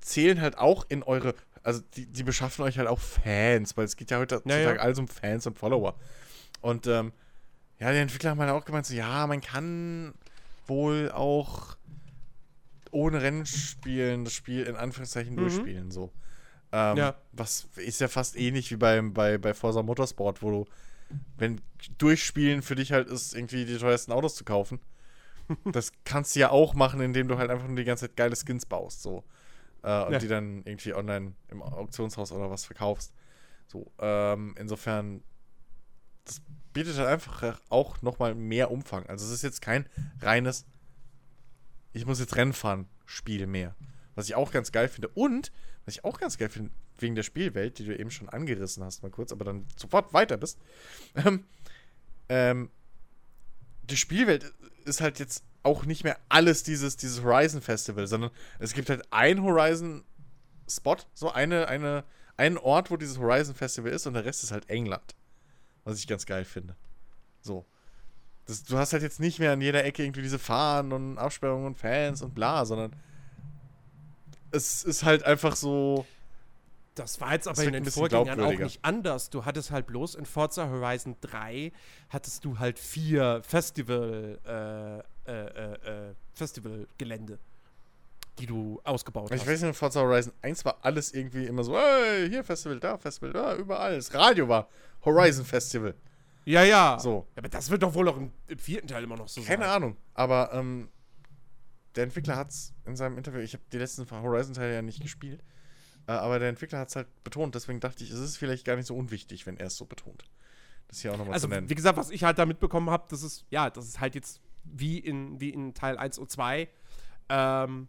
zählen 0.00 0.40
halt 0.40 0.56
auch 0.56 0.86
in 0.88 1.02
eure. 1.02 1.34
Also 1.62 1.82
die, 1.94 2.06
die 2.06 2.22
beschaffen 2.22 2.64
euch 2.64 2.78
halt 2.78 2.88
auch 2.88 3.00
Fans, 3.00 3.76
weil 3.76 3.84
es 3.84 3.96
geht 3.96 4.10
ja 4.10 4.18
heutzutage 4.18 4.62
Ja, 4.62 4.74
ja. 4.74 4.80
alles 4.80 4.98
um 4.98 5.08
Fans 5.08 5.46
und 5.46 5.58
Follower. 5.58 5.94
Und 6.62 6.86
ähm, 6.86 7.12
ja, 7.80 7.92
die 7.92 7.98
Entwickler 7.98 8.30
haben 8.30 8.40
halt 8.40 8.50
auch 8.50 8.64
gemeint, 8.64 8.86
so, 8.86 8.94
ja, 8.94 9.26
man 9.26 9.40
kann 9.40 10.14
wohl 10.66 11.10
auch 11.10 11.76
ohne 12.92 13.22
Rennen 13.22 13.46
spielen, 13.46 14.24
das 14.24 14.34
Spiel 14.34 14.64
in 14.64 14.76
Anführungszeichen 14.76 15.36
durchspielen, 15.36 15.90
so. 15.90 16.12
Ähm, 16.72 16.98
Ja. 16.98 17.16
Was 17.32 17.68
ist 17.76 18.00
ja 18.00 18.08
fast 18.08 18.36
ähnlich 18.36 18.70
wie 18.70 18.76
beim, 18.76 19.12
bei, 19.14 19.38
bei 19.38 19.54
Forza 19.54 19.82
Motorsport, 19.82 20.42
wo 20.42 20.50
du, 20.50 20.66
wenn 21.38 21.60
Durchspielen 21.98 22.62
für 22.62 22.74
dich 22.74 22.92
halt 22.92 23.08
ist, 23.08 23.34
irgendwie 23.34 23.64
die 23.64 23.78
teuersten 23.78 24.12
Autos 24.12 24.34
zu 24.34 24.44
kaufen. 24.44 24.80
das 25.72 25.92
kannst 26.04 26.36
du 26.36 26.40
ja 26.40 26.50
auch 26.50 26.74
machen, 26.74 27.00
indem 27.00 27.28
du 27.28 27.38
halt 27.38 27.50
einfach 27.50 27.66
nur 27.66 27.76
die 27.76 27.84
ganze 27.84 28.06
Zeit 28.08 28.16
geile 28.16 28.36
Skins 28.36 28.66
baust, 28.66 29.02
so. 29.02 29.24
Äh, 29.82 30.04
und 30.04 30.12
Ja. 30.12 30.18
die 30.18 30.28
dann 30.28 30.62
irgendwie 30.64 30.94
online 30.94 31.32
im 31.48 31.62
Auktionshaus 31.62 32.30
oder 32.32 32.50
was 32.50 32.64
verkaufst. 32.66 33.14
So, 33.66 33.90
ähm, 33.98 34.54
insofern, 34.58 35.22
das 36.24 36.42
bietet 36.72 36.96
halt 36.98 37.08
einfach 37.08 37.60
auch 37.68 38.02
nochmal 38.02 38.34
mehr 38.34 38.70
Umfang. 38.70 39.06
Also 39.06 39.26
es 39.26 39.32
ist 39.32 39.42
jetzt 39.42 39.62
kein 39.62 39.86
reines, 40.20 40.64
ich 41.92 42.06
muss 42.06 42.20
jetzt 42.20 42.36
Rennen 42.36 42.52
fahren, 42.52 42.88
Spiel 43.06 43.46
mehr. 43.46 43.74
Was 44.14 44.26
ich 44.26 44.34
auch 44.34 44.52
ganz 44.52 44.72
geil 44.72 44.88
finde. 44.88 45.08
Und, 45.08 45.52
was 45.84 45.94
ich 45.94 46.04
auch 46.04 46.20
ganz 46.20 46.38
geil 46.38 46.48
finde, 46.48 46.70
wegen 46.98 47.14
der 47.14 47.22
Spielwelt, 47.22 47.78
die 47.78 47.84
du 47.84 47.98
eben 47.98 48.10
schon 48.10 48.28
angerissen 48.28 48.84
hast, 48.84 49.02
mal 49.02 49.10
kurz, 49.10 49.32
aber 49.32 49.44
dann 49.44 49.66
sofort 49.76 50.12
weiter 50.12 50.36
bist. 50.36 50.58
Ähm, 51.16 51.44
ähm, 52.28 52.70
die 53.84 53.96
Spielwelt 53.96 54.52
ist 54.84 55.00
halt 55.00 55.18
jetzt 55.18 55.42
auch 55.62 55.84
nicht 55.84 56.04
mehr 56.04 56.18
alles 56.28 56.62
dieses, 56.62 56.96
dieses 56.96 57.22
Horizon 57.22 57.60
Festival, 57.60 58.06
sondern 58.06 58.30
es 58.58 58.72
gibt 58.72 58.88
halt 58.88 59.02
ein 59.10 59.42
Horizon 59.42 60.04
Spot, 60.68 60.96
so 61.14 61.30
eine, 61.30 61.68
eine, 61.68 62.04
einen 62.36 62.56
Ort, 62.56 62.90
wo 62.90 62.96
dieses 62.96 63.18
Horizon 63.18 63.54
Festival 63.54 63.90
ist 63.90 64.06
und 64.06 64.14
der 64.14 64.24
Rest 64.24 64.44
ist 64.44 64.52
halt 64.52 64.68
England. 64.70 65.14
Was 65.90 65.98
ich 65.98 66.06
ganz 66.06 66.26
geil 66.26 66.44
finde. 66.44 66.76
So. 67.40 67.64
Das, 68.46 68.64
du 68.64 68.78
hast 68.78 68.92
halt 68.92 69.02
jetzt 69.02 69.20
nicht 69.20 69.38
mehr 69.38 69.52
an 69.52 69.60
jeder 69.60 69.84
Ecke 69.84 70.02
irgendwie 70.02 70.22
diese 70.22 70.38
Fahnen 70.38 70.92
und 70.92 71.18
Absperrungen 71.18 71.66
und 71.66 71.78
Fans 71.78 72.22
und 72.22 72.34
bla, 72.34 72.64
sondern 72.64 72.94
es 74.50 74.82
ist 74.82 75.04
halt 75.04 75.24
einfach 75.24 75.56
so. 75.56 76.06
Das 76.96 77.20
war 77.20 77.32
jetzt 77.32 77.46
aber 77.46 77.62
in 77.62 77.72
den 77.72 77.86
Vorgängern 77.86 78.40
auch 78.40 78.52
nicht 78.52 78.84
anders. 78.84 79.30
Du 79.30 79.44
hattest 79.44 79.70
halt 79.70 79.86
bloß 79.86 80.16
in 80.16 80.26
Forza 80.26 80.68
Horizon 80.68 81.16
3 81.20 81.72
hattest 82.08 82.44
du 82.44 82.58
halt 82.58 82.78
vier 82.78 83.40
Festival, 83.44 84.38
äh, 85.26 85.30
äh, 85.30 85.46
äh, 85.46 86.08
äh, 86.08 86.14
Festivalgelände, 86.34 87.38
die 88.38 88.46
du 88.46 88.80
ausgebaut 88.82 89.30
Ich 89.32 89.40
hast. 89.40 89.46
weiß 89.46 89.60
nicht, 89.60 89.68
in 89.68 89.74
Forza 89.74 90.00
Horizon 90.00 90.32
1 90.42 90.64
war 90.64 90.78
alles 90.82 91.14
irgendwie 91.14 91.46
immer 91.46 91.62
so, 91.62 91.78
hey, 91.78 92.28
hier 92.28 92.42
Festival, 92.42 92.80
da 92.80 92.98
Festival, 92.98 93.32
da, 93.32 93.54
überall. 93.54 93.94
Das 93.94 94.12
Radio 94.12 94.48
war 94.48 94.68
Horizon 95.04 95.44
Festival. 95.44 95.94
ja, 96.44 96.62
ja. 96.64 96.98
So. 96.98 97.26
Aber 97.36 97.48
das 97.48 97.70
wird 97.70 97.82
doch 97.82 97.94
wohl 97.94 98.08
auch 98.08 98.16
im, 98.16 98.32
im 98.48 98.58
vierten 98.58 98.88
Teil 98.88 99.04
immer 99.04 99.16
noch 99.16 99.28
so 99.28 99.42
Keine 99.42 99.64
sein. 99.64 99.72
Ahnung, 99.72 99.96
aber 100.14 100.52
ähm, 100.52 100.88
der 101.96 102.04
Entwickler 102.04 102.36
hat 102.36 102.50
es 102.50 102.72
in 102.86 102.96
seinem 102.96 103.18
Interview, 103.18 103.40
ich 103.40 103.52
habe 103.54 103.64
die 103.72 103.78
letzten 103.78 104.08
Horizon-Teile 104.10 104.74
ja 104.74 104.82
nicht 104.82 105.00
gespielt, 105.02 105.42
äh, 106.06 106.12
aber 106.12 106.38
der 106.38 106.48
Entwickler 106.48 106.78
hat 106.78 106.88
es 106.88 106.96
halt 106.96 107.08
betont, 107.24 107.54
deswegen 107.54 107.80
dachte 107.80 108.04
ich, 108.04 108.10
es 108.10 108.20
ist 108.20 108.36
vielleicht 108.36 108.64
gar 108.64 108.76
nicht 108.76 108.86
so 108.86 108.96
unwichtig, 108.96 109.46
wenn 109.46 109.56
er 109.56 109.66
es 109.66 109.76
so 109.76 109.84
betont. 109.86 110.24
Das 110.88 111.00
hier 111.00 111.12
auch 111.12 111.18
nochmal 111.18 111.34
Also, 111.34 111.46
zu 111.48 111.54
nennen. 111.54 111.68
wie 111.70 111.74
gesagt, 111.74 111.96
was 111.98 112.10
ich 112.10 112.24
halt 112.24 112.38
da 112.38 112.46
mitbekommen 112.46 112.90
habe, 112.90 113.06
das 113.08 113.22
ist, 113.22 113.44
ja, 113.50 113.70
das 113.70 113.86
ist 113.86 114.00
halt 114.00 114.14
jetzt 114.14 114.40
wie 114.64 114.98
in, 114.98 115.40
wie 115.40 115.50
in 115.50 115.74
Teil 115.74 115.96
1 115.98 116.18
und 116.18 116.30
2 116.30 116.68
ähm, 117.28 117.88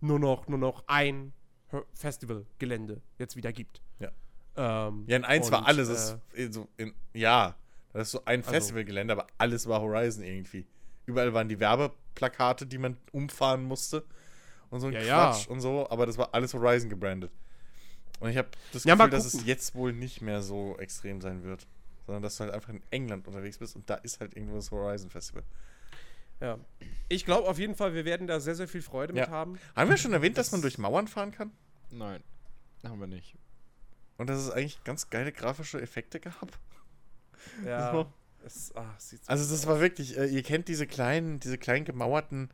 nur, 0.00 0.18
noch, 0.18 0.48
nur 0.48 0.58
noch 0.58 0.84
ein 0.86 1.32
Festivalgelände 1.94 3.00
jetzt 3.18 3.36
wieder 3.36 3.52
gibt. 3.52 3.80
Ja. 4.56 4.88
Ähm, 4.88 5.04
Ja, 5.06 5.16
in 5.16 5.24
1 5.24 5.50
war 5.50 5.66
alles, 5.66 6.12
äh, 6.34 6.42
in 6.44 6.52
so, 6.52 6.68
in, 6.76 6.94
ja, 7.14 7.54
das 7.92 8.08
ist 8.08 8.12
so 8.12 8.24
ein 8.24 8.40
Also- 8.40 8.50
Festivalgelände, 8.52 9.12
aber 9.12 9.26
alles 9.38 9.66
war 9.66 9.80
Horizon 9.80 10.24
irgendwie. 10.24 10.66
Überall 11.06 11.32
waren 11.34 11.48
die 11.48 11.58
Werbeplakate, 11.60 12.66
die 12.66 12.78
man 12.78 12.96
umfahren 13.12 13.64
musste 13.64 14.04
und 14.70 14.80
so 14.80 14.86
ein 14.88 14.92
Ja, 14.92 15.00
ja. 15.02 15.30
Quatsch 15.30 15.48
und 15.48 15.60
so, 15.60 15.88
aber 15.90 16.06
das 16.06 16.16
war 16.18 16.32
alles 16.32 16.54
Horizon 16.54 16.88
gebrandet. 16.90 17.30
Und 18.20 18.30
ich 18.30 18.36
habe 18.36 18.48
das 18.72 18.84
Ja, 18.84 18.94
Gefühl, 18.94 19.10
dass 19.10 19.32
es 19.34 19.44
jetzt 19.46 19.74
wohl 19.74 19.92
nicht 19.92 20.20
mehr 20.22 20.42
so 20.42 20.76
extrem 20.78 21.20
sein 21.20 21.42
wird. 21.42 21.66
Sondern 22.06 22.22
dass 22.22 22.36
du 22.36 22.44
halt 22.44 22.52
einfach 22.52 22.70
in 22.70 22.82
England 22.90 23.26
unterwegs 23.28 23.58
bist 23.58 23.76
und 23.76 23.88
da 23.88 23.94
ist 23.94 24.20
halt 24.20 24.36
irgendwo 24.36 24.56
das 24.56 24.70
Horizon 24.72 25.08
Festival. 25.10 25.44
Ja. 26.40 26.58
Ich 27.08 27.24
glaube 27.24 27.48
auf 27.48 27.58
jeden 27.58 27.76
Fall, 27.76 27.94
wir 27.94 28.04
werden 28.04 28.26
da 28.26 28.40
sehr, 28.40 28.56
sehr 28.56 28.66
viel 28.66 28.82
Freude 28.82 29.14
Ja. 29.14 29.22
mit 29.22 29.30
haben. 29.30 29.58
Haben 29.76 29.88
wir 29.90 29.96
schon 29.96 30.12
erwähnt, 30.12 30.36
dass 30.36 30.50
man 30.50 30.60
durch 30.62 30.78
Mauern 30.78 31.06
fahren 31.06 31.30
kann? 31.30 31.52
Nein, 31.90 32.22
haben 32.84 32.98
wir 33.00 33.06
nicht. 33.06 33.36
Und 34.18 34.28
dass 34.28 34.38
es 34.38 34.50
eigentlich 34.50 34.82
ganz 34.84 35.10
geile 35.10 35.32
grafische 35.32 35.80
Effekte 35.80 36.20
gab? 36.20 36.58
Ja. 37.64 37.92
So. 37.92 38.12
Es, 38.44 38.68
so 38.68 38.74
Also 39.26 39.52
das 39.54 39.66
war 39.66 39.80
wirklich, 39.80 40.18
äh, 40.18 40.26
ihr 40.26 40.42
kennt 40.42 40.68
diese 40.68 40.86
kleinen, 40.86 41.38
diese 41.38 41.58
kleinen 41.58 41.84
gemauerten, 41.84 42.50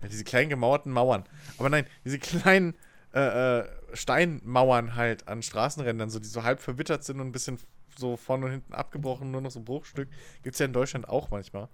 ja, 0.00 0.08
diese 0.08 0.24
kleinen 0.24 0.50
gemauerten 0.50 0.92
Mauern. 0.92 1.24
Aber 1.58 1.68
nein, 1.68 1.86
diese 2.04 2.18
kleinen 2.18 2.74
äh, 3.12 3.58
äh, 3.60 3.68
Steinmauern 3.92 4.94
halt 4.94 5.26
an 5.28 5.42
Straßenrändern, 5.42 6.10
so 6.10 6.18
die 6.18 6.28
so 6.28 6.44
halb 6.44 6.60
verwittert 6.60 7.04
sind 7.04 7.20
und 7.20 7.26
ein 7.28 7.32
bisschen 7.32 7.58
so 7.96 8.16
vorne 8.16 8.46
und 8.46 8.52
hinten 8.52 8.72
abgebrochen, 8.72 9.30
nur 9.30 9.40
noch 9.40 9.50
so 9.50 9.58
ein 9.60 9.64
Bruchstück. 9.64 10.08
Gibt 10.42 10.54
es 10.54 10.60
ja 10.60 10.66
in 10.66 10.72
Deutschland 10.72 11.08
auch 11.08 11.30
manchmal. 11.30 11.68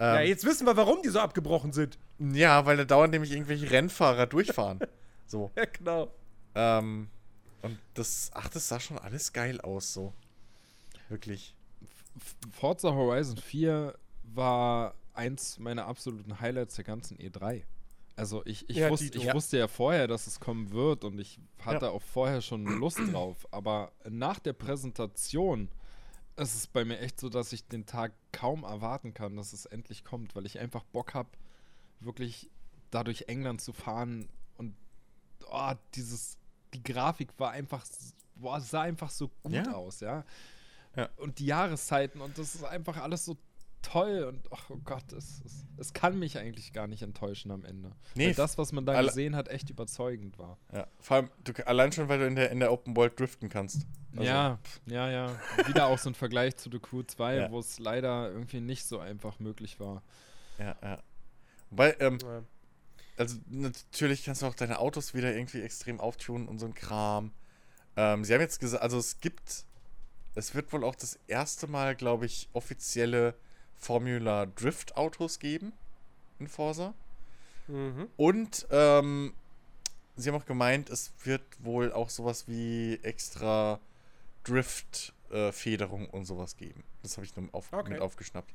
Ja, 0.00 0.20
Ähm, 0.20 0.26
jetzt 0.28 0.44
wissen 0.44 0.66
wir, 0.66 0.76
warum 0.76 1.00
die 1.02 1.08
so 1.08 1.20
abgebrochen 1.20 1.72
sind. 1.72 1.98
ja, 2.18 2.66
weil 2.66 2.76
da 2.76 2.84
dauernd 2.84 3.12
nämlich 3.12 3.32
irgendwelche 3.32 3.70
Rennfahrer 3.70 4.26
durchfahren. 4.26 4.80
So. 5.26 5.52
Ja, 5.56 5.64
genau. 5.66 6.12
Ähm, 6.56 7.08
und 7.64 7.78
das, 7.94 8.30
ach, 8.34 8.48
das 8.48 8.68
sah 8.68 8.78
schon 8.80 8.98
alles 8.98 9.32
geil 9.32 9.60
aus, 9.60 9.92
so. 9.92 10.12
Wirklich. 11.08 11.54
Forza 12.52 12.92
Horizon 12.94 13.36
4 13.36 13.98
war 14.22 14.94
eins 15.12 15.58
meiner 15.58 15.86
absoluten 15.86 16.40
Highlights 16.40 16.76
der 16.76 16.84
ganzen 16.84 17.18
E3. 17.18 17.62
Also 18.16 18.44
ich, 18.46 18.68
ich, 18.70 18.76
Ja, 18.76 18.90
wus 18.90 19.00
Dito. 19.00 19.18
ich 19.18 19.24
Ja. 19.24 19.34
wusste 19.34 19.58
ja 19.58 19.66
vorher, 19.68 20.06
dass 20.06 20.26
es 20.28 20.38
kommen 20.38 20.70
wird 20.70 21.04
und 21.04 21.18
ich 21.18 21.38
hatte 21.64 21.86
Ja. 21.86 21.90
auch 21.90 22.02
vorher 22.02 22.40
schon 22.42 22.64
Lust 22.64 22.98
drauf. 23.12 23.46
Aber 23.50 23.90
nach 24.08 24.38
der 24.38 24.52
Präsentation 24.52 25.68
ist 26.36 26.54
es 26.54 26.66
bei 26.66 26.84
mir 26.84 26.98
echt 27.00 27.18
so, 27.20 27.28
dass 27.28 27.52
ich 27.52 27.66
den 27.66 27.86
Tag 27.86 28.12
kaum 28.32 28.62
erwarten 28.64 29.14
kann, 29.14 29.36
dass 29.36 29.52
es 29.52 29.66
endlich 29.66 30.04
kommt, 30.04 30.34
weil 30.36 30.46
ich 30.46 30.58
einfach 30.60 30.84
Bock 30.84 31.14
habe, 31.14 31.28
wirklich 32.00 32.50
da 32.90 33.02
durch 33.04 33.22
England 33.28 33.60
zu 33.60 33.72
fahren 33.72 34.28
und 34.56 34.74
oh, 35.50 35.72
dieses, 35.94 36.36
die 36.74 36.82
Grafik 36.82 37.30
war 37.38 37.52
einfach, 37.52 37.84
boah, 38.34 38.60
sah 38.60 38.82
einfach 38.82 39.10
so 39.10 39.28
gut 39.42 39.52
Ja. 39.52 39.72
aus, 39.72 40.00
ja. 40.00 40.24
Ja. 40.96 41.08
Und 41.16 41.38
die 41.38 41.46
Jahreszeiten 41.46 42.20
und 42.20 42.38
das 42.38 42.54
ist 42.54 42.64
einfach 42.64 42.96
alles 42.98 43.24
so 43.24 43.36
toll 43.82 44.24
und 44.24 44.48
oh 44.50 44.76
Gott, 44.84 45.12
es, 45.12 45.42
es, 45.44 45.66
es 45.76 45.92
kann 45.92 46.18
mich 46.18 46.38
eigentlich 46.38 46.72
gar 46.72 46.86
nicht 46.86 47.02
enttäuschen 47.02 47.50
am 47.50 47.64
Ende. 47.64 47.92
Nee, 48.14 48.28
weil 48.28 48.34
das, 48.34 48.56
was 48.56 48.72
man 48.72 48.86
da 48.86 49.00
gesehen 49.02 49.36
hat, 49.36 49.48
echt 49.48 49.68
überzeugend 49.70 50.38
war. 50.38 50.56
Ja. 50.72 50.86
Vor 51.00 51.16
allem, 51.18 51.30
du, 51.44 51.52
allein 51.66 51.92
schon, 51.92 52.08
weil 52.08 52.18
du 52.20 52.26
in 52.26 52.34
der, 52.36 52.50
in 52.50 52.60
der 52.60 52.72
Open 52.72 52.96
World 52.96 53.18
driften 53.20 53.48
kannst. 53.50 53.86
Also, 54.12 54.22
ja, 54.22 54.58
ja, 54.86 55.10
ja. 55.10 55.36
Wieder 55.66 55.86
auch 55.86 55.98
so 55.98 56.08
ein 56.08 56.14
Vergleich 56.14 56.56
zu 56.56 56.70
The 56.70 56.78
Crew 56.78 57.02
2, 57.02 57.34
Ja. 57.36 57.50
wo 57.50 57.58
es 57.58 57.78
leider 57.78 58.30
irgendwie 58.30 58.60
nicht 58.60 58.84
so 58.86 59.00
einfach 59.00 59.38
möglich 59.38 59.78
war. 59.80 60.02
Ja, 60.58 60.76
ja. 60.82 61.02
Wobei, 61.70 61.96
ähm, 62.00 62.18
Ja. 62.22 62.42
Also 63.16 63.36
natürlich 63.48 64.24
kannst 64.24 64.42
du 64.42 64.46
auch 64.46 64.54
deine 64.54 64.78
Autos 64.78 65.14
wieder 65.14 65.34
irgendwie 65.34 65.62
extrem 65.62 66.00
auftunen 66.00 66.48
und 66.48 66.58
so 66.58 66.66
ein 66.66 66.74
Kram. 66.74 67.32
Ähm, 67.96 68.24
sie 68.24 68.34
haben 68.34 68.40
jetzt 68.40 68.60
gesagt, 68.60 68.82
also 68.82 68.98
es 68.98 69.20
gibt, 69.20 69.64
es 70.34 70.54
wird 70.54 70.72
wohl 70.72 70.84
auch 70.84 70.96
das 70.96 71.18
erste 71.28 71.66
Mal, 71.66 71.94
glaube 71.94 72.26
ich, 72.26 72.48
offizielle 72.52 73.34
Formula 73.76 74.46
Drift 74.46 74.96
Autos 74.96 75.38
geben 75.38 75.72
in 76.38 76.48
Forza. 76.48 76.94
Mhm. 77.68 78.08
Und 78.16 78.66
ähm, 78.70 79.34
sie 80.16 80.28
haben 80.28 80.36
auch 80.36 80.46
gemeint, 80.46 80.90
es 80.90 81.12
wird 81.22 81.42
wohl 81.60 81.92
auch 81.92 82.10
sowas 82.10 82.48
wie 82.48 82.98
extra 83.02 83.80
Drift-Federung 84.44 86.08
und 86.10 86.24
sowas 86.24 86.56
geben. 86.56 86.84
Das 87.02 87.16
habe 87.16 87.26
ich 87.26 87.36
nur 87.36 87.48
auf, 87.52 87.72
Okay. 87.72 87.90
mit 87.90 88.00
aufgeschnappt. 88.00 88.52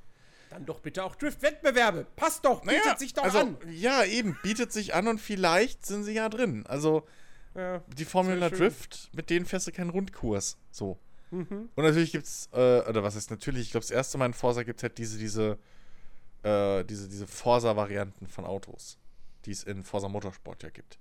Dann 0.50 0.66
doch 0.66 0.80
bitte 0.80 1.04
auch 1.04 1.16
Drift-Wettbewerbe. 1.16 2.08
Passt 2.16 2.44
doch, 2.44 2.62
bietet 2.62 2.98
sich 3.00 3.14
doch 3.14 3.24
also, 3.24 3.40
an. 3.40 3.58
Ja, 3.70 4.04
eben, 4.04 4.38
bietet 4.42 4.72
sich 4.72 4.96
an 4.96 5.08
und 5.08 5.20
vielleicht 5.20 5.86
sind 5.86 6.04
sie 6.04 6.14
ja 6.14 6.28
drin. 6.30 6.66
Also 6.68 7.08
Ja. 7.56 7.84
die 7.96 8.06
Formula. 8.06 8.50
Drift, 8.50 9.10
mit 9.14 9.30
denen 9.30 9.46
fährst 9.46 9.68
du 9.68 9.72
keinen 9.72 9.92
Rundkurs. 9.92 10.58
So. 10.72 10.98
Mhm. 11.32 11.70
Und 11.76 11.84
natürlich 11.84 12.12
gibt's, 12.12 12.50
äh, 12.54 12.82
oder 12.82 13.04
was 13.04 13.16
ist 13.16 13.30
natürlich, 13.30 13.64
ich 13.64 13.72
glaube, 13.72 13.84
das 13.84 13.92
erste 13.92 14.18
Mal 14.18 14.26
in 14.26 14.34
Forza 14.34 14.64
gibt 14.64 14.80
es 14.80 14.84
halt 14.84 14.98
diese, 14.98 15.20
diese, 15.20 15.60
äh, 16.42 16.84
diese, 16.86 17.08
diese 17.08 17.28
Forza-Varianten 17.28 18.28
von 18.28 18.46
Autos, 18.46 18.98
die 19.46 19.52
es 19.52 19.64
in 19.64 19.84
Forza 19.84 20.08
Motorsport 20.10 20.64
ja 20.64 20.70
gibt. 20.70 20.98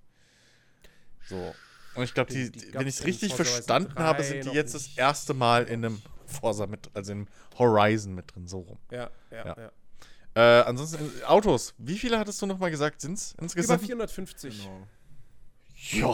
So. 1.27 1.55
Und 1.99 2.05
ich 2.05 2.15
glaube, 2.15 2.33
die, 2.33 2.45
Die- 2.45 2.53
die 2.53 2.59
die, 2.61 2.67
gab's 2.67 2.81
wenn 2.81 2.87
ich 2.89 2.95
es 3.01 3.05
richtig 3.05 3.35
verstanden 3.35 3.93
3 3.95 4.03
habe, 4.03 4.23
sind 4.23 4.45
die 4.45 4.51
jetzt 4.51 4.75
nicht. 4.75 4.87
das 4.93 4.99
erste 4.99 5.35
Mal 5.35 5.65
in 5.65 5.85
einem 5.85 6.03
Forza 6.27 6.67
mit, 6.67 6.91
also 6.95 7.13
im 7.13 7.27
Horizon 7.59 8.15
mit 8.15 8.35
drin, 8.35 8.47
so 8.47 8.61
rum. 8.61 8.79
Ja, 8.91 9.11
ja, 9.31 9.47
Ja. 9.47 9.57
ja. 9.59 9.71
Äh, 10.61 10.63
ansonsten, 10.65 11.11
Autos. 11.27 11.75
Wie 11.79 11.99
viele 11.99 12.19
hattest 12.19 12.41
du 12.41 12.47
nochmal 12.47 12.71
gesagt, 12.71 13.01
sind 13.01 13.15
es 13.15 13.33
Über 13.33 13.43
insgesamt? 13.43 13.83
450. 13.85 14.63
Genau. 14.63 14.87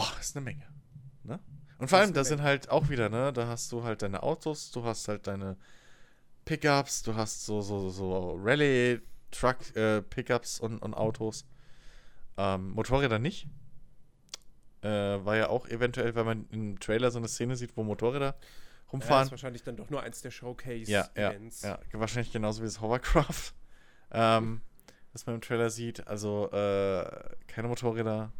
Ja, 0.01 0.19
ist 0.19 0.35
eine 0.35 0.43
Menge. 0.45 0.63
Ne? 1.23 1.39
Und 1.77 1.89
vor 1.89 1.99
allem, 1.99 2.05
eine 2.07 2.13
da 2.13 2.23
sind 2.23 2.41
halt 2.41 2.69
auch 2.69 2.89
wieder, 2.89 3.09
ne, 3.09 3.31
da 3.33 3.47
hast 3.47 3.71
du 3.71 3.83
halt 3.83 4.01
deine 4.01 4.23
Autos, 4.23 4.71
du 4.71 4.83
hast 4.83 5.07
halt 5.07 5.27
deine 5.27 5.57
Pickups, 6.45 7.03
du 7.03 7.13
hast 7.15 7.45
so, 7.45 7.61
so, 7.61 7.89
so 7.89 8.39
Rallye-Truck, 8.41 9.75
äh, 9.75 10.01
Pickups 10.01 10.59
und, 10.59 10.79
und 10.79 10.93
Autos. 10.93 11.45
Ähm, 12.37 12.71
Motorräder 12.71 13.19
nicht. 13.19 13.47
Äh, 14.85 15.25
war 15.25 15.35
ja 15.35 15.49
auch 15.49 15.67
eventuell, 15.67 16.13
wenn 16.15 16.25
man 16.25 16.47
im 16.51 16.79
Trailer 16.79 17.09
so 17.09 17.17
eine 17.17 17.27
Szene 17.27 17.55
sieht, 17.55 17.75
wo 17.75 17.83
Motorräder 17.83 18.25
Ja, 18.25 18.31
ist 18.85 18.93
rumfahren. 18.93 19.31
wahrscheinlich 19.31 19.63
dann 19.63 19.75
doch 19.77 19.89
nur 19.89 20.03
eins 20.03 20.21
der 20.21 20.29
Ja, 20.31 20.35
ja, 20.35 20.39
Showcase-Events. 20.39 21.61
ja, 21.63 21.79
wahrscheinlich 21.93 22.31
genauso 22.31 22.61
wie 22.61 22.65
das 22.67 22.81
Hovercraft, 22.81 23.53
ähm, 24.11 24.61
was 25.13 25.25
man 25.25 25.35
im 25.35 25.41
Trailer 25.41 25.69
sieht. 25.69 26.05
Also 26.07 26.51
äh, 26.51 27.05
keine 27.47 27.67
Motorräder, 27.67 28.31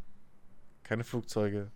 keine 0.84 1.04
Flugzeuge, 1.04 1.72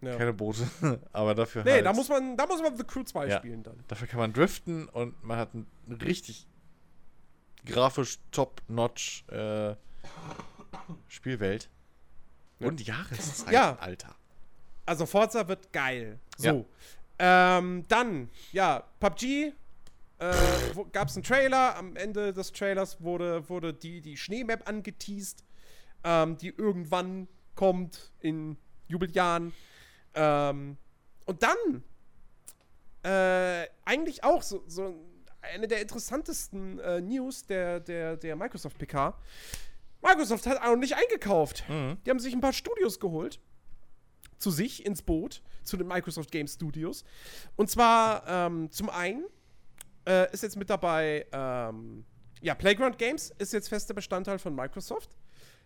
Ja. 0.00 0.16
keine 0.16 0.32
Boote, 0.32 0.66
aber 1.12 1.34
dafür 1.36 1.62
Nee, 1.62 1.70
halt, 1.72 1.86
da 1.86 1.92
muss 1.92 2.08
man, 2.08 2.36
da 2.36 2.46
muss 2.46 2.60
man 2.60 2.76
The 2.76 2.82
Crew 2.84 3.04
2 3.04 3.28
Ja. 3.28 3.38
spielen 3.38 3.62
dann. 3.62 3.84
dafür 3.88 4.08
kann 4.08 4.18
man 4.18 4.32
driften 4.32 4.88
und 4.88 5.22
man 5.22 5.38
hat 5.38 5.54
ein 5.54 5.66
richtig 6.02 6.48
grafisch 7.64 8.18
top-notch 8.32 9.24
äh, 9.28 9.76
Spielwelt. 11.08 11.68
Ja. 12.58 12.68
Und 12.68 12.86
Jahreszeit, 12.86 13.52
Ja. 13.52 13.76
Alter. 13.76 14.14
Also 14.86 15.04
Forza 15.06 15.46
wird 15.48 15.72
geil. 15.72 16.18
Ja. 16.38 16.52
So. 16.52 16.66
Ähm, 17.18 17.84
dann, 17.88 18.30
ja, 18.52 18.84
PUBG. 19.00 19.52
Äh, 20.18 20.34
Gab 20.92 21.08
es 21.08 21.16
einen 21.16 21.24
Trailer. 21.24 21.76
Am 21.76 21.96
Ende 21.96 22.32
des 22.32 22.52
Trailers 22.52 23.00
wurde, 23.02 23.48
wurde 23.48 23.74
die, 23.74 24.00
die 24.00 24.16
Schneemap 24.16 24.66
angeteased, 24.68 25.44
ähm, 26.04 26.38
die 26.38 26.48
irgendwann 26.48 27.28
kommt 27.54 28.12
in 28.20 28.56
Jubeljahren. 28.88 29.52
Ähm, 30.14 30.76
und 31.26 31.42
dann 31.42 31.82
äh, 33.02 33.68
eigentlich 33.84 34.24
auch 34.24 34.42
so, 34.42 34.62
so 34.66 34.94
eine 35.54 35.68
der 35.68 35.80
interessantesten 35.82 36.78
äh, 36.78 37.00
News 37.00 37.44
der, 37.44 37.80
der, 37.80 38.16
der 38.16 38.36
Microsoft 38.36 38.78
PK. 38.78 39.16
Microsoft 40.06 40.46
hat 40.46 40.62
auch 40.62 40.76
nicht 40.76 40.94
eingekauft. 40.94 41.64
Mhm. 41.68 41.98
Die 42.04 42.10
haben 42.10 42.18
sich 42.18 42.32
ein 42.32 42.40
paar 42.40 42.52
Studios 42.52 43.00
geholt. 43.00 43.40
Zu 44.38 44.50
sich 44.50 44.84
ins 44.84 45.00
Boot, 45.00 45.42
zu 45.62 45.76
den 45.78 45.86
Microsoft 45.88 46.30
Game 46.30 46.46
Studios. 46.46 47.04
Und 47.56 47.70
zwar 47.70 48.22
ähm, 48.28 48.70
zum 48.70 48.90
einen 48.90 49.24
äh, 50.06 50.30
ist 50.32 50.42
jetzt 50.42 50.56
mit 50.56 50.68
dabei, 50.68 51.26
ähm, 51.32 52.04
ja, 52.42 52.54
Playground 52.54 52.98
Games 52.98 53.32
ist 53.38 53.54
jetzt 53.54 53.68
fester 53.68 53.94
Bestandteil 53.94 54.38
von 54.38 54.54
Microsoft. 54.54 55.16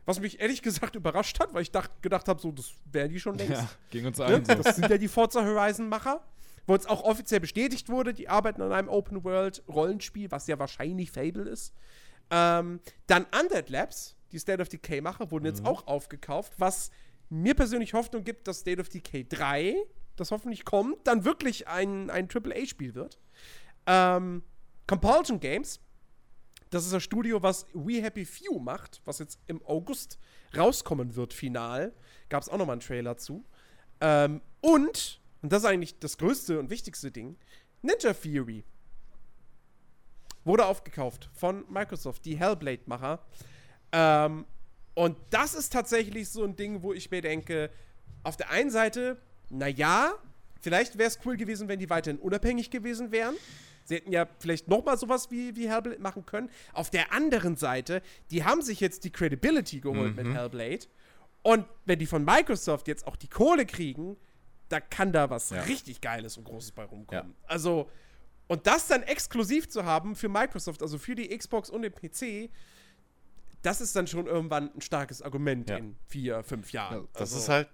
Was 0.06 0.20
mich 0.20 0.40
ehrlich 0.40 0.62
gesagt 0.62 0.94
überrascht 0.96 1.40
hat, 1.40 1.52
weil 1.52 1.62
ich 1.62 1.72
dacht, 1.72 2.00
gedacht 2.00 2.28
habe, 2.28 2.40
so, 2.40 2.52
das 2.52 2.72
wären 2.90 3.10
die 3.10 3.18
schon 3.20 3.36
längst. 3.36 3.52
Ja, 3.60 3.70
ging 3.90 4.06
uns 4.06 4.18
Ne? 4.18 4.24
allen 4.24 4.44
so. 4.44 4.54
Das 4.54 4.76
sind 4.76 4.88
ja 4.88 4.98
die 4.98 5.08
Forza 5.08 5.44
Horizon-Macher. 5.44 6.22
Wo 6.66 6.74
jetzt 6.74 6.88
auch 6.88 7.02
offiziell 7.02 7.40
bestätigt 7.40 7.88
wurde, 7.88 8.14
die 8.14 8.28
arbeiten 8.28 8.62
an 8.62 8.70
einem 8.70 8.88
Open-World-Rollenspiel, 8.88 10.30
was 10.30 10.46
ja 10.46 10.58
wahrscheinlich 10.58 11.10
Fable 11.10 11.48
ist. 11.48 11.72
Ähm, 12.30 12.80
dann 13.08 13.26
Undead 13.38 13.70
Labs, 13.70 14.14
die 14.32 14.38
State 14.38 14.62
of 14.62 14.68
Decay-Macher, 14.68 15.30
wurden 15.30 15.46
jetzt 15.46 15.64
auch 15.64 15.86
aufgekauft, 15.86 16.52
was 16.58 16.90
mir 17.28 17.54
persönlich 17.54 17.94
Hoffnung 17.94 18.24
gibt, 18.24 18.48
dass 18.48 18.60
State 18.60 18.80
of 18.80 18.88
Decay 18.88 19.24
3, 19.28 19.76
das 20.16 20.30
hoffentlich 20.30 20.64
kommt, 20.64 21.06
dann 21.06 21.24
wirklich 21.24 21.68
ein, 21.68 22.10
ein 22.10 22.28
AAA-Spiel 22.28 22.94
wird. 22.94 23.18
Ähm, 23.86 24.42
Compulsion 24.86 25.40
Games, 25.40 25.80
das 26.70 26.84
ist 26.84 26.92
das 26.92 27.02
Studio, 27.02 27.42
was 27.42 27.66
We 27.72 28.02
Happy 28.02 28.24
Few 28.24 28.58
macht, 28.58 29.00
was 29.04 29.18
jetzt 29.18 29.38
im 29.46 29.64
August 29.64 30.18
rauskommen 30.56 31.16
wird, 31.16 31.32
final. 31.32 31.92
Gab 32.28 32.42
es 32.42 32.48
auch 32.48 32.58
nochmal 32.58 32.74
einen 32.74 32.80
Trailer 32.80 33.16
zu. 33.16 33.44
Ähm, 34.00 34.40
und, 34.60 35.20
und 35.42 35.52
das 35.52 35.62
ist 35.62 35.68
eigentlich 35.68 35.98
das 35.98 36.18
größte 36.18 36.58
und 36.58 36.70
wichtigste 36.70 37.10
Ding, 37.10 37.36
Ninja 37.82 38.12
Theory 38.12 38.64
wurde 40.44 40.66
aufgekauft 40.66 41.30
von 41.32 41.64
Microsoft, 41.68 42.24
die 42.24 42.36
Hellblade-Macher. 42.36 43.20
Ähm, 43.92 44.44
und 44.94 45.16
das 45.30 45.54
ist 45.54 45.72
tatsächlich 45.72 46.28
so 46.28 46.44
ein 46.44 46.56
Ding, 46.56 46.82
wo 46.82 46.92
ich 46.92 47.10
mir 47.10 47.20
denke, 47.22 47.70
auf 48.22 48.36
der 48.36 48.50
einen 48.50 48.70
Seite, 48.70 49.16
naja, 49.50 50.12
Vielleicht 50.62 50.98
wäre 50.98 51.08
es 51.08 51.18
cool 51.24 51.38
gewesen, 51.38 51.68
wenn 51.68 51.78
die 51.78 51.88
weiterhin 51.88 52.20
unabhängig 52.20 52.68
gewesen 52.70 53.10
wären. 53.12 53.34
Sie 53.86 53.94
hätten 53.94 54.12
ja 54.12 54.26
vielleicht 54.40 54.68
noch 54.68 54.84
mal 54.84 54.98
sowas 54.98 55.30
wie, 55.30 55.56
wie 55.56 55.70
Hellblade 55.70 55.98
machen 55.98 56.26
können. 56.26 56.50
Auf 56.74 56.90
der 56.90 57.14
anderen 57.14 57.56
Seite, 57.56 58.02
die 58.30 58.44
haben 58.44 58.60
sich 58.60 58.78
jetzt 58.78 59.04
die 59.04 59.10
Credibility 59.10 59.80
geholt 59.80 60.14
Mhm. 60.18 60.22
mit 60.22 60.36
Hellblade. 60.36 60.80
Und 61.42 61.64
wenn 61.86 61.98
die 61.98 62.04
von 62.04 62.26
Microsoft 62.26 62.88
jetzt 62.88 63.06
auch 63.06 63.16
die 63.16 63.28
Kohle 63.28 63.64
kriegen, 63.64 64.18
da 64.68 64.80
kann 64.80 65.12
da 65.14 65.30
was 65.30 65.48
Ja. 65.48 65.62
richtig 65.62 66.02
Geiles 66.02 66.36
und 66.36 66.44
Großes 66.44 66.72
bei 66.72 66.84
rumkommen. 66.84 67.34
Also, 67.46 67.88
und 68.46 68.66
das 68.66 68.86
dann 68.86 69.02
exklusiv 69.02 69.66
zu 69.70 69.86
haben 69.86 70.14
für 70.14 70.28
Microsoft, 70.28 70.82
also 70.82 70.98
für 70.98 71.14
die 71.14 71.34
Xbox 71.34 71.70
und 71.70 71.80
den 71.80 71.92
PC, 71.94 72.50
das 73.62 73.80
ist 73.80 73.94
dann 73.96 74.06
schon 74.06 74.26
irgendwann 74.26 74.72
ein 74.74 74.80
starkes 74.80 75.22
Argument 75.22 75.68
Ja. 75.70 75.76
in 75.76 75.96
vier, 76.06 76.42
fünf 76.44 76.72
Jahren. 76.72 77.02
Ja, 77.02 77.08
Das 77.12 77.20
Also- 77.32 77.38
ist 77.38 77.48
halt. 77.48 77.68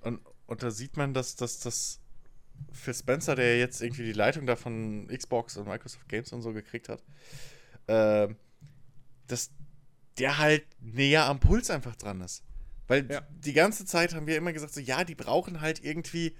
Und, 0.00 0.20
und 0.46 0.62
da 0.62 0.70
sieht 0.70 0.96
man, 0.96 1.14
dass, 1.14 1.36
dass, 1.36 1.60
dass 1.60 2.00
Phil 2.72 2.94
Spencer, 2.94 3.34
der 3.36 3.58
jetzt 3.58 3.80
irgendwie 3.82 4.04
die 4.04 4.12
Leitung 4.12 4.46
da 4.46 4.56
von 4.56 5.06
Xbox 5.08 5.56
und 5.56 5.68
Microsoft 5.68 6.08
Games 6.08 6.32
und 6.32 6.42
so 6.42 6.52
gekriegt 6.52 6.88
hat, 6.88 7.02
ähm, 7.88 8.36
dass 9.26 9.50
der 10.18 10.38
halt 10.38 10.64
näher 10.80 11.24
am 11.26 11.40
Puls 11.40 11.70
einfach 11.70 11.96
dran 11.96 12.20
ist. 12.20 12.42
Weil 12.88 13.10
Ja. 13.10 13.22
die 13.30 13.52
ganze 13.52 13.84
Zeit 13.84 14.14
haben 14.14 14.26
wir 14.26 14.36
immer 14.36 14.52
gesagt, 14.52 14.74
so 14.74 14.80
ja, 14.80 15.04
die 15.04 15.14
brauchen 15.14 15.60
halt 15.60 15.82
irgendwie, 15.84 16.34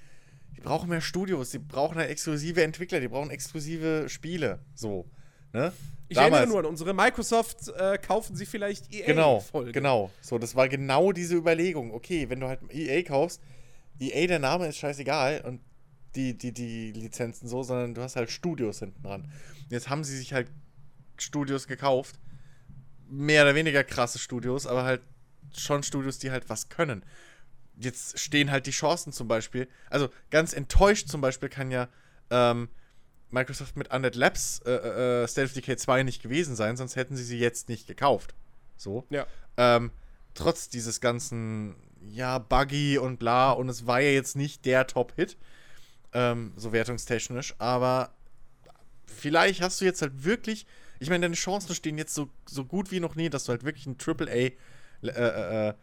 die 0.57 0.61
brauchen 0.61 0.89
mehr 0.89 1.01
Studios, 1.01 1.51
die 1.51 1.59
brauchen 1.59 1.97
halt 1.97 2.11
exklusive 2.11 2.62
Entwickler, 2.65 2.99
die 3.01 3.09
brauchen 3.09 3.31
exklusive 3.31 4.09
Spiele. 4.09 4.65
So. 4.75 5.09
Ne? 5.53 5.73
Ich 6.09 6.17
erinnere 6.17 6.47
nur 6.47 6.59
an 6.59 6.67
unsere 6.67 6.93
Microsoft, 6.93 7.69
äh, 7.69 7.97
kaufen 7.99 8.35
sie 8.35 8.45
vielleicht 8.47 8.93
EA 8.93 9.07
Genau, 9.07 9.41
Folge. 9.41 9.73
genau. 9.73 10.11
So, 10.21 10.39
das 10.39 10.57
war 10.57 10.69
genau 10.69 11.13
diese 11.13 11.37
Überlegung. 11.37 11.93
Okay, 11.95 12.29
wenn 12.29 12.41
du 12.41 12.49
halt 12.49 12.61
EA 12.73 13.03
kaufst, 13.03 13.41
EA, 14.01 14.27
der 14.27 14.41
Name 14.41 14.67
ist 14.67 14.79
scheißegal 14.79 15.43
und 15.43 15.61
die, 16.17 16.37
die, 16.37 16.53
die 16.53 16.91
Lizenzen 16.93 17.47
so, 17.49 17.63
sondern 17.63 17.95
du 17.95 18.03
hast 18.03 18.17
halt 18.17 18.31
Studios 18.31 18.81
hinten 18.81 19.03
dran. 19.03 19.31
Jetzt 19.69 19.89
haben 19.89 20.03
sie 20.03 20.17
sich 20.17 20.33
halt 20.33 20.51
Studios 21.17 21.69
gekauft. 21.69 22.19
Mehr 23.09 23.43
oder 23.45 23.55
weniger 23.55 23.85
krasse 23.85 24.19
Studios, 24.19 24.67
aber 24.67 24.85
halt 24.85 25.03
schon 25.57 25.83
Studios, 25.83 26.19
die 26.19 26.31
halt 26.31 26.49
was 26.49 26.69
können. 26.69 27.05
Jetzt 27.77 28.19
stehen 28.19 28.51
halt 28.51 28.67
die 28.67 28.71
Chancen 28.73 29.13
zum 29.13 29.29
Beispiel. 29.29 29.69
Also 29.89 30.09
ganz 30.31 30.53
enttäuscht 30.53 31.09
zum 31.09 31.21
Beispiel 31.21 31.49
kann 31.49 31.71
ja 31.71 31.89
ähm, 32.31 32.69
Microsoft 33.32 33.77
mit 33.77 33.93
Undead 33.93 34.15
Labs 34.15 34.61
äh, 34.66 35.23
äh, 35.23 35.28
State 35.28 35.47
of 35.47 35.52
Decay 35.52 35.77
2 35.77 36.02
nicht 36.02 36.23
gewesen 36.23 36.57
sein, 36.57 36.77
sonst 36.77 36.97
hätten 36.97 37.16
sie 37.16 37.24
sie 37.24 37.39
jetzt 37.39 37.69
nicht 37.69 37.86
gekauft. 37.86 38.35
So. 38.77 39.05
Ja. 39.11 39.27
Ähm, 39.57 39.90
trotz 40.35 40.69
dieses 40.69 41.01
ganzen, 41.01 41.77
ja, 42.09 42.39
Buggy 42.39 42.98
und 42.98 43.19
bla, 43.19 43.52
und 43.52 43.69
es 43.69 43.86
war 43.86 44.01
ja 44.01 44.11
jetzt 44.11 44.36
nicht 44.36 44.65
der 44.65 44.86
Top-Hit, 44.86 45.36
ähm, 46.12 46.52
so 46.57 46.73
wertungstechnisch, 46.73 47.55
aber 47.59 48.12
vielleicht 49.07 49.61
hast 49.61 49.81
du 49.81 49.85
jetzt 49.85 50.02
halt 50.02 50.24
wirklich, 50.24 50.66
ich 50.98 51.09
meine, 51.09 51.23
deine 51.23 51.35
Chancen 51.35 51.74
stehen 51.74 51.98
jetzt 51.98 52.15
so, 52.15 52.28
so 52.47 52.65
gut 52.65 52.90
wie 52.90 53.01
noch 53.01 53.15
nie, 53.15 53.31
dass 53.31 53.44
du 53.44 53.51
halt 53.51 53.65
wirklich 53.65 53.86
ein 53.86 53.97
AAA 54.05 54.24
äh, 54.32 54.52
äh, 55.02 55.69
äh, 55.69 55.74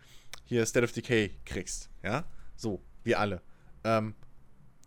hier 0.46 0.66
State 0.66 0.84
of 0.84 0.92
Decay 0.92 1.32
kriegst, 1.46 1.90
ja, 2.04 2.26
so, 2.56 2.82
wie 3.04 3.16
alle. 3.16 3.42
Ähm, 3.84 4.16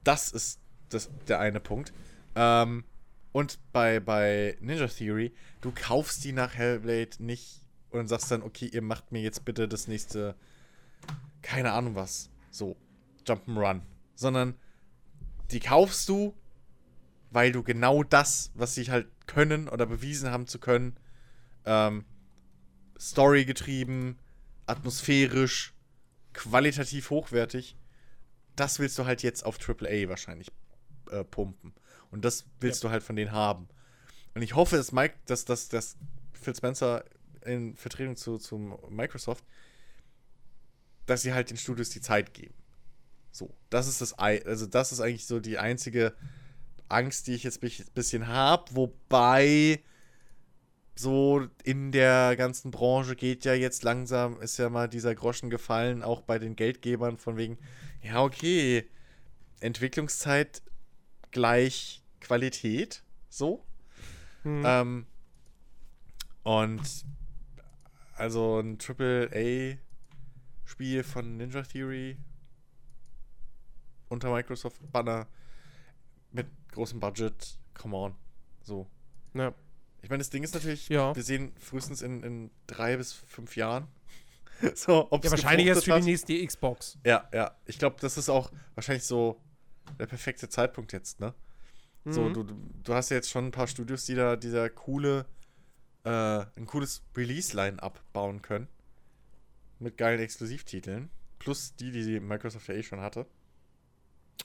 das 0.05 0.33
ist 0.33 0.61
das, 0.89 1.09
der 1.29 1.39
eine 1.39 1.61
Punkt. 1.61 1.93
Ähm, 2.35 2.85
und 3.33 3.59
bei, 3.73 4.01
bei 4.01 4.57
Ninja 4.61 4.89
Theory, 4.89 5.33
du 5.61 5.73
kaufst 5.73 6.25
die 6.25 6.33
nach 6.33 6.55
Hellblade 6.55 7.23
nicht 7.23 7.61
und 7.91 8.09
sagst 8.09 8.31
dann, 8.31 8.43
okay, 8.43 8.67
ihr 8.67 8.83
macht 8.83 9.13
mir 9.13 9.23
jetzt 9.23 9.45
bitte 9.45 9.69
das 9.69 9.89
nächste, 9.89 10.35
keine 11.43 11.73
Ahnung 11.73 11.95
was, 11.95 12.31
so, 12.51 12.77
Jump'n'Run. 13.27 13.83
Sondern 14.15 14.55
die 15.51 15.61
kaufst 15.61 16.09
du, 16.09 16.35
weil 17.31 17.53
du 17.53 17.63
genau 17.63 18.03
das, 18.03 18.51
was 18.55 18.75
sie 18.75 18.91
halt 18.91 19.09
können 19.27 19.69
oder 19.69 19.87
bewiesen 19.87 20.31
haben 20.31 20.47
zu 20.47 20.59
können, 20.59 20.97
ähm, 21.65 22.05
Story 22.99 23.45
getrieben, 23.45 24.19
atmosphärisch, 24.67 25.73
qualitativ 26.33 27.11
hochwertig, 27.11 27.77
das 28.57 28.79
willst 28.79 28.99
du 28.99 29.07
halt 29.07 29.23
jetzt 29.23 29.45
auf 29.45 29.59
AAA 29.59 30.09
wahrscheinlich 30.09 30.51
äh, 31.11 31.25
pumpen. 31.25 31.73
Und 32.11 32.25
das 32.25 32.45
willst 32.61 32.83
du 32.85 32.91
halt 32.91 33.03
von 33.03 33.17
denen 33.17 33.33
haben. 33.33 33.69
Und 34.35 34.43
ich 34.43 34.55
hoffe, 34.55 34.77
dass 34.77 34.93
Mike, 34.93 35.15
dass, 35.27 35.45
dass, 35.45 35.69
dass 35.69 35.97
Phil 36.33 36.55
Spencer 36.55 37.05
in 37.45 37.77
Vertretung 37.77 38.17
zu, 38.17 38.39
zu 38.39 38.59
Microsoft, 38.89 39.45
dass 41.07 41.23
sie 41.23 41.33
halt 41.33 41.51
den 41.51 41.57
Studios 41.57 41.91
die 41.91 42.01
Zeit 42.01 42.35
geben. 42.35 42.55
So, 43.33 43.55
das 43.71 43.89
ist 43.89 44.01
das, 44.01 44.15
also 44.15 44.67
das 44.67 44.93
ist 44.93 45.01
eigentlich 45.01 45.27
so 45.27 45.41
die 45.41 45.59
einzige 45.59 46.15
Angst, 46.89 47.27
die 47.27 47.35
ich 47.35 47.45
jetzt 47.45 47.63
ein 47.63 47.71
bisschen 47.95 48.27
habe, 48.27 48.75
wobei 48.75 49.81
so 50.97 51.47
in 51.63 51.93
der 51.93 52.37
ganzen 52.37 52.71
Branche 52.71 53.17
geht 53.17 53.45
ja 53.45 53.55
jetzt 53.55 53.85
langsam, 53.85 54.41
ist 54.41 54.59
ja 54.59 54.69
mal 54.69 54.89
dieser 54.89 55.15
Groschen 55.15 55.49
gefallen, 55.49 56.03
auch 56.03 56.21
bei 56.21 56.39
den 56.39 56.57
Geldgebern 56.57 57.17
von 57.17 57.37
wegen, 57.37 57.59
ja, 58.03 58.23
okay, 58.23 58.87
Entwicklungszeit 59.61 60.63
gleich 61.31 62.03
Qualität, 62.21 63.03
so. 63.29 63.65
Hm. 64.43 64.63
Ähm, 64.65 65.07
und 66.43 67.05
also 68.15 68.61
ein 68.61 68.79
Triple-A-Spiel 68.79 69.79
von 71.03 71.37
Ninja 71.37 71.63
Theory 71.63 72.17
unter 74.09 74.31
Microsoft 74.31 74.81
Banner 74.93 75.27
mit 76.33 76.47
großem 76.73 77.01
Budget, 77.01 77.59
come 77.75 77.97
on. 77.97 78.15
So. 78.63 78.87
ja. 79.35 79.55
Ich 80.03 80.09
meine, 80.09 80.21
das 80.21 80.31
Ding 80.31 80.43
ist 80.43 80.55
natürlich, 80.55 80.89
Ja. 80.89 81.15
wir 81.15 81.23
sehen 81.23 81.53
frühestens 81.59 82.01
in, 82.03 82.23
in 82.23 82.51
drei 82.67 82.97
bis 82.97 83.13
fünf 83.13 83.57
Jahren. 83.57 83.87
so, 84.75 85.07
ob 85.11 85.25
ja, 85.25 85.31
wahrscheinlich 85.31 85.67
erst 85.67 85.85
für 85.85 85.99
die 86.01 86.07
nächste 86.07 86.47
Xbox. 86.47 86.99
Ja, 87.05 87.29
ja. 87.33 87.55
Ich 87.67 87.79
glaube, 87.79 87.97
das 88.01 88.19
ist 88.19 88.29
auch 88.29 88.51
wahrscheinlich 88.75 89.05
so 89.05 89.41
der 89.99 90.07
perfekte 90.07 90.49
Zeitpunkt 90.49 90.93
jetzt, 90.93 91.21
ne? 91.21 91.35
So, 92.07 92.29
Mhm. 92.29 92.35
du, 92.35 92.43
du 92.45 92.55
du 92.83 92.95
hast 92.95 93.11
ja 93.11 93.17
jetzt 93.17 93.31
schon 93.31 93.47
ein 93.47 93.51
paar 93.51 93.67
Studios, 93.67 94.07
die 94.07 94.15
da 94.15 94.37
dieser 94.37 94.71
coole, 94.71 95.27
äh, 96.05 96.11
ein 96.11 96.67
cooles 96.67 97.03
Release-Line-Up 97.17 98.01
bauen 98.13 98.41
können. 98.43 98.69
Mit 99.79 99.97
geilen 99.99 100.21
Exklusivtiteln. 100.21 101.11
Plus 101.39 101.75
die, 101.77 101.91
die 101.93 102.21
Microsoft 102.21 102.69
ja 102.69 102.75
eh 102.75 102.83
schon 102.83 103.01
hatte. 103.01 103.27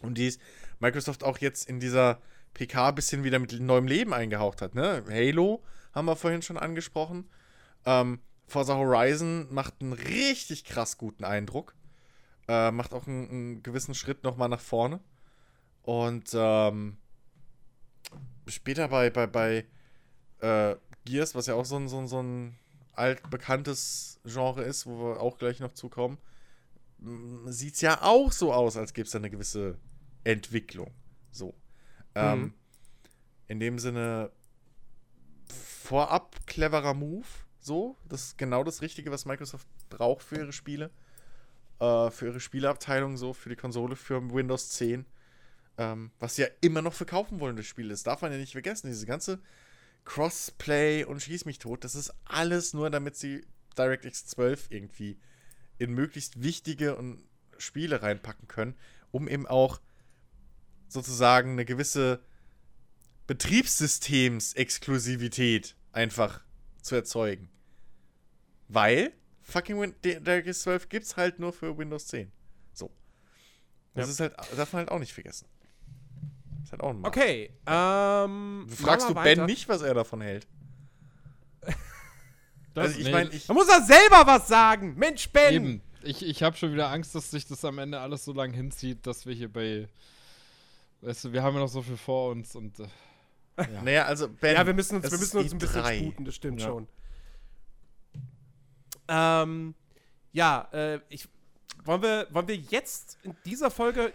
Und 0.02 0.18
die 0.18 0.34
Microsoft 0.80 1.24
auch 1.24 1.38
jetzt 1.38 1.70
in 1.70 1.80
dieser 1.80 2.22
PK 2.54 2.90
ein 2.90 2.96
bisschen 2.96 3.24
wieder 3.24 3.40
mit 3.40 3.58
neuem 3.60 3.88
Leben 3.88 4.14
eingehaucht 4.14 4.62
hat, 4.62 4.76
ne? 4.76 5.04
Halo 5.10 5.64
haben 5.94 6.06
wir 6.06 6.16
vorhin 6.18 6.42
schon 6.42 6.58
angesprochen. 6.58 7.30
Ähm, 7.86 8.20
Forza 8.48 8.76
Horizon 8.76 9.54
macht 9.54 9.76
einen 9.82 9.94
richtig 9.94 10.66
krass 10.66 10.98
guten 10.98 11.24
Eindruck. 11.24 11.74
Äh, 12.48 12.72
macht 12.72 12.94
auch 12.94 13.08
einen, 13.08 13.30
einen 13.30 13.64
gewissen 13.64 13.96
Schritt 13.96 14.24
nochmal 14.24 14.50
nach 14.50 14.60
vorne. 14.60 15.00
Und 15.86 16.32
ähm, 16.34 16.98
später 18.48 18.88
bei, 18.88 19.12
bei, 19.12 19.28
bei 19.28 19.66
äh, 20.40 20.76
Gears, 21.06 21.36
was 21.36 21.46
ja 21.46 21.54
auch 21.54 21.66
so 21.66 21.78
ein, 21.78 21.88
so 21.88 22.00
ein, 22.00 22.08
so 22.08 22.22
ein 22.22 22.58
altbekanntes 22.94 24.20
Genre 24.26 24.64
ist, 24.64 24.88
wo 24.88 24.98
wir 24.98 25.22
auch 25.22 25.38
gleich 25.38 25.60
noch 25.60 25.74
zukommen, 25.74 26.18
sieht 27.46 27.76
es 27.76 27.82
ja 27.82 28.02
auch 28.02 28.32
so 28.32 28.52
aus, 28.52 28.78
als 28.78 28.94
gäbe 28.94 29.06
es 29.06 29.12
da 29.12 29.20
eine 29.20 29.30
gewisse 29.30 29.78
Entwicklung. 30.24 30.92
So. 31.32 31.54
Ähm, 32.16 32.42
Mhm. 32.42 32.54
In 33.48 33.60
dem 33.60 33.78
Sinne, 33.78 34.32
vorab 35.48 36.36
cleverer 36.48 36.96
Move. 36.96 37.28
So, 37.60 37.96
das 38.10 38.24
ist 38.24 38.38
genau 38.40 38.64
das 38.64 38.82
Richtige, 38.82 39.12
was 39.12 39.26
Microsoft 39.26 39.68
braucht 39.90 40.24
für 40.24 40.38
ihre 40.38 40.54
Spiele. 40.54 40.90
Äh, 41.80 42.10
für 42.10 42.28
ihre 42.28 42.40
Spieleabteilung, 42.40 43.18
so, 43.18 43.34
für 43.34 43.50
die 43.50 43.56
Konsole, 43.56 43.96
für 43.96 44.34
Windows 44.34 44.70
10. 44.72 45.06
Ähm, 45.78 46.12
was 46.20 46.36
sie 46.36 46.44
ja 46.44 46.48
immer 46.62 46.82
noch 46.82 46.94
verkaufen 46.94 47.40
wollen, 47.40 47.58
das 47.58 47.66
Spiel. 47.66 47.90
Das 47.90 48.04
darf 48.04 48.22
man 48.22 48.32
ja 48.32 48.38
nicht 48.38 48.54
vergessen. 48.54 48.88
Diese 48.88 49.06
ganze 49.06 49.40
Crossplay 50.06 51.04
und 51.04 51.22
Schieß 51.22 51.46
mich 51.46 51.60
tot, 51.60 51.84
das 51.84 51.96
ist 51.96 52.14
alles 52.26 52.74
nur, 52.74 52.90
damit 52.90 53.16
sie 53.18 53.46
DirectX 53.78 54.28
12 54.28 54.68
irgendwie 54.70 55.20
in 55.78 55.94
möglichst 55.94 56.42
wichtige 56.42 56.96
und 56.96 57.22
Spiele 57.58 58.02
reinpacken 58.02 58.48
können, 58.48 58.76
um 59.12 59.28
eben 59.28 59.46
auch 59.48 59.82
sozusagen 60.88 61.52
eine 61.52 61.66
gewisse 61.66 62.22
Betriebssystems-Exklusivität 63.28 65.76
einfach 65.92 66.42
zu 66.82 66.96
erzeugen. 66.96 67.50
Weil 68.68 69.14
fucking 69.42 69.80
Win 69.80 69.96
DirectX 70.04 70.62
12 70.62 70.90
gibt's 70.90 71.18
halt 71.18 71.40
nur 71.40 71.54
für 71.54 71.78
Windows 71.78 72.08
10. 72.08 72.32
So. 72.74 72.92
Das 73.94 74.08
Ja. 74.08 74.12
ist 74.12 74.20
halt, 74.20 74.36
darf 74.58 74.74
man 74.74 74.80
halt 74.82 74.90
auch 74.90 75.00
nicht 75.00 75.14
vergessen. 75.14 75.48
Halt 76.76 76.84
auch 76.84 76.90
ein 76.92 77.02
Markt. 77.02 77.18
Okay, 77.18 77.52
ähm. 77.68 78.68
Fragst 78.70 79.10
du 79.10 79.14
machen 79.14 79.24
Ben 79.24 79.38
weiter. 79.40 79.46
nicht, 79.46 79.70
was 79.70 79.82
er 79.82 79.94
davon 79.94 80.22
hält. 80.22 80.48
Das- 81.62 81.76
also 82.88 83.00
ich 83.00 83.12
meine, 83.12 83.30
ich. 83.30 83.48
Da 83.48 83.54
muss 83.54 83.68
er 83.70 83.82
selber 83.84 84.26
was 84.28 84.48
sagen! 84.48 84.96
Mensch, 84.98 85.30
Ben! 85.30 85.54
Eben. 85.54 85.82
Ich, 86.04 86.24
ich 86.24 86.44
habe 86.44 86.56
schon 86.56 86.72
wieder 86.74 86.92
Angst, 86.92 87.16
dass 87.16 87.32
sich 87.32 87.48
das 87.48 87.66
am 87.66 87.80
Ende 87.80 88.00
alles 88.00 88.26
so 88.26 88.34
lang 88.34 88.54
hinzieht, 88.54 89.08
dass 89.08 89.26
wir 89.26 89.34
hier 89.34 89.52
bei 89.52 89.88
Weißt 91.02 91.26
du, 91.26 91.34
wir 91.34 91.44
haben 91.44 91.56
ja 91.56 91.62
noch 91.62 91.68
so 91.68 91.82
viel 91.82 91.98
vor 91.98 92.32
uns 92.32 92.56
und 92.56 92.80
äh, 92.80 92.88
ja. 93.58 93.82
Naja, 93.84 94.06
also 94.06 94.28
Ben. 94.28 94.56
Ja, 94.56 94.66
wir 94.66 94.74
müssen 94.74 94.98
uns, 94.98 95.10
wir 95.12 95.18
müssen 95.18 95.38
uns 95.38 95.52
ein 95.52 95.58
bisschen 95.58 95.82
E3. 95.82 96.00
sputen, 96.00 96.26
das 96.26 96.36
stimmt 96.36 96.62
Ja. 96.62 96.68
schon. 96.68 96.88
Ähm, 99.08 99.76
ja, 100.32 100.68
äh, 100.74 101.00
ich, 101.10 101.28
wollen, 101.84 102.02
wir, 102.02 102.28
wollen 102.32 102.48
wir 102.48 102.56
jetzt 102.56 103.18
in 103.24 103.36
dieser 103.46 103.70
Folge, 103.72 104.14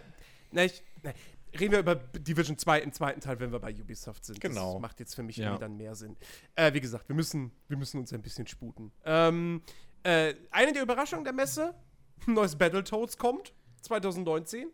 na, 0.51 0.65
ich, 0.65 0.83
na, 1.01 1.13
reden 1.59 1.71
wir 1.71 1.79
über 1.79 1.95
Division 1.95 2.57
2 2.57 2.79
im 2.81 2.91
zweiten 2.93 3.19
Teil, 3.21 3.39
wenn 3.39 3.51
wir 3.51 3.59
bei 3.59 3.73
Ubisoft 3.73 4.25
sind. 4.25 4.39
Genau. 4.41 4.73
Das 4.73 4.81
macht 4.81 4.99
jetzt 4.99 5.15
für 5.15 5.23
mich 5.23 5.37
Ja. 5.37 5.45
irgendwie 5.47 5.61
dann 5.61 5.77
mehr 5.77 5.95
Sinn. 5.95 6.15
Äh, 6.55 6.73
wie 6.73 6.81
gesagt, 6.81 7.07
wir 7.09 7.15
müssen, 7.15 7.51
wir 7.67 7.77
müssen 7.77 7.99
uns 7.99 8.13
ein 8.13 8.21
bisschen 8.21 8.47
sputen. 8.47 8.91
Ähm, 9.05 9.61
äh, 10.03 10.33
eine 10.51 10.73
der 10.73 10.83
Überraschungen 10.83 11.23
der 11.23 11.33
Messe, 11.33 11.73
ein 12.27 12.33
neues 12.33 12.55
Battletoads 12.55 13.17
kommt, 13.17 13.53
2019. 13.81 14.67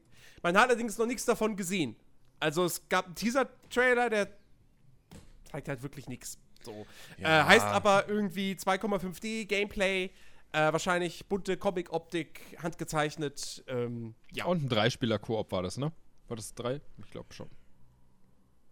Man 0.44 0.56
hat 0.58 0.70
allerdings 0.70 0.98
noch 0.98 1.06
nichts 1.08 1.26
davon 1.26 1.56
gesehen. 1.56 1.96
Also 2.40 2.66
es 2.66 2.88
gab 2.90 3.06
einen 3.06 3.16
Teaser-Trailer, 3.16 4.10
der 4.10 4.30
zeigt 5.52 5.68
halt 5.70 5.82
wirklich 5.82 6.08
nichts. 6.08 6.38
So. 6.64 6.86
Ja. 7.18 7.42
Äh, 7.42 7.44
heißt 7.46 7.66
aber 7.66 8.08
irgendwie 8.10 8.54
2,5D, 8.54 9.46
Gameplay, 9.46 10.12
äh, 10.52 10.72
wahrscheinlich 10.72 11.26
bunte 11.28 11.58
Comic-Optik, 11.58 12.42
handgezeichnet. 12.62 13.64
Ähm, 13.68 14.14
ja. 14.34 14.46
Und 14.46 14.64
ein 14.64 14.70
Dreispieler-Koop 14.70 15.52
war 15.52 15.64
das, 15.64 15.78
ne? 15.78 15.92
War 16.28 16.36
das 16.38 16.54
drei? 16.54 16.82
Ich 16.98 17.10
glaube 17.12 17.34
schon. 17.34 17.50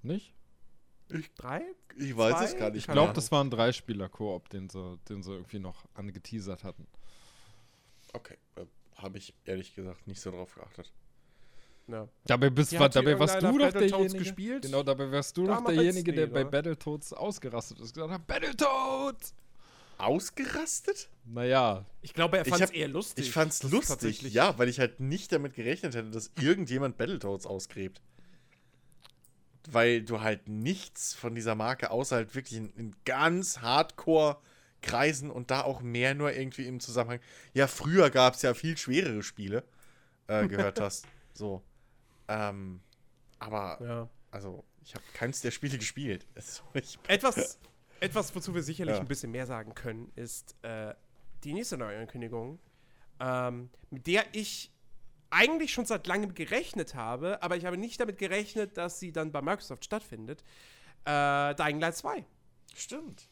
Nicht? 0.02 0.34
drei? 1.36 1.62
Ich 1.98 2.16
weiß 2.18 2.36
Zwei? 2.38 2.46
es 2.46 2.58
gar 2.58 2.70
nicht. 2.72 2.80
Ich 2.80 2.88
glaube, 2.92 3.14
das 3.14 3.32
war 3.32 3.44
ein 3.44 3.50
Dreispieler-Koop, 3.52 4.50
den 4.50 4.70
sie, 4.70 4.98
den 5.08 5.22
sie 5.24 5.34
irgendwie 5.34 5.60
noch 5.60 5.86
angeteasert 5.94 6.64
hatten. 6.64 6.88
Okay, 8.14 8.38
äh, 8.56 8.66
habe 8.96 9.18
ich 9.18 9.34
ehrlich 9.46 9.76
gesagt 9.76 10.08
nicht 10.08 10.20
so 10.20 10.32
drauf 10.32 10.56
geachtet. 10.56 10.92
Ja. 11.88 12.08
Dabei, 12.26 12.50
bist, 12.50 12.72
Ja, 12.72 12.80
war, 12.80 12.90
dabei 12.90 13.20
warst 13.20 13.36
du 13.36 13.42
doch 13.42 13.52
Battletoads 13.60 13.92
derjenige. 13.92 14.18
gespielt? 14.18 14.64
Genau, 14.64 14.82
dabei 14.82 15.12
wärst 15.12 15.38
du 15.38 15.46
doch 15.46 15.64
derjenige, 15.64 16.12
der 16.14 16.28
bei? 16.28 16.44
Battletoads 16.44 17.14
ausgerastet 17.14 17.80
ist. 17.80 17.94
Gesagt 17.94 18.12
hat, 18.12 18.26
Battletoads! 18.26 19.36
Ausgerastet? 19.98 21.10
Naja, 21.26 21.86
Ich 22.02 22.14
glaube, 22.14 22.38
er 22.38 22.44
Ich 22.46 22.50
fand 22.50 22.64
es 22.64 22.72
eher 22.72 22.88
lustig. 22.88 23.26
Ich 23.28 23.32
fand's 23.34 23.60
Das 23.60 23.72
ist 23.72 23.74
lustig, 23.74 24.22
ja, 24.34 24.58
weil 24.60 24.70
ich 24.70 24.80
halt 24.80 25.00
nicht 25.00 25.32
damit 25.32 25.54
gerechnet 25.54 25.96
hätte, 25.96 26.12
dass 26.12 26.32
irgendjemand 26.40 26.98
Battletoads 26.98 27.46
ausgräbt. 27.46 28.02
Weil 29.68 30.04
du 30.04 30.22
halt 30.22 30.48
nichts 30.48 31.14
von 31.16 31.34
dieser 31.34 31.56
Marke 31.56 31.90
außer 31.90 32.18
halt 32.18 32.36
wirklich 32.36 32.58
in, 32.60 32.70
in 32.76 32.96
ganz 33.06 33.60
Hardcore-Kreisen 33.62 35.32
und 35.32 35.50
da 35.50 35.62
auch 35.64 35.82
mehr 35.82 36.14
nur 36.14 36.32
irgendwie 36.34 36.68
im 36.68 36.80
Zusammenhang. 36.80 37.20
Ja, 37.54 37.68
früher 37.68 38.12
gab 38.12 38.36
es 38.36 38.44
ja 38.44 38.54
viel 38.54 38.78
schwerere 38.78 39.24
Spiele, 39.24 39.64
äh, 40.28 40.48
gehört 40.48 40.80
hast. 40.80 41.08
So. 41.34 41.62
Ähm, 42.30 42.80
aber, 43.40 43.78
Ja. 43.84 44.10
also, 44.32 44.64
ich 44.86 44.94
habe 44.96 45.04
keins 45.14 45.42
der 45.42 45.52
Spiele 45.52 45.78
gespielt. 45.78 46.26
Es- 46.36 46.64
Ich, 46.74 46.98
Etwas, 47.10 47.60
etwas, 48.00 48.36
wozu 48.36 48.54
wir 48.54 48.64
sicherlich 48.64 48.96
Ja. 48.96 49.02
ein 49.02 49.08
bisschen 49.08 49.32
mehr 49.32 49.46
sagen 49.46 49.74
können, 49.74 50.12
ist 50.16 50.56
äh, 50.64 50.94
die 51.44 51.54
nächste 51.54 51.78
Neuankündigung, 51.78 52.60
ähm, 53.20 53.70
mit 53.90 54.08
der 54.08 54.26
ich 54.34 54.72
eigentlich 55.30 55.74
schon 55.74 55.86
seit 55.86 56.08
langem 56.08 56.34
gerechnet 56.34 56.96
habe, 56.96 57.42
aber 57.44 57.58
ich 57.58 57.66
habe 57.66 57.78
nicht 57.78 58.00
damit 58.00 58.18
gerechnet, 58.18 58.78
dass 58.78 59.00
sie 59.00 59.12
dann 59.12 59.32
bei 59.32 59.42
Microsoft 59.42 59.84
stattfindet. 59.84 60.44
Äh, 61.06 61.56
Dying 61.56 61.80
Light 61.80 61.96
2. 61.98 62.26
stimmt. 62.74 63.28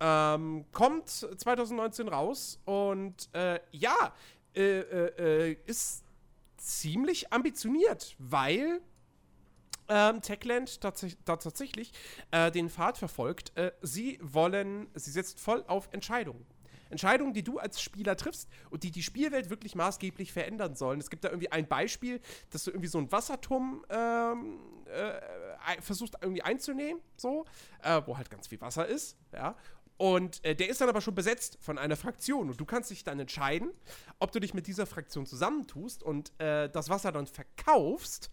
Ähm, 0.00 0.64
kommt 0.72 1.08
2019 1.08 2.08
raus 2.08 2.60
und 2.64 3.28
äh, 3.34 3.60
ja, 3.70 4.12
äh, 4.54 4.80
äh, 4.80 5.50
äh, 5.50 5.56
ist 5.66 6.02
ziemlich 6.56 7.32
ambitioniert, 7.32 8.14
weil 8.18 8.80
ähm, 9.92 10.22
Techland 10.22 10.80
tatsächlich, 10.80 11.18
da 11.26 11.36
tatsächlich 11.36 11.92
äh, 12.30 12.50
den 12.50 12.70
Pfad 12.70 12.96
verfolgt. 12.96 13.56
Äh, 13.58 13.72
sie 13.82 14.18
wollen, 14.22 14.88
sie 14.94 15.10
setzt 15.10 15.38
voll 15.38 15.62
auf 15.66 15.90
Entscheidungen. 15.92 16.46
Entscheidungen, 16.88 17.34
die 17.34 17.42
du 17.42 17.58
als 17.58 17.80
Spieler 17.80 18.16
triffst 18.16 18.48
und 18.70 18.82
die 18.82 18.90
die 18.90 19.02
Spielwelt 19.02 19.50
wirklich 19.50 19.74
maßgeblich 19.74 20.32
verändern 20.32 20.76
sollen. 20.76 21.00
Es 21.00 21.10
gibt 21.10 21.24
da 21.24 21.28
irgendwie 21.28 21.50
ein 21.50 21.66
Beispiel, 21.66 22.20
dass 22.50 22.64
du 22.64 22.70
irgendwie 22.70 22.88
so 22.88 22.98
einen 22.98 23.10
Wasserturm 23.12 23.84
ähm, 23.90 24.58
äh, 24.86 25.80
versuchst 25.80 26.16
irgendwie 26.20 26.42
einzunehmen, 26.42 27.02
so, 27.16 27.44
äh, 27.82 28.00
wo 28.06 28.16
halt 28.16 28.30
ganz 28.30 28.46
viel 28.46 28.60
Wasser 28.60 28.86
ist, 28.86 29.16
ja. 29.32 29.56
Und 29.98 30.44
äh, 30.44 30.56
der 30.56 30.68
ist 30.68 30.80
dann 30.80 30.88
aber 30.88 31.00
schon 31.00 31.14
besetzt 31.14 31.58
von 31.60 31.78
einer 31.78 31.96
Fraktion. 31.96 32.50
Und 32.50 32.58
du 32.58 32.64
kannst 32.64 32.90
dich 32.90 33.04
dann 33.04 33.20
entscheiden, 33.20 33.70
ob 34.18 34.32
du 34.32 34.40
dich 34.40 34.52
mit 34.52 34.66
dieser 34.66 34.84
Fraktion 34.84 35.26
zusammentust 35.26 36.02
und 36.02 36.32
äh, 36.40 36.68
das 36.68 36.88
Wasser 36.88 37.12
dann 37.12 37.26
verkaufst 37.26 38.30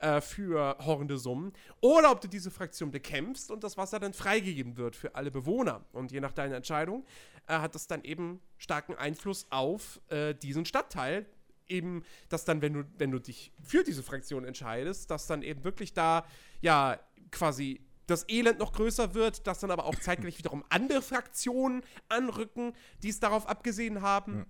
äh, 0.00 0.20
für 0.20 0.76
horrende 0.80 1.18
Summen 1.18 1.52
oder 1.80 2.10
ob 2.10 2.20
du 2.20 2.28
diese 2.28 2.50
Fraktion 2.50 2.90
bekämpfst 2.90 3.50
und 3.50 3.62
das 3.64 3.76
Wasser 3.76 3.98
dann 3.98 4.12
freigegeben 4.12 4.76
wird 4.76 4.96
für 4.96 5.14
alle 5.14 5.30
Bewohner. 5.30 5.84
Und 5.92 6.12
je 6.12 6.20
nach 6.20 6.32
deiner 6.32 6.56
Entscheidung 6.56 7.04
äh, 7.46 7.58
hat 7.58 7.74
das 7.74 7.86
dann 7.86 8.02
eben 8.04 8.40
starken 8.58 8.94
Einfluss 8.94 9.46
auf 9.50 10.00
äh, 10.08 10.34
diesen 10.34 10.64
Stadtteil. 10.64 11.26
Eben, 11.68 12.02
dass 12.28 12.44
dann, 12.44 12.62
wenn 12.62 12.72
du, 12.72 12.84
wenn 12.98 13.12
du 13.12 13.20
dich 13.20 13.52
für 13.62 13.84
diese 13.84 14.02
Fraktion 14.02 14.44
entscheidest, 14.44 15.08
dass 15.10 15.28
dann 15.28 15.42
eben 15.42 15.62
wirklich 15.62 15.92
da, 15.92 16.26
ja, 16.60 16.98
quasi 17.30 17.80
das 18.06 18.28
Elend 18.28 18.58
noch 18.58 18.72
größer 18.72 19.14
wird, 19.14 19.46
dass 19.46 19.60
dann 19.60 19.70
aber 19.70 19.84
auch 19.84 19.94
zeitgleich 19.94 20.38
wiederum 20.38 20.64
andere 20.68 21.00
Fraktionen 21.00 21.82
anrücken, 22.08 22.72
die 23.02 23.10
es 23.10 23.20
darauf 23.20 23.48
abgesehen 23.48 24.02
haben. 24.02 24.46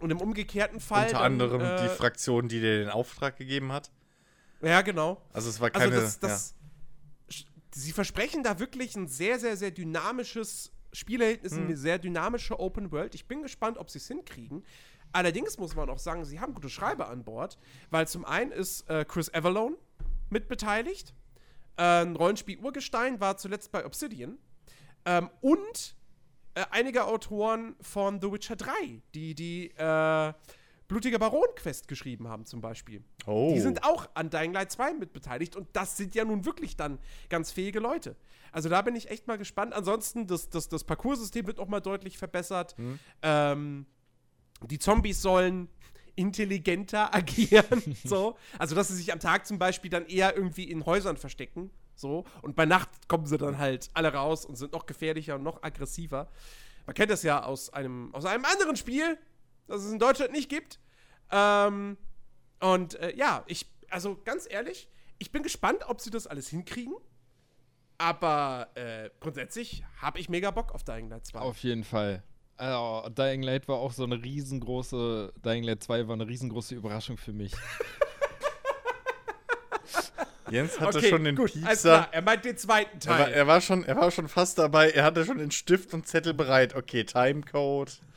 Und 0.00 0.10
im 0.10 0.20
umgekehrten 0.20 0.80
Fall. 0.80 1.06
Unter 1.06 1.18
dann, 1.18 1.32
anderem 1.32 1.60
äh, 1.60 1.82
die 1.82 1.88
Fraktion, 1.88 2.48
die 2.48 2.60
dir 2.60 2.78
den 2.78 2.88
Auftrag 2.88 3.36
gegeben 3.36 3.70
hat. 3.70 3.92
Ja, 4.62 4.82
genau. 4.82 5.20
Also 5.32 5.48
es 5.48 5.60
war 5.60 5.68
Also 5.74 5.88
keine. 5.88 6.00
das, 6.00 6.18
das, 6.18 6.54
sch- 7.30 7.46
sie 7.74 7.92
versprechen 7.92 8.42
da 8.42 8.58
wirklich 8.58 8.94
ein 8.96 9.08
sehr, 9.08 9.38
sehr, 9.38 9.56
sehr 9.56 9.70
dynamisches 9.70 10.72
Spielerlebnis, 10.92 11.52
Hm. 11.52 11.64
eine 11.66 11.76
sehr 11.76 11.98
dynamische 11.98 12.58
Open 12.60 12.90
World. 12.92 13.14
Ich 13.14 13.26
bin 13.26 13.42
gespannt, 13.42 13.78
ob 13.78 13.90
sie 13.90 13.98
es 13.98 14.08
hinkriegen. 14.08 14.64
Allerdings 15.12 15.58
muss 15.58 15.74
man 15.74 15.88
auch 15.90 15.98
sagen, 15.98 16.24
sie 16.24 16.38
haben 16.40 16.54
gute 16.54 16.68
Schreiber 16.68 17.08
an 17.08 17.24
Bord, 17.24 17.58
weil 17.90 18.06
zum 18.06 18.24
einen 18.24 18.52
ist 18.52 18.88
äh, 18.88 19.04
Chris 19.04 19.32
Avalone 19.32 19.76
mit 20.30 20.48
beteiligt. 20.48 21.14
Äh, 21.76 22.02
ein 22.02 22.16
Rollenspiel-Urgestein 22.16 23.20
war 23.20 23.36
zuletzt 23.36 23.72
bei 23.72 23.84
Obsidian. 23.86 24.38
Ähm, 25.04 25.30
und 25.40 25.96
äh, 26.54 26.64
einige 26.70 27.04
Autoren 27.06 27.74
von 27.80 28.20
The 28.20 28.30
Witcher 28.30 28.56
3, 28.56 28.72
die 29.14 29.34
die 29.34 29.70
äh, 29.76 30.32
Blutiger 30.90 31.20
Baron-Quest 31.20 31.86
geschrieben 31.86 32.28
haben, 32.28 32.44
zum 32.44 32.60
Beispiel. 32.60 33.02
oh. 33.26 33.52
Die 33.54 33.60
sind 33.60 33.84
auch 33.84 34.08
an 34.14 34.28
Dying 34.28 34.52
Light 34.52 34.72
2 34.72 34.94
mit 34.94 35.12
beteiligt 35.12 35.54
und 35.54 35.68
das 35.72 35.96
sind 35.96 36.16
ja 36.16 36.24
nun 36.24 36.44
wirklich 36.44 36.76
dann 36.76 36.98
ganz 37.28 37.52
fähige 37.52 37.78
Leute. 37.78 38.16
Also 38.50 38.68
da 38.68 38.82
bin 38.82 38.96
ich 38.96 39.08
echt 39.08 39.28
mal 39.28 39.38
gespannt. 39.38 39.72
Ansonsten, 39.72 40.26
das, 40.26 40.50
das, 40.50 40.68
das 40.68 40.82
Parcoursystem 40.82 41.46
wird 41.46 41.58
noch 41.58 41.68
mal 41.68 41.78
deutlich 41.78 42.18
verbessert. 42.18 42.74
Ähm, 43.22 43.86
die 44.68 44.80
Zombies 44.80 45.22
sollen 45.22 45.68
intelligenter 46.16 47.14
agieren. 47.14 47.82
so. 48.04 48.36
Also, 48.58 48.74
dass 48.74 48.88
sie 48.88 48.96
sich 48.96 49.12
am 49.12 49.20
Tag 49.20 49.46
zum 49.46 49.60
Beispiel 49.60 49.90
dann 49.90 50.06
eher 50.06 50.36
irgendwie 50.36 50.64
in 50.64 50.84
Häusern 50.86 51.16
verstecken. 51.16 51.70
So. 51.94 52.24
Und 52.42 52.56
bei 52.56 52.66
Nacht 52.66 52.88
kommen 53.08 53.26
sie 53.26 53.38
dann 53.38 53.58
halt 53.58 53.90
alle 53.94 54.12
raus 54.12 54.44
und 54.44 54.56
sind 54.56 54.72
noch 54.72 54.86
gefährlicher 54.86 55.36
und 55.36 55.44
noch 55.44 55.62
aggressiver. 55.62 56.28
Man 56.86 56.94
kennt 56.94 57.10
das 57.12 57.22
ja 57.22 57.44
aus 57.44 57.70
einem, 57.72 58.12
aus 58.14 58.24
einem 58.24 58.44
anderen 58.44 58.74
Spiel, 58.74 59.16
das 59.70 59.84
es 59.84 59.92
in 59.92 59.98
Deutschland 59.98 60.32
nicht 60.32 60.48
gibt. 60.48 60.78
Ähm, 61.30 61.96
und 62.60 62.94
äh, 62.96 63.16
ja, 63.16 63.44
ich, 63.46 63.66
also 63.88 64.20
ganz 64.24 64.46
ehrlich, 64.50 64.88
ich 65.18 65.30
bin 65.32 65.42
gespannt, 65.42 65.84
ob 65.88 66.00
sie 66.00 66.10
das 66.10 66.26
alles 66.26 66.48
hinkriegen. 66.48 66.94
Aber 67.98 68.68
äh, 68.74 69.10
grundsätzlich 69.20 69.84
habe 70.00 70.18
ich 70.18 70.28
mega 70.28 70.50
Bock 70.50 70.74
auf 70.74 70.82
Dying 70.84 71.08
Light 71.08 71.26
2. 71.26 71.40
auf 71.40 71.58
jeden 71.58 71.84
Fall. 71.84 72.22
Also, 72.56 73.08
Dying 73.10 73.42
Light 73.42 73.68
war 73.68 73.76
auch 73.76 73.92
so 73.92 74.04
eine 74.04 74.22
riesengroße, 74.22 75.32
Dying 75.44 75.64
Light 75.64 75.82
2 75.82 76.08
war 76.08 76.14
eine 76.14 76.26
riesengroße 76.26 76.74
Überraschung 76.74 77.16
für 77.16 77.32
mich. 77.32 77.52
Jens 80.50 80.80
hatte 80.80 81.02
schon 81.02 81.24
den 81.24 81.38
alles 81.38 81.52
Piepser. 81.52 81.76
klar. 81.76 82.08
Er 82.12 82.22
meint 82.22 82.44
den 82.44 82.56
zweiten 82.56 82.98
Er 83.04 83.08
war, 83.10 83.18
Teil. 83.24 83.32
er, 83.32 83.46
war 83.46 83.60
schon, 83.60 83.84
er 83.84 83.96
war 83.96 84.10
schon 84.10 84.28
fast 84.28 84.58
dabei. 84.58 84.90
Er 84.90 85.04
hatte 85.04 85.24
schon 85.24 85.38
den 85.38 85.50
Stift 85.50 85.94
und 85.94 86.06
Zettel 86.06 86.34
bereit. 86.34 86.74
Okay, 86.74 87.04
Timecode. 87.04 87.92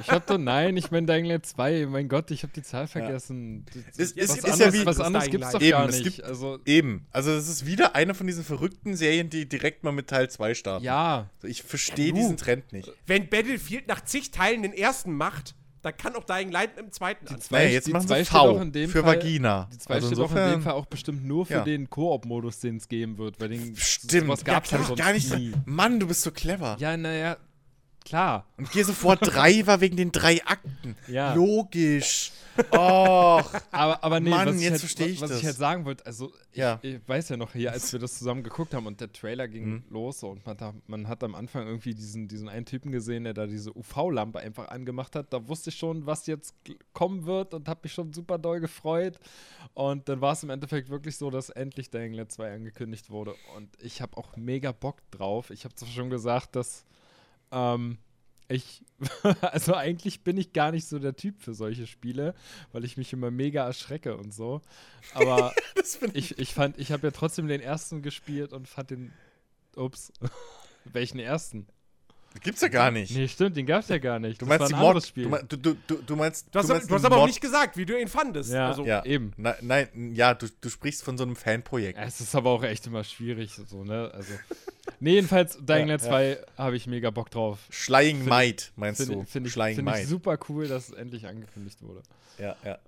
Ich 0.00 0.10
hab 0.10 0.26
doch, 0.26 0.38
nein, 0.38 0.76
ich 0.76 0.90
meine 0.90 1.06
Dying 1.06 1.24
Light 1.24 1.44
2. 1.44 1.86
Mein 1.86 2.08
Gott, 2.08 2.30
ich 2.30 2.42
habe 2.44 2.52
die 2.54 2.62
Zahl 2.62 2.86
vergessen. 2.86 3.64
Das- 3.96 3.96
Ist- 3.98 4.16
ist- 4.16 4.28
was 4.30 4.36
ist 4.38 4.46
ja 4.46 4.52
anderes, 4.52 4.74
wie- 4.74 4.86
was 4.86 4.96
das 4.98 5.06
anderes 5.06 5.28
gibt's 5.30 5.50
doch 5.50 5.60
Eben, 5.60 5.70
gar 5.72 5.88
es 5.88 5.98
nicht. 6.02 6.16
gibt- 6.16 6.22
also, 6.28 6.58
Eben. 6.64 7.06
Also, 7.10 7.32
es 7.32 7.48
ist 7.48 7.66
wieder 7.66 7.94
eine 7.94 8.14
von 8.14 8.26
diesen 8.26 8.44
verrückten 8.44 8.96
Serien, 8.96 9.28
die 9.28 9.48
direkt 9.48 9.82
mal 9.82 9.92
mit 9.92 10.08
Teil 10.08 10.30
2 10.30 10.54
starten. 10.54 10.84
ja, 10.84 11.28
Ich 11.42 11.62
verstehe 11.62 12.08
Ja, 12.08 12.14
diesen 12.14 12.36
Trend 12.36 12.72
nicht. 12.72 12.90
Wenn 13.06 13.28
Battlefield 13.28 13.88
nach 13.88 14.02
zig 14.04 14.30
Teilen 14.30 14.62
den 14.62 14.72
ersten 14.72 15.12
macht, 15.12 15.54
dann 15.82 15.96
kann 15.96 16.14
auch 16.16 16.24
Dying 16.24 16.50
Light 16.50 16.76
im 16.78 16.90
zweiten 16.92 17.24
die 17.26 17.34
anfangen. 17.34 17.42
zwei, 17.42 17.58
Naja, 17.58 17.70
jetzt 17.70 17.86
die 17.86 17.92
machen 17.92 18.08
zwei 18.08 18.24
sie 18.24 18.30
V 18.30 18.64
dem 18.64 18.90
für 18.90 19.02
Fall, 19.02 19.16
Vagina. 19.16 19.68
Die 19.72 19.78
zwei 19.78 19.94
Also 19.94 20.06
steht 20.08 20.18
doch 20.18 20.24
in 20.24 20.36
insofern- 20.36 20.50
dem 20.52 20.62
Fall 20.62 20.72
auch 20.74 20.86
bestimmt 20.86 21.24
nur 21.24 21.46
für 21.46 21.52
Ja. 21.54 21.64
den 21.64 21.88
Koop-Modus, 21.90 22.60
den 22.60 22.76
es 22.78 22.88
geben 22.88 23.18
wird. 23.18 23.40
Weil 23.40 23.48
den, 23.50 23.76
Stimmt. 23.76 24.26
sowas 24.26 24.44
gab's 24.44 24.70
ja, 24.70 24.82
sonst 24.82 24.98
gar 24.98 25.12
nicht. 25.12 25.34
nie. 25.36 25.52
Mann, 25.64 26.00
du 26.00 26.06
bist 26.08 26.22
so 26.22 26.30
clever. 26.30 26.76
Ja, 26.80 26.96
naja, 26.96 27.36
klar. 28.08 28.46
Und 28.56 28.70
Gears 28.70 28.90
of 28.90 29.02
War 29.04 29.16
3 29.16 29.66
war 29.66 29.80
wegen 29.80 29.96
den 29.96 30.12
drei 30.12 30.44
Akten. 30.44 30.96
Ja. 31.06 31.34
Logisch. 31.34 32.32
Och. 32.72 32.74
Aber, 33.70 34.02
aber 34.02 34.18
nee, 34.18 34.30
Mann, 34.30 34.48
was, 34.48 34.56
ich 34.56 34.62
jetzt 34.62 34.98
halt, 35.00 35.20
was 35.20 35.30
das. 35.30 35.38
ich 35.38 35.46
halt 35.46 35.56
sagen 35.56 35.84
wollte, 35.84 36.04
also 36.04 36.32
ich, 36.50 36.58
Ja. 36.58 36.80
ich 36.82 36.98
weiß 37.06 37.28
ja 37.28 37.36
noch 37.36 37.52
hier, 37.52 37.70
als 37.70 37.92
wir 37.92 38.00
das 38.00 38.18
zusammen 38.18 38.42
geguckt 38.42 38.74
haben 38.74 38.86
und 38.86 39.00
der 39.00 39.12
Trailer 39.12 39.46
ging 39.46 39.64
Mhm. 39.68 39.84
los 39.90 40.22
und 40.24 40.44
man, 40.44 40.56
da, 40.56 40.74
man 40.88 41.06
hat 41.06 41.22
am 41.22 41.36
Anfang 41.36 41.66
irgendwie 41.68 41.94
diesen, 41.94 42.26
diesen 42.26 42.48
einen 42.48 42.66
Typen 42.66 42.90
gesehen, 42.90 43.22
der 43.24 43.34
da 43.34 43.46
diese 43.46 43.76
UV-Lampe 43.76 44.40
einfach 44.40 44.68
angemacht 44.68 45.14
hat. 45.14 45.32
Da 45.32 45.46
wusste 45.46 45.70
ich 45.70 45.76
schon, 45.76 46.04
was 46.06 46.26
jetzt 46.26 46.54
kommen 46.92 47.26
wird 47.26 47.54
und 47.54 47.68
habe 47.68 47.80
mich 47.84 47.92
schon 47.92 48.12
super 48.12 48.38
doll 48.38 48.58
gefreut. 48.58 49.20
Und 49.74 50.08
dann 50.08 50.20
war 50.20 50.32
es 50.32 50.42
im 50.42 50.50
Endeffekt 50.50 50.88
wirklich 50.88 51.16
so, 51.16 51.30
dass 51.30 51.50
endlich 51.50 51.90
Dying 51.90 52.12
Light 52.14 52.32
2 52.32 52.54
angekündigt 52.54 53.08
wurde. 53.10 53.34
Und 53.56 53.68
ich 53.80 54.02
habe 54.02 54.16
auch 54.16 54.36
mega 54.36 54.72
Bock 54.72 54.96
drauf. 55.12 55.50
Ich 55.50 55.64
habe 55.64 55.76
zwar 55.76 55.88
schon 55.88 56.10
gesagt, 56.10 56.56
dass 56.56 56.84
ähm, 57.52 57.98
ich, 58.48 58.82
also 59.42 59.74
eigentlich 59.74 60.24
bin 60.24 60.36
ich 60.36 60.52
gar 60.52 60.72
nicht 60.72 60.88
so 60.88 60.98
der 60.98 61.16
Typ 61.16 61.40
für 61.40 61.54
solche 61.54 61.86
Spiele, 61.86 62.34
weil 62.72 62.84
ich 62.84 62.96
mich 62.96 63.12
immer 63.12 63.30
mega 63.30 63.64
erschrecke 63.64 64.16
und 64.16 64.32
so. 64.32 64.62
Aber 65.14 65.54
ich, 66.14 66.38
ich 66.38 66.54
fand, 66.54 66.78
ich 66.78 66.92
habe 66.92 67.06
ja 67.06 67.10
trotzdem 67.10 67.46
den 67.46 67.60
ersten 67.60 68.02
gespielt 68.02 68.52
und 68.52 68.68
fand 68.68 68.90
den, 68.90 69.12
ups, 69.76 70.12
welchen 70.84 71.18
ersten? 71.18 71.66
Gibt's 72.40 72.60
ja 72.60 72.68
gar 72.68 72.90
nicht. 72.92 73.14
Nee, 73.16 73.26
stimmt, 73.26 73.56
den 73.56 73.66
gab's 73.66 73.88
ja 73.88 73.98
gar 73.98 74.18
nicht. 74.20 74.40
Du 74.40 74.46
Das 74.46 74.58
meinst 74.58 74.68
die 74.68 74.74
war 74.74 74.80
ein 74.80 74.86
anderes 74.86 75.04
Mod. 75.04 75.08
Spiel. 75.08 75.28
Du, 75.48 75.56
du, 75.56 75.74
du, 75.74 75.76
du, 75.96 76.02
du 76.02 76.16
meinst. 76.16 76.46
Du 76.52 76.58
hast, 76.58 76.68
meinst 76.68 76.88
du 76.90 76.94
hast 76.94 77.04
aber 77.04 77.16
auch 77.16 77.20
Mod- 77.22 77.28
nicht 77.30 77.40
gesagt, 77.40 77.76
wie 77.76 77.84
du 77.84 77.98
ihn 78.00 78.06
fandest. 78.06 78.52
ja, 78.52 78.68
Also, 78.68 78.84
Ja. 78.84 79.04
eben. 79.04 79.32
Nein, 79.36 79.54
nein, 79.62 80.12
ja, 80.14 80.34
du, 80.34 80.46
du 80.60 80.68
sprichst 80.68 81.02
von 81.02 81.18
so 81.18 81.24
einem 81.24 81.34
Fanprojekt. 81.36 81.98
Es 82.00 82.20
ist 82.20 82.34
aber 82.36 82.50
auch 82.50 82.62
echt 82.62 82.86
immer 82.86 83.02
schwierig, 83.02 83.52
so, 83.68 83.82
ne? 83.82 84.10
Also. 84.14 84.32
Nee, 85.00 85.14
jedenfalls, 85.14 85.56
Dying 85.60 85.88
Ja, 85.88 85.94
Light 85.94 86.00
2 86.02 86.38
habe 86.56 86.76
ich 86.76 86.86
mega 86.86 87.10
Bock 87.10 87.30
drauf. 87.30 87.58
Schlying 87.70 88.18
Find- 88.18 88.28
Might, 88.28 88.72
meinst 88.76 89.00
Finde 89.00 89.16
du? 89.16 89.24
find 89.24 89.46
ich, 89.46 89.52
find 89.54 89.78
ich 89.78 89.84
Might. 89.84 90.06
super 90.06 90.38
cool, 90.48 90.68
dass 90.68 90.90
es 90.90 90.94
endlich 90.94 91.26
angekündigt 91.26 91.82
wurde. 91.82 92.02
Ja, 92.38 92.56
ja. 92.64 92.78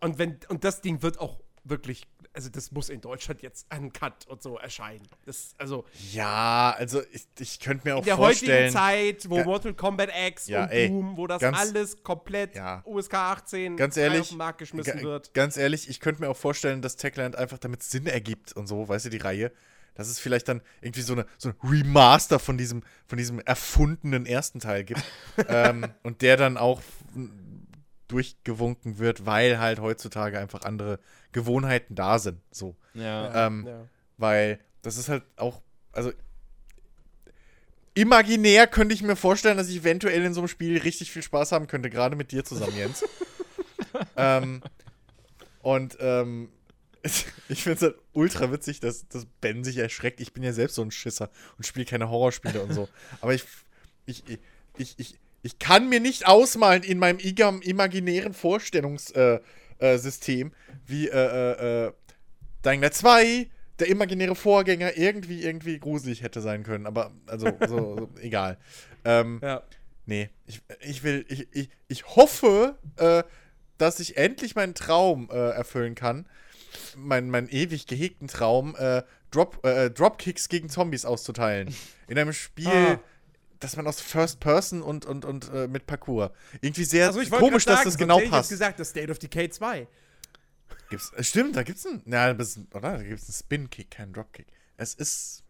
Und, 0.00 0.18
wenn, 0.18 0.38
und 0.48 0.64
das 0.64 0.80
Ding 0.82 1.02
wird 1.02 1.18
auch 1.18 1.38
wirklich, 1.64 2.06
also 2.36 2.50
das 2.50 2.70
muss 2.70 2.90
in 2.90 3.00
Deutschland 3.00 3.40
jetzt 3.42 3.66
uncut 3.74 4.26
und 4.28 4.42
so 4.42 4.58
erscheinen. 4.58 5.02
Das, 5.24 5.54
also 5.56 5.86
Ja, 6.12 6.74
also 6.78 7.00
ich, 7.10 7.26
ich 7.40 7.58
könnte 7.60 7.88
mir 7.88 7.94
auch 7.96 8.00
in 8.00 8.04
der 8.04 8.18
heutigen 8.18 8.46
vorstellen. 8.46 8.72
Zeit, 8.72 9.30
wo 9.30 9.36
Ga- 9.36 9.44
Mortal 9.44 9.72
Kombat 9.74 10.10
X 10.28 10.46
Ja, 10.46 10.64
und 10.64 10.70
ey, 10.70 10.88
Doom, 10.88 11.16
wo 11.16 11.26
das 11.26 11.40
ganz- 11.40 11.58
alles 11.58 12.02
komplett 12.02 12.54
Ja. 12.54 12.82
USK 12.84 13.14
18 13.14 13.76
Ganz 13.78 13.96
ehrlich, 13.96 14.20
auf 14.20 14.28
den 14.28 14.38
Markt 14.38 14.58
geschmissen 14.58 15.00
wird. 15.02 15.32
Ganz 15.34 15.56
ehrlich, 15.56 15.88
ich 15.88 15.98
könnte 15.98 16.20
mir 16.20 16.28
auch 16.28 16.36
vorstellen, 16.36 16.82
dass 16.82 16.96
Techland 16.96 17.36
einfach 17.36 17.58
damit 17.58 17.82
Sinn 17.82 18.06
ergibt 18.06 18.52
und 18.52 18.66
so, 18.66 18.86
weißt 18.86 19.06
du, 19.06 19.08
die 19.10 19.16
Reihe. 19.16 19.50
Dass 19.94 20.08
es 20.08 20.18
vielleicht 20.18 20.46
dann 20.48 20.60
irgendwie 20.82 21.00
so, 21.00 21.14
eine, 21.14 21.24
so 21.38 21.48
ein 21.48 21.54
Remaster 21.64 22.38
von 22.38 22.58
diesem, 22.58 22.82
von 23.06 23.16
diesem 23.16 23.40
erfundenen 23.40 24.26
ersten 24.26 24.60
Teil 24.60 24.84
gibt. 24.84 25.02
ähm, 25.48 25.86
und 26.02 26.20
der 26.20 26.36
dann 26.36 26.58
auch 26.58 26.82
durchgewunken 28.08 28.98
wird, 28.98 29.26
weil 29.26 29.58
halt 29.58 29.80
heutzutage 29.80 30.38
einfach 30.38 30.62
andere 30.62 30.98
Gewohnheiten 31.32 31.94
da 31.94 32.18
sind. 32.18 32.40
So. 32.50 32.76
Ja. 32.94 33.46
Ähm, 33.46 33.64
Ja. 33.66 33.88
Weil 34.18 34.60
das 34.82 34.96
ist 34.96 35.08
halt 35.08 35.24
auch, 35.36 35.60
also 35.92 36.12
imaginär 37.94 38.66
könnte 38.66 38.94
ich 38.94 39.02
mir 39.02 39.16
vorstellen, 39.16 39.56
dass 39.56 39.68
ich 39.68 39.78
eventuell 39.78 40.24
in 40.24 40.32
so 40.34 40.40
einem 40.40 40.48
Spiel 40.48 40.78
richtig 40.78 41.10
viel 41.10 41.22
Spaß 41.22 41.52
haben 41.52 41.66
könnte, 41.66 41.90
gerade 41.90 42.16
mit 42.16 42.32
dir 42.32 42.44
zusammen, 42.44 42.76
Jens. 42.76 43.04
ähm, 44.16 44.62
und 45.62 45.96
ähm, 46.00 46.50
ich 47.48 47.62
finde 47.62 47.76
es 47.76 47.82
halt 47.82 47.96
ultra 48.12 48.52
witzig, 48.52 48.80
dass, 48.80 49.08
dass 49.08 49.26
Ben 49.40 49.64
sich 49.64 49.78
erschreckt. 49.78 50.20
Ich 50.20 50.32
bin 50.32 50.42
ja 50.42 50.52
selbst 50.52 50.74
so 50.74 50.82
ein 50.82 50.90
Schisser 50.90 51.30
und 51.56 51.64
spiele 51.66 51.86
keine 51.86 52.08
Horrorspiele 52.08 52.62
und 52.62 52.72
so. 52.72 52.88
Aber 53.20 53.34
ich, 53.34 53.44
ich, 54.06 54.24
ich, 54.76 54.94
ich, 54.98 55.18
ich, 55.46 55.58
kann 55.58 55.88
mir 55.88 56.00
nicht 56.00 56.26
ausmalen 56.26 56.82
in 56.82 56.98
meinem 56.98 57.18
igam- 57.18 57.62
imaginären 57.62 58.34
Vorstellungssystem, 58.34 59.40
äh, 59.80 60.50
äh, 60.50 60.50
wie 60.86 61.08
äh, 61.08 61.86
äh, 61.86 61.92
Dying 62.64 62.82
Light 62.82 62.94
2, 62.94 63.48
der 63.78 63.88
imaginäre 63.88 64.34
Vorgänger, 64.34 64.96
irgendwie, 64.96 65.42
irgendwie 65.42 65.78
gruselig 65.78 66.22
hätte 66.22 66.40
sein 66.40 66.62
können. 66.62 66.86
Aber, 66.86 67.12
also, 67.26 67.48
so, 67.66 67.96
so 67.96 68.08
egal. 68.20 68.58
Ähm, 69.04 69.40
Ja. 69.42 69.62
Nee, 70.08 70.30
ich, 70.46 70.62
ich 70.80 71.02
will, 71.02 71.24
ich, 71.28 71.48
ich, 71.52 71.68
ich 71.88 72.06
hoffe, 72.14 72.78
äh, 72.96 73.24
dass 73.76 73.98
ich 73.98 74.16
endlich 74.16 74.54
meinen 74.54 74.74
Traum 74.74 75.28
äh, 75.32 75.34
erfüllen 75.50 75.96
kann. 75.96 76.26
Meinen 76.96 77.28
meinen 77.28 77.48
ewig 77.48 77.86
gehegten 77.88 78.28
Traum, 78.28 78.76
äh, 78.78 79.02
Drop, 79.32 79.64
äh, 79.66 79.90
Dropkicks 79.90 80.48
gegen 80.48 80.68
Zombies 80.68 81.04
auszuteilen. 81.04 81.74
In 82.06 82.16
einem 82.18 82.32
Spiel, 82.32 82.68
Ah. 82.68 83.00
Das 83.60 83.76
man 83.76 83.86
aus 83.86 84.00
First 84.00 84.40
Person 84.40 84.82
und, 84.82 85.04
und, 85.06 85.24
und 85.24 85.50
äh, 85.52 85.66
mit 85.68 85.86
Parkour. 85.86 86.32
Irgendwie 86.60 86.84
sehr 86.84 87.06
Also 87.08 87.20
komisch, 87.30 87.64
grad 87.64 87.74
dass 87.74 87.78
sagen, 87.78 87.84
das 87.84 87.98
genau 87.98 88.14
hätte 88.16 88.24
ich 88.26 88.30
jetzt 88.30 88.38
passt. 88.38 88.50
gesagt, 88.50 88.80
das 88.80 88.90
State 88.90 89.10
of 89.10 89.18
Decay 89.18 89.48
2. 89.48 89.86
Gibt's, 90.90 91.12
äh, 91.14 91.24
stimmt, 91.24 91.56
da 91.56 91.62
gibt's 91.62 91.86
einen, 91.86 92.02
na, 92.04 92.30
oder? 92.30 92.98
Da 92.98 93.02
gibt's 93.02 93.24
einen 93.28 93.34
Spin-Kick, 93.34 93.90
keinen 93.90 94.12
Dropkick. 94.12 94.46
Es 94.76 94.94
ist, 94.94 95.42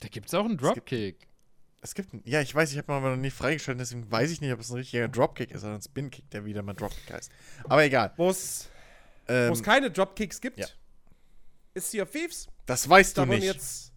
Da 0.00 0.08
gibt's 0.08 0.32
auch 0.34 0.44
einen 0.44 0.56
Dropkick. 0.56 1.28
es 1.82 1.94
gibt 1.94 2.12
einen, 2.12 2.22
ja, 2.24 2.40
ich 2.40 2.54
weiß, 2.54 2.72
ich 2.72 2.78
habe 2.78 2.90
mal 2.92 3.00
noch 3.10 3.16
nie 3.16 3.30
freigeschaltet, 3.30 3.80
deswegen 3.82 4.10
weiß 4.10 4.30
ich 4.30 4.40
nicht, 4.40 4.52
ob 4.52 4.60
es 4.60 4.70
ein 4.70 4.76
richtiger 4.76 5.08
Dropkick 5.08 5.50
ist 5.50 5.64
oder 5.64 5.74
ein 5.74 5.82
Spin-Kick, 5.82 6.30
der 6.30 6.44
wieder 6.44 6.62
mal 6.62 6.74
Dropkick 6.74 7.12
heißt. 7.12 7.30
Aber 7.64 7.84
egal. 7.84 8.12
Wo 8.16 8.30
es 8.30 8.68
Ähm, 9.28 9.60
keine 9.62 9.90
Dropkicks 9.90 10.40
gibt, 10.40 10.58
ja. 10.58 10.66
ist 11.74 11.90
Sea 11.90 12.02
of 12.04 12.10
Thieves. 12.10 12.48
das 12.66 12.88
weißt 12.88 13.18
Da 13.18 13.26
du 13.26 13.32
nicht. 13.32 13.44
jetzt. 13.44 13.92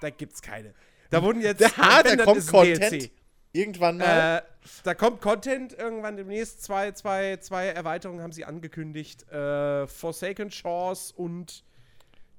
Da 0.00 0.10
gibt's 0.10 0.40
keine. 0.40 0.74
Da 1.10 1.22
wurden 1.22 1.40
jetzt. 1.40 1.60
Da 1.76 2.02
dann 2.02 2.18
kommt 2.18 2.46
Content. 2.46 3.10
Irgendwann 3.52 3.96
mal. 3.98 4.38
Äh, 4.38 4.42
da 4.84 4.94
kommt 4.94 5.20
Content 5.20 5.72
irgendwann 5.72 6.16
demnächst. 6.16 6.62
Zwei, 6.62 6.92
zwei, 6.92 7.38
zwei 7.38 7.66
Erweiterungen 7.68 8.22
haben 8.22 8.32
sie 8.32 8.44
angekündigt. 8.44 9.30
Äh, 9.30 9.86
Forsaken 9.86 10.50
Shores 10.50 11.12
und 11.12 11.64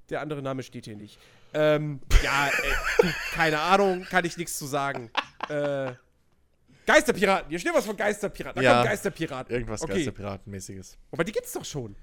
der 0.08 0.20
andere 0.20 0.42
Name 0.42 0.62
steht 0.62 0.84
hier 0.84 0.96
nicht. 0.96 1.18
Ähm, 1.52 2.00
ja, 2.22 2.48
äh, 2.48 3.06
keine 3.32 3.58
Ahnung, 3.60 4.04
kann 4.08 4.24
ich 4.24 4.36
nichts 4.36 4.56
zu 4.56 4.66
sagen. 4.66 5.10
Äh, 5.48 5.92
Geisterpiraten, 6.86 7.50
hier 7.50 7.58
steht 7.58 7.74
was 7.74 7.86
von 7.86 7.96
Geisterpiraten. 7.96 8.62
Da 8.62 8.68
Ja. 8.68 8.74
kommt 8.78 8.90
Geisterpiraten. 8.90 9.52
Irgendwas 9.54 9.82
okay. 9.82 9.94
Geisterpiratenmäßiges. 9.94 10.96
Aber 11.10 11.24
die 11.24 11.32
gibt's 11.32 11.52
doch 11.52 11.64
schon. 11.64 11.96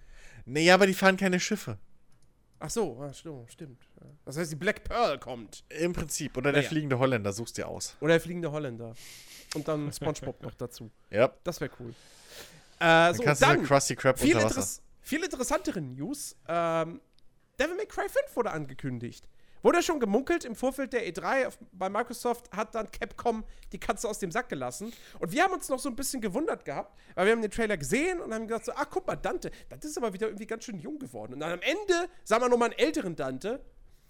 Nee, 0.46 0.70
aber 0.72 0.88
die 0.88 0.94
fahren 0.94 1.18
keine 1.18 1.40
Schiffe. 1.40 1.78
Ach 2.60 2.70
so, 2.70 3.00
ah, 3.02 3.14
stimmt. 3.14 3.78
Das 4.26 4.38
heißt, 4.38 4.52
die 4.52 4.56
Black 4.56 4.84
Pearl 4.84 5.20
kommt. 5.20 5.64
Im 5.70 5.94
Prinzip. 5.94 6.36
Oder 6.38 6.52
der 6.52 6.62
Naja. 6.62 6.70
fliegende 6.70 6.98
Holländer, 6.98 7.32
suchst 7.32 7.58
dir 7.58 7.68
aus. 7.68 7.96
Oder 8.02 8.14
der 8.14 8.22
fliegende 8.22 8.52
Holländer. 8.52 8.96
Und 9.54 9.68
dann 9.68 9.92
SpongeBob 9.94 10.42
noch 10.42 10.56
dazu. 10.56 10.90
Ja. 11.12 11.32
Das 11.44 11.62
wäre 11.62 11.72
cool. 11.80 11.90
Äh, 11.90 11.94
Dann 12.80 13.16
so, 13.16 13.24
kannst 13.24 13.42
du 13.42 13.46
dann, 13.46 13.60
so 13.62 13.66
Krusty 13.66 13.96
Krab 13.96 14.20
viel, 14.20 14.36
Wasser. 14.36 14.82
viel 15.02 15.24
interessantere 15.24 15.82
News. 15.82 16.36
Ähm, 16.48 17.02
Devil 17.60 17.76
May 17.76 17.86
Cry 17.88 18.08
5 18.10 18.36
wurde 18.36 18.52
angekündigt. 18.52 19.28
Wurde 19.64 19.82
schon 19.84 20.00
gemunkelt 20.00 20.46
im 20.46 20.56
Vorfeld 20.56 20.94
der 20.94 21.08
E3 21.12 21.48
auf, 21.48 21.58
bei 21.72 21.90
Microsoft 21.90 22.52
hat 22.56 22.76
dann 22.76 22.90
Capcom 22.92 23.44
die 23.72 23.80
Katze 23.80 24.08
aus 24.08 24.20
dem 24.20 24.32
Sack 24.32 24.50
gelassen. 24.50 24.94
Und 25.20 25.32
wir 25.32 25.44
haben 25.44 25.54
uns 25.54 25.68
noch 25.70 25.80
so 25.80 25.90
ein 25.90 25.96
bisschen 25.96 26.22
gewundert 26.22 26.64
gehabt, 26.66 26.96
weil 27.16 27.26
wir 27.26 27.34
haben 27.34 27.42
den 27.42 27.52
Trailer 27.52 27.78
gesehen 27.78 28.20
und 28.22 28.34
haben 28.34 28.48
gesagt 28.48 28.66
so, 28.66 28.72
ach 28.76 28.88
guck 28.90 29.08
mal, 29.08 29.16
Dante, 29.16 29.52
Dante 29.70 29.88
ist 29.88 29.98
aber 29.98 30.14
wieder 30.14 30.28
irgendwie 30.28 30.46
ganz 30.48 30.64
schön 30.64 30.80
jung 30.80 31.00
geworden. 31.00 31.34
Und 31.34 31.40
dann 31.40 31.52
am 31.54 31.62
Ende 31.62 32.10
sah 32.24 32.40
man 32.40 32.50
nochmal 32.52 32.70
einen 32.70 32.80
älteren 32.80 33.16
Dante. 33.16 33.60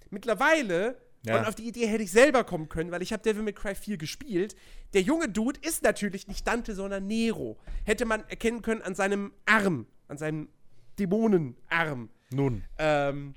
Mittlerweile, 0.09 0.98
Ja. 1.26 1.40
und 1.40 1.48
auf 1.48 1.56
die 1.56 1.67
Idee 1.67 1.88
hätte 1.88 2.03
ich 2.03 2.11
selber 2.11 2.43
kommen 2.43 2.69
können, 2.69 2.92
weil 2.92 3.01
ich 3.01 3.11
habe 3.14 3.24
Devil 3.24 3.43
May 3.43 3.53
Cry 3.53 3.76
4 3.76 3.98
gespielt. 3.98 4.56
Der 4.93 5.01
junge 5.01 5.27
Dude 5.30 5.59
ist 5.61 5.84
natürlich 5.84 6.27
nicht 6.27 6.48
Dante, 6.48 6.76
sondern 6.76 7.08
Nero. 7.08 7.58
Hätte 7.85 8.06
man 8.06 8.22
erkennen 8.30 8.61
können 8.61 8.82
an 8.82 8.95
seinem 8.95 9.34
Arm, 9.45 9.88
an 10.08 10.17
seinem 10.17 10.50
Dämonenarm. 11.00 12.09
Nun. 12.32 12.64
Ähm, 12.77 13.35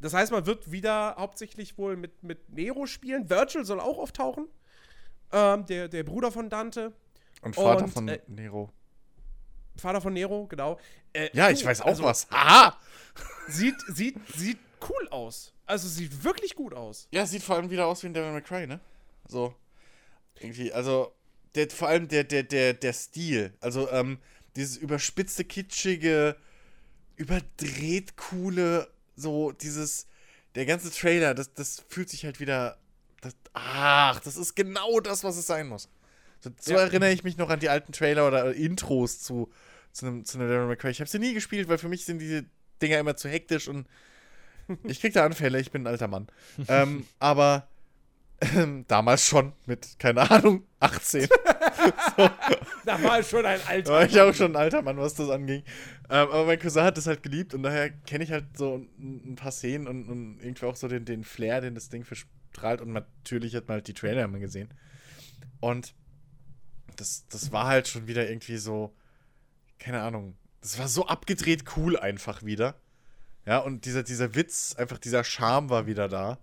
das 0.00 0.14
heißt, 0.14 0.32
man 0.32 0.46
wird 0.46 0.70
wieder 0.70 1.16
hauptsächlich 1.18 1.76
wohl 1.78 1.96
mit, 1.96 2.22
mit 2.22 2.50
Nero 2.50 2.86
spielen. 2.86 3.28
Virgil 3.28 3.64
soll 3.64 3.80
auch 3.80 3.98
auftauchen. 3.98 4.46
Ähm, 5.32 5.66
der, 5.66 5.88
der 5.88 6.04
Bruder 6.04 6.30
von 6.32 6.48
Dante. 6.48 6.92
Und 7.42 7.54
Vater 7.54 7.84
Und, 7.84 7.90
von 7.90 8.08
äh, 8.08 8.20
Nero. 8.26 8.72
Vater 9.76 10.00
von 10.00 10.12
Nero, 10.12 10.46
genau. 10.46 10.78
Äh, 11.12 11.30
Ja, 11.32 11.50
ich 11.50 11.64
weiß 11.64 11.82
auch 11.82 11.86
also, 11.86 12.04
was. 12.04 12.28
Haha! 12.30 12.76
Sieht, 13.48 13.76
sieht, 13.88 14.16
sieht 14.36 14.58
cool 14.88 15.08
aus. 15.08 15.52
Also 15.66 15.88
sieht 15.88 16.22
wirklich 16.22 16.54
gut 16.54 16.74
aus. 16.74 17.08
Ja, 17.10 17.26
sieht 17.26 17.42
vor 17.42 17.56
allem 17.56 17.70
wieder 17.70 17.86
aus 17.86 18.02
wie 18.02 18.08
ein 18.08 18.14
Devil 18.14 18.32
May 18.32 18.42
Cry, 18.42 18.66
ne? 18.66 18.80
So. 19.26 19.54
Irgendwie, 20.40 20.72
also, 20.72 21.12
der, 21.54 21.68
vor 21.70 21.88
allem 21.88 22.08
der, 22.08 22.24
der, 22.24 22.42
der, 22.42 22.74
der 22.74 22.92
Stil. 22.92 23.54
Also, 23.60 23.90
ähm, 23.90 24.18
dieses 24.54 24.76
überspitzte, 24.76 25.44
kitschige, 25.44 26.36
überdreht 27.16 28.16
coole, 28.16 28.88
so 29.18 29.52
dieses, 29.52 30.06
der 30.54 30.64
ganze 30.66 30.90
Trailer, 30.90 31.34
das, 31.34 31.52
das 31.54 31.84
fühlt 31.88 32.08
sich 32.08 32.24
halt 32.24 32.40
wieder, 32.40 32.78
das, 33.20 33.34
ach, 33.52 34.20
das 34.20 34.36
ist 34.36 34.54
genau 34.54 35.00
das, 35.00 35.24
was 35.24 35.36
es 35.36 35.46
sein 35.46 35.68
muss. 35.68 35.88
So, 36.40 36.50
so 36.60 36.72
Ja. 36.74 36.80
erinnere 36.80 37.10
ich 37.12 37.24
mich 37.24 37.36
noch 37.36 37.50
an 37.50 37.60
die 37.60 37.68
alten 37.68 37.92
Trailer 37.92 38.26
oder 38.28 38.54
Intros 38.54 39.20
zu, 39.20 39.50
zu 39.92 40.06
einem, 40.06 40.24
zu 40.24 40.38
einem 40.38 40.48
Devil 40.48 40.66
May 40.66 40.76
Cry. 40.76 40.90
Ich 40.90 41.00
habe 41.00 41.10
sie 41.10 41.18
nie 41.18 41.34
gespielt, 41.34 41.68
weil 41.68 41.78
für 41.78 41.88
mich 41.88 42.04
sind 42.04 42.20
diese 42.20 42.44
Dinger 42.80 42.98
immer 42.98 43.16
zu 43.16 43.28
hektisch 43.28 43.66
und 43.68 43.88
ich 44.84 45.00
krieg 45.00 45.12
da 45.14 45.24
Anfälle, 45.24 45.58
ich 45.60 45.70
bin 45.72 45.82
ein 45.82 45.86
alter 45.88 46.08
Mann. 46.08 46.28
ähm, 46.68 47.06
aber 47.18 47.68
Ähm, 48.54 48.84
damals 48.88 49.26
schon 49.26 49.52
mit, 49.66 49.98
keine 49.98 50.30
Ahnung, 50.30 50.64
18. 50.78 51.28
Da 52.84 53.02
war 53.02 53.20
ich 53.20 53.28
schon 53.28 53.44
ein 53.44 53.60
Da 53.60 53.68
alter. 53.68 53.92
war 53.92 54.04
ich 54.04 54.20
auch 54.20 54.34
schon 54.34 54.52
ein 54.52 54.56
alter 54.56 54.82
Mann, 54.82 54.96
was 54.96 55.14
das 55.14 55.28
anging. 55.30 55.62
Ähm, 56.10 56.28
aber 56.28 56.46
mein 56.46 56.58
Cousin 56.58 56.82
hat 56.82 56.96
das 56.96 57.06
halt 57.06 57.22
geliebt 57.22 57.54
und 57.54 57.62
daher 57.62 57.90
kenne 57.90 58.24
ich 58.24 58.32
halt 58.32 58.56
so 58.56 58.76
ein, 58.76 59.32
ein 59.32 59.36
paar 59.36 59.52
Szenen 59.52 59.86
und, 59.86 60.08
und 60.08 60.40
irgendwie 60.40 60.66
auch 60.66 60.76
so 60.76 60.88
den, 60.88 61.04
den 61.04 61.24
Flair, 61.24 61.60
den 61.60 61.74
das 61.74 61.88
Ding 61.88 62.04
verstrahlt. 62.04 62.80
Und 62.80 62.92
natürlich 62.92 63.54
hat 63.54 63.68
man 63.68 63.76
halt 63.76 63.88
die 63.88 63.94
Trailer 63.94 64.24
immer 64.24 64.38
gesehen. 64.38 64.68
Und 65.60 65.94
das, 66.96 67.26
das 67.28 67.52
war 67.52 67.66
halt 67.66 67.88
schon 67.88 68.06
wieder 68.06 68.28
irgendwie 68.28 68.56
so, 68.58 68.94
keine 69.78 70.00
Ahnung, 70.02 70.36
das 70.60 70.78
war 70.78 70.88
so 70.88 71.06
abgedreht 71.06 71.64
cool 71.76 71.96
einfach 71.98 72.42
wieder. 72.42 72.74
Ja, 73.46 73.58
und 73.58 73.84
dieser, 73.86 74.02
dieser 74.02 74.34
Witz, 74.34 74.74
einfach 74.76 74.98
dieser 74.98 75.24
Charme 75.24 75.70
war 75.70 75.86
wieder 75.86 76.08
da. 76.08 76.38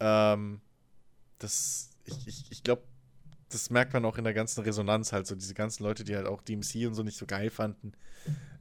Ähm, 0.00 0.60
das, 1.38 1.90
ich, 2.04 2.26
ich, 2.26 2.50
ich 2.50 2.62
glaube, 2.64 2.82
das 3.52 3.70
merkt 3.70 3.92
man 3.92 4.04
auch 4.04 4.18
in 4.18 4.24
der 4.24 4.34
ganzen 4.34 4.62
Resonanz 4.62 5.12
halt 5.12 5.26
so. 5.26 5.34
Diese 5.34 5.54
ganzen 5.54 5.82
Leute, 5.82 6.04
die 6.04 6.16
halt 6.16 6.26
auch 6.26 6.42
DMC 6.42 6.86
und 6.86 6.94
so 6.94 7.02
nicht 7.02 7.18
so 7.18 7.26
geil 7.26 7.50
fanden, 7.50 7.92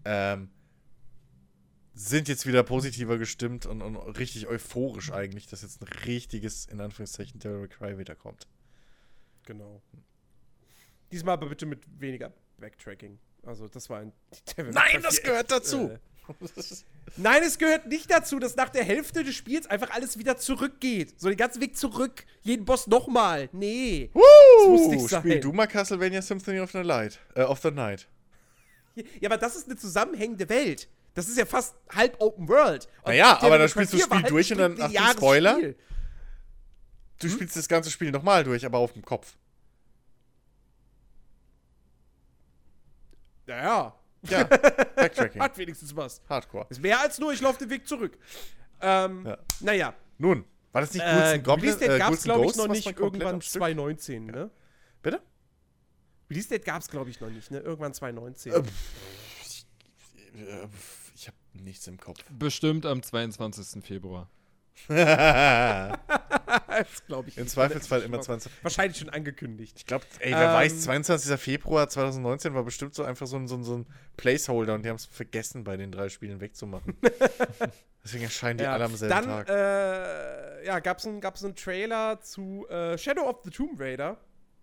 ähm, 0.06 0.50
sind 1.94 2.28
jetzt 2.28 2.46
wieder 2.48 2.64
positiver 2.64 3.18
gestimmt 3.18 3.66
und, 3.66 3.82
und 3.82 3.98
richtig 4.18 4.48
euphorisch 4.48 5.12
eigentlich, 5.12 5.48
dass 5.48 5.62
jetzt 5.62 5.82
ein 5.82 5.88
richtiges, 6.06 6.66
in 6.66 6.80
Anführungszeichen, 6.80 7.40
Devil 7.40 7.60
May 7.60 7.68
Cry 7.68 7.98
wiederkommt. 7.98 8.48
Genau. 9.46 9.82
Diesmal 11.12 11.34
aber 11.34 11.50
bitte 11.50 11.66
mit 11.66 11.84
weniger 12.00 12.32
Backtracking. 12.58 13.20
Also, 13.44 13.68
das 13.68 13.90
war 13.90 14.00
ein. 14.00 14.14
Devil 14.58 14.72
Nein, 14.72 15.02
das 15.02 15.20
4 15.20 15.24
gehört 15.30 15.52
dazu. 15.52 15.90
Äh, 15.90 16.00
Nein, 17.18 17.44
es 17.44 17.58
gehört 17.58 17.88
nicht 17.88 18.10
dazu, 18.12 18.40
dass 18.40 18.56
nach 18.56 18.70
der 18.70 18.84
Hälfte 18.84 19.24
des 19.24 19.36
Spiels 19.36 19.68
einfach 19.68 19.92
alles 19.92 20.18
wieder 20.18 20.38
zurückgeht. 20.38 21.20
So 21.20 21.28
den 21.30 21.38
ganzen 21.38 21.62
Weg 21.62 21.78
zurück. 21.78 22.26
Jeden 22.42 22.66
Boss 22.66 22.88
nochmal. 22.88 23.50
Nee. 23.52 24.10
muss 24.68 24.88
nicht 24.88 25.08
sein. 25.10 25.22
Spiel 25.22 25.40
du 25.40 25.52
mal 25.54 25.68
Castlevania 25.68 26.22
Symphony 26.22 26.60
of 26.60 26.72
the 26.72 26.80
Light, 26.80 27.20
äh, 27.36 27.44
of 27.44 27.60
the 27.62 27.72
Night. 27.72 28.08
Ja, 28.96 29.30
aber 29.30 29.38
das 29.38 29.56
ist 29.56 29.68
eine 29.68 29.78
zusammenhängende 29.78 30.50
Welt. 30.50 30.88
Das 31.14 31.28
ist 31.28 31.38
ja 31.38 31.46
fast 31.46 31.76
halb 31.94 32.16
Open 32.22 32.48
World. 32.48 32.88
Und 33.04 33.10
Naja, 33.10 33.38
aber 33.42 33.58
dann 33.58 33.68
spielst 33.70 33.94
du 33.94 33.98
4 33.98 34.10
war 34.10 34.18
Spiel 34.18 34.24
halt 34.24 34.32
durch 34.32 34.52
und 34.52 34.58
dann- 34.60 34.72
Achtung, 34.74 34.88
lineares 34.88 35.12
Spoiler. 35.14 35.54
Spiel. 35.56 35.76
Du 37.20 37.30
spielst 37.30 37.56
das 37.56 37.68
ganze 37.68 37.92
Spiel 37.92 38.12
nochmal 38.12 38.44
durch, 38.44 38.66
aber 38.66 38.78
auf 38.80 38.94
dem 38.94 39.04
Kopf. 39.04 39.36
Naja, 43.48 43.94
Ja, 44.30 44.44
Backtracking. 44.44 45.42
hat 45.42 45.58
wenigstens 45.58 45.96
was. 45.96 46.22
Hardcore. 46.30 46.68
Ist 46.70 46.82
mehr 46.82 47.00
als 47.00 47.18
nur, 47.20 47.34
ich 47.34 47.42
laufe 47.42 47.60
den 47.60 47.70
Weg 47.70 47.88
zurück. 47.88 48.18
Ähm, 48.82 49.26
Ja. 49.26 49.38
naja. 49.62 49.94
Nun, 50.18 50.46
war 50.72 50.82
das 50.82 50.94
nicht 50.94 51.04
Ghouls 51.04 51.32
Äh, 51.32 51.34
and 51.36 51.44
Goblins? 51.44 51.76
Release 51.82 51.90
Date 51.90 52.00
gab 52.00 52.14
es, 52.14 52.24
glaube 52.24 52.46
ich, 52.46 52.56
noch 52.56 52.68
nicht 52.68 52.86
irgendwann 53.00 53.36
am 53.36 53.42
Stück- 53.42 53.52
2019, 53.60 54.26
ne? 54.28 54.50
Bitte? 55.02 55.22
Release 56.30 56.50
Date 56.50 56.66
gab 56.66 56.82
es, 56.82 56.88
glaube 56.88 57.10
ich, 57.10 57.20
noch 57.20 57.30
nicht, 57.30 57.52
ne? 57.52 57.60
Irgendwann 57.60 57.94
2019. 57.94 58.54
Äh, 58.54 58.58
Äh, 58.58 58.64
Ich 61.16 61.28
habe 61.28 61.38
nichts 61.54 61.88
im 61.88 62.00
Kopf. 62.00 62.20
Bestimmt 62.30 62.86
am 62.86 63.02
22. 63.04 63.84
Februar. 63.84 64.30
das 66.84 67.06
glaube 67.06 67.30
ich. 67.30 67.38
Im. 67.38 67.48
Zweifelsfall 67.48 68.02
immer 68.02 68.22
20. 68.22 68.52
Wahrscheinlich 68.62 68.98
schon 68.98 69.10
angekündigt. 69.10 69.76
Ich 69.78 69.86
glaube, 69.86 70.06
ey, 70.20 70.32
wer 70.32 70.50
Ähm. 70.50 70.54
weiß, 70.54 70.82
22. 70.82 71.40
Februar 71.40 71.90
2019 71.90 72.54
war 72.54 72.64
bestimmt 72.64 72.96
so 72.96 73.04
einfach 73.04 73.28
so 73.28 73.38
ein, 73.38 73.48
so 73.48 73.56
ein, 73.56 73.64
so 73.64 73.78
ein 73.78 73.86
Placeholder 74.18 74.76
und 74.76 74.84
die 74.84 74.90
haben 74.90 74.98
es 74.98 75.06
vergessen, 75.06 75.64
bei 75.64 75.78
den 75.78 75.92
drei 75.92 76.10
Spielen 76.10 76.42
wegzumachen. 76.42 76.96
Deswegen 78.04 78.24
erscheinen 78.24 78.58
die 78.58 78.66
alle 78.66 78.86
am 78.86 78.96
selben 78.96 79.14
Dann 79.14 79.26
Tag. 79.26 79.50
Äh, 79.50 80.66
ja, 80.66 80.80
gab 80.80 80.98
es 80.98 81.06
einen, 81.06 81.56
Trailer 81.56 82.20
zu 82.22 82.68
äh, 82.70 82.98
Shadow 82.98 83.28
of 83.28 83.42
the 83.44 83.50
Tomb 83.50 83.80
Raider. 83.80 84.18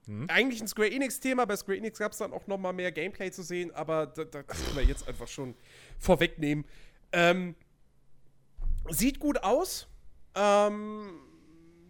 Hm? 0.07 0.27
Eigentlich 0.29 0.61
ein 0.61 0.69
Square 0.69 0.91
Enix-Thema. 0.91 1.45
Bei 1.45 1.57
Square 1.57 1.79
Enix 1.79 1.99
gab 1.99 2.13
es 2.13 2.19
dann 2.19 2.33
auch 2.33 2.47
noch 2.47 2.59
mal 2.59 2.73
mehr 2.73 2.91
Gameplay 2.91 3.31
zu 3.31 3.43
sehen, 3.43 3.71
aber 3.73 4.07
da, 4.07 4.25
da, 4.25 4.43
das 4.43 4.65
können 4.65 4.77
wir 4.77 4.85
jetzt 4.85 5.07
einfach 5.07 5.29
schon 5.29 5.55
vorwegnehmen. 5.99 6.65
Ähm, 7.13 7.55
sieht 8.89 9.21
gut 9.21 9.43
aus. 9.43 9.87
Ähm, 10.35 11.21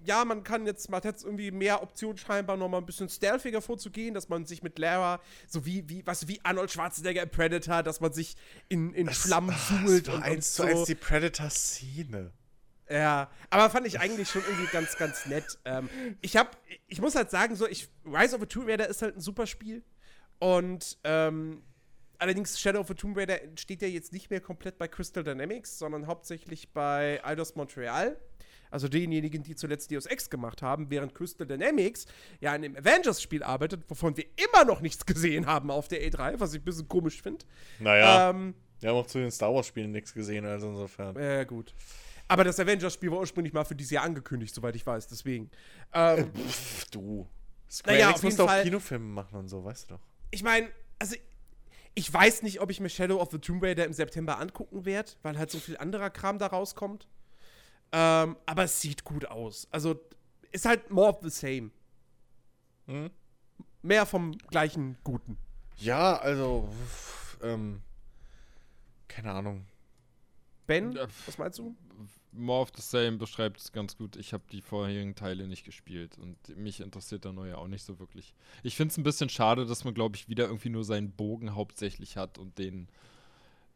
ja, 0.05 0.25
man 0.25 0.43
kann 0.45 0.67
jetzt, 0.67 0.91
man 0.91 0.99
hat 0.99 1.05
jetzt 1.05 1.25
irgendwie 1.25 1.51
mehr 1.51 1.83
Optionen 1.83 2.19
scheinbar 2.19 2.57
noch 2.57 2.69
mal 2.69 2.79
ein 2.79 2.87
bisschen 2.87 3.09
stealthiger 3.09 3.61
vorzugehen, 3.63 4.15
dass 4.15 4.29
man 4.29 4.47
sich 4.47 4.63
mit 4.63 4.79
Lara, 4.79 5.21
so 5.47 5.65
wie, 5.67 5.89
wie, 5.89 6.07
was, 6.07 6.29
wie 6.29 6.41
Arnold 6.45 6.71
Schwarzenegger 6.71 7.23
im 7.23 7.31
Predator, 7.31 7.83
dass 7.83 8.01
man 8.01 8.13
sich 8.13 8.37
in, 8.69 8.93
in 8.95 9.09
Flammen 9.09 9.51
Ah, 9.51 9.87
suhlt 9.87 10.09
das 10.09 10.15
und, 10.15 10.23
eins 10.23 10.55
zu 10.55 10.63
so. 10.63 10.69
eins 10.69 10.85
die 10.85 10.95
Predator-Szene. 10.95 12.33
Ja, 12.91 13.31
aber 13.51 13.69
fand 13.69 13.87
ich 13.87 14.01
eigentlich 14.01 14.31
schon 14.31 14.43
irgendwie 14.49 14.71
ganz, 14.73 14.97
ganz 14.97 15.27
nett. 15.27 15.59
Ähm, 15.65 15.91
ich 16.23 16.37
hab, 16.37 16.57
ich 16.87 17.01
muss 17.01 17.15
halt 17.15 17.31
sagen, 17.31 17.55
so, 17.55 17.67
ich, 17.67 17.89
Rise 18.07 18.35
of 18.35 18.41
the 18.41 18.47
Tomb 18.47 18.67
Raider 18.67 18.89
ist 18.89 19.03
halt 19.03 19.17
ein 19.17 19.21
super 19.21 19.47
Spiel. 19.47 19.83
Und, 20.39 20.99
ähm, 21.05 21.63
allerdings 22.19 22.59
Shadow 22.59 22.81
of 22.81 22.89
the 22.89 22.95
Tomb 22.95 23.17
Raider 23.17 23.39
steht 23.57 23.83
ja 23.83 23.89
jetzt 23.89 24.13
nicht 24.13 24.31
mehr 24.31 24.41
komplett 24.41 24.79
bei 24.79 24.89
Crystal 24.89 25.23
Dynamics, 25.23 25.79
sondern 25.79 26.07
hauptsächlich 26.07 26.73
bei 26.73 27.23
Eidos 27.25 27.55
Montreal. 27.57 28.19
Also 28.71 28.89
denjenigen, 28.89 29.43
die 29.43 29.55
zuletzt 29.57 29.91
Deus 29.91 30.07
Ex 30.07 30.31
gemacht 30.31 30.63
haben, 30.63 30.91
während 30.91 31.15
Crystal 31.15 31.47
Dynamics 31.47 32.07
ja 32.41 32.53
an 32.53 32.63
dem 32.63 32.77
Avengers-Spiel 32.77 33.43
arbeitet, 33.43 33.83
wovon 33.89 34.17
wir 34.17 34.25
immer 34.37 34.65
noch 34.65 34.81
nichts 34.81 35.05
gesehen 35.07 35.47
haben 35.47 35.71
auf 35.71 35.89
der 35.89 36.03
E3, 36.03 36.41
was 36.41 36.55
ich 36.55 36.61
ein 36.61 36.65
bisschen 36.65 36.89
komisch 36.89 37.23
finde. 37.23 37.45
Naja, 37.79 38.31
Ähm, 38.31 38.55
wir 38.81 38.91
haben 38.91 38.97
auch 38.97 39.07
zu 39.07 39.19
den 39.19 39.31
Star 39.31 39.53
Wars-Spielen 39.55 39.91
nichts 39.91 40.13
gesehen, 40.15 40.45
also 40.45 40.69
insofern. 40.69 41.17
Ja, 41.21 41.45
gut. 41.45 41.75
Aber 42.29 42.45
das 42.45 42.61
Avengers-Spiel 42.61 43.11
war 43.11 43.19
ursprünglich 43.19 43.53
mal 43.55 43.65
für 43.65 43.75
dieses 43.75 43.91
Jahr 43.93 44.05
angekündigt, 44.05 44.55
soweit 44.55 44.77
ich 44.77 44.87
weiß, 44.87 45.09
deswegen. 45.09 45.51
Ähm, 45.95 46.31
Pff, 46.35 46.85
du. 46.91 47.27
Square 47.71 47.97
Naja, 47.97 48.09
Enix 48.11 48.23
musste 48.23 48.45
auch 48.45 48.63
Kinofilme 48.63 49.05
machen 49.05 49.39
und 49.39 49.49
so, 49.49 49.65
weißt 49.65 49.91
du 49.91 49.95
doch. 49.95 50.01
ich 50.31 50.43
meine, 50.43 50.69
also 50.99 51.17
ich 51.95 52.13
weiß 52.13 52.43
nicht, 52.43 52.61
ob 52.61 52.71
ich 52.71 52.81
mir 52.81 52.89
Shadow 52.89 53.21
of 53.21 53.31
the 53.31 53.39
Tomb 53.39 53.63
Raider 53.63 53.85
im 53.85 53.93
September 53.93 54.39
angucken 54.39 54.85
werde, 54.85 55.11
weil 55.23 55.37
halt 55.37 55.51
so 55.51 55.59
viel 55.59 55.77
anderer 55.77 56.11
Kram 56.11 56.39
da 56.39 56.47
rauskommt. 56.47 57.09
Ähm, 57.93 58.37
aber 58.47 58.65
es 58.65 58.81
sieht 58.81 59.05
gut 59.05 59.27
aus. 59.27 59.67
Also 59.71 60.01
ist 60.53 60.65
halt 60.67 60.91
more 60.91 61.09
of 61.09 61.19
the 61.23 61.31
same. 61.31 61.71
Hm? 62.87 63.11
Mehr 63.83 64.07
vom 64.07 64.37
gleichen 64.51 64.99
Guten. 65.05 65.39
Ja, 65.77 66.17
also, 66.17 66.69
pff, 66.87 67.39
ähm, 67.43 67.83
keine 69.07 69.33
Ahnung. 69.33 69.67
Ben, 70.67 70.93
Ja, 70.93 71.07
was 71.27 71.39
meinst 71.39 71.59
du? 71.59 71.75
More 72.33 72.61
of 72.63 72.73
the 72.77 72.83
Same 72.83 73.17
beschreibt 73.17 73.59
es 73.59 73.73
ganz 73.73 73.97
gut. 73.97 74.17
Ich 74.17 74.35
habe 74.35 74.45
die 74.53 74.61
vorherigen 74.61 75.15
Teile 75.15 75.49
nicht 75.49 75.65
gespielt 75.65 76.19
und 76.19 76.37
mich 76.57 76.81
interessiert 76.81 77.25
der 77.25 77.33
neue 77.33 77.57
auch 77.57 77.69
nicht 77.69 77.85
so 77.85 77.99
wirklich. 77.99 78.35
Ich 78.63 78.77
finde 78.77 78.93
es 78.93 78.99
ein 78.99 79.03
bisschen 79.03 79.31
schade, 79.31 79.65
dass 79.65 79.85
man, 79.85 79.95
glaube 79.95 80.17
ich, 80.17 80.29
wieder 80.29 80.45
irgendwie 80.45 80.69
nur 80.69 80.85
seinen 80.85 81.11
Bogen 81.11 81.55
hauptsächlich 81.55 82.19
hat 82.19 82.37
und 82.37 82.59
den 82.59 82.89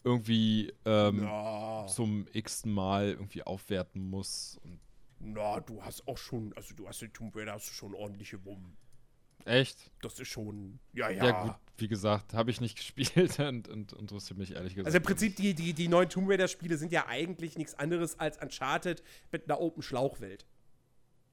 irgendwie 0.05 0.73
ähm, 0.85 1.23
Ja. 1.23 1.87
zum 1.89 2.27
x-ten 2.33 2.73
Mal 2.73 3.11
irgendwie 3.11 3.43
aufwerten 3.43 4.09
muss. 4.11 4.59
Und 4.65 4.81
Na, 5.21 5.61
du 5.61 5.83
hast 5.83 6.07
auch 6.09 6.19
schon, 6.19 6.53
also 6.57 6.75
du 6.75 6.89
hast 6.89 7.01
den 7.03 7.13
Tomb 7.13 7.35
Raider 7.37 7.53
hast 7.53 7.69
du 7.69 7.73
schon 7.75 7.95
ordentliche 7.95 8.45
Wumm. 8.45 8.77
echt? 9.45 9.91
Das 10.01 10.19
ist 10.21 10.29
schon, 10.29 10.79
ja, 10.93 11.09
ja. 11.11 11.25
Ja, 11.27 11.43
gut, 11.45 11.55
wie 11.79 11.89
gesagt, 11.89 12.35
habe 12.35 12.51
ich 12.51 12.61
nicht 12.61 12.77
gespielt 12.77 13.39
und, 13.41 13.69
und 13.69 13.93
interessiert 13.93 14.39
mich 14.39 14.53
ehrlich 14.53 14.75
gesagt. 14.75 14.87
Also 14.87 14.97
im 14.99 15.03
Prinzip, 15.05 15.37
die, 15.37 15.55
die, 15.55 15.73
die 15.73 15.89
neuen 15.89 16.09
Tomb 16.09 16.29
Raider-Spiele 16.29 16.77
sind 16.77 16.93
ja 16.93 17.07
eigentlich 17.07 17.57
nichts 17.59 17.75
anderes 17.75 18.19
als 18.19 18.39
Uncharted 18.43 19.03
mit 19.31 19.45
einer 19.49 19.61
Open-Schlauchwelt. 19.61 20.47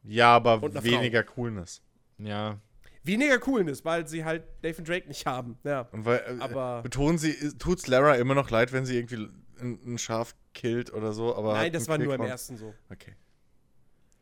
Ja, 0.03 0.35
aber 0.35 0.61
weniger 0.83 1.23
Coolness. 1.23 1.81
Ja, 2.17 2.59
Weniger 3.03 3.39
Coolness, 3.39 3.85
weil 3.85 4.07
sie 4.07 4.25
halt 4.25 4.43
Nathan 4.61 4.83
Drake 4.85 5.07
nicht 5.07 5.25
haben. 5.25 5.57
Ja. 5.63 5.81
Und 5.91 6.05
weil, 6.05 6.17
äh, 6.19 6.41
Aber- 6.41 6.81
betonen 6.81 7.17
sie, 7.17 7.31
äh, 7.31 7.51
tut's 7.57 7.87
Lara 7.87 8.15
immer 8.15 8.35
noch 8.35 8.49
leid, 8.49 8.71
wenn 8.73 8.85
sie 8.85 8.97
irgendwie 8.97 9.29
ein, 9.61 9.93
ein 9.93 9.97
Schaf 9.97 10.35
killt 10.53 10.93
oder 10.93 11.13
so, 11.13 11.35
aber. 11.35 11.53
Nein, 11.53 11.71
das 11.71 11.87
war 11.87 11.97
nur 11.97 12.13
im 12.13 12.21
ersten 12.21 12.57
so. 12.57 12.73
Okay. 12.89 13.15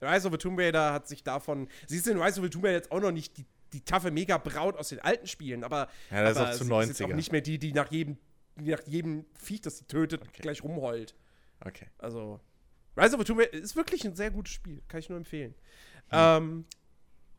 Rise 0.01 0.27
of 0.27 0.33
the 0.33 0.37
Tomb 0.37 0.59
Raider 0.59 0.93
hat 0.93 1.07
sich 1.07 1.23
davon. 1.23 1.67
Sie 1.87 1.97
ist 1.97 2.07
in 2.07 2.21
Rise 2.21 2.39
of 2.39 2.45
the 2.45 2.49
Tomb 2.51 2.65
Raider 2.65 2.75
jetzt 2.77 2.91
auch 2.91 2.99
noch 3.01 3.11
nicht 3.11 3.35
die, 3.37 3.45
die 3.73 3.81
taffe 3.83 4.11
Mega-Braut 4.11 4.77
aus 4.77 4.89
den 4.89 4.99
alten 4.99 5.25
Spielen, 5.27 5.63
aber. 5.63 5.87
Ja, 6.11 6.23
das 6.23 6.33
ist 6.33 6.37
auch 6.37 6.51
zu 6.51 6.63
sie 6.65 6.73
ist 6.81 6.87
jetzt 6.89 7.01
90er. 7.01 7.05
auch 7.11 7.15
nicht 7.15 7.31
mehr 7.31 7.41
die, 7.41 7.57
die 7.57 7.73
nach 7.73 7.91
jedem, 7.91 8.17
die 8.57 8.71
nach 8.71 8.81
jedem 8.85 9.25
Viech, 9.33 9.61
das 9.61 9.79
sie 9.79 9.85
tötet, 9.85 10.21
Okay. 10.21 10.41
gleich 10.43 10.63
rumheult. 10.63 11.15
Okay. 11.65 11.87
Also, 11.97 12.39
Rise 12.95 13.15
of 13.15 13.21
the 13.21 13.25
Tomb 13.25 13.39
Raider 13.39 13.53
ist 13.53 13.75
wirklich 13.75 14.05
ein 14.05 14.15
sehr 14.15 14.29
gutes 14.29 14.53
Spiel. 14.53 14.83
Kann 14.87 14.99
ich 14.99 15.09
nur 15.09 15.17
empfehlen. 15.17 15.55
Hm. 16.09 16.13
Ähm, 16.13 16.65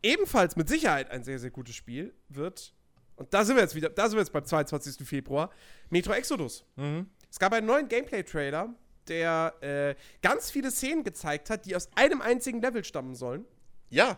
ebenfalls 0.02 0.56
mit 0.56 0.68
Sicherheit 0.68 1.10
ein 1.10 1.24
sehr, 1.24 1.38
sehr 1.38 1.50
gutes 1.50 1.74
Spiel 1.74 2.14
wird, 2.28 2.74
und 3.16 3.34
da 3.34 3.44
sind 3.44 3.56
wir 3.56 3.62
jetzt 3.62 3.74
wieder, 3.74 3.90
da 3.90 4.08
sind 4.08 4.16
wir 4.16 4.20
jetzt 4.20 4.32
beim 4.32 4.44
22. 4.44 5.06
Februar, 5.06 5.50
Metro 5.90 6.12
Exodus. 6.12 6.64
Mhm. 6.76 7.08
Es 7.30 7.38
gab 7.38 7.52
einen 7.52 7.66
neuen 7.66 7.88
Gameplay-Trailer, 7.88 8.74
der 9.08 9.54
äh, 9.60 9.94
ganz 10.22 10.50
viele 10.50 10.70
Szenen 10.70 11.02
gezeigt 11.02 11.50
hat, 11.50 11.66
die 11.66 11.74
aus 11.74 11.88
einem 11.96 12.20
einzigen 12.20 12.60
Level 12.60 12.84
stammen 12.84 13.14
sollen. 13.14 13.44
Ja. 13.90 14.10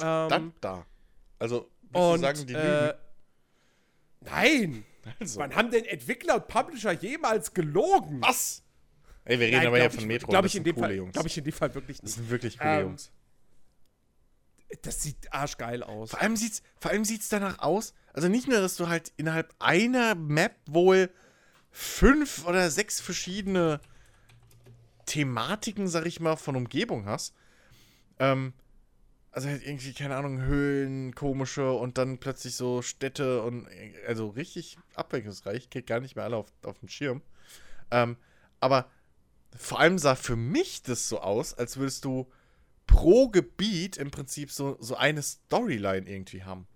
Ähm, 0.00 0.26
Stand 0.26 0.54
da. 0.60 0.84
Also, 1.38 1.70
willst 1.82 1.94
und, 1.94 2.14
du 2.16 2.20
sagen, 2.20 2.46
die 2.46 2.54
äh, 2.54 2.86
lügen? 2.86 2.98
Nein! 4.20 4.84
Also. 5.20 5.40
Wann 5.40 5.54
haben 5.54 5.70
denn 5.70 5.86
Entwickler 5.86 6.34
und 6.34 6.48
Publisher 6.48 6.92
jemals 6.92 7.54
gelogen? 7.54 8.20
Was? 8.20 8.62
Ey, 9.24 9.38
wir 9.40 9.46
reden 9.46 9.56
Nein, 9.58 9.66
aber 9.68 9.78
ja 9.78 9.88
glaub 9.88 10.00
von 10.00 10.06
Metro. 10.08 10.26
glaub 10.28 10.42
das 10.42 10.52
ich 10.52 10.58
in 10.58 10.64
dem 10.64 10.76
Fall, 10.76 10.94
Jungs. 10.94 11.12
Glaube 11.12 11.28
ich 11.28 11.38
in 11.38 11.44
dem 11.44 11.52
Fall 11.52 11.74
wirklich 11.74 11.96
das 11.98 12.04
nicht. 12.04 12.14
sind 12.16 12.30
wirklich 12.30 12.58
coole 12.58 12.70
Ähm, 12.74 12.86
Jungs. 12.88 13.10
Das 14.82 15.02
sieht 15.02 15.32
arschgeil 15.32 15.82
aus. 15.82 16.10
Vor 16.10 16.20
allem 16.20 16.36
allem 16.90 17.04
sieht's 17.04 17.28
danach 17.28 17.58
aus. 17.60 17.94
Also 18.12 18.28
nicht 18.28 18.48
nur, 18.48 18.60
dass 18.60 18.76
du 18.76 18.88
halt 18.88 19.12
innerhalb 19.16 19.54
einer 19.58 20.14
Map 20.14 20.54
wohl 20.66 21.10
fünf 21.70 22.44
oder 22.44 22.70
sechs 22.70 23.00
verschiedene 23.00 23.80
Thematiken, 25.06 25.88
sag 25.88 26.06
ich 26.06 26.20
mal, 26.20 26.36
von 26.36 26.56
Umgebung 26.56 27.06
hast. 27.06 27.34
Ähm, 28.18 28.52
also 29.30 29.48
halt 29.48 29.64
irgendwie, 29.64 29.92
keine 29.92 30.16
Ahnung, 30.16 30.40
Höhlen, 30.40 31.14
komische 31.14 31.72
und 31.72 31.96
dann 31.96 32.18
plötzlich 32.18 32.56
so 32.56 32.82
Städte 32.82 33.42
und 33.42 33.68
also 34.06 34.28
richtig 34.28 34.78
abwechslungsreich. 34.94 35.70
Krieg 35.70 35.86
gar 35.86 36.00
nicht 36.00 36.16
mehr 36.16 36.24
alle 36.24 36.36
auf, 36.36 36.52
auf 36.64 36.78
den 36.80 36.88
Schirm. 36.88 37.22
Ähm, 37.90 38.16
aber 38.60 38.90
vor 39.56 39.80
allem 39.80 39.98
sah 39.98 40.14
für 40.14 40.36
mich 40.36 40.82
das 40.82 41.08
so 41.08 41.20
aus, 41.20 41.54
als 41.54 41.76
würdest 41.76 42.04
du 42.04 42.30
pro 42.88 43.28
Gebiet 43.28 43.96
im 43.96 44.10
Prinzip 44.10 44.50
so, 44.50 44.76
so 44.80 44.96
eine 44.96 45.22
Storyline 45.22 46.10
irgendwie 46.10 46.42
haben. 46.42 46.66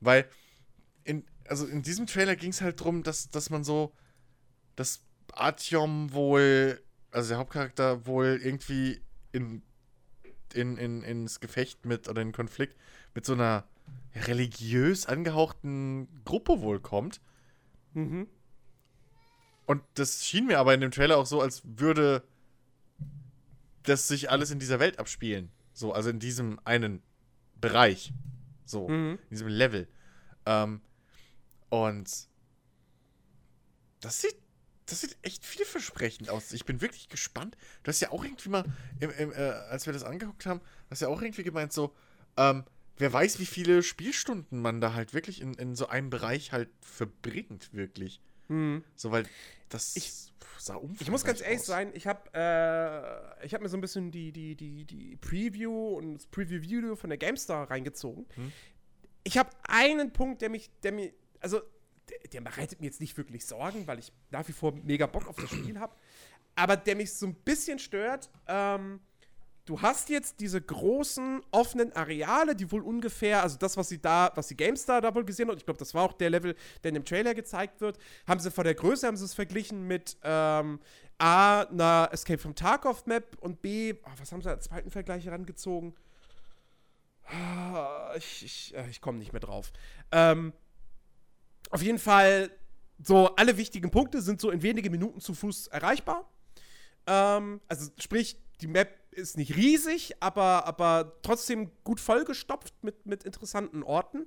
Weil 0.00 0.28
in, 1.04 1.24
also 1.48 1.66
in 1.66 1.80
diesem 1.80 2.06
Trailer 2.06 2.36
ging 2.36 2.50
es 2.50 2.60
halt 2.60 2.80
darum, 2.80 3.02
dass, 3.02 3.30
dass 3.30 3.48
man 3.48 3.64
so, 3.64 3.94
dass 4.76 5.06
Artyom 5.32 6.12
wohl, 6.12 6.82
also 7.10 7.30
der 7.30 7.38
Hauptcharakter 7.38 8.06
wohl 8.06 8.38
irgendwie 8.42 9.00
in, 9.32 9.62
in, 10.52 10.76
in, 10.76 11.02
ins 11.02 11.40
Gefecht 11.40 11.86
mit 11.86 12.08
oder 12.08 12.20
in 12.20 12.32
Konflikt 12.32 12.76
mit 13.14 13.24
so 13.24 13.32
einer 13.32 13.64
religiös 14.14 15.06
angehauchten 15.06 16.08
Gruppe 16.24 16.60
wohl 16.60 16.80
kommt. 16.80 17.20
Mhm. 17.94 18.26
Und 19.64 19.82
das 19.94 20.26
schien 20.26 20.46
mir 20.46 20.58
aber 20.58 20.74
in 20.74 20.80
dem 20.80 20.90
Trailer 20.90 21.16
auch 21.16 21.26
so, 21.26 21.40
als 21.40 21.62
würde 21.64 22.24
das 23.90 24.08
sich 24.08 24.30
alles 24.30 24.50
in 24.50 24.58
dieser 24.58 24.80
Welt 24.80 24.98
abspielen. 24.98 25.50
So, 25.72 25.92
also 25.92 26.08
in 26.10 26.18
diesem 26.18 26.58
einen 26.64 27.02
Bereich. 27.60 28.12
So, 28.64 28.88
Mhm. 28.88 29.18
in 29.24 29.28
diesem 29.30 29.48
Level. 29.48 29.88
Ähm, 30.46 30.80
und 31.68 32.08
das 34.00 34.20
sieht, 34.22 34.36
das 34.86 35.02
sieht 35.02 35.16
echt 35.22 35.44
vielversprechend 35.44 36.30
aus. 36.30 36.52
Ich 36.52 36.64
bin 36.64 36.80
wirklich 36.80 37.08
gespannt. 37.08 37.56
Du 37.82 37.88
hast 37.88 38.00
ja 38.00 38.10
auch 38.10 38.24
irgendwie 38.24 38.48
mal, 38.48 38.64
im, 38.98 39.10
im, 39.10 39.32
äh, 39.32 39.36
als 39.36 39.86
wir 39.86 39.92
das 39.92 40.02
angeguckt 40.04 40.46
haben, 40.46 40.60
hast 40.90 41.02
ja 41.02 41.08
auch 41.08 41.20
irgendwie 41.20 41.42
gemeint, 41.42 41.72
so, 41.72 41.94
ähm, 42.36 42.64
wer 42.96 43.12
weiß, 43.12 43.38
wie 43.38 43.46
viele 43.46 43.82
Spielstunden 43.82 44.60
man 44.60 44.80
da 44.80 44.94
halt 44.94 45.14
wirklich 45.14 45.40
in, 45.40 45.54
in 45.54 45.74
so 45.76 45.88
einem 45.88 46.10
Bereich 46.10 46.52
halt 46.52 46.70
verbringt, 46.80 47.72
wirklich. 47.72 48.20
Mhm. 48.50 48.84
So, 48.96 49.10
weil 49.10 49.24
das 49.68 49.96
Ich- 49.96 50.12
sah 50.58 50.74
umfangreich 50.74 51.00
Ich 51.02 51.10
muss 51.10 51.24
ganz 51.24 51.40
ehrlich 51.40 51.60
aus. 51.60 51.66
sein, 51.66 51.90
ich 51.94 52.06
habe 52.06 52.28
äh, 52.34 53.46
ich 53.46 53.54
hab 53.54 53.62
mir 53.62 53.68
so 53.68 53.76
ein 53.78 53.80
bisschen 53.80 54.10
die, 54.10 54.30
die, 54.32 54.54
die, 54.56 54.84
die 54.84 55.16
Preview 55.16 55.96
und 55.96 56.14
das 56.16 56.26
Preview-Video 56.26 56.96
von 56.96 57.08
der 57.10 57.16
GameStar 57.18 57.70
reingezogen. 57.70 58.26
Hm. 58.34 58.52
Ich 59.24 59.38
habe 59.38 59.50
einen 59.68 60.12
Punkt, 60.12 60.42
der 60.42 60.50
mich, 60.50 60.70
der 60.82 60.92
mir, 60.92 61.12
also 61.40 61.60
der, 62.10 62.18
der 62.30 62.40
bereitet 62.42 62.80
mir 62.80 62.86
jetzt 62.86 63.00
nicht 63.00 63.16
wirklich 63.16 63.46
Sorgen, 63.46 63.86
weil 63.86 63.98
ich 63.98 64.12
nach 64.30 64.46
wie 64.48 64.52
vor 64.52 64.72
mega 64.74 65.06
Bock 65.06 65.28
auf 65.28 65.36
das 65.36 65.48
Spiel 65.50 65.78
habe, 65.78 65.94
aber 66.56 66.76
der 66.76 66.96
mich 66.96 67.12
so 67.14 67.26
ein 67.26 67.34
bisschen 67.34 67.78
stört. 67.78 68.28
Ähm, 68.48 69.00
du 69.64 69.80
hast 69.80 70.08
jetzt 70.08 70.40
diese 70.40 70.60
großen 70.60 71.42
offenen 71.50 71.92
Areale, 71.92 72.56
die 72.56 72.70
wohl 72.72 72.82
ungefähr, 72.82 73.42
also 73.42 73.56
das, 73.56 73.76
was 73.76 73.88
sie 73.88 74.00
da, 74.00 74.32
was 74.34 74.48
die 74.48 74.56
GameStar 74.56 75.00
da 75.00 75.14
wohl 75.14 75.24
gesehen 75.24 75.48
hat, 75.48 75.58
ich 75.58 75.64
glaube, 75.64 75.78
das 75.78 75.94
war 75.94 76.04
auch 76.04 76.12
der 76.12 76.30
Level, 76.30 76.54
der 76.82 76.88
in 76.90 76.94
dem 76.94 77.04
Trailer 77.04 77.34
gezeigt 77.34 77.80
wird, 77.80 77.98
haben 78.26 78.40
sie 78.40 78.50
von 78.50 78.64
der 78.64 78.74
Größe, 78.74 79.06
haben 79.06 79.16
sie 79.16 79.24
es 79.24 79.34
verglichen 79.34 79.86
mit 79.86 80.16
ähm, 80.22 80.80
A, 81.18 81.62
einer 81.62 82.08
Escape 82.12 82.38
from 82.38 82.54
Tarkov 82.54 83.06
Map 83.06 83.36
und 83.40 83.62
B, 83.62 83.94
ah, 84.04 84.12
was 84.18 84.32
haben 84.32 84.42
sie 84.42 84.50
als 84.50 84.64
zweiten 84.64 84.90
Vergleich 84.90 85.26
herangezogen? 85.26 85.94
Ah, 87.24 88.14
Ich, 88.16 88.44
ich, 88.44 88.74
äh, 88.74 88.88
ich 88.88 89.00
komme 89.00 89.18
nicht 89.18 89.32
mehr 89.32 89.40
drauf. 89.40 89.72
Ähm, 90.10 90.52
auf 91.70 91.82
jeden 91.82 91.98
Fall, 91.98 92.50
so 93.02 93.34
alle 93.36 93.56
wichtigen 93.56 93.90
Punkte 93.90 94.20
sind 94.20 94.40
so 94.40 94.50
in 94.50 94.62
wenigen 94.62 94.90
Minuten 94.90 95.20
zu 95.20 95.34
Fuß 95.34 95.68
erreichbar. 95.68 96.28
Ähm, 97.06 97.60
also 97.68 97.90
sprich, 97.98 98.36
die 98.60 98.66
Map 98.66 98.99
ist 99.10 99.36
nicht 99.36 99.56
riesig, 99.56 100.14
aber, 100.20 100.66
aber 100.66 101.18
trotzdem 101.22 101.70
gut 101.84 102.00
vollgestopft 102.00 102.74
mit, 102.82 103.06
mit 103.06 103.24
interessanten 103.24 103.82
Orten. 103.82 104.26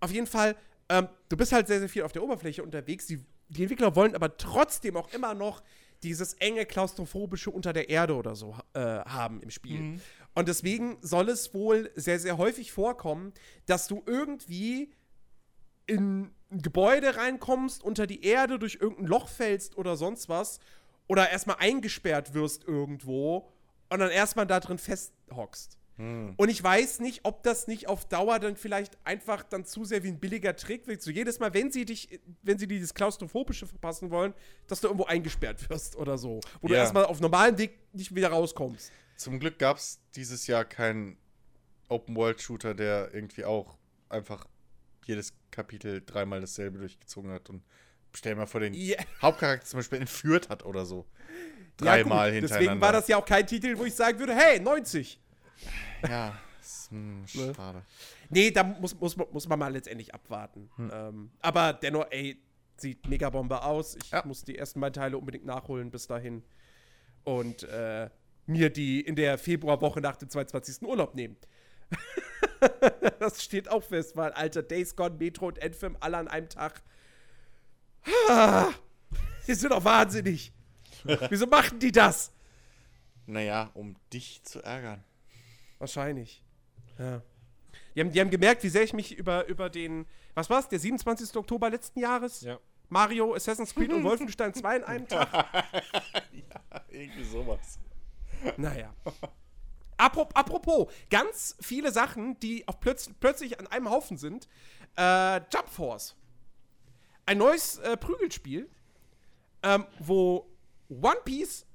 Auf 0.00 0.12
jeden 0.12 0.26
Fall, 0.26 0.56
ähm, 0.88 1.08
du 1.28 1.36
bist 1.36 1.52
halt 1.52 1.66
sehr, 1.66 1.80
sehr 1.80 1.88
viel 1.88 2.02
auf 2.02 2.12
der 2.12 2.22
Oberfläche 2.22 2.62
unterwegs. 2.62 3.06
Die, 3.06 3.24
die 3.48 3.62
Entwickler 3.62 3.94
wollen 3.96 4.14
aber 4.14 4.36
trotzdem 4.36 4.96
auch 4.96 5.12
immer 5.12 5.34
noch 5.34 5.62
dieses 6.02 6.34
enge 6.34 6.66
klaustrophobische 6.66 7.50
unter 7.50 7.72
der 7.72 7.88
Erde 7.88 8.16
oder 8.16 8.34
so 8.34 8.56
äh, 8.74 8.80
haben 8.80 9.40
im 9.40 9.50
Spiel. 9.50 10.00
Und 10.34 10.48
deswegen 10.48 10.98
soll 11.00 11.28
es 11.28 11.54
wohl 11.54 11.90
sehr, 11.94 12.18
sehr 12.18 12.38
häufig 12.38 12.72
vorkommen, 12.72 13.32
dass 13.66 13.86
du 13.86 14.02
irgendwie 14.06 14.92
in 15.86 16.32
ein 16.50 16.62
Gebäude 16.62 17.16
reinkommst, 17.16 17.82
unter 17.82 18.06
die 18.06 18.24
Erde 18.24 18.58
durch 18.58 18.78
irgendein 18.80 19.06
Loch 19.06 19.28
fällst 19.28 19.76
oder 19.76 19.96
sonst 19.96 20.28
was 20.28 20.58
oder 21.06 21.30
erstmal 21.30 21.56
eingesperrt 21.58 22.34
wirst 22.34 22.64
irgendwo 22.64 23.48
und 23.92 24.00
dann 24.00 24.10
erstmal 24.10 24.46
da 24.46 24.60
drin 24.60 24.78
festhockst. 24.78 25.78
Und 25.98 26.48
ich 26.48 26.60
weiß 26.60 26.98
nicht, 26.98 27.20
ob 27.24 27.44
das 27.44 27.68
nicht 27.68 27.86
auf 27.86 28.08
Dauer 28.08 28.40
dann 28.40 28.56
vielleicht 28.56 28.98
einfach 29.06 29.44
dann 29.44 29.64
zu 29.64 29.84
sehr 29.84 30.02
wie 30.02 30.08
ein 30.08 30.18
billiger 30.18 30.56
Trick 30.56 30.88
wird. 30.88 31.00
So 31.00 31.12
jedes 31.12 31.38
Mal, 31.38 31.54
wenn 31.54 31.70
sie 31.70 31.84
dich, 31.84 32.18
wenn 32.42 32.58
sie 32.58 32.66
dieses 32.66 32.92
Klaustrophobische 32.94 33.68
verpassen 33.68 34.10
wollen, 34.10 34.34
dass 34.66 34.80
du 34.80 34.88
irgendwo 34.88 35.04
eingesperrt 35.04 35.70
wirst 35.70 35.94
oder 35.94 36.18
so. 36.18 36.40
Wo 36.60 36.66
du 36.68 36.74
Ja. 36.74 36.80
erstmal 36.80 37.04
auf 37.04 37.20
normalem 37.20 37.56
Weg 37.58 37.78
nicht 37.92 38.12
wieder 38.16 38.30
rauskommst. 38.30 38.90
Zum 39.16 39.38
Glück 39.38 39.60
gab 39.60 39.76
es 39.76 40.00
dieses 40.16 40.48
Jahr 40.48 40.64
keinen 40.64 41.18
Open-World-Shooter, 41.88 42.74
der 42.74 43.14
irgendwie 43.14 43.44
auch 43.44 43.76
einfach 44.08 44.46
jedes 45.04 45.34
Kapitel 45.52 46.02
dreimal 46.04 46.40
dasselbe 46.40 46.78
durchgezogen 46.78 47.30
hat 47.30 47.48
und 47.50 47.62
stell 48.12 48.32
dir 48.32 48.40
mal 48.40 48.46
vor, 48.46 48.60
den 48.60 48.74
Ja. 48.74 48.96
Hauptcharakter 49.20 49.66
zum 49.66 49.78
Beispiel 49.78 50.00
entführt 50.00 50.48
hat 50.48 50.64
oder 50.64 50.84
so. 50.84 51.06
Ja, 51.80 51.86
Dreimal 51.96 52.28
gut, 52.30 52.34
hintereinander. 52.40 52.58
Deswegen 52.64 52.80
war 52.80 52.92
das 52.92 53.08
ja 53.08 53.16
auch 53.16 53.24
kein 53.24 53.46
Titel, 53.46 53.76
wo 53.78 53.84
ich 53.84 53.94
sagen 53.94 54.18
würde, 54.18 54.34
hey, 54.34 54.60
90. 54.60 55.18
Ja, 56.08 56.38
ist, 56.60 56.90
hm, 56.90 57.24
Ne? 57.34 57.52
schade. 57.54 57.82
Nee, 58.28 58.50
da 58.50 58.62
muss, 58.64 58.98
muss, 58.98 59.16
man- 59.16 59.26
muss 59.32 59.48
man 59.48 59.58
mal 59.58 59.72
letztendlich 59.72 60.14
abwarten. 60.14 60.70
Hm. 60.76 60.90
Ähm, 60.92 61.30
aber 61.40 61.72
dennoch, 61.72 62.06
ey, 62.10 62.40
sieht 62.76 63.06
mega 63.08 63.30
Bombe 63.30 63.62
aus. 63.62 63.96
Ich 63.96 64.10
Ja. 64.10 64.22
muss 64.24 64.44
die 64.44 64.56
ersten 64.58 64.80
beiden 64.80 64.94
Teile 64.94 65.18
unbedingt 65.18 65.44
nachholen 65.44 65.90
bis 65.90 66.06
dahin. 66.06 66.42
Und 67.24 67.62
äh, 67.64 68.10
mir 68.46 68.70
die 68.70 69.00
in 69.00 69.14
der 69.16 69.38
Februarwoche 69.38 70.00
nach 70.00 70.16
dem 70.16 70.28
22. 70.28 70.82
Urlaub 70.82 71.14
nehmen. 71.14 71.36
das 73.20 73.42
steht 73.42 73.68
auch 73.68 73.82
fest, 73.82 74.16
weil, 74.16 74.32
alter, 74.32 74.62
Days 74.62 74.96
Gone, 74.96 75.16
Metro 75.18 75.46
und 75.48 75.58
Endfilm 75.58 75.96
alle 76.00 76.16
an 76.18 76.28
einem 76.28 76.48
Tag. 76.48 76.82
Ah, 78.28 78.70
die 79.46 79.54
sind 79.54 79.70
doch 79.72 79.84
wahnsinnig. 79.84 80.52
Wieso 81.30 81.46
machen 81.46 81.78
die 81.78 81.92
das? 81.92 82.32
Naja, 83.26 83.70
um 83.74 83.96
dich 84.12 84.42
zu 84.42 84.62
ärgern. 84.62 85.04
Wahrscheinlich. 85.78 86.42
Ja. 86.98 87.22
Die 87.94 88.00
haben, 88.00 88.12
die 88.12 88.20
haben 88.20 88.30
gemerkt, 88.30 88.62
wie 88.62 88.68
sehr 88.68 88.82
ich 88.82 88.92
mich 88.92 89.16
über, 89.16 89.46
über 89.46 89.68
den, 89.68 90.06
was 90.34 90.48
war's, 90.48 90.68
der 90.68 90.78
27. 90.78 91.36
Oktober 91.36 91.70
letzten 91.70 92.00
Jahres? 92.00 92.42
Ja. 92.42 92.58
Mario, 92.88 93.34
Assassin's 93.34 93.74
Creed 93.74 93.92
und 93.92 94.04
Wolfenstein 94.04 94.54
2 94.54 94.76
in 94.76 94.84
einem 94.84 95.08
Tag? 95.08 95.28
Irgendwie 96.90 97.24
sowas. 97.24 97.78
Naja. 98.56 98.94
Apropos, 99.96 100.34
apropos, 100.34 100.92
ganz 101.10 101.56
viele 101.60 101.92
Sachen, 101.92 102.38
die 102.40 102.66
auf 102.66 102.80
plötz 102.80 103.10
plötzlich 103.20 103.58
an 103.58 103.66
einem 103.68 103.88
Haufen 103.88 104.18
sind. 104.18 104.48
Äh, 104.96 105.36
Jump 105.52 105.68
Force. 105.68 106.16
Ein 107.24 107.38
neues 107.38 107.78
äh, 107.78 107.96
Prügelspiel, 107.96 108.68
ähm, 109.62 109.86
wo 110.00 110.51
One 111.00 111.20
Piece 111.24 111.66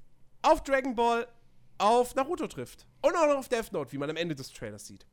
auf 0.42 0.62
Dragon 0.62 0.94
Ball 0.94 1.26
auf 1.78 2.14
Naruto 2.14 2.46
trifft. 2.46 2.86
Und 3.02 3.16
auch 3.16 3.26
noch 3.26 3.36
auf 3.36 3.48
Death 3.48 3.72
Note, 3.72 3.92
wie 3.92 3.98
man 3.98 4.10
am 4.10 4.16
Ende 4.16 4.34
des 4.34 4.52
Trailers 4.52 4.86
sieht. 4.86 5.06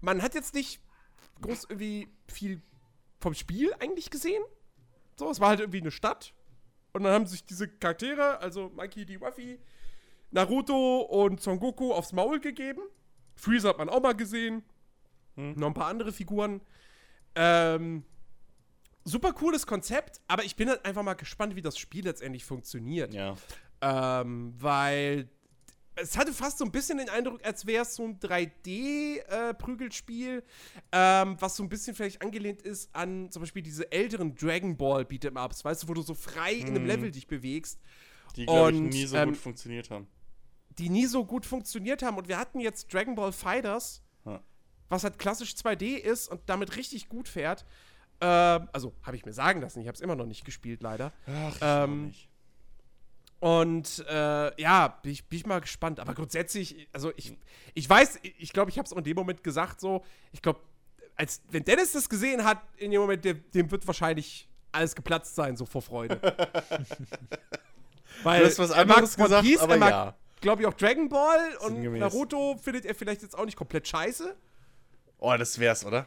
Man 0.00 0.22
hat 0.22 0.34
jetzt 0.34 0.54
nicht 0.54 0.80
groß 1.42 1.64
irgendwie 1.68 2.08
viel 2.26 2.62
vom 3.20 3.34
Spiel 3.34 3.72
eigentlich 3.80 4.10
gesehen. 4.10 4.42
So, 5.18 5.30
es 5.30 5.40
war 5.40 5.50
halt 5.50 5.60
irgendwie 5.60 5.80
eine 5.80 5.90
Stadt. 5.90 6.32
Und 6.92 7.04
dann 7.04 7.12
haben 7.12 7.26
sich 7.26 7.44
diese 7.44 7.68
Charaktere, 7.68 8.38
also 8.40 8.70
Monkey 8.70 9.04
D. 9.04 9.16
Ruffy, 9.16 9.60
Naruto 10.30 11.00
und 11.02 11.40
Son 11.40 11.60
Goku 11.60 11.92
aufs 11.92 12.12
Maul 12.12 12.40
gegeben. 12.40 12.82
Freezer 13.36 13.68
hat 13.70 13.78
man 13.78 13.88
auch 13.88 14.00
mal 14.00 14.14
gesehen. 14.14 14.64
Noch 15.36 15.68
ein 15.68 15.74
paar 15.74 15.86
andere 15.86 16.12
Figuren. 16.12 16.60
Ähm, 17.34 18.04
super 19.04 19.32
cooles 19.32 19.66
Konzept, 19.66 20.20
aber 20.28 20.44
ich 20.44 20.56
bin 20.56 20.68
halt 20.68 20.84
einfach 20.84 21.02
mal 21.02 21.14
gespannt, 21.14 21.56
wie 21.56 21.62
das 21.62 21.78
Spiel 21.78 22.04
letztendlich 22.04 22.44
funktioniert. 22.44 23.14
Ja. 23.14 23.36
Ähm, 23.82 24.54
weil 24.58 25.28
es 25.96 26.16
hatte 26.16 26.32
fast 26.32 26.58
so 26.58 26.64
ein 26.64 26.70
bisschen 26.72 26.98
den 26.98 27.08
Eindruck, 27.08 27.44
als 27.44 27.66
wäre 27.66 27.82
es 27.82 27.94
so 27.96 28.04
ein 28.04 28.18
3D-Prügelspiel, 28.20 30.42
ähm, 30.92 31.36
was 31.40 31.56
so 31.56 31.62
ein 31.62 31.68
bisschen 31.68 31.94
vielleicht 31.94 32.22
angelehnt 32.22 32.62
ist 32.62 32.94
an 32.94 33.30
zum 33.30 33.42
Beispiel 33.42 33.62
diese 33.62 33.90
älteren 33.92 34.34
Dragon 34.34 34.76
Ball 34.76 35.02
Beat'em-Ups, 35.04 35.64
weißt 35.64 35.82
du, 35.84 35.88
wo 35.88 35.94
du 35.94 36.02
so 36.02 36.14
frei 36.14 36.54
in 36.54 36.68
einem 36.68 36.86
Level 36.86 37.10
dich 37.10 37.26
bewegst. 37.26 37.80
Die, 38.36 38.46
glaube 38.46 38.72
ich, 38.72 38.80
nie 38.80 39.06
so 39.06 39.16
ähm, 39.16 39.30
gut 39.30 39.38
funktioniert 39.38 39.90
haben. 39.90 40.06
die 40.78 40.88
nie 40.88 41.06
so 41.06 41.24
gut 41.24 41.44
funktioniert 41.44 42.02
haben. 42.02 42.16
Und 42.16 42.28
wir 42.28 42.38
hatten 42.38 42.60
jetzt 42.60 42.92
Dragon 42.94 43.14
Ball 43.16 43.32
Fighters, 43.32 44.02
Ja. 44.24 44.40
was 44.88 45.02
halt 45.04 45.18
klassisch 45.18 45.52
2D 45.54 45.96
ist 45.96 46.28
und 46.28 46.40
damit 46.46 46.76
richtig 46.76 47.08
gut 47.08 47.28
fährt. 47.28 47.64
Ähm, 48.20 48.68
also, 48.72 48.92
habe 49.02 49.16
ich 49.16 49.24
mir 49.24 49.32
sagen 49.32 49.60
lassen. 49.60 49.80
Ich 49.80 49.86
habe 49.86 49.94
es 49.94 50.00
immer 50.00 50.16
noch 50.16 50.26
nicht 50.26 50.44
gespielt, 50.44 50.82
leider. 50.82 51.12
Ach, 51.26 51.54
ich 51.54 51.62
Ähm, 51.62 52.06
nicht. 52.08 52.28
Und 53.40 54.04
äh, 54.06 54.60
ja, 54.60 54.88
bin 55.02 55.12
ich, 55.12 55.24
bin 55.24 55.38
ich 55.38 55.46
mal 55.46 55.60
gespannt. 55.62 55.98
Aber 55.98 56.12
grundsätzlich, 56.12 56.88
also 56.92 57.10
ich, 57.16 57.36
ich 57.72 57.88
weiß, 57.88 58.18
ich 58.22 58.52
glaube, 58.52 58.70
ich 58.70 58.76
habe 58.76 58.84
es 58.84 58.92
auch 58.92 58.98
in 58.98 59.04
dem 59.04 59.16
Moment 59.16 59.42
gesagt, 59.42 59.80
so, 59.80 60.04
ich 60.30 60.42
glaube, 60.42 60.60
als 61.16 61.40
wenn 61.50 61.64
Dennis 61.64 61.92
das 61.92 62.08
gesehen 62.10 62.44
hat, 62.44 62.58
in 62.76 62.90
dem 62.90 63.00
Moment, 63.00 63.24
dem, 63.24 63.42
dem 63.52 63.70
wird 63.70 63.86
wahrscheinlich 63.86 64.46
alles 64.72 64.94
geplatzt 64.94 65.34
sein, 65.34 65.56
so 65.56 65.64
vor 65.64 65.80
Freude. 65.80 66.20
Weil 68.22 68.40
Du 68.40 68.46
hast 68.46 68.58
was 68.58 68.70
er 68.70 68.78
anderes 68.78 69.16
gesagt, 69.16 69.42
Piece, 69.42 69.60
aber 69.60 69.74
er 69.74 69.78
mag, 69.78 69.90
ja. 69.90 70.14
glaube 70.42 70.62
ich, 70.62 70.68
auch 70.68 70.74
Dragon 70.74 71.08
Ball 71.08 71.56
und. 71.60 71.82
Naruto 71.98 72.58
findet 72.62 72.84
er 72.84 72.94
vielleicht 72.94 73.22
jetzt 73.22 73.36
auch 73.36 73.46
nicht 73.46 73.56
komplett 73.56 73.88
scheiße. 73.88 74.36
Oh, 75.18 75.34
das 75.36 75.58
wär's, 75.58 75.84
oder? 75.84 76.06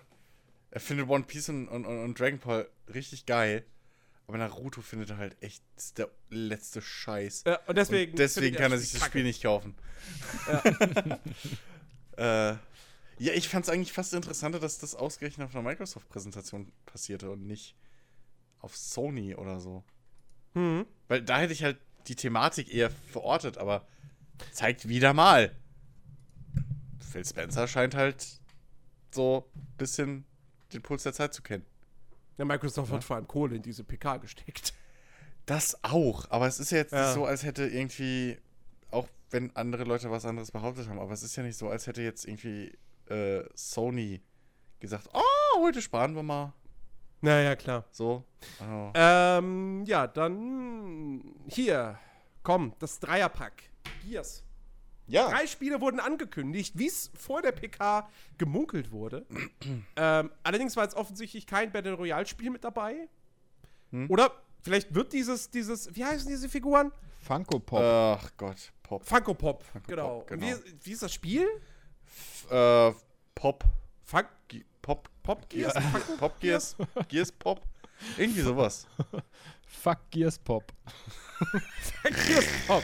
Er 0.74 0.80
findet 0.80 1.08
One 1.08 1.24
Piece 1.24 1.50
und, 1.50 1.68
und, 1.68 1.86
und 1.86 2.20
Dragon 2.20 2.40
Ball 2.40 2.68
richtig 2.92 3.28
geil. 3.28 3.64
Aber 4.26 4.40
Naruto 4.40 4.82
findet 4.82 5.12
er 5.12 5.18
halt 5.18 5.40
echt 5.40 5.64
der 6.00 6.10
letzte 6.32 6.82
Scheiß. 6.82 7.44
Äh, 7.46 7.58
und 7.68 7.78
deswegen, 7.78 8.14
Und 8.14 8.18
deswegen 8.18 8.56
kann 8.56 8.72
er 8.72 8.80
sich 8.80 8.92
das 8.92 9.02
Kacke. 9.02 9.12
Spiel 9.12 9.24
nicht 9.24 9.44
kaufen. 9.44 9.76
äh, 12.18 12.54
ja, 12.54 12.60
ich 13.20 13.50
fand's 13.50 13.70
eigentlich 13.70 13.94
fast 13.94 14.16
interessanter, 14.16 14.60
dass 14.60 14.80
das 14.80 14.96
ausgerechnet 14.96 15.46
auf 15.46 15.56
einer 15.56 15.64
Microsoft-Präsentation 15.64 16.72
passierte 16.88 17.30
und 17.30 17.46
nicht 17.46 17.76
auf 18.58 18.76
Sony 18.76 19.36
oder 19.36 19.60
so. 19.60 19.84
Mhm. 20.56 20.88
Weil 21.08 21.22
da 21.22 21.38
hätte 21.38 21.54
ich 21.54 21.64
halt 21.64 21.78
die 22.08 22.16
Thematik 22.16 22.74
eher 22.74 22.90
verortet, 23.12 23.60
aber 23.60 23.86
zeigt 24.54 24.88
wieder 24.88 25.14
mal. 25.14 25.56
Phil 27.12 27.24
Spencer 27.24 27.68
scheint 27.68 27.94
halt 27.94 28.26
so 29.12 29.48
ein 29.56 29.78
bisschen 29.78 30.26
den 30.74 30.82
Puls 30.82 31.04
der 31.04 31.14
Zeit 31.14 31.34
zu 31.34 31.42
kennen. 31.42 31.66
Ja, 32.38 32.46
Microsoft 32.46 32.92
hat 32.92 33.04
vor 33.04 33.16
allem 33.16 33.28
Kohle 33.28 33.56
in 33.56 33.62
diese 33.62 33.84
PK 33.84 34.18
gesteckt. 34.18 34.74
Das 35.46 35.78
auch, 35.84 36.30
aber 36.32 36.48
es 36.48 36.60
ist 36.60 36.72
ja 36.72 36.78
jetzt 36.80 36.94
Ja. 36.94 37.06
nicht 37.06 37.14
so, 37.14 37.26
als 37.26 37.44
hätte 37.44 37.66
irgendwie, 37.68 38.38
auch 38.92 39.08
wenn 39.30 39.56
andere 39.56 39.84
Leute 39.84 40.10
was 40.10 40.26
anderes 40.26 40.52
behauptet 40.52 40.88
haben, 40.88 41.00
aber 41.00 41.12
es 41.12 41.22
ist 41.24 41.36
ja 41.36 41.44
nicht 41.44 41.58
so, 41.58 41.70
als 41.70 41.86
hätte 41.86 42.02
jetzt 42.02 42.26
irgendwie 42.26 42.72
äh, 43.10 43.44
Sony 43.54 44.22
gesagt, 44.80 45.10
oh, 45.14 45.60
heute 45.62 45.82
sparen 45.82 46.16
wir 46.16 46.24
mal. 46.24 46.54
Naja, 47.22 47.56
klar. 47.56 47.86
So. 47.92 48.24
Oh. 48.62 48.92
Ähm, 48.94 49.84
ja, 49.86 50.08
dann 50.08 51.24
hier. 51.48 51.98
Komm, 52.42 52.74
das 52.80 53.00
Dreierpack. 53.00 53.64
Gears. 54.06 54.44
Ja. 55.08 55.30
Drei 55.30 55.48
Spiele 55.48 55.82
wurden 55.82 56.00
angekündigt, 56.00 56.78
wie 56.78 56.88
es 56.88 57.12
vor 57.18 57.42
der 57.42 57.52
PK 57.52 58.10
gemunkelt 58.38 58.92
wurde. 58.92 59.26
ähm, 59.96 60.32
allerdings 60.44 60.76
war 60.76 60.84
jetzt 60.84 60.96
offensichtlich 60.96 61.46
kein 61.46 61.72
Battle 61.72 61.94
Royale-Spiel 61.94 62.50
mit 62.50 62.64
dabei. 62.64 63.10
Hm? 63.92 64.10
Oder 64.10 64.32
vielleicht 64.62 64.94
wird 64.96 65.12
dieses, 65.14 65.50
dieses, 65.50 65.94
wie 65.96 66.06
heißen 66.06 66.28
diese 66.28 66.48
Figuren? 66.48 66.92
Funko 67.20 67.60
Pop. 67.60 67.82
Ach 67.82 68.32
Gott, 68.38 68.72
Pop. 68.82 69.06
Funko 69.06 69.34
Pop. 69.34 69.64
Funko 69.64 69.88
genau. 69.88 70.20
Pop, 70.20 70.32
Und 70.32 70.40
genau. 70.40 70.58
Wie, 70.64 70.86
wie 70.86 70.92
ist 70.92 71.04
das 71.04 71.14
Spiel? 71.14 71.48
F 72.06 72.52
äh, 72.52 72.94
Pop. 73.36 73.64
Fun 74.04 74.24
Ge 74.48 74.64
Pop. 74.82 75.10
Pop 75.22 75.50
Gears? 75.50 75.74
Funko 75.74 76.18
Pop 76.18 76.40
Gears. 76.40 76.76
Gears 77.08 77.32
Pop. 77.32 77.62
Irgendwie 78.18 78.42
sowas. 78.42 78.86
Fuck 79.66 80.00
Gears 80.12 80.38
Pop. 80.38 80.74
Gears 82.04 82.46
Pop. 82.68 82.84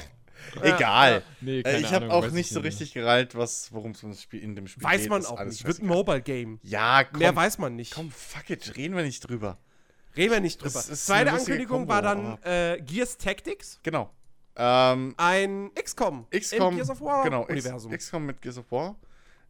Egal. 0.62 1.24
Nee, 1.42 1.62
Äh, 1.62 1.80
ich 1.80 1.94
habe 1.94 2.12
auch 2.12 2.24
weiß 2.24 2.32
nicht 2.32 2.48
ich 2.48 2.54
so 2.54 2.60
richtig 2.62 2.94
gereilt, 2.94 3.36
was, 3.36 3.72
worum 3.74 3.92
es 3.92 4.04
in 4.32 4.56
dem 4.56 4.68
Spiel 4.68 4.84
Weiß 4.84 5.02
geht. 5.02 5.10
man 5.10 5.22
Ist 5.22 5.28
auch 5.28 5.44
nicht. 5.44 5.64
Wird 5.66 5.78
ein 5.78 5.88
scheißegal. 5.88 5.96
Mobile-Game. 5.98 6.60
Ja, 6.64 7.04
komm. 7.04 7.20
Mehr 7.20 7.36
weiß 7.36 7.58
man 7.58 7.76
nicht. 7.76 7.94
Komm, 7.94 8.12
fuck 8.12 8.50
it, 8.50 8.76
reden 8.78 8.96
wir 8.96 9.04
nicht 9.04 9.22
drüber. 9.22 9.58
Reden 10.18 10.34
wir 10.34 10.40
nicht 10.40 10.62
drüber. 10.62 10.80
Zweite 10.80 11.32
Ankündigung 11.32 11.88
Kombo, 11.88 11.94
war 11.94 12.02
dann 12.02 12.38
äh, 12.44 12.82
Gears 12.82 13.18
Tactics. 13.18 13.80
Genau. 13.84 14.10
Ähm, 14.56 15.14
Ein 15.18 15.72
XCOM. 15.82 16.28
XCOM, 16.32 16.76
Gears 16.76 16.90
of 16.90 17.00
War 17.02 17.24
genau, 17.24 17.44
Universum. 17.46 17.92
XCOM 17.92 18.26
mit 18.26 18.42
Gears 18.42 18.58
of 18.58 18.72
War. 18.72 18.96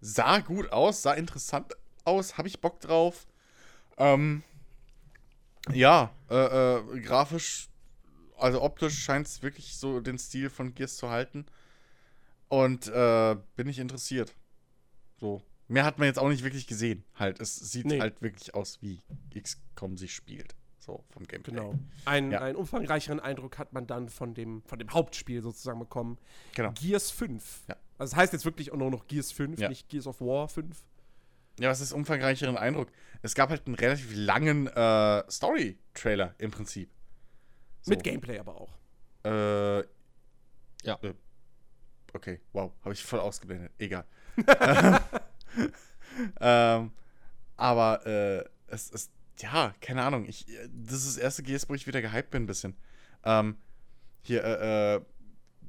Sah 0.02 0.40
gut 0.40 0.72
aus, 0.72 1.02
sah 1.02 1.14
interessant 1.14 1.74
aus, 2.04 2.38
habe 2.38 2.48
ich 2.48 2.60
Bock 2.62 2.80
drauf. 2.80 3.26
Ähm, 3.98 4.44
ja, 5.74 6.12
äh, 6.30 6.36
äh, 6.76 7.00
grafisch, 7.02 7.69
also 8.40 8.62
optisch 8.62 8.98
scheint 9.00 9.28
es 9.28 9.42
wirklich 9.44 9.76
so 9.76 10.00
den 10.00 10.18
Stil 10.18 10.50
von 10.50 10.74
Gears 10.74 10.98
zu 10.98 11.10
halten. 11.10 11.46
Und 12.48 12.88
äh, 12.88 13.36
bin 13.56 13.68
ich 13.68 13.80
interessiert. 13.80 14.34
So. 15.20 15.42
Mehr 15.68 15.86
hat 15.86 16.00
man 16.00 16.08
jetzt 16.08 16.18
auch 16.18 16.30
nicht 16.30 16.44
wirklich 16.44 16.66
gesehen. 16.66 17.04
Halt, 17.16 17.40
es 17.40 17.56
sieht 17.56 17.86
Nee. 17.86 18.00
halt 18.00 18.22
wirklich 18.24 18.56
aus, 18.56 18.80
wie 18.82 19.02
XCOM 19.40 19.98
sich 19.98 20.16
spielt. 20.16 20.56
So, 20.80 21.04
vom 21.12 21.28
Gameplay. 21.28 21.54
Genau. 21.54 21.76
Ein, 22.06 22.32
Ja. 22.32 22.42
einen 22.42 22.56
umfangreicheren 22.56 23.20
Eindruck 23.20 23.60
hat 23.60 23.74
man 23.74 23.86
dann 23.86 24.10
von 24.10 24.34
dem, 24.34 24.64
von 24.64 24.80
dem 24.80 24.92
Hauptspiel 24.92 25.44
sozusagen 25.44 25.78
bekommen. 25.78 26.18
Genau. 26.56 26.72
Gears 26.72 27.12
5. 27.12 27.66
Ja. 27.68 27.76
Also 28.00 28.14
es 28.14 28.16
heißt 28.18 28.34
jetzt 28.34 28.46
wirklich 28.46 28.72
auch 28.72 28.78
nur 28.78 28.90
noch 28.90 29.06
Gears 29.08 29.32
5, 29.32 29.60
Ja. 29.60 29.70
nicht 29.70 29.88
Gears 29.90 30.08
of 30.08 30.20
War 30.22 30.48
5. 30.48 30.76
Ja, 31.60 31.70
was 31.70 31.82
ist 31.82 31.92
umfangreicheren 31.92 32.58
Eindruck? 32.58 32.88
Es 33.22 33.36
gab 33.36 33.50
halt 33.50 33.68
einen 33.68 33.76
relativ 33.76 34.12
langen 34.16 34.66
äh, 34.68 35.24
Story-Trailer 35.30 36.34
im 36.40 36.50
Prinzip. 36.52 36.90
So. 37.82 37.92
Mit 37.92 38.04
Gameplay 38.04 38.40
aber 38.40 38.56
auch. 38.60 38.78
Äh, 39.24 39.80
Ja. 40.84 40.98
Äh, 41.02 41.14
okay, 42.14 42.40
wow, 42.54 42.72
habe 42.84 42.94
ich 42.94 43.04
voll 43.04 43.20
ausgeblendet. 43.20 43.72
Egal. 43.78 44.06
ähm, 46.42 46.92
aber 47.58 48.06
äh, 48.06 48.46
es 48.68 48.90
ist, 48.90 49.12
ja, 49.40 49.74
keine 49.82 50.04
Ahnung. 50.04 50.26
Ich, 50.28 50.48
äh, 50.50 50.70
das 50.72 51.06
ist 51.06 51.18
das 51.18 51.18
erste 51.18 51.44
GS, 51.44 51.70
wo 51.70 51.74
ich 51.74 51.88
wieder 51.88 52.02
gehypt 52.02 52.32
bin, 52.32 52.44
ein 52.44 52.48
bisschen. 52.48 52.76
Ähm, 53.24 53.58
hier, 54.22 54.44
äh, 54.44 54.96
äh, 54.96 55.02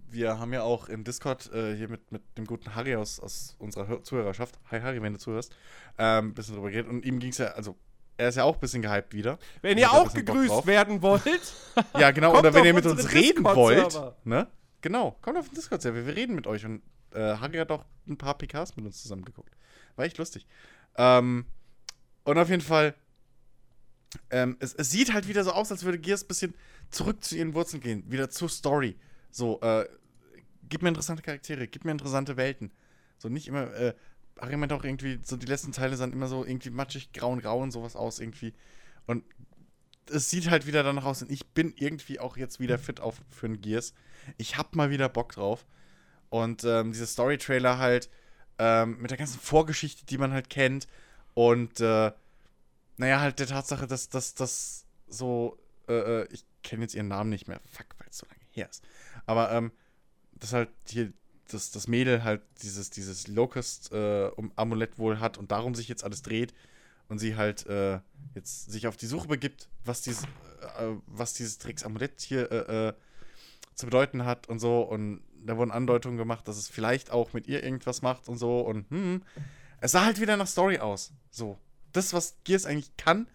wir 0.08 0.38
haben 0.38 0.52
ja 0.52 0.62
auch 0.62 0.88
im 0.88 1.04
Discord 1.04 1.52
äh, 1.52 1.76
hier 1.76 1.88
mit, 1.88 2.10
mit 2.10 2.22
dem 2.36 2.44
guten 2.46 2.74
Harry 2.74 2.96
aus, 2.96 3.20
aus 3.20 3.54
unserer 3.58 3.86
Hör 3.86 4.02
Zuhörerschaft, 4.02 4.58
hi 4.70 4.80
Harry, 4.80 5.00
wenn 5.02 5.12
du 5.12 5.18
zuhörst, 5.20 5.54
ähm, 5.98 6.28
ein 6.28 6.34
bisschen 6.34 6.54
drüber 6.54 6.70
geredet. 6.70 6.90
Und 6.90 7.04
ihm 7.04 7.20
ging 7.20 7.30
es 7.30 7.38
ja, 7.38 7.48
also, 7.48 7.76
er 8.20 8.28
ist 8.28 8.36
ja 8.36 8.44
auch 8.44 8.54
ein 8.54 8.60
bisschen 8.60 8.82
gehypt 8.82 9.14
wieder. 9.14 9.38
Wenn 9.62 9.78
ihr 9.78 9.90
auch 9.90 10.12
gegrüßt 10.12 10.66
werden 10.66 11.00
wollt, 11.02 11.24
Ja, 11.98 12.10
genau. 12.10 12.38
Oder 12.38 12.52
wenn 12.52 12.64
ihr 12.64 12.74
mit 12.74 12.86
uns 12.86 13.12
reden 13.12 13.44
wollt, 13.44 13.98
ne? 14.24 14.46
Genau, 14.82 15.16
kommt 15.22 15.38
auf 15.38 15.48
den 15.48 15.54
Discord-Server. 15.54 16.06
Wir 16.06 16.16
reden 16.16 16.34
mit 16.34 16.46
euch. 16.46 16.64
Und 16.64 16.82
äh, 17.12 17.36
Harry 17.36 17.56
hat 17.56 17.70
auch 17.70 17.84
ein 18.06 18.16
paar 18.16 18.36
PKs 18.36 18.76
mit 18.76 18.84
uns 18.84 19.02
zusammen 19.02 19.24
geguckt. 19.24 19.54
War 19.96 20.04
echt 20.04 20.18
lustig. 20.18 20.46
Ähm, 20.96 21.46
und 22.24 22.38
auf 22.38 22.48
jeden 22.48 22.62
Fall, 22.62 22.94
ähm, 24.30 24.56
es, 24.60 24.74
es 24.74 24.90
sieht 24.90 25.12
halt 25.12 25.28
wieder 25.28 25.44
so 25.44 25.52
aus, 25.52 25.70
als 25.70 25.84
würde 25.84 25.98
Gears 25.98 26.24
ein 26.24 26.28
bisschen 26.28 26.54
zurück 26.90 27.22
zu 27.24 27.36
ihren 27.36 27.54
Wurzeln 27.54 27.82
gehen. 27.82 28.04
Wieder 28.06 28.30
zur 28.30 28.48
Story. 28.48 28.96
So, 29.30 29.60
äh, 29.60 29.86
gib 30.68 30.82
mir 30.82 30.88
interessante 30.88 31.22
Charaktere, 31.22 31.68
gib 31.68 31.84
mir 31.84 31.92
interessante 31.92 32.36
Welten. 32.36 32.70
So 33.18 33.28
nicht 33.28 33.48
immer, 33.48 33.72
äh, 33.74 33.94
Harry 34.38 34.56
meint 34.56 34.72
auch 34.72 34.84
irgendwie, 34.84 35.20
so 35.22 35.36
die 35.36 35.46
letzten 35.46 35.72
Teile 35.72 35.96
sahen 35.96 36.12
immer 36.12 36.28
so 36.28 36.44
irgendwie 36.44 36.70
matschig, 36.70 37.12
grau 37.12 37.32
und 37.32 37.42
grau 37.42 37.60
und 37.60 37.70
sowas 37.70 37.96
aus 37.96 38.20
irgendwie. 38.20 38.54
Und 39.06 39.24
es 40.10 40.30
sieht 40.30 40.50
halt 40.50 40.66
wieder 40.66 40.82
danach 40.82 41.04
aus 41.04 41.22
und 41.22 41.30
ich 41.30 41.46
bin 41.48 41.72
irgendwie 41.76 42.20
auch 42.20 42.36
jetzt 42.36 42.60
wieder 42.60 42.78
fit 42.78 43.00
auf 43.00 43.20
für 43.30 43.46
ein 43.46 43.60
Gears. 43.60 43.94
Ich 44.36 44.56
hab 44.56 44.74
mal 44.74 44.90
wieder 44.90 45.08
Bock 45.08 45.32
drauf. 45.32 45.66
Und 46.28 46.64
ähm, 46.64 46.92
diese 46.92 47.06
Story-Trailer 47.06 47.78
halt 47.78 48.08
ähm, 48.58 48.98
mit 49.00 49.10
der 49.10 49.18
ganzen 49.18 49.40
Vorgeschichte, 49.40 50.06
die 50.06 50.18
man 50.18 50.32
halt 50.32 50.48
kennt. 50.48 50.86
Und 51.34 51.80
äh, 51.80 52.12
naja, 52.96 53.20
halt 53.20 53.38
der 53.38 53.46
Tatsache, 53.46 53.86
dass 53.86 54.08
das 54.08 54.84
so, 55.08 55.58
äh, 55.88 56.22
äh, 56.22 56.28
ich 56.30 56.44
kenne 56.62 56.82
jetzt 56.82 56.94
ihren 56.94 57.08
Namen 57.08 57.30
nicht 57.30 57.48
mehr, 57.48 57.60
fuck, 57.64 57.86
weil 57.98 58.08
es 58.08 58.18
so 58.18 58.26
lange 58.26 58.40
her 58.50 58.68
ist. 58.68 58.84
Aber 59.26 59.50
ähm, 59.52 59.72
dass 60.34 60.52
halt 60.52 60.70
hier 60.88 61.12
das, 61.52 61.70
das 61.70 61.88
Mädel 61.88 62.24
halt 62.24 62.42
dieses, 62.62 62.90
dieses 62.90 63.28
Locust 63.28 63.92
äh, 63.92 64.30
wohl 64.96 65.20
hat 65.20 65.38
und 65.38 65.50
darum 65.50 65.74
sich 65.74 65.88
jetzt 65.88 66.04
alles 66.04 66.22
dreht 66.22 66.54
und 67.08 67.18
sie 67.18 67.36
halt 67.36 67.66
äh, 67.66 68.00
jetzt 68.34 68.70
sich 68.70 68.86
auf 68.86 68.96
die 68.96 69.06
Suche 69.06 69.28
begibt, 69.28 69.68
was 69.84 70.02
dieses, 70.02 70.24
äh, 70.24 70.94
was 71.06 71.34
dieses 71.34 71.58
Tricks 71.58 71.84
Amulett 71.84 72.20
hier 72.20 72.50
äh, 72.50 72.88
äh, 72.88 72.92
zu 73.74 73.86
bedeuten 73.86 74.24
hat 74.24 74.48
und 74.48 74.58
so. 74.60 74.82
Und 74.82 75.22
da 75.44 75.56
wurden 75.56 75.70
Andeutungen 75.70 76.18
gemacht, 76.18 76.46
dass 76.46 76.56
es 76.56 76.68
vielleicht 76.68 77.10
auch 77.10 77.32
mit 77.32 77.46
ihr 77.48 77.62
irgendwas 77.62 78.02
macht 78.02 78.28
und 78.28 78.38
so. 78.38 78.60
Und 78.60 78.88
hm, 78.90 79.22
es 79.80 79.92
sah 79.92 80.04
halt 80.04 80.20
wieder 80.20 80.36
nach 80.36 80.46
Story 80.46 80.78
aus. 80.78 81.12
So. 81.30 81.58
Das, 81.92 82.12
was 82.12 82.36
Gears 82.44 82.66
eigentlich 82.66 82.96
kann, 82.96 83.26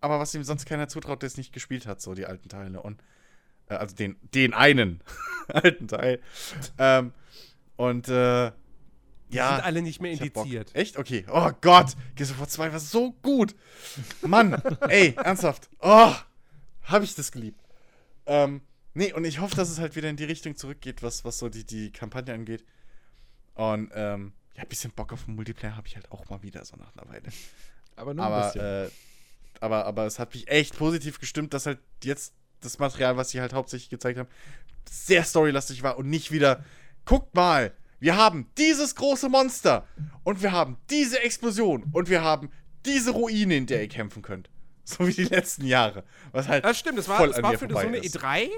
aber 0.00 0.18
was 0.18 0.34
ihm 0.34 0.42
sonst 0.42 0.66
keiner 0.66 0.88
zutraut, 0.88 1.22
der 1.22 1.28
es 1.28 1.36
nicht 1.36 1.52
gespielt 1.52 1.86
hat, 1.86 2.00
so 2.00 2.14
die 2.14 2.26
alten 2.26 2.48
Teile. 2.48 2.82
Und 2.82 3.00
äh, 3.00 3.04
also 3.68 3.94
den, 3.94 4.16
den 4.34 4.54
einen 4.54 5.00
alten 5.48 5.88
Teil. 5.88 6.20
ähm, 6.78 7.12
und 7.76 8.08
äh, 8.08 8.52
die 9.30 9.36
ja. 9.36 9.56
sind 9.56 9.64
alle 9.64 9.82
nicht 9.82 10.00
mehr 10.00 10.12
indiziert. 10.12 10.74
Echt? 10.74 10.96
Okay. 10.96 11.24
Oh 11.30 11.50
Gott. 11.60 11.94
Gears 12.14 12.30
of 12.30 12.38
War 12.38 12.48
2 12.48 12.72
war 12.72 12.80
so 12.80 13.12
gut. 13.22 13.54
Mann. 14.22 14.54
ey, 14.88 15.14
ernsthaft. 15.16 15.68
Oh, 15.80 16.14
hab 16.84 17.02
ich 17.02 17.14
das 17.14 17.32
geliebt. 17.32 17.60
Ähm, 18.26 18.62
Nee, 18.96 19.12
und 19.12 19.26
ich 19.26 19.40
hoffe, 19.40 19.54
dass 19.54 19.68
es 19.68 19.78
halt 19.78 19.94
wieder 19.94 20.08
in 20.08 20.16
die 20.16 20.24
Richtung 20.24 20.56
zurückgeht, 20.56 21.02
was, 21.02 21.22
was 21.22 21.36
so 21.36 21.50
die, 21.50 21.64
die 21.64 21.92
Kampagne 21.92 22.32
angeht. 22.32 22.64
Und 23.52 23.90
ähm, 23.94 24.32
ja, 24.54 24.62
ein 24.62 24.68
bisschen 24.70 24.90
Bock 24.90 25.12
auf 25.12 25.26
den 25.26 25.34
Multiplayer 25.34 25.76
habe 25.76 25.86
ich 25.86 25.96
halt 25.96 26.10
auch 26.10 26.26
mal 26.30 26.42
wieder 26.42 26.64
so 26.64 26.76
nach 26.76 26.96
einer 26.96 27.06
Weile. 27.06 27.28
Aber 27.94 28.14
nur 28.14 28.24
ein 28.24 28.32
Aber, 28.32 28.46
bisschen. 28.46 28.62
äh, 28.62 28.90
aber, 29.60 29.84
aber 29.84 30.06
es 30.06 30.18
hat 30.18 30.32
mich 30.32 30.48
echt 30.48 30.78
positiv 30.78 31.20
gestimmt, 31.20 31.52
dass 31.52 31.66
halt 31.66 31.78
jetzt 32.04 32.32
das 32.60 32.78
Material, 32.78 33.16
was 33.16 33.30
sie 33.30 33.40
halt 33.40 33.52
hauptsächlich 33.52 33.90
gezeigt 33.90 34.18
haben, 34.18 34.28
sehr 34.88 35.24
storylastig 35.24 35.82
war 35.82 35.98
und 35.98 36.08
nicht 36.08 36.30
wieder, 36.30 36.64
guckt 37.04 37.34
mal, 37.34 37.72
wir 37.98 38.16
haben 38.16 38.50
dieses 38.58 38.94
große 38.94 39.28
Monster 39.28 39.86
und 40.22 40.42
wir 40.42 40.52
haben 40.52 40.76
diese 40.90 41.20
Explosion 41.22 41.84
und 41.92 42.08
wir 42.08 42.22
haben 42.22 42.50
diese 42.84 43.10
Ruine, 43.10 43.56
in 43.56 43.66
der 43.66 43.82
ihr 43.82 43.88
kämpfen 43.88 44.22
könnt. 44.22 44.50
So 44.88 45.04
wie 45.04 45.12
die 45.12 45.24
letzten 45.24 45.66
Jahre. 45.66 46.04
Was 46.30 46.46
halt 46.46 46.64
Das 46.64 46.78
stimmt, 46.78 46.96
das 46.96 47.08
war, 47.08 47.16
voll 47.16 47.30
das 47.30 47.42
war 47.42 47.58
für 47.58 47.68
so 47.68 47.76
eine 47.76 47.96
ist. 47.96 48.16
E3, 48.16 48.48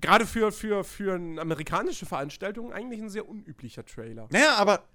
gerade 0.00 0.26
für, 0.26 0.50
für, 0.50 0.82
für 0.82 1.14
eine 1.14 1.40
amerikanische 1.40 2.04
Veranstaltung, 2.04 2.72
eigentlich 2.72 3.00
ein 3.00 3.10
sehr 3.10 3.28
unüblicher 3.28 3.86
Trailer. 3.86 4.26
Naja, 4.32 4.56
aber 4.56 4.88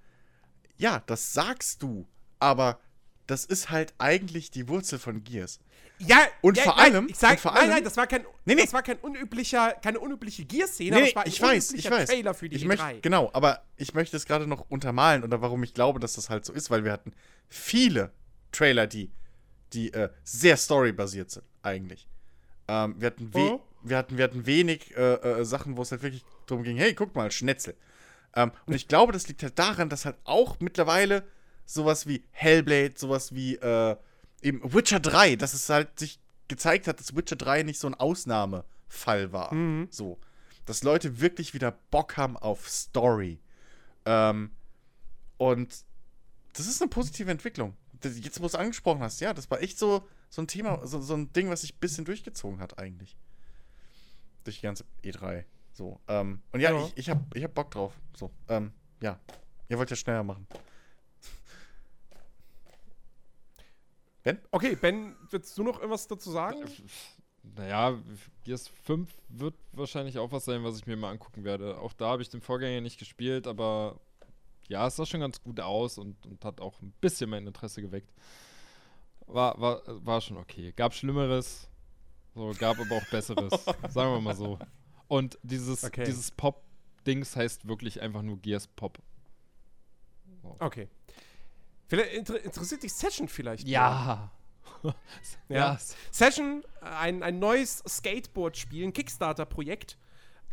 ja, 0.75 1.01
das 1.06 1.32
sagst 1.32 1.82
du, 1.83 2.06
aber 2.40 2.82
das 3.27 3.45
ist 3.45 3.69
halt 3.69 3.93
eigentlich 3.98 4.51
die 4.51 4.67
Wurzel 4.67 5.00
von 5.00 5.24
Gears. 5.24 5.61
Ja, 6.08 6.20
Und 6.42 6.58
ja, 6.58 6.64
vor 6.64 6.76
nein, 6.78 6.94
allem- 6.96 7.08
ich 7.10 7.16
sag, 7.18 7.40
vor 7.40 7.52
nein, 7.52 7.62
allem- 7.62 7.70
nein, 7.72 7.84
das 7.84 7.96
war 7.98 8.08
kein, 8.08 8.26
Nee, 8.46 8.56
nee. 8.56 8.62
das 8.64 8.74
war 8.74 8.82
kein 8.84 8.98
unüblicher, 8.98 9.74
keine 9.84 10.00
unübliche 10.00 10.46
Gear-Szene, 10.46 10.90
Nee, 10.96 10.96
aber 10.96 11.02
nee, 11.02 11.10
es 11.10 11.16
war 11.16 11.24
ein 11.24 11.28
ich 11.28 11.42
weiß, 11.42 11.72
ich 11.74 11.92
weiß. 11.92 12.10
Trailer 12.10 12.34
für 12.34 12.50
die 12.50 12.56
ich 12.58 12.64
E3. 12.64 12.68
möchte, 12.68 13.02
genau, 13.02 13.30
aber 13.34 13.64
ich 13.78 13.94
möchte 13.94 14.18
es 14.18 14.26
gerade 14.26 14.48
noch 14.48 14.66
untermalen 14.70 15.24
oder 15.24 15.42
warum 15.42 15.64
ich 15.64 15.74
glaube, 15.74 16.00
dass 16.00 16.14
das 16.14 16.30
halt 16.30 16.46
so 16.46 16.54
ist, 16.54 16.70
weil 16.72 16.84
wir 16.84 16.92
hatten 16.92 17.14
viele 17.50 18.12
Trailer, 18.52 18.88
die, 18.88 19.12
die 19.74 19.94
äh, 19.94 20.10
sehr 20.24 20.58
storybasiert 20.58 21.30
sind, 21.32 21.46
eigentlich. 21.62 22.08
Ähm, 22.68 22.96
wir, 23.00 23.08
hatten 23.08 23.34
we 23.34 23.40
Oh. 23.40 23.62
wir, 23.84 23.98
hatten, 23.98 24.18
wir 24.18 24.24
hatten 24.24 24.46
wenig 24.46 24.96
äh, 24.96 25.14
äh, 25.14 25.46
Sachen, 25.46 25.78
wo 25.78 25.82
es 25.84 25.92
halt 25.92 26.04
wirklich 26.04 26.24
darum 26.48 26.64
ging, 26.64 26.78
hey, 26.78 26.94
guck 26.94 27.16
mal, 27.16 27.32
Schnetzel. 27.32 27.76
Ähm, 28.36 28.52
und 28.66 28.74
ich 28.74 28.88
glaube, 28.88 29.14
das 29.14 29.28
liegt 29.28 29.44
halt 29.44 29.58
daran, 29.60 29.90
dass 29.90 30.06
halt 30.06 30.16
auch 30.24 30.60
mittlerweile 30.60 31.24
sowas 31.66 32.08
wie 32.08 32.24
Hellblade, 32.32 32.94
sowas 32.98 33.34
wie 33.36 33.56
äh, 33.56 33.96
eben 34.42 34.61
Witcher 34.74 35.00
3, 35.00 35.36
dass 35.36 35.53
es 35.53 35.70
halt 35.70 35.98
sich 36.00 36.20
gezeigt 36.48 36.88
hat, 36.88 37.00
dass 37.00 37.16
Witcher 37.16 37.36
3 37.36 37.64
nicht 37.64 37.80
so 37.80 37.88
ein 37.88 37.94
Ausnahmefall 37.94 39.32
war. 39.32 39.53
Mhm. 39.53 39.88
So. 39.92 40.20
Dass 40.66 40.84
Leute 40.84 41.20
wirklich 41.22 41.53
wieder 41.53 41.72
Bock 41.92 42.18
haben 42.18 42.38
auf 42.38 42.70
Story. 42.70 43.40
Ähm, 44.06 44.52
und 45.38 45.84
das 46.53 46.68
ist 46.68 46.82
eine 46.82 46.90
positive 46.90 47.32
Entwicklung. 47.32 47.76
Jetzt, 48.03 48.38
wo 48.40 48.42
du 48.42 48.48
es 48.48 48.56
angesprochen 48.56 49.02
hast, 49.02 49.22
ja, 49.22 49.34
das 49.34 49.50
war 49.52 49.61
echt 49.61 49.78
so, 49.78 50.08
so 50.30 50.42
ein 50.42 50.48
Thema, 50.48 50.86
so, 50.88 51.02
so 51.02 51.14
ein 51.16 51.32
Ding, 51.34 51.50
was 51.50 51.61
sich 51.61 51.76
ein 51.76 51.80
bisschen 51.80 52.03
durchgezogen 52.06 52.60
hat, 52.60 52.80
eigentlich. 52.80 53.16
Durch 54.44 54.58
die 54.58 54.64
ganze 54.64 54.86
E3. 55.03 55.45
So. 55.74 56.00
Ähm, 56.08 56.42
und 56.52 56.60
ja, 56.60 56.72
Ja. 56.72 56.86
ich, 56.88 56.98
ich 56.98 57.10
hab, 57.10 57.36
ich 57.36 57.44
hab 57.44 57.53
Bock 57.53 57.72
drauf. 57.72 57.94
So. 58.18 58.32
Ähm, 58.50 58.72
ja. 59.02 59.20
Ihr 59.70 59.78
wollt 59.78 59.90
ja 59.90 59.95
schneller 59.95 60.24
machen. 60.24 60.48
Okay, 64.51 64.75
Ben, 64.75 65.16
willst 65.30 65.58
du 65.58 65.64
noch 65.64 65.77
irgendwas 65.77 66.08
dazu 66.08 66.32
sagen? 66.32 66.64
Naja, 67.43 67.98
Gears 68.43 68.67
5 68.67 69.09
wird 69.30 69.56
wahrscheinlich 69.72 70.19
auch 70.19 70.32
was 70.32 70.45
sein, 70.45 70.64
was 70.64 70.77
ich 70.77 70.85
mir 70.85 70.95
mal 70.95 71.09
angucken 71.09 71.43
werde. 71.43 71.80
Auch 71.80 71.93
da 71.93 72.09
habe 72.09 72.22
ich 72.22 72.30
den 72.30 72.41
Vorgänger 72.41 72.82
nicht 72.82 73.00
gespielt, 73.00 73.48
aber 73.48 74.00
ja, 74.67 74.85
es 74.88 74.95
sah 74.95 75.06
schon 75.06 75.22
ganz 75.22 75.41
gut 75.41 75.59
aus 75.59 75.98
und, 75.98 76.24
und 76.27 76.45
hat 76.45 76.61
auch 76.61 76.82
ein 76.82 76.93
bisschen 77.01 77.30
mein 77.30 77.48
Interesse 77.48 77.82
geweckt. 77.82 78.14
War, 79.25 79.59
war, 79.59 79.82
war 80.06 80.22
schon 80.22 80.38
okay. 80.38 80.72
Gab 80.75 80.93
Schlimmeres, 80.93 81.67
so, 82.35 82.53
gab 82.59 82.80
aber 82.80 82.95
auch 82.98 83.09
Besseres. 83.09 83.51
sagen 83.90 84.14
wir 84.14 84.22
mal 84.22 84.35
so. 84.35 84.59
Und 85.08 85.38
dieses, 85.43 85.83
Okay. 85.83 86.06
dieses 86.06 86.32
Pop-Dings 86.32 87.35
heißt 87.35 87.67
wirklich 87.67 88.01
einfach 88.01 88.22
nur 88.22 88.38
Gears 88.38 88.67
Pop. 88.67 89.00
Okay. 90.59 90.90
Vielleicht 91.92 92.14
inter 92.14 92.42
interessiert 92.42 92.84
dich 92.84 92.94
Session 92.94 93.28
vielleicht? 93.28 93.68
Ja. 93.68 94.32
Ja. 95.50 95.78
Session, 96.10 96.64
ein, 96.80 97.22
ein 97.22 97.38
neues 97.38 97.84
Skateboard-Spiel, 97.88 98.88
ein 98.88 98.94
Kickstarter-Projekt. 98.94 99.98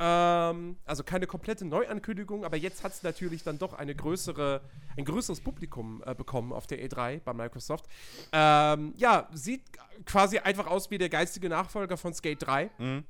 Ähm, 0.01 0.77
also 0.85 1.03
keine 1.05 1.27
komplette 1.27 1.65
Neuankündigung, 1.65 2.45
aber 2.45 2.59
jetzt 2.59 2.83
hat 2.85 2.93
es 2.93 3.03
natürlich 3.05 3.45
dann 3.45 3.59
doch 3.59 3.73
eine 3.73 3.95
größere, 3.95 4.61
ein 4.99 5.05
größeres 5.05 5.41
Publikum 5.41 6.03
äh, 6.05 6.15
bekommen 6.15 6.53
auf 6.53 6.67
der 6.67 6.85
E3 6.85 7.21
bei 7.21 7.33
Microsoft. 7.33 7.87
Ähm, 8.33 8.93
ja, 8.99 9.29
sieht 9.33 9.63
quasi 10.05 10.41
einfach 10.41 10.67
aus 10.67 10.91
wie 10.91 10.99
der 10.99 11.09
geistige 11.09 11.49
Nachfolger 11.49 11.97
von 11.97 12.13
Skate 12.13 12.43
3. 12.43 12.71
Mhm. 12.77 13.05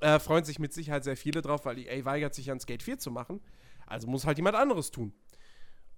Äh, 0.00 0.20
freuen 0.20 0.44
sich 0.44 0.58
mit 0.60 0.72
Sicherheit 0.72 1.02
sehr 1.02 1.16
viele 1.16 1.40
drauf, 1.42 1.64
weil 1.64 1.78
EA 1.78 2.04
weigert 2.04 2.34
sich 2.34 2.50
an 2.50 2.60
Skate 2.60 2.82
4 2.82 2.98
zu 2.98 3.10
machen. 3.10 3.40
Also 3.86 4.06
muss 4.06 4.26
halt 4.26 4.36
jemand 4.36 4.54
anderes 4.54 4.92
tun. 4.92 5.12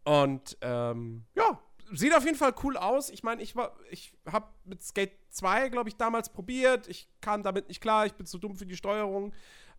Und 0.05 0.57
ähm, 0.61 1.25
ja, 1.35 1.59
sieht 1.93 2.15
auf 2.15 2.25
jeden 2.25 2.37
Fall 2.37 2.55
cool 2.63 2.77
aus. 2.77 3.11
Ich 3.11 3.23
meine, 3.23 3.43
ich 3.43 3.57
war, 3.57 3.77
ich 3.91 4.13
habe 4.31 4.47
mit 4.65 4.83
Skate 4.83 5.13
2, 5.31 5.71
glaube 5.71 5.89
ich, 5.89 5.97
damals 5.97 6.29
probiert. 6.29 6.89
Ich 6.89 7.09
kam 7.21 7.43
damit 7.43 7.69
nicht 7.69 7.81
klar, 7.81 8.07
ich 8.07 8.15
bin 8.15 8.27
zu 8.27 8.39
dumm 8.39 8.57
für 8.57 8.67
die 8.67 8.77
Steuerung. 8.77 9.33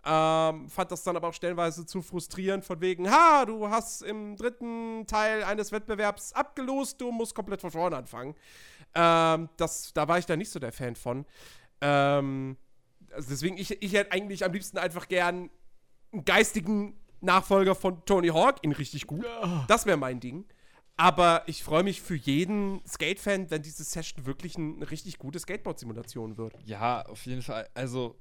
Ähm, 0.07 0.69
fand 0.69 0.91
das 0.91 1.03
dann 1.03 1.15
aber 1.15 1.29
auch 1.29 1.33
stellenweise 1.33 1.85
zu 1.85 2.03
frustrierend, 2.03 2.63
von 2.63 2.79
wegen, 2.79 3.09
ha, 3.09 3.43
du 3.45 3.69
hast 3.69 4.03
im 4.03 4.35
dritten 4.35 5.07
Teil 5.07 5.43
eines 5.43 5.71
Wettbewerbs 5.71 6.33
abgelost, 6.33 7.01
du 7.01 7.11
musst 7.11 7.33
komplett 7.33 7.61
von 7.61 7.71
vorne 7.71 7.97
anfangen. 7.97 8.35
Ähm, 8.93 9.49
das, 9.57 9.93
da 9.93 10.07
war 10.07 10.19
ich 10.19 10.27
da 10.27 10.35
nicht 10.35 10.51
so 10.51 10.59
der 10.59 10.71
Fan 10.71 10.95
von. 10.95 11.25
Ähm, 11.81 12.55
also 13.11 13.29
deswegen, 13.29 13.57
ich, 13.57 13.81
ich 13.81 13.93
hätte 13.93 14.11
eigentlich 14.11 14.45
am 14.45 14.53
liebsten 14.53 14.77
einfach 14.77 15.07
gern 15.07 15.49
einen 16.11 16.23
geistigen 16.23 16.99
Nachfolger 17.22 17.76
von 17.76 18.03
Tony 18.06 18.30
Hawk, 18.30 18.58
in 18.64 18.72
richtig 18.72 19.08
gut. 19.08 19.26
Das 19.68 19.85
wäre 19.85 19.98
mein 19.98 20.19
Ding. 20.19 20.45
Aber 20.98 21.44
ich 21.48 21.61
freue 21.64 21.84
mich 21.84 22.02
für 22.02 22.16
jeden 22.16 22.82
Skate-Fan, 22.88 23.52
wenn 23.52 23.61
diese 23.61 23.84
Session 23.84 24.26
wirklich 24.26 24.58
ein- 24.58 24.77
eine 24.77 24.90
richtig 24.92 25.18
gute 25.18 25.40
Skateboard-Simulation 25.40 26.38
wird. 26.38 26.53
Ja, 26.66 27.06
auf 27.06 27.26
jeden 27.26 27.42
Fall. 27.42 27.68
Also, 27.74 28.16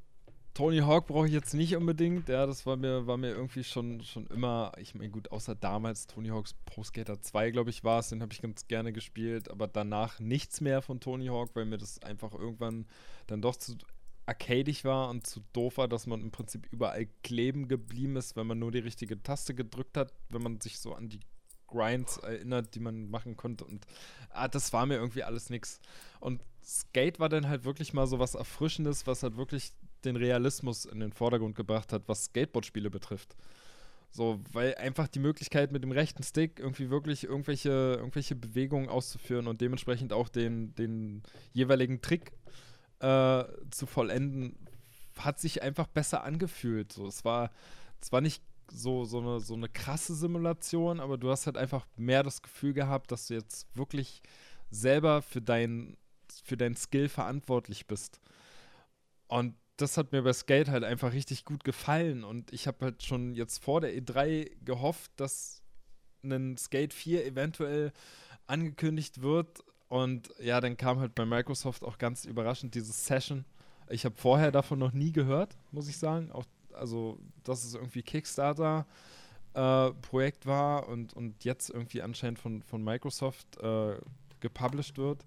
Tony 0.55 0.79
Hawk 0.79 1.07
brauche 1.07 1.27
ich 1.27 1.33
jetzt 1.33 1.55
nicht 1.55 1.77
unbedingt. 1.77 2.29
Ja, 2.29 2.47
das 2.47 2.65
war 2.67 2.77
mir, 2.77 3.07
war 3.07 3.17
mir 3.17 3.31
irgendwie 3.31 3.63
schon, 3.65 4.01
schon 4.03 4.27
immer. 4.29 4.73
Ich 4.79 4.95
meine, 4.95 5.11
gut, 5.11 5.31
außer 5.31 5.55
damals 5.55 6.07
Tony 6.09 6.29
Hawks 6.31 6.55
Pro 6.65 6.83
Skater 6.83 7.21
2, 7.21 7.51
glaube 7.53 7.71
ich, 7.71 7.85
war 7.85 8.01
es. 8.01 8.09
Den 8.09 8.23
habe 8.23 8.33
ich 8.33 8.41
ganz 8.43 8.67
gerne 8.67 8.93
gespielt. 8.93 9.51
Aber 9.51 9.67
danach 9.69 10.19
nichts 10.21 10.61
mehr 10.61 10.83
von 10.83 10.99
Tony 11.01 11.27
Hawk, 11.27 11.51
weil 11.55 11.65
mir 11.67 11.79
das 11.79 12.03
einfach 12.03 12.33
irgendwann 12.35 12.87
dann 13.29 13.41
doch 13.43 13.57
zu 13.57 13.77
arcadig 14.27 14.85
war 14.85 15.11
und 15.11 15.27
zu 15.27 15.41
doof 15.53 15.79
war, 15.79 15.89
dass 15.89 16.07
man 16.07 16.21
im 16.21 16.31
Prinzip 16.31 16.67
überall 16.71 17.07
kleben 17.23 17.69
geblieben 17.69 18.17
ist, 18.17 18.37
wenn 18.37 18.47
man 18.47 18.59
nur 18.59 18.73
die 18.73 18.79
richtige 18.79 19.23
Taste 19.23 19.55
gedrückt 19.55 19.97
hat, 19.97 20.13
wenn 20.31 20.43
man 20.43 20.61
sich 20.61 20.79
so 20.79 20.95
an 20.95 21.09
die 21.09 21.21
Grinds 21.67 22.19
erinnert, 22.19 22.75
die 22.75 22.81
man 22.81 23.11
machen 23.11 23.37
konnte. 23.37 23.65
Und 23.65 23.87
ah, 24.31 24.49
das 24.49 24.73
war 24.73 24.87
mir 24.87 24.97
irgendwie 24.97 25.25
alles 25.25 25.51
nix. 25.51 25.81
Und 26.21 26.43
Skate 26.63 27.21
war 27.21 27.29
dann 27.29 27.49
halt 27.49 27.65
wirklich 27.65 27.93
mal 27.93 28.07
so 28.07 28.19
was 28.19 28.35
Erfrischendes, 28.35 29.07
was 29.07 29.23
halt 29.23 29.37
wirklich 29.37 29.73
den 30.05 30.17
Realismus 30.17 30.85
in 30.87 31.01
den 31.01 31.13
Vordergrund 31.13 31.57
gebracht 31.57 31.93
hat, 31.93 32.03
was 32.07 32.25
Skateboard-Spiele 32.25 32.91
betrifft. 32.91 33.37
So, 34.11 34.41
weil 34.53 34.77
einfach 34.77 35.09
die 35.09 35.19
Möglichkeit 35.19 35.73
mit 35.73 35.83
dem 35.83 35.91
rechten 35.91 36.23
Stick 36.23 36.61
irgendwie 36.61 36.89
wirklich 36.89 37.25
irgendwelche, 37.25 37.97
irgendwelche 37.99 38.37
Bewegungen 38.37 38.89
auszuführen 38.89 39.49
und 39.49 39.61
dementsprechend 39.61 40.13
auch 40.13 40.29
den, 40.29 40.75
den 40.77 41.23
jeweiligen 41.53 42.01
Trick 42.01 42.33
äh, 43.05 43.71
zu 43.71 43.87
vollenden, 43.87 44.57
hat 45.19 45.39
sich 45.39 45.63
einfach 45.63 45.87
besser 45.87 46.25
angefühlt. 46.25 46.93
So, 46.93 47.07
es 47.07 47.25
war 47.25 47.51
zwar 48.01 48.21
nicht 48.21 48.43
so, 48.71 49.05
so, 49.05 49.21
eine, 49.21 49.41
so 49.41 49.55
eine 49.55 49.69
krasse 49.69 50.15
Simulation, 50.15 51.01
aber 51.01 51.19
du 51.19 51.31
hast 51.31 51.47
halt 51.47 51.57
einfach 51.57 51.87
mehr 51.97 52.23
das 52.23 52.43
Gefühl 52.43 52.73
gehabt, 52.73 53.13
dass 53.13 53.27
du 53.27 53.35
jetzt 53.35 53.67
wirklich 53.75 54.23
selber 54.71 55.23
für 55.23 55.43
dein, 55.43 55.97
für 56.45 56.57
dein 56.57 56.75
Skill 56.75 57.09
verantwortlich 57.09 57.87
bist. 57.87 58.21
Und 59.29 59.55
das 59.77 59.97
hat 59.97 60.13
mir 60.13 60.23
bei 60.23 60.33
Skate 60.33 60.69
halt 60.69 60.85
einfach 60.85 61.13
richtig 61.13 61.45
gut 61.45 61.65
gefallen. 61.65 62.25
Und 62.25 62.53
ich 62.53 62.67
habe 62.67 62.87
halt 62.87 63.03
schon 63.03 63.35
jetzt 63.35 63.63
vor 63.63 63.81
der 63.81 63.95
E3 63.95 64.51
gehofft, 64.65 65.11
dass 65.17 65.63
ein 66.23 66.57
Skate 66.57 66.95
4 66.95 67.27
eventuell 67.27 67.93
angekündigt 68.47 69.21
wird. 69.21 69.63
Und 69.95 70.31
ja, 70.41 70.61
dann 70.61 70.77
kam 70.77 70.99
halt 70.99 71.15
bei 71.15 71.25
Microsoft 71.25 71.85
auch 71.85 71.99
ganz 71.99 72.25
überraschend 72.25 72.75
dieses 72.75 73.07
Session. 73.07 73.45
Ich 73.89 74.05
habe 74.05 74.17
vorher 74.17 74.51
davon 74.51 74.81
noch 74.81 74.91
nie 74.91 75.13
gehört, 75.13 75.57
muss 75.71 75.87
ich 75.87 75.99
sagen. 75.99 76.33
Auch, 76.33 76.47
also, 76.73 77.17
dass 77.45 77.63
es 77.63 77.77
irgendwie 77.77 78.03
Kickstarter-Projekt 78.03 80.47
war 80.47 80.89
und, 80.89 81.15
und 81.15 81.45
jetzt 81.45 81.71
irgendwie 81.71 82.03
anscheinend 82.03 82.41
von, 82.41 82.65
von 82.65 82.83
Microsoft 82.83 83.47
äh, 83.63 83.95
gepublished 84.41 84.99
wird. 84.99 85.25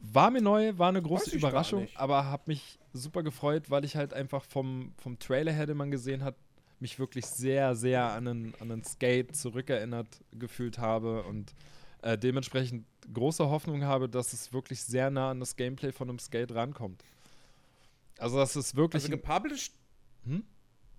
War 0.00 0.32
mir 0.32 0.42
neu, 0.42 0.76
war 0.76 0.88
eine 0.88 1.02
große 1.02 1.36
Überraschung, 1.36 1.86
aber 1.94 2.24
habe 2.24 2.42
mich 2.46 2.80
super 2.92 3.22
gefreut, 3.22 3.70
weil 3.70 3.84
ich 3.84 3.94
halt 3.94 4.12
einfach 4.12 4.42
vom, 4.42 4.92
vom 4.96 5.20
Trailer 5.20 5.52
her, 5.52 5.66
den 5.66 5.76
man 5.76 5.92
gesehen 5.92 6.24
hat, 6.24 6.34
mich 6.80 6.98
wirklich 6.98 7.26
sehr, 7.26 7.76
sehr 7.76 8.06
an 8.06 8.26
einen, 8.26 8.56
an 8.58 8.72
einen 8.72 8.82
Skate 8.82 9.36
zurückerinnert 9.36 10.08
gefühlt 10.32 10.78
habe 10.78 11.22
und 11.22 11.54
äh, 12.02 12.16
dementsprechend 12.18 12.86
große 13.12 13.48
Hoffnung 13.48 13.84
habe, 13.84 14.08
dass 14.08 14.32
es 14.32 14.52
wirklich 14.52 14.82
sehr 14.82 15.10
nah 15.10 15.30
an 15.30 15.40
das 15.40 15.56
Gameplay 15.56 15.92
von 15.92 16.08
einem 16.08 16.18
Skate 16.18 16.54
rankommt. 16.54 17.02
Also 18.18 18.36
das 18.38 18.56
ist 18.56 18.74
wirklich. 18.76 19.02
Also 19.04 19.10
gepublished, 19.16 19.74
Hm? 20.24 20.44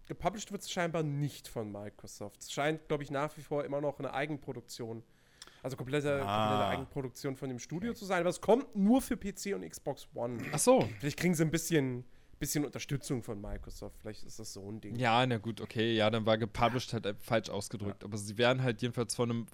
gepublished 0.08 0.51
wird 0.51 0.61
es 0.61 0.72
scheinbar 0.72 1.03
nicht 1.03 1.48
von 1.48 1.72
Microsoft. 1.72 2.42
Es 2.42 2.51
scheint, 2.51 2.88
glaube 2.88 3.03
ich, 3.03 3.11
nach 3.11 3.35
wie 3.38 3.42
vor 3.42 3.66
immer 3.66 3.82
noch 3.82 4.00
eine 4.00 4.14
Eigenproduktion. 4.14 5.03
Also 5.64 5.76
komplette, 5.76 6.22
Ah. 6.24 6.48
komplette 6.50 6.67
Eigenproduktion 6.69 7.35
von 7.35 7.50
dem 7.50 7.59
Studio 7.59 7.93
zu 7.93 8.06
sein. 8.06 8.22
Aber 8.22 8.30
es 8.30 8.40
kommt 8.40 8.76
nur 8.76 9.01
für 9.01 9.17
PC 9.17 9.53
und 9.56 9.67
Xbox 9.67 10.08
One. 10.14 10.38
Ach 10.53 10.59
so. 10.59 10.88
Vielleicht 11.00 11.17
kriegen 11.17 11.34
sie 11.35 11.43
ein 11.43 11.51
bisschen, 11.51 12.06
bisschen 12.40 12.64
Unterstützung 12.64 13.22
von 13.24 13.42
Microsoft. 13.42 13.98
Vielleicht 14.00 14.24
ist 14.24 14.40
das 14.40 14.53
so 14.53 14.69
ein 14.72 14.80
Ding. 14.80 14.95
Ja, 14.95 15.26
na 15.26 15.40
gut, 15.40 15.59
okay. 15.59 15.95
Ja, 15.95 16.09
dann 16.09 16.26
war 16.26 16.38
gepublished 16.38 16.93
halt 16.93 17.06
äh, 17.08 17.16
falsch 17.19 17.50
ausgedrückt. 17.50 18.03
Aber 18.03 18.17
sie 18.17 18.38
werden 18.38 18.61
halt 18.64 18.82
jedenfalls 18.82 19.16
von 19.16 19.30
einem 19.32 19.45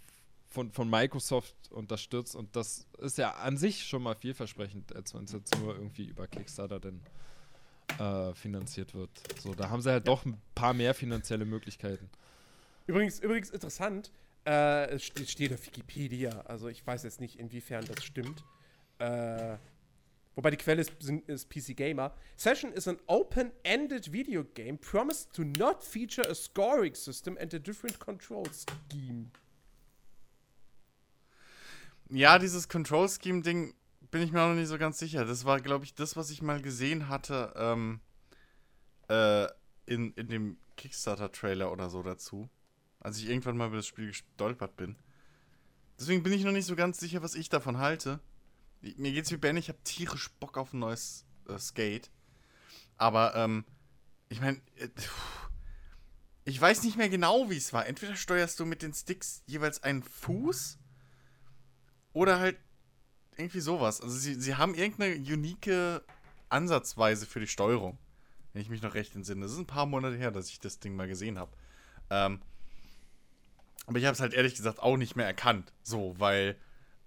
von, 0.54 0.72
von 0.72 0.88
Microsoft 0.88 1.56
unterstützt 1.72 2.36
und 2.36 2.56
das 2.56 2.86
ist 3.00 3.18
ja 3.18 3.32
an 3.32 3.58
sich 3.58 3.86
schon 3.88 4.04
mal 4.04 4.14
vielversprechend, 4.14 4.96
als 4.96 5.16
wenn 5.16 5.24
es 5.24 5.32
jetzt 5.32 5.58
nur 5.60 5.76
irgendwie 5.76 6.06
über 6.06 6.28
Kickstarter 6.28 6.80
denn 6.80 7.02
äh, 8.00 8.36
finanziert 8.36 8.94
wird. 8.94 9.10
So, 9.42 9.56
da 9.56 9.70
haben 9.70 9.82
sie 9.82 9.90
halt 9.90 10.08
doch 10.08 10.26
ein 10.26 10.40
paar 10.54 10.76
mehr 10.76 10.94
finanzielle 10.94 11.46
Möglichkeiten. 11.46 12.08
Übrigens, 12.86 13.20
übrigens 13.20 13.50
interessant, 13.50 14.12
äh, 14.46 14.90
es 14.92 15.04
steht, 15.04 15.30
steht 15.30 15.54
auf 15.54 15.66
Wikipedia, 15.66 16.42
also 16.42 16.68
ich 16.68 16.86
weiß 16.86 17.02
jetzt 17.04 17.20
nicht, 17.20 17.40
inwiefern 17.40 17.86
das 17.86 18.04
stimmt. 18.04 18.44
Äh, 19.00 19.58
wobei 20.36 20.52
die 20.52 20.58
Quelle 20.58 20.82
ist, 20.82 20.92
ist 21.26 21.50
PC 21.50 21.76
Gamer. 21.76 22.14
Session 22.38 22.72
is 22.74 22.88
an 22.88 23.00
open-ended 23.08 24.14
video 24.14 24.44
game 24.44 24.78
promised 24.78 25.34
to 25.34 25.44
not 25.44 25.84
feature 25.84 26.30
a 26.30 26.36
scoring 26.36 26.94
system 26.94 27.40
and 27.40 27.52
a 27.56 27.60
different 27.60 28.00
control 28.00 28.46
scheme. 28.52 29.32
Ja, 32.16 32.38
dieses 32.38 32.70
Control 32.70 33.10
Scheme 33.10 33.42
Ding 33.42 33.74
bin 34.12 34.22
ich 34.22 34.32
mir 34.32 34.44
auch 34.44 34.50
noch 34.50 34.56
nicht 34.56 34.68
so 34.68 34.78
ganz 34.78 35.00
sicher. 35.00 35.26
Das 35.26 35.46
war, 35.46 35.60
glaube 35.60 35.84
ich, 35.84 35.96
das, 35.96 36.16
was 36.16 36.30
ich 36.30 36.44
mal 36.44 36.62
gesehen 36.62 37.10
hatte 37.10 37.52
ähm, 37.56 38.02
äh, 39.10 39.48
in, 39.88 40.14
in 40.14 40.28
dem 40.28 40.58
Kickstarter-Trailer 40.78 41.72
oder 41.72 41.90
so 41.90 42.04
dazu. 42.04 42.52
Als 43.00 43.18
ich 43.18 43.28
irgendwann 43.28 43.58
mal 43.58 43.66
über 43.66 43.78
das 43.78 43.88
Spiel 43.88 44.08
gestolpert 44.08 44.78
bin. 44.78 44.96
Deswegen 46.00 46.22
bin 46.22 46.34
ich 46.34 46.44
noch 46.44 46.52
nicht 46.52 46.68
so 46.68 46.76
ganz 46.76 47.00
sicher, 47.00 47.24
was 47.24 47.34
ich 47.34 47.50
davon 47.50 47.80
halte. 47.80 48.20
Mir 48.82 49.12
geht's 49.12 49.32
wie 49.32 49.38
Ben, 49.38 49.58
ich 49.58 49.70
habe 49.70 49.80
tierisch 49.84 50.30
Bock 50.40 50.60
auf 50.60 50.72
ein 50.72 50.80
neues 50.80 51.26
äh, 51.50 51.58
Skate. 51.58 52.12
Aber, 52.98 53.34
ähm, 53.34 53.66
ich 54.30 54.40
meine, 54.40 54.62
äh, 54.76 54.88
ich 56.46 56.62
weiß 56.62 56.84
nicht 56.84 56.96
mehr 56.96 57.10
genau, 57.10 57.50
wie 57.50 57.58
es 57.58 57.74
war. 57.74 57.88
Entweder 57.88 58.16
steuerst 58.16 58.60
du 58.60 58.68
mit 58.68 58.84
den 58.84 58.94
Sticks 58.94 59.42
jeweils 59.48 59.82
einen 59.82 60.04
Fuß 60.04 60.78
oder 62.14 62.40
halt 62.40 62.58
irgendwie 63.38 63.60
sowas. 63.60 64.02
Also 64.02 64.16
sie, 64.16 64.36
sie 64.36 64.56
haben 64.56 64.76
irgendeine 64.76 65.16
unique 65.16 66.02
Ansatzweise 66.50 67.26
für 67.26 67.40
die 67.40 67.48
Steuerung. 67.48 67.98
Wenn 68.54 68.62
ich 68.62 68.70
mich 68.70 68.84
noch 68.84 68.94
recht 68.94 69.16
entsinne. 69.16 69.42
Das 69.42 69.52
ist 69.52 69.58
ein 69.58 69.66
paar 69.66 69.88
Monate 69.88 70.16
her, 70.16 70.30
dass 70.32 70.50
ich 70.50 70.60
das 70.60 70.80
Ding 70.80 70.96
mal 70.96 71.08
gesehen 71.08 71.40
habe. 71.40 71.52
Ähm, 72.12 72.40
aber 73.88 73.98
ich 73.98 74.06
habe 74.06 74.14
es 74.14 74.20
halt 74.22 74.34
ehrlich 74.34 74.56
gesagt 74.56 74.80
auch 74.80 74.98
nicht 74.98 75.16
mehr 75.16 75.26
erkannt. 75.26 75.74
So, 75.82 76.16
weil 76.20 76.56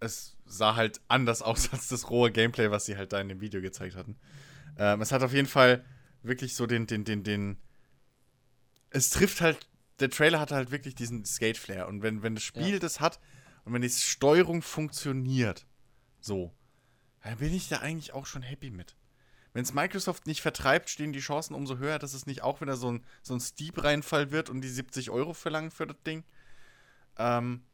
es 0.01 0.37
sah 0.45 0.75
halt 0.75 1.01
anders 1.09 1.43
aus 1.43 1.73
als 1.73 1.89
das 1.89 2.11
rohe 2.11 2.33
Gameplay, 2.33 2.71
was 2.71 2.87
sie 2.87 2.97
halt 2.97 3.13
da 3.13 3.21
in 3.21 3.29
dem 3.29 3.41
Video 3.41 3.61
gezeigt 3.61 3.95
hatten. 3.95 4.17
Ähm, 4.77 5.01
es 5.01 5.13
hat 5.13 5.23
auf 5.23 5.33
jeden 5.33 5.49
Fall 5.49 5.85
wirklich 6.23 6.57
so 6.57 6.67
den, 6.67 6.87
den, 6.89 7.05
den, 7.05 7.23
den. 7.23 7.57
Es 8.91 9.11
trifft 9.11 9.41
halt. 9.41 9.69
Der 10.01 10.11
Trailer 10.11 10.41
hat 10.41 10.51
halt 10.51 10.71
wirklich 10.73 10.95
diesen 10.95 11.25
Skate-Flair. 11.25 11.89
Und 11.89 12.03
wenn, 12.03 12.23
wenn 12.23 12.35
das 12.35 12.45
Spiel 12.45 12.75
Ja. 12.75 12.79
das 12.79 13.01
hat 13.01 13.19
und 13.67 13.73
wenn 13.73 13.83
die 13.83 13.91
Steuerung 13.91 14.63
funktioniert, 14.63 15.67
so, 16.21 16.55
dann 17.23 17.37
bin 17.39 17.53
ich 17.53 17.69
da 17.69 17.79
eigentlich 17.79 18.15
auch 18.15 18.25
schon 18.25 18.43
happy 18.43 18.71
mit. 18.71 18.97
Wenn 19.53 19.65
es 19.65 19.75
Microsoft 19.75 20.27
nicht 20.27 20.41
vertreibt, 20.41 20.89
stehen 20.89 21.13
die 21.13 21.19
Chancen 21.19 21.55
umso 21.55 21.79
höher, 21.79 21.99
dass 21.99 22.15
es 22.15 22.27
nicht 22.27 22.43
auch 22.43 22.61
wieder 22.61 22.77
so 22.77 22.93
ein, 22.93 23.05
so 23.23 23.35
ein 23.35 23.41
Steep-Reinfall 23.41 24.31
wird 24.31 24.51
und 24.51 24.61
die 24.61 24.69
70 24.69 25.11
Euro 25.11 25.35
verlangen 25.35 25.73
für 25.73 25.87
das 25.87 25.97
Ding. 26.07 26.23
Ähm, 27.19 27.65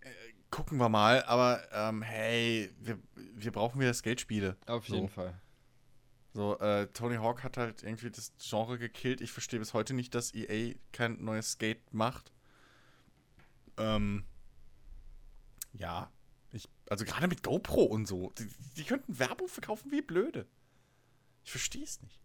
äh, 0.00 0.10
gucken 0.50 0.78
wir 0.78 0.90
mal, 0.90 1.24
aber 1.24 1.66
ähm, 1.72 2.02
hey, 2.02 2.70
wir, 2.80 2.98
wir 3.14 3.52
brauchen 3.52 3.80
wieder 3.80 3.94
Skate-Spiele. 3.94 4.58
Auf 4.66 4.86
So. 4.86 4.96
jeden 4.96 5.08
Fall. 5.08 5.40
So, 6.34 6.58
äh, 6.58 6.88
Tony 6.88 7.16
Hawk 7.16 7.42
hat 7.42 7.56
halt 7.56 7.82
irgendwie 7.82 8.10
das 8.10 8.34
Genre 8.38 8.78
gekillt. 8.78 9.22
Ich 9.22 9.32
verstehe 9.32 9.60
bis 9.60 9.72
heute 9.72 9.94
nicht, 9.94 10.14
dass 10.14 10.34
EA 10.34 10.74
kein 10.92 11.24
neues 11.24 11.52
Skate 11.52 11.94
macht. 11.94 12.32
Ähm, 13.78 14.24
ja. 15.72 16.10
Ich, 16.50 16.66
also 16.88 17.04
gerade 17.04 17.28
mit 17.28 17.42
GoPro 17.42 17.82
und 17.82 18.06
so. 18.06 18.30
Die, 18.38 18.48
die 18.76 18.84
könnten 18.84 19.18
Werbung 19.18 19.48
verkaufen 19.48 19.90
wie 19.90 20.00
blöde. 20.00 20.46
Ich 21.44 21.50
verstehe 21.50 21.84
es 21.84 22.00
nicht. 22.02 22.20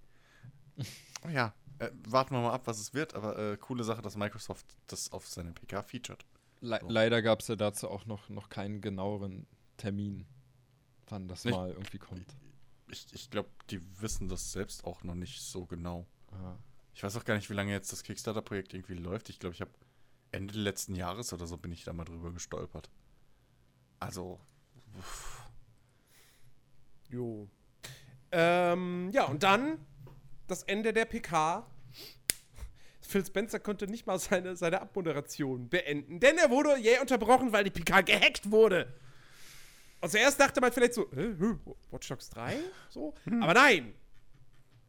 Ja, 1.32 1.54
äh, 1.80 1.90
warten 2.06 2.36
wir 2.36 2.42
mal 2.42 2.52
ab, 2.52 2.68
was 2.68 2.80
es 2.80 2.94
wird, 2.94 3.14
aber 3.16 3.38
äh, 3.40 3.56
coole 3.58 3.86
Sache, 3.86 4.02
dass 4.02 4.18
Microsoft 4.18 4.76
das 4.88 5.14
auf 5.14 5.26
seine 5.26 5.54
PK 5.54 5.82
featured. 5.82 6.26
Le 6.60 6.80
So. 6.82 6.90
Leider 6.90 7.22
gab 7.22 7.40
es 7.40 7.48
ja 7.48 7.56
dazu 7.56 7.90
auch 7.90 8.06
noch, 8.06 8.28
noch 8.28 8.50
keinen 8.50 8.82
genaueren 8.82 9.48
Termin, 9.78 10.26
wann 11.08 11.30
das 11.30 11.46
Nicht- 11.46 11.56
mal 11.56 11.70
irgendwie 11.72 11.98
kommt. 12.00 12.26
Ich, 12.90 13.08
ich 13.14 13.30
glaube, 13.30 13.50
die 13.70 13.80
wissen 14.02 14.28
das 14.28 14.52
selbst 14.52 14.84
auch 14.84 15.04
noch 15.06 15.16
nicht 15.16 15.40
so 15.42 15.66
genau. 15.66 16.06
Ja. 16.34 16.58
Ich 16.94 17.02
weiß 17.04 17.16
auch 17.16 17.24
gar 17.24 17.36
nicht, 17.36 17.50
wie 17.50 17.54
lange 17.54 17.72
jetzt 17.72 17.94
das 17.94 18.04
Kickstarter-Projekt 18.04 18.74
irgendwie 18.74 18.96
läuft. 18.96 19.30
Ich 19.30 19.40
glaube, 19.40 19.56
ich 19.56 19.62
habe 19.62 19.72
Ende 20.32 20.60
letzten 20.60 20.94
Jahres 20.94 21.32
oder 21.32 21.48
so 21.48 21.58
bin 21.58 21.72
ich 21.72 21.86
da 21.86 21.94
mal 21.94 22.04
drüber 22.04 22.32
gestolpert. 22.34 22.90
Also, 24.06 24.40
uff. 24.98 25.42
Jo. 27.10 27.48
Ähm, 28.32 29.10
ja, 29.12 29.26
und 29.26 29.44
dann 29.44 29.86
das 30.48 30.64
Ende 30.64 30.94
der 30.94 31.06
PK. 31.06 31.66
Phil 33.02 33.26
Spencer 33.26 33.60
konnte 33.60 33.86
nicht 33.88 34.08
mal 34.08 34.18
seine, 34.18 34.56
seine 34.56 34.82
Abmoderation 34.82 35.70
beenden, 35.70 36.20
denn 36.20 36.38
er 36.38 36.50
wurde 36.50 36.78
jäh 36.78 37.00
unterbrochen, 37.00 37.52
weil 37.52 37.64
die 37.64 37.70
PK 37.70 38.02
gehackt 38.02 38.50
wurde. 38.50 38.92
Und 40.02 40.10
zuerst 40.10 40.40
dachte 40.40 40.60
man 40.62 40.72
vielleicht 40.72 40.96
so, 40.96 41.10
äh, 41.12 41.38
Watch 41.92 42.08
Dogs 42.08 42.30
3? 42.32 42.58
So? 42.90 43.14
Aber 43.42 43.54
nein! 43.54 43.94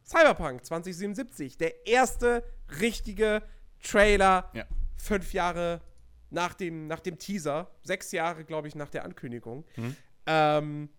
Cyberpunk 0.05 0.65
2077, 0.65 1.57
der 1.57 1.87
erste 1.87 2.43
richtige 2.81 3.41
Trailer 3.81 4.51
ja. 4.53 4.65
fünf 4.97 5.33
Jahre 5.33 5.81
nach 6.29 6.53
dem, 6.53 6.87
nach 6.87 6.99
dem 6.99 7.17
Teaser, 7.17 7.71
sechs 7.83 8.11
Jahre, 8.11 8.45
glaube 8.45 8.67
ich, 8.67 8.75
nach 8.75 8.89
der 8.89 9.05
Ankündigung. 9.05 9.65
Ähm, 10.25 10.89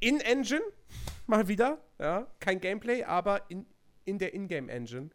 in 0.00 0.20
Engine, 0.20 0.62
mal 1.26 1.48
wieder, 1.48 1.80
ja, 1.98 2.26
kein 2.40 2.60
Gameplay, 2.60 3.04
aber 3.04 3.50
in, 3.50 3.66
in 4.04 4.18
der 4.18 4.34
Ingame-Engine. 4.34 5.10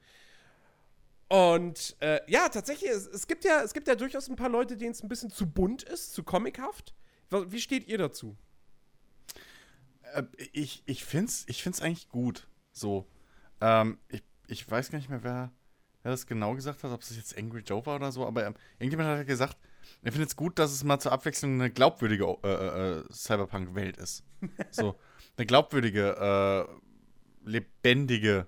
Und 1.29 1.97
äh, 1.99 2.21
ja, 2.27 2.47
tatsächlich, 2.47 2.89
es, 2.89 3.05
es, 3.05 3.27
gibt 3.27 3.43
ja, 3.43 3.61
es 3.61 3.73
gibt 3.73 3.87
ja 3.87 3.95
durchaus 3.95 4.29
ein 4.29 4.37
paar 4.37 4.49
Leute, 4.49 4.77
denen 4.77 4.91
es 4.91 5.03
ein 5.03 5.09
bisschen 5.09 5.29
zu 5.29 5.45
bunt 5.45 5.83
ist, 5.83 6.13
zu 6.13 6.23
comichaft. 6.23 6.93
Wie 7.29 7.59
steht 7.59 7.87
ihr 7.87 7.97
dazu? 7.97 8.37
Äh, 10.13 10.23
ich 10.53 10.83
ich 10.85 11.03
finde 11.03 11.27
es 11.27 11.43
ich 11.47 11.63
find's 11.63 11.81
eigentlich 11.81 12.07
gut. 12.07 12.47
So. 12.71 13.05
Ähm, 13.59 13.97
ich, 14.07 14.23
ich 14.47 14.69
weiß 14.69 14.89
gar 14.89 14.99
nicht 14.99 15.09
mehr, 15.09 15.23
wer, 15.23 15.51
wer 16.07 16.13
das 16.13 16.25
genau 16.25 16.55
gesagt 16.55 16.85
hat, 16.85 16.91
ob 16.91 17.01
es 17.01 17.13
jetzt 17.17 17.37
Angry 17.37 17.59
Joe 17.59 17.85
war 17.85 17.97
oder 17.97 18.13
so, 18.13 18.25
aber 18.25 18.45
ähm, 18.45 18.55
irgendjemand 18.79 19.09
hat 19.09 19.17
ja 19.17 19.23
gesagt, 19.23 19.57
er 20.03 20.13
findet 20.13 20.29
es 20.29 20.37
gut, 20.37 20.57
dass 20.57 20.71
es 20.71 20.85
mal 20.85 20.99
zur 20.99 21.11
Abwechslung 21.11 21.55
eine 21.55 21.69
glaubwürdige 21.69 22.37
äh, 22.43 22.47
äh, 22.47 22.99
äh, 22.99 23.03
Cyberpunk-Welt 23.11 23.97
ist. 23.97 24.23
so. 24.71 24.95
Eine 25.35 25.45
glaubwürdige, 25.45 26.15
äh, 27.45 27.49
lebendige 27.49 28.47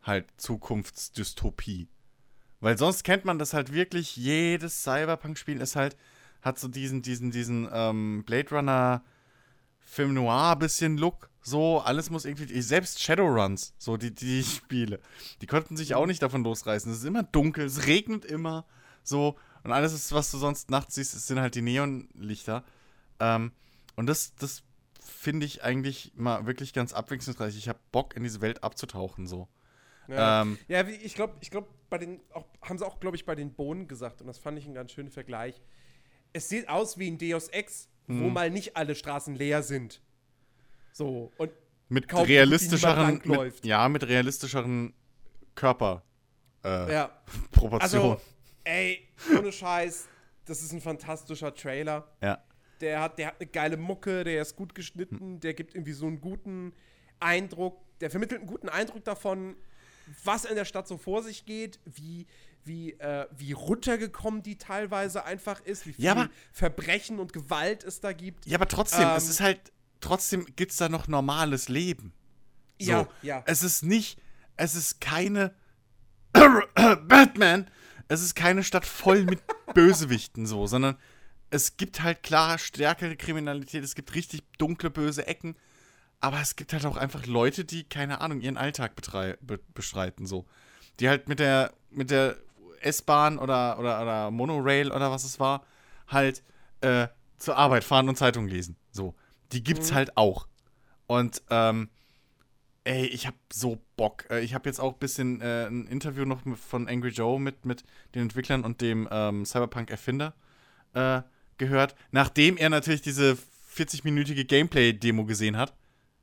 halt 0.00 0.26
Zukunftsdystopie. 0.36 1.88
Weil 2.60 2.78
sonst 2.78 3.02
kennt 3.02 3.24
man 3.24 3.40
das 3.40 3.52
halt 3.52 3.72
wirklich, 3.72 4.16
jedes 4.16 4.84
Cyberpunk-Spiel 4.84 5.60
ist 5.60 5.74
halt, 5.74 5.96
hat 6.40 6.60
so 6.60 6.68
diesen, 6.68 7.02
diesen, 7.02 7.32
diesen 7.32 7.68
ähm, 7.72 8.22
Blade 8.24 8.50
Runner 8.50 9.04
Film 9.86 10.14
Noir 10.14 10.56
bisschen 10.56 10.98
Look, 10.98 11.30
so, 11.40 11.78
alles 11.78 12.10
muss 12.10 12.24
irgendwie, 12.24 12.60
selbst 12.60 13.00
Shadowruns, 13.00 13.72
so 13.78 13.96
die, 13.96 14.12
die 14.12 14.40
ich 14.40 14.54
spiele, 14.56 15.00
die 15.40 15.46
konnten 15.46 15.76
sich 15.76 15.94
auch 15.94 16.06
nicht 16.06 16.22
davon 16.22 16.42
losreißen. 16.42 16.90
Es 16.90 16.98
ist 16.98 17.04
immer 17.04 17.22
dunkel, 17.22 17.64
es 17.64 17.86
regnet 17.86 18.24
immer, 18.24 18.66
so, 19.04 19.36
und 19.62 19.72
alles, 19.72 19.92
ist, 19.92 20.12
was 20.12 20.30
du 20.30 20.38
sonst 20.38 20.70
nachts 20.70 20.96
siehst, 20.96 21.12
sind 21.26 21.40
halt 21.40 21.54
die 21.54 21.62
Neonlichter. 21.62 22.64
Ähm, 23.20 23.52
und 23.94 24.06
das, 24.06 24.34
das 24.36 24.62
finde 25.00 25.46
ich 25.46 25.62
eigentlich 25.62 26.12
mal 26.16 26.46
wirklich 26.46 26.72
ganz 26.72 26.92
abwechslungsreich. 26.92 27.56
Ich 27.56 27.68
habe 27.68 27.78
Bock, 27.92 28.16
in 28.16 28.22
diese 28.22 28.40
Welt 28.40 28.62
abzutauchen, 28.62 29.26
so. 29.26 29.48
Ja, 30.08 30.42
Ähm, 30.42 30.58
ja 30.68 30.86
ich 30.86 31.14
glaube, 31.14 31.34
ich 31.40 31.50
glaub, 31.50 31.68
bei 31.90 31.98
den, 31.98 32.20
auch, 32.32 32.44
haben 32.62 32.78
sie 32.78 32.86
auch, 32.86 33.00
glaube 33.00 33.16
ich, 33.16 33.24
bei 33.24 33.34
den 33.34 33.54
Bohnen 33.54 33.88
gesagt, 33.88 34.20
und 34.20 34.26
das 34.26 34.38
fand 34.38 34.58
ich 34.58 34.64
einen 34.66 34.74
ganz 34.74 34.92
schönen 34.92 35.10
Vergleich. 35.10 35.60
Es 36.32 36.48
sieht 36.48 36.68
aus 36.68 36.98
wie 36.98 37.08
ein 37.08 37.18
Deus 37.18 37.48
Ex, 37.48 37.88
wo 38.06 38.28
mal 38.28 38.50
nicht 38.50 38.76
alle 38.76 38.94
Straßen 38.94 39.34
leer 39.34 39.62
sind. 39.62 40.00
So, 40.92 41.32
und 41.36 41.50
mit 41.88 42.08
kaum 42.08 42.24
realistischeren, 42.24 43.20
mit, 43.24 43.64
ja, 43.64 43.88
mit 43.88 44.06
realistischeren 44.06 44.94
Körper. 45.54 46.02
Äh, 46.64 46.92
ja, 46.92 47.22
Proportionen. 47.52 48.12
also, 48.12 48.20
ey, 48.64 49.08
ohne 49.36 49.52
Scheiß, 49.52 50.08
das 50.44 50.62
ist 50.62 50.72
ein 50.72 50.80
fantastischer 50.80 51.54
Trailer. 51.54 52.08
ja. 52.22 52.42
Der 52.82 53.00
hat, 53.00 53.18
der 53.18 53.28
hat 53.28 53.36
eine 53.40 53.48
geile 53.48 53.78
Mucke, 53.78 54.22
der 54.22 54.42
ist 54.42 54.54
gut 54.54 54.74
geschnitten, 54.74 55.40
der 55.40 55.54
gibt 55.54 55.74
irgendwie 55.74 55.94
so 55.94 56.06
einen 56.06 56.20
guten 56.20 56.74
Eindruck. 57.20 57.80
der 58.00 58.10
vermittelt 58.10 58.40
einen 58.40 58.50
guten 58.50 58.68
Eindruck 58.68 59.02
davon, 59.02 59.56
was 60.24 60.44
in 60.44 60.56
der 60.56 60.66
Stadt 60.66 60.86
so 60.86 60.98
vor 60.98 61.22
sich 61.22 61.46
geht, 61.46 61.80
wie, 61.86 62.26
wie, 62.66 62.92
äh, 62.94 63.26
wie 63.36 63.52
runtergekommen 63.52 64.42
die 64.42 64.58
teilweise 64.58 65.24
einfach 65.24 65.60
ist, 65.60 65.86
wie 65.86 65.92
viel 65.92 66.04
Ja, 66.04 66.12
aber- 66.12 66.28
Verbrechen 66.52 67.18
und 67.18 67.32
Gewalt 67.32 67.84
es 67.84 68.00
da 68.00 68.12
gibt. 68.12 68.44
Ja, 68.46 68.58
aber 68.58 68.68
trotzdem, 68.68 69.08
es 69.16 69.24
Ähm, 69.24 69.30
ist 69.30 69.40
halt, 69.40 69.72
trotzdem 70.00 70.46
gibt 70.56 70.72
es 70.72 70.78
da 70.78 70.88
noch 70.88 71.08
normales 71.08 71.68
Leben. 71.68 72.12
So. 72.80 72.90
Ja, 72.90 73.08
ja. 73.22 73.42
Es 73.46 73.62
ist 73.62 73.82
nicht, 73.82 74.18
es 74.56 74.74
ist 74.74 75.00
keine 75.00 75.54
Batman, 76.74 77.70
es 78.08 78.22
ist 78.22 78.34
keine 78.34 78.62
Stadt 78.62 78.86
voll 78.86 79.24
mit 79.24 79.40
Bösewichten 79.74 80.46
so, 80.46 80.66
sondern 80.66 80.96
es 81.50 81.76
gibt 81.76 82.02
halt 82.02 82.22
klar 82.22 82.58
stärkere 82.58 83.16
Kriminalität, 83.16 83.82
es 83.84 83.94
gibt 83.94 84.14
richtig 84.14 84.42
dunkle, 84.58 84.90
böse 84.90 85.26
Ecken, 85.26 85.56
aber 86.20 86.40
es 86.40 86.56
gibt 86.56 86.72
halt 86.72 86.84
auch 86.86 86.96
einfach 86.96 87.26
Leute, 87.26 87.64
die, 87.64 87.84
keine 87.84 88.20
Ahnung, 88.20 88.40
ihren 88.40 88.56
Alltag 88.56 88.92
betrei- 88.98 89.36
be 89.40 89.58
bestreiten 89.74 90.26
so. 90.26 90.46
Die 90.98 91.08
halt 91.08 91.28
mit 91.28 91.38
der, 91.38 91.72
mit 91.90 92.10
der 92.10 92.36
S-Bahn 92.86 93.38
oder, 93.38 93.78
oder, 93.78 94.00
oder 94.02 94.30
Monorail 94.30 94.90
oder 94.92 95.10
was 95.10 95.24
es 95.24 95.38
war, 95.40 95.64
halt 96.08 96.42
äh, 96.80 97.08
zur 97.38 97.56
Arbeit 97.56 97.84
fahren 97.84 98.08
und 98.08 98.16
Zeitung 98.16 98.46
lesen. 98.48 98.76
So. 98.90 99.14
Die 99.52 99.62
gibt's 99.62 99.92
halt 99.92 100.16
auch. 100.16 100.48
Und 101.06 101.42
ähm, 101.50 101.88
ey, 102.84 103.06
ich 103.06 103.26
hab 103.26 103.34
so 103.52 103.78
Bock. 103.96 104.24
Äh, 104.30 104.40
Ich 104.40 104.54
habe 104.54 104.68
jetzt 104.68 104.80
auch 104.80 104.94
ein 104.94 104.98
bisschen 104.98 105.40
äh, 105.40 105.66
ein 105.66 105.86
Interview 105.86 106.24
noch 106.24 106.40
von 106.56 106.88
Angry 106.88 107.10
Joe 107.10 107.38
mit, 107.40 107.64
mit 107.64 107.84
den 108.14 108.22
Entwicklern 108.22 108.64
und 108.64 108.80
dem 108.80 109.08
ähm, 109.10 109.44
Cyberpunk-Erfinder 109.44 110.34
äh, 110.94 111.22
gehört, 111.58 111.94
nachdem 112.10 112.56
er 112.56 112.70
natürlich 112.70 113.02
diese 113.02 113.36
40-minütige 113.74 114.44
Gameplay-Demo 114.44 115.24
gesehen 115.24 115.56
hat. 115.56 115.74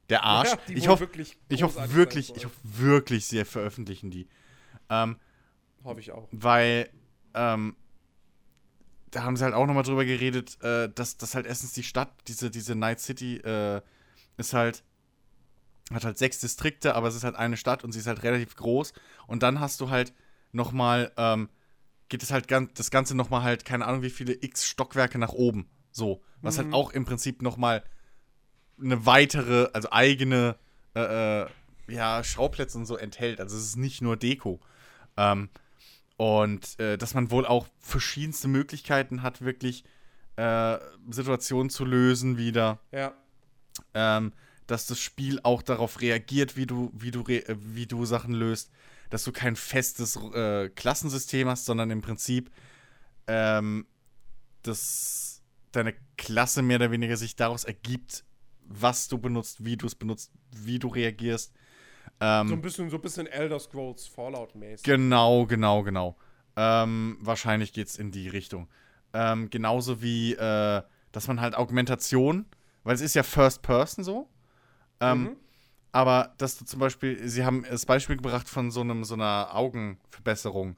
Der 0.09 0.23
Arsch. 0.23 0.49
Ja, 0.49 0.57
ich 0.67 0.87
hoffe 0.87 1.01
wirklich 1.01 1.37
ich 1.49 1.63
hoffe 1.63 1.93
wirklich, 1.93 2.35
ich 2.35 2.45
hoffe 2.45 2.57
wirklich, 2.63 3.25
sie 3.25 3.43
veröffentlichen 3.45 4.11
die. 4.11 4.27
Ähm, 4.89 5.17
Hoffe 5.83 5.99
ich 5.99 6.11
auch. 6.11 6.27
weil 6.31 6.89
ähm, 7.33 7.75
da 9.11 9.23
haben 9.23 9.37
sie 9.37 9.43
halt 9.43 9.53
auch 9.53 9.65
nochmal 9.67 9.83
drüber 9.83 10.05
geredet, 10.05 10.61
äh, 10.63 10.89
dass, 10.89 11.17
dass 11.17 11.35
halt 11.35 11.45
erstens 11.45 11.73
die 11.73 11.83
Stadt, 11.83 12.11
diese, 12.27 12.49
diese 12.49 12.75
Night 12.75 12.99
City, 12.99 13.37
äh, 13.37 13.81
ist 14.37 14.53
halt, 14.53 14.83
hat 15.93 16.05
halt 16.05 16.17
sechs 16.17 16.39
Distrikte, 16.39 16.95
aber 16.95 17.07
es 17.07 17.15
ist 17.15 17.23
halt 17.23 17.35
eine 17.35 17.57
Stadt 17.57 17.83
und 17.83 17.91
sie 17.91 17.99
ist 17.99 18.07
halt 18.07 18.23
relativ 18.23 18.55
groß. 18.55 18.93
Und 19.27 19.43
dann 19.43 19.59
hast 19.59 19.81
du 19.81 19.89
halt 19.89 20.13
nochmal, 20.51 21.11
ähm, 21.17 21.49
geht 22.09 22.23
es 22.23 22.31
halt 22.31 22.47
ganz, 22.47 22.73
das 22.73 22.89
Ganze 22.89 23.15
nochmal 23.15 23.43
halt, 23.43 23.65
keine 23.65 23.85
Ahnung, 23.85 24.01
wie 24.01 24.09
viele 24.09 24.33
x 24.33 24.65
Stockwerke 24.65 25.19
nach 25.19 25.33
oben. 25.33 25.69
So. 25.91 26.23
Was 26.41 26.57
halt 26.57 26.73
auch 26.73 26.91
im 26.91 27.05
Prinzip 27.05 27.41
nochmal 27.41 27.83
eine 28.81 29.05
weitere, 29.05 29.69
also 29.71 29.89
eigene, 29.91 30.57
äh, 30.93 31.43
äh, 31.43 31.47
ja, 31.87 32.21
Schauplätze 32.23 32.77
und 32.77 32.85
so 32.85 32.97
enthält. 32.97 33.39
Also 33.39 33.55
es 33.55 33.63
ist 33.63 33.75
nicht 33.77 34.01
nur 34.01 34.17
Deko. 34.17 34.59
Ähm, 35.15 35.49
und 36.17 36.79
äh, 36.79 36.97
dass 36.97 37.13
man 37.13 37.31
wohl 37.31 37.45
auch 37.45 37.67
verschiedenste 37.79 38.47
Möglichkeiten 38.47 39.21
hat, 39.21 39.41
wirklich 39.41 39.83
äh, 40.35 40.77
Situationen 41.09 41.69
zu 41.69 41.85
lösen 41.85 42.37
wieder. 42.37 42.79
Ja. 42.91 43.13
Ähm, 43.93 44.33
dass 44.67 44.87
das 44.87 44.99
Spiel 44.99 45.39
auch 45.43 45.61
darauf 45.61 45.99
reagiert, 45.99 46.55
wie 46.55 46.65
du, 46.65 46.91
wie 46.93 47.11
du, 47.11 47.25
wie 47.27 47.85
du 47.85 48.05
Sachen 48.05 48.33
löst. 48.33 48.71
Dass 49.09 49.23
du 49.23 49.31
kein 49.31 49.55
festes 49.55 50.15
äh, 50.15 50.69
Klassensystem 50.69 51.49
hast, 51.49 51.65
sondern 51.65 51.91
im 51.91 52.01
Prinzip 52.01 52.49
ähm, 53.27 53.85
dass 54.61 55.41
deine 55.71 55.93
Klasse 56.17 56.61
mehr 56.61 56.77
oder 56.77 56.91
weniger 56.91 57.17
sich 57.17 57.35
daraus 57.35 57.63
ergibt, 57.63 58.23
was 58.65 59.07
du 59.07 59.17
benutzt, 59.17 59.65
wie 59.65 59.77
du 59.77 59.87
es 59.87 59.95
benutzt, 59.95 60.31
wie 60.51 60.79
du 60.79 60.87
reagierst. 60.87 61.53
Ähm, 62.25 62.47
So 62.47 62.53
ein 62.53 62.61
bisschen, 62.61 62.89
so 62.89 62.95
ein 62.97 63.01
bisschen 63.01 63.27
Elder 63.27 63.59
Scrolls 63.59 64.07
Fallout-mäßig. 64.07 64.83
Genau, 64.83 65.45
genau, 65.45 65.83
genau. 65.83 66.15
Ähm, 66.55 67.17
wahrscheinlich 67.19 67.73
geht's 67.73 67.97
in 67.97 68.11
die 68.11 68.29
Richtung. 68.29 68.69
Ähm, 69.13 69.49
genauso 69.49 70.01
wie, 70.01 70.33
äh, 70.33 70.81
dass 71.11 71.27
man 71.27 71.41
halt 71.41 71.55
Augmentation, 71.55 72.45
weil 72.83 72.95
es 72.95 73.01
ist 73.01 73.13
ja 73.15 73.23
First 73.23 73.61
Person 73.61 74.03
so. 74.03 74.29
Ähm, 74.99 75.23
Mhm. 75.23 75.35
Aber 75.91 76.33
dass 76.39 76.57
du 76.57 76.65
zum 76.65 76.79
Beispiel, 76.79 77.27
sie 77.27 77.45
haben 77.45 77.65
das 77.69 77.85
Beispiel 77.85 78.15
gebracht 78.15 78.49
von 78.49 78.71
so 78.71 78.81
einem, 78.81 79.03
so 79.03 79.13
einer 79.13 79.49
Augenverbesserung, 79.53 80.75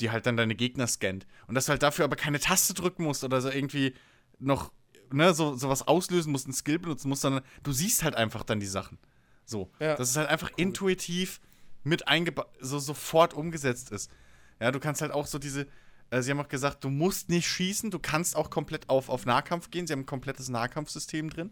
die 0.00 0.10
halt 0.10 0.26
dann 0.26 0.36
deine 0.36 0.54
Gegner 0.54 0.86
scannt. 0.86 1.26
Und 1.46 1.54
dass 1.54 1.66
du 1.66 1.70
halt 1.70 1.82
dafür 1.82 2.04
aber 2.04 2.16
keine 2.16 2.40
Taste 2.40 2.74
drücken 2.74 3.04
musst 3.04 3.24
oder 3.24 3.40
so 3.40 3.48
irgendwie 3.48 3.94
noch, 4.38 4.70
ne, 5.12 5.32
so, 5.32 5.54
so 5.56 5.70
was 5.70 5.86
auslösen 5.88 6.30
musst, 6.32 6.44
einen 6.46 6.52
Skill 6.52 6.78
benutzen 6.78 7.08
musst, 7.08 7.22
sondern 7.22 7.42
du 7.62 7.72
siehst 7.72 8.02
halt 8.02 8.16
einfach 8.16 8.42
dann 8.42 8.60
die 8.60 8.66
Sachen. 8.66 8.98
So. 9.44 9.70
Ja. 9.80 9.96
Dass 9.96 10.10
es 10.10 10.16
halt 10.16 10.28
einfach 10.28 10.50
intuitiv 10.56 11.40
mit 11.82 12.08
eingebaut, 12.08 12.48
so 12.60 12.78
sofort 12.78 13.34
umgesetzt 13.34 13.90
ist. 13.90 14.10
Ja, 14.60 14.70
du 14.70 14.80
kannst 14.80 15.02
halt 15.02 15.12
auch 15.12 15.26
so 15.26 15.38
diese, 15.38 15.66
äh, 16.10 16.22
sie 16.22 16.30
haben 16.30 16.40
auch 16.40 16.48
gesagt, 16.48 16.84
du 16.84 16.90
musst 16.90 17.28
nicht 17.28 17.46
schießen, 17.46 17.90
du 17.90 17.98
kannst 17.98 18.36
auch 18.36 18.50
komplett 18.50 18.88
auf, 18.88 19.08
auf 19.08 19.26
Nahkampf 19.26 19.70
gehen. 19.70 19.86
Sie 19.86 19.92
haben 19.92 20.00
ein 20.00 20.06
komplettes 20.06 20.48
Nahkampfsystem 20.48 21.30
drin. 21.30 21.50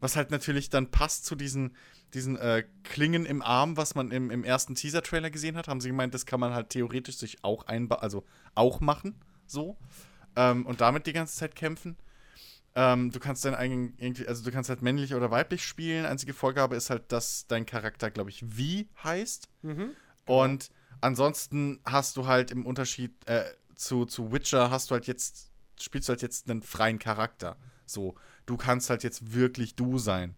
Was 0.00 0.16
halt 0.16 0.30
natürlich 0.30 0.68
dann 0.68 0.90
passt 0.90 1.24
zu 1.24 1.34
diesen, 1.34 1.76
diesen 2.12 2.36
äh, 2.36 2.64
Klingen 2.82 3.24
im 3.24 3.40
Arm, 3.40 3.76
was 3.76 3.94
man 3.94 4.10
im, 4.10 4.30
im 4.30 4.44
ersten 4.44 4.74
Teaser-Trailer 4.74 5.30
gesehen 5.30 5.56
hat. 5.56 5.68
Haben 5.68 5.80
sie 5.80 5.88
gemeint, 5.88 6.12
das 6.12 6.26
kann 6.26 6.40
man 6.40 6.52
halt 6.52 6.70
theoretisch 6.70 7.16
sich 7.16 7.42
auch 7.42 7.66
einbauen, 7.66 8.00
also 8.00 8.24
auch 8.54 8.80
machen, 8.80 9.14
so. 9.46 9.76
Ähm, 10.36 10.66
und 10.66 10.80
damit 10.80 11.06
die 11.06 11.12
ganze 11.12 11.36
Zeit 11.36 11.54
kämpfen. 11.54 11.96
Ähm, 12.76 13.12
du 13.12 13.20
kannst 13.20 13.44
deinen 13.44 13.54
eigenen, 13.54 13.96
also 14.26 14.42
du 14.44 14.50
kannst 14.50 14.68
halt 14.68 14.82
männlich 14.82 15.14
oder 15.14 15.30
weiblich 15.30 15.64
spielen. 15.64 16.06
Einzige 16.06 16.34
Vorgabe 16.34 16.74
ist 16.74 16.90
halt, 16.90 17.12
dass 17.12 17.46
dein 17.46 17.66
Charakter, 17.66 18.10
glaube 18.10 18.30
ich, 18.30 18.42
wie 18.58 18.88
heißt. 19.02 19.48
Mhm. 19.62 19.90
Und 20.26 20.70
ansonsten 21.00 21.80
hast 21.84 22.16
du 22.16 22.26
halt 22.26 22.50
im 22.50 22.66
Unterschied 22.66 23.12
äh, 23.26 23.44
zu, 23.76 24.06
zu 24.06 24.32
Witcher 24.32 24.70
hast 24.70 24.90
du 24.90 24.94
halt 24.94 25.06
jetzt, 25.06 25.50
spielst 25.80 26.08
du 26.08 26.12
halt 26.12 26.22
jetzt 26.22 26.50
einen 26.50 26.62
freien 26.62 26.98
Charakter. 26.98 27.56
So, 27.86 28.16
du 28.46 28.56
kannst 28.56 28.90
halt 28.90 29.04
jetzt 29.04 29.34
wirklich 29.34 29.76
du 29.76 29.98
sein. 29.98 30.34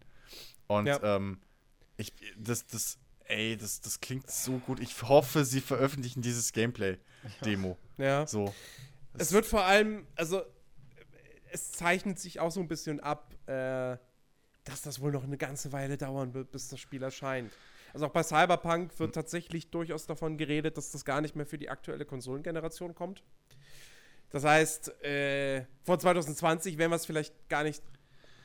Und 0.67 0.87
Ja. 0.87 1.01
ähm, 1.15 1.39
ich, 1.95 2.13
das, 2.37 2.67
das, 2.67 2.99
ey, 3.25 3.57
das, 3.57 3.81
das 3.81 3.99
klingt 3.99 4.29
so 4.29 4.59
gut. 4.59 4.79
Ich 4.79 5.01
hoffe, 5.01 5.43
sie 5.45 5.61
veröffentlichen 5.61 6.21
dieses 6.21 6.51
Gameplay-Demo. 6.51 7.77
Ja. 7.97 8.27
So. 8.27 8.53
Es 9.17 9.31
wird 9.31 9.45
vor 9.47 9.63
allem, 9.63 10.05
also 10.15 10.43
es 11.57 11.71
zeichnet 11.71 12.19
sich 12.19 12.39
auch 12.39 12.51
so 12.51 12.59
ein 12.59 12.67
bisschen 12.67 12.99
ab, 12.99 13.33
äh, 13.47 13.97
dass 14.63 14.81
das 14.83 15.01
wohl 15.01 15.11
noch 15.11 15.23
eine 15.23 15.37
ganze 15.37 15.71
Weile 15.71 15.97
dauern 15.97 16.33
wird, 16.33 16.51
bis 16.51 16.69
das 16.69 16.79
Spiel 16.79 17.01
erscheint. 17.01 17.51
Also 17.93 18.05
auch 18.05 18.11
bei 18.11 18.21
Cyberpunk 18.21 18.99
wird 18.99 19.15
tatsächlich 19.15 19.71
durchaus 19.71 20.05
davon 20.05 20.37
geredet, 20.37 20.77
dass 20.77 20.91
das 20.91 21.03
gar 21.03 21.21
nicht 21.21 21.35
mehr 21.35 21.45
für 21.45 21.57
die 21.57 21.69
aktuelle 21.69 22.05
Konsolengeneration 22.05 22.93
kommt. 22.93 23.23
Das 24.29 24.43
heißt, 24.43 25.03
äh, 25.03 25.65
vor 25.83 25.97
2020 25.97 26.77
werden 26.77 26.91
wir 26.91 26.97
es 26.97 27.05
vielleicht 27.05 27.33
gar 27.49 27.63
nicht 27.63 27.81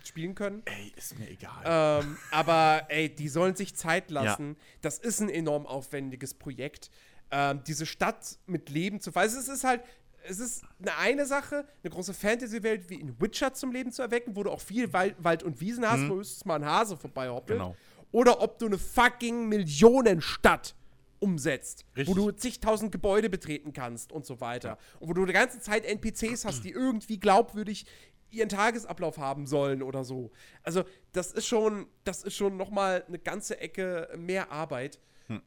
spielen 0.04 0.34
können. 0.34 0.62
Ey, 0.64 0.92
ist 0.96 1.18
mir 1.18 1.28
egal. 1.28 1.62
Ähm, 2.04 2.16
aber 2.30 2.86
ey, 2.88 3.14
die 3.14 3.28
sollen 3.28 3.56
sich 3.56 3.74
Zeit 3.74 4.10
lassen. 4.10 4.56
Das 4.80 4.98
ist 4.98 5.20
ein 5.20 5.28
enorm 5.28 5.66
aufwendiges 5.66 6.34
Projekt. 6.34 6.90
Ähm, 7.30 7.62
diese 7.66 7.84
Stadt 7.86 8.38
mit 8.46 8.70
Leben 8.70 9.00
zu 9.00 9.14
Also 9.14 9.38
es 9.38 9.48
ist 9.48 9.64
halt, 9.64 9.82
es 10.28 10.38
ist 10.38 10.64
eine 10.80 10.96
eine 10.96 11.26
Sache, 11.26 11.66
eine 11.82 11.90
große 11.90 12.14
Fantasy-Welt 12.14 12.88
wie 12.90 12.96
in 12.96 13.20
Witcher 13.20 13.52
zum 13.54 13.72
Leben 13.72 13.92
zu 13.92 14.02
erwecken, 14.02 14.36
wo 14.36 14.42
du 14.42 14.50
auch 14.50 14.60
viel 14.60 14.92
Wald, 14.92 15.16
Wald 15.18 15.42
und 15.42 15.60
Wiesen 15.60 15.88
hast, 15.88 16.08
wo 16.08 16.16
höchstens 16.16 16.44
mal 16.44 16.56
ein 16.56 16.64
Hase 16.64 16.96
vorbeihoppelt. 16.96 17.58
Genau. 17.58 17.76
Oder 18.10 18.42
ob 18.42 18.58
du 18.58 18.66
eine 18.66 18.78
fucking 18.78 19.48
Millionenstadt 19.48 20.74
umsetzt, 21.18 21.86
Richtig. 21.96 22.08
wo 22.08 22.18
du 22.18 22.30
zigtausend 22.32 22.92
Gebäude 22.92 23.30
betreten 23.30 23.72
kannst 23.72 24.12
und 24.12 24.26
so 24.26 24.40
weiter. 24.40 24.76
Und 25.00 25.08
wo 25.08 25.12
du 25.14 25.24
die 25.24 25.32
ganze 25.32 25.60
Zeit 25.60 25.84
NPCs 25.84 26.44
hast, 26.44 26.62
die 26.64 26.70
irgendwie 26.70 27.18
glaubwürdig 27.18 27.86
ihren 28.30 28.48
Tagesablauf 28.48 29.18
haben 29.18 29.46
sollen 29.46 29.82
oder 29.82 30.04
so. 30.04 30.32
Also, 30.62 30.84
das 31.12 31.32
ist 31.32 31.46
schon, 31.46 31.86
das 32.04 32.22
ist 32.22 32.34
schon 32.34 32.56
nochmal 32.56 33.04
eine 33.06 33.18
ganze 33.18 33.60
Ecke 33.60 34.08
mehr 34.16 34.50
Arbeit. 34.50 34.98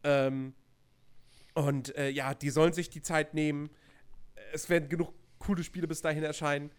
Ähm, 0.03 0.53
und 1.53 1.95
äh, 1.95 2.09
ja, 2.09 2.33
die 2.33 2.49
sollen 2.49 2.73
sich 2.73 2.89
die 2.89 3.01
Zeit 3.01 3.33
nehmen. 3.33 3.69
Es 4.53 4.69
werden 4.69 4.89
genug 4.89 5.13
coole 5.39 5.63
Spiele 5.63 5.87
bis 5.87 6.01
dahin 6.01 6.23
erscheinen. 6.23 6.71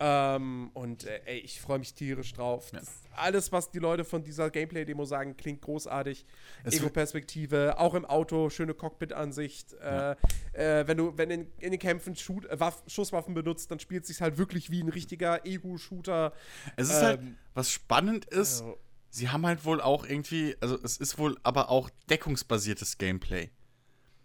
Ähm, 0.00 0.70
und 0.74 1.04
äh, 1.04 1.20
ey, 1.24 1.38
ich 1.38 1.60
freue 1.60 1.78
mich 1.78 1.94
tierisch 1.94 2.32
drauf. 2.32 2.70
Das, 2.72 2.88
alles, 3.12 3.52
was 3.52 3.70
die 3.70 3.78
Leute 3.78 4.04
von 4.04 4.24
dieser 4.24 4.50
Gameplay-Demo 4.50 5.04
sagen, 5.04 5.36
klingt 5.36 5.62
großartig. 5.62 6.26
Ego-Perspektive, 6.64 7.78
auch 7.78 7.94
im 7.94 8.04
Auto, 8.04 8.50
schöne 8.50 8.74
Cockpit-Ansicht. 8.74 9.74
Äh, 9.74 10.16
äh, 10.52 10.86
wenn 10.88 10.96
du 10.96 11.16
wenn 11.16 11.30
in, 11.30 11.46
in 11.58 11.70
den 11.70 11.78
Kämpfen 11.78 12.16
Shoot, 12.16 12.44
äh, 12.46 12.58
Waff, 12.58 12.82
Schusswaffen 12.88 13.34
benutzt, 13.34 13.70
dann 13.70 13.78
spielt 13.78 14.02
es 14.02 14.08
sich 14.08 14.20
halt 14.20 14.36
wirklich 14.36 14.70
wie 14.70 14.82
ein 14.82 14.88
richtiger 14.88 15.46
Ego-Shooter. 15.46 16.32
es 16.76 16.88
ist 16.90 17.02
halt, 17.02 17.20
ähm, 17.20 17.36
was 17.54 17.70
spannend 17.70 18.24
ist, 18.24 18.62
also- 18.62 18.78
sie 19.10 19.28
haben 19.28 19.46
halt 19.46 19.64
wohl 19.64 19.80
auch 19.80 20.04
irgendwie, 20.04 20.56
also 20.60 20.76
es 20.82 20.96
ist 20.96 21.18
wohl 21.18 21.38
aber 21.44 21.70
auch 21.70 21.88
deckungsbasiertes 22.10 22.98
Gameplay. 22.98 23.50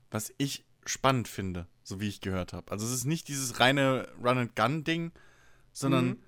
Was 0.10 0.34
ich 0.40 0.66
spannend 0.90 1.28
finde, 1.28 1.68
so 1.84 2.00
wie 2.00 2.08
ich 2.08 2.22
gehört 2.22 2.54
habe. 2.54 2.72
Also 2.72 2.86
es 2.86 2.92
ist 2.94 3.06
nicht 3.06 3.28
dieses 3.28 3.60
reine 3.60 4.08
Run-and-Gun-Ding, 4.24 5.12
sondern 5.72 6.08
Mhm. 6.08 6.20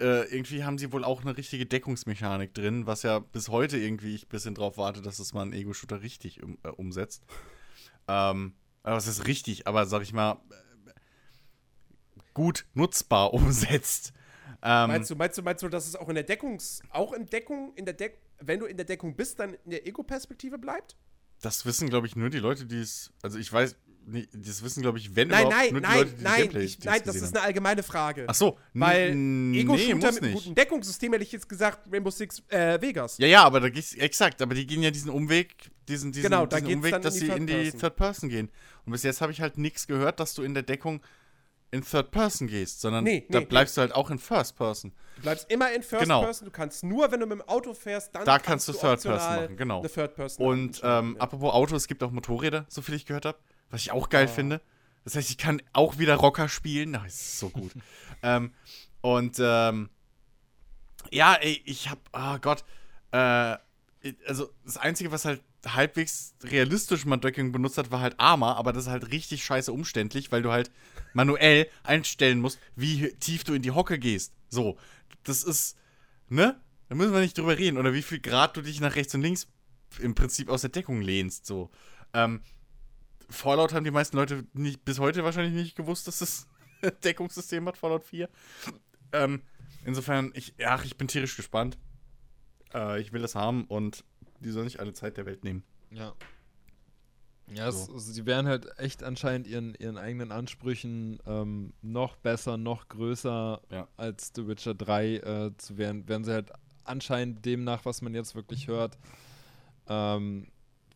äh, 0.00 0.22
irgendwie 0.34 0.64
haben 0.64 0.78
sie 0.78 0.92
wohl 0.92 1.04
auch 1.04 1.20
eine 1.22 1.36
richtige 1.36 1.66
Deckungsmechanik 1.66 2.54
drin, 2.54 2.86
was 2.86 3.02
ja 3.02 3.18
bis 3.18 3.48
heute 3.48 3.76
irgendwie 3.76 4.14
ich 4.14 4.24
ein 4.26 4.28
bisschen 4.28 4.54
drauf 4.54 4.76
warte, 4.78 5.02
dass 5.02 5.18
es 5.18 5.34
mal 5.34 5.42
ein 5.42 5.52
Ego-Shooter 5.52 6.02
richtig 6.02 6.42
um, 6.42 6.58
äh, 6.62 6.68
umsetzt. 6.68 7.22
Ähm, 8.08 8.54
aber 8.82 8.96
es 8.96 9.06
ist 9.06 9.26
richtig, 9.26 9.66
aber 9.66 9.86
sag 9.86 10.02
ich 10.02 10.12
mal, 10.12 10.40
äh, 10.86 10.92
gut 12.34 12.66
nutzbar 12.74 13.32
umsetzt. 13.34 14.12
Ähm, 14.62 14.88
Meinst 14.88 15.10
du, 15.10 15.16
meinst 15.16 15.38
du, 15.38 15.42
meinst 15.42 15.62
du, 15.62 15.68
dass 15.68 15.86
es 15.88 15.96
auch 15.96 16.08
in 16.08 16.14
der 16.14 16.24
Deckungs, 16.24 16.82
auch 16.90 17.12
in 17.12 17.26
Deckung, 17.26 17.72
in 17.76 17.84
der 17.86 17.94
Deck, 17.94 18.18
wenn 18.40 18.60
du 18.60 18.66
in 18.66 18.76
der 18.76 18.84
Deckung 18.86 19.16
bist, 19.16 19.40
dann 19.40 19.54
in 19.64 19.70
der 19.70 19.86
Ego-Perspektive 19.86 20.58
bleibt? 20.58 20.96
das 21.42 21.64
wissen, 21.64 21.88
glaube 21.88 22.06
ich, 22.06 22.16
nur 22.16 22.28
die 22.28 22.38
Leute, 22.38 22.66
die 22.66 22.80
es. 22.80 23.14
Also 23.22 23.38
ich 23.38 23.50
weiß, 23.50 23.74
nee, 24.06 24.26
das 24.32 24.62
wissen, 24.62 24.82
glaube 24.82 24.98
ich, 24.98 25.14
wenn 25.14 25.28
Nein, 25.28 25.46
überhaupt, 25.46 25.72
nein, 25.72 25.82
nein, 25.82 25.98
Leute, 25.98 26.10
die 26.12 26.24
nein, 26.24 26.40
Gameplay 26.42 26.64
ich, 26.64 26.84
nein, 26.84 27.00
das 27.04 27.16
ist 27.16 27.36
eine 27.36 27.44
allgemeine 27.44 27.82
Frage. 27.82 28.24
Ach 28.26 28.34
so, 28.34 28.58
Weil 28.74 29.10
Ego-Shooter 29.10 29.76
nee, 29.76 29.94
mit 29.94 30.22
einem 30.22 30.32
guten 30.34 30.54
Deckungssystem 30.54 31.12
hätte 31.12 31.24
ich 31.24 31.32
jetzt 31.32 31.48
gesagt 31.48 31.90
Rainbow 31.92 32.10
Six 32.10 32.42
äh, 32.48 32.80
Vegas. 32.80 33.18
Ja, 33.18 33.26
ja, 33.26 33.44
aber 33.44 33.60
da 33.60 33.68
gehst 33.68 33.98
exakt, 33.98 34.42
aber 34.42 34.54
die 34.54 34.66
gehen 34.66 34.82
ja 34.82 34.90
diesen 34.90 35.10
Umweg, 35.10 35.70
diesen, 35.88 36.12
diesen, 36.12 36.30
Genau, 36.30 36.46
diesen 36.46 36.66
geht's 36.66 36.76
Umweg, 36.76 37.02
dass 37.02 37.14
sie 37.14 37.28
in 37.28 37.46
die. 37.46 37.70
Third 37.72 37.96
Person 37.96 38.28
gehen. 38.28 38.50
Und 38.84 38.92
bis 38.92 39.02
jetzt 39.02 39.20
habe 39.20 39.32
ich 39.32 39.40
halt 39.40 39.58
nichts 39.58 39.86
gehört, 39.86 40.20
dass 40.20 40.34
du 40.34 40.42
in 40.42 40.54
der 40.54 40.62
Deckung 40.62 41.00
in 41.70 41.84
Third 41.84 42.10
Person 42.10 42.48
gehst, 42.48 42.80
sondern 42.80 43.04
Nee, 43.04 43.26
da 43.30 43.40
nee, 43.40 43.44
bleibst 43.44 43.76
du 43.76 43.80
halt 43.80 43.94
auch 43.94 44.10
in 44.10 44.18
First 44.18 44.56
Person. 44.56 44.92
Du 45.16 45.22
bleibst 45.22 45.50
immer 45.50 45.72
in 45.72 45.82
First 45.82 46.02
Genau. 46.02 46.22
Person. 46.22 46.46
Du 46.46 46.50
kannst 46.50 46.82
nur, 46.82 47.10
wenn 47.12 47.20
du 47.20 47.26
mit 47.26 47.38
dem 47.38 47.48
Auto 47.48 47.74
fährst, 47.74 48.14
dann 48.14 48.24
Da 48.24 48.38
kannst 48.38 48.66
du 48.68 48.72
Third 48.72 49.02
Person 49.02 49.36
machen, 49.36 49.56
genau. 49.56 49.86
Third 49.86 50.14
Person 50.14 50.44
Und 50.44 50.80
ähm, 50.82 51.14
ja. 51.14 51.20
apropos 51.20 51.52
Auto, 51.52 51.76
es 51.76 51.86
gibt 51.86 52.02
auch 52.02 52.10
Motorräder, 52.10 52.66
so 52.68 52.82
viel 52.82 52.94
ich 52.96 53.06
gehört 53.06 53.24
habe, 53.24 53.38
was 53.70 53.82
ich 53.82 53.90
auch 53.92 54.08
geil 54.08 54.26
Ah. 54.26 54.32
finde. 54.32 54.60
Das 55.04 55.14
heißt, 55.14 55.30
ich 55.30 55.38
kann 55.38 55.62
auch 55.72 55.98
wieder 55.98 56.16
Rocker 56.16 56.48
spielen. 56.48 56.90
Na, 56.92 57.02
das 57.04 57.14
ist 57.14 57.38
so 57.38 57.48
gut. 57.50 57.72
ähm, 58.22 58.52
und 59.00 59.36
ähm, 59.40 59.88
ja, 61.10 61.34
ey, 61.34 61.60
ich 61.64 61.88
hab, 61.88 61.98
oh 62.12 62.38
Gott, 62.40 62.64
äh, 63.12 63.56
also 64.26 64.50
das 64.64 64.76
Einzige, 64.76 65.10
was 65.12 65.24
halt 65.24 65.42
halbwegs 65.66 66.34
realistisch 66.42 67.04
man 67.04 67.20
Docking 67.20 67.52
benutzt 67.52 67.76
hat, 67.78 67.90
war 67.90 68.00
halt 68.00 68.14
Armor, 68.18 68.56
aber 68.56 68.72
das 68.72 68.84
ist 68.84 68.90
halt 68.90 69.10
richtig 69.10 69.44
scheiße 69.44 69.72
umständlich, 69.72 70.32
weil 70.32 70.42
du 70.42 70.50
halt 70.52 70.70
manuell 71.12 71.68
einstellen 71.82 72.40
musst, 72.40 72.58
wie 72.76 73.10
tief 73.20 73.44
du 73.44 73.52
in 73.54 73.62
die 73.62 73.72
Hocke 73.72 73.98
gehst. 73.98 74.32
So, 74.48 74.78
das 75.24 75.42
ist, 75.42 75.76
ne? 76.28 76.58
Da 76.88 76.94
müssen 76.94 77.12
wir 77.12 77.20
nicht 77.20 77.36
drüber 77.38 77.56
reden. 77.58 77.78
Oder 77.78 77.92
wie 77.94 78.02
viel 78.02 78.20
Grad 78.20 78.56
du 78.56 78.62
dich 78.62 78.80
nach 78.80 78.96
rechts 78.96 79.14
und 79.14 79.20
links 79.20 79.46
im 80.00 80.14
Prinzip 80.14 80.48
aus 80.48 80.62
der 80.62 80.70
Deckung 80.70 81.00
lehnst. 81.02 81.46
So. 81.46 81.70
Ähm, 82.14 82.40
Fallout 83.30 83.72
haben 83.72 83.84
die 83.84 83.90
meisten 83.90 84.16
Leute 84.16 84.44
nicht, 84.52 84.84
bis 84.84 84.98
heute 84.98 85.24
wahrscheinlich 85.24 85.54
nicht 85.54 85.76
gewusst, 85.76 86.06
dass 86.08 86.18
das 86.18 86.46
Deckungssystem 87.04 87.66
hat, 87.66 87.76
Fallout 87.76 88.04
4. 88.04 88.28
Ähm, 89.12 89.42
insofern, 89.84 90.32
ich, 90.34 90.54
ach, 90.64 90.84
ich 90.84 90.96
bin 90.96 91.08
tierisch 91.08 91.36
gespannt. 91.36 91.78
Äh, 92.74 93.00
ich 93.00 93.12
will 93.12 93.22
das 93.22 93.34
haben 93.34 93.64
und 93.64 94.04
die 94.40 94.50
soll 94.50 94.64
nicht 94.64 94.80
alle 94.80 94.92
Zeit 94.92 95.16
der 95.16 95.26
Welt 95.26 95.44
nehmen. 95.44 95.62
Ja. 95.90 96.14
Ja, 97.52 97.68
es, 97.68 97.86
So. 97.86 97.94
also 97.94 98.12
sie 98.12 98.26
werden 98.26 98.46
halt 98.46 98.78
echt 98.78 99.02
anscheinend 99.02 99.46
ihren, 99.48 99.74
ihren 99.74 99.98
eigenen 99.98 100.30
Ansprüchen 100.30 101.18
ähm, 101.26 101.72
noch 101.82 102.14
besser, 102.16 102.56
noch 102.56 102.88
größer 102.88 103.60
Ja. 103.70 103.88
als 103.96 104.32
The 104.34 104.46
Witcher 104.46 104.74
3 104.74 105.14
äh, 105.16 105.56
zu 105.56 105.76
werden. 105.76 106.08
Werden 106.08 106.22
sie 106.24 106.32
halt 106.32 106.52
anscheinend 106.84 107.44
demnach, 107.44 107.84
was 107.84 108.02
man 108.02 108.14
jetzt 108.14 108.34
wirklich 108.36 108.68
hört, 108.68 108.98
ähm, 109.88 110.46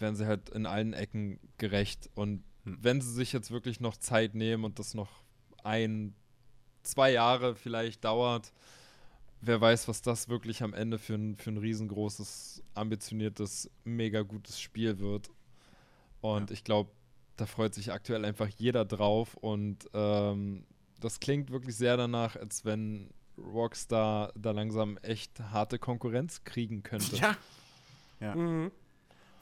werden 0.01 0.17
sie 0.17 0.27
halt 0.27 0.51
in 0.51 0.67
allen 0.67 0.93
Ecken 0.93 1.39
gerecht. 1.59 2.11
Und 2.15 2.45
Hm. 2.65 2.79
wenn 2.81 3.01
sie 3.01 3.13
sich 3.13 3.33
jetzt 3.33 3.51
wirklich 3.51 3.81
noch 3.81 3.97
Zeit 3.97 4.35
nehmen 4.35 4.65
und 4.65 4.79
das 4.79 4.95
noch 4.95 5.23
ein, 5.63 6.15
zwei 6.83 7.13
Jahre 7.13 7.55
vielleicht 7.55 8.05
dauert, 8.05 8.53
wer 9.41 9.61
weiß, 9.61 9.89
was 9.89 10.03
das 10.03 10.29
wirklich 10.29 10.63
am 10.63 10.73
Ende 10.73 10.99
für 10.99 11.15
ein, 11.15 11.37
für 11.37 11.51
ein 11.51 11.59
riesengroßes, 11.59 12.63
ambitioniertes, 12.75 13.71
mega 13.85 14.23
gutes 14.23 14.61
Spiel 14.61 14.99
wird. 14.99 15.31
Und 16.21 16.51
ich 16.51 16.65
glaube, 16.65 16.91
da 17.37 17.47
freut 17.47 17.75
sich 17.75 17.93
aktuell 17.93 18.25
einfach 18.25 18.49
jeder 18.49 18.85
drauf. 18.85 19.35
Und 19.35 19.89
ähm, 19.93 20.65
das 21.01 21.21
klingt 21.21 21.51
wirklich 21.51 21.77
sehr 21.77 21.97
danach, 21.99 22.37
als 22.37 22.65
wenn 22.65 23.11
Rockstar 23.37 24.33
da 24.37 24.53
langsam 24.53 24.97
echt 24.99 25.39
harte 25.41 25.79
Konkurrenz 25.79 26.45
kriegen 26.45 26.83
könnte. 26.83 27.17
Ja. 28.21 28.35
Mhm. 28.35 28.71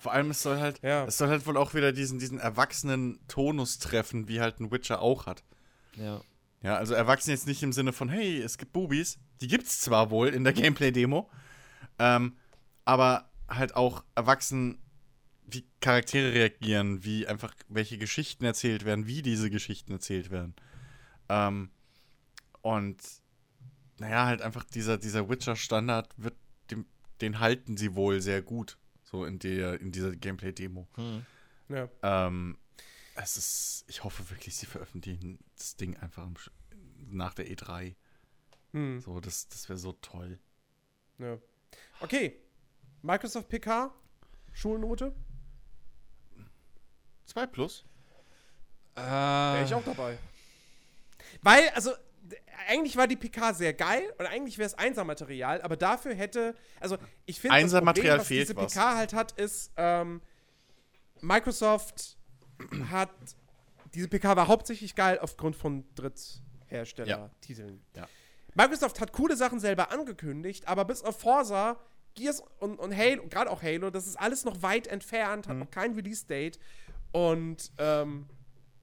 Vor 0.03 0.13
allem, 0.13 0.31
es 0.31 0.43
soll 0.43 0.59
halt, 0.59 0.83
Ja. 0.83 1.05
es 1.05 1.17
soll 1.17 1.29
halt 1.29 1.47
wohl 1.47 1.57
auch 1.57 1.75
wieder 1.75 1.93
diesen, 1.93 2.19
diesen 2.19 2.41
erwachsenen 2.41 3.21
Tonus 3.29 3.79
treffen, 3.79 4.27
wie 4.27 4.41
halt 4.41 4.59
ein 4.59 4.73
Witcher 4.73 5.01
auch 5.01 5.27
hat. 5.27 5.45
Ja. 5.95 6.21
Ja, 6.61 6.75
also 6.77 6.95
erwachsen 6.95 7.31
jetzt 7.31 7.47
nicht 7.47 7.63
im 7.63 7.73
Sinne 7.73 7.93
von, 7.93 8.09
hey, 8.09 8.41
es 8.43 8.59
gibt 8.59 8.73
Bubis. 8.73 9.21
Die 9.41 9.47
gibt's 9.47 9.81
zwar 9.81 10.11
wohl 10.11 10.31
in 10.31 10.43
der 10.43 10.53
Gameplay-Demo, 10.55 11.31
ähm, 12.01 12.37
aber 12.85 13.31
halt 13.49 13.77
auch 13.77 14.03
erwachsen, 14.17 14.83
wie 15.47 15.65
Charaktere 15.81 16.33
reagieren, 16.33 17.05
wie 17.05 17.29
einfach 17.29 17.55
welche 17.69 17.97
Geschichten 17.97 18.45
erzählt 18.45 18.85
werden, 18.85 19.07
wie 19.07 19.23
diese 19.23 19.51
Geschichten 19.51 19.93
erzählt 19.93 20.33
werden. 20.33 20.57
Ähm, 21.29 21.71
und 22.61 23.01
naja, 24.01 24.27
halt 24.27 24.43
einfach 24.43 24.65
dieser, 24.65 24.99
dieser 24.99 25.29
Witcher-Standard 25.29 26.13
wird, 26.17 26.35
dem, 26.73 26.87
den 27.21 27.39
halten 27.39 27.77
sie 27.77 27.95
wohl 27.95 28.21
sehr 28.21 28.43
gut, 28.43 28.79
so 29.13 29.25
in 29.27 29.39
der, 29.39 29.81
in 29.81 29.93
dieser 29.93 30.17
Gameplay-Demo. 30.17 30.89
Hm. 30.95 31.27
Ja. 31.69 31.89
Ähm, 32.03 32.59
es 33.15 33.37
ist, 33.37 33.85
ich 33.89 34.03
hoffe 34.03 34.29
wirklich, 34.31 34.57
sie 34.57 34.67
veröffentlichen 34.67 35.39
das 35.57 35.77
Ding 35.77 35.97
einfach 35.99 36.25
im 36.25 36.35
nach 37.11 37.35
der 37.35 37.47
E3. 37.47 37.95
Mhm. 38.73 39.01
So, 39.01 39.21
das, 39.21 39.49
das 39.49 39.69
wäre 39.69 39.79
so 39.79 39.93
toll. 39.93 40.39
ja. 41.19 41.39
Okay. 42.01 42.41
Microsoft 43.03 43.49
PK. 43.49 43.93
Schulnote. 44.53 45.15
2 47.27 47.47
plus? 47.47 47.85
Wäre 48.95 49.59
Äh, 49.61 49.65
ich 49.65 49.75
auch 49.75 49.85
dabei. 49.85 50.19
Weil, 51.43 51.69
also, 51.71 51.93
eigentlich 52.69 52.97
war 52.97 53.07
die 53.07 53.17
PK 53.17 53.53
sehr 53.55 53.73
geil 53.75 54.03
und 54.19 54.27
eigentlich 54.27 54.59
wäre 54.59 54.67
es 54.67 54.75
Einsermaterial, 54.75 55.61
aber 55.63 55.77
dafür 55.77 56.15
hätte, 56.15 56.55
also 56.81 56.97
ich 57.27 57.41
finde, 57.41 57.61
das 57.61 57.73
Problem, 57.73 58.19
was 58.19 58.29
diese 58.29 58.57
was. 58.57 58.73
PK 58.73 58.97
halt 58.97 59.13
hat, 59.13 59.33
ist, 59.33 59.73
ähm, 59.77 60.21
Microsoft 61.21 62.17
hat, 62.91 63.11
diese 63.95 64.09
PK 64.09 64.37
war 64.37 64.49
hauptsächlich 64.49 64.95
geil 64.95 65.19
aufgrund 65.21 65.57
von 65.57 65.85
Dritthersteller-Titeln. 65.95 67.83
Ja. 67.97 68.09
Microsoft 68.55 69.01
hat 69.01 69.13
coole 69.13 69.37
Sachen 69.37 69.61
selber 69.61 69.91
angekündigt, 69.91 70.69
aber 70.69 70.85
bis 70.85 71.03
auf 71.03 71.19
Forza, 71.19 71.77
Gears 72.15 72.43
und, 72.59 72.79
und 72.79 72.95
Halo, 72.97 73.27
gerade 73.29 73.51
auch 73.51 73.63
Halo, 73.63 73.91
das 73.91 74.07
ist 74.07 74.17
alles 74.17 74.45
noch 74.45 74.63
weit 74.63 74.87
entfernt, 74.87 75.47
Mhm. 75.47 75.51
hat 75.51 75.57
noch 75.59 75.71
kein 75.71 75.95
Release-Date. 75.95 76.59
Und 77.13 77.73
ähm, 77.79 78.27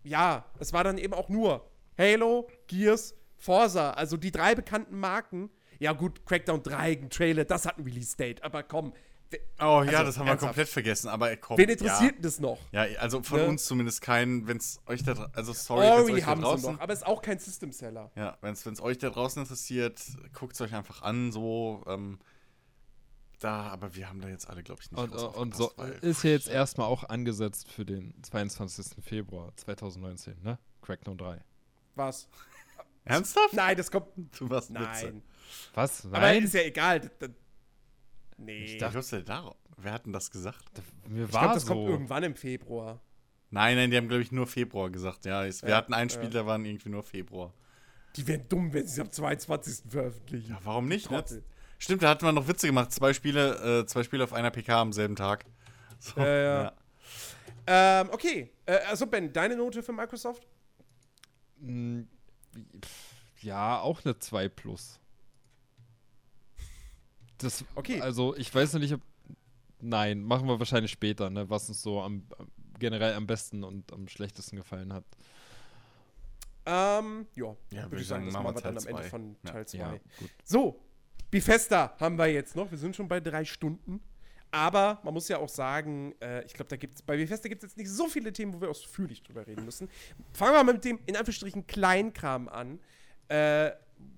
ja, 0.04 0.46
es 0.60 0.74
war 0.74 0.84
dann 0.84 0.98
eben 0.98 1.14
auch 1.14 1.30
nur 1.30 1.70
Halo, 1.98 2.48
Gears, 2.68 3.14
Forza, 3.40 3.92
also 3.92 4.18
die 4.18 4.32
drei 4.32 4.54
bekannten 4.56 5.00
Marken. 5.00 5.50
Ja, 5.80 5.94
gut, 5.94 6.26
Crackdown 6.26 6.62
3, 6.62 6.92
ein 6.92 7.10
Trailer, 7.10 7.46
das 7.46 7.66
hat 7.66 7.78
ein 7.78 7.84
Release-Date, 7.86 8.44
aber 8.44 8.64
komm, 8.64 8.94
Oh 9.60 9.84
ja, 9.86 10.00
Also, 10.00 10.04
das 10.06 10.18
haben 10.18 10.26
wir 10.26 10.38
komplett 10.38 10.68
vergessen, 10.70 11.08
aber 11.08 11.36
komm. 11.38 11.58
wen 11.60 11.70
interessiert 11.70 12.16
denn 12.16 12.22
das 12.24 12.40
noch? 12.40 12.58
Ja, 12.72 12.86
ja 12.86 12.98
also 13.00 13.22
von 13.22 13.40
Ne? 13.40 13.46
uns 13.46 13.66
zumindest 13.66 14.02
keinen, 14.02 14.48
wenn 14.48 14.58
es 14.58 14.82
euch 14.88 15.04
da 15.04 15.30
also 15.34 15.54
sorry, 15.54 15.86
wenn's 15.86 16.02
Ori 16.02 16.14
euch 16.14 16.20
da 16.22 16.26
haben 16.26 16.42
sie 16.42 16.46
draußen, 16.48 16.74
noch, 16.74 16.80
aber 16.82 16.94
ist 16.94 17.06
auch 17.06 17.22
kein 17.22 17.38
System-Seller. 17.38 18.12
ja, 18.16 18.38
wenn 18.42 18.54
es 18.54 18.82
euch 18.82 18.98
da 18.98 19.12
draußen 19.12 19.44
interessiert, 19.44 20.02
guckt 20.34 20.54
es 20.56 20.62
euch 20.62 20.74
einfach 20.74 21.04
an, 21.04 21.32
so, 21.32 21.84
ähm, 21.88 22.18
da, 23.40 23.68
aber 23.68 23.96
wir 23.96 24.10
haben 24.10 24.20
da 24.20 24.28
jetzt 24.30 24.50
alle, 24.50 24.64
glaube 24.64 24.82
ich, 24.82 24.92
nicht 24.92 25.00
und, 25.00 25.14
und 25.14 25.56
so 25.56 25.72
ist 26.02 26.24
ja 26.24 26.32
jetzt 26.32 26.50
erstmal 26.50 26.88
auch 26.88 27.04
angesetzt 27.04 27.72
für 27.72 27.86
den 27.86 28.16
22. 28.24 29.04
Februar 29.04 29.54
2019, 29.58 30.42
ne? 30.42 30.58
Crackdown 30.82 31.18
3. 31.18 31.40
Was? 31.96 32.28
Ernsthaft? 33.10 33.54
Nein, 33.54 33.78
das 33.78 33.92
kommt. 33.92 34.08
Du 34.40 34.50
warst 34.50 34.70
ein 34.70 34.76
Witze. 34.76 35.06
Nein. 35.06 35.22
Was? 35.74 36.06
Aber 36.06 36.20
Nein? 36.20 36.44
ist 36.44 36.54
ja 36.54 36.62
egal. 36.62 37.00
das- 37.02 37.12
das- 37.20 37.30
Nee. 38.38 38.64
Ich 38.66 38.78
dachte, 38.78 39.02
du 39.02 39.24
darauf. 39.24 39.58
Wer 39.78 39.92
hat 39.94 40.06
denn 40.06 40.14
das 40.14 40.32
gesagt? 40.32 40.64
Mir 41.08 41.26
Ich 41.26 41.34
war 41.34 41.42
glaube, 41.42 41.54
das 41.56 41.64
so. 41.66 41.74
kommt 41.74 41.90
irgendwann 41.90 42.24
im 42.24 42.36
Februar. 42.36 43.02
Nein, 43.50 43.76
nein, 43.76 43.92
die 43.92 43.98
haben, 43.98 44.08
glaube 44.08 44.22
ich, 44.24 44.32
nur 44.32 44.48
Februar 44.48 44.90
gesagt. 44.90 45.26
Ja, 45.26 45.44
es, 45.46 45.62
wir 45.62 45.70
Ja, 45.72 45.78
hatten 45.78 45.94
ein 45.94 46.10
Spiel, 46.10 46.26
ja. 46.26 46.30
da 46.42 46.46
waren 46.46 46.64
irgendwie 46.66 46.90
nur 46.90 47.04
Februar. 47.04 47.54
Die 48.16 48.26
wären 48.28 48.48
dumm, 48.48 48.72
wenn 48.74 48.86
sie 48.88 48.94
es 48.94 49.00
am 49.00 49.12
22. 49.12 49.92
veröffentlichen. 49.92 50.52
Ja, 50.52 50.60
warum 50.64 50.88
nicht? 50.88 51.10
Ne? 51.12 51.24
Stimmt, 51.78 52.04
da 52.04 52.10
hatten 52.10 52.26
wir 52.26 52.32
noch 52.32 52.48
Witze 52.48 52.68
gemacht. 52.68 52.92
Zwei 52.92 53.14
Spiele, 53.14 53.82
äh, 53.82 53.86
zwei 53.86 54.04
Spiele 54.04 54.24
auf 54.24 54.34
einer 54.34 54.52
PK 54.52 54.82
am 54.82 54.94
selben 54.94 55.16
Tag. 55.16 55.46
So, 56.02 56.22
Ja, 56.22 56.28
ja. 56.64 56.74
Ähm, 57.68 58.10
okay. 58.12 58.52
Äh, 58.66 58.78
also, 58.90 59.06
Ben, 59.06 59.34
deine 59.34 59.58
Note 59.58 59.84
für 59.84 59.92
Microsoft? 59.92 60.48
Mm, 61.60 62.04
pf, 62.82 62.90
Ja, 63.42 63.80
auch 63.80 64.04
eine 64.04 64.18
2 64.20 64.50
plus. 64.50 65.00
Das, 67.38 67.64
Okay. 67.76 68.02
Also, 68.02 68.36
ich 68.36 68.54
weiß 68.54 68.74
noch 68.74 68.82
nicht, 68.82 68.94
ob. 68.94 69.02
Nein, 69.82 70.24
machen 70.24 70.46
wir 70.48 70.60
wahrscheinlich 70.60 70.92
später, 70.92 71.30
ne, 71.30 71.50
was 71.50 71.70
uns 71.70 71.82
so 71.82 72.02
am, 72.02 72.28
generell 72.80 73.14
am 73.14 73.26
besten 73.28 73.64
und 73.64 73.94
am 73.94 74.10
schlechtesten 74.10 74.58
gefallen 74.58 74.92
hat. 74.92 75.06
Ähm, 76.66 77.28
ja, 77.36 77.56
Ja, 77.72 77.84
würde 77.90 78.02
ich 78.02 78.08
sagen, 78.08 78.26
das 78.26 78.34
machen 78.34 78.56
wir 78.56 78.62
dann 78.62 78.78
am 78.78 78.88
Ende 78.88 79.04
von 79.04 79.36
Ja. 79.46 79.52
Teil 79.52 79.66
2. 79.68 79.78
Ja. 79.78 79.92
Gut. 79.92 80.30
So, 80.44 80.82
Bethesda 81.32 81.96
haben 81.98 82.18
wir 82.18 82.28
jetzt 82.28 82.58
noch. 82.58 82.70
Wir 82.70 82.78
sind 82.78 82.96
schon 82.96 83.08
bei 83.08 83.20
drei 83.22 83.46
Stunden. 83.46 84.02
Aber 84.52 85.00
man 85.04 85.14
muss 85.14 85.28
ja 85.28 85.38
auch 85.38 85.50
sagen, 85.50 86.14
äh, 86.22 86.44
ich 86.44 86.54
glaube, 86.54 86.70
da 86.70 86.76
gibt's 86.76 87.04
bei 87.04 87.16
Bethesda 87.16 87.48
gibt 87.50 87.64
es 87.64 87.70
jetzt 87.70 87.78
nicht 87.78 87.90
so 87.90 88.08
viele 88.08 88.34
Themen, 88.34 88.54
wo 88.54 88.62
wir 88.62 88.70
ausführlich 88.70 89.22
drüber 89.22 89.46
reden 89.46 89.64
müssen. 89.64 89.90
Fangen 90.34 90.54
wir 90.54 90.64
mal 90.64 90.74
mit 90.74 90.84
dem 90.84 91.00
in 91.06 91.16
Anführungsstrichen 91.16 91.68
Kleinkram 91.68 92.50
an. 92.50 92.80
Äh, 93.30 93.72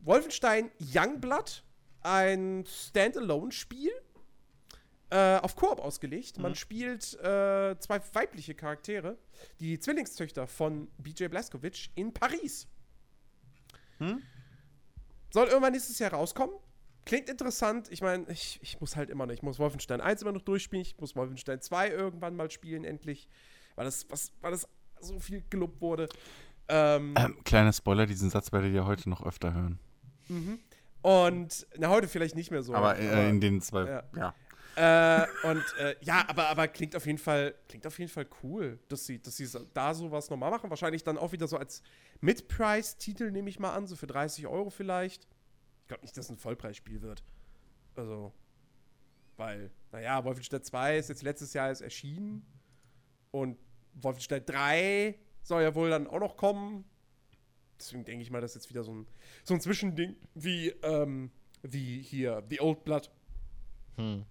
Wolfenstein 0.03 0.71
Youngblood, 0.79 1.63
ein 2.01 2.65
Standalone-Spiel, 2.65 3.91
äh, 5.11 5.37
auf 5.37 5.55
Koop 5.55 5.79
ausgelegt. 5.79 6.39
Man 6.39 6.55
spielt 6.55 7.13
äh, 7.19 7.77
zwei 7.79 8.01
weibliche 8.13 8.55
Charaktere, 8.55 9.17
die 9.59 9.77
Zwillingstöchter 9.79 10.47
von 10.47 10.87
BJ 10.97 11.25
Blazkowicz 11.25 11.89
in 11.95 12.13
Paris. 12.13 12.67
Soll 15.31 15.47
irgendwann 15.47 15.73
nächstes 15.73 15.99
Jahr 15.99 16.13
rauskommen. 16.13 16.55
Klingt 17.05 17.29
interessant. 17.29 17.91
Ich 17.91 18.01
meine, 18.01 18.25
ich, 18.29 18.59
ich 18.61 18.79
muss 18.79 18.95
halt 18.95 19.09
immer 19.09 19.25
noch, 19.25 19.33
ich 19.33 19.41
muss 19.41 19.59
Wolfenstein 19.59 20.01
1 20.01 20.21
immer 20.21 20.31
noch 20.31 20.41
durchspielen. 20.41 20.85
Ich 20.85 20.97
muss 20.97 21.15
Wolfenstein 21.15 21.61
2 21.61 21.89
irgendwann 21.89 22.35
mal 22.35 22.49
spielen, 22.49 22.85
endlich. 22.85 23.27
Weil 23.75 23.85
das, 23.85 24.09
was, 24.09 24.31
weil 24.41 24.51
das 24.51 24.67
so 24.99 25.19
viel 25.19 25.43
gelobt 25.49 25.81
wurde. 25.81 26.07
Ähm, 26.73 27.13
Ähm, 27.17 27.37
kleiner 27.43 27.73
Spoiler, 27.73 28.05
diesen 28.05 28.29
Satz 28.29 28.51
werdet 28.51 28.73
ihr 28.73 28.85
heute 28.85 29.09
noch 29.09 29.25
öfter 29.25 29.53
hören. 29.53 29.79
und, 31.01 31.67
na, 31.77 31.89
heute 31.89 32.07
vielleicht 32.07 32.35
nicht 32.35 32.51
mehr 32.51 32.63
so. 32.63 32.73
aber 32.73 32.97
äh, 32.97 33.29
in 33.29 33.41
den 33.41 33.61
zwei, 33.61 33.85
ja. 33.85 34.03
ja. 34.15 34.33
Äh, 35.23 35.27
und 35.49 35.63
äh, 35.79 35.95
ja, 36.01 36.23
aber, 36.29 36.47
aber 36.47 36.67
klingt 36.69 36.95
auf 36.95 37.05
jeden 37.05 37.17
Fall, 37.17 37.53
klingt 37.67 37.85
auf 37.85 37.99
jeden 37.99 38.09
Fall 38.09 38.25
cool, 38.41 38.79
dass 38.87 39.05
sie, 39.05 39.21
dass 39.21 39.35
sie 39.35 39.45
so- 39.45 39.65
da 39.73 39.93
sowas 39.93 40.29
nochmal 40.29 40.49
machen. 40.49 40.69
Wahrscheinlich 40.69 41.03
dann 41.03 41.17
auch 41.17 41.33
wieder 41.33 41.47
so 41.47 41.57
als 41.57 41.83
Mid-Price-Titel, 42.21 43.31
nehme 43.31 43.49
ich 43.49 43.59
mal 43.59 43.73
an, 43.73 43.85
so 43.85 43.97
für 43.97 44.07
30 44.07 44.47
Euro 44.47 44.69
vielleicht. 44.69 45.27
Ich 45.81 45.87
glaube 45.89 46.03
nicht, 46.03 46.15
dass 46.15 46.25
es 46.25 46.31
ein 46.31 46.37
Vollpreisspiel 46.37 47.01
wird. 47.01 47.21
Also, 47.95 48.31
weil, 49.35 49.71
naja, 49.91 50.23
Wolfenstein 50.23 50.63
2 50.63 50.97
ist 50.99 51.09
jetzt 51.09 51.23
letztes 51.23 51.51
Jahr 51.53 51.67
erst 51.67 51.81
erschienen. 51.81 52.45
Und 53.31 53.57
Wolfenstein 53.95 54.45
3 54.45 55.19
soll 55.43 55.63
ja 55.63 55.75
wohl 55.75 55.89
dann 55.89 56.07
auch 56.07 56.19
noch 56.19 56.37
kommen. 56.37 56.85
Deswegen 57.79 58.05
denke 58.05 58.21
ich 58.23 58.29
mal, 58.29 58.41
das 58.41 58.51
ist 58.51 58.63
jetzt 58.63 58.69
wieder 58.69 58.83
so 58.83 58.93
ein, 58.93 59.07
so 59.43 59.53
ein 59.53 59.61
Zwischending 59.61 60.15
wie, 60.35 60.69
ähm, 60.83 61.31
wie 61.63 62.01
hier 62.01 62.43
The 62.49 62.61
Old 62.61 62.83
Blood. 62.83 63.09
Hm. 63.97 64.25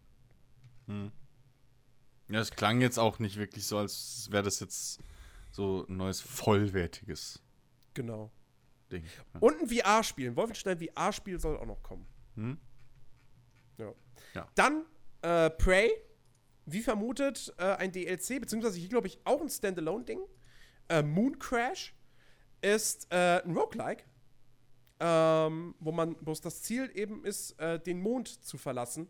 Ja, 2.28 2.40
es 2.40 2.50
klang 2.50 2.80
jetzt 2.80 2.98
auch 2.98 3.18
nicht 3.18 3.36
wirklich 3.36 3.66
so, 3.66 3.78
als 3.78 4.28
wäre 4.30 4.42
das 4.42 4.60
jetzt 4.60 5.00
so 5.50 5.84
ein 5.88 5.96
neues 5.96 6.20
vollwertiges 6.20 7.42
Genau. 7.94 8.30
Ding. 8.90 9.04
Ja. 9.04 9.40
Und 9.40 9.60
ein 9.60 9.68
VR-Spiel. 9.68 10.28
Ein 10.30 10.36
Wolfenstein 10.36 10.78
VR-Spiel 10.78 11.38
soll 11.38 11.56
auch 11.56 11.66
noch 11.66 11.82
kommen. 11.82 12.06
Hm? 12.34 12.58
Ja. 13.78 13.92
Ja. 14.34 14.48
Dann 14.54 14.84
äh, 15.22 15.50
Prey. 15.50 15.90
Wie 16.66 16.82
vermutet, 16.82 17.52
äh, 17.58 17.64
ein 17.76 17.90
DLC, 17.90 18.40
beziehungsweise 18.40 18.78
hier 18.78 18.88
glaube 18.88 19.08
ich 19.08 19.18
auch 19.24 19.40
ein 19.40 19.48
Standalone-Ding. 19.48 20.20
Äh, 20.90 21.02
Moon 21.02 21.38
Crash 21.38 21.94
ist 22.62 23.06
äh, 23.10 23.42
ein 23.42 23.56
Roguelike, 23.56 24.04
ähm, 24.98 25.74
wo 25.78 25.92
man, 25.92 26.16
wo 26.20 26.34
das 26.34 26.62
Ziel 26.62 26.90
eben 26.94 27.24
ist, 27.24 27.58
äh, 27.60 27.78
den 27.80 28.00
Mond 28.00 28.28
zu 28.28 28.58
verlassen 28.58 29.08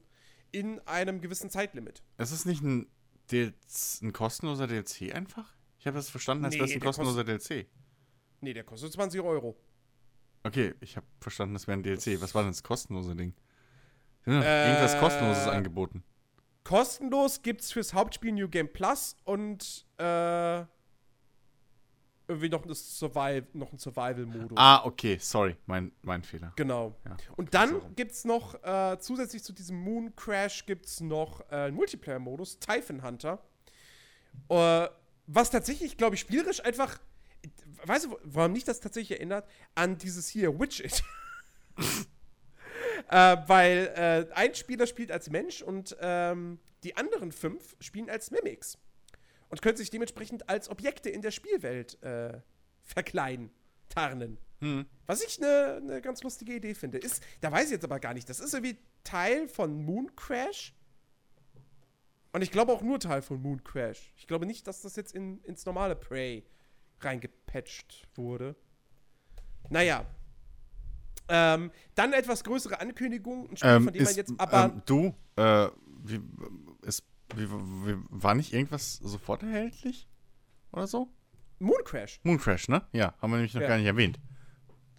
in 0.53 0.79
einem 0.87 1.21
gewissen 1.21 1.51
Zeitlimit. 1.51 2.03
Ist 2.19 2.33
es 2.33 2.45
nicht 2.45 2.63
ein, 2.63 2.87
DLC, 3.31 4.03
ein 4.03 4.13
kostenloser 4.13 4.67
DLC 4.67 5.15
einfach? 5.15 5.57
Ich 5.79 5.87
habe 5.87 5.97
das 5.97 6.11
verstanden, 6.11 6.45
als 6.45 6.55
Nee, 6.55 6.61
wäre 6.61 6.69
es 6.69 6.75
ein 6.77 6.81
kostenloser 6.81 7.25
DLC. 7.25 7.67
Nee, 8.41 8.53
der 8.53 8.65
kostet 8.65 8.93
20 8.93 9.21
Euro. 9.23 9.57
Okay, 10.43 10.75
ich 10.81 10.97
habe 10.97 11.07
verstanden, 11.21 11.55
das 11.55 11.67
wäre 11.67 11.79
ein 11.79 11.83
DLC. 11.83 12.21
Was 12.21 12.35
war 12.35 12.43
denn 12.43 12.53
das 12.53 12.63
kostenlose 12.63 13.17
Ding? 13.17 13.35
Doch 14.27 14.33
Äh, 14.33 14.69
irgendwas 14.69 14.99
kostenloses 14.99 15.47
angeboten. 15.47 16.05
Kostenlos 16.65 17.43
gibt's 17.43 17.73
fürs 17.73 17.95
Hauptspiel 17.95 18.33
New 18.33 18.49
Game 18.49 18.71
Plus 18.73 19.17
und 19.25 19.87
äh, 19.97 20.65
irgendwie 22.31 22.49
noch, 22.49 22.65
das 22.65 22.99
Survival, 22.99 23.47
noch 23.53 23.73
ein 23.73 23.79
Survival-Modus. 23.79 24.57
Ah, 24.57 24.85
okay, 24.85 25.19
sorry, 25.21 25.57
mein, 25.67 25.93
mein 26.03 26.23
Fehler. 26.23 26.53
Genau. 26.57 26.95
Ja, 27.05 27.17
Und 27.37 27.47
so 27.47 27.51
dann 27.51 27.75
rum. 27.77 27.97
gibt's 27.97 28.25
noch, 28.25 28.55
äh, 28.63 28.99
zusätzlich 29.01 29.43
zu 29.43 29.53
diesem 29.53 29.79
Moon 29.79 30.15
Crash, 30.15 30.65
gibt's 30.65 31.01
noch 31.01 31.41
äh, 31.51 31.57
einen 31.57 31.77
Multiplayer-Modus, 31.77 32.59
Typhon 32.61 33.03
Hunter. 33.03 33.43
Äh, 34.49 34.89
was 35.27 35.51
tatsächlich, 35.51 35.97
glaube 35.97 36.15
ich, 36.15 36.21
spielerisch 36.21 36.65
einfach, 36.65 36.99
weißt 37.85 38.07
du, 38.07 38.19
warum 38.23 38.53
mich 38.53 38.65
das 38.65 38.81
tatsächlich 38.81 39.19
erinnert? 39.19 39.49
An 39.75 39.99
dieses 39.99 40.29
hier, 40.29 40.59
Witch 40.59 40.81
It. 40.81 41.03
äh, 43.11 43.37
weil 43.47 44.29
äh, 44.31 44.35
ein 44.35 44.55
Spieler 44.55 44.87
spielt 44.87 45.11
als 45.11 45.31
Mensch 45.31 45.63
und 45.63 45.97
ähm, 46.01 46.61
die 46.85 46.97
anderen 46.97 47.33
fünf 47.33 47.77
spielen 47.81 48.09
als 48.09 48.31
Mimics. 48.31 48.79
Und 49.51 49.63
können 49.63 49.77
sich 49.77 49.91
dementsprechend 49.91 50.49
als 50.49 50.69
Objekte 50.71 51.11
in 51.11 51.23
der 51.23 51.31
Spielwelt 51.33 52.03
äh, 52.03 52.41
verkleiden, 52.85 53.51
tarnen. 53.89 54.39
Hm. 54.61 54.87
Was 55.07 55.23
ich 55.23 55.43
eine 55.43 55.81
ne 55.81 56.01
ganz 56.01 56.23
lustige 56.23 56.55
Idee 56.55 56.75
finde. 56.75 56.99
Ist, 56.99 57.23
da 57.41 57.51
weiß 57.51 57.67
ich 57.67 57.73
jetzt 57.73 57.85
aber 57.85 57.99
gar 58.01 58.15
nicht, 58.15 58.29
das 58.29 58.41
ist 58.41 58.55
irgendwie 58.55 58.79
Teil 59.05 59.49
von 59.49 59.85
Moon 59.85 60.15
Crash. 60.17 60.75
Und 62.33 62.43
ich 62.43 62.53
glaube 62.53 62.73
auch 62.73 62.83
nur 62.83 63.01
Teil 63.01 63.23
von 63.23 63.43
Moon 63.43 63.63
Crash. 63.65 64.13
Ich 64.17 64.27
glaube 64.27 64.47
nicht, 64.47 64.67
dass 64.67 64.83
das 64.83 64.95
jetzt 64.97 65.15
in, 65.15 65.43
ins 65.43 65.67
normale 65.67 65.97
Prey 65.97 66.45
reingepatcht 67.01 68.07
wurde. 68.15 68.55
Naja. 69.69 70.07
Ähm, 71.29 71.71
dann 71.95 72.13
etwas 72.13 72.45
größere 72.45 72.81
Ankündigung. 72.81 73.51
Ein 73.51 73.57
Spiel, 73.57 73.71
Ähm, 73.71 73.85
von 73.85 73.93
dem 73.93 74.03
man 74.03 74.11
ist, 74.11 74.17
jetzt 74.17 74.33
aber. 74.37 74.65
ähm, 74.65 74.83
du, 74.85 75.15
äh, 75.37 75.69
wie, 76.05 76.21
ist, 76.83 77.05
wie, 77.37 77.51
wie, 77.51 77.97
war 78.09 78.35
nicht 78.35 78.53
irgendwas 78.53 78.95
sofort 78.95 79.43
erhältlich? 79.43 80.09
Oder 80.73 80.87
so? 80.87 81.09
Moon 81.59 81.83
Crash, 81.85 82.21
Moon 82.23 82.39
Crash, 82.39 82.69
ne? 82.69 82.83
Ja, 82.93 83.15
haben 83.21 83.31
wir 83.31 83.37
nämlich 83.37 83.55
noch 83.55 83.61
Ja. 83.63 83.69
gar 83.69 83.77
nicht 83.77 83.87
erwähnt. 83.87 84.19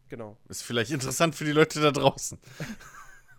genau. 0.10 0.38
Ist 0.50 0.62
vielleicht 0.64 0.92
interessant 0.92 1.34
für 1.36 1.46
die 1.46 1.52
Leute 1.54 1.82
da 1.82 1.92
draußen. 1.92 2.38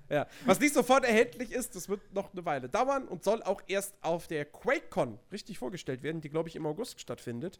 Ja. 0.08 0.26
Was 0.44 0.60
nicht 0.60 0.74
sofort 0.74 1.04
erhältlich 1.04 1.52
ist, 1.52 1.74
das 1.74 1.88
wird 1.88 2.12
noch 2.12 2.34
eine 2.34 2.44
Weile 2.44 2.68
dauern 2.68 3.08
und 3.08 3.24
soll 3.24 3.42
auch 3.42 3.62
erst 3.66 3.94
auf 4.02 4.26
der 4.26 4.44
QuakeCon 4.44 5.18
richtig 5.30 5.58
vorgestellt 5.58 6.02
werden, 6.02 6.20
die, 6.20 6.28
glaube 6.28 6.50
ich, 6.50 6.56
im 6.56 6.66
August 6.66 7.00
stattfindet. 7.00 7.58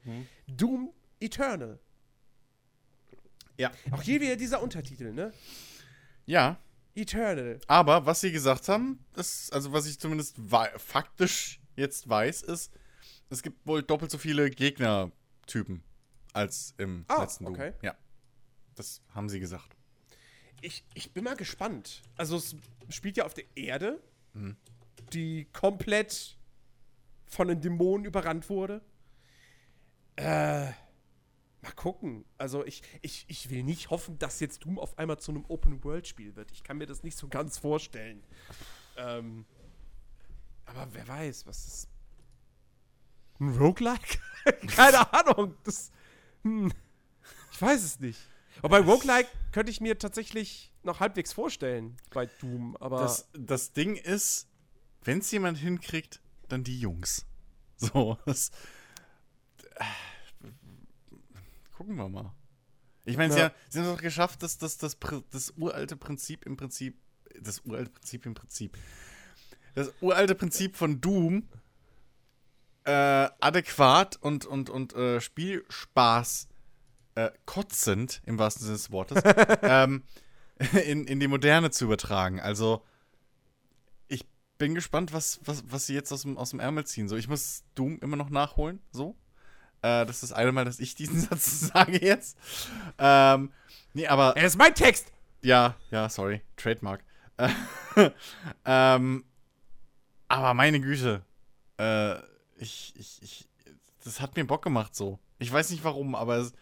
Doom 0.49 0.93
Eternal. 1.19 1.79
Ja. 3.57 3.71
Auch 3.91 4.03
hier 4.03 4.21
wieder 4.21 4.37
dieser 4.37 4.63
Untertitel, 4.63 5.15
ne? 5.15 5.33
Ja, 6.27 6.59
Eternal. 6.95 7.59
aber 7.69 8.05
was 8.07 8.21
sie 8.21 8.33
gesagt 8.33 8.69
haben, 8.69 9.05
das, 9.15 9.51
also 9.51 9.73
was 9.73 9.87
ich 9.87 9.99
zumindest 9.99 10.37
faktisch 10.77 11.61
jetzt 11.77 12.09
weiß, 12.09 12.43
ist, 12.43 12.71
es 13.31 13.43
gibt 13.43 13.67
wohl 13.67 13.83
doppelt 13.83 14.11
so 14.11 14.19
viele 14.19 14.51
Gegnertypen 14.51 15.83
als 16.35 16.75
im 16.79 17.05
Ah, 17.09 17.23
letzten 17.23 17.45
Doom. 17.47 17.55
okay. 17.55 17.73
Ja. 17.83 17.97
Das 18.75 19.03
haben 19.15 19.29
sie 19.29 19.41
gesagt. 19.41 19.77
Ich, 20.61 20.85
ich 20.95 21.13
bin 21.13 21.25
mal 21.25 21.37
gespannt. 21.37 22.03
Also, 22.17 22.37
es 22.37 22.55
spielt 22.91 23.17
ja 23.17 23.25
auf 23.25 23.35
der 23.35 23.45
Erde, 23.55 24.01
Mhm. 24.35 24.57
die 25.13 25.47
komplett 25.53 26.37
von 27.27 27.49
den 27.49 27.61
Dämonen 27.61 28.05
überrannt 28.07 28.49
wurde. 28.49 28.81
Äh. 30.17 30.73
Mal 31.63 31.73
gucken. 31.73 32.25
Also, 32.39 32.65
ich, 32.67 32.83
ich, 33.03 33.25
ich 33.29 33.49
will 33.51 33.63
nicht 33.63 33.91
hoffen, 33.91 34.19
dass 34.19 34.41
jetzt 34.41 34.65
Doom 34.65 34.79
auf 34.79 34.99
einmal 34.99 35.19
zu 35.19 35.31
einem 35.31 35.45
Open-World-Spiel 35.47 36.35
wird. 36.37 36.51
Ich 36.53 36.65
kann 36.65 36.77
mir 36.79 36.87
das 36.87 37.03
nicht 37.03 37.17
so 37.17 37.29
ganz 37.29 37.59
vorstellen. 37.59 38.23
Ähm. 38.97 39.45
Aber 40.67 40.89
wer 40.93 41.07
weiß, 41.07 41.47
was 41.47 41.67
ist. 41.67 41.89
Ein 43.41 43.57
Roguelike? 43.57 44.19
Keine 44.69 45.13
Ahnung. 45.13 45.55
Das. 45.65 45.91
Hm, 46.43 46.73
ich 47.53 47.63
weiß 47.63 47.83
es 47.83 48.01
nicht. 48.01 48.21
Aber 48.59 48.81
bei 48.81 48.81
Roguelike 48.81 49.29
könnte 49.53 49.71
ich 49.71 49.81
mir 49.81 49.99
tatsächlich 49.99 50.73
noch 50.83 51.01
halbwegs 51.01 51.33
vorstellen 51.33 51.97
bei 52.13 52.27
Doom, 52.27 52.77
aber 52.79 53.01
Das, 53.01 53.29
das 53.33 53.73
Ding 53.73 53.97
ist, 53.97 54.49
wenn 55.05 55.19
es 55.19 55.31
jemand 55.31 55.59
hinkriegt, 55.59 56.21
dann 56.49 56.65
die 56.65 56.79
Jungs. 56.79 57.25
So, 57.77 58.19
das. 58.27 58.51
äh, 59.77 59.85
Gucken 61.83 61.97
wir 61.97 62.09
mal. 62.09 62.33
Ich 63.05 63.17
meine, 63.17 63.33
sie, 63.33 63.41
Ja. 63.41 63.47
haben- 63.47 63.55
sie 63.69 63.81
haben 63.81 63.87
es 63.89 63.93
doch 63.97 64.01
geschafft, 64.03 64.45
dass 64.45 64.57
das, 64.57 64.79
das, 64.79 64.97
das 65.33 65.51
uralte 65.57 65.97
Prinzip 65.97 66.47
im 66.47 66.57
Prinzip. 66.57 66.97
Das 67.41 67.59
uralte 67.65 67.91
Prinzip 67.91 68.25
im 68.25 68.35
Prinzip. 68.35 68.79
Das 69.75 69.93
uralte 70.01 70.37
Prinzip 70.37 70.77
von 70.77 71.01
Doom 71.01 71.49
äh, 72.85 72.93
adäquat 73.41 74.15
und, 74.21 74.45
und, 74.47 74.71
und 74.71 74.93
äh, 74.95 75.21
Spielspaß 75.21 76.47
äh, 77.17 77.31
kotzend, 77.47 78.23
im 78.27 78.39
wahrsten 78.39 78.63
Sinne 78.63 78.77
des 78.77 78.93
Wortes, 78.93 79.21
ähm, 79.63 80.05
in, 80.87 81.09
in 81.09 81.19
die 81.19 81.27
Moderne 81.27 81.73
zu 81.73 81.87
übertragen. 81.87 82.39
Also, 82.39 82.85
ich 84.07 84.25
bin 84.57 84.77
gespannt, 84.77 85.13
was, 85.13 85.41
was, 85.45 85.65
was 85.67 85.87
sie 85.87 85.95
jetzt 85.95 86.13
aus 86.13 86.23
dem, 86.23 86.39
aus 86.39 86.51
dem 86.51 86.61
Ärmel 86.61 86.87
ziehen. 86.87 87.09
So, 87.09 87.17
ich 87.17 87.27
muss 87.27 87.65
Doom 87.75 87.99
immer 88.03 88.17
noch 88.17 88.31
nachholen, 88.31 88.79
so. 88.93 89.17
Äh, 89.83 90.07
das 90.07 90.17
ist 90.17 90.23
das 90.25 90.33
eine 90.33 90.53
Mal, 90.53 90.65
dass 90.65 90.81
ich 90.81 90.95
diesen 90.95 91.21
Satz 91.29 91.61
sage 91.61 92.05
jetzt. 92.05 92.39
Ähm, 92.99 93.53
nee, 93.93 94.07
aber. 94.07 94.33
Das 94.35 94.45
ist 94.45 94.59
mein 94.59 94.75
Text! 94.75 95.13
Ja, 95.43 95.77
ja, 95.91 96.09
sorry. 96.09 96.41
Trademark. 96.57 97.05
Äh, 97.37 97.49
ähm, 98.65 99.25
aber 100.29 100.55
meine 100.55 100.81
Güte. 100.81 101.23
Äh, 101.79 102.17
ich, 102.57 102.95
ich, 102.97 103.21
ich, 103.23 103.49
das 104.05 104.21
hat 104.21 104.37
mir 104.37 104.45
Bock 104.45 104.63
gemacht 104.63 104.95
so. 104.95 105.19
Ich 105.39 105.53
weiß 105.53 105.71
nicht 105.71 105.83
warum, 105.83 106.15
aber 106.15 106.37
es, 106.37 106.53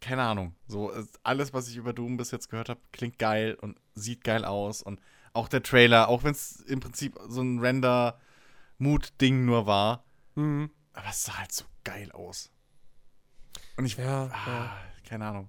keine 0.00 0.22
Ahnung. 0.22 0.54
So, 0.66 0.90
es, 0.90 1.08
alles, 1.22 1.52
was 1.52 1.68
ich 1.68 1.76
über 1.76 1.92
Doom 1.92 2.16
bis 2.16 2.30
jetzt 2.30 2.48
gehört 2.48 2.70
habe, 2.70 2.80
klingt 2.92 3.18
geil 3.18 3.58
und 3.60 3.78
sieht 3.94 4.24
geil 4.24 4.46
aus. 4.46 4.80
Und 4.82 5.00
auch 5.34 5.48
der 5.48 5.62
Trailer, 5.62 6.08
auch 6.08 6.24
wenn 6.24 6.32
es 6.32 6.60
im 6.62 6.80
Prinzip 6.80 7.18
so 7.28 7.42
ein 7.42 7.58
Render-Mood-Ding 7.58 9.44
nur 9.44 9.66
war, 9.66 10.06
Mhm. 10.36 10.70
Aber 10.96 11.10
es 11.10 11.24
sah 11.24 11.38
halt 11.38 11.52
so 11.52 11.64
geil 11.84 12.10
aus. 12.12 12.50
Und 13.76 13.84
ich, 13.84 13.96
Ja, 13.96 14.24
ah, 14.24 14.46
ja. 14.46 14.82
keine 15.08 15.26
Ahnung. 15.26 15.48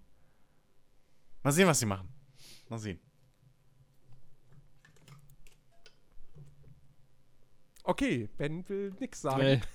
Mal 1.42 1.52
sehen, 1.52 1.68
was 1.68 1.80
sie 1.80 1.86
machen. 1.86 2.08
Mal 2.70 2.78
sehen. 2.78 3.00
Okay, 7.84 8.28
Ben 8.38 8.68
will 8.68 8.94
nix 9.00 9.22
sagen. 9.22 9.42
Nee. 9.42 9.62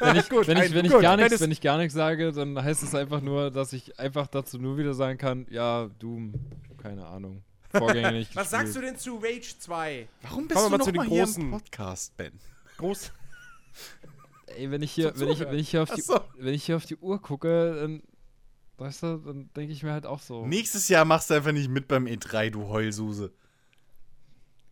Wenn 0.00 0.16
ich, 0.16 0.28
Gut, 0.28 0.46
wenn 0.48 0.58
ich, 0.58 0.74
wenn 0.74 0.84
ich 0.84 0.92
gut, 0.92 1.00
gar 1.00 1.16
nichts, 1.16 1.40
wenn 1.40 1.50
ich 1.50 1.60
gar 1.60 1.78
nichts 1.78 1.94
sage, 1.94 2.32
dann 2.32 2.60
heißt 2.60 2.82
es 2.82 2.94
einfach 2.94 3.22
nur, 3.22 3.50
dass 3.50 3.72
ich 3.72 3.98
einfach 3.98 4.26
dazu 4.26 4.58
nur 4.58 4.76
wieder 4.76 4.92
sagen 4.92 5.16
kann, 5.16 5.46
ja, 5.48 5.88
Doom, 6.00 6.34
keine 6.76 7.06
Ahnung. 7.06 7.42
Vorgänger 7.70 8.10
nicht 8.10 8.34
Was 8.36 8.50
sagst 8.50 8.74
du 8.76 8.80
denn 8.80 8.96
zu 8.96 9.16
Rage 9.16 9.54
2? 9.58 10.08
Warum 10.22 10.48
Kommen 10.48 10.64
wir 10.64 10.70
mal 10.70 10.78
noch 10.78 10.84
zu 10.84 10.92
den 10.92 11.02
hier 11.04 11.20
im 11.20 11.26
großen. 11.26 11.50
Podcast, 11.50 12.16
Ben? 12.16 12.32
Groß. 12.76 13.12
Ey, 14.56 14.70
wenn 14.70 14.82
ich 14.82 14.92
hier, 14.92 15.12
wenn 15.16 15.28
ich, 15.28 15.40
wenn 15.40 15.58
ich 15.58 15.70
hier 15.70 15.82
auf 15.82 15.90
die, 15.90 16.00
so. 16.00 16.20
wenn 16.36 16.54
ich 16.54 16.64
hier 16.64 16.76
auf 16.76 16.86
die 16.86 16.96
Uhr 16.96 17.20
gucke, 17.20 17.76
dann, 17.80 18.02
weißt 18.78 19.02
du, 19.02 19.16
dann 19.18 19.50
denke 19.54 19.72
ich 19.72 19.82
mir 19.82 19.92
halt 19.92 20.06
auch 20.06 20.20
so. 20.20 20.46
Nächstes 20.46 20.88
Jahr 20.88 21.04
machst 21.04 21.30
du 21.30 21.34
einfach 21.34 21.52
nicht 21.52 21.68
mit 21.68 21.88
beim 21.88 22.06
E3, 22.06 22.50
du 22.50 22.68
Heulsuse. 22.68 23.32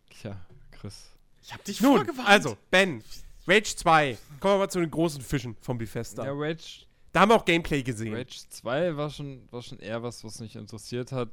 Tja, 0.09 0.39
Chris. 0.71 1.11
Ich 1.43 1.53
hab 1.53 1.63
dich 1.63 1.81
Nun, 1.81 1.97
vorgewarnt. 1.97 2.29
also, 2.29 2.57
Ben, 2.69 3.03
Rage 3.47 3.75
2. 3.75 4.17
Kommen 4.39 4.53
wir 4.55 4.59
mal 4.59 4.69
zu 4.69 4.79
den 4.79 4.91
großen 4.91 5.21
Fischen 5.21 5.55
vom 5.61 5.77
Bethesda. 5.77 6.25
Ja, 6.25 6.31
Rage, 6.33 6.85
Da 7.11 7.21
haben 7.21 7.29
wir 7.29 7.35
auch 7.35 7.45
Gameplay 7.45 7.81
gesehen. 7.83 8.13
Rage 8.13 8.47
2 8.49 8.95
war 8.95 9.09
schon, 9.09 9.47
war 9.51 9.61
schon 9.61 9.79
eher 9.79 10.03
was, 10.03 10.23
was 10.23 10.39
mich 10.39 10.55
interessiert 10.55 11.11
hat. 11.11 11.29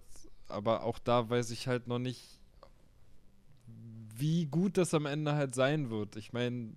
Aber 0.48 0.82
auch 0.84 0.98
da 0.98 1.28
weiß 1.28 1.50
ich 1.50 1.68
halt 1.68 1.86
noch 1.88 1.98
nicht, 1.98 2.22
wie 4.16 4.46
gut 4.46 4.78
das 4.78 4.94
am 4.94 5.06
Ende 5.06 5.34
halt 5.34 5.54
sein 5.54 5.90
wird. 5.90 6.16
Ich 6.16 6.32
meine, 6.32 6.72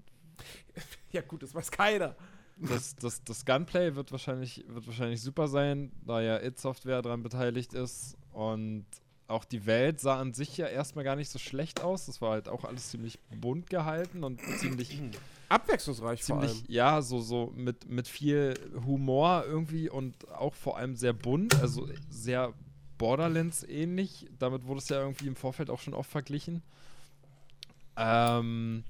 Ja, 1.12 1.22
gut, 1.22 1.44
das 1.44 1.54
weiß 1.54 1.72
keiner. 1.72 2.16
das, 2.58 2.96
das, 2.96 3.24
das 3.24 3.46
Gunplay 3.46 3.96
wird 3.96 4.12
wahrscheinlich, 4.12 4.64
wird 4.68 4.88
wahrscheinlich 4.88 5.22
super 5.22 5.48
sein, 5.48 5.92
da 6.06 6.22
ja 6.22 6.42
It 6.42 6.60
Software 6.60 7.02
daran 7.02 7.24
beteiligt 7.24 7.74
ist. 7.74 8.18
Und 8.32 8.86
auch 9.28 9.46
die 9.46 9.66
Welt 9.66 10.00
sah 10.00 10.20
an 10.20 10.34
sich 10.34 10.58
ja 10.58 10.68
erstmal 10.68 11.04
gar 11.04 11.16
nicht 11.16 11.30
so 11.30 11.40
schlecht 11.40 11.82
aus. 11.82 12.06
Das 12.06 12.22
war 12.22 12.32
halt 12.32 12.50
auch 12.50 12.66
alles 12.66 12.90
ziemlich 12.90 13.20
bunt 13.30 13.70
gehalten 13.70 14.24
und 14.24 14.42
ziemlich, 14.60 15.02
Abwechslungsreich 15.50 16.24
vor 16.24 16.40
ziemlich 16.40 16.52
allem. 16.52 16.66
ja, 16.68 17.02
so, 17.02 17.20
so 17.20 17.52
mit, 17.56 17.90
mit 17.90 18.08
viel 18.08 18.54
Humor 18.86 19.44
irgendwie 19.46 19.90
und 19.90 20.30
auch 20.32 20.54
vor 20.54 20.78
allem 20.78 20.96
sehr 20.96 21.14
bunt, 21.14 21.60
also 21.62 21.90
sehr 22.10 22.54
Borderlands 22.98 23.64
ähnlich. 23.64 24.28
Damit 24.38 24.66
wurde 24.66 24.80
es 24.80 24.90
ja 24.90 25.02
irgendwie 25.02 25.28
im 25.28 25.36
Vorfeld 25.36 25.70
auch 25.70 25.80
schon 25.80 25.94
oft 25.94 26.10
verglichen. 26.10 26.62
Ähm, 27.98 28.84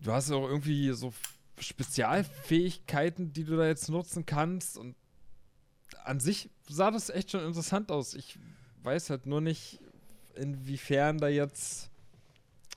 du 0.00 0.12
hast 0.12 0.30
ja 0.30 0.36
auch 0.36 0.48
irgendwie 0.48 0.92
so 0.92 1.12
Spezialfähigkeiten, 1.58 3.32
die 3.32 3.44
du 3.44 3.56
da 3.56 3.66
jetzt 3.66 3.88
nutzen 3.88 4.26
kannst 4.26 4.78
und 4.78 4.94
an 6.04 6.20
sich 6.20 6.50
sah 6.68 6.90
das 6.90 7.10
echt 7.10 7.32
schon 7.32 7.44
interessant 7.44 7.90
aus. 7.90 8.14
Ich 8.14 8.38
weiß 8.82 9.10
halt 9.10 9.26
nur 9.26 9.40
nicht, 9.40 9.80
inwiefern 10.34 11.18
da 11.18 11.28
jetzt 11.28 11.90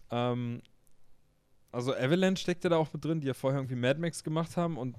ähm, 0.09 0.61
also 1.71 1.93
Avalanche 1.93 2.41
steckte 2.41 2.69
da 2.69 2.77
auch 2.77 2.91
mit 2.93 3.03
drin, 3.03 3.21
die 3.21 3.27
ja 3.27 3.33
vorher 3.33 3.59
irgendwie 3.59 3.75
Mad 3.75 3.99
Max 3.99 4.23
gemacht 4.23 4.57
haben 4.57 4.77
und 4.77 4.97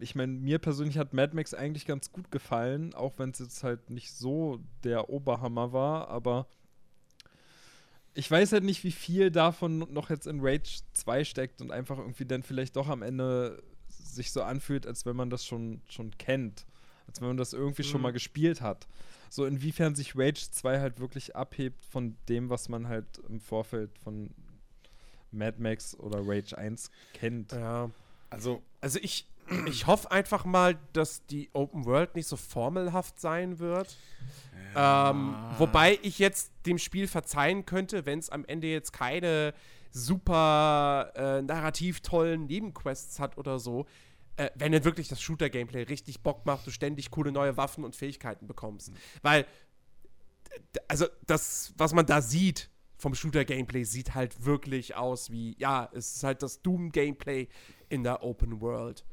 ich 0.00 0.14
meine, 0.14 0.32
mir 0.32 0.58
persönlich 0.58 0.98
hat 0.98 1.14
Mad 1.14 1.34
Max 1.34 1.54
eigentlich 1.54 1.86
ganz 1.86 2.10
gut 2.12 2.30
gefallen, 2.30 2.94
auch 2.94 3.18
wenn 3.18 3.30
es 3.30 3.38
jetzt 3.38 3.62
halt 3.62 3.90
nicht 3.90 4.12
so 4.12 4.60
der 4.82 5.08
Oberhammer 5.08 5.72
war, 5.72 6.08
aber 6.08 6.46
ich 8.14 8.30
weiß 8.30 8.52
halt 8.52 8.64
nicht, 8.64 8.84
wie 8.84 8.92
viel 8.92 9.30
davon 9.30 9.78
noch 9.92 10.08
jetzt 10.10 10.26
in 10.26 10.38
Rage 10.40 10.80
2 10.92 11.24
steckt 11.24 11.60
und 11.60 11.70
einfach 11.72 11.98
irgendwie 11.98 12.24
dann 12.24 12.42
vielleicht 12.42 12.76
doch 12.76 12.88
am 12.88 13.02
Ende 13.02 13.62
sich 13.88 14.30
so 14.32 14.42
anfühlt, 14.42 14.86
als 14.86 15.04
wenn 15.06 15.16
man 15.16 15.30
das 15.30 15.44
schon, 15.44 15.80
schon 15.88 16.16
kennt. 16.18 16.66
Als 17.06 17.20
wenn 17.20 17.28
man 17.28 17.36
das 17.36 17.52
irgendwie 17.52 17.82
schon 17.82 18.00
Mhm. 18.00 18.02
mal 18.04 18.12
gespielt 18.12 18.60
hat. 18.60 18.86
So 19.28 19.44
inwiefern 19.46 19.94
sich 19.94 20.16
Rage 20.16 20.48
2 20.50 20.80
halt 20.80 21.00
wirklich 21.00 21.34
abhebt 21.36 21.84
von 21.84 22.16
dem, 22.28 22.48
was 22.50 22.68
man 22.68 22.88
halt 22.88 23.06
im 23.28 23.40
Vorfeld 23.40 23.90
von 23.98 24.30
Mad 25.32 25.60
Max 25.60 25.98
oder 25.98 26.20
Rage 26.26 26.56
1 26.56 26.90
kennt. 27.12 27.52
Ja. 27.52 27.90
Also, 28.30 28.62
Also 28.80 28.98
ich, 29.02 29.26
ich 29.66 29.86
hoffe 29.86 30.10
einfach 30.10 30.44
mal, 30.44 30.78
dass 30.92 31.26
die 31.26 31.50
Open 31.52 31.84
World 31.84 32.14
nicht 32.14 32.26
so 32.28 32.36
formelhaft 32.36 33.20
sein 33.20 33.58
wird. 33.58 33.96
Ähm, 34.76 35.34
wobei 35.58 35.98
ich 36.02 36.18
jetzt 36.18 36.52
dem 36.66 36.78
Spiel 36.78 37.06
verzeihen 37.06 37.64
könnte, 37.64 38.06
wenn 38.06 38.18
es 38.18 38.30
am 38.30 38.44
Ende 38.44 38.66
jetzt 38.66 38.92
keine 38.92 39.54
super 39.90 41.12
äh, 41.14 41.42
narrativ 41.42 42.00
tollen 42.00 42.46
Nebenquests 42.46 43.20
hat 43.20 43.38
oder 43.38 43.58
so. 43.58 43.86
Äh, 44.36 44.50
wenn 44.56 44.72
dann 44.72 44.84
wirklich 44.84 45.06
das 45.06 45.22
Shooter-Gameplay 45.22 45.84
richtig 45.84 46.22
Bock 46.22 46.44
macht, 46.44 46.66
du 46.66 46.72
ständig 46.72 47.12
coole 47.12 47.30
neue 47.30 47.56
Waffen 47.56 47.84
und 47.84 47.94
Fähigkeiten 47.94 48.48
bekommst. 48.48 48.90
Weil, 49.22 49.44
d- 50.74 50.80
also 50.88 51.06
das, 51.26 51.72
was 51.76 51.92
man 51.92 52.06
da 52.06 52.20
sieht 52.20 52.68
vom 52.96 53.14
Shooter-Gameplay, 53.14 53.84
sieht 53.84 54.16
halt 54.16 54.44
wirklich 54.44 54.96
aus 54.96 55.30
wie, 55.30 55.56
ja, 55.58 55.88
es 55.92 56.16
ist 56.16 56.24
halt 56.24 56.42
das 56.42 56.62
Doom-Gameplay 56.62 57.46
in 57.88 58.02
der 58.02 58.24
Open 58.24 58.60
World. 58.60 59.04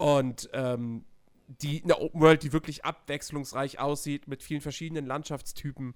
Und 0.00 0.48
ähm, 0.54 1.04
die 1.46 1.84
eine 1.84 1.98
Open 2.00 2.22
World, 2.22 2.42
die 2.42 2.54
wirklich 2.54 2.86
abwechslungsreich 2.86 3.78
aussieht, 3.78 4.28
mit 4.28 4.42
vielen 4.42 4.62
verschiedenen 4.62 5.04
Landschaftstypen. 5.04 5.92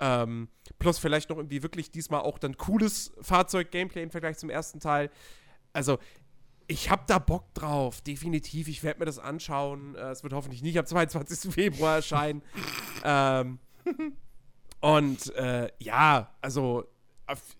Ähm, 0.00 0.48
plus 0.80 0.98
vielleicht 0.98 1.30
noch 1.30 1.36
irgendwie 1.36 1.62
wirklich 1.62 1.92
diesmal 1.92 2.22
auch 2.22 2.38
dann 2.38 2.56
cooles 2.56 3.12
Fahrzeug-Gameplay 3.20 4.02
im 4.02 4.10
Vergleich 4.10 4.36
zum 4.36 4.50
ersten 4.50 4.80
Teil. 4.80 5.10
Also, 5.72 5.98
ich 6.66 6.90
hab 6.90 7.06
da 7.06 7.20
Bock 7.20 7.54
drauf, 7.54 8.00
definitiv. 8.00 8.66
Ich 8.66 8.82
werde 8.82 8.98
mir 8.98 9.06
das 9.06 9.20
anschauen. 9.20 9.94
Äh, 9.94 10.10
es 10.10 10.24
wird 10.24 10.32
hoffentlich 10.32 10.62
nicht 10.62 10.76
am 10.76 10.86
22. 10.86 11.54
Februar 11.54 11.94
erscheinen. 11.94 12.42
ähm, 13.04 13.60
und 14.80 15.32
äh, 15.36 15.70
ja, 15.78 16.34
also 16.40 16.84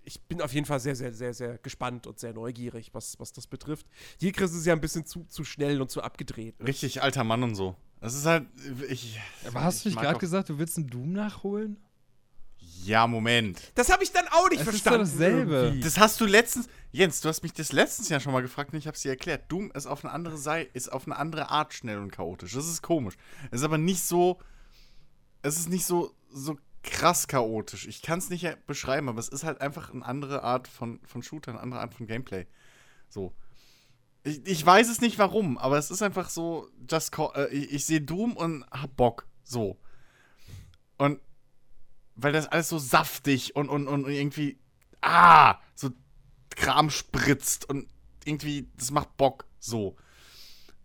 ich 0.04 0.20
bin 0.22 0.40
auf 0.42 0.52
jeden 0.52 0.66
Fall 0.66 0.80
sehr, 0.80 0.94
sehr, 0.96 1.12
sehr, 1.12 1.34
sehr 1.34 1.58
gespannt 1.58 2.06
und 2.06 2.18
sehr 2.18 2.32
neugierig, 2.32 2.90
was, 2.94 3.18
was 3.18 3.32
das 3.32 3.46
betrifft. 3.46 3.86
Hier 4.18 4.32
Chris 4.32 4.52
ist 4.54 4.66
ja 4.66 4.72
ein 4.72 4.80
bisschen 4.80 5.04
zu, 5.06 5.24
zu 5.24 5.44
schnell 5.44 5.80
und 5.80 5.90
zu 5.90 6.02
abgedreht. 6.02 6.54
richtig 6.64 7.02
alter 7.02 7.24
Mann 7.24 7.42
und 7.42 7.54
so. 7.54 7.76
Das 8.00 8.14
ist 8.14 8.26
halt. 8.26 8.46
Ich, 8.88 9.18
Aber 9.46 9.64
hast 9.64 9.78
du 9.78 9.80
ich 9.80 9.84
nicht 9.86 9.96
mag 9.96 10.04
gerade 10.04 10.18
gesagt, 10.18 10.48
du 10.48 10.58
willst 10.58 10.76
einen 10.76 10.88
Doom 10.88 11.12
nachholen? 11.12 11.78
Ja, 12.84 13.06
Moment. 13.06 13.72
Das 13.74 13.90
habe 13.90 14.04
ich 14.04 14.12
dann 14.12 14.28
auch 14.28 14.48
nicht 14.48 14.60
Es 14.60 14.68
ist 14.68 14.82
verstanden. 14.82 15.04
doch 15.06 15.10
dasselbe. 15.10 15.80
Das 15.82 15.98
hast 15.98 16.20
du 16.20 16.26
letztens. 16.26 16.68
Jens, 16.92 17.20
du 17.20 17.28
hast 17.28 17.42
mich 17.42 17.52
das 17.52 17.72
letztens 17.72 18.08
ja 18.08 18.20
schon 18.20 18.32
mal 18.32 18.42
gefragt 18.42 18.72
und 18.72 18.78
ich 18.78 18.86
habe 18.86 18.96
dir 18.96 19.08
erklärt. 19.10 19.50
Doom 19.50 19.72
ist 19.72 19.86
auf 19.86 20.04
eine 20.04 20.12
andere 20.14 20.36
Seite, 20.38 20.70
ist 20.72 20.92
auf 20.92 21.06
eine 21.06 21.16
andere 21.16 21.50
Art 21.50 21.74
schnell 21.74 21.98
und 21.98 22.12
chaotisch. 22.12 22.52
Das 22.52 22.68
ist 22.68 22.82
komisch. 22.82 23.14
Es 23.50 23.60
ist 23.60 23.64
aber 23.64 23.78
nicht 23.78 24.02
so. 24.04 24.38
Es 25.42 25.58
ist 25.58 25.68
nicht 25.68 25.84
so, 25.86 26.14
so 26.30 26.56
krass 26.86 27.28
chaotisch. 27.28 27.86
Ich 27.86 28.00
kann 28.00 28.18
es 28.18 28.30
nicht 28.30 28.66
beschreiben, 28.66 29.08
aber 29.08 29.18
es 29.18 29.28
ist 29.28 29.44
halt 29.44 29.60
einfach 29.60 29.92
eine 29.92 30.04
andere 30.04 30.42
Art 30.42 30.68
von, 30.68 31.00
von 31.04 31.22
Shooter, 31.22 31.50
eine 31.50 31.60
andere 31.60 31.80
Art 31.80 31.94
von 31.94 32.06
Gameplay. 32.06 32.46
So. 33.08 33.34
Ich, 34.22 34.46
ich 34.46 34.64
weiß 34.64 34.88
es 34.88 35.00
nicht 35.00 35.18
warum, 35.18 35.58
aber 35.58 35.76
es 35.76 35.90
ist 35.90 36.02
einfach 36.02 36.30
so, 36.30 36.68
just 36.90 37.12
call, 37.12 37.32
äh, 37.34 37.54
ich, 37.54 37.72
ich 37.72 37.84
sehe 37.84 38.00
Doom 38.00 38.36
und 38.36 38.64
hab 38.70 38.96
Bock. 38.96 39.26
So. 39.44 39.78
Und 40.96 41.20
weil 42.14 42.32
das 42.32 42.46
alles 42.48 42.68
so 42.68 42.78
saftig 42.78 43.54
und, 43.54 43.68
und, 43.68 43.88
und 43.88 44.08
irgendwie, 44.08 44.58
ah, 45.02 45.58
so 45.74 45.90
Kram 46.50 46.88
spritzt 46.88 47.68
und 47.68 47.88
irgendwie, 48.24 48.68
das 48.76 48.90
macht 48.90 49.16
Bock. 49.16 49.46
So. 49.58 49.96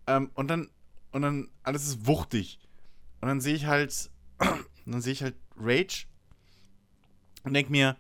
Ähm, 0.08 0.32
und 0.34 0.50
dann, 0.50 0.70
und 1.12 1.22
dann, 1.22 1.50
alles 1.64 1.88
ist 1.88 2.06
wuchtig. 2.06 2.60
Und 3.22 3.28
dann 3.28 3.40
sehe 3.40 3.56
ich 3.56 3.66
halt, 3.66 4.10
dann 4.86 5.02
sehe 5.02 5.14
ich 5.14 5.24
halt 5.24 5.36
Rage 5.56 6.06
und 7.44 7.54
denk 7.54 7.70
mir, 7.70 7.98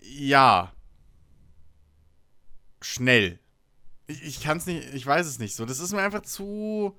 ja, 0.00 0.72
schnell. 2.80 3.38
Ich, 4.06 4.22
ich 4.24 4.40
kann 4.42 4.58
es 4.58 4.66
nicht, 4.66 4.94
ich 4.94 5.04
weiß 5.04 5.26
es 5.26 5.38
nicht 5.38 5.54
so. 5.54 5.66
Das 5.66 5.80
ist 5.80 5.92
mir 5.92 6.00
einfach 6.02 6.22
zu. 6.22 6.96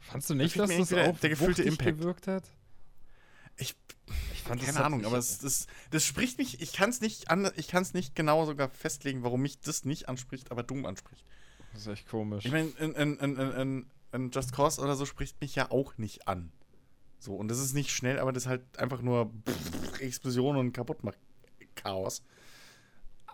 Fandst 0.00 0.30
du 0.30 0.34
nicht, 0.34 0.58
dass 0.58 0.70
das 0.70 0.92
auch 0.92 1.18
der 1.18 1.30
gefühlte 1.30 1.62
Impact. 1.62 1.98
gewirkt 1.98 2.26
hat? 2.28 2.44
Ich, 3.56 3.74
Ich 4.32 4.42
fand 4.42 4.62
keine 4.62 4.84
Ahnung, 4.84 5.04
aber 5.04 5.18
es, 5.18 5.38
das, 5.38 5.66
das 5.90 6.04
spricht 6.04 6.38
mich, 6.38 6.60
ich 6.60 6.72
kann 6.72 6.90
es 6.90 7.00
nicht, 7.00 7.30
an, 7.30 7.50
ich 7.56 7.66
kann's 7.68 7.92
nicht 7.92 8.14
genau 8.14 8.46
sogar 8.46 8.68
festlegen, 8.70 9.24
warum 9.24 9.42
mich 9.42 9.58
das 9.60 9.84
nicht 9.84 10.08
anspricht, 10.08 10.52
aber 10.52 10.62
Doom 10.62 10.86
anspricht. 10.86 11.24
Das 11.72 11.82
ist 11.82 11.88
echt 11.88 12.08
komisch. 12.08 12.44
Ich 12.44 12.52
meine, 12.52 12.68
in, 12.78 12.94
in, 12.94 13.18
in, 13.18 13.36
in, 13.36 13.86
in 14.12 14.30
Just 14.30 14.52
Cause 14.52 14.80
oder 14.80 14.94
so 14.94 15.04
spricht 15.06 15.40
mich 15.40 15.54
ja 15.56 15.70
auch 15.70 15.98
nicht 15.98 16.28
an. 16.28 16.52
So, 17.26 17.34
und 17.34 17.48
das 17.48 17.58
ist 17.58 17.74
nicht 17.74 17.90
schnell, 17.90 18.20
aber 18.20 18.32
das 18.32 18.44
ist 18.44 18.48
halt 18.48 18.78
einfach 18.78 19.02
nur 19.02 19.32
Explosion 19.98 20.56
und 20.56 20.72
kaputtmacht 20.72 21.18
Chaos. 21.74 22.22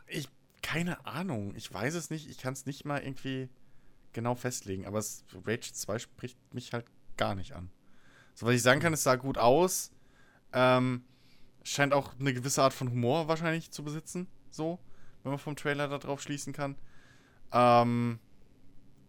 Ich, 0.07 0.31
keine 0.63 1.05
Ahnung, 1.05 1.55
ich 1.57 1.71
weiß 1.71 1.95
es 1.95 2.09
nicht, 2.09 2.27
ich 2.31 2.39
kann 2.39 2.55
es 2.55 2.65
nicht 2.65 2.87
mal 2.87 3.03
irgendwie 3.03 3.51
genau 4.15 4.35
festlegen, 4.35 4.87
aber 4.87 4.99
es, 4.99 5.27
Rage 5.45 5.75
2 5.75 5.99
spricht 5.99 6.39
mich 6.55 6.73
halt 6.73 6.87
gar 7.19 7.35
nicht 7.35 7.53
an. 7.53 7.71
So, 8.35 8.47
was 8.47 8.55
ich 8.55 8.63
sagen 8.63 8.81
kann, 8.81 8.95
es 8.95 9.03
sah 9.03 9.17
gut 9.17 9.37
aus. 9.37 9.93
Ähm, 10.55 11.05
scheint 11.63 11.93
auch 11.93 12.19
eine 12.19 12.33
gewisse 12.33 12.63
Art 12.63 12.73
von 12.73 12.91
Humor 12.91 13.29
wahrscheinlich 13.29 13.73
zu 13.73 13.85
besitzen, 13.85 14.27
so, 14.51 14.79
wenn 15.23 15.33
man 15.33 15.39
vom 15.39 15.55
Trailer 15.55 15.89
da 15.89 15.99
drauf 15.99 16.23
schließen 16.23 16.55
kann. 16.55 16.77
Ähm, 17.53 18.21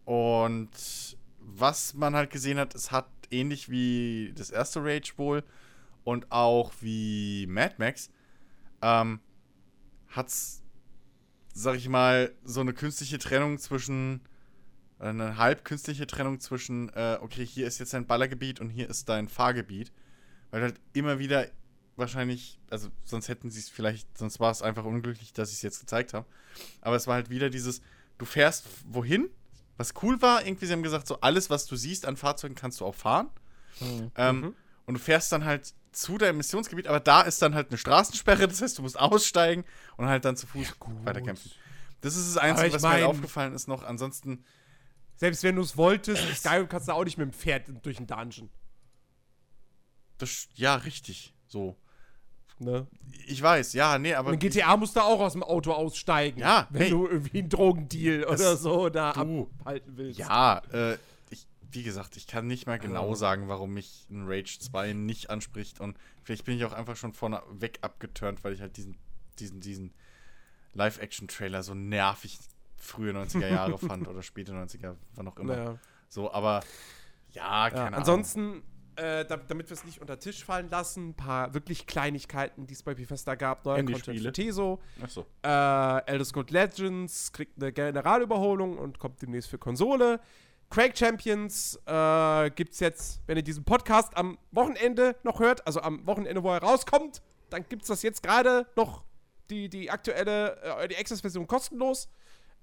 und 0.04 1.16
was 1.38 1.94
man 1.94 2.14
halt 2.14 2.28
gesehen 2.28 2.58
hat, 2.58 2.74
es 2.74 2.92
hat 2.92 3.06
ähnlich 3.30 3.68
wie 3.70 4.32
das 4.36 4.50
erste 4.50 4.82
Rage 4.82 5.12
wohl 5.16 5.42
und 6.04 6.30
auch 6.30 6.72
wie 6.80 7.46
Mad 7.48 7.74
Max, 7.78 8.10
ähm, 8.82 9.20
hat's, 10.08 10.62
sag 11.52 11.76
ich 11.76 11.88
mal, 11.88 12.32
so 12.44 12.60
eine 12.60 12.74
künstliche 12.74 13.18
Trennung 13.18 13.58
zwischen, 13.58 14.20
eine 14.98 15.38
halb 15.38 15.64
künstliche 15.64 16.06
Trennung 16.06 16.40
zwischen, 16.40 16.90
äh, 16.90 17.18
okay, 17.20 17.44
hier 17.44 17.66
ist 17.66 17.78
jetzt 17.78 17.94
dein 17.94 18.06
Ballergebiet 18.06 18.60
und 18.60 18.70
hier 18.70 18.88
ist 18.88 19.08
dein 19.08 19.28
Fahrgebiet, 19.28 19.92
weil 20.50 20.62
halt 20.62 20.80
immer 20.92 21.18
wieder 21.18 21.48
wahrscheinlich, 21.96 22.58
also 22.70 22.88
sonst 23.04 23.28
hätten 23.28 23.50
sie 23.50 23.60
es 23.60 23.68
vielleicht, 23.68 24.18
sonst 24.18 24.40
war 24.40 24.50
es 24.50 24.62
einfach 24.62 24.84
unglücklich, 24.84 25.32
dass 25.32 25.50
ich 25.50 25.56
es 25.56 25.62
jetzt 25.62 25.80
gezeigt 25.80 26.14
habe, 26.14 26.26
aber 26.80 26.96
es 26.96 27.06
war 27.06 27.14
halt 27.14 27.30
wieder 27.30 27.50
dieses, 27.50 27.82
du 28.18 28.24
fährst 28.24 28.66
wohin, 28.86 29.30
was 29.76 29.92
cool 30.02 30.20
war, 30.22 30.44
irgendwie, 30.46 30.66
sie 30.66 30.72
haben 30.72 30.82
gesagt, 30.82 31.06
so 31.06 31.20
alles, 31.20 31.50
was 31.50 31.66
du 31.66 31.76
siehst 31.76 32.06
an 32.06 32.16
Fahrzeugen, 32.16 32.54
kannst 32.54 32.80
du 32.80 32.86
auch 32.86 32.94
fahren. 32.94 33.28
Mhm. 33.80 34.10
Ähm, 34.16 34.40
Mhm. 34.40 34.54
Und 34.86 34.94
du 34.94 35.00
fährst 35.00 35.32
dann 35.32 35.44
halt 35.44 35.72
zu 35.92 36.18
deinem 36.18 36.36
Missionsgebiet, 36.36 36.86
aber 36.88 37.00
da 37.00 37.22
ist 37.22 37.40
dann 37.40 37.54
halt 37.54 37.68
eine 37.70 37.78
Straßensperre, 37.78 38.46
das 38.48 38.60
heißt, 38.60 38.76
du 38.78 38.82
musst 38.82 38.98
aussteigen 38.98 39.64
und 39.96 40.06
halt 40.06 40.24
dann 40.26 40.36
zu 40.36 40.46
Fuß 40.46 40.74
weiterkämpfen. 41.04 41.50
Das 42.02 42.16
ist 42.16 42.28
das 42.34 42.36
Einzige, 42.36 42.72
was 42.74 42.82
mir 42.82 42.88
halt 42.90 43.00
mein- 43.02 43.10
aufgefallen 43.10 43.54
ist 43.54 43.66
noch. 43.68 43.82
Ansonsten, 43.82 44.44
Selbst 45.16 45.42
wenn 45.44 45.54
du 45.56 45.62
es 45.62 45.76
wolltest, 45.76 46.22
in 46.28 46.34
Skyrim 46.34 46.68
kannst 46.68 46.88
du 46.88 46.92
auch 46.92 47.04
nicht 47.04 47.16
mit 47.18 47.26
dem 47.28 47.32
Pferd 47.32 47.68
durch 47.86 47.96
den 47.98 48.06
Dungeon. 48.08 48.50
das, 50.18 50.48
ja, 50.54 50.74
richtig. 50.76 51.34
So. 51.46 51.76
Ne? 52.58 52.86
Ich 53.26 53.42
weiß, 53.42 53.72
ja, 53.72 53.98
nee, 53.98 54.14
aber. 54.14 54.28
Und 54.28 54.34
in 54.34 54.38
GTA 54.50 54.76
musst 54.76 54.96
du 54.96 55.00
auch 55.00 55.20
aus 55.20 55.32
dem 55.32 55.42
Auto 55.42 55.72
aussteigen. 55.72 56.40
Ja, 56.40 56.68
Wenn 56.70 56.82
hey. 56.82 56.90
du 56.90 57.06
irgendwie 57.08 57.38
einen 57.40 57.48
Drogendeal 57.48 58.24
oder 58.24 58.56
so 58.56 58.88
da 58.88 59.12
du. 59.12 59.50
abhalten 59.60 59.96
willst. 59.96 60.18
Ja, 60.18 60.62
äh, 60.72 60.96
ich, 61.30 61.46
wie 61.70 61.82
gesagt, 61.82 62.16
ich 62.16 62.26
kann 62.26 62.46
nicht 62.46 62.66
mal 62.66 62.78
genau 62.78 63.14
sagen, 63.14 63.48
warum 63.48 63.74
mich 63.74 64.06
ein 64.10 64.24
Rage 64.26 64.58
2 64.60 64.92
nicht 64.92 65.30
anspricht. 65.30 65.80
Und 65.80 65.96
vielleicht 66.22 66.44
bin 66.44 66.56
ich 66.56 66.64
auch 66.64 66.72
einfach 66.72 66.96
schon 66.96 67.12
vorneweg 67.12 67.78
abgeturnt, 67.82 68.44
weil 68.44 68.52
ich 68.52 68.60
halt 68.60 68.76
diesen, 68.76 68.96
diesen, 69.38 69.60
diesen 69.60 69.92
Live-Action-Trailer 70.74 71.62
so 71.62 71.74
nervig 71.74 72.38
frühe 72.76 73.12
90er 73.12 73.48
Jahre 73.48 73.78
fand 73.78 74.06
oder 74.08 74.22
späte 74.22 74.52
90er, 74.52 74.94
wann 75.14 75.28
auch 75.28 75.36
immer. 75.38 75.56
Naja. 75.56 75.78
So, 76.08 76.32
aber 76.32 76.62
ja, 77.32 77.70
keine 77.70 77.96
Ja, 77.96 78.02
Ahnung. 78.02 78.04
Äh, 78.96 79.24
da, 79.24 79.36
damit 79.36 79.68
wir 79.68 79.74
es 79.74 79.84
nicht 79.84 80.00
unter 80.00 80.18
Tisch 80.18 80.44
fallen 80.44 80.68
lassen, 80.70 81.10
ein 81.10 81.14
paar 81.14 81.54
wirklich 81.54 81.86
Kleinigkeiten, 81.86 82.66
die 82.66 82.74
es 82.74 82.82
bei 82.82 82.94
Bethesda 82.94 83.34
gab. 83.34 83.64
Neuer 83.64 83.84
Content 83.84 84.20
für 84.20 84.32
Teso. 84.32 84.80
Achso. 85.02 85.26
Äh, 85.42 86.06
Elder 86.06 86.24
Scrolls 86.24 86.50
Legends 86.50 87.32
kriegt 87.32 87.60
eine 87.60 87.72
Generalüberholung 87.72 88.78
und 88.78 88.98
kommt 88.98 89.20
demnächst 89.22 89.50
für 89.50 89.58
Konsole. 89.58 90.20
Quake 90.70 90.96
Champions 90.96 91.78
äh, 91.86 92.50
gibt 92.50 92.72
es 92.72 92.80
jetzt, 92.80 93.20
wenn 93.26 93.36
ihr 93.36 93.42
diesen 93.42 93.64
Podcast 93.64 94.16
am 94.16 94.38
Wochenende 94.50 95.16
noch 95.22 95.38
hört, 95.38 95.66
also 95.66 95.80
am 95.80 96.06
Wochenende, 96.06 96.42
wo 96.42 96.50
er 96.50 96.62
rauskommt, 96.62 97.22
dann 97.50 97.64
gibt 97.68 97.82
es 97.82 97.88
das 97.88 98.02
jetzt 98.02 98.22
gerade 98.22 98.66
noch, 98.76 99.04
die, 99.50 99.68
die 99.68 99.90
aktuelle, 99.90 100.56
äh, 100.62 100.88
die 100.88 100.96
Access-Version 100.96 101.46
kostenlos. 101.46 102.08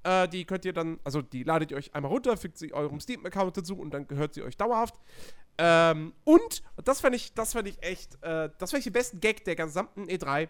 Äh, 0.03 0.27
die 0.27 0.45
könnt 0.45 0.65
ihr 0.65 0.73
dann, 0.73 0.99
also 1.03 1.21
die 1.21 1.43
ladet 1.43 1.71
ihr 1.71 1.77
euch 1.77 1.93
einmal 1.93 2.11
runter, 2.11 2.35
fügt 2.35 2.57
sie 2.57 2.73
eurem 2.73 2.99
Steam-Account 2.99 3.57
dazu 3.57 3.77
und 3.77 3.93
dann 3.93 4.07
gehört 4.07 4.33
sie 4.33 4.41
euch 4.41 4.57
dauerhaft. 4.57 4.95
Ähm, 5.57 6.13
und, 6.23 6.63
und 6.75 6.87
das 6.87 7.01
fand 7.01 7.15
ich, 7.15 7.33
das 7.33 7.53
fand 7.53 7.67
ich 7.67 7.81
echt, 7.83 8.15
äh, 8.23 8.49
das 8.57 8.71
fand 8.71 8.79
ich 8.79 8.85
den 8.85 8.93
besten 8.93 9.19
Gag 9.19 9.43
der 9.45 9.55
gesamten 9.55 10.05
E3. 10.07 10.49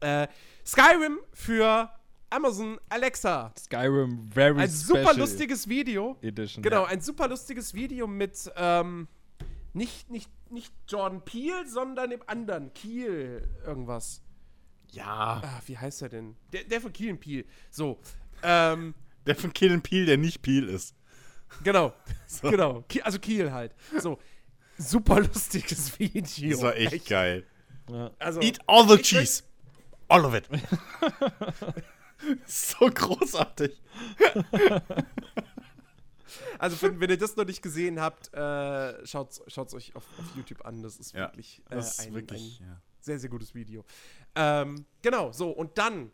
äh, 0.00 0.28
Skyrim 0.64 1.18
für 1.32 1.90
Amazon 2.30 2.78
Alexa. 2.88 3.52
Skyrim 3.58 4.30
Very 4.32 4.60
Ein 4.62 4.70
super 4.70 5.14
lustiges 5.14 5.68
Video. 5.68 6.16
Edition. 6.22 6.62
Genau, 6.62 6.82
Ja. 6.82 6.88
ein 6.88 7.00
super 7.00 7.28
lustiges 7.28 7.74
Video 7.74 8.06
mit 8.06 8.50
ähm, 8.56 9.08
nicht, 9.72 10.10
nicht, 10.10 10.30
nicht 10.50 10.72
Jordan 10.88 11.22
Peele, 11.24 11.66
sondern 11.68 12.10
dem 12.10 12.22
anderen. 12.26 12.72
Kiel 12.74 13.48
irgendwas. 13.64 14.22
Ja. 14.92 15.42
Ah, 15.44 15.60
wie 15.66 15.76
heißt 15.76 16.02
er 16.02 16.08
denn? 16.08 16.36
Der, 16.52 16.64
der 16.64 16.80
von 16.80 16.92
Kiel 16.92 17.12
und 17.12 17.20
Peele. 17.20 17.44
So. 17.70 17.98
Ähm, 18.42 18.94
Der 19.26 19.36
von 19.36 19.52
Kill 19.52 19.72
and 19.72 19.82
Peel, 19.82 20.06
der 20.06 20.16
nicht 20.16 20.40
Peel 20.42 20.68
ist. 20.68 20.94
Genau. 21.62 21.92
Genau. 22.42 22.82
Ki- 22.88 23.02
Also 23.02 23.18
Kiel 23.18 23.52
halt. 23.52 23.74
So. 24.00 24.18
Super 24.78 25.20
lustiges 25.20 25.96
Video. 25.98 26.50
Das 26.50 26.62
war 26.62 26.76
echt, 26.76 27.06
geil. 27.08 27.46
Ja. 27.88 28.10
Also, 28.18 28.40
Eat 28.40 28.58
all 28.66 28.86
the 28.88 28.98
cheese. 28.98 29.42
All 30.08 30.24
of 30.24 30.34
it. 30.34 30.48
so 32.46 32.90
großartig. 32.90 33.80
Also, 36.58 36.80
wenn, 36.82 37.00
wenn 37.00 37.10
ihr 37.10 37.18
das 37.18 37.36
noch 37.36 37.44
nicht 37.44 37.62
gesehen 37.62 38.00
habt, 38.00 38.32
äh, 38.34 39.06
schaut 39.06 39.30
es 39.30 39.74
euch 39.74 39.94
auf, 39.94 40.04
auf 40.18 40.36
YouTube 40.36 40.64
an. 40.64 40.82
Das 40.82 40.96
ist 40.96 41.12
Ja, 41.12 41.28
wirklich, 41.28 41.62
äh, 41.70 41.74
Das 41.76 41.92
ist 41.98 42.06
ein, 42.08 42.14
wirklich. 42.14 42.60
ein 42.60 42.66
ja. 42.66 42.80
sehr, 43.00 43.18
sehr 43.18 43.30
gutes 43.30 43.54
Video. 43.54 43.84
Ähm, 44.34 44.84
genau, 45.02 45.32
so, 45.32 45.50
und 45.50 45.78
dann 45.78 46.10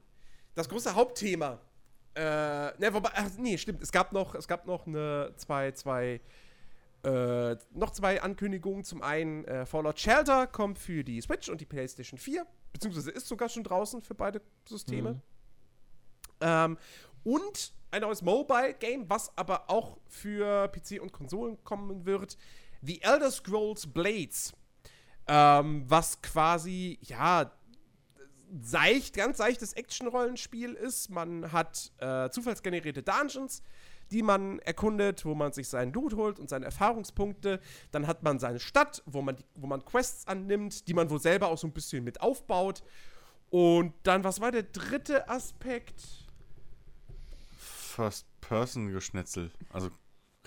das 0.54 0.68
große 0.68 0.94
Hauptthema. 0.94 1.58
Äh, 2.14 2.78
ne, 2.78 2.92
wobei, 2.92 3.10
ach, 3.14 3.30
nee, 3.38 3.56
stimmt. 3.56 3.82
Es 3.82 3.90
gab 3.90 4.12
noch, 4.12 4.34
es 4.34 4.46
gab 4.46 4.66
noch 4.66 4.86
eine, 4.86 5.32
zwei, 5.36 5.72
zwei, 5.72 6.20
äh, 7.04 7.56
noch 7.72 7.90
zwei 7.90 8.20
Ankündigungen. 8.20 8.84
Zum 8.84 9.02
einen, 9.02 9.44
äh, 9.46 9.64
Fallout 9.64 9.98
Shelter 9.98 10.46
kommt 10.46 10.78
für 10.78 11.04
die 11.04 11.20
Switch 11.20 11.48
und 11.48 11.60
die 11.60 11.66
PlayStation 11.66 12.18
4, 12.18 12.46
beziehungsweise 12.72 13.10
ist 13.10 13.28
sogar 13.28 13.48
schon 13.48 13.64
draußen 13.64 14.02
für 14.02 14.14
beide 14.14 14.42
Systeme. 14.68 15.12
Mhm. 15.12 15.20
Ähm, 16.40 16.78
und 17.24 17.72
ein 17.90 18.02
neues 18.02 18.22
Mobile-Game, 18.22 19.08
was 19.08 19.36
aber 19.36 19.70
auch 19.70 19.98
für 20.06 20.68
PC 20.68 21.00
und 21.00 21.12
Konsolen 21.12 21.62
kommen 21.64 22.04
wird. 22.04 22.36
The 22.82 23.00
Elder 23.02 23.30
Scrolls 23.30 23.86
Blades. 23.86 24.52
Ähm, 25.28 25.84
was 25.86 26.20
quasi, 26.20 26.98
ja, 27.02 27.52
seicht, 28.60 29.16
ganz 29.16 29.38
seichtes 29.38 29.72
Action-Rollenspiel 29.72 30.74
ist. 30.74 31.10
Man 31.10 31.52
hat 31.52 31.90
äh, 31.98 32.28
zufallsgenerierte 32.30 33.02
Dungeons, 33.02 33.62
die 34.10 34.22
man 34.22 34.58
erkundet, 34.60 35.24
wo 35.24 35.34
man 35.34 35.52
sich 35.52 35.68
seinen 35.68 35.92
Loot 35.92 36.14
holt 36.14 36.38
und 36.38 36.50
seine 36.50 36.66
Erfahrungspunkte. 36.66 37.60
Dann 37.92 38.06
hat 38.06 38.22
man 38.22 38.38
seine 38.38 38.60
Stadt, 38.60 39.02
wo 39.06 39.22
man, 39.22 39.36
wo 39.54 39.66
man 39.66 39.84
Quests 39.84 40.26
annimmt, 40.26 40.86
die 40.88 40.94
man 40.94 41.08
wohl 41.08 41.20
selber 41.20 41.48
auch 41.48 41.58
so 41.58 41.66
ein 41.66 41.72
bisschen 41.72 42.04
mit 42.04 42.20
aufbaut. 42.20 42.82
Und 43.48 43.94
dann, 44.02 44.24
was 44.24 44.40
war 44.40 44.50
der 44.50 44.64
dritte 44.64 45.28
Aspekt? 45.28 46.02
First-Person-Geschnetzel. 47.58 49.50
Also, 49.70 49.90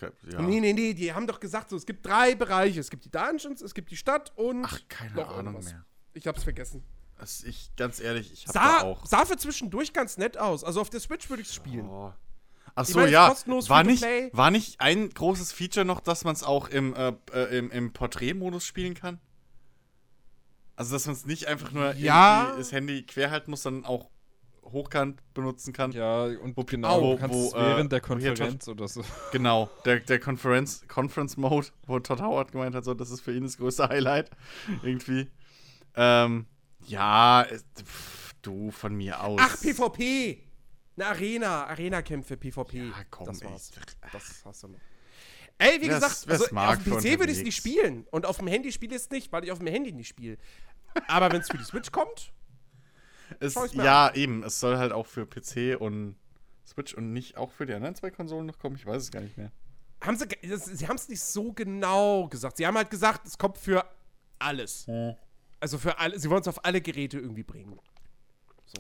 ja. 0.02 0.42
Nee, 0.42 0.60
nee, 0.60 0.74
nee, 0.74 0.94
die 0.94 1.14
haben 1.14 1.26
doch 1.26 1.40
gesagt, 1.40 1.70
so, 1.70 1.76
es 1.76 1.86
gibt 1.86 2.06
drei 2.06 2.36
Bereiche. 2.36 2.80
Es 2.80 2.90
gibt 2.90 3.06
die 3.06 3.12
Dungeons, 3.12 3.62
es 3.62 3.74
gibt 3.74 3.92
die 3.92 3.96
Stadt 3.98 4.32
und 4.36 4.66
Ach, 4.66 4.80
keine 4.90 5.16
noch 5.16 5.30
Ahnung 5.30 5.54
irgendwas. 5.54 5.72
mehr. 5.74 5.86
ich 6.14 6.28
hab's 6.28 6.44
vergessen. 6.44 6.84
Das, 7.18 7.44
ich, 7.44 7.74
ganz 7.78 8.00
ehrlich, 8.00 8.32
ich 8.34 8.46
hab 8.48 8.54
da 8.54 8.60
Sah, 8.62 8.82
auch. 8.82 9.06
sah 9.06 9.26
für 9.26 9.38
zwischendurch 9.38 9.94
ganz 9.94 10.18
nett 10.18 10.38
aus. 10.38 10.64
Also 10.64 10.82
auf 10.82 10.90
der 10.90 11.00
Switch 11.00 11.30
würde 11.30 11.42
ich 11.42 11.48
es 11.50 11.56
spielen. 11.56 11.88
Oh. 11.90 12.12
Ach 12.78 12.84
so, 12.86 13.00
meine, 13.00 13.12
ja. 13.12 13.30
kostenlos 13.30 13.70
War 13.70 13.84
nicht, 13.84 14.04
war 14.34 14.52
nicht 14.52 14.82
ein 14.82 15.10
großes 15.10 15.54
Feature 15.54 15.86
noch, 15.86 16.02
dass 16.02 16.26
man 16.26 16.34
es 16.36 16.44
auch 16.44 16.68
im, 16.68 16.94
äh, 16.94 17.14
äh, 17.34 17.58
im, 17.58 17.72
im 17.72 17.94
Porträtmodus 17.94 18.66
spielen 18.66 18.96
kann? 18.96 19.20
Also, 20.76 20.94
dass 20.94 21.06
man 21.06 21.16
es 21.16 21.26
nicht 21.26 21.48
einfach 21.48 21.72
nur 21.72 21.94
Ja. 21.96 22.42
irgendwie 22.44 22.60
das 22.60 22.72
Handy 22.74 23.04
quer 23.04 23.32
halten 23.32 23.50
muss, 23.52 23.64
sondern 23.64 23.86
auch 23.86 24.10
hochkant 24.64 25.22
benutzen 25.34 25.72
kann. 25.72 25.92
Ja, 25.94 26.24
und 26.26 26.58
Wo- 26.58 26.66
genau, 26.66 27.02
wo- 27.02 27.14
du 27.14 27.20
kannst 27.20 27.34
wo, 27.36 27.48
es 27.48 27.54
während 27.54 27.86
äh, 27.94 28.00
der 28.00 28.04
wo 28.04 28.08
Konferenz 28.08 28.68
oder 28.68 28.88
so. 28.90 29.04
Genau, 29.32 29.70
der, 29.86 30.02
der 30.02 30.20
Conference, 30.20 30.84
Conference 30.90 31.38
Mode, 31.38 31.68
wo 31.86 31.98
Todd 32.00 32.20
Howard 32.20 32.52
gemeint 32.52 32.76
hat, 32.76 32.84
so, 32.84 32.94
das 32.94 33.10
ist 33.10 33.22
für 33.22 33.34
ihn 33.34 33.44
das 33.44 33.56
größte 33.58 33.88
Highlight. 33.88 34.32
Irgendwie. 34.84 35.32
Ähm, 35.96 36.46
ja, 36.88 37.46
pff, 37.84 38.34
du 38.42 38.72
von 38.72 38.96
mir 38.96 39.22
aus. 39.24 39.40
Ach, 39.42 39.60
PvP! 39.60 40.42
Eine 40.98 41.08
Arena, 41.08 41.66
Arena-Kämpfe, 41.68 42.38
PvP. 42.38 42.88
Ja, 42.90 42.94
komm, 43.10 43.26
das 43.28 43.42
ey. 43.42 43.50
war's. 43.50 43.72
Das 44.14 44.42
hast 44.46 44.64
du 44.64 44.68
noch. 44.70 44.80
Ey, 45.58 45.82
wie 45.82 45.88
Wer's- 45.88 46.26
gesagt, 46.26 46.30
also, 46.42 46.56
auf 46.56 46.84
dem 46.84 46.94
PC 46.98 47.20
würde 47.20 47.32
ich 47.32 47.40
es 47.40 47.44
nicht 47.44 47.56
spielen. 47.56 48.06
Und 48.12 48.26
auf 48.26 48.38
dem 48.38 48.48
Handy 48.48 48.72
spiele 48.72 48.96
ich 48.96 49.02
es 49.02 49.10
nicht, 49.10 49.32
weil 49.32 49.44
ich 49.44 49.52
auf 49.52 49.60
dem 49.60 49.68
Handy 49.68 49.92
nicht 49.92 50.08
spiele. 50.08 50.38
Aber 51.08 51.32
wenn 51.32 51.42
es 51.42 51.50
für 51.50 51.58
die 51.58 51.64
Switch 51.64 51.92
kommt, 51.92 52.32
Es, 53.40 53.56
ja, 53.74 54.14
eben. 54.14 54.44
Es 54.44 54.60
soll 54.60 54.78
halt 54.78 54.92
auch 54.92 55.06
für 55.08 55.26
PC 55.26 55.76
und 55.80 56.16
Switch 56.66 56.94
und 56.94 57.12
nicht 57.14 57.38
auch 57.38 57.52
für 57.52 57.66
die 57.66 57.74
anderen 57.74 57.96
zwei 57.96 58.12
Konsolen 58.12 58.46
noch 58.46 58.60
kommen? 58.60 58.76
Ich 58.76 58.86
weiß 58.86 59.02
es 59.02 59.12
gar 59.12 59.22
nicht 59.22 59.38
mehr. 59.38 59.52
Haben 60.02 60.18
sie, 60.18 60.28
das, 60.48 60.66
sie 60.66 60.88
haben 60.88 60.96
es 60.98 61.10
nicht 61.10 61.22
so 61.22 61.52
genau 61.54 62.28
gesagt. 62.28 62.58
Sie 62.58 62.68
haben 62.68 62.76
halt 62.78 62.90
gesagt, 62.90 63.26
es 63.28 63.38
kommt 63.38 63.58
für 63.58 63.84
alles. 64.40 64.86
Also 65.66 65.80
für 65.80 65.98
alle, 65.98 66.20
sie 66.20 66.30
wollen 66.30 66.42
es 66.42 66.48
auf 66.48 66.64
alle 66.64 66.80
Geräte 66.80 67.18
irgendwie 67.18 67.42
bringen. 67.42 67.80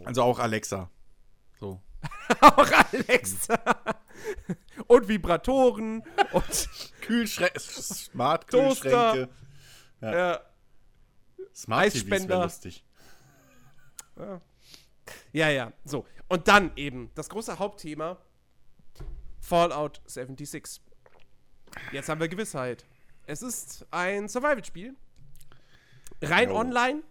Also 0.03 0.22
auch 0.22 0.38
Alexa. 0.38 0.91
So. 1.59 1.81
Auch 2.41 2.72
Alexa. 2.91 3.59
und 4.85 5.07
Vibratoren 5.07 6.03
und 6.31 6.69
Kühlschränke, 7.01 7.59
Smart. 7.59 8.47
Kühlschränke. 8.47 9.30
äh, 10.01 10.38
Smart 11.55 11.85
TVs 11.85 11.95
Eisspender. 11.95 12.30
wäre 12.30 12.43
lustig. 12.43 12.85
Ja, 15.33 15.49
ja, 15.49 15.73
so. 15.85 16.05
Und 16.27 16.47
dann 16.47 16.72
eben 16.75 17.09
das 17.15 17.30
große 17.30 17.57
Hauptthema: 17.57 18.19
Fallout 19.39 20.03
76. 20.05 20.83
Jetzt 21.91 22.09
haben 22.09 22.22
wir 22.22 22.27
Gewissheit. 22.27 22.85
Es 23.25 23.41
ist 23.41 23.88
ein 23.89 24.30
Survival-Spiel. 24.30 24.95
Rein 26.21 26.49
Jo. 26.49 26.55
online. 26.55 27.03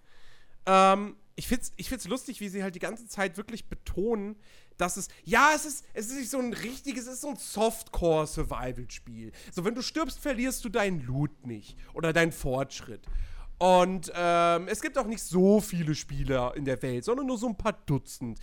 Ähm, 0.67 1.17
ich 1.37 1.49
find's, 1.49 1.73
ich 1.77 1.89
find's 1.89 2.07
lustig, 2.07 2.41
wie 2.41 2.49
sie 2.49 2.63
halt 2.63 2.75
die 2.75 2.81
ganze 2.81 3.07
Zeit 3.07 3.37
wirklich 3.37 3.67
betonen, 3.69 4.37
dass 4.77 4.97
es. 4.97 5.09
Ja, 5.25 5.51
es 5.55 5.65
ist, 5.65 5.85
es 5.93 6.07
ist 6.09 6.17
nicht 6.17 6.31
so 6.31 6.39
ein 6.39 6.53
richtiges, 6.53 7.07
es 7.07 7.15
ist 7.15 7.21
so 7.23 7.29
ein 7.29 7.37
Softcore-Survival-Spiel. 7.37 9.33
So, 9.53 9.65
wenn 9.65 9.75
du 9.75 9.83
stirbst, 9.83 10.19
verlierst 10.19 10.65
du 10.65 10.69
deinen 10.69 11.01
Loot 11.05 11.47
nicht. 11.47 11.77
Oder 11.93 12.13
deinen 12.13 12.33
Fortschritt. 12.33 13.03
Und 13.59 14.11
ähm, 14.15 14.67
es 14.69 14.81
gibt 14.83 14.99
auch 14.99 15.07
nicht 15.07 15.23
so 15.23 15.61
viele 15.61 15.95
Spieler 15.95 16.55
in 16.57 16.65
der 16.65 16.81
Welt, 16.83 17.05
sondern 17.05 17.27
nur 17.27 17.39
so 17.39 17.47
ein 17.49 17.57
paar 17.57 17.73
Dutzend. 17.87 18.39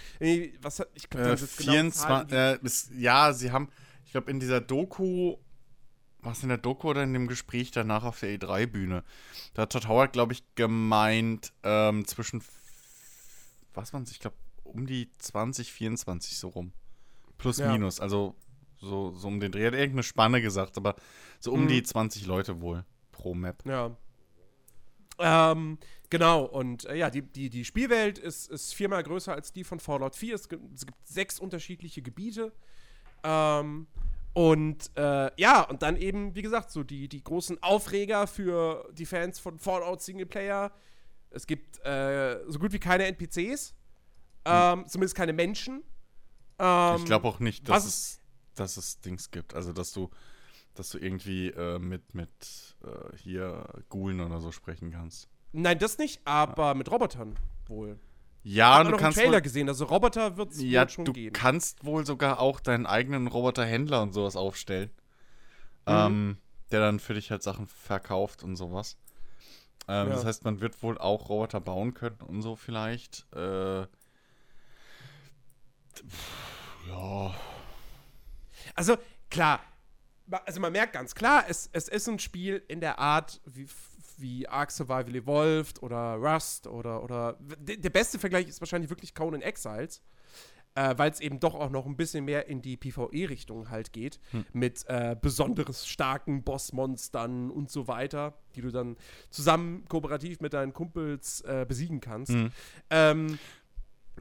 Was 0.61 0.81
ich 0.93 1.09
glaube, 1.09 1.25
Äh, 1.27 1.29
das 1.31 1.41
ist 1.41 1.57
genau 1.57 1.71
Zahlen, 1.89 1.91
24, 1.91 2.27
die- 2.29 2.35
äh, 2.35 2.65
ist, 2.65 2.91
ja, 2.97 3.33
sie 3.33 3.51
haben, 3.51 3.69
ich 4.05 4.11
glaube, 4.11 4.31
in 4.31 4.39
dieser 4.39 4.61
Doku, 4.61 5.35
was 6.23 6.43
in 6.43 6.49
der 6.49 6.57
Doku 6.57 6.89
oder 6.89 7.03
in 7.03 7.13
dem 7.13 7.27
Gespräch 7.27 7.71
danach 7.71 8.03
auf 8.03 8.19
der 8.19 8.37
E3-Bühne, 8.37 9.03
da 9.53 9.61
hat 9.63 9.71
Todd 9.71 9.87
Howard, 9.87 10.13
glaube 10.13 10.33
ich, 10.33 10.43
gemeint, 10.55 11.51
ähm, 11.63 12.05
zwischen, 12.05 12.43
was 13.73 13.93
waren 13.93 14.03
es, 14.03 14.11
ich 14.11 14.19
glaube, 14.19 14.35
um 14.63 14.85
die 14.85 15.09
20, 15.17 15.71
24 15.71 16.37
so 16.37 16.49
rum. 16.49 16.73
Plus, 17.37 17.57
Ja. 17.57 17.71
minus, 17.71 17.99
also 17.99 18.35
so, 18.79 19.13
so 19.15 19.27
um 19.27 19.39
den 19.39 19.51
Dreh. 19.51 19.61
Er 19.61 19.67
hat 19.67 19.73
irgendeine 19.73 20.03
Spanne 20.03 20.41
gesagt, 20.41 20.77
aber 20.77 20.95
so 21.39 21.51
um 21.51 21.63
Mhm. 21.63 21.67
die 21.69 21.83
20 21.83 22.25
Leute 22.25 22.61
wohl 22.61 22.85
pro 23.11 23.33
Map. 23.33 23.63
Ja. 23.65 23.95
Ähm, 25.19 25.77
genau, 26.09 26.43
und 26.45 26.85
äh, 26.85 26.95
ja, 26.95 27.09
die, 27.09 27.21
die, 27.21 27.49
die 27.49 27.63
Spielwelt 27.65 28.17
ist, 28.17 28.49
ist 28.49 28.73
viermal 28.73 29.03
größer 29.03 29.33
als 29.33 29.53
die 29.53 29.63
von 29.63 29.79
Fallout 29.79 30.15
4. 30.15 30.35
Es 30.35 30.49
gibt, 30.49 30.63
es 30.73 30.85
gibt 30.85 30.97
sechs 31.07 31.39
unterschiedliche 31.39 32.01
Gebiete. 32.01 32.51
Ähm, 33.23 33.87
und 34.33 34.91
äh, 34.95 35.31
ja, 35.39 35.61
und 35.61 35.81
dann 35.81 35.97
eben, 35.97 36.35
wie 36.35 36.41
gesagt, 36.41 36.71
so 36.71 36.83
die, 36.83 37.07
die 37.09 37.23
großen 37.23 37.61
Aufreger 37.61 38.27
für 38.27 38.89
die 38.93 39.05
Fans 39.05 39.39
von 39.39 39.59
Fallout 39.59 40.01
Singleplayer. 40.01 40.71
Es 41.29 41.47
gibt 41.47 41.83
äh, 41.85 42.39
so 42.47 42.59
gut 42.59 42.71
wie 42.71 42.79
keine 42.79 43.05
NPCs, 43.05 43.73
ähm, 44.45 44.85
zumindest 44.87 45.15
keine 45.15 45.33
Menschen. 45.33 45.83
Ähm, 46.59 46.95
ich 46.97 47.05
glaube 47.05 47.27
auch 47.27 47.39
nicht, 47.39 47.67
dass 47.67 47.85
es, 47.85 48.21
dass 48.55 48.77
es 48.77 49.01
Dings 49.01 49.31
gibt. 49.31 49.53
Also, 49.53 49.73
dass 49.73 49.91
du, 49.91 50.09
dass 50.75 50.89
du 50.89 50.97
irgendwie 50.97 51.47
äh, 51.49 51.79
mit, 51.79 52.13
mit 52.13 52.29
äh, 52.83 53.17
hier 53.17 53.65
Ghoulen 53.89 54.21
oder 54.21 54.39
so 54.39 54.51
sprechen 54.51 54.91
kannst. 54.91 55.29
Nein, 55.53 55.79
das 55.79 55.97
nicht, 55.97 56.21
aber 56.25 56.73
mit 56.75 56.89
Robotern 56.89 57.37
wohl. 57.67 57.99
Ja, 58.43 58.75
Hab 58.75 58.83
du 58.85 58.89
noch 58.91 58.97
einen 58.97 59.03
kannst 59.03 59.17
Trailer 59.19 59.33
wohl, 59.33 59.41
gesehen, 59.41 59.69
also 59.69 59.85
Roboter 59.85 60.35
wird 60.37 60.51
es 60.51 60.61
ja, 60.61 60.87
schon 60.89 61.05
du 61.05 61.13
geben. 61.13 61.33
kannst 61.33 61.85
wohl 61.85 62.05
sogar 62.05 62.39
auch 62.39 62.59
deinen 62.59 62.85
eigenen 62.87 63.27
Roboterhändler 63.27 64.01
und 64.01 64.13
sowas 64.13 64.35
aufstellen. 64.35 64.89
Mhm. 65.85 65.93
Ähm, 65.93 66.37
der 66.71 66.79
dann 66.79 66.99
für 66.99 67.13
dich 67.13 67.29
halt 67.31 67.43
Sachen 67.43 67.67
verkauft 67.67 68.43
und 68.43 68.55
sowas. 68.55 68.97
Ähm, 69.87 70.07
Ja. 70.09 70.15
Das 70.15 70.25
heißt, 70.25 70.43
man 70.45 70.61
wird 70.61 70.81
wohl 70.83 70.97
auch 70.97 71.29
Roboter 71.29 71.59
bauen 71.59 71.93
können 71.93 72.17
und 72.25 72.41
so 72.41 72.55
vielleicht. 72.55 73.27
Äh, 73.35 73.81
ja. 76.87 77.35
Also, 78.75 78.97
klar, 79.29 79.59
also 80.45 80.59
man 80.59 80.71
merkt 80.71 80.93
ganz 80.93 81.13
klar, 81.15 81.45
es, 81.47 81.69
es 81.73 81.87
ist 81.87 82.07
ein 82.07 82.19
Spiel 82.19 82.63
in 82.67 82.79
der 82.79 82.99
Art 82.99 83.41
wie, 83.45 83.67
wie 84.21 84.47
Ark 84.47 84.71
Survival 84.71 85.15
Evolved 85.15 85.81
oder 85.83 86.15
Rust 86.15 86.67
oder, 86.67 87.03
oder 87.03 87.37
d- 87.39 87.77
der 87.77 87.89
beste 87.89 88.19
Vergleich 88.19 88.47
ist 88.47 88.61
wahrscheinlich 88.61 88.89
wirklich 88.89 89.13
Conan 89.15 89.41
Exiles, 89.41 90.01
äh, 90.75 90.93
weil 90.97 91.11
es 91.11 91.19
eben 91.19 91.39
doch 91.39 91.55
auch 91.55 91.69
noch 91.69 91.85
ein 91.85 91.97
bisschen 91.97 92.23
mehr 92.25 92.47
in 92.47 92.61
die 92.61 92.77
PvE-Richtung 92.77 93.69
halt 93.69 93.91
geht, 93.91 94.19
mit 94.53 94.85
äh, 94.87 95.15
besonderes 95.21 95.87
starken 95.87 96.43
Bossmonstern 96.43 97.51
und 97.51 97.69
so 97.69 97.87
weiter, 97.87 98.35
die 98.55 98.61
du 98.61 98.71
dann 98.71 98.95
zusammen 99.29 99.85
kooperativ 99.89 100.39
mit 100.39 100.53
deinen 100.53 100.71
Kumpels 100.73 101.41
äh, 101.41 101.65
besiegen 101.67 101.99
kannst. 101.99 102.33
Ähm, 102.89 103.37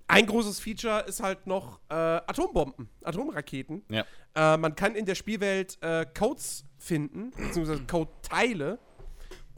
ein 0.06 0.26
großes 0.26 0.58
Feature 0.58 1.04
ist 1.06 1.22
halt 1.22 1.46
noch 1.46 1.78
äh, 1.88 1.94
Atombomben, 1.94 2.88
Atomraketen. 3.04 3.82
Ja. 3.88 4.04
Äh, 4.34 4.56
man 4.56 4.74
kann 4.74 4.96
in 4.96 5.04
der 5.04 5.14
Spielwelt 5.14 5.78
äh, 5.82 6.04
Codes 6.18 6.64
finden, 6.78 7.30
beziehungsweise 7.30 7.84
Code-Teile. 7.86 8.78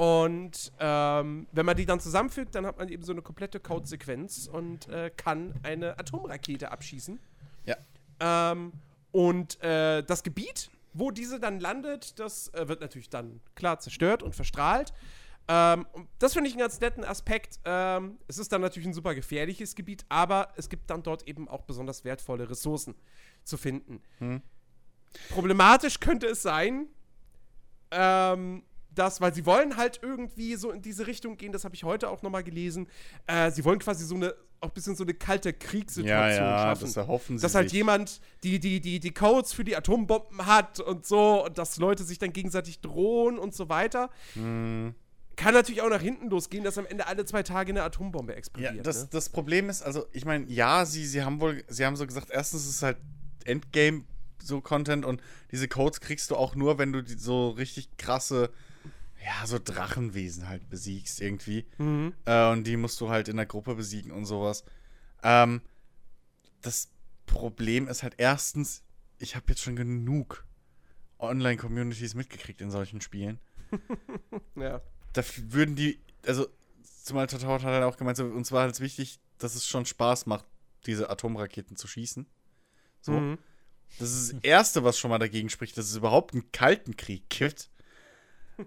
Und 0.03 0.73
ähm, 0.81 1.47
wenn 1.53 1.65
man 1.65 1.77
die 1.77 1.87
dann 1.87 2.01
zusammenfügt, 2.01 2.57
dann 2.57 2.67
hat 2.67 2.77
man 2.77 2.89
eben 2.89 3.05
so 3.05 3.13
eine 3.13 3.23
komplette 3.23 3.61
Codesequenz 3.61 4.49
und 4.53 4.89
äh, 4.89 5.13
kann 5.17 5.55
eine 5.63 5.97
Atomrakete 5.97 6.73
abschießen. 6.73 7.21
Ja. 7.67 7.77
Ähm, 8.19 8.73
und 9.13 9.63
äh, 9.63 10.03
das 10.03 10.25
Gebiet, 10.25 10.73
wo 10.93 11.13
diese 11.13 11.39
dann 11.39 11.61
landet, 11.61 12.19
das 12.19 12.49
äh, 12.49 12.67
wird 12.67 12.81
natürlich 12.81 13.11
dann 13.11 13.41
klar 13.55 13.79
zerstört 13.79 14.25
und 14.25 14.35
verstrahlt. 14.35 14.93
Ähm, 15.47 15.87
das 16.19 16.33
finde 16.33 16.49
ich 16.49 16.55
einen 16.55 16.63
ganz 16.63 16.81
netten 16.81 17.05
Aspekt. 17.05 17.61
Ähm, 17.65 18.19
es 18.27 18.39
ist 18.39 18.51
dann 18.51 18.61
natürlich 18.61 18.89
ein 18.89 18.95
super 18.95 19.15
gefährliches 19.15 19.77
Gebiet, 19.77 20.05
aber 20.09 20.49
es 20.57 20.69
gibt 20.69 20.91
dann 20.91 21.05
dort 21.05 21.29
eben 21.29 21.47
auch 21.47 21.63
besonders 21.63 22.05
wertvolle 22.05 22.51
Ressourcen 22.51 22.97
zu 23.45 23.57
finden. 23.57 24.03
Problematisch 25.31 26.01
könnte 26.01 26.27
es 26.27 26.43
sein, 26.43 26.89
ähm, 27.93 28.65
dass, 28.95 29.21
weil 29.21 29.35
sie 29.35 29.47
wollen 29.47 29.77
halt 29.77 30.01
irgendwie 30.03 30.55
so 30.57 30.71
in 30.71 30.83
diese 30.83 31.07
Richtung 31.07 31.37
gehen, 31.37 31.53
das 31.53 31.65
habe 31.65 31.75
ich 31.75 31.85
heute 31.85 32.09
auch 32.11 32.23
nochmal 32.23 32.43
gelesen, 32.45 32.89
äh, 33.27 33.51
sie 33.51 33.65
wollen 33.65 33.79
quasi 33.79 34.05
so 34.05 34.15
eine, 34.15 34.35
auch 34.61 34.69
ein 34.69 34.75
bisschen 34.75 34.95
so 34.97 35.05
eine 35.05 35.15
kalte 35.15 35.53
Kriegssituation 35.53 36.09
Ja, 36.09 36.29
ja, 36.31 36.59
schaffen 36.63 36.85
das 36.85 36.97
erhoffen 36.97 37.39
sie 37.39 37.43
dass 37.43 37.55
halt 37.55 37.71
sich. 37.71 37.77
jemand 37.79 38.21
die, 38.45 38.59
die, 38.61 38.81
die, 38.81 39.01
die 39.01 39.11
Codes 39.15 39.53
für 39.53 39.65
die 39.65 39.77
Atombomben 39.77 40.47
hat 40.47 40.79
und 40.81 41.07
so 41.07 41.45
und 41.47 41.59
dass 41.59 41.79
Leute 41.79 42.05
sich 42.05 42.19
dann 42.19 42.33
gegenseitig 42.33 42.81
drohen 42.81 43.39
und 43.39 43.55
so 43.55 43.69
weiter. 43.69 44.11
Hm. 44.35 44.95
Kann 45.35 45.55
natürlich 45.55 45.81
auch 45.81 45.89
nach 45.89 46.03
hinten 46.03 46.29
losgehen, 46.29 46.63
dass 46.63 46.77
am 46.77 46.85
Ende 46.87 47.07
alle 47.07 47.25
zwei 47.25 47.43
Tage 47.43 47.73
eine 47.73 47.83
Atombombe 47.83 48.33
Ja, 48.33 48.39
explodiert. 48.39 48.87
das, 48.87 49.03
ne? 49.05 49.09
das 49.11 49.31
Problem 49.31 49.71
ist, 49.71 49.83
also 49.83 50.05
ich 50.13 50.27
meine, 50.27 50.45
ja, 50.49 50.85
sie, 50.85 51.07
sie 51.07 51.23
haben 51.25 51.41
wohl, 51.41 51.65
sie 51.69 51.87
haben 51.87 51.97
so 51.97 52.07
gesagt, 52.07 52.29
erstens 52.31 52.65
ist 52.65 52.77
es 52.77 52.83
halt 52.83 52.99
Endgame 53.45 54.05
so 54.45 54.61
Content 54.61 55.05
und 55.07 55.23
diese 55.51 55.69
Codes 55.69 56.01
kriegst 56.01 56.31
du 56.31 56.37
auch 56.37 56.55
nur, 56.55 56.77
wenn 56.79 56.93
du 56.93 57.03
so 57.17 57.51
richtig 57.51 57.97
krasse, 57.97 58.51
ja, 59.25 59.47
so 59.47 59.59
Drachenwesen 59.59 60.49
halt 60.49 60.69
besiegst 60.69 61.21
irgendwie. 61.21 61.67
Mhm. 61.79 62.15
Äh, 62.25 62.51
und 62.51 62.65
die 62.65 62.77
musst 62.77 63.01
du 63.01 63.09
halt 63.09 63.29
in 63.29 63.37
der 63.37 63.47
Gruppe 63.47 63.75
besiegen 63.75 64.11
und 64.11 64.25
sowas. 64.25 64.65
Ähm, 65.23 65.61
das 66.61 66.91
Problem 67.27 67.89
ist 67.89 68.03
halt 68.03 68.15
erstens, 68.19 68.83
ich 69.19 69.37
habe 69.37 69.47
jetzt 69.49 69.63
schon 69.63 69.77
genug 69.77 70.45
Online-Communities 71.19 72.15
mitgekriegt 72.15 72.61
in 72.61 72.71
solchen 72.71 73.01
Spielen 73.01 73.39
Ja. 74.57 74.81
da 75.13 75.23
würden 75.49 75.77
die, 75.77 76.01
also 76.27 76.47
zumal 77.05 77.27
Tataut 77.27 77.63
hat 77.63 77.73
halt 77.73 77.85
auch 77.85 77.97
gemeint, 77.97 78.17
so, 78.17 78.25
uns 78.25 78.53
war 78.53 78.63
halt 78.63 78.81
wichtig, 78.81 79.21
dass 79.39 79.55
es 79.55 79.67
schon 79.67 79.87
Spaß 79.87 80.27
macht, 80.27 80.45
diese 80.87 81.11
Atomraketen 81.11 81.77
zu 81.77 81.87
schießen. 81.87 82.27
So. 83.01 83.13
Mhm. 83.13 83.39
Das 83.99 84.11
ist 84.13 84.33
das 84.33 84.41
Erste, 84.43 84.85
was 84.85 84.99
schon 84.99 85.11
mal 85.11 85.19
dagegen 85.19 85.51
spricht, 85.51 85.77
dass 85.77 85.87
es 85.87 85.97
überhaupt 85.97 86.33
einen 86.33 86.51
kalten 86.51 86.97
Krieg 86.97 87.29
gibt. 87.29 87.71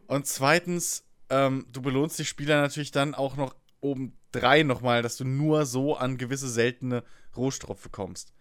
Und 0.07 0.27
zweitens, 0.27 1.03
ähm, 1.29 1.65
du 1.71 1.81
belohnst 1.81 2.17
die 2.19 2.25
Spieler 2.25 2.61
natürlich 2.61 2.91
dann 2.91 3.15
auch 3.15 3.35
noch 3.35 3.55
obendrein 3.81 4.67
nochmal, 4.67 5.01
dass 5.01 5.17
du 5.17 5.25
nur 5.25 5.65
so 5.65 5.95
an 5.95 6.17
gewisse 6.17 6.49
seltene 6.49 7.03
Rohstoffe 7.35 7.89
kommst. 7.91 8.33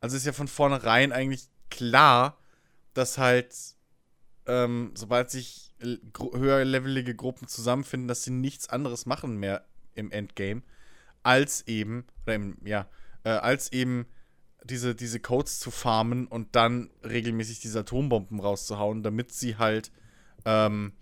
Also 0.00 0.16
ist 0.16 0.26
ja 0.26 0.32
von 0.32 0.48
vornherein 0.48 1.12
eigentlich 1.12 1.48
klar, 1.70 2.38
dass 2.94 3.18
halt, 3.18 3.54
ähm, 4.46 4.92
sobald 4.94 5.30
sich 5.30 5.74
höherlevelige 5.80 7.14
Gruppen 7.14 7.48
zusammenfinden, 7.48 8.08
dass 8.08 8.24
sie 8.24 8.30
nichts 8.30 8.68
anderes 8.68 9.06
machen 9.06 9.36
mehr 9.36 9.66
im 9.94 10.10
Endgame, 10.10 10.62
als 11.22 11.66
eben, 11.66 12.06
oder 12.24 12.34
im, 12.34 12.56
ja, 12.64 12.88
äh, 13.24 13.30
als 13.30 13.72
eben 13.72 14.06
diese, 14.64 14.94
diese 14.94 15.20
Codes 15.20 15.58
zu 15.58 15.70
farmen 15.70 16.26
und 16.26 16.56
dann 16.56 16.90
regelmäßig 17.04 17.60
diese 17.60 17.80
Atombomben 17.80 18.40
rauszuhauen, 18.40 19.02
damit 19.02 19.32
sie 19.32 19.56
halt 19.56 19.92
ähm, 20.46 20.92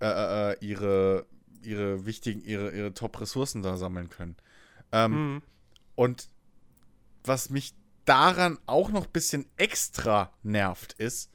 äh, 0.00 0.06
äh, 0.06 0.52
äh, 0.52 0.56
ihre, 0.60 1.26
ihre 1.62 2.06
wichtigen, 2.06 2.42
ihre, 2.42 2.70
ihre 2.70 2.94
Top-Ressourcen 2.94 3.62
da 3.62 3.76
sammeln 3.76 4.08
können. 4.10 4.36
Ähm, 4.92 5.12
Mhm. 5.12 5.42
und 5.94 6.28
was 7.24 7.50
mich 7.50 7.74
daran 8.04 8.58
auch 8.66 8.90
noch 8.90 9.06
ein 9.06 9.12
bisschen 9.12 9.46
extra 9.56 10.32
nervt, 10.42 10.94
ist, 10.94 11.30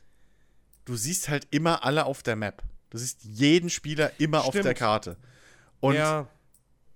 du 0.86 0.96
siehst 0.96 1.30
halt 1.30 1.48
immer 1.52 1.84
alle 1.86 2.06
auf 2.06 2.24
der 2.24 2.36
Map. 2.36 2.64
Du 2.90 2.98
siehst 2.98 3.24
jeden 3.24 3.70
Spieler 3.70 4.12
immer 4.20 4.42
auf 4.42 4.50
Stimmt. 4.50 4.66
der 4.66 4.74
Karte. 4.74 5.18
Und 5.80 5.96
ja. 5.96 6.28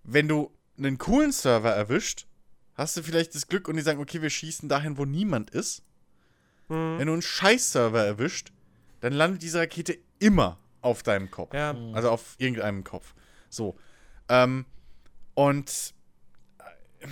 wenn 0.04 0.28
du 0.28 0.52
einen 0.78 0.98
coolen 0.98 1.32
Server 1.32 1.72
erwischt, 1.72 2.26
hast 2.76 2.98
du 2.98 3.04
vielleicht 3.04 3.36
das 3.36 3.48
Glück 3.48 3.68
und 3.68 3.76
die 3.76 3.82
sagen, 3.82 4.00
okay, 4.00 4.22
wir 4.22 4.30
schießen 4.30 4.70
dahin, 4.70 4.98
wo 4.98 5.06
niemand 5.06 5.50
ist. 5.52 5.84
Mhm. 6.68 6.98
Wenn 6.98 7.08
du 7.08 7.14
einen 7.14 7.22
Scheiß-Server 7.22 8.04
erwischt, 8.04 8.52
dann 9.02 9.14
landet 9.14 9.42
diese 9.44 9.60
Rakete 9.60 9.98
immer 10.20 10.58
auf 10.82 11.04
deinem 11.04 11.30
Kopf. 11.32 11.54
Ja. 11.54 11.76
Also 11.94 12.10
auf 12.12 12.36
irgendeinem 12.38 12.84
Kopf. 12.84 13.14
So. 13.50 13.78
Ähm, 14.30 14.66
und 15.34 15.94
äh, 16.60 17.08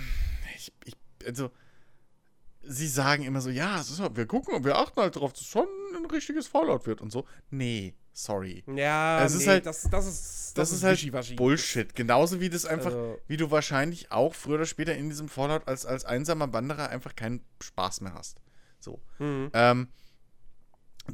ich, 0.56 0.72
ich, 0.84 0.94
also, 1.26 1.50
sie 2.62 2.88
sagen 2.88 3.24
immer 3.24 3.40
so, 3.40 3.50
ja, 3.50 3.80
ist, 3.80 3.98
wir 4.16 4.26
gucken, 4.26 4.64
wir 4.64 4.76
achten 4.76 5.00
halt 5.00 5.16
darauf, 5.16 5.32
dass 5.32 5.42
es 5.42 5.48
schon 5.48 5.66
ein 5.96 6.06
richtiges 6.06 6.46
Fallout 6.46 6.86
wird 6.86 7.00
und 7.00 7.10
so. 7.10 7.26
Nee, 7.50 7.94
sorry. 8.12 8.62
Ja, 8.74 9.24
Es 9.24 9.34
ist 9.34 9.40
nee, 9.42 9.46
halt- 9.48 9.66
das, 9.66 9.88
das 9.90 10.06
ist, 10.06 10.58
Das, 10.58 10.72
ist, 10.72 10.82
halt 10.82 10.98
wischiwaschi. 10.98 11.34
Bullshit. 11.34 11.94
Genauso 11.94 12.40
wie 12.40 12.50
das 12.50 12.64
einfach, 12.66 12.86
Also- 12.92 13.18
wie 13.26 13.36
du 13.36 13.50
wahrscheinlich 13.50 14.10
auch 14.12 14.34
früher 14.34 14.56
oder 14.56 14.66
später 14.66 14.94
in 14.94 15.08
diesem 15.08 15.28
Fallout 15.28 15.66
als, 15.68 15.86
als 15.86 16.04
einsamer 16.04 16.52
Wanderer 16.52 16.88
einfach 16.90 17.14
keinen 17.16 17.44
Spaß 17.62 18.00
mehr 18.02 18.14
hast. 18.14 18.40
So. 18.80 19.00
Mhm. 19.18 19.50
Ähm, 19.54 19.88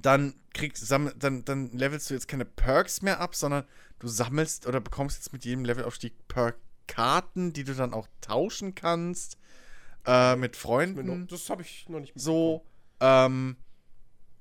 dann 0.00 0.34
kriegst 0.52 0.86
sammel, 0.86 1.14
dann, 1.18 1.44
dann 1.44 1.70
levelst 1.73 2.10
du 2.10 2.14
jetzt 2.14 2.28
keine 2.28 2.44
Perks 2.44 3.02
mehr 3.02 3.20
ab, 3.20 3.34
sondern 3.34 3.64
du 3.98 4.08
sammelst 4.08 4.66
oder 4.66 4.81
bekommst 4.81 5.18
jetzt 5.18 5.32
mit 5.32 5.44
jedem 5.44 5.64
Levelaufstieg 5.64 6.14
Perk-Karten, 6.28 7.52
die 7.52 7.64
du 7.64 7.74
dann 7.74 7.94
auch 7.94 8.08
tauschen 8.20 8.74
kannst 8.74 9.39
äh, 10.06 10.36
mit 10.36 10.56
Freunden. 10.56 11.26
Das 11.28 11.48
habe 11.50 11.62
ich 11.62 11.89
noch 11.89 12.00
nicht 12.00 12.12
So, 12.16 12.64
ähm, 13.00 13.56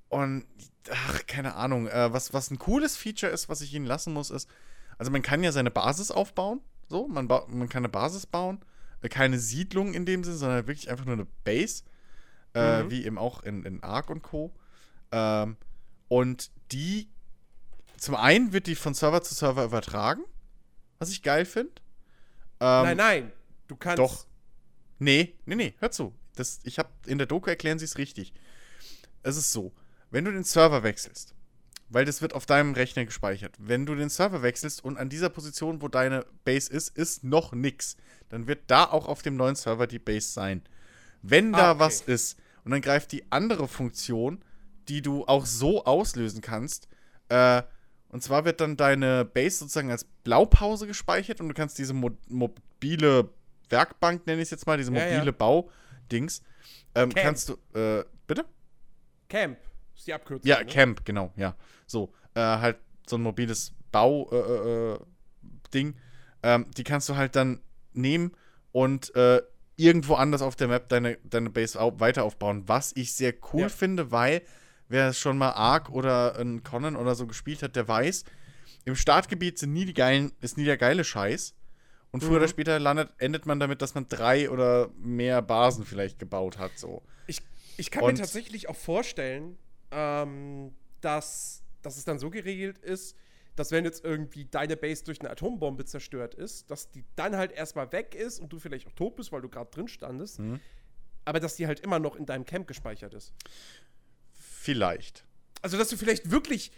und, 0.09 0.45
ach, 0.91 1.25
keine 1.25 1.55
Ahnung, 1.55 1.87
äh, 1.87 2.13
was, 2.13 2.33
was 2.33 2.51
ein 2.51 2.59
cooles 2.59 2.95
Feature 2.97 3.31
ist, 3.31 3.49
was 3.49 3.61
ich 3.61 3.73
ihnen 3.73 3.85
lassen 3.85 4.13
muss, 4.13 4.29
ist, 4.29 4.49
also 4.97 5.11
man 5.11 5.23
kann 5.23 5.43
ja 5.43 5.51
seine 5.51 5.71
Basis 5.71 6.11
aufbauen, 6.11 6.61
so, 6.87 7.07
man, 7.07 7.27
man 7.27 7.69
kann 7.69 7.81
eine 7.81 7.89
Basis 7.89 8.25
bauen, 8.27 8.59
äh, 9.01 9.09
keine 9.09 9.39
Siedlung 9.39 9.93
in 9.93 10.05
dem 10.05 10.23
Sinne, 10.23 10.37
sondern 10.37 10.67
wirklich 10.67 10.89
einfach 10.91 11.05
nur 11.05 11.15
eine 11.15 11.27
Base, 11.43 11.83
äh, 12.53 12.83
Mhm. 12.83 12.91
wie 12.91 13.05
eben 13.05 13.17
auch 13.17 13.41
in, 13.41 13.63
in 13.63 13.81
Ark 13.81 14.09
und 14.09 14.21
Co. 14.21 14.53
Ähm, 15.13 15.57
und 16.07 16.49
die, 16.71 17.07
zum 17.97 18.15
einen 18.15 18.51
wird 18.51 18.67
die 18.67 18.75
von 18.75 18.93
Server 18.93 19.21
zu 19.21 19.33
Server 19.33 19.63
übertragen, 19.63 20.23
was 20.99 21.09
ich 21.11 21.21
geil 21.21 21.45
finde. 21.45 21.71
Ähm, 22.59 22.83
Nein, 22.83 22.97
nein. 22.97 23.31
Du 23.67 23.75
kannst. 23.75 23.99
doch. 23.99 24.25
Nee, 24.99 25.35
nee, 25.45 25.55
nee, 25.55 25.73
hör 25.79 25.91
zu. 25.91 26.13
Das, 26.35 26.59
ich 26.63 26.79
hab, 26.79 26.91
in 27.07 27.17
der 27.17 27.27
Doku 27.27 27.49
erklären 27.49 27.77
sie 27.79 27.85
es 27.85 27.97
richtig. 27.97 28.33
Es 29.21 29.37
ist 29.37 29.51
so, 29.51 29.71
wenn 30.09 30.25
du 30.25 30.31
den 30.31 30.43
Server 30.43 30.81
wechselst, 30.83 31.33
weil 31.89 32.05
das 32.05 32.21
wird 32.21 32.33
auf 32.33 32.45
deinem 32.45 32.73
Rechner 32.73 33.05
gespeichert, 33.05 33.55
wenn 33.59 33.85
du 33.85 33.93
den 33.95 34.09
Server 34.09 34.41
wechselst 34.41 34.83
und 34.83 34.97
an 34.97 35.09
dieser 35.09 35.29
Position, 35.29 35.81
wo 35.81 35.87
deine 35.87 36.25
Base 36.43 36.71
ist, 36.71 36.89
ist 36.97 37.23
noch 37.23 37.53
nix, 37.53 37.97
dann 38.29 38.47
wird 38.47 38.63
da 38.67 38.85
auch 38.85 39.07
auf 39.07 39.21
dem 39.21 39.35
neuen 39.35 39.55
Server 39.55 39.85
die 39.87 39.99
Base 39.99 40.27
sein. 40.31 40.63
Wenn 41.21 41.53
Ah, 41.53 41.57
da 41.57 41.71
okay. 41.71 41.79
was 41.81 42.01
ist 42.01 42.37
und 42.63 42.71
dann 42.71 42.81
greift 42.81 43.11
die 43.11 43.31
andere 43.31 43.67
Funktion, 43.67 44.43
die 44.89 45.01
du 45.01 45.25
auch 45.25 45.45
so 45.45 45.85
auslösen 45.85 46.41
kannst, 46.41 46.87
äh, 47.29 47.61
und 48.09 48.21
zwar 48.21 48.45
wird 48.45 48.61
dann 48.61 48.77
deine 48.77 49.25
Base 49.25 49.57
sozusagen 49.57 49.89
als 49.89 50.05
Blaupause 50.23 50.85
gespeichert 50.85 51.41
und 51.41 51.47
du 51.49 51.53
kannst 51.55 51.77
diese 51.79 51.93
mo 51.93 52.11
mobile 52.29 53.29
Werkbank, 53.69 54.27
nenne 54.27 54.41
ich 54.41 54.47
es 54.47 54.51
jetzt 54.51 54.67
mal, 54.67 54.77
diese 54.77 54.93
Ja, 54.93 55.05
ja. 55.07 55.17
mobile 55.17 55.33
Baudings, 55.33 56.43
ähm, 56.95 57.09
kannst 57.09 57.49
du, 57.49 57.53
äh, 57.77 58.03
bitte? 58.27 58.45
Camp. 59.29 59.57
Ist 59.95 60.05
die 60.07 60.13
Abkürzung. 60.13 60.47
Ja, 60.47 60.59
ne? 60.59 60.65
Camp, 60.67 61.05
genau, 61.05 61.31
ja. 61.35 61.55
So, 61.87 62.13
äh, 62.35 62.39
halt 62.41 62.77
so 63.07 63.15
ein 63.17 63.21
mobiles 63.23 63.73
Bau, 63.91 64.29
äh, 64.31 64.35
äh, 64.37 64.93
äh, 64.93 64.99
Ding. 65.73 65.95
Ähm, 66.43 66.67
die 66.77 66.83
kannst 66.83 67.09
du 67.09 67.15
halt 67.15 67.35
dann 67.35 67.61
nehmen 67.93 68.31
und 68.71 69.11
irgendwo 69.75 70.13
anders 70.15 70.43
auf 70.43 70.55
der 70.55 70.67
Map 70.67 70.87
deine, 70.89 71.17
deine 71.23 71.49
Base 71.49 71.79
au 71.81 71.99
weiter 71.99 72.23
aufbauen. 72.23 72.67
Was 72.67 72.91
ich 72.95 73.15
sehr 73.15 73.33
cool 73.53 73.61
Ja. 73.61 73.69
finde, 73.69 74.11
weil 74.11 74.43
wer 74.93 75.11
schon 75.13 75.37
mal 75.37 75.51
Ark 75.51 75.89
oder 75.89 76.37
ein 76.39 76.63
Conan 76.63 76.95
oder 76.95 77.15
so 77.15 77.25
gespielt 77.27 77.61
hat, 77.63 77.75
der 77.75 77.87
weiß, 77.87 78.23
im 78.85 78.95
Startgebiet 78.95 79.57
sind 79.59 79.73
nie 79.73 79.85
die 79.85 79.93
geilen, 79.93 80.31
ist 80.41 80.57
nie 80.57 80.65
der 80.65 80.77
geile 80.77 81.03
Scheiß. 81.03 81.55
Und 82.11 82.21
früher 82.21 82.31
Mhm. 82.31 82.37
oder 82.37 82.47
später 82.47 82.79
landet, 82.79 83.09
endet 83.17 83.45
man 83.47 83.59
damit, 83.59 83.81
dass 83.81 83.95
man 83.95 84.07
drei 84.07 84.49
oder 84.51 84.89
mehr 84.99 85.41
Basen 85.41 85.83
vielleicht 85.83 86.19
gebaut 86.19 86.59
hat. 86.59 86.71
So. 86.77 87.01
Ich, 87.25 87.41
ich 87.77 87.89
kann 87.89 88.03
Und- 88.03 88.13
mir 88.13 88.19
tatsächlich 88.19 88.69
auch 88.69 88.75
vorstellen, 88.75 89.57
ähm, 89.91 90.73
dass, 91.01 91.63
dass 91.81 91.97
es 91.97 92.05
dann 92.05 92.19
so 92.19 92.29
geregelt 92.29 92.77
ist, 92.77 93.15
dass 93.55 93.71
wenn 93.71 93.83
jetzt 93.85 94.03
irgendwie 94.05 94.45
deine 94.45 94.77
Base 94.77 95.03
durch 95.03 95.21
eine 95.21 95.29
Atombombe 95.31 95.85
zerstört 95.85 96.35
ist, 96.35 96.69
dass 96.71 96.91
die 96.91 97.03
dann 97.15 97.35
halt 97.35 97.51
erstmal 97.51 97.91
weg 97.91 98.13
ist 98.15 98.39
und 98.39 98.53
du 98.53 98.59
vielleicht 98.59 98.87
auch 98.87 98.93
tot 98.93 99.15
bist, 99.15 99.31
weil 99.31 99.41
du 99.41 99.49
gerade 99.49 99.71
drin 99.71 99.87
standest, 99.87 100.39
Mhm. 100.39 100.59
aber 101.25 101.39
dass 101.39 101.55
die 101.55 101.65
halt 101.67 101.79
immer 101.79 101.97
noch 101.99 102.15
in 102.15 102.25
deinem 102.27 102.45
Camp 102.45 102.67
gespeichert 102.67 103.13
ist. 103.15 103.33
Vielleicht. 104.63 105.25
Also, 105.61 105.77
dass 105.77 105.89
du 105.89 105.97
vielleicht 105.97 106.31
wirklich 106.31 106.71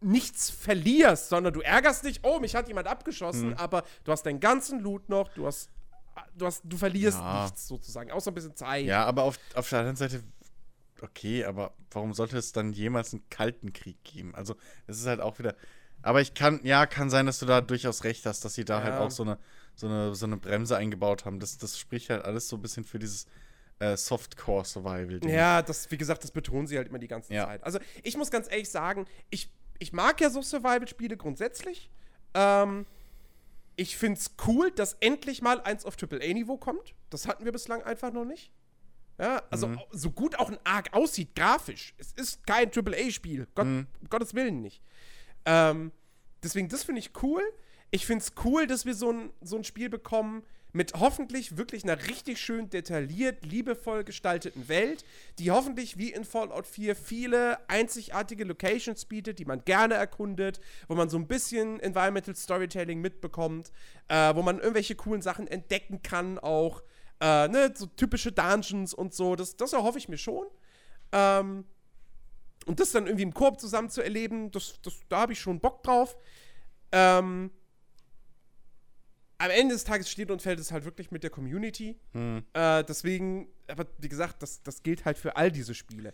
nichts 0.00 0.50
verlierst, 0.50 1.28
sondern 1.28 1.52
du 1.54 1.60
ärgerst 1.60 2.04
dich, 2.04 2.20
oh, 2.24 2.40
mich 2.40 2.56
hat 2.56 2.66
jemand 2.66 2.88
abgeschossen, 2.88 3.54
aber 3.54 3.84
du 4.04 4.10
hast 4.12 4.24
deinen 4.26 4.40
ganzen 4.40 4.80
Loot 4.80 5.08
noch, 5.08 5.28
du 5.34 5.46
hast, 5.46 5.70
du 6.36 6.46
hast, 6.46 6.62
du 6.64 6.76
verlierst 6.76 7.18
Ja. 7.18 7.42
nichts 7.44 7.68
sozusagen, 7.68 8.10
außer 8.10 8.32
ein 8.32 8.34
bisschen 8.34 8.56
Zeit. 8.56 8.86
Ja, 8.86 9.04
aber 9.04 9.22
auf, 9.22 9.38
auf 9.54 9.68
der 9.68 9.78
anderen 9.80 9.96
Seite, 9.96 10.22
okay, 11.00 11.44
aber 11.44 11.74
warum 11.92 12.12
sollte 12.12 12.36
es 12.38 12.50
dann 12.52 12.72
jemals 12.72 13.12
einen 13.12 13.28
kalten 13.30 13.72
Krieg 13.72 14.02
geben? 14.02 14.34
Also, 14.34 14.56
es 14.88 14.98
ist 14.98 15.06
halt 15.06 15.20
auch 15.20 15.38
wieder. 15.38 15.54
Aber 16.02 16.20
ich 16.20 16.34
kann, 16.34 16.60
ja, 16.64 16.86
kann 16.86 17.08
sein, 17.10 17.26
dass 17.26 17.38
du 17.38 17.46
da 17.46 17.60
durchaus 17.60 18.02
recht 18.02 18.26
hast, 18.26 18.44
dass 18.44 18.54
sie 18.54 18.64
da 18.64 18.82
halt 18.82 18.94
Ja. 18.94 19.00
auch 19.00 19.10
so 19.12 19.22
eine, 19.22 19.38
so 19.76 19.86
eine, 19.86 20.14
so 20.16 20.26
eine 20.26 20.36
Bremse 20.38 20.76
eingebaut 20.76 21.24
haben. 21.24 21.38
Das, 21.38 21.56
das 21.58 21.78
spricht 21.78 22.10
halt 22.10 22.24
alles 22.24 22.48
so 22.48 22.56
ein 22.56 22.62
bisschen 22.62 22.84
für 22.84 22.98
dieses 22.98 23.26
äh, 23.80 23.96
Softcore-Survival-Ding. 23.96 25.30
Ja, 25.30 25.62
das, 25.62 25.90
wie 25.90 25.98
gesagt, 25.98 26.24
das 26.24 26.30
betonen 26.30 26.66
sie 26.66 26.76
halt 26.76 26.88
immer 26.88 26.98
die 26.98 27.08
ganze 27.08 27.32
Ja. 27.32 27.46
Zeit. 27.46 27.62
Also, 27.64 27.78
ich 28.02 28.16
muss 28.16 28.30
ganz 28.30 28.50
ehrlich 28.50 28.68
sagen, 28.70 29.06
ich, 29.30 29.50
ich 29.78 29.92
mag 29.92 30.20
ja 30.20 30.30
so 30.30 30.42
Survival-Spiele 30.42 31.16
grundsätzlich. 31.16 31.90
Ähm, 32.34 32.86
ich 33.76 33.96
finde 33.96 34.18
es 34.18 34.32
cool, 34.46 34.70
dass 34.72 34.94
endlich 34.94 35.40
mal 35.42 35.60
eins 35.60 35.84
auf 35.84 35.96
AAA-Niveau 35.96 36.56
kommt. 36.58 36.94
Das 37.10 37.28
hatten 37.28 37.44
wir 37.44 37.52
bislang 37.52 37.82
einfach 37.82 38.12
noch 38.12 38.24
nicht. 38.24 38.50
Ja, 39.20 39.42
also 39.50 39.68
Mhm. 39.68 39.80
so 39.90 40.10
gut 40.10 40.38
auch 40.38 40.48
ein 40.50 40.58
Arc 40.64 40.92
aussieht, 40.94 41.34
grafisch. 41.34 41.94
Es 41.98 42.12
ist 42.12 42.46
kein 42.46 42.70
AAA-Spiel. 42.70 43.46
Gott, 43.54 43.66
Mhm. 43.66 43.86
um 44.00 44.08
Gottes 44.08 44.34
Willen 44.34 44.60
nicht. 44.60 44.82
Ähm, 45.44 45.92
deswegen, 46.42 46.68
das 46.68 46.84
finde 46.84 47.00
ich 47.00 47.12
cool. 47.22 47.42
Ich 47.90 48.06
finde 48.06 48.22
es 48.24 48.32
cool, 48.44 48.66
dass 48.66 48.84
wir 48.84 48.94
so 48.94 49.10
ein, 49.12 49.30
so 49.40 49.56
ein 49.56 49.64
Spiel 49.64 49.88
bekommen 49.88 50.44
mit 50.72 50.94
hoffentlich 50.94 51.56
wirklich 51.56 51.84
einer 51.84 52.08
richtig 52.08 52.40
schön 52.40 52.68
detailliert, 52.68 53.44
liebevoll 53.44 54.04
gestalteten 54.04 54.68
Welt, 54.68 55.04
die 55.38 55.50
hoffentlich 55.50 55.96
wie 55.96 56.12
in 56.12 56.24
Fallout 56.24 56.66
4 56.66 56.94
viele 56.94 57.58
einzigartige 57.68 58.44
Locations 58.44 59.04
bietet, 59.06 59.38
die 59.38 59.44
man 59.44 59.64
gerne 59.64 59.94
erkundet, 59.94 60.60
wo 60.86 60.94
man 60.94 61.08
so 61.08 61.16
ein 61.16 61.26
bisschen 61.26 61.80
Environmental 61.80 62.36
Storytelling 62.36 63.00
mitbekommt, 63.00 63.72
äh, 64.08 64.34
wo 64.34 64.42
man 64.42 64.58
irgendwelche 64.58 64.94
coolen 64.94 65.22
Sachen 65.22 65.46
entdecken 65.46 66.02
kann, 66.02 66.38
auch 66.38 66.82
äh, 67.20 67.48
ne, 67.48 67.72
so 67.74 67.86
typische 67.86 68.32
Dungeons 68.32 68.94
und 68.94 69.14
so. 69.14 69.36
Das, 69.36 69.56
das 69.56 69.72
erhoffe 69.72 69.98
ich 69.98 70.08
mir 70.08 70.18
schon. 70.18 70.46
Ähm, 71.12 71.64
und 72.66 72.80
das 72.80 72.92
dann 72.92 73.06
irgendwie 73.06 73.22
im 73.22 73.32
Koop 73.32 73.58
zusammen 73.58 73.88
zu 73.88 74.02
erleben, 74.02 74.50
das, 74.50 74.80
das, 74.82 75.00
da 75.08 75.20
habe 75.20 75.32
ich 75.32 75.40
schon 75.40 75.60
Bock 75.60 75.82
drauf. 75.82 76.16
Ähm, 76.92 77.50
am 79.38 79.50
Ende 79.50 79.74
des 79.74 79.84
Tages 79.84 80.10
steht 80.10 80.30
und 80.30 80.42
fällt 80.42 80.58
es 80.60 80.72
halt 80.72 80.84
wirklich 80.84 81.10
mit 81.10 81.22
der 81.22 81.30
Community. 81.30 81.96
Hm. 82.12 82.42
Äh, 82.52 82.84
deswegen, 82.84 83.48
aber 83.68 83.86
wie 83.98 84.08
gesagt, 84.08 84.42
das, 84.42 84.62
das 84.62 84.82
gilt 84.82 85.04
halt 85.04 85.16
für 85.18 85.36
all 85.36 85.50
diese 85.52 85.74
Spiele. 85.74 86.12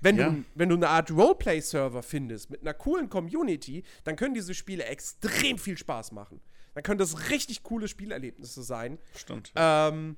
Wenn, 0.00 0.18
Ja. 0.18 0.28
du, 0.30 0.44
wenn 0.54 0.68
du 0.68 0.74
eine 0.74 0.88
Art 0.88 1.10
Roleplay-Server 1.10 2.02
findest 2.02 2.50
mit 2.50 2.60
einer 2.62 2.74
coolen 2.74 3.08
Community, 3.08 3.84
dann 4.02 4.16
können 4.16 4.34
diese 4.34 4.52
Spiele 4.54 4.84
extrem 4.84 5.56
viel 5.56 5.78
Spaß 5.78 6.12
machen. 6.12 6.40
Dann 6.74 6.82
können 6.82 6.98
das 6.98 7.30
richtig 7.30 7.62
coole 7.62 7.86
Spielerlebnisse 7.86 8.62
sein. 8.64 8.98
Stimmt. 9.16 9.52
Ähm, 9.54 10.16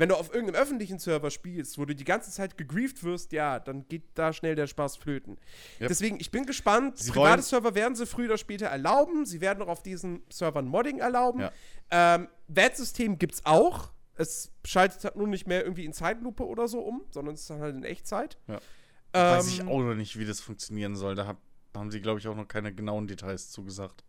wenn 0.00 0.08
du 0.08 0.16
auf 0.16 0.32
irgendeinem 0.32 0.60
öffentlichen 0.62 0.98
Server 0.98 1.30
spielst, 1.30 1.76
wo 1.76 1.84
du 1.84 1.94
die 1.94 2.04
ganze 2.04 2.30
Zeit 2.30 2.56
gegrieft 2.56 3.04
wirst, 3.04 3.32
ja, 3.32 3.60
dann 3.60 3.86
geht 3.86 4.04
da 4.14 4.32
schnell 4.32 4.54
der 4.54 4.66
Spaß 4.66 4.96
flöten. 4.96 5.36
Yep. 5.78 5.88
Deswegen, 5.88 6.20
ich 6.20 6.30
bin 6.30 6.46
gespannt. 6.46 6.96
Sie 6.96 7.12
Private 7.12 7.42
Server 7.42 7.74
werden 7.74 7.94
sie 7.94 8.06
früher 8.06 8.28
oder 8.28 8.38
später 8.38 8.66
erlauben. 8.66 9.26
Sie 9.26 9.42
werden 9.42 9.62
auch 9.62 9.68
auf 9.68 9.82
diesen 9.82 10.22
Servern 10.30 10.66
Modding 10.66 11.00
erlauben. 11.00 11.40
Ja. 11.40 11.52
Ähm, 11.90 12.28
VAT-System 12.48 13.18
gibt's 13.18 13.42
auch. 13.44 13.92
Es 14.14 14.52
schaltet 14.64 15.04
halt 15.04 15.16
nur 15.16 15.28
nicht 15.28 15.46
mehr 15.46 15.62
irgendwie 15.62 15.84
in 15.84 15.92
Zeitlupe 15.92 16.46
oder 16.46 16.66
so 16.66 16.80
um, 16.80 17.02
sondern 17.10 17.34
es 17.34 17.42
ist 17.42 17.50
dann 17.50 17.60
halt 17.60 17.76
in 17.76 17.84
Echtzeit. 17.84 18.38
Ja. 18.48 18.54
Ähm, 19.12 19.38
Weiß 19.38 19.48
ich 19.48 19.62
auch 19.62 19.80
noch 19.80 19.94
nicht, 19.94 20.18
wie 20.18 20.24
das 20.24 20.40
funktionieren 20.40 20.96
soll. 20.96 21.14
Da 21.14 21.26
hab, 21.26 21.36
haben 21.76 21.90
sie, 21.90 22.00
glaube 22.00 22.20
ich, 22.20 22.26
auch 22.26 22.36
noch 22.36 22.48
keine 22.48 22.74
genauen 22.74 23.06
Details 23.06 23.50
zugesagt. 23.50 24.02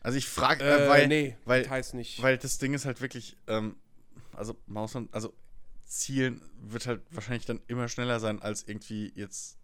Also 0.00 0.16
ich 0.16 0.26
frage, 0.26 0.64
äh, 0.64 0.86
äh, 0.86 0.88
weil, 0.88 1.08
nee, 1.08 1.36
weil, 1.44 1.62
Details 1.62 1.92
nicht. 1.92 2.22
weil 2.22 2.38
das 2.38 2.56
Ding 2.56 2.72
ist 2.72 2.86
halt 2.86 3.02
wirklich, 3.02 3.36
ähm, 3.48 3.76
also 4.36 4.56
Maus 4.66 4.94
und, 4.94 5.12
also 5.14 5.32
zielen 5.84 6.42
wird 6.60 6.86
halt 6.86 7.02
wahrscheinlich 7.10 7.46
dann 7.46 7.60
immer 7.68 7.88
schneller 7.88 8.18
sein 8.20 8.40
als 8.42 8.64
irgendwie 8.66 9.12
jetzt 9.14 9.58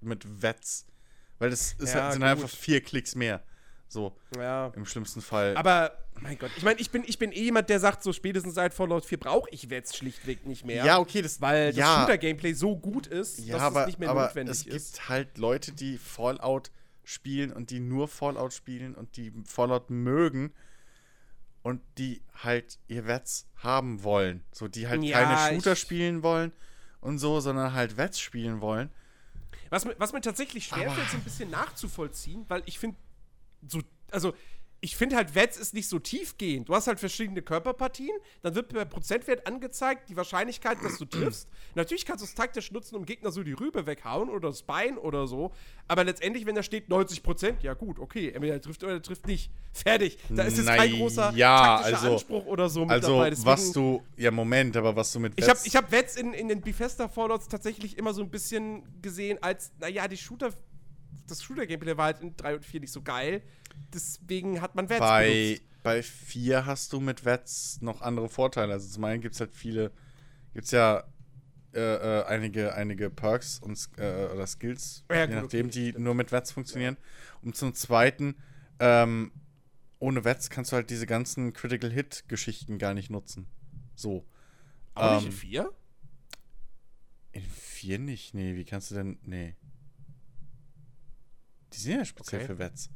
mit 0.00 0.42
Wets. 0.42 0.86
Weil 1.38 1.50
das 1.50 1.72
ist 1.74 1.94
Ja, 1.94 2.02
halt, 2.02 2.12
sind 2.14 2.22
gut. 2.22 2.30
einfach 2.30 2.48
vier 2.48 2.80
Klicks 2.80 3.14
mehr. 3.14 3.42
So, 3.88 4.16
Ja. 4.36 4.72
im 4.76 4.84
schlimmsten 4.84 5.22
Fall. 5.22 5.56
Aber, 5.56 5.96
mein 6.20 6.36
Gott, 6.36 6.50
ich 6.56 6.62
meine, 6.62 6.78
ich 6.80 6.90
bin, 6.90 7.04
ich 7.06 7.18
bin 7.18 7.32
eh 7.32 7.44
jemand, 7.44 7.70
der 7.70 7.80
sagt, 7.80 8.02
so 8.02 8.12
spätestens 8.12 8.54
seit 8.54 8.74
Fallout 8.74 9.04
4 9.06 9.18
brauche 9.18 9.48
ich 9.50 9.70
Wets 9.70 9.96
schlichtweg 9.96 10.44
nicht 10.46 10.64
mehr. 10.64 10.84
ja, 10.84 10.98
okay, 10.98 11.22
das 11.22 11.40
Weil 11.40 11.68
das 11.68 11.76
ja, 11.76 12.00
Shooter-Gameplay 12.00 12.52
so 12.52 12.76
gut 12.76 13.06
ist, 13.06 13.38
ja, 13.38 13.54
dass 13.54 13.62
aber, 13.62 13.80
es 13.82 13.86
nicht 13.86 13.98
mehr 13.98 14.10
aber 14.10 14.26
notwendig 14.26 14.52
es 14.58 14.64
gibt 14.64 14.76
ist. 14.76 15.08
halt 15.08 15.38
Leute, 15.38 15.72
die 15.72 15.96
Fallout 15.96 16.70
spielen 17.04 17.52
und 17.52 17.70
die 17.70 17.80
nur 17.80 18.08
Fallout 18.08 18.52
spielen 18.52 18.94
und 18.94 19.16
die 19.16 19.32
Fallout 19.46 19.88
mögen 19.90 20.52
und 21.62 21.80
die 21.98 22.22
halt 22.42 22.78
ihr 22.88 23.06
Wets 23.06 23.46
haben 23.56 24.02
wollen. 24.04 24.44
So, 24.52 24.68
die 24.68 24.88
halt 24.88 25.02
Ja, 25.02 25.24
keine 25.24 25.54
Shooter 25.56 25.72
ich- 25.72 25.78
spielen 25.78 26.22
wollen 26.22 26.52
und 27.00 27.18
so, 27.18 27.40
sondern 27.40 27.72
halt 27.74 27.96
Wets 27.96 28.20
spielen 28.20 28.60
wollen. 28.60 28.90
Was 29.70 29.84
mir, 29.84 29.94
was 29.98 30.12
mir 30.12 30.20
tatsächlich 30.20 30.66
schwerfällt, 30.66 31.10
so 31.10 31.16
ein 31.16 31.24
bisschen 31.24 31.50
nachzuvollziehen, 31.50 32.44
weil 32.48 32.62
ich 32.66 32.78
finde, 32.78 32.96
so, 33.66 33.82
also 34.10 34.34
ich 34.80 34.96
finde 34.96 35.16
halt, 35.16 35.34
Wets 35.34 35.56
ist 35.56 35.74
nicht 35.74 35.88
so 35.88 35.98
tiefgehend. 35.98 36.68
Du 36.68 36.74
hast 36.74 36.86
halt 36.86 37.00
verschiedene 37.00 37.42
Körperpartien, 37.42 38.16
dann 38.42 38.54
wird 38.54 38.68
per 38.68 38.84
Prozentwert 38.84 39.44
angezeigt, 39.44 40.08
die 40.08 40.16
Wahrscheinlichkeit, 40.16 40.78
dass 40.84 40.98
du 40.98 41.04
triffst. 41.04 41.48
Natürlich 41.74 42.04
kannst 42.06 42.22
du 42.22 42.28
es 42.28 42.34
taktisch 42.36 42.70
nutzen, 42.70 42.94
um 42.94 43.04
Gegner 43.04 43.32
so 43.32 43.42
die 43.42 43.54
Rübe 43.54 43.86
weghauen 43.86 44.28
oder 44.30 44.50
das 44.50 44.62
Bein 44.62 44.96
oder 44.96 45.26
so, 45.26 45.52
aber 45.88 46.04
letztendlich, 46.04 46.46
wenn 46.46 46.54
da 46.54 46.62
steht 46.62 46.88
90%, 46.88 47.54
ja 47.62 47.74
gut, 47.74 47.98
okay, 47.98 48.28
entweder 48.30 48.54
er 48.54 48.60
trifft 48.60 48.84
oder 48.84 48.92
er 48.92 49.02
trifft 49.02 49.26
nicht. 49.26 49.50
Fertig. 49.72 50.16
Da 50.28 50.44
ist 50.44 50.58
jetzt 50.58 50.66
kein 50.68 50.90
Na 50.92 50.96
großer 50.96 51.32
ja, 51.34 51.76
taktischer 51.78 51.96
also- 51.96 52.12
Anspruch 52.12 52.46
oder 52.46 52.68
so 52.68 52.80
mit 52.82 52.90
Also, 52.92 53.12
dabei. 53.14 53.30
Deswegen- 53.30 53.46
was 53.48 53.72
du, 53.72 54.02
ja, 54.16 54.30
Moment, 54.30 54.76
aber 54.76 54.94
was 54.94 55.12
du 55.12 55.18
mit 55.18 55.32
ich 55.36 55.48
habe 55.48 55.58
ich 55.64 55.74
hab 55.74 55.90
Wets 55.90 56.14
in, 56.16 56.32
in 56.34 56.46
den 56.46 56.60
Bethesda 56.60 57.08
Fallouts 57.08 57.48
tatsächlich 57.48 57.98
immer 57.98 58.14
so 58.14 58.22
ein 58.22 58.30
bisschen 58.30 58.84
gesehen, 59.02 59.38
als, 59.42 59.72
naja, 59.80 60.06
die 60.06 60.16
Shooter, 60.16 60.50
das 61.26 61.42
Shooter-Gameplay 61.42 61.96
war 61.96 62.04
halt 62.06 62.20
in 62.20 62.36
3 62.36 62.54
und 62.56 62.64
4 62.64 62.80
nicht 62.80 62.92
so 62.92 63.02
geil. 63.02 63.42
Deswegen 63.92 64.60
hat 64.60 64.74
man 64.74 64.88
Wets 64.88 65.00
bei, 65.00 65.30
benutzt. 65.30 65.82
bei 65.82 66.02
4 66.02 66.66
hast 66.66 66.92
du 66.92 67.00
mit 67.00 67.24
Wets 67.24 67.80
noch 67.80 68.02
andere 68.02 68.28
Vorteile. 68.28 68.72
Also 68.72 68.88
zum 68.88 69.04
einen 69.04 69.20
gibt 69.22 69.34
es 69.34 69.40
halt 69.40 69.54
viele, 69.54 69.92
gibt 70.52 70.66
es 70.66 70.70
ja 70.70 71.04
äh, 71.74 71.80
äh, 72.20 72.24
einige, 72.24 72.74
einige 72.74 73.10
Perks 73.10 73.58
und, 73.58 73.78
äh, 73.98 74.26
oder 74.32 74.46
Skills, 74.46 75.04
Ja, 75.10 75.24
je 75.26 75.34
nachdem, 75.34 75.66
okay, 75.66 75.92
die 75.92 75.98
nur 75.98 76.14
mit 76.14 76.32
Wets 76.32 76.50
funktionieren. 76.52 76.96
Und 77.42 77.56
zum 77.56 77.74
zweiten, 77.74 78.36
ähm, 78.78 79.32
ohne 79.98 80.24
Wets 80.24 80.50
kannst 80.50 80.72
du 80.72 80.76
halt 80.76 80.90
diese 80.90 81.06
ganzen 81.06 81.52
Critical 81.52 81.90
Hit-Geschichten 81.90 82.78
gar 82.78 82.94
nicht 82.94 83.10
nutzen. 83.10 83.48
So. 83.94 84.24
Aber 84.94 85.16
nicht 85.16 85.26
in 85.26 85.32
ähm, 85.32 85.38
4? 85.38 85.72
In 87.32 87.44
4 87.44 87.98
nicht? 87.98 88.34
Nee, 88.34 88.54
wie 88.56 88.64
kannst 88.64 88.90
du 88.90 88.94
denn. 88.94 89.18
Nee. 89.22 89.54
Die 91.72 91.78
sind 91.78 91.98
ja 91.98 92.04
speziell 92.04 92.40
Okay. 92.42 92.52
für 92.52 92.58
Wets. 92.58 92.90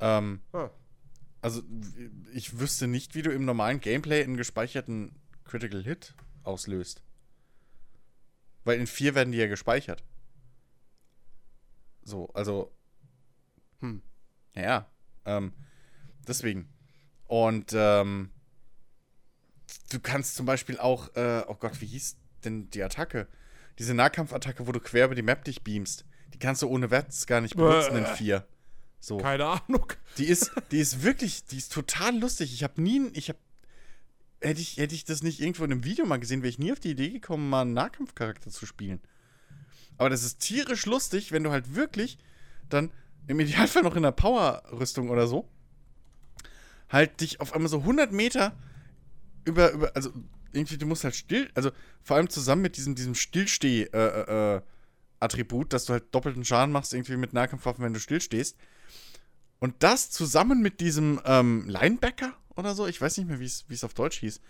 Ähm, 0.00 0.40
Ah. 0.52 0.70
also, 1.40 1.62
ich 2.32 2.58
wüsste 2.58 2.86
nicht, 2.86 3.14
wie 3.14 3.22
du 3.22 3.30
im 3.30 3.44
normalen 3.44 3.80
Gameplay 3.80 4.22
einen 4.22 4.36
gespeicherten 4.36 5.14
Critical 5.44 5.82
Hit 5.82 6.14
auslöst. 6.42 7.02
Weil 8.64 8.78
in 8.80 8.86
4 8.86 9.14
werden 9.14 9.32
die 9.32 9.38
ja 9.38 9.46
gespeichert. 9.46 10.02
So, 12.02 12.28
also. 12.34 12.72
Hm. 13.80 14.02
Ja, 14.54 14.90
ähm, 15.24 15.52
deswegen. 16.26 16.68
Und, 17.26 17.72
ähm, 17.74 18.30
du 19.90 20.00
kannst 20.00 20.36
zum 20.36 20.46
Beispiel 20.46 20.78
auch, 20.78 21.14
äh, 21.16 21.44
oh 21.48 21.54
Gott, 21.54 21.80
wie 21.80 21.86
hieß 21.86 22.16
denn 22.44 22.68
die 22.70 22.82
Attacke? 22.82 23.26
Diese 23.78 23.94
Nahkampfattacke, 23.94 24.66
wo 24.66 24.72
du 24.72 24.80
quer 24.80 25.06
über 25.06 25.14
die 25.14 25.22
Map 25.22 25.44
dich 25.44 25.64
beamst. 25.64 26.04
Die 26.32 26.38
kannst 26.38 26.62
du 26.62 26.68
ohne 26.68 26.90
Wets 26.90 27.26
gar 27.26 27.40
nicht 27.40 27.56
benutzen 27.56 27.96
in 27.96 28.04
Bäh. 28.04 28.14
4. 28.16 28.46
So. 29.04 29.18
Keine 29.18 29.46
Ahnung. 29.46 29.92
Die 30.18 30.26
ist, 30.26 30.52
die 30.70 30.78
ist 30.78 31.02
wirklich, 31.02 31.44
die 31.44 31.58
ist 31.58 31.72
total 31.72 32.18
lustig. 32.18 32.52
Ich 32.52 32.62
habe 32.62 32.80
nie, 32.80 33.08
ich 33.12 33.28
habe, 33.28 33.38
hätte 34.40 34.60
ich, 34.60 34.76
hätte 34.76 34.94
ich 34.94 35.04
das 35.04 35.22
nicht 35.22 35.40
irgendwo 35.40 35.64
in 35.64 35.72
einem 35.72 35.84
Video 35.84 36.06
mal 36.06 36.18
gesehen, 36.18 36.42
wäre 36.42 36.50
ich 36.50 36.58
nie 36.58 36.72
auf 36.72 36.80
die 36.80 36.90
Idee 36.90 37.10
gekommen, 37.10 37.48
mal 37.48 37.62
einen 37.62 37.74
Nahkampfcharakter 37.74 38.50
zu 38.50 38.66
spielen. 38.66 39.00
Aber 39.98 40.10
das 40.10 40.24
ist 40.24 40.40
tierisch 40.40 40.86
lustig, 40.86 41.32
wenn 41.32 41.44
du 41.44 41.50
halt 41.50 41.74
wirklich 41.74 42.18
dann 42.68 42.90
im 43.26 43.40
Idealfall 43.40 43.82
noch 43.82 43.96
in 43.96 44.02
der 44.02 44.12
Power-Rüstung 44.12 45.10
oder 45.10 45.26
so 45.26 45.48
halt 46.94 47.20
dich 47.20 47.40
auf 47.40 47.52
einmal 47.52 47.68
so 47.68 47.78
100 47.78 48.12
Meter 48.12 48.56
über, 49.44 49.72
über, 49.72 49.92
also 49.94 50.10
irgendwie, 50.52 50.78
du 50.78 50.86
musst 50.86 51.04
halt 51.04 51.16
still, 51.16 51.50
also 51.54 51.70
vor 52.02 52.16
allem 52.16 52.30
zusammen 52.30 52.62
mit 52.62 52.76
diesem, 52.76 52.94
diesem 52.94 53.14
Stillsteh, 53.14 53.82
äh, 53.92 53.98
äh, 53.98 54.56
äh, 54.56 55.64
dass 55.68 55.86
du 55.86 55.92
halt 55.92 56.14
doppelten 56.14 56.44
Schaden 56.44 56.72
machst, 56.72 56.94
irgendwie 56.94 57.16
mit 57.16 57.32
Nahkampfwaffen, 57.32 57.84
wenn 57.84 57.92
du 57.92 58.00
stillstehst. 58.00 58.56
Und 59.64 59.76
das 59.78 60.10
zusammen 60.10 60.60
mit 60.60 60.82
diesem 60.82 61.22
ähm, 61.24 61.66
Linebacker 61.66 62.34
oder 62.54 62.74
so, 62.74 62.86
ich 62.86 63.00
weiß 63.00 63.16
nicht 63.16 63.28
mehr, 63.28 63.40
wie 63.40 63.46
es 63.46 63.82
auf 63.82 63.94
Deutsch 63.94 64.18
hieß. 64.18 64.42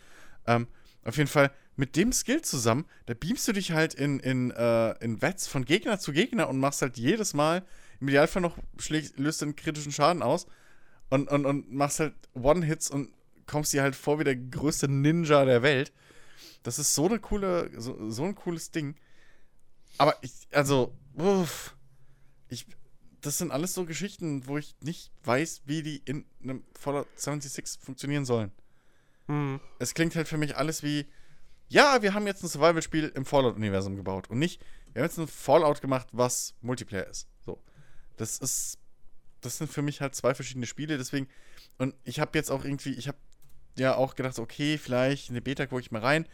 Ähm, 0.48 0.66
auf 1.04 1.16
jeden 1.16 1.28
Fall, 1.28 1.52
mit 1.76 1.94
dem 1.94 2.10
Skill 2.10 2.42
zusammen, 2.42 2.84
da 3.06 3.14
beamst 3.14 3.46
du 3.46 3.52
dich 3.52 3.70
halt 3.70 3.94
in, 3.94 4.18
in, 4.18 4.50
äh, 4.50 4.90
in 5.04 5.22
Wets 5.22 5.46
von 5.46 5.64
Gegner 5.64 6.00
zu 6.00 6.12
Gegner 6.12 6.48
und 6.48 6.58
machst 6.58 6.82
halt 6.82 6.96
jedes 6.98 7.32
Mal, 7.32 7.64
im 8.00 8.08
Idealfall 8.08 8.42
noch, 8.42 8.58
schlägst, 8.80 9.16
löst 9.16 9.40
einen 9.44 9.54
kritischen 9.54 9.92
Schaden 9.92 10.20
aus 10.20 10.48
und, 11.10 11.30
und, 11.30 11.46
und 11.46 11.72
machst 11.72 12.00
halt 12.00 12.14
One-Hits 12.34 12.90
und 12.90 13.12
kommst 13.46 13.72
dir 13.72 13.82
halt 13.82 13.94
vor 13.94 14.18
wie 14.18 14.24
der 14.24 14.34
größte 14.34 14.88
Ninja 14.88 15.44
der 15.44 15.62
Welt. 15.62 15.92
Das 16.64 16.80
ist 16.80 16.92
so 16.92 17.06
eine 17.06 17.20
coole, 17.20 17.70
so, 17.80 18.10
so 18.10 18.24
ein 18.24 18.34
cooles 18.34 18.72
Ding. 18.72 18.96
Aber 19.96 20.16
ich, 20.22 20.32
also, 20.50 20.92
uff, 21.16 21.76
ich, 22.48 22.66
das 23.24 23.38
sind 23.38 23.50
alles 23.50 23.72
so 23.72 23.86
Geschichten, 23.86 24.46
wo 24.46 24.58
ich 24.58 24.76
nicht 24.80 25.10
weiß, 25.24 25.62
wie 25.64 25.82
die 25.82 26.02
in 26.04 26.26
einem 26.42 26.62
Fallout 26.78 27.06
76 27.16 27.80
funktionieren 27.82 28.26
sollen. 28.26 28.52
Hm. 29.28 29.60
Es 29.78 29.94
klingt 29.94 30.14
halt 30.14 30.28
für 30.28 30.36
mich 30.36 30.56
alles 30.56 30.82
wie, 30.82 31.06
ja, 31.68 32.02
wir 32.02 32.12
haben 32.12 32.26
jetzt 32.26 32.42
ein 32.42 32.48
Survival-Spiel 32.48 33.12
im 33.14 33.24
Fallout-Universum 33.24 33.96
gebaut 33.96 34.28
und 34.28 34.38
nicht, 34.38 34.60
wir 34.92 35.00
haben 35.00 35.08
jetzt 35.08 35.18
ein 35.18 35.26
Fallout 35.26 35.80
gemacht, 35.80 36.08
was 36.12 36.54
Multiplayer 36.60 37.06
ist. 37.06 37.26
So. 37.40 37.62
Das 38.18 38.38
ist, 38.38 38.78
das 39.40 39.56
sind 39.56 39.72
für 39.72 39.82
mich 39.82 40.02
halt 40.02 40.14
zwei 40.14 40.34
verschiedene 40.34 40.66
Spiele, 40.66 40.98
deswegen, 40.98 41.26
und 41.78 41.94
ich 42.04 42.20
habe 42.20 42.36
jetzt 42.36 42.50
auch 42.50 42.64
irgendwie, 42.64 42.92
ich 42.92 43.08
habe 43.08 43.18
ja 43.78 43.94
auch 43.96 44.16
gedacht, 44.16 44.38
okay, 44.38 44.76
vielleicht 44.76 45.30
in 45.30 45.34
die 45.34 45.40
Beta 45.40 45.64
gucke 45.64 45.80
ich 45.80 45.90
mal 45.90 46.02
rein. 46.02 46.28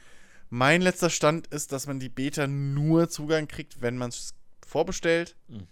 Mein 0.48 0.82
letzter 0.82 1.08
Stand 1.08 1.46
ist, 1.46 1.70
dass 1.70 1.86
man 1.86 2.00
die 2.00 2.08
Beta 2.08 2.48
nur 2.48 3.08
Zugang 3.08 3.46
kriegt, 3.46 3.80
wenn 3.80 3.96
man 3.96 4.08
es 4.08 4.34
vorbestellt. 4.66 5.36
Mhm. 5.46 5.68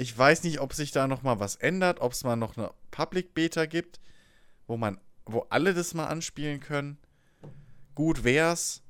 Ich 0.00 0.16
weiß 0.16 0.44
nicht, 0.44 0.60
ob 0.60 0.74
sich 0.74 0.92
da 0.92 1.08
noch 1.08 1.22
mal 1.22 1.40
was 1.40 1.56
ändert, 1.56 2.00
ob 2.00 2.12
es 2.12 2.22
mal 2.22 2.36
noch 2.36 2.56
eine 2.56 2.70
Public 2.92 3.34
Beta 3.34 3.66
gibt, 3.66 3.98
wo 4.68 4.76
man, 4.76 5.00
wo 5.26 5.40
alle 5.50 5.74
das 5.74 5.92
mal 5.92 6.06
anspielen 6.06 6.60
können. 6.60 6.98
Gut 7.96 8.22
wär's. 8.22 8.84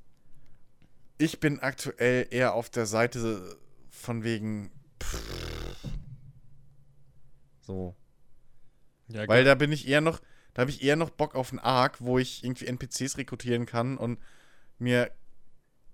Ich 1.16 1.40
bin 1.40 1.60
aktuell 1.60 2.26
eher 2.30 2.52
auf 2.52 2.68
der 2.68 2.84
Seite 2.84 3.56
von 3.88 4.22
wegen 4.22 4.70
pff, 5.02 5.22
so, 7.62 7.96
Ja, 9.08 9.26
weil 9.28 9.44
da 9.44 9.54
bin 9.54 9.72
ich 9.72 9.88
eher 9.88 10.02
noch, 10.02 10.20
da 10.52 10.60
habe 10.60 10.70
ich 10.70 10.82
eher 10.82 10.96
noch 10.96 11.08
Bock 11.08 11.34
auf 11.34 11.52
einen 11.52 11.58
Arc, 11.58 12.02
wo 12.02 12.18
ich 12.18 12.44
irgendwie 12.44 12.66
NPCs 12.66 13.16
rekrutieren 13.16 13.64
kann 13.64 13.96
und 13.96 14.18
mir 14.78 15.10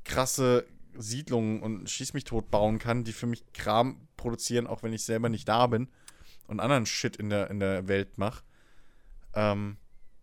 krasse 0.02 0.66
Siedlungen 0.98 1.62
und 1.62 1.88
Schieß 1.90 2.12
mich 2.14 2.24
tot 2.24 2.50
bauen 2.50 2.78
kann, 2.78 3.04
die 3.04 3.12
für 3.12 3.26
mich 3.26 3.44
Kram 3.52 4.06
produzieren, 4.16 4.66
auch 4.66 4.82
wenn 4.82 4.92
ich 4.92 5.04
selber 5.04 5.28
nicht 5.28 5.48
da 5.48 5.66
bin 5.66 5.88
und 6.46 6.60
anderen 6.60 6.86
Shit 6.86 7.16
in 7.16 7.30
der, 7.30 7.50
in 7.50 7.60
der 7.60 7.88
Welt 7.88 8.18
mache. 8.18 8.42
Ähm, 9.34 9.76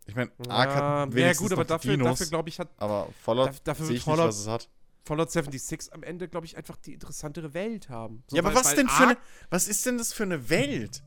ich 0.06 0.16
meine, 0.16 0.32
Arc 0.48 0.70
ja, 0.70 0.76
hat 0.76 0.82
ja, 1.10 1.14
wenigstens 1.14 1.50
gut, 1.50 1.54
aber 1.54 1.66
dafür, 1.66 1.92
Dinos, 1.98 2.20
dafür 2.20 2.30
glaube 2.30 2.50
ich, 2.50 2.60
hat 2.60 2.70
aber 2.78 3.08
Fallout 3.24 3.50
daf- 3.50 3.64
dafür 3.64 3.86
sehe 3.86 3.96
ich 3.96 4.06
nicht, 4.06 4.16
Fallout- 4.16 4.30
was 4.30 4.40
es 4.40 4.48
hat. 4.48 4.70
Fallout 5.04 5.32
76 5.32 5.94
am 5.94 6.04
Ende, 6.04 6.28
glaube 6.28 6.46
ich, 6.46 6.58
einfach 6.58 6.76
die 6.78 6.94
interessantere 6.94 7.54
Welt 7.54 7.90
haben. 7.90 8.24
So, 8.28 8.36
ja, 8.36 8.42
aber 8.44 8.50
weil- 8.50 8.56
was 8.56 8.68
weil 8.70 8.76
denn 8.78 8.88
für 8.90 9.04
eine, 9.04 9.12
Ark- 9.12 9.22
was 9.50 9.68
ist 9.68 9.86
denn 9.86 9.98
das 9.98 10.14
für 10.14 10.24
eine 10.24 10.50
Welt? 10.50 11.04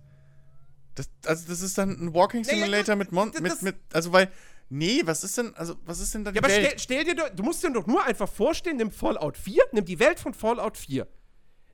Das, 0.96 1.08
also 1.26 1.48
das 1.48 1.60
ist 1.60 1.76
dann 1.78 1.90
ein 1.90 2.14
Walking 2.14 2.44
Simulator 2.44 2.96
mit, 2.96 3.12
Mon 3.12 3.32
das- 3.32 3.40
mit, 3.40 3.62
mit, 3.62 3.76
also 3.92 4.12
weil, 4.12 4.30
nee, 4.68 5.02
was 5.04 5.24
ist 5.24 5.36
denn, 5.38 5.54
also 5.54 5.76
was 5.84 6.00
ist 6.00 6.14
denn 6.14 6.24
da 6.24 6.30
die 6.32 6.36
Ja, 6.36 6.42
aber 6.42 6.48
Welt? 6.52 6.66
stell, 6.66 6.78
stell 6.78 7.04
dir 7.04 7.14
doch, 7.14 7.28
du 7.30 7.42
musst 7.42 7.62
dir 7.62 7.70
doch 7.72 7.86
nur 7.86 8.04
einfach 8.04 8.28
vorstellen, 8.30 8.76
nimm 8.76 8.90
Fallout 8.90 9.36
4, 9.36 9.62
nimm 9.72 9.84
die 9.84 9.98
Welt 9.98 10.18
von 10.20 10.34
Fallout 10.34 10.76
4. 10.76 11.06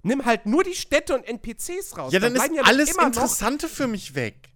Nimm 0.03 0.25
halt 0.25 0.47
nur 0.47 0.65
die 0.65 0.75
Städte 0.75 1.15
und 1.15 1.25
NPCs 1.25 1.97
raus. 1.99 2.13
ja, 2.13 2.19
Da 2.21 2.27
dann 2.27 2.35
ist 2.35 2.41
bleiben 2.41 2.57
noch 2.57 2.65
alles 2.67 2.91
Interessante 2.97 3.69
für 3.69 3.87
mich 3.87 4.15
weg. 4.15 4.49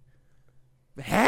Hä? 0.97 1.27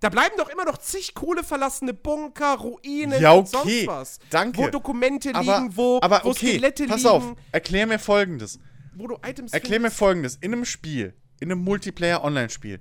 Da 0.00 0.08
bleiben 0.08 0.34
doch 0.36 0.48
immer 0.48 0.64
noch 0.64 0.78
zig 0.78 1.14
coole 1.14 1.44
verlassene 1.44 1.94
Bunker, 1.94 2.54
Ruinen 2.56 3.20
Ja, 3.20 3.32
und 3.32 3.54
okay. 3.54 3.84
sonst 3.84 3.86
was. 3.86 4.18
Danke. 4.30 4.58
Wo 4.58 4.66
Dokumente 4.68 5.32
Aber, 5.34 5.58
liegen, 5.60 5.76
wo, 5.76 6.00
aber 6.02 6.22
wo 6.24 6.30
okay, 6.30 6.54
Skelette 6.54 6.86
pass 6.86 7.02
liegen, 7.02 7.08
auf, 7.10 7.34
erklär 7.52 7.86
mir 7.86 7.98
folgendes. 8.00 8.58
wo 8.94 9.06
du 9.06 9.16
Items 9.24 9.52
Erklär 9.52 9.78
mir 9.78 9.84
findest. 9.90 9.98
folgendes. 9.98 10.36
In 10.40 10.52
einem 10.52 10.64
Spiel, 10.64 11.14
in 11.40 11.52
einem 11.52 11.62
Multiplayer-Online-Spiel, 11.62 12.80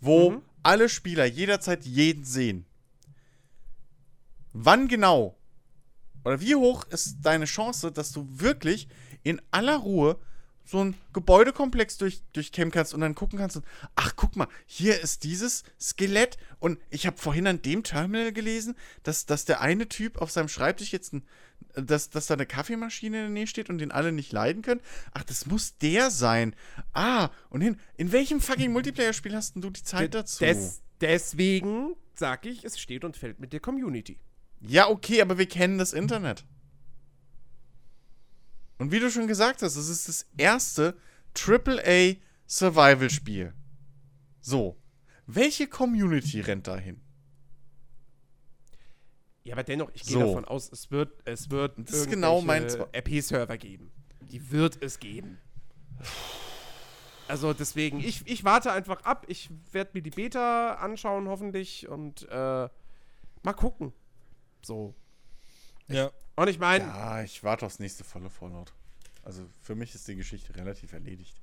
wo 0.00 0.30
Mhm. 0.30 0.42
alle 0.62 0.88
Spieler 0.88 1.24
jederzeit 1.24 1.84
jeden 1.84 2.24
sehen, 2.24 2.66
wann 4.52 4.88
genau 4.88 5.36
oder 6.24 6.40
wie 6.40 6.54
hoch 6.54 6.84
ist 6.84 7.18
deine 7.22 7.46
Chance, 7.46 7.92
dass 7.92 8.12
du 8.12 8.26
wirklich 8.30 8.88
in 9.22 9.40
aller 9.50 9.76
Ruhe 9.76 10.18
so 10.64 10.84
ein 10.84 10.94
Gebäudekomplex 11.12 11.98
durch, 11.98 12.22
durchkämmen 12.32 12.70
kannst 12.70 12.94
und 12.94 13.00
dann 13.00 13.14
gucken 13.14 13.38
kannst 13.38 13.56
und, 13.56 13.64
ach, 13.96 14.14
guck 14.14 14.36
mal, 14.36 14.46
hier 14.66 15.00
ist 15.00 15.24
dieses 15.24 15.64
Skelett 15.80 16.38
und 16.60 16.78
ich 16.90 17.06
habe 17.06 17.16
vorhin 17.16 17.46
an 17.48 17.60
dem 17.62 17.82
Terminal 17.82 18.32
gelesen, 18.32 18.76
dass, 19.02 19.26
dass 19.26 19.44
der 19.44 19.60
eine 19.60 19.88
Typ 19.88 20.18
auf 20.18 20.30
seinem 20.30 20.48
Schreibtisch 20.48 20.92
jetzt 20.92 21.12
ein, 21.12 21.24
dass, 21.74 22.10
dass 22.10 22.26
da 22.26 22.34
eine 22.34 22.46
Kaffeemaschine 22.46 23.16
in 23.16 23.22
der 23.24 23.30
Nähe 23.30 23.46
steht 23.48 23.68
und 23.68 23.78
den 23.78 23.90
alle 23.90 24.12
nicht 24.12 24.32
leiden 24.32 24.62
können. 24.62 24.80
Ach, 25.12 25.24
das 25.24 25.46
muss 25.46 25.76
der 25.78 26.10
sein. 26.10 26.54
Ah, 26.92 27.30
und 27.48 27.62
hin, 27.62 27.80
in 27.96 28.12
welchem 28.12 28.40
fucking 28.40 28.72
Multiplayer-Spiel 28.72 29.34
hast 29.34 29.56
denn 29.56 29.62
du 29.62 29.70
die 29.70 29.82
Zeit 29.82 30.14
dazu? 30.14 30.44
Des, 30.44 30.82
deswegen 31.00 31.96
sag 32.14 32.46
ich, 32.46 32.64
es 32.64 32.78
steht 32.78 33.04
und 33.04 33.16
fällt 33.16 33.40
mit 33.40 33.52
der 33.52 33.60
Community. 33.60 34.18
Ja, 34.60 34.88
okay, 34.88 35.22
aber 35.22 35.38
wir 35.38 35.46
kennen 35.46 35.78
das 35.78 35.92
Internet. 35.92 36.44
Und 38.78 38.92
wie 38.92 38.98
du 39.00 39.10
schon 39.10 39.26
gesagt 39.26 39.62
hast, 39.62 39.76
es 39.76 39.88
ist 39.88 40.08
das 40.08 40.26
erste 40.36 40.96
AAA 41.38 42.16
Survival-Spiel. 42.46 43.52
So. 44.40 44.76
Welche 45.26 45.68
Community 45.68 46.40
rennt 46.40 46.66
dahin? 46.66 47.00
Ja, 49.44 49.54
aber 49.54 49.62
dennoch, 49.62 49.90
ich 49.94 50.02
gehe 50.02 50.14
So. 50.14 50.20
davon 50.20 50.44
aus, 50.44 50.70
es 50.72 50.90
wird, 50.90 51.12
es 51.24 51.50
wird 51.50 51.78
Das 51.78 51.94
ist 51.94 52.10
genau 52.10 52.40
mein 52.40 52.64
RP-Server 52.64 53.56
geben. 53.56 53.90
Die 54.20 54.50
wird 54.50 54.82
es 54.82 54.98
geben. 54.98 55.38
Also 57.28 57.52
deswegen, 57.52 58.00
ich, 58.00 58.26
ich 58.26 58.44
warte 58.44 58.72
einfach 58.72 59.02
ab. 59.02 59.24
Ich 59.28 59.50
werde 59.72 59.90
mir 59.94 60.02
die 60.02 60.10
Beta 60.10 60.74
anschauen, 60.74 61.28
hoffentlich, 61.28 61.88
und 61.88 62.28
äh, 62.28 62.68
mal 63.42 63.52
gucken. 63.54 63.92
So. 64.62 64.94
Ja. 65.88 66.10
Und 66.36 66.48
ich 66.48 66.58
meine, 66.58 66.84
Ja, 66.84 67.22
ich 67.22 67.42
warte 67.42 67.66
aufs 67.66 67.78
nächste 67.78 68.04
volle 68.04 68.30
Fallout. 68.30 68.72
Also 69.22 69.44
für 69.60 69.74
mich 69.74 69.94
ist 69.94 70.06
die 70.08 70.16
Geschichte 70.16 70.54
relativ 70.56 70.92
erledigt. 70.92 71.36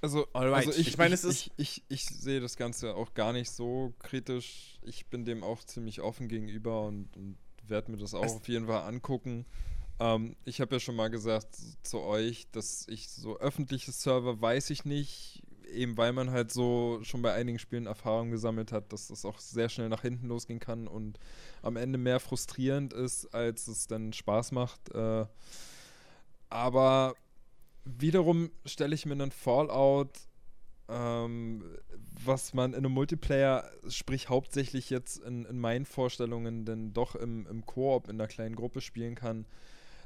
Also, 0.00 0.26
Alright. 0.32 0.66
also 0.66 0.78
ich, 0.78 0.88
Ich 0.88 0.98
meine, 0.98 1.14
ich, 1.14 1.20
es 1.20 1.24
ist- 1.24 1.46
ich, 1.46 1.52
ich, 1.56 1.82
ich 1.88 2.04
sehe 2.06 2.40
das 2.40 2.56
Ganze 2.56 2.94
auch 2.94 3.14
gar 3.14 3.32
nicht 3.32 3.50
so 3.50 3.92
kritisch. 4.00 4.78
Ich 4.82 5.06
bin 5.06 5.24
dem 5.24 5.42
auch 5.44 5.62
ziemlich 5.64 6.00
offen 6.00 6.28
gegenüber 6.28 6.82
und, 6.86 7.14
und 7.16 7.36
werde 7.66 7.90
mir 7.90 7.98
das 7.98 8.14
auch 8.14 8.24
Es- 8.24 8.32
auf 8.32 8.48
jeden 8.48 8.66
Fall 8.66 8.82
angucken. 8.88 9.46
Ähm, 10.00 10.36
ich 10.44 10.60
habe 10.60 10.74
ja 10.76 10.80
schon 10.80 10.96
mal 10.96 11.08
gesagt 11.08 11.56
zu 11.82 12.00
euch, 12.00 12.48
dass 12.50 12.86
ich 12.88 13.08
so 13.08 13.38
öffentliche 13.38 13.92
Server 13.92 14.40
weiß 14.40 14.70
ich 14.70 14.84
nicht, 14.84 15.42
eben 15.74 15.96
weil 15.96 16.12
man 16.12 16.30
halt 16.30 16.52
so 16.52 17.00
schon 17.02 17.22
bei 17.22 17.32
einigen 17.32 17.58
Spielen 17.58 17.86
Erfahrung 17.86 18.30
gesammelt 18.30 18.72
hat, 18.72 18.92
dass 18.92 19.08
das 19.08 19.24
auch 19.24 19.38
sehr 19.38 19.68
schnell 19.68 19.88
nach 19.88 20.02
hinten 20.02 20.28
losgehen 20.28 20.60
kann 20.60 20.86
und 20.88 21.18
am 21.62 21.76
Ende 21.76 21.98
mehr 21.98 22.20
frustrierend 22.20 22.92
ist, 22.92 23.34
als 23.34 23.68
es 23.68 23.86
dann 23.86 24.12
Spaß 24.12 24.52
macht. 24.52 24.94
Äh, 24.94 25.26
aber 26.48 27.14
wiederum 27.84 28.50
stelle 28.64 28.94
ich 28.94 29.06
mir 29.06 29.12
einen 29.12 29.30
Fallout, 29.30 30.10
ähm, 30.88 31.64
was 32.24 32.54
man 32.54 32.72
in 32.72 32.78
einem 32.78 32.92
Multiplayer, 32.92 33.70
sprich 33.88 34.28
hauptsächlich 34.28 34.90
jetzt 34.90 35.18
in, 35.18 35.44
in 35.44 35.58
meinen 35.58 35.86
Vorstellungen, 35.86 36.64
denn 36.64 36.92
doch 36.92 37.14
im, 37.14 37.46
im 37.46 37.64
Koop 37.66 38.08
in 38.08 38.20
einer 38.20 38.28
kleinen 38.28 38.56
Gruppe 38.56 38.80
spielen 38.80 39.14
kann, 39.14 39.46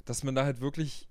dass 0.04 0.24
man 0.24 0.34
da 0.34 0.44
halt 0.44 0.60
wirklich 0.60 1.08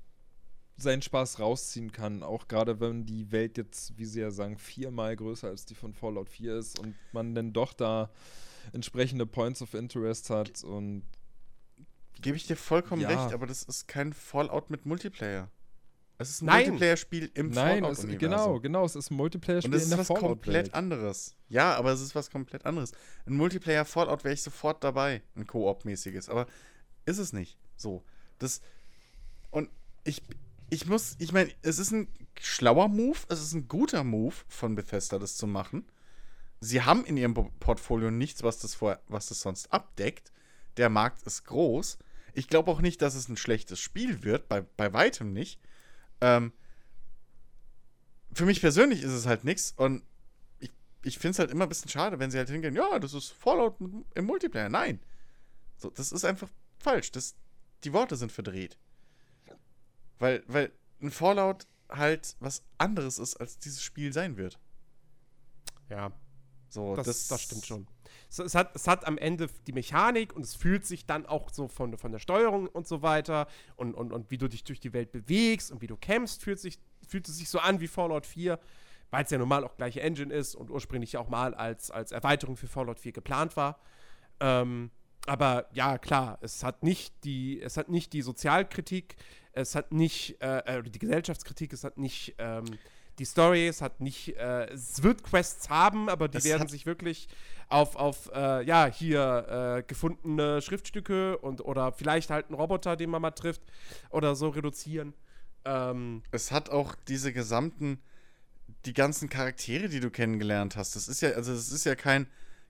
seinen 0.78 1.02
Spaß 1.02 1.40
rausziehen 1.40 1.92
kann, 1.92 2.22
auch 2.24 2.48
gerade 2.48 2.80
wenn 2.80 3.06
die 3.06 3.32
Welt 3.32 3.58
jetzt, 3.58 3.98
wie 3.98 4.06
sie 4.06 4.22
ja 4.22 4.30
sagen, 4.32 4.58
viermal 4.58 5.16
größer 5.16 5.48
als 5.48 5.66
die 5.66 5.76
von 5.76 5.94
Fallout 5.94 6.30
4 6.30 6.56
ist 6.58 6.80
und 6.80 6.96
man 7.12 7.34
dann 7.34 7.52
doch 7.54 7.74
da 7.74 8.10
entsprechende 8.74 9.26
Points 9.26 9.62
of 9.62 9.74
Interest 9.74 10.30
hat 10.30 10.64
und 10.64 11.04
Gebe 12.22 12.36
ich 12.36 12.48
dir 12.48 12.56
vollkommen 12.56 13.02
Ja. 13.04 13.10
recht, 13.10 13.34
aber 13.34 13.46
das 13.46 13.62
ist 13.64 13.88
kein 13.88 14.12
Fallout 14.12 14.72
mit 14.72 14.86
Multiplayer. 14.88 15.50
Es 16.18 16.32
ist 16.32 16.42
ein 16.42 16.48
Nein. 16.48 16.64
Multiplayer-Spiel 16.70 17.30
im 17.36 17.50
Nein, 17.52 17.84
es, 17.84 18.00
Fallout-Universum. 18.00 18.18
genau, 18.18 18.60
genau, 18.60 18.86
es 18.86 18.96
ist 18.96 19.12
ein 19.12 19.16
Multiplayer-Spiel 19.18 19.72
Und 19.72 19.76
es 19.78 19.84
in 19.86 19.92
ist 19.92 20.10
der 20.10 20.16
was 20.16 20.20
komplett 20.20 20.74
anderes. 20.74 21.36
Ja, 21.48 21.76
aber 21.76 21.92
es 21.92 22.02
ist 22.02 22.16
was 22.16 22.32
komplett 22.32 22.66
anderes. 22.66 22.92
Ein 23.28 23.38
Multiplayer-Fallout 23.38 24.24
wäre 24.24 24.34
ich 24.34 24.42
sofort 24.42 24.84
dabei. 24.84 25.22
Ein 25.36 25.46
Koop-mäßiges. 25.46 26.28
Aber 26.30 26.48
ist 27.06 27.20
es 27.20 27.34
nicht. 27.34 27.60
So. 27.76 28.04
Das. 28.40 28.62
Und 29.52 29.70
ich, 30.06 30.24
ich 30.70 30.86
muss, 30.86 31.16
ich 31.20 31.32
meine, 31.32 31.52
es 31.62 31.80
ist 31.80 31.92
ein 31.92 32.08
schlauer 32.40 32.88
Move, 32.88 33.18
es 33.30 33.42
ist 33.42 33.54
ein 33.54 33.68
guter 33.68 34.04
Move 34.04 34.36
von 34.48 34.76
Bethesda, 34.76 35.18
das 35.20 35.38
zu 35.38 35.48
machen. 35.48 35.86
Sie 36.60 36.82
haben 36.82 37.06
in 37.06 37.18
ihrem 37.18 37.34
Po- 37.34 37.52
Portfolio 37.60 38.12
nichts, 38.12 38.44
was 38.44 38.60
das, 38.60 38.76
vor, 38.76 39.00
was 39.08 39.28
das 39.28 39.42
sonst 39.42 39.72
abdeckt. 39.72 40.32
Der 40.78 40.90
Markt 40.90 41.24
ist 41.24 41.46
groß. 41.46 41.98
Ich 42.34 42.48
glaube 42.48 42.70
auch 42.72 42.82
nicht, 42.82 43.02
dass 43.02 43.16
es 43.16 43.30
ein 43.30 43.38
schlechtes 43.38 43.80
Spiel 43.80 44.24
wird, 44.24 44.48
bei, 44.48 44.62
bei 44.62 44.94
weitem 44.94 45.34
nicht. 45.34 45.60
Ähm, 46.22 46.52
für 48.34 48.46
mich 48.46 48.62
persönlich 48.62 49.02
ist 49.02 49.12
es 49.12 49.26
halt 49.26 49.44
nichts 49.44 49.74
und 49.78 50.04
ich, 50.60 50.72
ich 51.04 51.18
finde 51.18 51.32
es 51.32 51.40
halt 51.40 51.52
immer 51.52 51.66
ein 51.66 51.70
bisschen 51.70 51.90
schade, 51.90 52.20
wenn 52.20 52.30
sie 52.30 52.38
halt 52.38 52.50
hingehen, 52.50 52.76
ja, 52.76 53.00
das 53.00 53.14
ist 53.14 53.30
Fallout 53.30 53.76
im 54.14 54.26
Multiplayer. 54.26 54.70
Nein. 54.70 55.00
So, 55.78 55.90
das 55.92 56.12
ist 56.12 56.26
einfach 56.26 56.50
falsch. 56.80 57.12
Das, 57.12 57.36
die 57.84 57.94
Worte 57.94 58.16
sind 58.16 58.32
verdreht. 58.32 58.78
Weil, 60.20 60.44
weil 60.48 60.72
ein 61.02 61.12
Fallout 61.12 61.68
halt 61.90 62.36
was 62.40 62.64
anderes 62.78 63.20
ist, 63.20 63.36
als 63.38 63.60
dieses 63.60 63.82
Spiel 63.82 64.14
sein 64.14 64.38
wird. 64.38 64.60
ja, 65.90 66.12
So, 66.70 66.96
das, 66.96 67.28
das, 67.28 67.42
stimmt 67.42 67.66
schon. 67.66 67.88
Es, 68.30 68.40
es, 68.40 68.56
hat, 68.56 68.76
es 68.76 68.88
hat 68.88 69.06
am 69.06 69.18
Ende 69.18 69.48
die 69.68 69.72
Mechanik 69.72 70.36
und 70.36 70.44
es 70.44 70.56
fühlt 70.56 70.86
sich 70.86 71.06
dann 71.06 71.26
auch 71.26 71.50
so 71.52 71.68
von, 71.68 71.98
von 71.98 72.12
der 72.12 72.20
Steuerung 72.20 72.68
und 72.68 72.88
so 72.88 73.02
weiter 73.02 73.48
und, 73.76 73.94
und, 73.94 74.12
und 74.12 74.32
wie 74.32 74.38
du 74.38 74.48
dich 74.48 74.64
durch 74.64 74.80
die 74.80 74.94
Welt 74.94 75.12
bewegst 75.12 75.72
und 75.72 75.82
wie 75.82 75.88
du 75.88 75.96
kämpfst, 75.96 76.44
fühlt, 76.44 76.60
sich, 76.60 76.80
fühlt 77.08 77.28
es 77.30 77.38
sich 77.38 77.50
so 77.50 77.60
an 77.60 77.80
wie 77.80 77.88
Fallout 77.88 78.26
4, 78.26 78.60
weil 79.12 79.24
es 79.24 79.32
ja 79.32 79.38
normal 79.38 79.64
auch 79.64 79.78
gleiche 79.78 80.02
Engine 80.02 80.34
ist 80.34 80.56
und 80.56 80.70
ursprünglich 80.70 81.16
auch 81.16 81.30
mal 81.30 81.54
als, 81.54 81.90
als 81.90 82.12
Erweiterung 82.12 82.58
für 82.58 82.68
Fallout 82.68 83.00
4 83.00 83.14
geplant 83.14 83.56
war. 83.56 83.80
Ähm, 84.42 84.92
aber 85.26 85.68
ja, 85.74 85.98
klar, 85.98 86.38
es 86.42 86.64
hat 86.64 86.84
nicht 86.84 87.14
die, 87.26 87.62
es 87.62 87.76
hat 87.76 87.90
nicht 87.90 88.14
die 88.14 88.22
Sozialkritik, 88.22 89.18
es 89.58 89.76
hat 89.76 89.92
nicht 89.92 90.42
äh, 90.42 90.80
äh, 90.80 90.84
die 90.84 91.00
Gesellschaftskritik, 91.00 91.74
es 91.74 91.84
hat 91.84 91.98
nicht 91.98 92.36
ähm, 92.38 92.66
die 93.20 93.26
Story, 93.26 93.68
es 93.68 93.82
hat 93.82 94.00
nicht, 94.00 94.38
äh, 94.38 94.68
es 94.68 95.02
wird 95.02 95.24
Quests 95.24 95.70
haben, 95.70 96.10
aber 96.10 96.28
die 96.28 96.38
Es 96.38 96.46
werden 96.46 96.68
sich 96.68 96.86
wirklich 96.86 97.28
auf, 97.68 97.96
auf 97.96 98.30
äh, 98.34 98.64
ja, 98.64 98.86
hier 98.86 99.80
äh, 99.80 99.84
gefundene 99.84 100.62
Schriftstücke 100.62 101.38
und 101.40 101.62
oder 101.62 101.92
vielleicht 101.92 102.30
halt 102.30 102.48
einen 102.48 102.56
Roboter, 102.56 102.96
den 102.96 103.10
man 103.10 103.22
mal 103.22 103.32
trifft, 103.32 103.64
oder 104.12 104.36
so 104.36 104.50
reduzieren. 104.50 105.14
Ähm, 105.66 106.22
es 106.32 106.52
hat 106.52 106.70
auch 106.70 106.96
diese 107.08 107.34
gesamten, 107.34 108.00
die 108.86 108.94
ganzen 108.94 109.30
Charaktere, 109.30 109.90
die 109.90 110.00
du 110.00 110.12
kennengelernt 110.12 110.76
hast. 110.76 110.96
Das 110.96 111.08
ist 111.08 111.22
ja, 111.22 111.32
also 111.32 111.54
das 111.54 111.72
ist 111.72 111.86
ja 111.86 111.96
kein, 111.96 112.28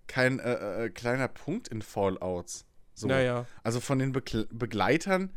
kein 0.07 0.39
äh, 0.39 0.89
kleiner 0.93 1.27
Punkt 1.27 1.67
in 1.67 1.81
Fallouts. 1.81 2.65
So. 2.93 3.07
Naja. 3.07 3.45
Also 3.63 3.79
von 3.81 3.99
den 3.99 4.13
Begle 4.13 4.47
Begleitern, 4.51 5.31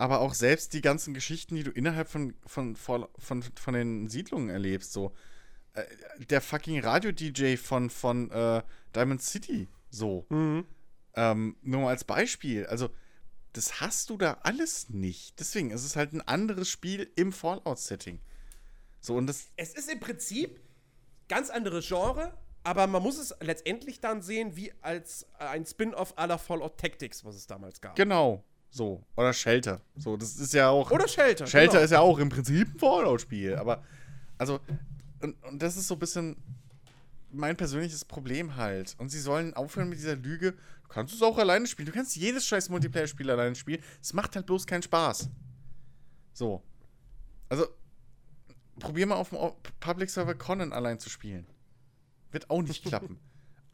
aber 0.00 0.20
auch 0.20 0.32
selbst 0.32 0.72
die 0.72 0.80
ganzen 0.80 1.12
Geschichten, 1.12 1.56
die 1.56 1.62
du 1.62 1.70
innerhalb 1.70 2.08
von, 2.08 2.34
von, 2.46 2.74
Fall- 2.74 3.08
von, 3.18 3.42
von 3.42 3.74
den 3.74 4.08
Siedlungen 4.08 4.48
erlebst. 4.48 4.92
So. 4.92 5.12
Äh, 5.74 5.84
der 6.30 6.40
fucking 6.40 6.80
Radio-DJ 6.80 7.56
von, 7.56 7.90
von 7.90 8.30
äh, 8.30 8.62
Diamond 8.96 9.20
City. 9.20 9.68
So. 9.90 10.24
Mhm. 10.30 10.64
Ähm, 11.14 11.56
nur 11.60 11.82
mal 11.82 11.88
als 11.90 12.04
Beispiel. 12.04 12.64
Also, 12.66 12.88
das 13.52 13.82
hast 13.82 14.08
du 14.08 14.16
da 14.16 14.38
alles 14.42 14.88
nicht. 14.88 15.38
Deswegen 15.38 15.70
ist 15.70 15.84
es 15.84 15.96
halt 15.96 16.14
ein 16.14 16.22
anderes 16.22 16.70
Spiel 16.70 17.10
im 17.16 17.30
Fallout-Setting. 17.30 18.20
So, 19.00 19.16
und 19.16 19.26
das. 19.26 19.50
Es 19.56 19.74
ist 19.74 19.90
im 19.92 20.00
Prinzip 20.00 20.60
ganz 21.28 21.50
anderes 21.50 21.86
Genre, 21.86 22.32
aber 22.64 22.86
man 22.86 23.02
muss 23.02 23.18
es 23.18 23.34
letztendlich 23.40 24.00
dann 24.00 24.22
sehen 24.22 24.56
wie 24.56 24.72
als 24.80 25.26
ein 25.38 25.66
Spin-off 25.66 26.16
aller 26.16 26.38
Fallout 26.38 26.78
Tactics, 26.78 27.22
was 27.22 27.34
es 27.34 27.46
damals 27.46 27.82
gab. 27.82 27.96
Genau. 27.96 28.42
So. 28.70 29.04
Oder 29.16 29.32
Shelter. 29.32 29.80
So, 29.96 30.16
das 30.16 30.36
ist 30.36 30.54
ja 30.54 30.68
auch. 30.68 30.90
Oder 30.90 31.08
Shelter. 31.08 31.46
Shelter 31.46 31.72
genau. 31.72 31.84
ist 31.84 31.90
ja 31.90 32.00
auch 32.00 32.18
im 32.18 32.28
Prinzip 32.28 32.68
ein 32.74 32.78
Fallout-Spiel. 32.78 33.56
Aber, 33.56 33.82
also, 34.38 34.60
und, 35.20 35.42
und 35.44 35.60
das 35.60 35.76
ist 35.76 35.88
so 35.88 35.94
ein 35.94 35.98
bisschen 35.98 36.36
mein 37.32 37.56
persönliches 37.56 38.04
Problem 38.04 38.56
halt. 38.56 38.94
Und 38.98 39.08
sie 39.10 39.20
sollen 39.20 39.54
aufhören 39.54 39.88
mit 39.88 39.98
dieser 39.98 40.16
Lüge. 40.16 40.52
Du 40.52 40.88
kannst 40.88 41.14
es 41.14 41.22
auch 41.22 41.36
alleine 41.38 41.66
spielen. 41.66 41.86
Du 41.86 41.92
kannst 41.92 42.16
jedes 42.16 42.46
scheiß 42.46 42.68
Multiplayer-Spiel 42.68 43.30
alleine 43.30 43.54
spielen. 43.54 43.82
Es 44.00 44.12
macht 44.12 44.34
halt 44.36 44.46
bloß 44.46 44.66
keinen 44.66 44.82
Spaß. 44.82 45.28
So. 46.32 46.62
Also, 47.48 47.66
probier 48.78 49.06
mal 49.06 49.16
auf 49.16 49.30
dem 49.30 49.38
Public 49.80 50.10
Server 50.10 50.34
Conan 50.34 50.72
allein 50.72 50.98
zu 50.98 51.10
spielen. 51.10 51.46
Wird 52.30 52.48
auch 52.50 52.62
nicht 52.62 52.84
klappen. 52.86 53.18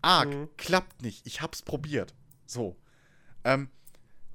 Arg, 0.02 0.28
Mhm. 0.28 0.48
klappt 0.56 1.02
nicht. 1.02 1.26
Ich 1.26 1.40
hab's 1.42 1.62
probiert. 1.62 2.14
So. 2.46 2.76
Ähm, 3.44 3.68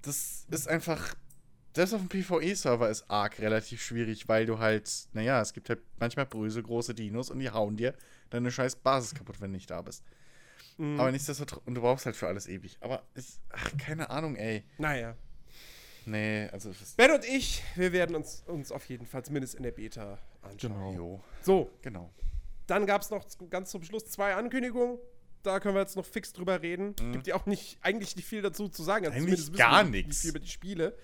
das 0.02 0.46
ist 0.50 0.68
einfach. 0.68 1.16
Selbst 1.74 1.94
auf 1.94 2.02
dem 2.02 2.10
PvE-Server 2.10 2.90
ist 2.90 3.10
Ark 3.10 3.40
relativ 3.40 3.82
schwierig, 3.82 4.28
weil 4.28 4.46
du 4.46 4.60
halt, 4.60 4.92
naja, 5.14 5.40
es 5.40 5.54
gibt 5.54 5.70
halt 5.70 5.80
manchmal 6.00 6.26
böse 6.26 6.62
große 6.62 6.94
Dinos 6.94 7.30
und 7.30 7.40
die 7.40 7.50
hauen 7.50 7.78
dir 7.78 7.94
deine 8.30 8.52
scheiß 8.52 8.76
Basis 8.76 9.16
kaputt, 9.16 9.40
wenn 9.40 9.52
du 9.52 9.56
nicht 9.56 9.70
da 9.70 9.82
bist. 9.82 10.04
Mhm. 10.78 11.00
Aber 11.00 11.12
nichtsdestotrotz, 11.12 11.62
und 11.66 11.76
du 11.76 11.82
brauchst 11.82 12.06
halt 12.06 12.18
für 12.18 12.28
alles 12.28 12.48
ewig. 12.50 12.78
Aber 12.82 13.04
ist, 13.14 13.40
ach, 13.52 13.72
keine 13.78 14.10
Ahnung, 14.10 14.36
ey. 14.36 14.66
Naja. 14.80 15.16
Nee, 16.06 16.50
also 16.52 16.72
Ben 16.98 17.12
und 17.12 17.24
ich, 17.24 17.64
wir 17.76 17.94
werden 17.94 18.16
uns, 18.16 18.44
uns 18.48 18.72
auf 18.72 18.86
jeden 18.90 19.06
Fall 19.06 19.24
zumindest 19.24 19.56
in 19.56 19.64
der 19.64 19.72
Beta 19.72 20.18
anschauen. 20.42 20.92
Genau. 20.94 21.24
So, 21.42 21.72
genau. 21.82 22.12
dann 22.68 22.86
gab 22.86 23.02
es 23.02 23.12
noch 23.12 23.26
ganz 23.50 23.72
zum 23.72 23.84
Schluss 23.84 24.06
zwei 24.08 24.34
Ankündigungen. 24.34 24.98
Da 25.44 25.60
können 25.60 25.76
wir 25.76 25.82
jetzt 25.82 25.96
noch 25.96 26.06
fix 26.06 26.34
drüber 26.34 26.62
reden. 26.62 26.96
Gibt 27.14 27.28
ja 27.28 27.36
auch 27.36 27.46
nicht, 27.46 27.78
eigentlich 27.82 28.16
nicht 28.16 28.28
viel 28.28 28.42
dazu 28.42 28.70
zu 28.70 28.84
sagen. 28.84 29.06
Also 29.08 29.18
Mhm. 29.20 29.26
Eigentlich 29.28 29.54
gar 29.54 29.84
wir 29.86 29.90
nicht 29.92 30.08
nix. 30.08 30.22
viel 30.22 30.30
über 30.32 30.40
die 30.40 30.48
Spiele. 30.48 30.98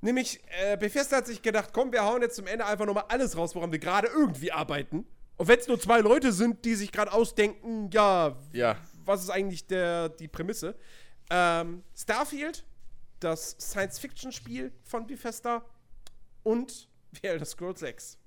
Nämlich, 0.00 0.40
äh, 0.62 0.76
Bethesda 0.76 1.16
hat 1.16 1.26
sich 1.26 1.42
gedacht, 1.42 1.70
komm, 1.72 1.90
wir 1.92 2.04
hauen 2.04 2.22
jetzt 2.22 2.36
zum 2.36 2.46
Ende 2.46 2.64
einfach 2.64 2.86
nochmal 2.86 3.06
alles 3.08 3.36
raus, 3.36 3.54
woran 3.56 3.72
wir 3.72 3.80
gerade 3.80 4.06
irgendwie 4.08 4.52
arbeiten. 4.52 5.04
Und 5.36 5.48
wenn 5.48 5.58
es 5.58 5.66
nur 5.66 5.80
zwei 5.80 6.00
Leute 6.00 6.32
sind, 6.32 6.64
die 6.64 6.74
sich 6.76 6.92
gerade 6.92 7.12
ausdenken, 7.12 7.90
ja, 7.92 8.36
Ja. 8.52 8.76
was 9.04 9.22
ist 9.24 9.30
eigentlich 9.30 9.66
der, 9.66 10.08
die 10.08 10.28
Prämisse? 10.28 10.76
Ähm, 11.30 11.82
Starfield, 11.96 12.64
das 13.20 13.56
Science-Fiction-Spiel 13.60 14.72
von 14.84 15.06
Bethesda 15.06 15.64
und 16.44 16.88
The 17.12 17.26
Elder 17.28 17.44
Scrolls 17.44 17.80
6. 17.80 18.17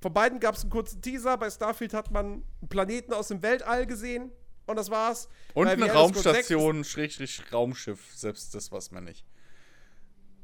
Von 0.00 0.12
beiden 0.12 0.40
gab 0.40 0.54
es 0.54 0.62
einen 0.62 0.70
kurzen 0.70 1.02
Teaser. 1.02 1.36
Bei 1.36 1.50
Starfield 1.50 1.92
hat 1.92 2.10
man 2.10 2.44
einen 2.60 2.68
Planeten 2.68 3.12
aus 3.12 3.28
dem 3.28 3.42
Weltall 3.42 3.86
gesehen 3.86 4.30
und 4.66 4.76
das 4.76 4.90
war's. 4.90 5.28
Und 5.54 5.64
Bei 5.64 5.72
eine 5.72 5.84
The 5.84 5.88
Elder 5.88 6.08
Scrolls 6.08 6.14
6 6.14 6.26
Raumstation, 6.26 6.84
Schrägstrich 6.84 7.42
Raumschiff, 7.52 8.14
selbst 8.14 8.54
das 8.54 8.70
weiß 8.70 8.90
man 8.92 9.04
nicht. 9.04 9.24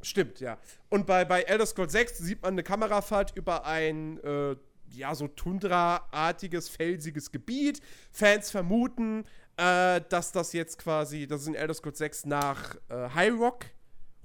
Stimmt, 0.03 0.41
ja. 0.41 0.59
Und 0.91 1.07
bei, 1.07 1.25
bei 1.25 1.43
Elder 1.43 1.67
Scrolls 1.67 1.93
6 1.93 2.19
sieht 2.19 2.43
man 2.43 2.55
eine 2.55 2.63
Kamerafahrt 2.63 3.37
über 3.37 3.65
ein, 3.65 4.19
äh, 4.23 4.57
ja, 4.91 5.15
so 5.15 5.29
Tundra-artiges, 5.29 6.69
felsiges 6.69 7.31
Gebiet. 7.31 7.81
Fans 8.11 8.51
vermuten, 8.51 9.25
äh, 9.57 10.01
dass 10.09 10.33
das 10.33 10.53
jetzt 10.53 10.79
quasi, 10.79 11.27
dass 11.27 11.43
es 11.43 11.47
in 11.47 11.55
Elder 11.55 11.75
Scrolls 11.75 11.99
6 11.99 12.27
nach 12.27 12.77
äh, 12.89 13.09
High 13.15 13.33
Rock 13.39 13.67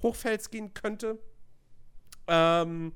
Hochfels 0.02 0.50
gehen 0.50 0.74
könnte. 0.74 1.18
Ähm, 2.26 2.92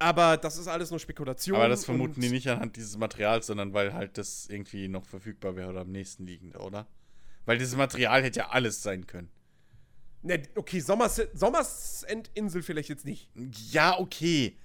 aber 0.00 0.36
das 0.38 0.56
ist 0.56 0.66
alles 0.66 0.90
nur 0.90 0.98
Spekulation. 0.98 1.56
Aber 1.56 1.68
das 1.68 1.84
vermuten 1.84 2.20
die 2.20 2.30
nicht 2.30 2.48
anhand 2.48 2.74
dieses 2.76 2.96
Materials, 2.96 3.46
sondern 3.46 3.74
weil 3.74 3.92
halt 3.92 4.18
das 4.18 4.46
irgendwie 4.48 4.88
noch 4.88 5.04
verfügbar 5.04 5.56
wäre 5.56 5.68
oder 5.68 5.82
am 5.82 5.92
nächsten 5.92 6.26
liegend, 6.26 6.56
oder? 6.58 6.88
Weil 7.44 7.58
dieses 7.58 7.76
Material 7.76 8.22
hätte 8.22 8.40
ja 8.40 8.48
alles 8.48 8.82
sein 8.82 9.06
können. 9.06 9.30
Ne, 10.22 10.42
okay, 10.56 10.80
Sommers 10.80 11.20
Sommersendinsel 11.34 12.62
vielleicht 12.62 12.88
jetzt 12.88 13.04
nicht. 13.04 13.30
Ja, 13.70 13.98
okay. 13.98 14.56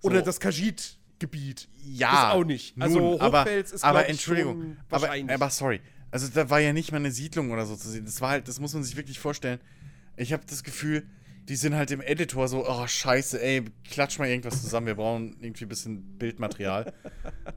So, 0.00 0.08
Oder 0.08 0.22
das 0.22 0.40
Kajit-Gebiet. 0.40 1.68
ja, 1.76 2.10
das 2.10 2.34
auch 2.34 2.44
nicht. 2.44 2.74
Also 2.80 2.98
nun, 2.98 3.20
aber, 3.20 3.40
Hochfels 3.42 3.72
ist, 3.72 3.84
aber 3.84 4.00
glaub 4.00 4.04
ich, 4.04 4.10
Entschuldigung, 4.10 4.76
aber, 4.90 5.10
aber 5.28 5.50
sorry. 5.50 5.80
Also 6.10 6.28
da 6.28 6.50
war 6.50 6.60
ja 6.60 6.72
nicht 6.74 6.92
mal 6.92 6.98
eine 6.98 7.10
Siedlung 7.10 7.50
oder 7.50 7.64
so 7.64 7.76
zu 7.76 7.88
sehen. 7.88 8.04
Das 8.04 8.20
war 8.20 8.30
halt, 8.30 8.48
das 8.48 8.60
muss 8.60 8.74
man 8.74 8.84
sich 8.84 8.96
wirklich 8.96 9.18
vorstellen. 9.18 9.60
Ich 10.16 10.32
habe 10.32 10.42
das 10.46 10.62
Gefühl, 10.62 11.06
die 11.48 11.56
sind 11.56 11.74
halt 11.74 11.90
im 11.90 12.00
Editor 12.00 12.46
so, 12.46 12.68
oh 12.68 12.86
scheiße, 12.86 13.42
ey, 13.42 13.64
klatsch 13.90 14.18
mal 14.18 14.28
irgendwas 14.28 14.62
zusammen, 14.62 14.86
wir 14.86 14.94
brauchen 14.94 15.36
irgendwie 15.40 15.64
ein 15.64 15.68
bisschen 15.68 16.18
Bildmaterial. 16.18 16.92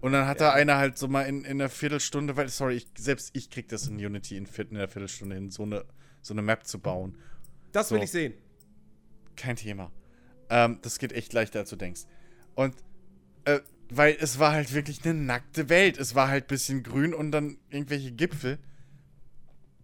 Und 0.02 0.12
dann 0.12 0.28
hat 0.28 0.42
da 0.42 0.54
einer 0.54 0.78
halt 0.78 0.98
so 0.98 1.08
mal 1.08 1.22
in, 1.24 1.46
in 1.46 1.62
einer 1.62 1.70
Viertelstunde, 1.70 2.36
weil, 2.36 2.50
sorry, 2.50 2.76
ich, 2.78 2.88
selbst 2.98 3.30
ich 3.34 3.50
krieg 3.50 3.68
das 3.70 3.88
in 3.88 3.96
Unity 4.04 4.38
in, 4.38 4.46
in 4.46 4.78
einer 4.78 4.88
Viertelstunde 4.88 5.36
hin, 5.36 5.52
so 5.52 5.64
eine, 5.64 5.86
so 6.22 6.34
eine 6.34 6.42
Map 6.42 6.66
zu 6.66 6.80
bauen. 6.80 7.16
das 7.72 7.92
will 7.92 8.00
so. 8.00 8.04
ich 8.04 8.12
sehen. 8.12 8.34
Kein 9.36 9.56
Thema. 9.56 9.92
Ähm, 10.50 10.80
das 10.82 10.98
geht 10.98 11.14
echt 11.14 11.34
leichter, 11.34 11.60
als 11.60 11.70
du 11.70 11.76
denkst. 11.76 12.02
Und, 12.56 12.76
äh, 13.46 13.60
weil 13.90 14.18
es 14.20 14.40
war 14.40 14.52
halt 14.52 14.74
wirklich 14.74 15.06
eine 15.06 15.14
nackte 15.14 15.70
Welt. 15.70 16.00
Es 16.00 16.16
war 16.16 16.28
halt 16.28 16.46
ein 16.46 16.48
bisschen 16.48 16.82
grün 16.82 17.14
und 17.14 17.32
dann 17.32 17.58
irgendwelche 17.70 18.12
Gipfel. 18.12 18.58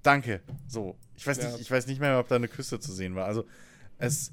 Danke. 0.01 0.41
So. 0.67 0.97
Ich 1.15 1.27
weiß, 1.27 1.37
Ja. 1.37 1.51
nicht, 1.51 1.61
ich 1.61 1.69
weiß 1.69 1.85
nicht 1.85 1.99
mehr, 1.99 2.17
ob 2.19 2.27
da 2.27 2.35
eine 2.35 2.47
Küste 2.47 2.79
zu 2.79 2.91
sehen 2.91 3.13
war. 3.13 3.25
Also, 3.27 3.45
es. 4.01 4.31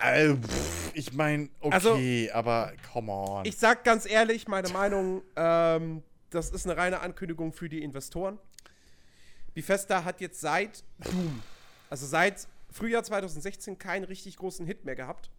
Äh, 0.00 0.34
pff, 0.34 0.90
ich 0.94 1.12
meine, 1.12 1.48
okay, 1.60 2.30
aber 2.32 2.72
come 2.92 3.12
on. 3.12 3.44
Ich 3.44 3.56
sag 3.56 3.84
ganz 3.84 4.06
ehrlich, 4.06 4.48
meine 4.48 4.68
Meinung, 4.70 5.22
ähm, 5.36 6.02
das 6.30 6.50
ist 6.50 6.66
eine 6.66 6.76
reine 6.76 7.00
Ankündigung 7.00 7.52
für 7.52 7.68
die 7.68 7.82
Investoren. 7.82 8.38
Bethesda 9.54 10.04
hat 10.04 10.20
jetzt 10.20 10.40
seit 10.40 10.82
Doom, 10.98 11.42
also 11.90 12.06
seit 12.06 12.48
Frühjahr 12.72 13.04
2016, 13.04 13.78
keinen 13.78 14.04
richtig 14.04 14.36
großen 14.36 14.66
Hit 14.66 14.84
mehr 14.84 14.96
gehabt. 14.96 15.30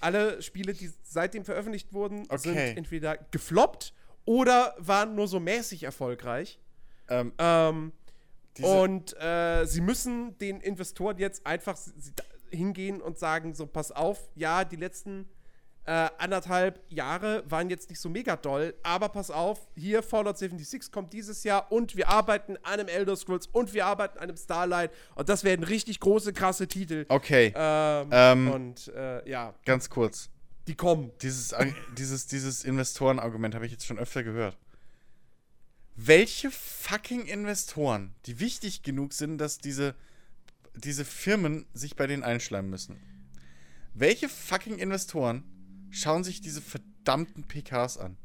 Alle 0.00 0.42
Spiele, 0.42 0.72
die 0.74 0.90
seitdem 1.04 1.44
veröffentlicht 1.44 1.92
wurden, 1.92 2.24
sind 2.38 2.52
Okay. 2.52 2.74
entweder 2.76 3.18
gefloppt 3.30 3.92
oder 4.24 4.74
waren 4.78 5.14
nur 5.14 5.28
so 5.28 5.38
mäßig 5.38 5.84
erfolgreich. 5.84 6.58
ähm, 7.08 7.32
Ähm, 7.38 7.92
und 8.62 9.16
äh, 9.20 9.64
sie 9.64 9.80
müssen 9.80 10.36
den 10.38 10.60
Investoren 10.60 11.18
jetzt 11.18 11.46
einfach 11.46 11.74
s- 11.74 11.92
s- 11.96 12.12
da- 12.16 12.24
hingehen 12.50 13.00
und 13.00 13.18
sagen: 13.18 13.54
So, 13.54 13.66
pass 13.66 13.92
auf, 13.92 14.28
ja, 14.34 14.64
die 14.64 14.76
letzten 14.76 15.28
äh, 15.86 16.08
anderthalb 16.18 16.80
Jahre 16.88 17.42
waren 17.48 17.70
jetzt 17.70 17.88
nicht 17.88 18.00
so 18.00 18.08
mega 18.10 18.36
doll, 18.36 18.74
aber 18.82 19.08
pass 19.08 19.30
auf, 19.30 19.66
hier 19.74 20.02
Fallout 20.02 20.36
76 20.36 20.92
kommt 20.92 21.12
dieses 21.12 21.42
Jahr 21.42 21.72
und 21.72 21.96
wir 21.96 22.08
arbeiten 22.08 22.58
an 22.62 22.74
einem 22.80 22.88
Elder 22.88 23.16
Scrolls 23.16 23.46
und 23.46 23.72
wir 23.72 23.86
arbeiten 23.86 24.18
an 24.18 24.24
einem 24.24 24.36
Starlight 24.36 24.90
und 25.14 25.28
das 25.30 25.42
werden 25.42 25.64
richtig 25.64 25.98
große, 25.98 26.32
krasse 26.34 26.68
Titel. 26.68 27.06
okay, 27.08 27.52
Ähm, 27.56 28.08
Ähm, 28.12 28.50
und 28.50 28.88
äh, 28.88 29.28
ja, 29.28 29.54
ganz 29.64 29.88
kurz. 29.88 30.28
die 30.66 30.74
kommen. 30.74 31.12
Dieses, 31.22 31.54
dieses, 31.96 32.26
dieses 32.26 32.64
Investorenargument 32.64 33.54
habe 33.54 33.64
ich 33.64 33.72
jetzt 33.72 33.86
schon 33.86 33.98
öfter 33.98 34.22
gehört. 34.22 34.58
Welche 35.96 36.50
fucking 36.50 37.26
Investoren, 37.26 38.14
die 38.26 38.38
wichtig 38.38 38.82
genug 38.82 39.12
sind, 39.12 39.38
dass 39.38 39.58
diese, 39.58 39.94
diese 40.80 41.04
Firmen 41.04 41.66
sich 41.74 41.96
bei 41.96 42.06
denen 42.06 42.22
einschleimen 42.22 42.70
müssen? 42.70 43.00
Welche 43.94 44.28
fucking 44.28 44.78
Investoren 44.78 45.44
schauen 45.90 46.24
sich 46.24 46.40
diese 46.40 46.62
verdammten 46.62 47.46
PKs 47.46 47.98
an? 47.98 48.16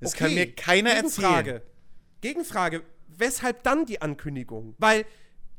Das 0.00 0.14
kann 0.14 0.34
mir 0.34 0.54
keiner 0.54 0.90
erzählen. 0.90 1.44
Gegenfrage. 1.44 1.62
Gegenfrage. 2.20 2.82
Weshalb 3.08 3.64
dann 3.64 3.84
die 3.84 4.00
Ankündigung? 4.00 4.74
Weil, 4.78 5.04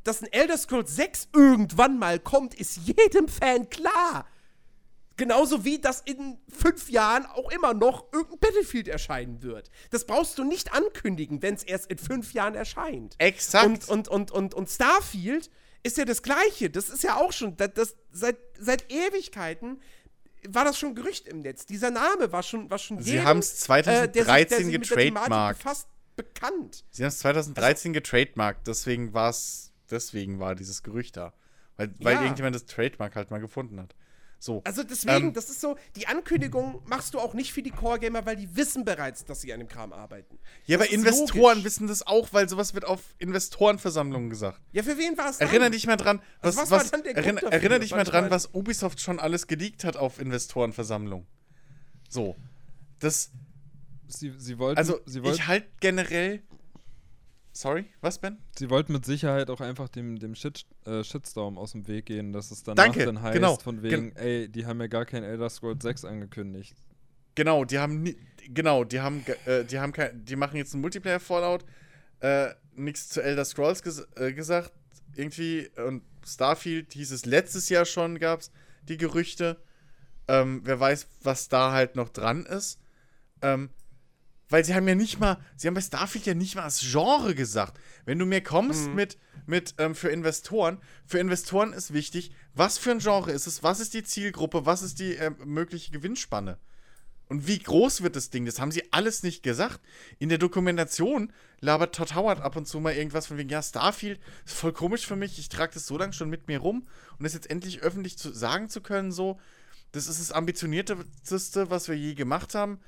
dass 0.04 0.22
ein 0.22 0.32
Elder 0.32 0.58
Scrolls 0.58 0.96
6 0.96 1.30
irgendwann 1.34 2.00
mal 2.00 2.20
kommt, 2.20 2.54
ist 2.54 2.78
jedem 2.78 3.28
Fan 3.28 3.70
klar. 3.70 4.26
Genauso 5.18 5.66
wie 5.66 5.80
das 5.80 6.00
in 6.00 6.38
fünf 6.48 6.90
Jahren 6.90 7.26
auch 7.26 7.52
immer 7.52 7.74
noch 7.74 8.06
irgendein 8.14 8.40
Battlefield 8.40 8.88
erscheinen 8.88 9.42
wird. 9.44 9.70
Das 9.90 10.06
brauchst 10.06 10.38
du 10.38 10.46
nicht 10.46 10.72
ankündigen, 10.72 11.42
wenn 11.42 11.56
es 11.56 11.64
erst 11.64 11.92
in 11.92 11.98
fünf 11.98 12.32
Jahren 12.32 12.56
erscheint. 12.56 13.16
Exakt. 13.18 13.66
Und, 13.66 13.90
und, 13.90 14.08
und, 14.08 14.32
und, 14.32 14.54
und 14.54 14.70
Starfield 14.70 15.50
ist 15.84 15.98
ja 15.98 16.06
das 16.06 16.22
Gleiche. 16.24 16.70
Das 16.70 16.90
ist 16.90 17.04
ja 17.04 17.16
auch 17.18 17.32
schon, 17.32 17.56
das, 17.58 17.72
das, 17.74 17.96
seit, 18.12 18.38
seit 18.60 18.92
Ewigkeiten 18.92 19.82
war 20.48 20.64
das 20.66 20.78
schon 20.80 20.96
Gerücht 20.96 21.28
im 21.28 21.40
Netz. 21.40 21.66
Dieser 21.66 21.92
Name 21.92 22.32
war 22.32 22.44
schon, 22.44 22.70
war 22.70 22.78
schon 22.78 23.02
Sie 23.02 23.18
äh, 23.18 23.18
sich- 23.18 23.24
der 24.14 24.26
2013 24.26 24.66
sich 24.66 24.80
mit 24.80 24.90
der 24.90 24.98
Thematik 24.98 25.14
getrademarkt. 25.26 25.60
befasst, 25.64 25.88
bekannt. 26.16 26.86
Sie 26.92 27.04
haben 27.04 27.10
es 27.10 27.20
2013 27.20 27.94
getrademarkt, 27.94 28.68
deswegen 28.68 29.14
war 29.14 29.30
es, 29.30 29.72
deswegen 29.90 30.40
war 30.40 30.56
dieses 30.56 30.84
Gerücht 30.84 31.18
da. 31.18 31.34
Weil, 31.78 31.94
weil 32.00 32.16
Ja. 32.16 32.22
irgendjemand 32.24 32.56
das 32.56 32.66
Trademark 32.66 33.16
halt 33.16 33.32
mal 33.32 33.40
gefunden 33.40 33.80
hat. 33.80 33.96
So. 34.42 34.62
Also 34.64 34.84
deswegen, 34.84 35.28
Ähm, 35.28 35.34
das 35.34 35.50
ist 35.50 35.60
so, 35.60 35.76
die 35.98 36.08
Ankündigung 36.08 36.82
machst 36.86 37.14
du 37.14 37.20
auch 37.20 37.34
nicht 37.34 37.52
für 37.52 37.62
die 37.62 37.72
Core-Gamer, 37.72 38.26
weil 38.26 38.38
die 38.38 38.56
wissen 38.56 38.86
bereits, 38.86 39.26
dass 39.26 39.42
sie 39.42 39.52
an 39.52 39.60
dem 39.60 39.68
Kram 39.68 39.92
arbeiten. 39.92 40.40
Ja, 40.66 40.78
aber 40.78 40.86
Das 40.86 40.94
Investoren 40.94 41.58
logisch. 41.58 41.64
wissen 41.66 41.88
das 41.88 42.08
auch, 42.08 42.30
weil 42.32 42.48
sowas 42.48 42.74
wird 42.74 42.86
auf 42.86 43.02
Investorenversammlungen 43.18 44.30
gesagt. 44.30 44.62
Ja, 44.72 44.82
für 44.84 44.98
wen 44.98 45.18
war 45.18 45.30
es? 45.30 45.40
Erinner 45.42 45.70
dich 45.70 45.86
mal 45.88 45.98
dran, 45.98 46.22
was, 46.42 46.58
Also 46.58 46.62
was 46.62 46.72
war 46.72 46.80
was, 46.80 46.92
dann 46.92 47.04
der 47.04 47.14
Grund 47.16 47.26
erinner, 47.26 47.42
dafür? 47.42 47.54
erinner 47.58 47.80
dich 47.80 47.92
mal 47.92 48.04
dran, 48.06 48.30
was 48.30 48.54
Ubisoft 48.54 49.02
schon 49.02 49.20
alles 49.20 49.48
geleakt 49.48 49.84
hat 49.84 49.98
auf 49.98 50.20
Investorenversammlungen. 50.22 51.28
So. 52.08 52.36
Das, 53.00 53.32
Sie, 54.12 54.34
sie 54.40 54.58
wollten, 54.58 54.80
also 54.80 55.00
sie 55.06 55.22
wollten, 55.22 55.36
ich 55.36 55.46
halt 55.48 55.66
generell. 55.82 56.42
Sorry, 57.60 57.88
was, 58.00 58.20
Ben? 58.20 58.38
sie 58.58 58.70
wollten 58.70 58.94
mit 58.94 59.04
Sicherheit 59.04 59.50
auch 59.50 59.60
einfach 59.60 59.90
dem, 59.90 60.18
dem 60.18 60.34
Shit, 60.34 60.66
äh, 60.86 61.04
Shitstorm 61.04 61.58
aus 61.58 61.74
dem 61.74 61.90
Weg 61.90 62.06
gehen, 62.06 62.32
dass 62.32 62.52
es 62.52 62.64
danach 62.64 62.82
Danke, 62.86 63.04
dann 63.06 63.22
heißt, 63.22 63.34
genau, 63.34 63.58
von 63.58 63.82
gen- 63.82 63.84
wegen, 63.84 64.16
ey, 64.16 64.48
die 64.48 64.66
haben 64.66 64.80
ja 64.80 64.88
gar 64.88 65.04
kein 65.06 65.24
Elder 65.26 65.50
Scrolls 65.50 65.84
6 65.84 66.06
angekündigt. 66.06 66.74
Genau, 67.36 67.66
die 67.66 67.78
haben 67.78 68.02
nie, 68.02 68.16
genau, 68.48 68.86
die 68.86 69.02
haben 69.02 69.26
äh, 69.46 69.66
die 69.66 69.78
haben 69.78 69.92
kein, 69.92 70.24
die 70.24 70.38
machen 70.38 70.56
jetzt 70.56 70.74
einen 70.74 70.80
Multiplayer 70.80 71.20
Fallout, 71.20 71.66
äh, 72.22 72.52
nichts 72.76 73.10
zu 73.10 73.22
Elder 73.22 73.44
Scrolls 73.44 73.84
ges 73.84 74.08
äh, 74.16 74.32
gesagt, 74.32 74.72
irgendwie 75.18 75.70
und 75.86 76.04
Starfield 76.26 76.94
hieß 76.94 77.12
es 77.12 77.26
letztes 77.26 77.68
Jahr 77.68 77.84
schon 77.84 78.20
gab's 78.20 78.52
die 78.84 78.96
Gerüchte. 78.96 79.58
Ähm, 80.30 80.62
wer 80.64 80.80
weiß, 80.80 81.08
was 81.24 81.50
da 81.50 81.74
halt 81.74 81.98
noch 81.98 82.08
dran 82.08 82.46
ist. 82.46 82.80
Ähm, 83.42 83.70
weil 84.50 84.66
sie 84.66 84.74
haben 84.74 84.88
ja 84.88 84.96
nicht 84.96 85.20
mal, 85.20 85.38
sie 85.56 85.68
haben 85.68 85.76
bei 85.76 85.82
Starfield 85.82 86.26
ja 86.26 86.34
nicht 86.34 86.56
mal 86.56 86.64
das 86.64 86.82
Genre 86.82 87.36
gesagt. 87.36 87.80
Wenn 88.06 88.20
du 88.20 88.26
mir 88.26 88.42
kommst 88.42 88.90
mit, 88.90 89.18
mit 89.46 89.76
ähm, 89.78 89.96
für 89.96 90.10
Investoren, 90.10 90.80
für 91.06 91.20
Investoren 91.20 91.74
ist 91.74 91.94
wichtig, 91.94 92.32
was 92.54 92.78
für 92.78 92.92
ein 92.92 93.00
Genre 93.00 93.32
ist 93.32 93.48
es, 93.48 93.64
was 93.64 93.80
ist 93.80 93.94
die 93.94 94.04
Zielgruppe, 94.04 94.66
was 94.66 94.82
ist 94.82 95.00
die 95.00 95.14
ähm, 95.14 95.36
mögliche 95.46 95.92
Gewinnspanne. 95.92 96.58
Und 97.30 97.46
wie 97.46 97.60
groß 97.60 98.02
wird 98.02 98.16
das 98.16 98.32
Ding? 98.32 98.48
Das 98.48 98.60
haben 98.60 98.72
sie 98.72 98.92
alles 98.92 99.22
nicht 99.22 99.44
gesagt. 99.44 99.80
In 100.18 100.30
der 100.30 100.40
Dokumentation 100.40 101.32
labert 101.60 101.94
Todd 101.94 102.16
Howard 102.16 102.42
ab 102.42 102.56
und 102.56 102.68
zu 102.68 102.80
mal 102.80 102.96
irgendwas 102.96 103.28
von 103.28 103.38
wegen, 103.38 103.50
ja, 103.50 103.62
Starfield 103.62 104.20
ist 104.46 104.56
voll 104.56 104.74
komisch 104.74 105.06
für 105.06 105.16
mich. 105.16 105.38
Ich 105.38 105.48
trage 105.48 105.76
das 105.76 105.86
so 105.86 105.96
lange 105.96 106.14
schon 106.14 106.32
mit 106.32 106.48
mir 106.48 106.58
rum. 106.58 106.88
Und 107.20 107.24
das 107.24 107.36
jetzt 107.36 107.52
endlich 107.52 107.82
öffentlich 107.82 108.18
zu 108.18 108.34
sagen 108.34 108.68
zu 108.68 108.82
können, 108.82 109.12
so, 109.12 109.40
das 109.92 110.08
ist 110.08 110.20
das 110.20 110.32
ambitionierteste, 110.32 111.70
was 111.70 111.88
wir 111.88 111.96
je 111.96 112.16
gemacht 112.16 112.56
haben. 112.56 112.80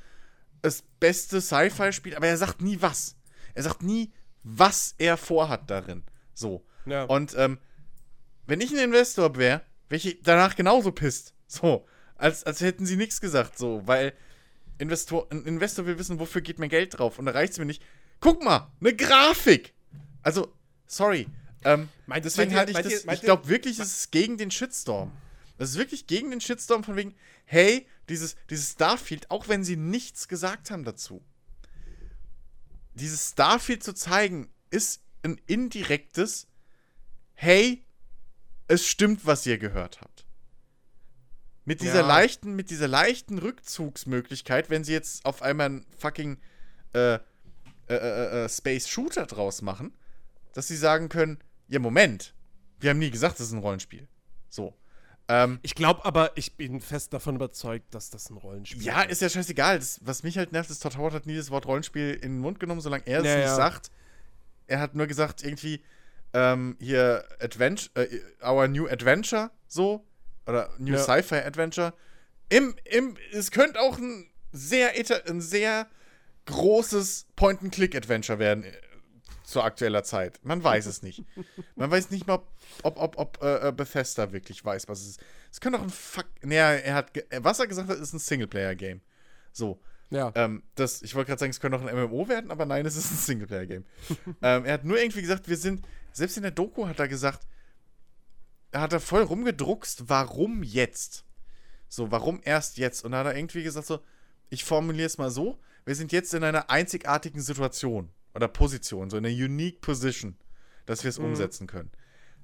Das 0.62 0.84
beste 1.00 1.42
Sci-Fi-Spiel, 1.42 2.16
aber 2.16 2.28
er 2.28 2.38
sagt 2.38 2.62
nie 2.62 2.82
was. 2.82 3.16
Er 3.54 3.64
sagt 3.64 3.82
nie, 3.82 4.12
was 4.44 4.96
er 4.98 5.18
vorhat 5.18 5.70
darin. 5.70 6.04
So. 6.34 6.66
Ja. 6.86 7.04
Und 7.06 7.36
ähm, 7.38 7.58
wenn 8.48 8.62
ich 8.62 8.72
ein 8.72 8.78
Investor 8.78 9.36
wäre, 9.36 9.62
wäre 9.90 9.98
ich 9.98 10.20
danach 10.24 10.56
genauso 10.56 10.92
pisst. 10.92 11.34
So. 11.48 11.86
Als, 12.16 12.44
als 12.44 12.62
hätten 12.62 12.86
sie 12.86 12.98
nichts 12.98 13.20
gesagt, 13.20 13.58
so, 13.58 13.82
weil 13.86 14.14
Investor, 14.78 15.28
ein 15.32 15.44
Investor 15.46 15.86
will 15.86 15.98
wissen, 15.98 16.20
wofür 16.20 16.42
geht 16.42 16.60
mein 16.60 16.70
Geld 16.70 16.98
drauf. 16.98 17.18
Und 17.20 17.26
da 17.26 17.32
reicht 17.32 17.54
es 17.54 17.60
mir 17.60 17.66
nicht. 17.66 17.84
Guck 18.20 18.44
mal, 18.44 18.72
eine 18.80 18.96
Grafik! 18.96 19.74
Also, 20.22 20.54
sorry. 20.86 21.28
Ähm, 21.64 21.90
Meint- 22.08 22.26
deswegen 22.26 22.56
halte 22.56 22.72
ich 22.72 22.76
meint 22.76 22.86
das. 22.86 23.06
meint 23.06 23.20
Ich 23.20 23.24
glaube 23.26 23.48
wirklich, 23.48 23.80
es 23.80 23.92
ist 23.92 24.12
gegen 24.12 24.38
den 24.38 24.52
Shitstorm. 24.52 25.12
Das 25.58 25.72
ist 25.72 25.78
wirklich 25.78 26.08
gegen 26.08 26.32
den 26.32 26.42
Shitstorm 26.42 26.84
von 26.84 26.96
wegen, 26.96 27.16
hey, 27.46 27.88
dieses, 28.12 28.36
dieses 28.50 28.72
Starfield, 28.72 29.32
auch 29.32 29.48
wenn 29.48 29.64
sie 29.64 29.78
nichts 29.78 30.28
gesagt 30.28 30.70
haben 30.70 30.84
dazu. 30.84 31.24
Dieses 32.94 33.30
Starfield 33.30 33.84
zu 33.84 33.94
zeigen, 33.94 34.50
ist 34.70 35.02
ein 35.24 35.40
indirektes, 35.48 36.48
hey, 37.34 37.86
es 38.68 38.86
stimmt, 38.88 39.26
was 39.26 39.46
ihr 39.46 39.58
gehört 39.58 40.02
habt. 40.02 40.26
Mit 41.66 41.82
dieser 41.82 42.02
Ja. 42.02 42.08
leichten, 42.08 42.56
mit 42.56 42.70
dieser 42.70 42.88
leichten 42.88 43.38
Rückzugsmöglichkeit, 43.38 44.70
wenn 44.70 44.84
sie 44.84 44.94
jetzt 44.94 45.26
auf 45.26 45.42
einmal 45.42 45.68
einen 45.68 45.86
fucking 45.98 46.38
äh, 46.94 47.16
äh, 47.16 47.20
äh, 47.90 48.46
äh, 48.46 48.50
Space 48.50 48.88
Shooter 48.90 49.26
draus 49.26 49.62
machen, 49.62 49.96
dass 50.54 50.68
sie 50.68 50.78
sagen 50.78 51.08
können, 51.10 51.40
ja, 51.68 51.80
Moment, 51.80 52.34
wir 52.80 52.90
haben 52.90 53.00
nie 53.00 53.12
gesagt, 53.12 53.40
das 53.40 53.48
ist 53.48 53.54
ein 53.54 53.60
Rollenspiel. 53.60 54.08
So. 54.50 54.74
Ähm, 55.32 55.60
Ich 55.62 55.76
glaube 55.76 56.04
aber, 56.04 56.32
ich 56.36 56.58
bin 56.58 56.82
fest 56.82 57.14
davon 57.14 57.36
überzeugt, 57.38 57.94
dass 57.96 58.10
das 58.10 58.30
ein 58.30 58.38
Rollenspiel 58.38 58.84
ja, 58.84 59.02
ist 59.04 59.22
ja 59.22 59.30
scheißegal. 59.30 59.80
Das, 59.80 60.00
was 60.04 60.24
mich 60.24 60.38
halt 60.38 60.52
nervt, 60.52 60.70
ist, 60.70 60.84
Todd 60.84 60.98
Howard 60.98 61.14
hat 61.14 61.26
nie 61.26 61.38
das 61.38 61.50
Wort 61.52 61.66
Rollenspiel 61.66 62.14
in 62.16 62.34
den 62.34 62.40
Mund 62.40 62.60
genommen, 62.60 62.82
solange 62.82 63.04
er 63.08 63.20
es 63.22 63.26
Ja, 63.26 63.38
nicht 63.38 63.50
sagt. 63.50 63.92
Er 64.68 64.80
hat 64.80 64.94
nur 64.96 65.08
gesagt, 65.08 65.44
irgendwie, 65.44 65.82
ähm, 66.34 66.76
hier, 66.80 67.24
Adventure, 67.40 67.90
äh, 67.96 68.20
Our 68.46 68.68
New 68.68 68.88
Adventure, 68.88 69.52
so. 69.68 70.06
Oder 70.48 70.70
New 70.78 70.94
Ja. 70.94 71.00
Sci-Fi 71.00 71.36
Adventure. 71.36 71.94
Im, 72.50 72.76
im, 72.86 73.16
es 73.32 73.52
könnte 73.52 73.80
auch 73.80 73.98
ein 73.98 74.30
sehr, 74.52 74.92
ein 75.28 75.40
sehr 75.40 75.88
großes 76.46 77.28
Point-and-Click-Adventure 77.38 78.40
werden 78.40 78.66
zu 79.52 79.62
aktueller 79.62 80.04
Zeit. 80.04 80.40
Man 80.44 80.64
weiß 80.64 80.86
es 80.86 81.04
nicht. 81.04 81.24
Man 81.76 81.92
weiß 81.92 82.10
nicht 82.10 82.26
mal, 82.26 82.40
ob, 82.84 82.98
ob, 82.98 83.18
ob 83.18 83.44
äh, 83.44 83.68
äh, 83.68 83.72
Bethesda 83.72 84.32
wirklich 84.32 84.64
weiß, 84.64 84.88
was 84.88 85.02
es 85.02 85.08
ist. 85.10 85.24
Es 85.52 85.60
könnte 85.60 85.80
auch 85.80 85.84
ein 85.84 85.90
Fuck. 85.90 86.26
Naja, 86.42 86.72
er 86.72 86.96
hat. 86.96 87.12
Was 87.40 87.60
er 87.60 87.68
gesagt 87.68 87.90
hat, 87.90 87.98
ist 87.98 88.14
ein 88.14 88.20
Singleplayer-Game. 88.20 89.02
So. 89.52 89.80
Ja. 90.10 90.32
Ähm, 90.36 90.64
das, 90.76 91.02
ich 91.02 91.16
wollte 91.16 91.28
gerade 91.28 91.40
sagen, 91.40 91.52
es 91.52 91.60
könnte 91.60 91.78
auch 91.78 91.86
ein 91.86 91.96
MMO 91.96 92.28
werden, 92.28 92.52
aber 92.52 92.66
nein, 92.66 92.86
es 92.86 92.96
ist 92.96 93.12
ein 93.12 93.18
Singleplayer-Game. 93.18 93.86
ähm, 94.42 94.66
er 94.66 94.74
hat 94.74 94.86
nur 94.86 94.98
irgendwie 94.98 95.22
gesagt, 95.22 95.48
wir 95.48 95.58
sind. 95.58 95.86
Selbst 96.14 96.36
in 96.36 96.44
der 96.44 96.52
Doku 96.52 96.88
hat 96.88 97.00
er 97.00 97.08
gesagt, 97.08 97.48
er 98.72 98.82
hat 98.82 98.94
da 98.94 99.00
voll 99.00 99.24
rumgedruckst, 99.24 100.10
warum 100.10 100.64
jetzt? 100.64 101.26
So, 101.88 102.12
warum 102.12 102.42
erst 102.44 102.78
jetzt? 102.78 103.04
Und 103.06 103.12
dann 103.12 103.26
hat 103.26 103.34
er 103.34 103.38
irgendwie 103.38 103.64
gesagt, 103.64 103.88
so, 103.88 104.00
ich 104.50 104.66
formuliere 104.66 105.06
es 105.06 105.18
mal 105.18 105.30
so, 105.30 105.60
wir 105.86 105.96
sind 105.96 106.12
jetzt 106.12 106.34
in 106.34 106.44
einer 106.44 106.70
einzigartigen 106.70 107.42
Situation 107.42 108.10
oder 108.34 108.48
Position, 108.48 109.10
so 109.10 109.18
in 109.18 109.26
einer 109.26 109.36
unique 109.36 109.82
position, 109.82 110.36
dass 110.86 111.04
wir 111.04 111.10
es 111.10 111.18
umsetzen 111.18 111.68
können. 111.68 111.92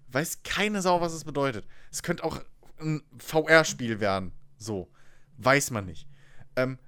Weiß 0.09 0.43
keine 0.43 0.81
Sau, 0.81 1.01
was 1.01 1.13
es 1.13 1.23
bedeutet. 1.23 1.65
Es 1.91 2.03
könnte 2.03 2.23
auch 2.23 2.41
ein 2.79 3.01
VR-Spiel 3.17 3.99
werden, 3.99 4.31
so. 4.57 4.89
Weiß 5.37 5.71
man 5.71 5.85
nicht. 5.85 6.07
Ähm, 6.55 6.79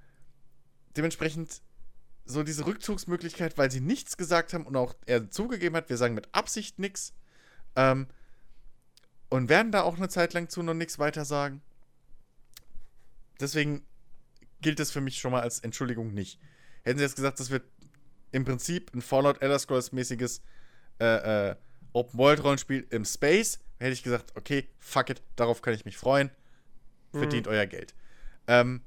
dementsprechend 0.98 1.62
so 2.26 2.44
diese 2.44 2.66
Rückzugsmöglichkeit, 2.66 3.58
weil 3.58 3.72
sie 3.72 3.80
nichts 3.80 4.18
gesagt 4.18 4.54
haben 4.54 4.66
und 4.66 4.76
auch 4.76 4.96
er 5.06 5.30
zugegeben 5.30 5.76
hat, 5.76 5.90
wir 5.90 5.98
sagen 5.98 6.14
mit 6.14 6.34
Absicht 6.34 6.80
nichts. 6.80 7.14
Ähm, 7.76 8.08
und 9.30 9.50
werden 9.50 9.72
da 9.72 9.84
auch 9.84 9.98
eine 9.98 10.10
Zeit 10.10 10.34
lang 10.34 10.50
zu 10.50 10.64
noch 10.64 10.74
nichts 10.74 10.98
weiter 11.00 11.26
sagen. 11.26 11.62
Deswegen 13.40 13.86
gilt 14.62 14.80
es 14.80 14.92
für 14.92 15.02
mich 15.02 15.20
schon 15.20 15.32
mal 15.32 15.42
als 15.42 15.60
Entschuldigung 15.60 16.14
nicht. 16.14 16.40
Hätten 16.84 16.98
sie 16.98 17.06
jetzt 17.06 17.16
gesagt, 17.16 17.40
das 17.40 17.50
wird 17.50 17.64
im 18.32 18.46
Prinzip 18.46 18.94
ein 18.94 19.02
Fallout 19.02 19.42
Elder 19.42 19.60
Scrolls 19.60 19.92
mäßiges 19.92 20.42
äh, 21.00 21.50
äh, 21.50 21.56
Open 21.94 22.20
World 22.20 22.44
Rollenspiel 22.44 22.86
im 22.92 23.06
Space, 23.06 23.60
hätte 23.80 23.92
ich 23.94 24.04
gesagt, 24.04 24.36
okay, 24.36 24.70
fuck 24.78 25.10
it, 25.10 25.22
darauf 25.36 25.62
kann 25.62 25.74
ich 25.74 25.86
mich 25.86 25.98
freuen. 25.98 26.30
Verdient 27.12 27.48
euer 27.48 27.66
Geld. 27.66 27.96
Ähm, 28.48 28.82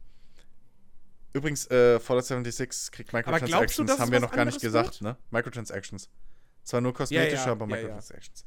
übrigens, 1.33 1.69
äh, 1.71 1.99
Fallout 1.99 2.25
76 2.25 2.93
kriegt 2.93 3.13
du, 3.13 3.17
Microtransactions, 3.17 3.91
es 3.91 3.99
haben 3.99 4.13
wir 4.13 4.21
noch 4.21 4.31
gar 4.31 4.45
nicht 4.45 4.61
gesagt, 4.61 5.01
ne? 5.03 5.17
Microtransactions. 5.31 6.09
Zwar 6.63 6.81
nur 6.81 6.95
kosmetische, 6.95 7.47
ja, 7.47 7.53
aber 7.53 7.67
ja, 7.67 7.77
ja. 7.77 7.83
Microtransactions. 7.83 8.45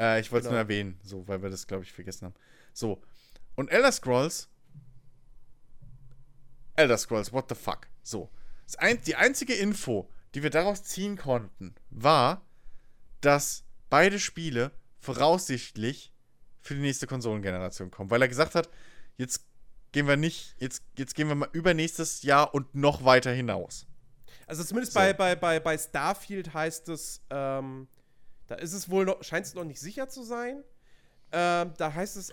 Äh, 0.00 0.20
ich 0.20 0.32
wollte 0.32 0.46
es 0.46 0.48
Genau. 0.48 0.54
nur 0.54 0.58
erwähnen, 0.58 0.98
so, 1.04 1.26
weil 1.28 1.42
wir 1.42 1.50
das, 1.50 1.66
glaube 1.66 1.84
ich, 1.84 1.92
vergessen 1.92 2.26
haben. 2.26 2.34
So. 2.72 3.00
Und 3.54 3.70
Elder 3.70 3.92
Scrolls. 3.92 4.48
Elder 6.74 6.98
Scrolls, 6.98 7.32
what 7.32 7.48
the 7.48 7.54
fuck? 7.54 7.86
So. 8.02 8.30
Ein, 8.78 9.00
die 9.02 9.14
einzige 9.14 9.54
Info, 9.54 10.10
die 10.34 10.42
wir 10.42 10.50
daraus 10.50 10.82
ziehen 10.84 11.16
konnten, 11.16 11.74
war, 11.90 12.42
dass 13.20 13.64
beide 13.90 14.18
Spiele 14.18 14.72
voraussichtlich 14.98 16.12
für 16.60 16.74
die 16.74 16.80
nächste 16.80 17.06
Konsolengeneration 17.06 17.90
kommen. 17.90 18.10
Weil 18.10 18.22
er 18.22 18.28
gesagt 18.28 18.54
hat, 18.54 18.68
jetzt 19.16 19.44
gehen 19.92 20.06
wir 20.06 20.16
nicht, 20.16 20.54
jetzt, 20.58 20.82
jetzt 20.96 21.14
gehen 21.14 21.28
wir 21.28 21.34
mal 21.34 21.48
übernächstes 21.52 22.22
Jahr 22.22 22.54
und 22.54 22.74
noch 22.74 23.04
weiter 23.04 23.32
hinaus. 23.32 23.86
Also 24.46 24.64
zumindest 24.64 24.92
So. 24.92 25.00
bei, 25.00 25.12
bei, 25.12 25.36
bei, 25.36 25.60
bei 25.60 25.76
Starfield 25.76 26.54
heißt 26.54 26.88
es, 26.88 27.20
ähm, 27.30 27.88
da 28.46 28.54
ist 28.56 28.72
es 28.72 28.88
wohl 28.90 29.04
noch, 29.04 29.22
scheint 29.22 29.46
es 29.46 29.54
noch 29.54 29.64
nicht 29.64 29.80
sicher 29.80 30.08
zu 30.08 30.22
sein. 30.22 30.62
Ähm, 31.32 31.72
da 31.76 31.92
heißt 31.92 32.16
es, 32.16 32.32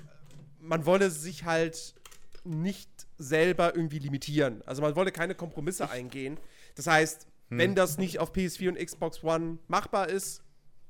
man 0.60 0.86
wolle 0.86 1.10
sich 1.12 1.46
halt 1.46 1.96
nicht 2.44 2.90
selber 3.18 3.76
irgendwie 3.76 4.00
limitieren. 4.00 4.62
Also 4.66 4.82
man 4.82 4.96
wolle 4.96 5.12
keine 5.12 5.36
Kompromisse 5.36 5.90
eingehen. 5.90 6.38
Das 6.76 6.88
heißt, 6.88 7.28
Hm. 7.50 7.58
wenn 7.58 7.76
das 7.76 7.98
nicht 7.98 8.20
auf 8.20 8.34
PS4 8.34 8.70
und 8.70 8.78
Xbox 8.78 9.24
One 9.24 9.58
machbar 9.68 10.10
ist, 10.10 10.44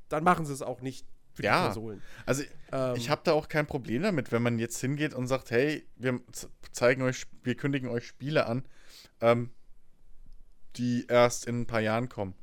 dann 0.10 0.24
machen 0.24 0.46
sie 0.46 0.54
es 0.54 0.62
auch 0.62 0.82
nicht 0.82 1.06
für 1.34 1.42
die 1.44 1.48
Ja. 1.48 1.66
Konsolen. 1.68 2.02
Also 2.26 2.44
Ähm, 2.72 2.96
ich 2.96 3.10
habe 3.10 3.22
da 3.24 3.32
auch 3.34 3.48
kein 3.48 3.66
Problem 3.66 4.02
damit, 4.04 4.32
wenn 4.32 4.42
man 4.44 4.60
jetzt 4.60 4.80
hingeht 4.80 5.14
und 5.14 5.28
sagt, 5.28 5.52
hey, 5.52 5.88
wir 5.96 6.20
zeigen 6.72 7.02
euch, 7.02 7.26
wir 7.44 7.56
kündigen 7.56 7.90
euch 7.90 8.06
Spiele 8.08 8.46
an, 8.46 8.66
ähm, 9.22 9.52
die 10.76 11.06
erst 11.08 11.46
in 11.46 11.62
ein 11.62 11.66
paar 11.68 11.80
Jahren 11.82 12.10
kommen. 12.10 12.36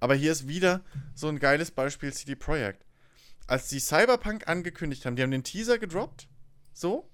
Aber 0.00 0.14
hier 0.14 0.32
ist 0.32 0.48
wieder 0.48 0.82
so 1.14 1.28
ein 1.28 1.38
geiles 1.38 1.70
Beispiel 1.70 2.12
CD 2.12 2.34
Projekt. 2.34 2.84
Als 3.46 3.68
die 3.68 3.80
Cyberpunk 3.80 4.48
angekündigt 4.48 5.04
haben, 5.06 5.16
die 5.16 5.22
haben 5.22 5.30
den 5.30 5.44
Teaser 5.44 5.78
gedroppt, 5.78 6.28
so, 6.72 7.08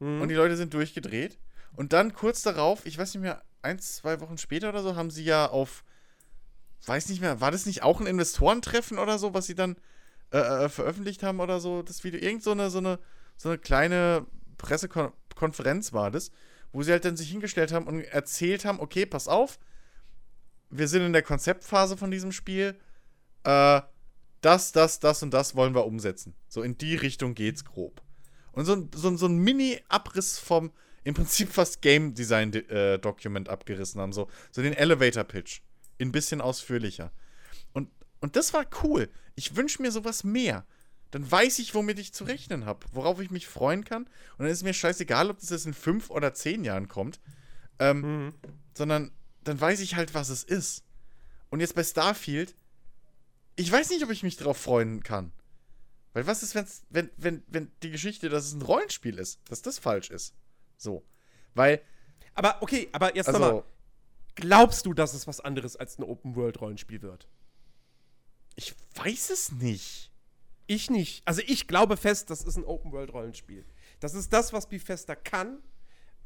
Mhm. 0.00 0.20
und 0.22 0.28
die 0.28 0.34
Leute 0.34 0.56
sind 0.56 0.74
durchgedreht. 0.74 1.38
Und 1.74 1.92
dann 1.92 2.12
kurz 2.12 2.42
darauf, 2.42 2.86
ich 2.86 2.96
weiß 2.98 3.14
nicht 3.14 3.22
mehr, 3.22 3.42
ein, 3.62 3.78
zwei 3.78 4.20
Wochen 4.20 4.38
später 4.38 4.68
oder 4.68 4.82
so, 4.82 4.96
haben 4.96 5.10
sie 5.10 5.24
ja 5.24 5.48
auf, 5.48 5.84
weiß 6.86 7.08
nicht 7.08 7.20
mehr, 7.20 7.40
war 7.40 7.50
das 7.50 7.66
nicht 7.66 7.82
auch 7.82 8.00
ein 8.00 8.06
Investorentreffen 8.06 8.98
oder 8.98 9.18
so, 9.18 9.34
was 9.34 9.46
sie 9.46 9.54
dann 9.54 9.76
äh, 10.30 10.38
äh, 10.38 10.68
veröffentlicht 10.68 11.22
haben 11.22 11.40
oder 11.40 11.60
so, 11.60 11.82
das 11.82 12.04
Video, 12.04 12.20
irgend 12.20 12.42
so 12.42 12.52
eine, 12.52 12.70
so 12.70 12.78
eine, 12.78 12.98
so 13.36 13.48
eine 13.48 13.58
kleine 13.58 14.26
Pressekonferenz 14.58 15.92
war 15.92 16.10
das, 16.10 16.30
wo 16.72 16.82
sie 16.82 16.92
halt 16.92 17.04
dann 17.04 17.16
sich 17.16 17.30
hingestellt 17.30 17.72
haben 17.72 17.86
und 17.86 18.02
erzählt 18.02 18.64
haben, 18.64 18.80
okay, 18.80 19.06
pass 19.06 19.28
auf, 19.28 19.58
wir 20.70 20.88
sind 20.88 21.02
in 21.02 21.12
der 21.12 21.22
Konzeptphase 21.22 21.96
von 21.96 22.10
diesem 22.10 22.32
Spiel, 22.32 22.78
äh, 23.44 23.80
das, 24.40 24.72
das, 24.72 25.00
das 25.00 25.22
und 25.22 25.32
das 25.32 25.54
wollen 25.56 25.74
wir 25.74 25.86
umsetzen. 25.86 26.34
So 26.48 26.62
in 26.62 26.78
die 26.78 26.94
Richtung 26.94 27.34
geht's 27.34 27.64
grob. 27.64 28.02
Und 28.52 28.64
so 28.66 28.88
so 28.94 29.16
so 29.16 29.26
ein 29.26 29.38
Mini-Abriss 29.38 30.38
vom, 30.38 30.72
im 31.08 31.14
Prinzip 31.14 31.50
fast 31.50 31.80
Game 31.80 32.12
Design 32.14 32.52
äh, 32.52 32.98
Document 32.98 33.48
abgerissen 33.48 33.98
haben. 33.98 34.12
So, 34.12 34.28
so 34.50 34.60
den 34.60 34.74
Elevator 34.74 35.24
Pitch. 35.24 35.62
Ein 35.98 36.12
bisschen 36.12 36.42
ausführlicher. 36.42 37.12
Und, 37.72 37.88
und 38.20 38.36
das 38.36 38.52
war 38.52 38.66
cool. 38.82 39.08
Ich 39.34 39.56
wünsche 39.56 39.80
mir 39.80 39.90
sowas 39.90 40.22
mehr. 40.22 40.66
Dann 41.10 41.28
weiß 41.28 41.60
ich, 41.60 41.74
womit 41.74 41.98
ich 41.98 42.12
zu 42.12 42.24
rechnen 42.24 42.66
habe, 42.66 42.84
worauf 42.92 43.20
ich 43.20 43.30
mich 43.30 43.46
freuen 43.46 43.84
kann. 43.84 44.02
Und 44.02 44.40
dann 44.40 44.48
ist 44.48 44.62
mir 44.62 44.74
scheißegal, 44.74 45.30
ob 45.30 45.40
das 45.40 45.48
jetzt 45.48 45.64
in 45.64 45.72
fünf 45.72 46.10
oder 46.10 46.34
zehn 46.34 46.62
Jahren 46.62 46.88
kommt. 46.88 47.20
Ähm, 47.78 48.00
Mhm. 48.02 48.34
sondern 48.76 49.10
dann 49.44 49.58
weiß 49.58 49.80
ich 49.80 49.94
halt, 49.94 50.12
was 50.12 50.28
es 50.28 50.44
ist. 50.44 50.84
Und 51.48 51.60
jetzt 51.60 51.74
bei 51.74 51.84
Starfield, 51.84 52.54
ich 53.56 53.72
weiß 53.72 53.88
nicht, 53.90 54.04
ob 54.04 54.10
ich 54.10 54.22
mich 54.22 54.36
drauf 54.36 54.58
freuen 54.58 55.02
kann. 55.02 55.32
Weil 56.12 56.26
was 56.26 56.42
ist, 56.42 56.54
wenn's, 56.54 56.82
wenn, 56.90 57.08
wenn, 57.16 57.42
wenn 57.46 57.72
die 57.82 57.90
Geschichte, 57.90 58.28
dass 58.28 58.44
es 58.44 58.52
ein 58.52 58.60
Rollenspiel 58.62 59.18
ist, 59.18 59.40
dass 59.48 59.62
das 59.62 59.78
falsch 59.78 60.10
ist? 60.10 60.34
So. 60.78 61.04
Weil 61.54 61.82
Aber 62.34 62.62
okay, 62.62 62.88
aber 62.92 63.14
jetzt 63.14 63.28
Also, 63.28 63.38
nochmal. 63.40 63.64
Glaubst 64.36 64.86
du, 64.86 64.94
dass 64.94 65.12
es 65.14 65.26
was 65.26 65.40
anderes 65.40 65.76
als 65.76 65.98
ein 65.98 66.04
Open-World-Rollenspiel 66.04 67.02
wird? 67.02 67.28
ich 68.54 68.74
weiß 68.96 69.30
es 69.30 69.52
nicht. 69.52 70.10
Ich 70.66 70.90
nicht. 70.90 71.22
Also 71.26 71.42
ich 71.46 71.68
glaube 71.68 71.96
fest, 71.96 72.28
das 72.30 72.42
ist 72.42 72.56
ein 72.56 72.64
Open-World-Rollenspiel. 72.64 73.64
Das 74.00 74.14
ist 74.14 74.32
das, 74.32 74.52
was 74.52 74.68
Bethesda 74.68 75.14
kann. 75.14 75.62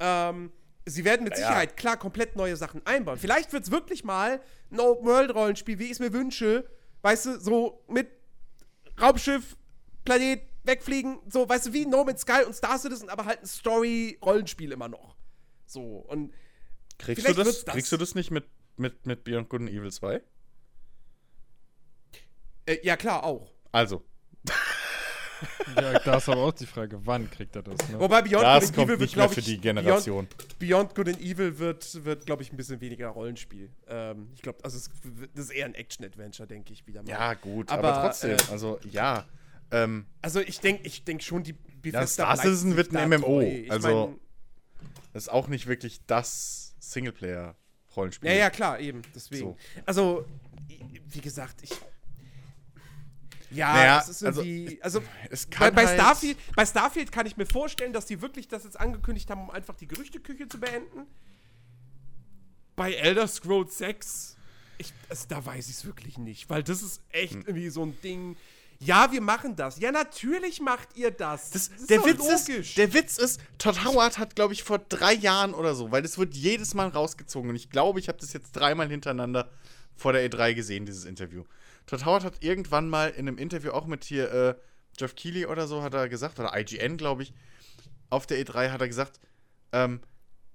Ähm, 0.00 0.50
sie 0.86 1.04
werden 1.04 1.24
mit 1.24 1.32
Ja. 1.34 1.38
Sicherheit, 1.40 1.76
klar, 1.76 1.98
komplett 1.98 2.34
neue 2.36 2.56
Sachen 2.56 2.84
einbauen. 2.86 3.18
Vielleicht 3.18 3.52
wird 3.52 3.64
es 3.64 3.70
wirklich 3.70 4.02
mal 4.02 4.40
ein 4.70 4.80
Open-World-Rollenspiel, 4.80 5.78
wie 5.78 5.84
ich 5.84 5.90
es 5.92 5.98
mir 6.00 6.12
wünsche. 6.14 6.64
Weißt 7.02 7.26
du, 7.26 7.38
so 7.38 7.84
mit 7.88 8.08
Raumschiff, 9.00 9.56
Planet, 10.04 10.40
wegfliegen. 10.64 11.18
So, 11.28 11.48
weißt 11.48 11.66
du, 11.66 11.72
wie 11.72 11.86
No 11.86 12.04
Man's 12.04 12.22
Sky 12.22 12.44
und 12.46 12.54
Star 12.54 12.78
Citizen, 12.78 13.08
aber 13.08 13.24
halt 13.24 13.40
ein 13.42 13.46
Story-Rollenspiel 13.46 14.72
immer 14.72 14.88
noch. 14.88 15.16
So, 15.66 15.80
und 16.08 16.32
Kriegst 16.98 17.28
du 17.28 17.32
das, 17.34 17.64
das. 17.64 17.74
Kriegst 17.74 17.90
du 17.90 17.96
das 17.96 18.14
nicht 18.14 18.30
mit, 18.30 18.44
mit, 18.76 19.06
mit 19.06 19.24
Beyond 19.24 19.48
Good 19.48 19.62
and 19.62 19.70
Evil 19.70 19.90
2? 19.90 20.22
äh, 22.66 22.78
ja, 22.82 22.96
klar, 22.96 23.24
auch. 23.24 23.50
Also, 23.72 24.04
Ja, 25.76 25.98
da 25.98 26.16
ist 26.18 26.28
aber 26.28 26.42
auch 26.42 26.52
die 26.52 26.66
Frage, 26.66 27.00
wann 27.04 27.30
kriegt 27.30 27.56
er 27.56 27.62
das? 27.62 27.88
Ne? 27.88 27.98
Wobei 27.98 28.22
Beyond 28.22 28.44
das 28.44 28.64
Good 28.64 28.68
and 28.68 28.76
kommt 28.76 28.88
Evil 28.88 28.88
wird, 28.88 29.00
nicht 29.00 29.16
mehr 29.16 29.26
glaube 29.26 29.34
für 29.34 29.40
ich, 29.40 29.46
die 29.46 29.56
Beyond, 29.56 29.62
Generation. 29.62 30.28
Beyond 30.58 30.94
Good 30.94 31.08
and 31.08 31.20
Evil 31.20 31.58
wird, 31.58 32.04
wird 32.04 32.26
glaube 32.26 32.42
ich, 32.42 32.52
ein 32.52 32.56
bisschen 32.56 32.80
weniger 32.80 33.08
Rollenspiel. 33.08 33.70
Ähm, 33.88 34.28
ich 34.34 34.42
glaube, 34.42 34.58
also 34.64 34.76
es, 34.76 34.90
das 35.34 35.46
ist 35.46 35.50
eher 35.50 35.66
ein 35.66 35.74
Action-Adventure, 35.74 36.46
denke 36.46 36.72
ich, 36.72 36.86
wieder 36.86 37.02
mal. 37.02 37.08
Ja, 37.08 37.34
gut, 37.34 37.70
aber, 37.70 37.92
Aber, 37.94 38.08
trotzdem, 38.08 38.36
äh, 38.36 38.50
also 38.50 38.78
ja. 38.90 39.26
Ähm, 39.72 40.06
Also 40.20 40.40
ich 40.40 40.60
denke 40.60 40.86
ich 40.86 41.04
denk 41.04 41.22
schon, 41.22 41.42
die 41.42 41.54
Bethesda 41.54 42.06
Star 42.06 42.34
bleibt 42.34 42.46
Citizen 42.46 42.76
wird 42.76 42.94
ein 42.94 43.08
MMO, 43.08 43.40
also 43.70 43.88
mein, 44.06 44.20
das 45.12 45.24
ist 45.24 45.28
auch 45.28 45.48
nicht 45.48 45.66
wirklich 45.66 46.00
das 46.06 46.74
Singleplayer-Rollenspiel. 46.78 48.30
ja, 48.30 48.36
ja, 48.36 48.50
klar, 48.50 48.78
eben, 48.80 49.02
deswegen. 49.14 49.40
So. 49.42 49.56
Also, 49.86 50.24
wie 50.68 51.20
gesagt, 51.20 51.62
ich. 51.62 51.70
Ja, 53.50 53.72
Naja, 53.74 54.00
es 54.02 54.08
ist 54.08 54.24
also, 54.24 54.42
irgendwie. 54.42 54.82
Also, 54.82 55.02
Es 55.30 55.44
bei, 55.46 55.56
kann 55.56 55.74
bei, 55.74 55.86
halt- 55.86 56.00
Starfield, 56.00 56.38
bei 56.56 56.64
Starfield 56.64 57.12
kann 57.12 57.26
ich 57.26 57.36
mir 57.36 57.44
vorstellen, 57.46 57.92
dass 57.92 58.06
die 58.06 58.22
wirklich 58.22 58.48
das 58.48 58.64
jetzt 58.64 58.80
angekündigt 58.80 59.28
haben, 59.30 59.42
um 59.42 59.50
einfach 59.50 59.74
die 59.76 59.86
Gerüchteküche 59.86 60.48
zu 60.48 60.58
beenden. 60.58 61.06
Bei 62.76 62.94
Elder 62.94 63.28
Scrolls 63.28 63.76
6, 63.78 64.36
ich, 64.78 64.92
also, 65.10 65.26
da 65.28 65.44
weiß 65.44 65.68
ich 65.68 65.76
es 65.76 65.84
wirklich 65.84 66.16
nicht, 66.16 66.48
weil 66.48 66.62
das 66.62 66.82
ist 66.82 67.02
echt 67.10 67.34
Hm. 67.34 67.42
irgendwie 67.46 67.68
so 67.68 67.84
ein 67.84 68.00
Ding. 68.02 68.36
Ja, 68.84 69.12
wir 69.12 69.20
machen 69.20 69.54
das. 69.54 69.78
Ja, 69.78 69.92
natürlich 69.92 70.60
macht 70.60 70.96
ihr 70.96 71.12
das. 71.12 71.50
Das, 71.50 71.68
ist 71.68 71.88
der, 71.88 72.04
Witz 72.04 72.18
logisch. 72.18 72.70
ist, 72.70 72.78
der 72.78 72.92
Witz 72.92 73.16
ist, 73.16 73.40
Todd 73.58 73.84
Howard 73.84 74.18
hat, 74.18 74.34
glaube 74.34 74.54
ich, 74.54 74.64
vor 74.64 74.78
drei 74.78 75.12
Jahren 75.12 75.54
oder 75.54 75.74
so, 75.74 75.92
weil 75.92 76.02
das 76.02 76.18
wird 76.18 76.34
jedes 76.34 76.74
Mal 76.74 76.88
rausgezogen. 76.88 77.50
Und 77.50 77.56
ich 77.56 77.70
glaube, 77.70 78.00
ich 78.00 78.08
habe 78.08 78.18
das 78.18 78.32
jetzt 78.32 78.52
dreimal 78.52 78.88
hintereinander 78.88 79.50
vor 79.94 80.12
der 80.12 80.28
E3 80.28 80.54
gesehen, 80.54 80.84
dieses 80.84 81.04
Interview. 81.04 81.44
Todd 81.86 82.04
Howard 82.04 82.24
hat 82.24 82.34
irgendwann 82.40 82.88
mal 82.88 83.10
in 83.10 83.28
einem 83.28 83.38
Interview 83.38 83.70
auch 83.70 83.86
mit 83.86 84.04
hier 84.04 84.32
äh, 84.32 84.54
Jeff 84.98 85.14
Keighley 85.14 85.46
oder 85.46 85.68
so, 85.68 85.82
hat 85.82 85.94
er 85.94 86.08
gesagt, 86.08 86.40
oder 86.40 86.58
IGN, 86.58 86.96
glaube 86.96 87.22
ich, 87.22 87.32
auf 88.10 88.26
der 88.26 88.44
E3 88.44 88.70
hat 88.70 88.80
er 88.80 88.88
gesagt, 88.88 89.20
ähm, 89.72 90.00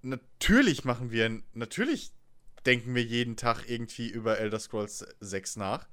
natürlich 0.01 0.83
machen 0.83 1.11
wir, 1.11 1.41
natürlich 1.53 2.11
denken 2.65 2.93
wir 2.93 3.03
jeden 3.03 3.38
Tag 3.38 3.69
irgendwie 3.69 4.09
über 4.09 4.38
Elder 4.38 4.59
Scrolls 4.59 5.06
6 5.22 5.56
nach 5.56 5.88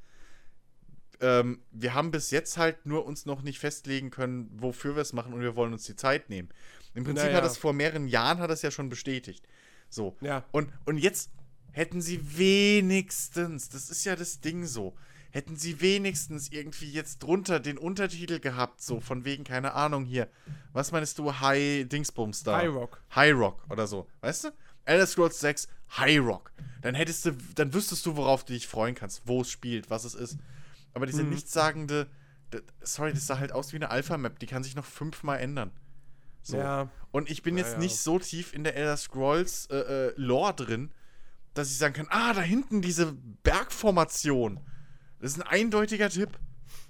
ähm, 1.20 1.60
wir 1.70 1.94
haben 1.94 2.10
bis 2.10 2.30
jetzt 2.30 2.56
halt 2.56 2.86
nur 2.86 3.06
uns 3.06 3.26
noch 3.26 3.42
nicht 3.42 3.58
festlegen 3.58 4.10
können, 4.10 4.50
wofür 4.56 4.96
wir 4.96 5.02
es 5.02 5.12
machen 5.12 5.32
und 5.32 5.40
wir 5.40 5.56
wollen 5.56 5.72
uns 5.72 5.84
die 5.84 5.96
Zeit 5.96 6.30
nehmen. 6.30 6.48
Im 6.94 7.04
Prinzip 7.04 7.26
Naja. 7.26 7.38
hat 7.38 7.44
es 7.44 7.56
vor 7.56 7.72
mehreren 7.72 8.06
Jahren 8.06 8.38
hat 8.38 8.50
es 8.50 8.62
ja 8.62 8.70
schon 8.70 8.88
bestätigt. 8.88 9.46
So. 9.88 10.16
Ja. 10.20 10.44
Und, 10.52 10.70
und 10.84 10.98
jetzt 10.98 11.30
hätten 11.72 12.00
sie 12.00 12.38
wenigstens, 12.38 13.68
das 13.68 13.90
ist 13.90 14.04
ja 14.04 14.16
das 14.16 14.40
Ding 14.40 14.64
so, 14.66 14.94
hätten 15.30 15.56
sie 15.56 15.80
wenigstens 15.80 16.52
irgendwie 16.52 16.90
jetzt 16.90 17.22
drunter 17.22 17.58
den 17.58 17.78
Untertitel 17.78 18.38
gehabt, 18.38 18.80
so 18.80 19.00
von 19.00 19.24
wegen, 19.24 19.42
keine 19.42 19.74
Ahnung 19.74 20.04
hier, 20.04 20.28
was 20.72 20.92
meinst 20.92 21.18
du, 21.18 21.40
High 21.40 21.88
Dingsbums 21.88 22.44
da? 22.44 22.58
High 22.58 22.72
Rock. 22.72 23.02
High 23.14 23.34
Rock 23.34 23.64
oder 23.68 23.86
so, 23.88 24.06
weißt 24.20 24.44
du? 24.44 24.48
Elder 24.84 25.06
Scrolls 25.06 25.40
6, 25.40 25.66
High 25.96 26.20
Rock. 26.20 26.52
Dann 26.82 26.94
hättest 26.94 27.24
du, 27.26 27.32
dann 27.54 27.72
wüsstest 27.74 28.04
du, 28.06 28.16
worauf 28.16 28.44
du 28.44 28.52
dich 28.52 28.68
freuen 28.68 28.94
kannst, 28.94 29.22
wo 29.24 29.40
es 29.40 29.50
spielt, 29.50 29.90
was 29.90 30.04
es 30.04 30.14
ist. 30.14 30.38
Aber 30.94 31.06
Mhm. 31.06 31.10
diese 31.10 31.23
nichtssagende, 31.24 32.08
d- 32.52 32.62
sorry, 32.82 33.12
das 33.12 33.26
sah 33.26 33.39
halt 33.39 33.52
aus 33.52 33.73
wie 33.73 33.76
eine 33.76 33.90
Alpha-Map, 33.90 34.39
die 34.39 34.47
kann 34.47 34.62
sich 34.64 34.74
noch 34.76 34.84
fünfmal 34.84 35.39
ändern. 35.40 35.70
So. 36.42 36.56
Ja. 36.56 36.89
Und 37.10 37.31
ich 37.31 37.42
bin 37.42 37.56
jetzt 37.56 37.68
Naja. 37.73 37.78
nicht 37.81 37.97
so 37.98 38.18
tief 38.18 38.52
in 38.55 38.64
der 38.64 38.76
Elder 38.76 38.97
Scrolls 38.97 39.66
äh, 39.66 39.76
äh, 40.08 40.12
Lore 40.16 40.55
drin, 40.55 40.92
dass 41.55 41.70
ich 41.70 41.78
sagen 41.78 41.94
kann, 41.94 42.06
ah, 42.10 42.32
da 42.32 42.40
hinten 42.42 42.82
diese 42.82 43.12
Bergformation. 43.42 44.60
Das 45.20 45.32
ist 45.32 45.36
ein 45.40 45.47
eindeutiger 45.48 46.08
Tipp. 46.10 46.39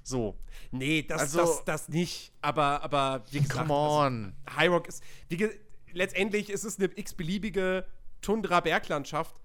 So, 0.02 0.38
Nee, 0.70 1.02
das, 1.02 1.20
Also- 1.20 1.38
das, 1.38 1.64
das 1.64 1.88
nicht. 1.88 2.32
Aber, 2.40 2.82
aber 2.82 3.22
wie 3.30 3.38
gesagt, 3.40 3.60
come 3.60 3.72
on. 3.72 4.34
Also, 4.44 4.56
High 4.58 4.70
Rock 4.70 4.88
ist, 4.88 5.04
wie 5.28 5.48
letztendlich 5.92 6.50
ist 6.50 6.64
es 6.64 6.78
eine 6.80 6.90
x-beliebige 6.98 7.86
Tundra-Berglandschaft. 8.22 9.40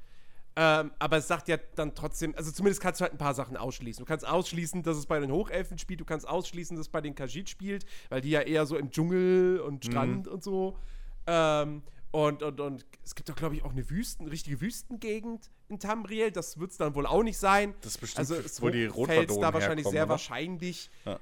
Ähm, 0.55 0.91
aber 0.99 1.17
es 1.17 1.27
sagt 1.27 1.47
ja 1.47 1.57
dann 1.75 1.95
trotzdem, 1.95 2.33
also 2.35 2.51
zumindest 2.51 2.81
kannst 2.81 2.99
du 2.99 3.03
halt 3.03 3.13
ein 3.13 3.17
paar 3.17 3.33
Sachen 3.33 3.55
ausschließen. 3.55 4.03
Du 4.03 4.07
kannst 4.07 4.27
ausschließen, 4.27 4.83
dass 4.83 4.97
es 4.97 5.05
bei 5.05 5.19
den 5.19 5.31
Hochelfen 5.31 5.77
spielt, 5.77 6.01
du 6.01 6.05
kannst 6.05 6.27
ausschließen, 6.27 6.75
dass 6.75 6.87
es 6.87 6.91
bei 6.91 7.01
den 7.01 7.15
Khajiit 7.15 7.49
spielt, 7.49 7.85
weil 8.09 8.21
die 8.21 8.31
ja 8.31 8.41
eher 8.41 8.65
so 8.65 8.75
im 8.77 8.91
Dschungel 8.91 9.59
und 9.61 9.85
Mhm. 9.85 9.91
Strand 9.91 10.27
und 10.27 10.43
so. 10.43 10.77
Ähm, 11.27 11.83
und, 12.11 12.41
und, 12.41 12.59
und 12.59 12.85
es 13.05 13.13
gibt 13.13 13.29
doch, 13.29 13.35
glaube 13.35 13.55
ich, 13.55 13.63
auch 13.63 13.71
eine 13.71 13.87
Wüsten, 13.89 14.27
richtige 14.27 14.59
Wüstengegend 14.61 15.49
in 15.67 15.79
Tamriel. 15.79 16.31
Das 16.31 16.59
wird 16.59 16.71
es 16.71 16.77
dann 16.77 16.95
wohl 16.95 17.05
auch 17.05 17.21
nicht 17.21 17.37
sein. 17.37 17.75
Das 17.81 17.91
ist 17.93 18.01
bestimmt, 18.01 18.19
Also 18.19 18.35
es 18.35 18.61
wo 18.61 18.69
die 18.69 18.87
Rotverdonen 18.87 19.41
da 19.41 19.53
wahrscheinlich 19.53 19.85
herkommen, 19.85 19.91
sehr 19.91 20.03
oder? 20.03 20.09
wahrscheinlich. 20.09 20.89
Ja. 21.05 21.19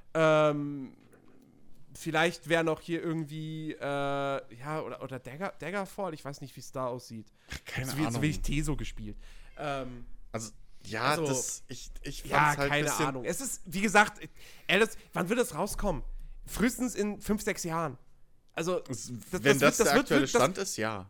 Ähm, 0.49 0.93
vielleicht 1.97 2.47
wäre 2.49 2.63
noch 2.63 2.79
hier 2.81 3.01
irgendwie, 3.01 3.73
äh, 3.73 3.79
ja, 3.81 4.81
oder, 4.81 5.01
oder 5.01 5.19
Dagger, 5.19 5.53
Daggerfall, 5.59 6.13
ich 6.13 6.23
weiß 6.23 6.41
nicht, 6.41 6.55
wie 6.55 6.59
es 6.59 6.71
da 6.71 6.87
aussieht. 6.87 7.27
Keine 7.65 7.87
so, 7.91 7.97
wie, 7.97 8.01
so 8.03 8.07
Ahnung. 8.07 8.21
wie 8.21 8.29
ich 8.29 8.41
Teso 8.41 8.75
gespielt. 8.75 9.17
Ähm, 9.57 10.05
Also, 10.31 10.51
ja, 10.85 11.01
Also, 11.03 11.25
das, 11.27 11.63
ich, 11.67 11.89
ich 12.03 12.23
ja, 12.25 12.55
halt 12.57 12.69
keine 12.69 12.93
Ahnung. 12.93 13.25
Es 13.25 13.41
ist, 13.41 13.61
wie 13.65 13.81
gesagt, 13.81 14.19
Alice, 14.67 14.97
wann 15.13 15.27
wird 15.29 15.39
es 15.39 15.53
rauskommen? 15.55 16.03
Frühestens 16.45 16.95
in 16.95 17.19
fünf, 17.19 17.41
sechs 17.41 17.63
Jahren. 17.63 17.97
Also, 18.53 18.79
das- 18.79 19.09
Wenn 19.31 19.59
das 19.59 19.59
das, 19.59 19.61
wird- 19.61 19.61
der 19.61 19.69
das 19.69 19.77
wird- 19.79 19.89
aktuelle 19.99 20.21
das- 20.21 20.29
Stand 20.29 20.57
ist, 20.57 20.77
ja. 20.77 21.09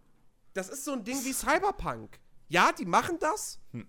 das 0.53 0.69
ist 0.69 0.83
so 0.85 0.93
ein 0.93 1.03
Ding 1.03 1.23
wie 1.23 1.33
Cyberpunk. 1.33 2.19
Ja, 2.49 2.71
die 2.71 2.85
machen 2.85 3.17
das. 3.19 3.59
Hm. 3.71 3.87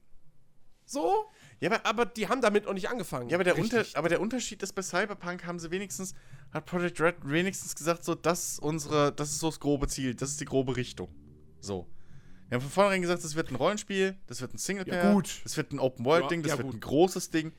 So, 0.85 1.31
Ja, 1.61 1.71
aber, 1.73 1.87
aber 1.87 2.07
die 2.07 2.29
haben 2.29 2.41
damit 2.41 2.67
noch 2.67 2.73
nicht 2.75 2.89
angefangen. 2.89 3.29
ja, 3.31 3.37
aber, 3.37 3.45
der 3.45 3.59
Unter, 3.59 3.85
aber 3.95 4.09
der 4.09 4.21
Unterschied 4.21 4.63
ist, 4.63 4.73
bei 4.75 4.83
Cyberpunk 4.83 5.45
haben 5.45 5.59
sie 5.59 5.71
wenigstens, 5.71 6.15
hat 6.53 6.67
Project 6.67 7.01
Red 7.01 7.17
wenigstens 7.25 7.75
gesagt, 7.75 8.05
so, 8.05 8.15
das 8.15 8.53
ist 8.53 8.59
unsere, 8.61 9.13
das 9.13 9.31
ist 9.31 9.41
so 9.41 9.49
das 9.49 9.59
grobe 9.59 9.89
Ziel, 9.89 10.15
das 10.15 10.31
ist 10.31 10.41
die 10.41 10.45
grobe 10.45 10.77
Richtung. 10.77 11.09
So. 11.61 11.89
Wir 12.49 12.55
haben 12.57 12.63
von 12.63 12.71
vornherein 12.71 13.03
gesagt, 13.03 13.25
das 13.25 13.35
wird 13.35 13.51
ein 13.51 13.57
Rollenspiel, 13.57 14.17
das 14.27 14.41
wird 14.41 14.55
ein 14.55 14.59
Singleplayer, 14.59 15.05
Ja, 15.05 15.13
gut. 15.13 15.41
das 15.45 15.57
wird 15.57 15.73
ein 15.73 15.81
Open-World-Ding, 15.81 16.43
das 16.43 16.53
ja, 16.53 16.59
wird 16.59 16.73
ein 16.73 16.81
großes 16.81 17.31
Ding. 17.31 17.53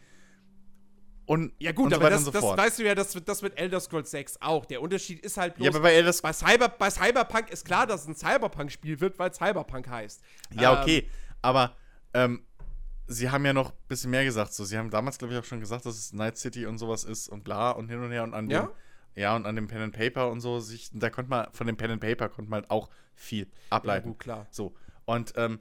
Und, 1.26 1.54
Ja, 1.60 1.74
gut, 1.74 1.88
und 1.88 1.94
aber 1.94 2.10
das, 2.10 2.24
so 2.26 2.32
das 2.32 2.42
fort. 2.42 2.58
weißt 2.58 2.80
du 2.80 2.86
ja, 2.86 2.96
das, 2.96 3.14
wird- 3.14 3.28
das 3.30 3.44
mit 3.44 3.56
Elder 3.60 3.80
Scrolls 3.80 4.10
6 4.10 4.42
auch. 4.42 4.66
Der 4.66 4.82
Unterschied 4.82 5.20
ist 5.20 5.38
halt 5.38 5.56
bloß. 5.56 5.66
ja, 5.66 5.72
aber 5.72 5.82
bei 5.82 5.94
Elder 5.94 6.12
bei, 6.24 6.34
Cyber, 6.34 6.70
bei 6.70 6.90
Cyberpunk 6.90 7.52
ist 7.52 7.66
klar, 7.66 7.86
dass 7.86 8.02
es 8.02 8.08
ein 8.08 8.16
Cyberpunk-Spiel 8.16 9.00
wird, 9.00 9.20
weil 9.20 9.32
Cyberpunk 9.32 9.88
heißt. 9.88 10.24
Ja, 10.60 10.74
Ähm, 10.74 10.80
okay. 10.82 11.10
Aber 11.44 11.76
ähm, 12.16 12.44
sie 13.10 13.30
haben 13.30 13.46
ja 13.46 13.54
noch 13.54 13.72
ein 13.72 13.78
bisschen 13.88 14.12
mehr 14.12 14.24
gesagt. 14.24 14.54
So, 14.54 14.64
sie 14.64 14.78
haben 14.78 14.90
damals, 14.90 15.18
glaube 15.18 15.34
ich, 15.34 15.40
auch 15.40 15.44
schon 15.46 15.60
gesagt, 15.60 15.86
dass 15.86 15.98
es 15.98 16.14
Night 16.14 16.38
City 16.38 16.66
und 16.66 16.78
sowas 16.78 17.04
ist 17.04 17.28
und 17.28 17.44
bla 17.44 17.72
und 17.72 17.90
hin 17.90 18.00
und 18.02 18.12
her 18.12 18.24
und 18.24 18.34
an 18.34 18.50
Ja? 18.50 18.62
dem. 18.64 18.70
Ja, 19.16 19.36
und 19.36 19.46
an 19.46 19.56
dem 19.56 19.68
Pen 19.68 19.82
and 19.82 19.94
Paper 19.94 20.30
und 20.30 20.40
so, 20.40 20.60
sich, 20.60 20.92
da 20.94 21.10
konnte 21.10 21.30
man, 21.30 21.48
von 21.52 21.68
dem 21.68 21.76
Pen 21.76 21.92
and 21.92 22.02
Paper 22.02 22.30
konnte 22.30 22.50
man 22.50 22.62
halt 22.62 22.72
auch 22.72 22.90
viel 23.16 23.46
Ja, 23.48 23.78
ableiten. 23.78 24.10
gut, 24.10 24.20
klar. 24.20 24.48
So. 24.52 24.76
Und 25.06 25.34
ähm, 25.36 25.60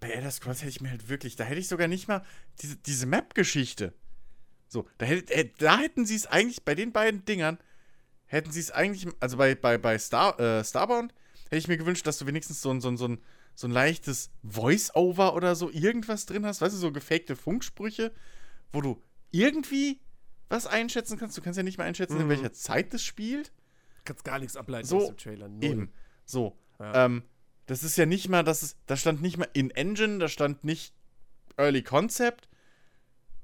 bei 0.00 0.10
Elder 0.10 0.30
Scrolls 0.30 0.60
hätte 0.60 0.68
ich 0.70 0.80
mir 0.80 0.90
halt 0.90 1.08
wirklich, 1.08 1.36
da 1.36 1.44
hätte 1.44 1.60
ich 1.60 1.68
sogar 1.68 1.86
nicht 1.88 2.08
mal 2.08 2.22
diese, 2.60 2.76
diese 2.76 3.06
Map-Geschichte. 3.06 3.94
So, 4.68 4.86
da, 4.98 5.06
hätte, 5.06 5.32
äh, 5.32 5.50
da 5.58 5.78
hätten 5.78 6.04
sie 6.04 6.16
es 6.16 6.26
eigentlich, 6.26 6.64
bei 6.64 6.74
den 6.74 6.92
beiden 6.92 7.24
Dingern, 7.24 7.58
hätten 8.26 8.50
sie 8.50 8.60
es 8.60 8.70
eigentlich, 8.70 9.06
also 9.20 9.36
bei, 9.36 9.54
bei, 9.54 9.78
bei 9.78 9.96
Star, 9.98 10.38
äh, 10.40 10.64
Starbound, 10.64 11.14
hätte 11.44 11.56
ich 11.56 11.68
mir 11.68 11.76
gewünscht, 11.78 12.06
dass 12.06 12.18
du 12.18 12.26
wenigstens 12.26 12.60
so 12.60 12.70
ein, 12.70 12.80
so 12.80 12.88
ein, 12.88 12.96
so 12.96 13.06
ein, 13.06 13.22
so 13.54 13.66
ein 13.66 13.70
leichtes 13.70 14.30
Voice-Over 14.42 15.34
oder 15.34 15.54
so 15.54 15.70
irgendwas 15.70 16.26
drin 16.26 16.46
hast, 16.46 16.60
weißt 16.60 16.74
du, 16.74 16.78
so 16.78 16.92
gefakte 16.92 17.36
Funksprüche, 17.36 18.12
wo 18.72 18.80
du 18.80 19.02
irgendwie 19.30 20.00
was 20.48 20.66
einschätzen 20.66 21.18
kannst. 21.18 21.36
Du 21.36 21.42
kannst 21.42 21.56
ja 21.56 21.62
nicht 21.62 21.78
mal 21.78 21.84
einschätzen, 21.84 22.18
in 22.18 22.24
Mhm. 22.26 22.30
welcher 22.30 22.52
Zeit 22.52 22.92
das 22.94 23.02
spielt. 23.02 23.52
Kannst 24.04 24.24
gar 24.24 24.38
nichts 24.38 24.56
ableiten 24.56 24.86
So, 24.86 24.98
aus 24.98 25.06
dem 25.08 25.16
Trailer. 25.16 25.48
Null. 25.48 25.64
Eben. 25.64 25.92
So. 26.24 26.56
Ja. 26.78 27.06
Ähm, 27.06 27.22
das 27.66 27.82
ist 27.84 27.96
ja 27.96 28.06
nicht 28.06 28.28
mal, 28.28 28.42
dass 28.42 28.62
es, 28.62 28.76
da 28.86 28.96
stand 28.96 29.22
nicht 29.22 29.38
mal 29.38 29.48
in 29.52 29.70
Engine, 29.70 30.18
da 30.18 30.28
stand 30.28 30.64
nicht 30.64 30.94
Early 31.56 31.82
Concept. 31.82 32.48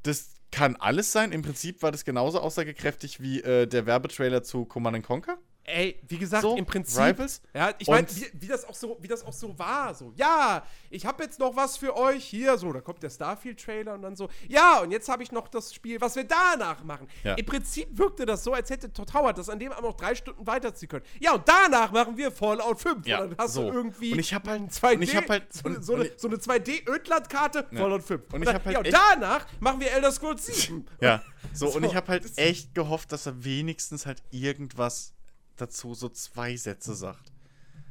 Das 0.02 0.34
kann 0.50 0.76
alles 0.76 1.12
sein. 1.12 1.32
Im 1.32 1.42
Prinzip 1.42 1.82
war 1.82 1.92
das 1.92 2.04
genauso 2.04 2.40
aussagekräftig 2.40 3.20
wie 3.20 3.40
äh, 3.42 3.66
der 3.66 3.86
Werbetrailer 3.86 4.42
zu 4.42 4.64
Command 4.64 5.04
Conquer. 5.04 5.38
Ey, 5.68 6.00
wie 6.08 6.18
gesagt, 6.18 6.42
So, 6.42 6.56
im 6.56 6.64
Prinzip. 6.66 6.98
Rivals. 7.00 7.42
Ja, 7.54 7.72
ich 7.78 7.86
meine, 7.88 8.06
Und- 8.06 8.16
wie, 8.16 8.26
wie, 8.42 8.46
das 8.46 8.64
auch 8.64 8.74
so, 8.74 8.96
wie 9.00 9.08
das 9.08 9.24
auch 9.24 9.32
so 9.32 9.58
war. 9.58 9.94
So, 9.94 10.12
ja, 10.16 10.64
ich 10.90 11.04
habe 11.06 11.22
jetzt 11.22 11.38
noch 11.38 11.54
was 11.56 11.76
für 11.76 11.96
euch 11.96 12.24
hier. 12.24 12.56
So, 12.58 12.72
da 12.72 12.80
kommt 12.80 13.02
der 13.02 13.10
Starfield-Trailer 13.10 13.94
und 13.94 14.02
dann 14.02 14.16
so, 14.16 14.28
ja, 14.48 14.80
und 14.80 14.90
jetzt 14.90 15.08
habe 15.08 15.22
ich 15.22 15.30
noch 15.32 15.48
das 15.48 15.74
Spiel, 15.74 16.00
was 16.00 16.16
wir 16.16 16.24
danach 16.24 16.82
machen. 16.84 17.06
Ja. 17.24 17.34
Im 17.34 17.44
Prinzip 17.46 17.88
wirkte 17.98 18.24
das 18.26 18.44
so, 18.44 18.52
als 18.52 18.70
hätte 18.70 18.92
Todd 18.92 19.12
Howard 19.14 19.36
das 19.38 19.48
an 19.48 19.58
dem 19.58 19.72
Abend 19.72 19.84
noch 19.84 19.94
drei 19.96 20.14
Stunden 20.14 20.46
weiterziehen 20.46 20.88
können. 20.88 21.04
Ja, 21.20 21.34
und 21.34 21.46
danach 21.46 21.92
machen 21.92 22.16
wir 22.16 22.30
Fallout 22.32 22.80
5. 22.80 23.06
Ja, 23.06 23.22
und 23.22 23.30
dann 23.30 23.38
hast 23.38 23.54
so. 23.54 23.70
du 23.70 23.76
irgendwie 23.76 24.12
Und 24.12 24.18
ich 24.18 24.32
hab 24.34 24.46
halt- 24.48 24.60
ein 24.62 24.70
2D, 24.70 24.94
und 24.96 25.02
ich 25.02 25.16
hab 25.16 25.28
halt- 25.28 25.52
so, 25.52 25.64
eine- 25.68 25.76
und- 25.76 25.84
so, 25.84 25.92
und 25.94 26.00
eine, 26.00 26.08
ich- 26.08 26.18
so 26.20 26.28
eine 26.28 26.36
2D-Ödland-Karte, 26.38 27.66
Fallout 27.72 28.02
5. 28.02 28.22
und 28.32 28.40
ich 28.42 28.46
dann- 28.46 28.54
hab 28.54 28.64
halt 28.64 28.74
ja, 28.74 28.78
und 28.80 28.92
danach 28.92 29.46
machen 29.60 29.80
wir 29.80 29.90
Elder 29.92 30.10
Scrolls 30.12 30.46
7. 30.46 30.86
Ja, 31.00 31.22
so, 31.52 31.66
und 31.74 31.82
So, 31.82 31.88
ich 31.88 31.94
habe 31.94 32.08
halt 32.08 32.38
echt 32.38 32.74
gehofft, 32.74 33.12
dass 33.12 33.26
er 33.26 33.44
wenigstens 33.44 34.06
halt 34.06 34.22
irgendwas 34.30 35.14
dazu, 35.60 35.94
so 35.94 36.08
zwei 36.08 36.56
Sätze 36.56 36.94
sagt. 36.94 37.32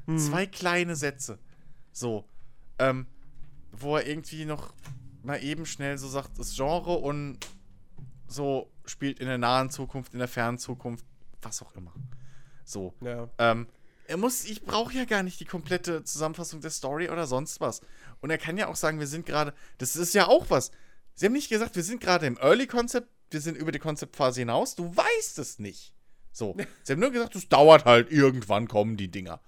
Hm. 0.05 0.17
Zwei 0.17 0.45
kleine 0.45 0.95
Sätze. 0.95 1.39
So, 1.91 2.25
ähm, 2.79 3.07
wo 3.71 3.97
er 3.97 4.07
irgendwie 4.07 4.45
noch 4.45 4.73
mal 5.23 5.43
eben 5.43 5.65
schnell 5.65 5.97
so 5.97 6.07
sagt, 6.07 6.39
das 6.39 6.55
Genre 6.55 6.93
und 6.93 7.39
so 8.27 8.71
spielt 8.85 9.19
in 9.19 9.27
der 9.27 9.37
nahen 9.37 9.69
Zukunft, 9.69 10.13
in 10.13 10.19
der 10.19 10.27
fernen 10.27 10.57
Zukunft, 10.57 11.05
was 11.41 11.61
auch 11.61 11.75
immer. 11.75 11.93
So. 12.63 12.93
Ja. 13.01 13.29
Ähm, 13.37 13.67
er 14.07 14.17
muss, 14.17 14.45
ich 14.45 14.63
brauche 14.63 14.93
ja 14.93 15.05
gar 15.05 15.23
nicht 15.23 15.39
die 15.39 15.45
komplette 15.45 16.03
Zusammenfassung 16.03 16.61
der 16.61 16.71
Story 16.71 17.09
oder 17.09 17.27
sonst 17.27 17.59
was. 17.59 17.81
Und 18.21 18.29
er 18.29 18.37
kann 18.37 18.57
ja 18.57 18.67
auch 18.67 18.75
sagen, 18.75 18.99
wir 18.99 19.07
sind 19.07 19.25
gerade, 19.25 19.53
das 19.77 19.95
ist 19.95 20.13
ja 20.13 20.27
auch 20.27 20.49
was. 20.49 20.71
Sie 21.13 21.25
haben 21.25 21.33
nicht 21.33 21.49
gesagt, 21.49 21.75
wir 21.75 21.83
sind 21.83 21.99
gerade 21.99 22.25
im 22.25 22.37
Early 22.37 22.67
Concept, 22.67 23.09
wir 23.31 23.41
sind 23.41 23.57
über 23.57 23.71
die 23.71 23.79
Konzeptphase 23.79 24.41
hinaus, 24.41 24.75
du 24.75 24.95
weißt 24.95 25.39
es 25.39 25.59
nicht. 25.59 25.93
So. 26.37 26.55
Sie 26.83 26.93
haben 26.93 26.99
nur 26.99 27.11
gesagt, 27.11 27.35
es 27.35 27.49
dauert 27.49 27.85
halt, 27.85 28.11
irgendwann 28.11 28.67
kommen 28.67 28.95
die 28.95 29.09
Dinger. 29.09 29.41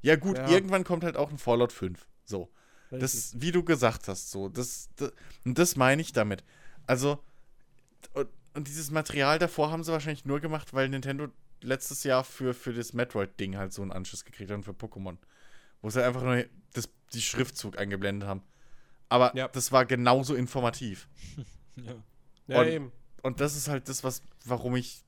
Ja, 0.00 0.16
gut, 0.16 0.38
Ja. 0.38 0.48
irgendwann 0.48 0.84
kommt 0.84 1.04
halt 1.04 1.16
auch 1.16 1.30
ein 1.30 1.36
Fallout 1.38 1.70
5. 1.72 2.06
So. 2.24 2.50
Richtig. 2.90 3.00
Das, 3.00 3.40
wie 3.42 3.52
du 3.52 3.62
gesagt 3.62 4.08
hast, 4.08 4.30
so. 4.30 4.48
Das, 4.48 4.88
das, 4.96 5.12
und 5.44 5.58
das 5.58 5.76
meine 5.76 6.00
ich 6.00 6.12
damit. 6.14 6.42
Also, 6.86 7.22
und, 8.14 8.28
und 8.54 8.66
dieses 8.68 8.90
Material 8.90 9.38
davor 9.38 9.70
haben 9.70 9.84
sie 9.84 9.92
wahrscheinlich 9.92 10.24
nur 10.24 10.40
gemacht, 10.40 10.72
weil 10.72 10.88
Nintendo 10.88 11.28
letztes 11.60 12.04
Jahr 12.04 12.24
für, 12.24 12.54
für 12.54 12.72
das 12.72 12.94
Metroid-Ding 12.94 13.58
halt 13.58 13.72
so 13.74 13.82
einen 13.82 13.92
Anschluss 13.92 14.24
gekriegt 14.24 14.50
hat 14.50 14.56
und 14.56 14.64
für 14.64 14.72
Pokémon. 14.72 15.18
Wo 15.82 15.90
sie 15.90 16.02
einfach 16.02 16.22
nur 16.22 16.44
das, 16.72 16.88
die 17.12 17.20
Schriftzug 17.20 17.78
eingeblendet 17.78 18.26
haben. 18.28 18.42
Aber 19.10 19.36
Ja. 19.36 19.48
das 19.48 19.72
war 19.72 19.84
genauso 19.84 20.34
informativ. 20.34 21.06
Ja. 21.76 21.94
Ja, 22.46 22.60
Und- 22.62 22.66
eben. 22.66 22.92
Und 23.22 23.40
das 23.40 23.56
ist 23.56 23.68
halt 23.68 23.88
das, 23.88 24.02
was, 24.02 24.22
warum 24.44 24.76
ich, 24.76 25.02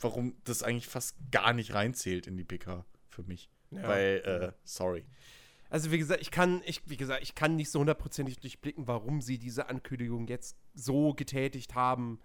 warum 0.00 0.36
das 0.44 0.62
eigentlich 0.62 0.86
fast 0.86 1.16
gar 1.32 1.52
nicht 1.52 1.74
reinzählt 1.74 2.26
in 2.26 2.36
die 2.36 2.44
PK 2.44 2.84
für 3.08 3.22
mich. 3.24 3.50
Ja. 3.70 3.88
Weil, 3.88 4.22
äh, 4.24 4.52
sorry. 4.64 5.04
Also 5.68 5.90
wie 5.90 5.98
gesagt, 5.98 6.20
ich 6.22 6.30
kann, 6.30 6.62
ich, 6.64 6.88
wie 6.88 6.96
gesagt, 6.96 7.22
ich 7.22 7.34
kann 7.34 7.56
nicht 7.56 7.70
so 7.70 7.80
hundertprozentig 7.80 8.38
durchblicken, 8.38 8.86
warum 8.86 9.20
sie 9.20 9.38
diese 9.38 9.68
Ankündigung 9.68 10.28
jetzt 10.28 10.56
so 10.74 11.12
getätigt 11.12 11.74
haben. 11.74 12.20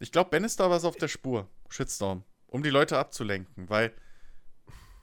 Ich 0.00 0.10
glaube, 0.10 0.30
Bannister 0.30 0.68
war 0.68 0.80
so 0.80 0.88
auf 0.88 0.96
der 0.96 1.06
Spur. 1.08 1.48
Shitstorm. 1.68 2.24
Um 2.48 2.62
die 2.64 2.70
Leute 2.70 2.98
abzulenken, 2.98 3.70
weil 3.70 3.94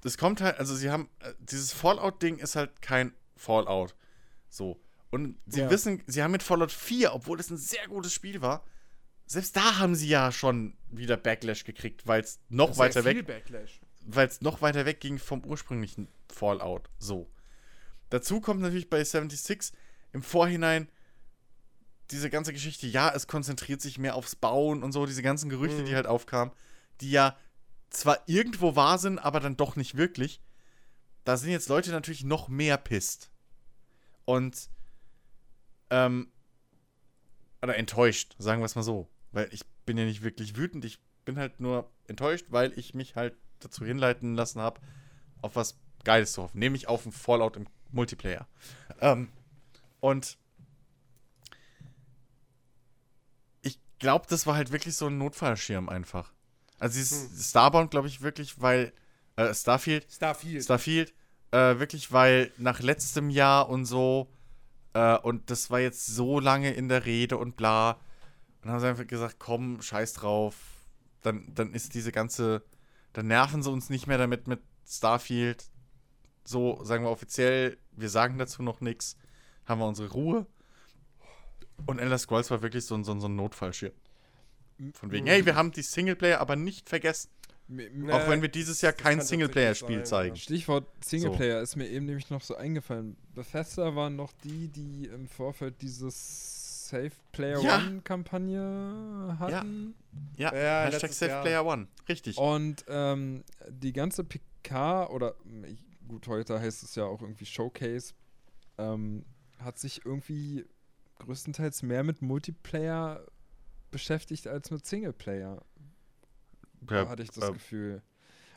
das 0.01 0.17
kommt 0.17 0.41
halt, 0.41 0.59
also 0.59 0.75
sie 0.75 0.91
haben, 0.91 1.09
äh, 1.19 1.33
dieses 1.39 1.71
Fallout-Ding 1.73 2.37
ist 2.37 2.55
halt 2.55 2.81
kein 2.81 3.13
Fallout. 3.37 3.95
So. 4.49 4.79
Und 5.09 5.39
sie 5.45 5.61
Ja. 5.61 5.69
wissen, 5.69 6.03
sie 6.07 6.21
haben 6.21 6.31
mit 6.31 6.43
Fallout 6.43 6.71
4, 6.71 7.13
obwohl 7.13 7.39
es 7.39 7.49
ein 7.49 7.57
sehr 7.57 7.87
gutes 7.87 8.13
Spiel 8.13 8.41
war, 8.41 8.63
selbst 9.31 9.55
da 9.55 9.77
haben 9.77 9.93
sie 9.93 10.07
ja 10.07 10.31
schon 10.31 10.75
wieder 10.89 11.15
Backlash 11.15 11.63
gekriegt, 11.63 12.07
weil 12.07 12.21
es 12.21 12.39
noch 12.49 12.77
weiter 12.79 13.05
weg, 13.05 13.25
weil 14.07 14.27
es 14.27 14.41
noch 14.41 14.63
weiter 14.63 14.85
weg 14.85 14.99
ging 14.99 15.19
vom 15.19 15.45
ursprünglichen 15.45 16.07
Fallout. 16.27 16.89
So. 16.97 17.29
Dazu 18.09 18.41
kommt 18.41 18.61
natürlich 18.61 18.89
bei 18.89 19.03
76 19.03 19.71
im 20.13 20.23
Vorhinein 20.23 20.89
diese 22.09 22.31
ganze 22.31 22.53
Geschichte, 22.53 22.87
ja, 22.87 23.13
es 23.13 23.27
konzentriert 23.27 23.81
sich 23.81 23.99
mehr 23.99 24.15
aufs 24.15 24.35
Bauen 24.35 24.81
und 24.81 24.93
so, 24.93 25.05
diese 25.05 25.21
ganzen 25.21 25.47
Gerüchte, 25.47 25.81
Mhm. 25.81 25.85
die 25.85 25.95
halt 25.95 26.07
aufkamen, 26.07 26.51
die 27.01 27.11
ja 27.11 27.37
zwar 27.91 28.23
irgendwo 28.25 28.75
wahr 28.75 28.97
sind, 28.97 29.19
aber 29.19 29.39
dann 29.39 29.57
doch 29.57 29.75
nicht 29.75 29.95
wirklich. 29.95 30.41
Da 31.23 31.37
sind 31.37 31.51
jetzt 31.51 31.69
Leute 31.69 31.91
natürlich 31.91 32.23
noch 32.23 32.47
mehr 32.47 32.77
pisst. 32.77 33.29
Und, 34.25 34.69
ähm, 35.91 36.31
oder 37.61 37.77
enttäuscht, 37.77 38.35
sagen 38.39 38.61
wir 38.61 38.65
es 38.65 38.73
mal 38.75 38.81
so. 38.81 39.07
Weil 39.31 39.49
ich 39.51 39.61
bin 39.85 39.97
ja 39.97 40.05
nicht 40.05 40.23
wirklich 40.23 40.55
wütend, 40.57 40.85
ich 40.85 40.99
bin 41.25 41.37
halt 41.37 41.59
nur 41.59 41.89
enttäuscht, 42.07 42.47
weil 42.49 42.77
ich 42.77 42.93
mich 42.93 43.15
halt 43.15 43.35
dazu 43.59 43.85
hinleiten 43.85 44.35
lassen 44.35 44.61
habe, 44.61 44.79
auf 45.41 45.55
was 45.55 45.77
Geiles 46.03 46.33
zu 46.33 46.43
hoffen, 46.43 46.59
nämlich 46.59 46.87
auf 46.87 47.05
ein 47.05 47.11
Fallout 47.11 47.57
im 47.57 47.67
Multiplayer. 47.91 48.47
Ähm, 49.01 49.29
und 49.99 50.37
ich 53.61 53.79
glaube, 53.99 54.25
das 54.29 54.47
war 54.47 54.55
halt 54.55 54.71
wirklich 54.71 54.95
so 54.95 55.07
ein 55.07 55.17
Notfallschirm 55.17 55.89
einfach. 55.89 56.31
Also 56.79 56.97
dieses 56.97 57.49
Starbound, 57.49 57.91
glaube 57.91 58.07
ich, 58.07 58.21
wirklich, 58.21 58.61
weil 58.61 58.93
äh, 59.35 59.53
Starfield, 59.53 60.11
Starfield. 60.11 60.63
Starfield, 60.63 61.13
äh, 61.51 61.79
wirklich, 61.79 62.11
weil 62.11 62.51
nach 62.57 62.79
letztem 62.79 63.29
Jahr 63.29 63.69
und 63.69 63.85
so, 63.85 64.31
äh, 64.93 65.17
und 65.17 65.49
das 65.49 65.69
war 65.69 65.79
jetzt 65.79 66.05
so 66.05 66.39
lange 66.39 66.73
in 66.73 66.87
der 66.87 67.05
Rede 67.05 67.37
und 67.37 67.57
bla, 67.57 67.99
dann 68.69 68.75
haben 68.75 68.81
sie 68.81 68.87
einfach 68.87 69.07
gesagt, 69.07 69.37
komm, 69.39 69.81
scheiß 69.81 70.13
drauf, 70.13 70.55
dann, 71.23 71.51
dann 71.55 71.73
ist 71.73 71.95
diese 71.95 72.11
ganze, 72.11 72.63
dann 73.13 73.25
nerven 73.25 73.63
sie 73.63 73.71
uns 73.71 73.89
nicht 73.89 74.05
mehr 74.05 74.19
damit 74.19 74.47
mit 74.47 74.59
Starfield, 74.87 75.65
so 76.43 76.83
sagen 76.83 77.03
wir 77.03 77.09
offiziell, 77.09 77.77
wir 77.93 78.09
sagen 78.09 78.37
dazu 78.37 78.61
noch 78.61 78.79
nichts, 78.79 79.17
haben 79.65 79.81
wir 79.81 79.87
unsere 79.87 80.11
Ruhe. 80.11 80.45
Und 81.87 81.97
Elder 81.97 82.19
Scrolls 82.19 82.51
war 82.51 82.61
wirklich 82.61 82.85
so 82.85 82.93
ein, 82.93 83.03
so 83.03 83.11
ein, 83.11 83.19
so 83.21 83.27
ein 83.27 83.35
Notfallschirm. 83.35 83.93
Von 84.93 85.11
wegen, 85.11 85.25
hey, 85.25 85.45
wir 85.47 85.55
haben 85.55 85.71
die 85.71 85.81
Singleplayer 85.81 86.39
aber 86.39 86.55
nicht 86.55 86.89
vergessen. 86.89 87.31
M- 87.69 88.09
Auch 88.11 88.29
wenn 88.29 88.41
wir 88.43 88.49
dieses 88.49 88.81
Jahr 88.81 88.93
kein 88.93 89.19
Singleplayer-Spiel 89.21 90.03
zeigen. 90.03 90.35
Stichwort 90.35 90.85
Singleplayer 91.03 91.59
ist 91.61 91.75
mir 91.75 91.87
eben 91.87 92.05
nämlich 92.05 92.29
noch 92.29 92.41
so 92.43 92.55
eingefallen. 92.55 93.17
Bethesda 93.33 93.95
waren 93.95 94.15
noch 94.15 94.31
die, 94.43 94.67
die 94.67 95.05
im 95.05 95.27
Vorfeld 95.27 95.81
dieses 95.81 96.68
Save 96.89 97.11
Player 97.31 97.59
Ja. 97.61 97.77
One-Kampagne 97.77 99.35
hatten. 99.39 99.93
Ja, 100.37 100.53
Ja, 100.53 100.83
Hashtag 100.85 101.01
letztes 101.03 101.19
Save 101.19 101.31
Jahr. 101.31 101.41
Player 101.43 101.65
One. 101.65 101.87
Richtig. 102.07 102.37
Und 102.37 102.83
ähm, 102.87 103.43
die 103.69 103.93
ganze 103.93 104.23
PK, 104.23 105.07
oder 105.09 105.35
gut, 106.07 106.27
heute 106.27 106.59
heißt 106.59 106.83
es 106.83 106.95
ja 106.95 107.05
auch 107.05 107.21
irgendwie 107.21 107.45
Showcase, 107.45 108.13
ähm, 108.77 109.25
hat 109.59 109.77
sich 109.77 110.05
irgendwie 110.05 110.65
größtenteils 111.19 111.83
mehr 111.83 112.03
mit 112.03 112.21
Multiplayer 112.21 113.25
beschäftigt 113.91 114.47
als 114.47 114.71
mit 114.71 114.85
Singleplayer, 114.85 115.61
Ja, 116.89 117.07
hatte 117.09 117.23
ich 117.23 117.31
das 117.31 117.49
äh, 117.49 117.53
Gefühl. 117.53 118.01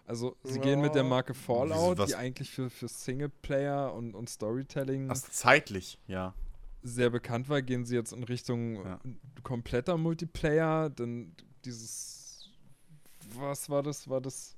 Also 0.06 0.36
sie 0.42 0.58
gehen 0.60 0.80
mit 0.80 0.94
der 0.94 1.02
Ja. 1.02 1.08
Marke 1.08 1.32
Fallout, 1.34 1.98
was- 1.98 2.08
die 2.10 2.16
eigentlich 2.16 2.50
für, 2.50 2.70
für 2.70 2.88
Singleplayer 2.88 3.92
und, 3.94 4.14
und 4.14 4.28
Storytelling 4.28 5.08
also 5.10 5.26
zeitlich, 5.30 5.98
ja. 6.06 6.34
Sehr 6.82 7.10
bekannt 7.10 7.48
war, 7.48 7.62
gehen 7.62 7.84
sie 7.84 7.94
jetzt 7.94 8.12
in 8.12 8.24
Richtung 8.24 8.84
Ja. 8.84 9.00
kompletter 9.42 9.96
Multiplayer, 9.96 10.90
denn 10.90 11.34
dieses 11.64 12.48
was 13.38 13.70
war 13.70 13.82
das? 13.82 14.08
War 14.08 14.20
das 14.20 14.56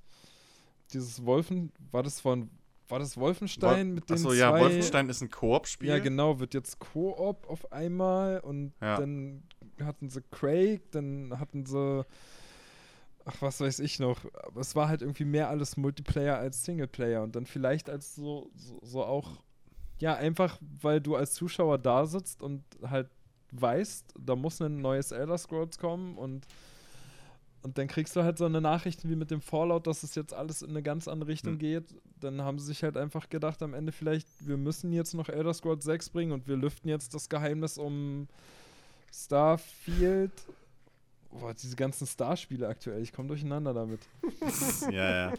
dieses 0.93 1.25
Wolfen, 1.25 1.71
war 1.91 2.03
das 2.03 2.21
von 2.21 2.51
war 2.89 2.99
das 2.99 3.17
Wolfenstein 3.17 3.95
mit 3.95 4.11
den 4.11 4.17
Achso, 4.17 4.29
zwei 4.29 4.37
ja, 4.37 4.59
Wolfenstein 4.59 5.09
ist 5.09 5.23
ein 5.23 5.31
Koop-Spiel. 5.31 5.89
Ja, 5.89 5.99
genau, 5.99 6.39
wird 6.39 6.53
jetzt 6.53 6.79
Koop 6.81 7.47
auf 7.49 7.73
einmal 7.73 8.41
und 8.41 8.75
Ja. 8.83 8.97
dann 8.97 9.43
hatten 9.83 10.11
sie 10.11 10.21
Craig, 10.31 10.91
dann 10.93 11.39
hatten 11.39 11.65
sie 11.65 12.05
ach, 13.25 13.37
was 13.41 13.61
weiß 13.61 13.79
ich 13.79 13.99
noch, 13.99 14.21
aber 14.35 14.61
es 14.61 14.77
war 14.77 14.89
halt 14.89 15.01
irgendwie 15.01 15.25
mehr 15.25 15.49
alles 15.49 15.79
Multiplayer 15.79 16.37
als 16.37 16.65
Singleplayer 16.65 17.23
und 17.23 17.35
dann 17.37 17.47
vielleicht 17.47 17.89
als 17.89 18.15
so, 18.15 18.51
so, 18.55 18.79
so 18.83 19.03
auch, 19.05 19.43
ja, 19.99 20.15
einfach, 20.15 20.59
weil 20.81 21.01
du 21.01 21.17
als 21.17 21.35
Zuschauer 21.35 21.79
da 21.79 22.07
sitzt 22.07 22.43
und 22.43 22.63
halt 22.83 23.09
weißt, 23.53 24.15
da 24.19 24.35
muss 24.37 24.61
ein 24.61 24.81
neues 24.81 25.13
Elder 25.13 25.39
Scrolls 25.39 25.79
kommen 25.79 26.17
und 26.19 26.47
und 27.63 27.79
dann 27.79 27.89
kriegst 27.89 28.15
du 28.15 28.23
halt 28.23 28.37
so 28.37 28.45
eine 28.45 28.61
Nachricht 28.61 29.09
wie 29.09 29.17
mit 29.17 29.31
dem 29.31 29.41
Fallout, 29.41 29.87
dass 29.87 30.03
es 30.03 30.15
jetzt 30.17 30.35
alles 30.35 30.61
in 30.61 30.69
eine 30.69 30.83
ganz 30.83 31.09
andere 31.09 31.31
Richtung 31.31 31.53
Hm. 31.55 31.59
geht. 31.61 31.95
Dann 32.21 32.43
haben 32.43 32.59
sie 32.59 32.67
sich 32.67 32.83
halt 32.83 32.99
einfach 32.99 33.31
gedacht, 33.31 33.63
am 33.63 33.73
Ende 33.73 33.91
vielleicht, 33.91 34.29
wir 34.41 34.59
müssen 34.59 34.93
jetzt 34.93 35.15
noch 35.15 35.31
Elder 35.31 35.55
Scrolls 35.55 35.83
6 35.87 36.11
bringen 36.11 36.33
und 36.33 36.47
wir 36.47 36.57
lüften 36.57 36.91
jetzt 36.91 37.15
das 37.15 37.31
Geheimnis 37.31 37.79
um 37.79 38.29
Starfield. 39.11 40.33
Boah, 41.31 41.55
diese 41.55 41.75
ganzen 41.75 42.07
Star-Spiele 42.07 42.69
aktuell, 42.69 43.01
ich 43.03 43.15
komme 43.15 43.29
durcheinander 43.29 43.73
damit. 43.73 44.01
ja, 44.91 45.31
ja. 45.31 45.33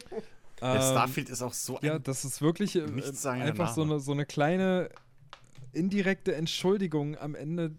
Der 0.62 0.76
Ähm, 0.76 0.82
Starfield 0.82 1.30
ist 1.30 1.42
auch 1.42 1.54
so 1.54 1.80
Ja, 1.82 1.96
ein. 1.96 2.04
das 2.04 2.24
ist 2.26 2.42
wirklich 2.42 2.76
äh, 2.76 2.84
einfach 3.26 3.74
so 3.74 3.82
eine, 3.82 4.00
so 4.00 4.12
eine 4.14 4.26
kleine 4.26 4.90
indirekte 5.74 6.34
Entschuldigung 6.36 7.18
am 7.18 7.36
Ende 7.36 7.76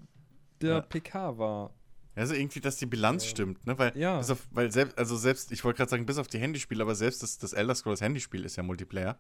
der 0.61 0.75
Ja. 0.77 0.81
PK 0.81 1.39
war. 1.39 1.73
Also 2.15 2.35
irgendwie, 2.35 2.61
dass 2.61 2.77
die 2.77 2.87
Bilanz 2.87 3.27
stimmt, 3.27 3.67
ne? 3.67 3.79
Weil, 3.79 3.97
Ja. 3.97 4.19
auf, 4.21 4.47
weil 4.51 4.71
selbst, 4.73 4.97
also 4.99 5.17
selbst, 5.17 5.53
ich 5.53 5.65
wollte 5.65 5.79
gerade 5.79 5.91
sagen, 5.91 6.07
bis 6.07 6.17
auf 6.19 6.29
die 6.29 6.39
Handyspiele, 6.39 6.83
aber 6.83 6.95
selbst 6.95 7.23
das, 7.23 7.37
das 7.39 7.53
Elder 7.53 7.75
Scrolls 7.75 8.01
Handyspiel 8.01 8.45
ist 8.45 8.57
ja 8.57 8.63
Multiplayer. 8.63 9.19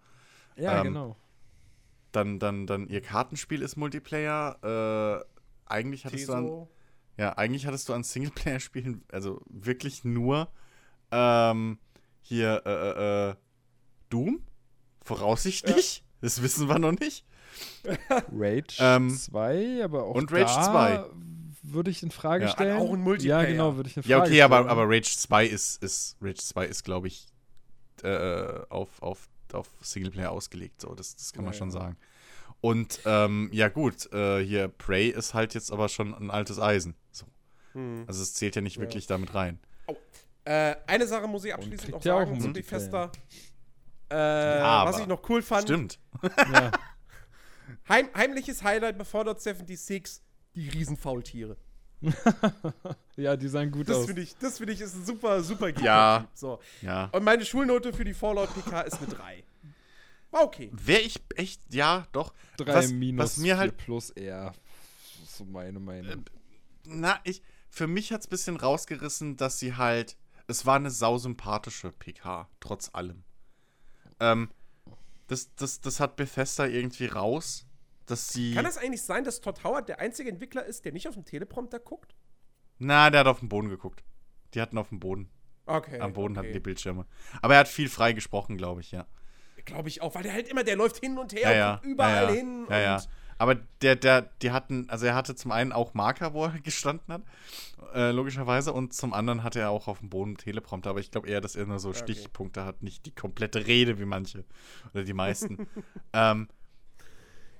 Ja, 0.57 0.81
Ähm, 0.81 0.85
genau. 0.89 1.17
Dann, 2.12 2.39
dann, 2.39 2.67
dann 2.67 2.89
ihr 2.89 3.02
Kartenspiel 3.02 3.60
ist 3.60 3.76
Multiplayer. 3.76 5.25
Äh, 5.25 5.25
eigentlich 5.67 6.07
hattest 6.07 6.28
du 6.28 6.33
an, 6.33 6.44
Teso. 6.44 6.70
ja, 7.18 7.36
eigentlich 7.36 7.67
hattest 7.67 7.89
du 7.89 7.93
an 7.93 8.02
Singleplayer-Spielen, 8.02 9.05
also 9.12 9.43
wirklich 9.51 10.05
nur 10.05 10.49
ähm, 11.10 11.78
hier 12.23 12.62
äh, 12.65 12.70
äh, 12.70 13.31
äh, 13.31 13.35
Doom, 14.09 14.41
voraussichtlich. 15.02 16.02
Das 16.20 16.43
wissen 16.43 16.68
wir 16.68 16.78
noch 16.78 16.93
nicht. 16.93 17.25
Rage 18.33 18.76
ähm, 18.81 19.10
2, 19.17 19.85
aber 19.85 20.05
auch 20.05 20.15
und 20.15 20.31
Rage 20.33 20.44
da 20.44 20.62
2. 20.70 21.05
würde 21.62 21.91
ich 21.91 22.02
in 22.02 22.10
Frage 22.10 22.44
Ja. 22.47 22.51
stellen. 22.51 22.76
Auch 22.76 22.93
einen 22.93 23.02
Multiplayer. 23.02 23.43
Ja, 23.43 23.49
genau, 23.49 23.76
würde 23.76 23.89
ich 23.89 23.97
in 23.97 24.02
Frage 24.02 24.10
Ja, 24.12 24.18
okay, 24.20 24.43
aber, 24.43 24.57
stellen. 24.57 24.68
aber 24.70 24.85
Rage 24.89 25.17
2 25.17 25.47
ist, 25.47 25.83
ist 25.83 26.17
Rage 26.20 26.36
2 26.43 26.67
ist, 26.67 26.85
glaube 26.85 27.09
ich, 27.09 27.26
äh, 28.02 28.60
auf, 28.68 29.01
auf, 29.02 29.28
auf 29.52 29.70
Singleplayer 29.81 30.31
ausgelegt. 30.31 30.81
So, 30.83 30.94
das, 30.94 31.17
das 31.17 31.33
kann 31.33 31.44
man 31.44 31.52
Ja, 31.55 31.59
schon 31.59 31.68
ja. 31.68 31.73
sagen. 31.81 31.97
Und 32.60 33.01
ähm, 33.05 33.49
ja, 33.52 33.68
gut, 33.68 34.10
äh, 34.12 34.43
hier 34.44 34.68
Prey 34.68 35.09
ist 35.09 35.35
halt 35.35 35.55
jetzt 35.55 35.70
aber 35.73 35.89
schon 35.89 36.15
ein 36.15 36.31
altes 36.31 36.59
Eisen. 36.59 36.94
So. 37.12 37.26
Hm. 37.73 38.05
Also 38.07 38.23
es 38.23 38.35
zählt 38.35 38.57
ja 38.57 38.62
nicht 38.62 38.76
Ja. 38.76 38.83
wirklich 38.83 39.07
damit 39.07 39.35
rein. 39.35 39.59
Äh, 40.44 40.76
eine 40.86 41.07
Sache 41.07 41.26
muss 41.26 41.44
ich 41.44 41.52
abschließend 41.52 41.91
noch 41.91 42.05
ja 42.05 42.15
auch 42.15 42.18
sagen 42.20 42.33
einen 42.33 42.41
zu 42.41 42.47
Multiplayer. 42.49 42.81
Bethesda. 42.81 43.12
Äh, 44.10 44.59
Ja, 44.59 44.85
was 44.86 44.99
ich 45.01 45.07
noch 45.07 45.28
cool 45.28 45.43
fand, 45.43 45.65
Stimmt. 45.65 45.99
Ja. 46.23 46.70
heim, 47.89 48.09
heimliches 48.15 48.62
Highlight 48.62 48.99
bei 48.99 49.05
Fallout 49.05 49.41
76, 49.41 50.23
die 50.55 50.68
Riesenfaultiere. 50.68 51.57
ja, 53.17 53.36
die 53.36 53.49
sahen 53.49 53.70
gut 53.70 53.89
Das 53.89 53.99
aus. 53.99 54.07
finde 54.07 54.23
ich, 54.23 54.36
das 54.39 54.59
finde 54.59 54.75
ich 54.75 54.81
ist 54.81 54.94
ein 54.94 55.05
super, 55.05 55.43
super 55.43 55.68
Ja. 55.81 56.18
Gameplay. 56.18 56.31
So. 56.35 56.60
Ja. 56.83 57.07
Und 57.12 57.25
meine 57.25 57.44
Schulnote 57.44 57.93
für 57.93 58.05
die 58.05 58.15
Fallout 58.15 58.52
PK 58.55 58.83
ist 58.83 58.99
eine 58.99 59.07
3. 59.09 59.44
War 60.31 60.43
okay. 60.44 60.70
Wäre 60.73 61.01
ich 61.01 61.20
echt, 61.36 61.62
ja, 61.73 62.07
doch. 62.12 62.35
3 62.59 62.75
was, 62.75 62.91
minus 62.93 63.25
was 63.25 63.36
mir 63.39 63.55
4 63.55 63.59
halt 63.59 63.76
plus 63.78 64.10
R. 64.10 64.52
Das 65.20 65.28
ist 65.31 65.36
so 65.39 65.44
meine 65.44 65.81
Meinung. 65.81 66.25
Na, 66.85 67.18
ich, 67.25 67.43
für 67.70 67.86
mich 67.86 68.12
hat 68.12 68.20
es 68.20 68.26
ein 68.26 68.31
bisschen 68.31 68.57
rausgerissen, 68.57 69.36
dass 69.36 69.59
sie 69.59 69.75
halt, 69.76 70.17
es 70.47 70.67
war 70.67 70.76
eine 70.76 70.91
sausympathische 70.91 71.91
PK, 71.93 72.49
trotz 72.60 72.91
allem. 72.93 73.25
Ähm, 74.20 74.50
das, 75.26 75.54
das, 75.56 75.80
das 75.80 76.00
hat 76.00 76.16
Bethesda 76.16 76.66
irgendwie 76.66 77.06
raus, 77.06 77.66
dass 78.06 78.28
sie. 78.28 78.54
Kann 78.54 78.66
es 78.66 78.78
eigentlich 78.78 79.02
sein, 79.02 79.24
dass 79.24 79.40
Todd 79.40 79.64
Howard 79.64 79.88
der 79.88 79.98
einzige 79.98 80.30
Entwickler 80.30 80.64
ist, 80.64 80.84
der 80.84 80.92
nicht 80.92 81.08
auf 81.08 81.14
dem 81.14 81.24
Teleprompter 81.24 81.78
guckt? 81.80 82.14
Na, 82.78 83.10
der 83.10 83.20
hat 83.20 83.26
auf 83.26 83.40
den 83.40 83.48
Boden 83.48 83.68
geguckt. 83.68 84.04
Die 84.54 84.60
hatten 84.60 84.78
auf 84.78 84.90
dem 84.90 85.00
Boden. 85.00 85.30
Okay. 85.66 85.98
Am 85.98 86.12
Boden 86.12 86.34
okay. 86.36 86.46
hatten 86.46 86.52
die 86.52 86.60
Bildschirme. 86.60 87.06
Aber 87.42 87.54
er 87.54 87.60
hat 87.60 87.68
viel 87.68 87.88
frei 87.88 88.12
gesprochen, 88.12 88.56
glaube 88.56 88.80
ich, 88.80 88.92
ja. 88.92 89.06
Glaube 89.64 89.88
ich 89.88 90.00
auch, 90.00 90.14
weil 90.14 90.22
der 90.22 90.32
halt 90.32 90.48
immer, 90.48 90.62
der 90.62 90.76
läuft 90.76 90.98
hin 90.98 91.18
und 91.18 91.32
her 91.32 91.42
Ja, 91.42 91.50
und 91.50 91.56
ja. 91.56 91.74
guckt 91.74 91.86
überall 91.86 92.24
ja, 92.24 92.30
hin. 92.30 92.66
Ja, 92.70 92.80
ja. 92.80 93.02
Aber 93.39 93.56
der, 93.82 93.97
der, 93.97 94.23
die 94.42 94.50
hatten, 94.50 94.89
also 94.89 95.06
er 95.06 95.15
hatte 95.15 95.34
zum 95.34 95.52
einen 95.52 95.73
auch 95.73 95.94
Marker, 95.94 96.32
wo 96.32 96.44
er 96.44 96.50
gestanden 96.62 97.12
hat, 97.12 97.23
äh, 97.94 98.10
logischerweise, 98.10 98.73
und 98.73 98.94
zum 98.94 99.12
anderen 99.12 99.42
hatte 99.42 99.60
er 99.60 99.70
auch 99.70 99.89
auf 99.89 99.98
dem 100.00 100.08
Boden 100.10 100.36
Teleprompter, 100.36 100.90
aber 100.90 101.00
ich 101.00 101.10
glaube 101.10 101.28
eher, 101.28 101.40
dass 101.40 101.56
er 101.56 101.66
nur 101.66 101.78
so 101.78 101.90
Okay. 101.90 101.98
Stichpunkte 101.98 102.65
hat, 102.65 102.82
nicht 102.82 103.06
die 103.06 103.15
komplette 103.15 103.66
Rede 103.66 103.98
wie 103.98 104.05
manche 104.05 104.44
oder 104.94 105.05
die 105.05 105.12
meisten. 105.12 105.60
ähm, 106.12 106.48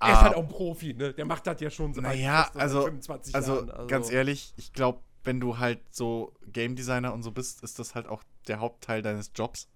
Er 0.01 0.13
ist 0.13 0.19
ah, 0.19 0.23
halt 0.23 0.35
auch 0.35 0.43
ein 0.43 0.49
Profi, 0.49 0.95
ne? 0.95 1.13
Der 1.15 1.25
macht 1.25 1.47
das 1.47 1.61
ja 1.61 1.71
schon 1.71 1.95
seit, 1.95 2.05
Naja, 2.05 2.51
also, 2.55 2.83
25 2.83 3.35
also, 3.35 3.67
Jahren. 3.67 3.89
ganz 3.89 4.11
ehrlich, 4.11 4.53
ich 4.57 4.73
glaube, 4.73 5.01
wenn 5.25 5.41
du 5.41 5.59
halt 5.59 5.81
so 5.91 6.33
Game 6.53 6.77
Designer 6.77 7.13
und 7.13 7.23
so 7.23 7.33
bist, 7.33 7.63
ist 7.63 7.79
das 7.79 7.95
halt 7.95 8.07
auch 8.07 8.23
der 8.47 8.61
Hauptteil 8.61 9.03
deines 9.03 9.33
Jobs. 9.35 9.69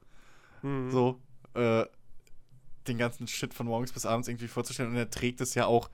Mhm. 0.62 0.90
So, 0.90 1.20
äh, 1.54 1.86
den 2.90 2.98
ganzen 2.98 3.26
Shit 3.26 3.54
von 3.54 3.66
morgens 3.66 3.92
bis 3.92 4.06
abends 4.06 4.28
irgendwie 4.28 4.48
vorzustellen. 4.48 4.90
Und 4.90 4.96
er 4.96 5.10
trägt 5.10 5.40
es 5.40 5.54
ja 5.54 5.66
auch. 5.66 5.90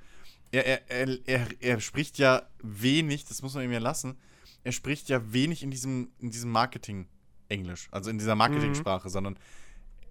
Er, 0.52 0.88
er, 0.88 1.08
er, 1.26 1.46
er, 1.60 1.80
spricht 1.80 2.18
ja 2.18 2.42
wenig, 2.62 3.24
das 3.24 3.42
muss 3.42 3.54
man 3.54 3.64
ihm 3.64 3.72
ja 3.72 3.78
lassen. 3.78 4.16
Er 4.64 4.72
spricht 4.72 5.08
ja 5.08 5.32
wenig 5.32 5.62
in 5.62 5.70
diesem, 5.70 6.10
in 6.18 6.30
diesem 6.30 6.50
Marketing-Englisch, 6.50 7.88
also 7.90 8.10
in 8.10 8.18
dieser 8.18 8.36
Marketing-Sprache, 8.36 9.08
sondern 9.10 9.38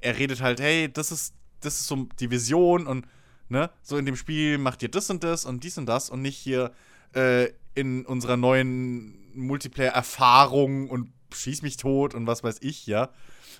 er 0.01 0.17
redet 0.17 0.41
halt, 0.41 0.59
hey, 0.59 0.91
das 0.91 1.11
ist, 1.11 1.33
das 1.61 1.79
ist 1.79 1.87
so 1.87 2.07
die 2.19 2.31
Vision 2.31 2.85
und 2.85 3.07
ne, 3.49 3.69
so 3.81 3.97
in 3.97 4.05
dem 4.05 4.15
Spiel 4.15 4.57
macht 4.57 4.83
ihr 4.83 4.89
das 4.89 5.09
und 5.09 5.23
das 5.23 5.45
und 5.45 5.63
dies 5.63 5.77
und 5.77 5.85
das 5.85 6.09
und 6.09 6.21
nicht 6.21 6.37
hier 6.37 6.71
äh, 7.13 7.49
in 7.73 8.05
unserer 8.05 8.37
neuen 8.37 9.35
Multiplayer-Erfahrung 9.35 10.89
und 10.89 11.11
schieß 11.33 11.61
mich 11.61 11.77
tot 11.77 12.13
und 12.13 12.27
was 12.27 12.43
weiß 12.43 12.57
ich, 12.61 12.87
ja. 12.87 13.09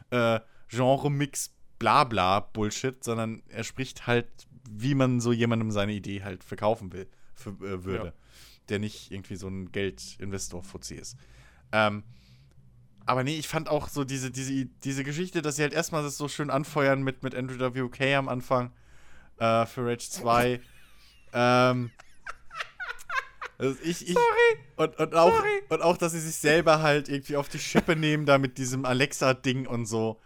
Äh, 0.09 0.39
Genre-Mix, 0.69 1.51
bla 1.79 2.03
bla 2.03 2.39
Bullshit, 2.39 3.03
sondern 3.03 3.43
er 3.49 3.63
spricht 3.63 4.07
halt, 4.07 4.27
wie 4.69 4.95
man 4.95 5.19
so 5.19 5.31
jemandem 5.31 5.71
seine 5.71 5.93
Idee 5.93 6.23
halt 6.23 6.43
verkaufen 6.43 6.93
will, 6.93 7.07
für, 7.33 7.49
äh, 7.49 7.83
würde. 7.83 8.05
Ja. 8.07 8.13
Der 8.69 8.79
nicht 8.79 9.11
irgendwie 9.11 9.35
so 9.35 9.47
ein 9.47 9.71
Geldinvestor-Fuzzi 9.71 10.95
ist. 10.95 11.17
Ähm, 11.71 12.03
aber 13.05 13.23
nee, 13.23 13.37
ich 13.37 13.47
fand 13.47 13.69
auch 13.69 13.87
so 13.87 14.03
diese, 14.03 14.31
diese, 14.31 14.65
diese 14.65 15.03
Geschichte, 15.03 15.41
dass 15.41 15.57
sie 15.57 15.61
halt 15.61 15.73
erstmal 15.73 16.01
das 16.01 16.17
so 16.17 16.27
schön 16.27 16.49
anfeuern 16.49 17.03
mit, 17.03 17.21
mit 17.21 17.35
Andrew 17.35 17.59
WK 17.59 18.15
am 18.15 18.27
Anfang 18.27 18.71
äh, 19.37 19.65
für 19.67 19.85
Rage 19.85 20.09
2. 20.09 20.59
ähm, 21.33 21.91
also 23.57 23.77
ich, 23.83 24.09
ich, 24.09 24.17
und, 24.75 24.97
und, 24.97 25.15
auch, 25.15 25.31
Sorry. 25.31 25.61
und 25.69 25.81
auch, 25.81 25.97
dass 25.97 26.11
sie 26.11 26.19
sich 26.19 26.35
selber 26.35 26.81
halt 26.81 27.07
irgendwie 27.07 27.37
auf 27.37 27.47
die 27.47 27.59
Schippe 27.59 27.95
nehmen, 27.95 28.25
da 28.25 28.37
mit 28.37 28.57
diesem 28.57 28.85
Alexa-Ding 28.85 29.67
und 29.67 29.85
so. 29.85 30.19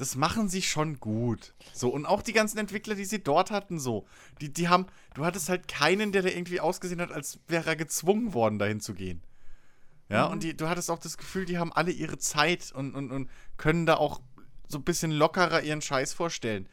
Das 0.00 0.16
machen 0.16 0.48
sie 0.48 0.62
schon 0.62 0.98
gut. 0.98 1.52
So, 1.74 1.90
und 1.90 2.06
auch 2.06 2.22
die 2.22 2.32
ganzen 2.32 2.56
Entwickler, 2.56 2.94
die 2.94 3.04
sie 3.04 3.22
dort 3.22 3.50
hatten, 3.50 3.78
so. 3.78 4.06
Die, 4.40 4.50
die 4.50 4.70
haben, 4.70 4.86
du 5.12 5.26
hattest 5.26 5.50
halt 5.50 5.68
keinen, 5.68 6.10
der 6.10 6.22
da 6.22 6.30
irgendwie 6.30 6.58
ausgesehen 6.58 7.02
hat, 7.02 7.12
als 7.12 7.38
wäre 7.48 7.68
er 7.68 7.76
gezwungen 7.76 8.32
worden, 8.32 8.58
dahin 8.58 8.80
zu 8.80 8.94
gehen. 8.94 9.20
Ja, 10.08 10.24
und 10.24 10.42
die, 10.42 10.56
du 10.56 10.70
hattest 10.70 10.90
auch 10.90 11.00
das 11.00 11.18
Gefühl, 11.18 11.44
die 11.44 11.58
haben 11.58 11.70
alle 11.70 11.90
ihre 11.90 12.16
Zeit 12.16 12.72
und, 12.72 12.94
und, 12.94 13.10
und 13.10 13.28
können 13.58 13.84
da 13.84 13.96
auch 13.96 14.22
so 14.68 14.78
ein 14.78 14.84
bisschen 14.84 15.10
lockerer 15.10 15.60
ihren 15.60 15.82
Scheiß 15.82 16.14
vorstellen. 16.14 16.66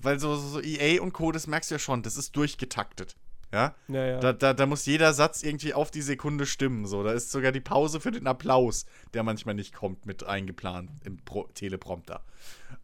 Weil 0.00 0.18
so, 0.18 0.34
so, 0.34 0.48
so 0.48 0.60
EA 0.60 1.00
und 1.00 1.12
Co., 1.12 1.30
das 1.30 1.46
merkst 1.46 1.70
du 1.70 1.76
ja 1.76 1.78
schon, 1.78 2.02
das 2.02 2.16
ist 2.16 2.34
durchgetaktet. 2.34 3.14
Ja? 3.52 3.74
Ja, 3.88 4.06
ja. 4.06 4.20
Da, 4.20 4.32
da, 4.32 4.52
da 4.52 4.66
muss 4.66 4.84
jeder 4.84 5.14
Satz 5.14 5.42
irgendwie 5.42 5.72
auf 5.72 5.90
die 5.90 6.02
Sekunde 6.02 6.44
stimmen. 6.46 6.86
So. 6.86 7.02
Da 7.02 7.12
ist 7.12 7.30
sogar 7.30 7.52
die 7.52 7.60
Pause 7.60 8.00
für 8.00 8.10
den 8.10 8.26
Applaus, 8.26 8.84
der 9.14 9.22
manchmal 9.22 9.54
nicht 9.54 9.74
kommt, 9.74 10.06
mit 10.06 10.24
eingeplant 10.24 10.90
im 11.04 11.24
Pro 11.24 11.44
Teleprompter. 11.54 12.24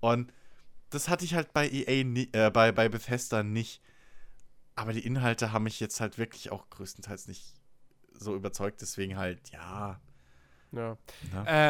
Und 0.00 0.32
das 0.90 1.08
hatte 1.08 1.24
ich 1.24 1.34
halt 1.34 1.52
bei 1.52 1.68
EA, 1.68 2.04
ni 2.04 2.28
äh, 2.32 2.50
bei, 2.50 2.72
bei 2.72 2.88
Bethesda 2.88 3.42
nicht. 3.42 3.82
Aber 4.74 4.92
die 4.92 5.04
Inhalte 5.04 5.52
haben 5.52 5.64
mich 5.64 5.80
jetzt 5.80 6.00
halt 6.00 6.18
wirklich 6.18 6.50
auch 6.50 6.68
größtenteils 6.70 7.28
nicht 7.28 7.54
so 8.12 8.34
überzeugt. 8.34 8.80
Deswegen 8.80 9.16
halt, 9.18 9.50
ja. 9.50 10.00
ja. 10.72 10.96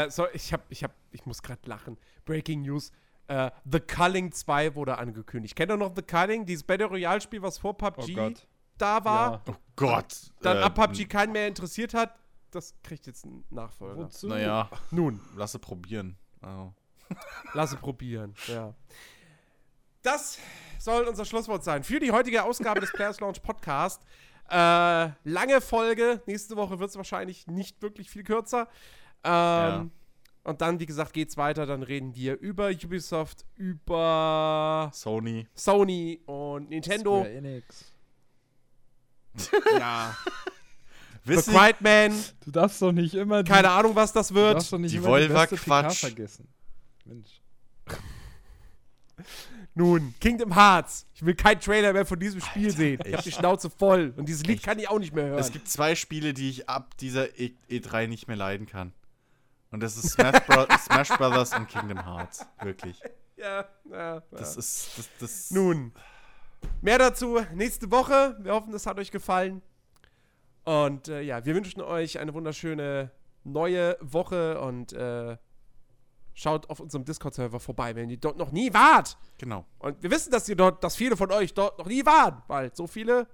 Äh, 0.04 0.10
so, 0.10 0.26
ich 0.32 0.52
hab, 0.52 0.64
ich 0.70 0.84
hab, 0.84 0.94
ich 1.10 1.26
muss 1.26 1.42
gerade 1.42 1.60
lachen. 1.66 1.98
Breaking 2.24 2.62
News. 2.62 2.92
Äh, 3.26 3.50
The 3.70 3.80
Culling 3.80 4.32
2 4.32 4.74
wurde 4.74 4.98
angekündigt. 4.98 5.56
Kennt 5.56 5.72
ihr 5.72 5.76
noch 5.76 5.94
The 5.96 6.02
Culling? 6.02 6.46
Dieses 6.46 6.62
Battle 6.62 6.86
Royale 6.86 7.20
Spiel, 7.20 7.42
was 7.42 7.58
vor 7.58 7.70
Oh 7.70 7.90
PUBG 7.90 8.14
Gott. 8.14 8.46
Da 8.78 9.04
war? 9.04 9.32
Ja. 9.32 9.42
Oh 9.48 9.54
Gott. 9.76 10.32
Dann 10.42 10.58
äh, 10.58 10.60
ab 10.60 10.74
PUBG 10.74 11.06
keinen 11.06 11.32
mehr 11.32 11.48
interessiert 11.48 11.94
hat. 11.94 12.14
Das 12.50 12.74
kriegt 12.82 13.06
jetzt 13.06 13.24
einen 13.24 13.44
Nachfolger. 13.50 14.04
Wozu? 14.04 14.28
Naja, 14.28 14.70
Nun, 14.90 15.20
lasse 15.36 15.58
probieren. 15.58 16.16
Oh. 16.46 16.72
lasse 17.54 17.76
probieren. 17.76 18.34
Ja. 18.48 18.74
Das 20.02 20.38
soll 20.78 21.04
unser 21.04 21.24
Schlusswort 21.24 21.64
sein 21.64 21.82
für 21.82 21.98
die 21.98 22.12
heutige 22.12 22.42
Ausgabe 22.44 22.80
des 22.80 22.92
Players 22.92 23.18
Launch 23.20 23.42
Podcast. 23.42 24.02
Äh, 24.50 25.08
lange 25.24 25.60
Folge. 25.62 26.20
Nächste 26.26 26.54
Woche 26.56 26.78
wird 26.78 26.90
es 26.90 26.96
wahrscheinlich 26.96 27.46
nicht 27.46 27.80
wirklich 27.80 28.10
viel 28.10 28.24
kürzer. 28.24 28.68
Ähm, 29.22 29.90
Und 30.42 30.60
dann, 30.60 30.78
wie 30.80 30.84
gesagt, 30.86 31.14
geht's 31.14 31.38
weiter. 31.38 31.64
Dann 31.64 31.82
reden 31.82 32.14
wir 32.14 32.38
über 32.38 32.68
Ubisoft, 32.68 33.46
über 33.54 34.90
Sony. 34.92 35.46
Sony 35.54 36.20
und 36.26 36.68
Nintendo. 36.68 37.20
Square 37.20 37.32
Enix. 37.32 37.93
Ja. 39.78 40.16
The 41.26 41.36
Quiet 41.36 41.80
Man. 41.80 42.12
Du 42.44 42.50
darfst 42.50 42.82
doch 42.82 42.92
nicht 42.92 43.14
immer 43.14 43.42
die, 43.42 43.50
Keine 43.50 43.70
Ahnung, 43.70 43.94
was 43.96 44.12
das 44.12 44.28
du 44.28 44.34
wird. 44.34 44.56
darfst 44.56 44.72
doch 44.72 44.78
nicht 44.78 44.92
Die 44.92 44.98
immer 44.98 45.06
Volva 45.08 45.46
die 45.46 45.56
Quatsch. 45.56 46.00
vergessen. 46.00 46.48
Mensch. 47.06 47.40
Nun, 49.76 50.14
Kingdom 50.20 50.54
Hearts. 50.54 51.06
Ich 51.14 51.24
will 51.24 51.34
keinen 51.34 51.60
Trailer 51.60 51.92
mehr 51.92 52.06
von 52.06 52.18
diesem 52.20 52.40
Spiel 52.40 52.70
sehen. 52.70 53.00
Ich 53.04 53.12
habe 53.12 53.22
die 53.22 53.32
Schnauze 53.32 53.70
voll. 53.70 54.12
Und 54.16 54.28
dieses 54.28 54.44
Lied 54.44 54.56
Echt? 54.56 54.64
kann 54.66 54.78
ich 54.78 54.88
auch 54.88 54.98
nicht 54.98 55.14
mehr 55.14 55.24
hören. 55.26 55.38
es 55.38 55.50
gibt 55.50 55.68
zwei 55.68 55.94
Spiele, 55.96 56.32
die 56.32 56.48
ich 56.50 56.68
ab 56.68 56.96
dieser 56.98 57.38
e 57.40 57.54
E3 57.70 58.06
nicht 58.06 58.28
mehr 58.28 58.36
leiden 58.36 58.66
kann. 58.66 58.92
Und 59.70 59.82
das 59.82 59.96
ist 59.96 60.10
Smash, 60.12 60.40
Bro 60.46 60.66
Smash 60.84 61.08
Brothers 61.08 61.52
und 61.56 61.68
Kingdom 61.68 62.04
Hearts. 62.04 62.46
Wirklich. 62.62 63.00
ja, 63.36 63.66
ja, 63.90 64.22
Das 64.30 64.54
ja. 64.54 64.58
ist. 64.60 64.90
Das, 64.96 65.08
das 65.18 65.50
Nun, 65.50 65.92
mehr 66.82 66.98
dazu 66.98 67.40
nächste 67.54 67.90
Woche. 67.90 68.36
Wir 68.40 68.52
hoffen, 68.52 68.72
es 68.74 68.86
hat 68.86 68.98
euch 68.98 69.10
gefallen. 69.10 69.62
Und 70.64 71.08
äh, 71.08 71.20
ja, 71.22 71.44
wir 71.44 71.54
wünschen 71.54 71.82
euch 71.82 72.18
eine 72.18 72.32
wunderschöne 72.34 73.10
neue 73.44 73.96
Woche 74.00 74.60
und 74.60 74.92
äh, 74.94 75.36
schaut 76.32 76.70
auf 76.70 76.80
unserem 76.80 77.04
Discord-Server 77.04 77.60
vorbei, 77.60 77.94
wenn 77.94 78.08
ihr 78.10 78.16
dort 78.16 78.38
noch 78.38 78.50
nie 78.50 78.72
wart. 78.72 79.18
Genau. 79.38 79.66
Und 79.78 80.02
wir 80.02 80.10
wissen, 80.10 80.30
dass 80.32 80.48
ihr 80.48 80.56
dort, 80.56 80.82
dass 80.82 80.96
viele 80.96 81.16
von 81.16 81.30
euch 81.30 81.52
dort 81.54 81.78
noch 81.78 81.86
nie 81.86 82.04
waren, 82.06 82.42
weil 82.48 82.74
so 82.74 82.86
viele, 82.86 83.26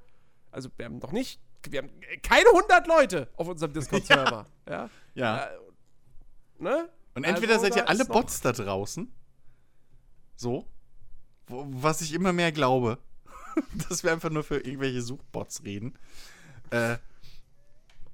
also 0.51 0.69
wir 0.77 0.87
haben 0.87 0.99
noch 0.99 1.13
nicht, 1.13 1.41
wir 1.69 1.83
haben 1.83 1.91
keine 2.23 2.49
100 2.49 2.87
Leute 2.89 3.29
auf 3.37 3.49
unserem 3.49 3.73
Discord-Server. 3.73 4.45
Ja. 4.69 4.89
Ja. 5.15 5.45
Äh, 5.47 5.59
ne? 6.59 6.89
Und 7.15 7.25
entweder 7.25 7.55
Also, 7.55 7.65
seid 7.67 7.77
ihr 7.77 7.89
alle 7.89 8.01
noch- 8.05 8.09
Bots 8.09 8.41
da 8.41 8.53
draußen. 8.53 9.13
So. 10.37 10.67
Wo, 11.49 11.67
was 11.71 12.01
ich 12.03 12.13
immer 12.15 12.33
mehr 12.33 12.53
glaube. 12.53 12.99
dass 13.89 14.03
wir 14.05 14.13
einfach 14.13 14.31
nur 14.31 14.43
für 14.45 14.57
irgendwelche 14.59 15.03
Suchbots 15.03 15.65
reden. 15.65 15.95
Äh, 16.71 16.97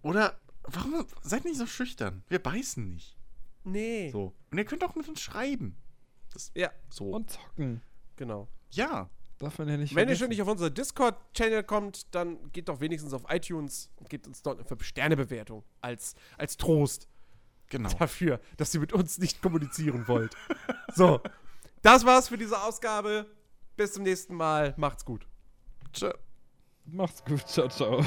oder 0.03 0.39
warum 0.65 1.07
seid 1.23 1.45
nicht 1.45 1.57
so 1.59 1.67
schüchtern? 1.67 2.23
Wir 2.29 2.39
beißen 2.43 2.89
nicht. 2.89 3.17
Nee. 3.65 4.11
So. 4.11 4.35
Und 4.51 4.59
ihr 4.59 4.65
könnt 4.65 4.85
auch 4.85 4.95
mit 4.95 5.09
uns 5.09 5.21
schreiben. 5.21 5.77
Das, 6.33 6.51
Ja, 6.55 6.71
so. 6.89 7.11
Und 7.11 7.31
zocken. 7.31 7.83
genau. 8.17 8.49
ja. 8.71 9.11
Darf 9.39 9.59
man 9.59 9.69
ja 9.69 9.77
nicht 9.77 9.91
Wenn 9.95 10.05
ihr 10.09 10.17
vergessen. 10.17 10.19
schon 10.21 10.29
nicht 10.31 10.41
auf 10.41 10.49
unseren 10.49 10.73
Discord-Channel 10.73 11.63
kommt, 11.65 12.15
dann 12.15 12.51
geht 12.53 12.71
doch 12.71 12.81
wenigstens 12.81 13.13
auf 13.13 13.25
iTunes 13.29 13.91
und 13.97 14.09
gebt 14.09 14.27
uns 14.27 14.41
dort 14.41 14.59
eine 14.59 14.67
5-Sterne-Bewertung 14.67 15.63
als, 15.83 16.15
als 16.39 16.57
Trost 16.57 17.07
Genau. 17.69 17.91
dafür, 17.99 18.41
dass 18.57 18.73
ihr 18.73 18.81
mit 18.81 18.95
uns 18.95 19.19
nicht 19.19 19.43
kommunizieren 19.43 20.09
wollt. 20.09 20.35
so, 20.95 21.21
das 21.83 22.07
war's 22.07 22.29
für 22.29 22.39
diese 22.39 22.63
Ausgabe. 22.63 23.27
Bis 23.77 23.93
zum 23.93 24.05
nächsten 24.05 24.35
Mal. 24.35 24.75
Macht's 24.77 25.05
gut. 25.05 25.27
Tschö. 25.93 26.13
Macht's 26.87 27.25
gut. 27.25 27.47
Ciao, 27.47 27.69
ciao. 27.69 28.05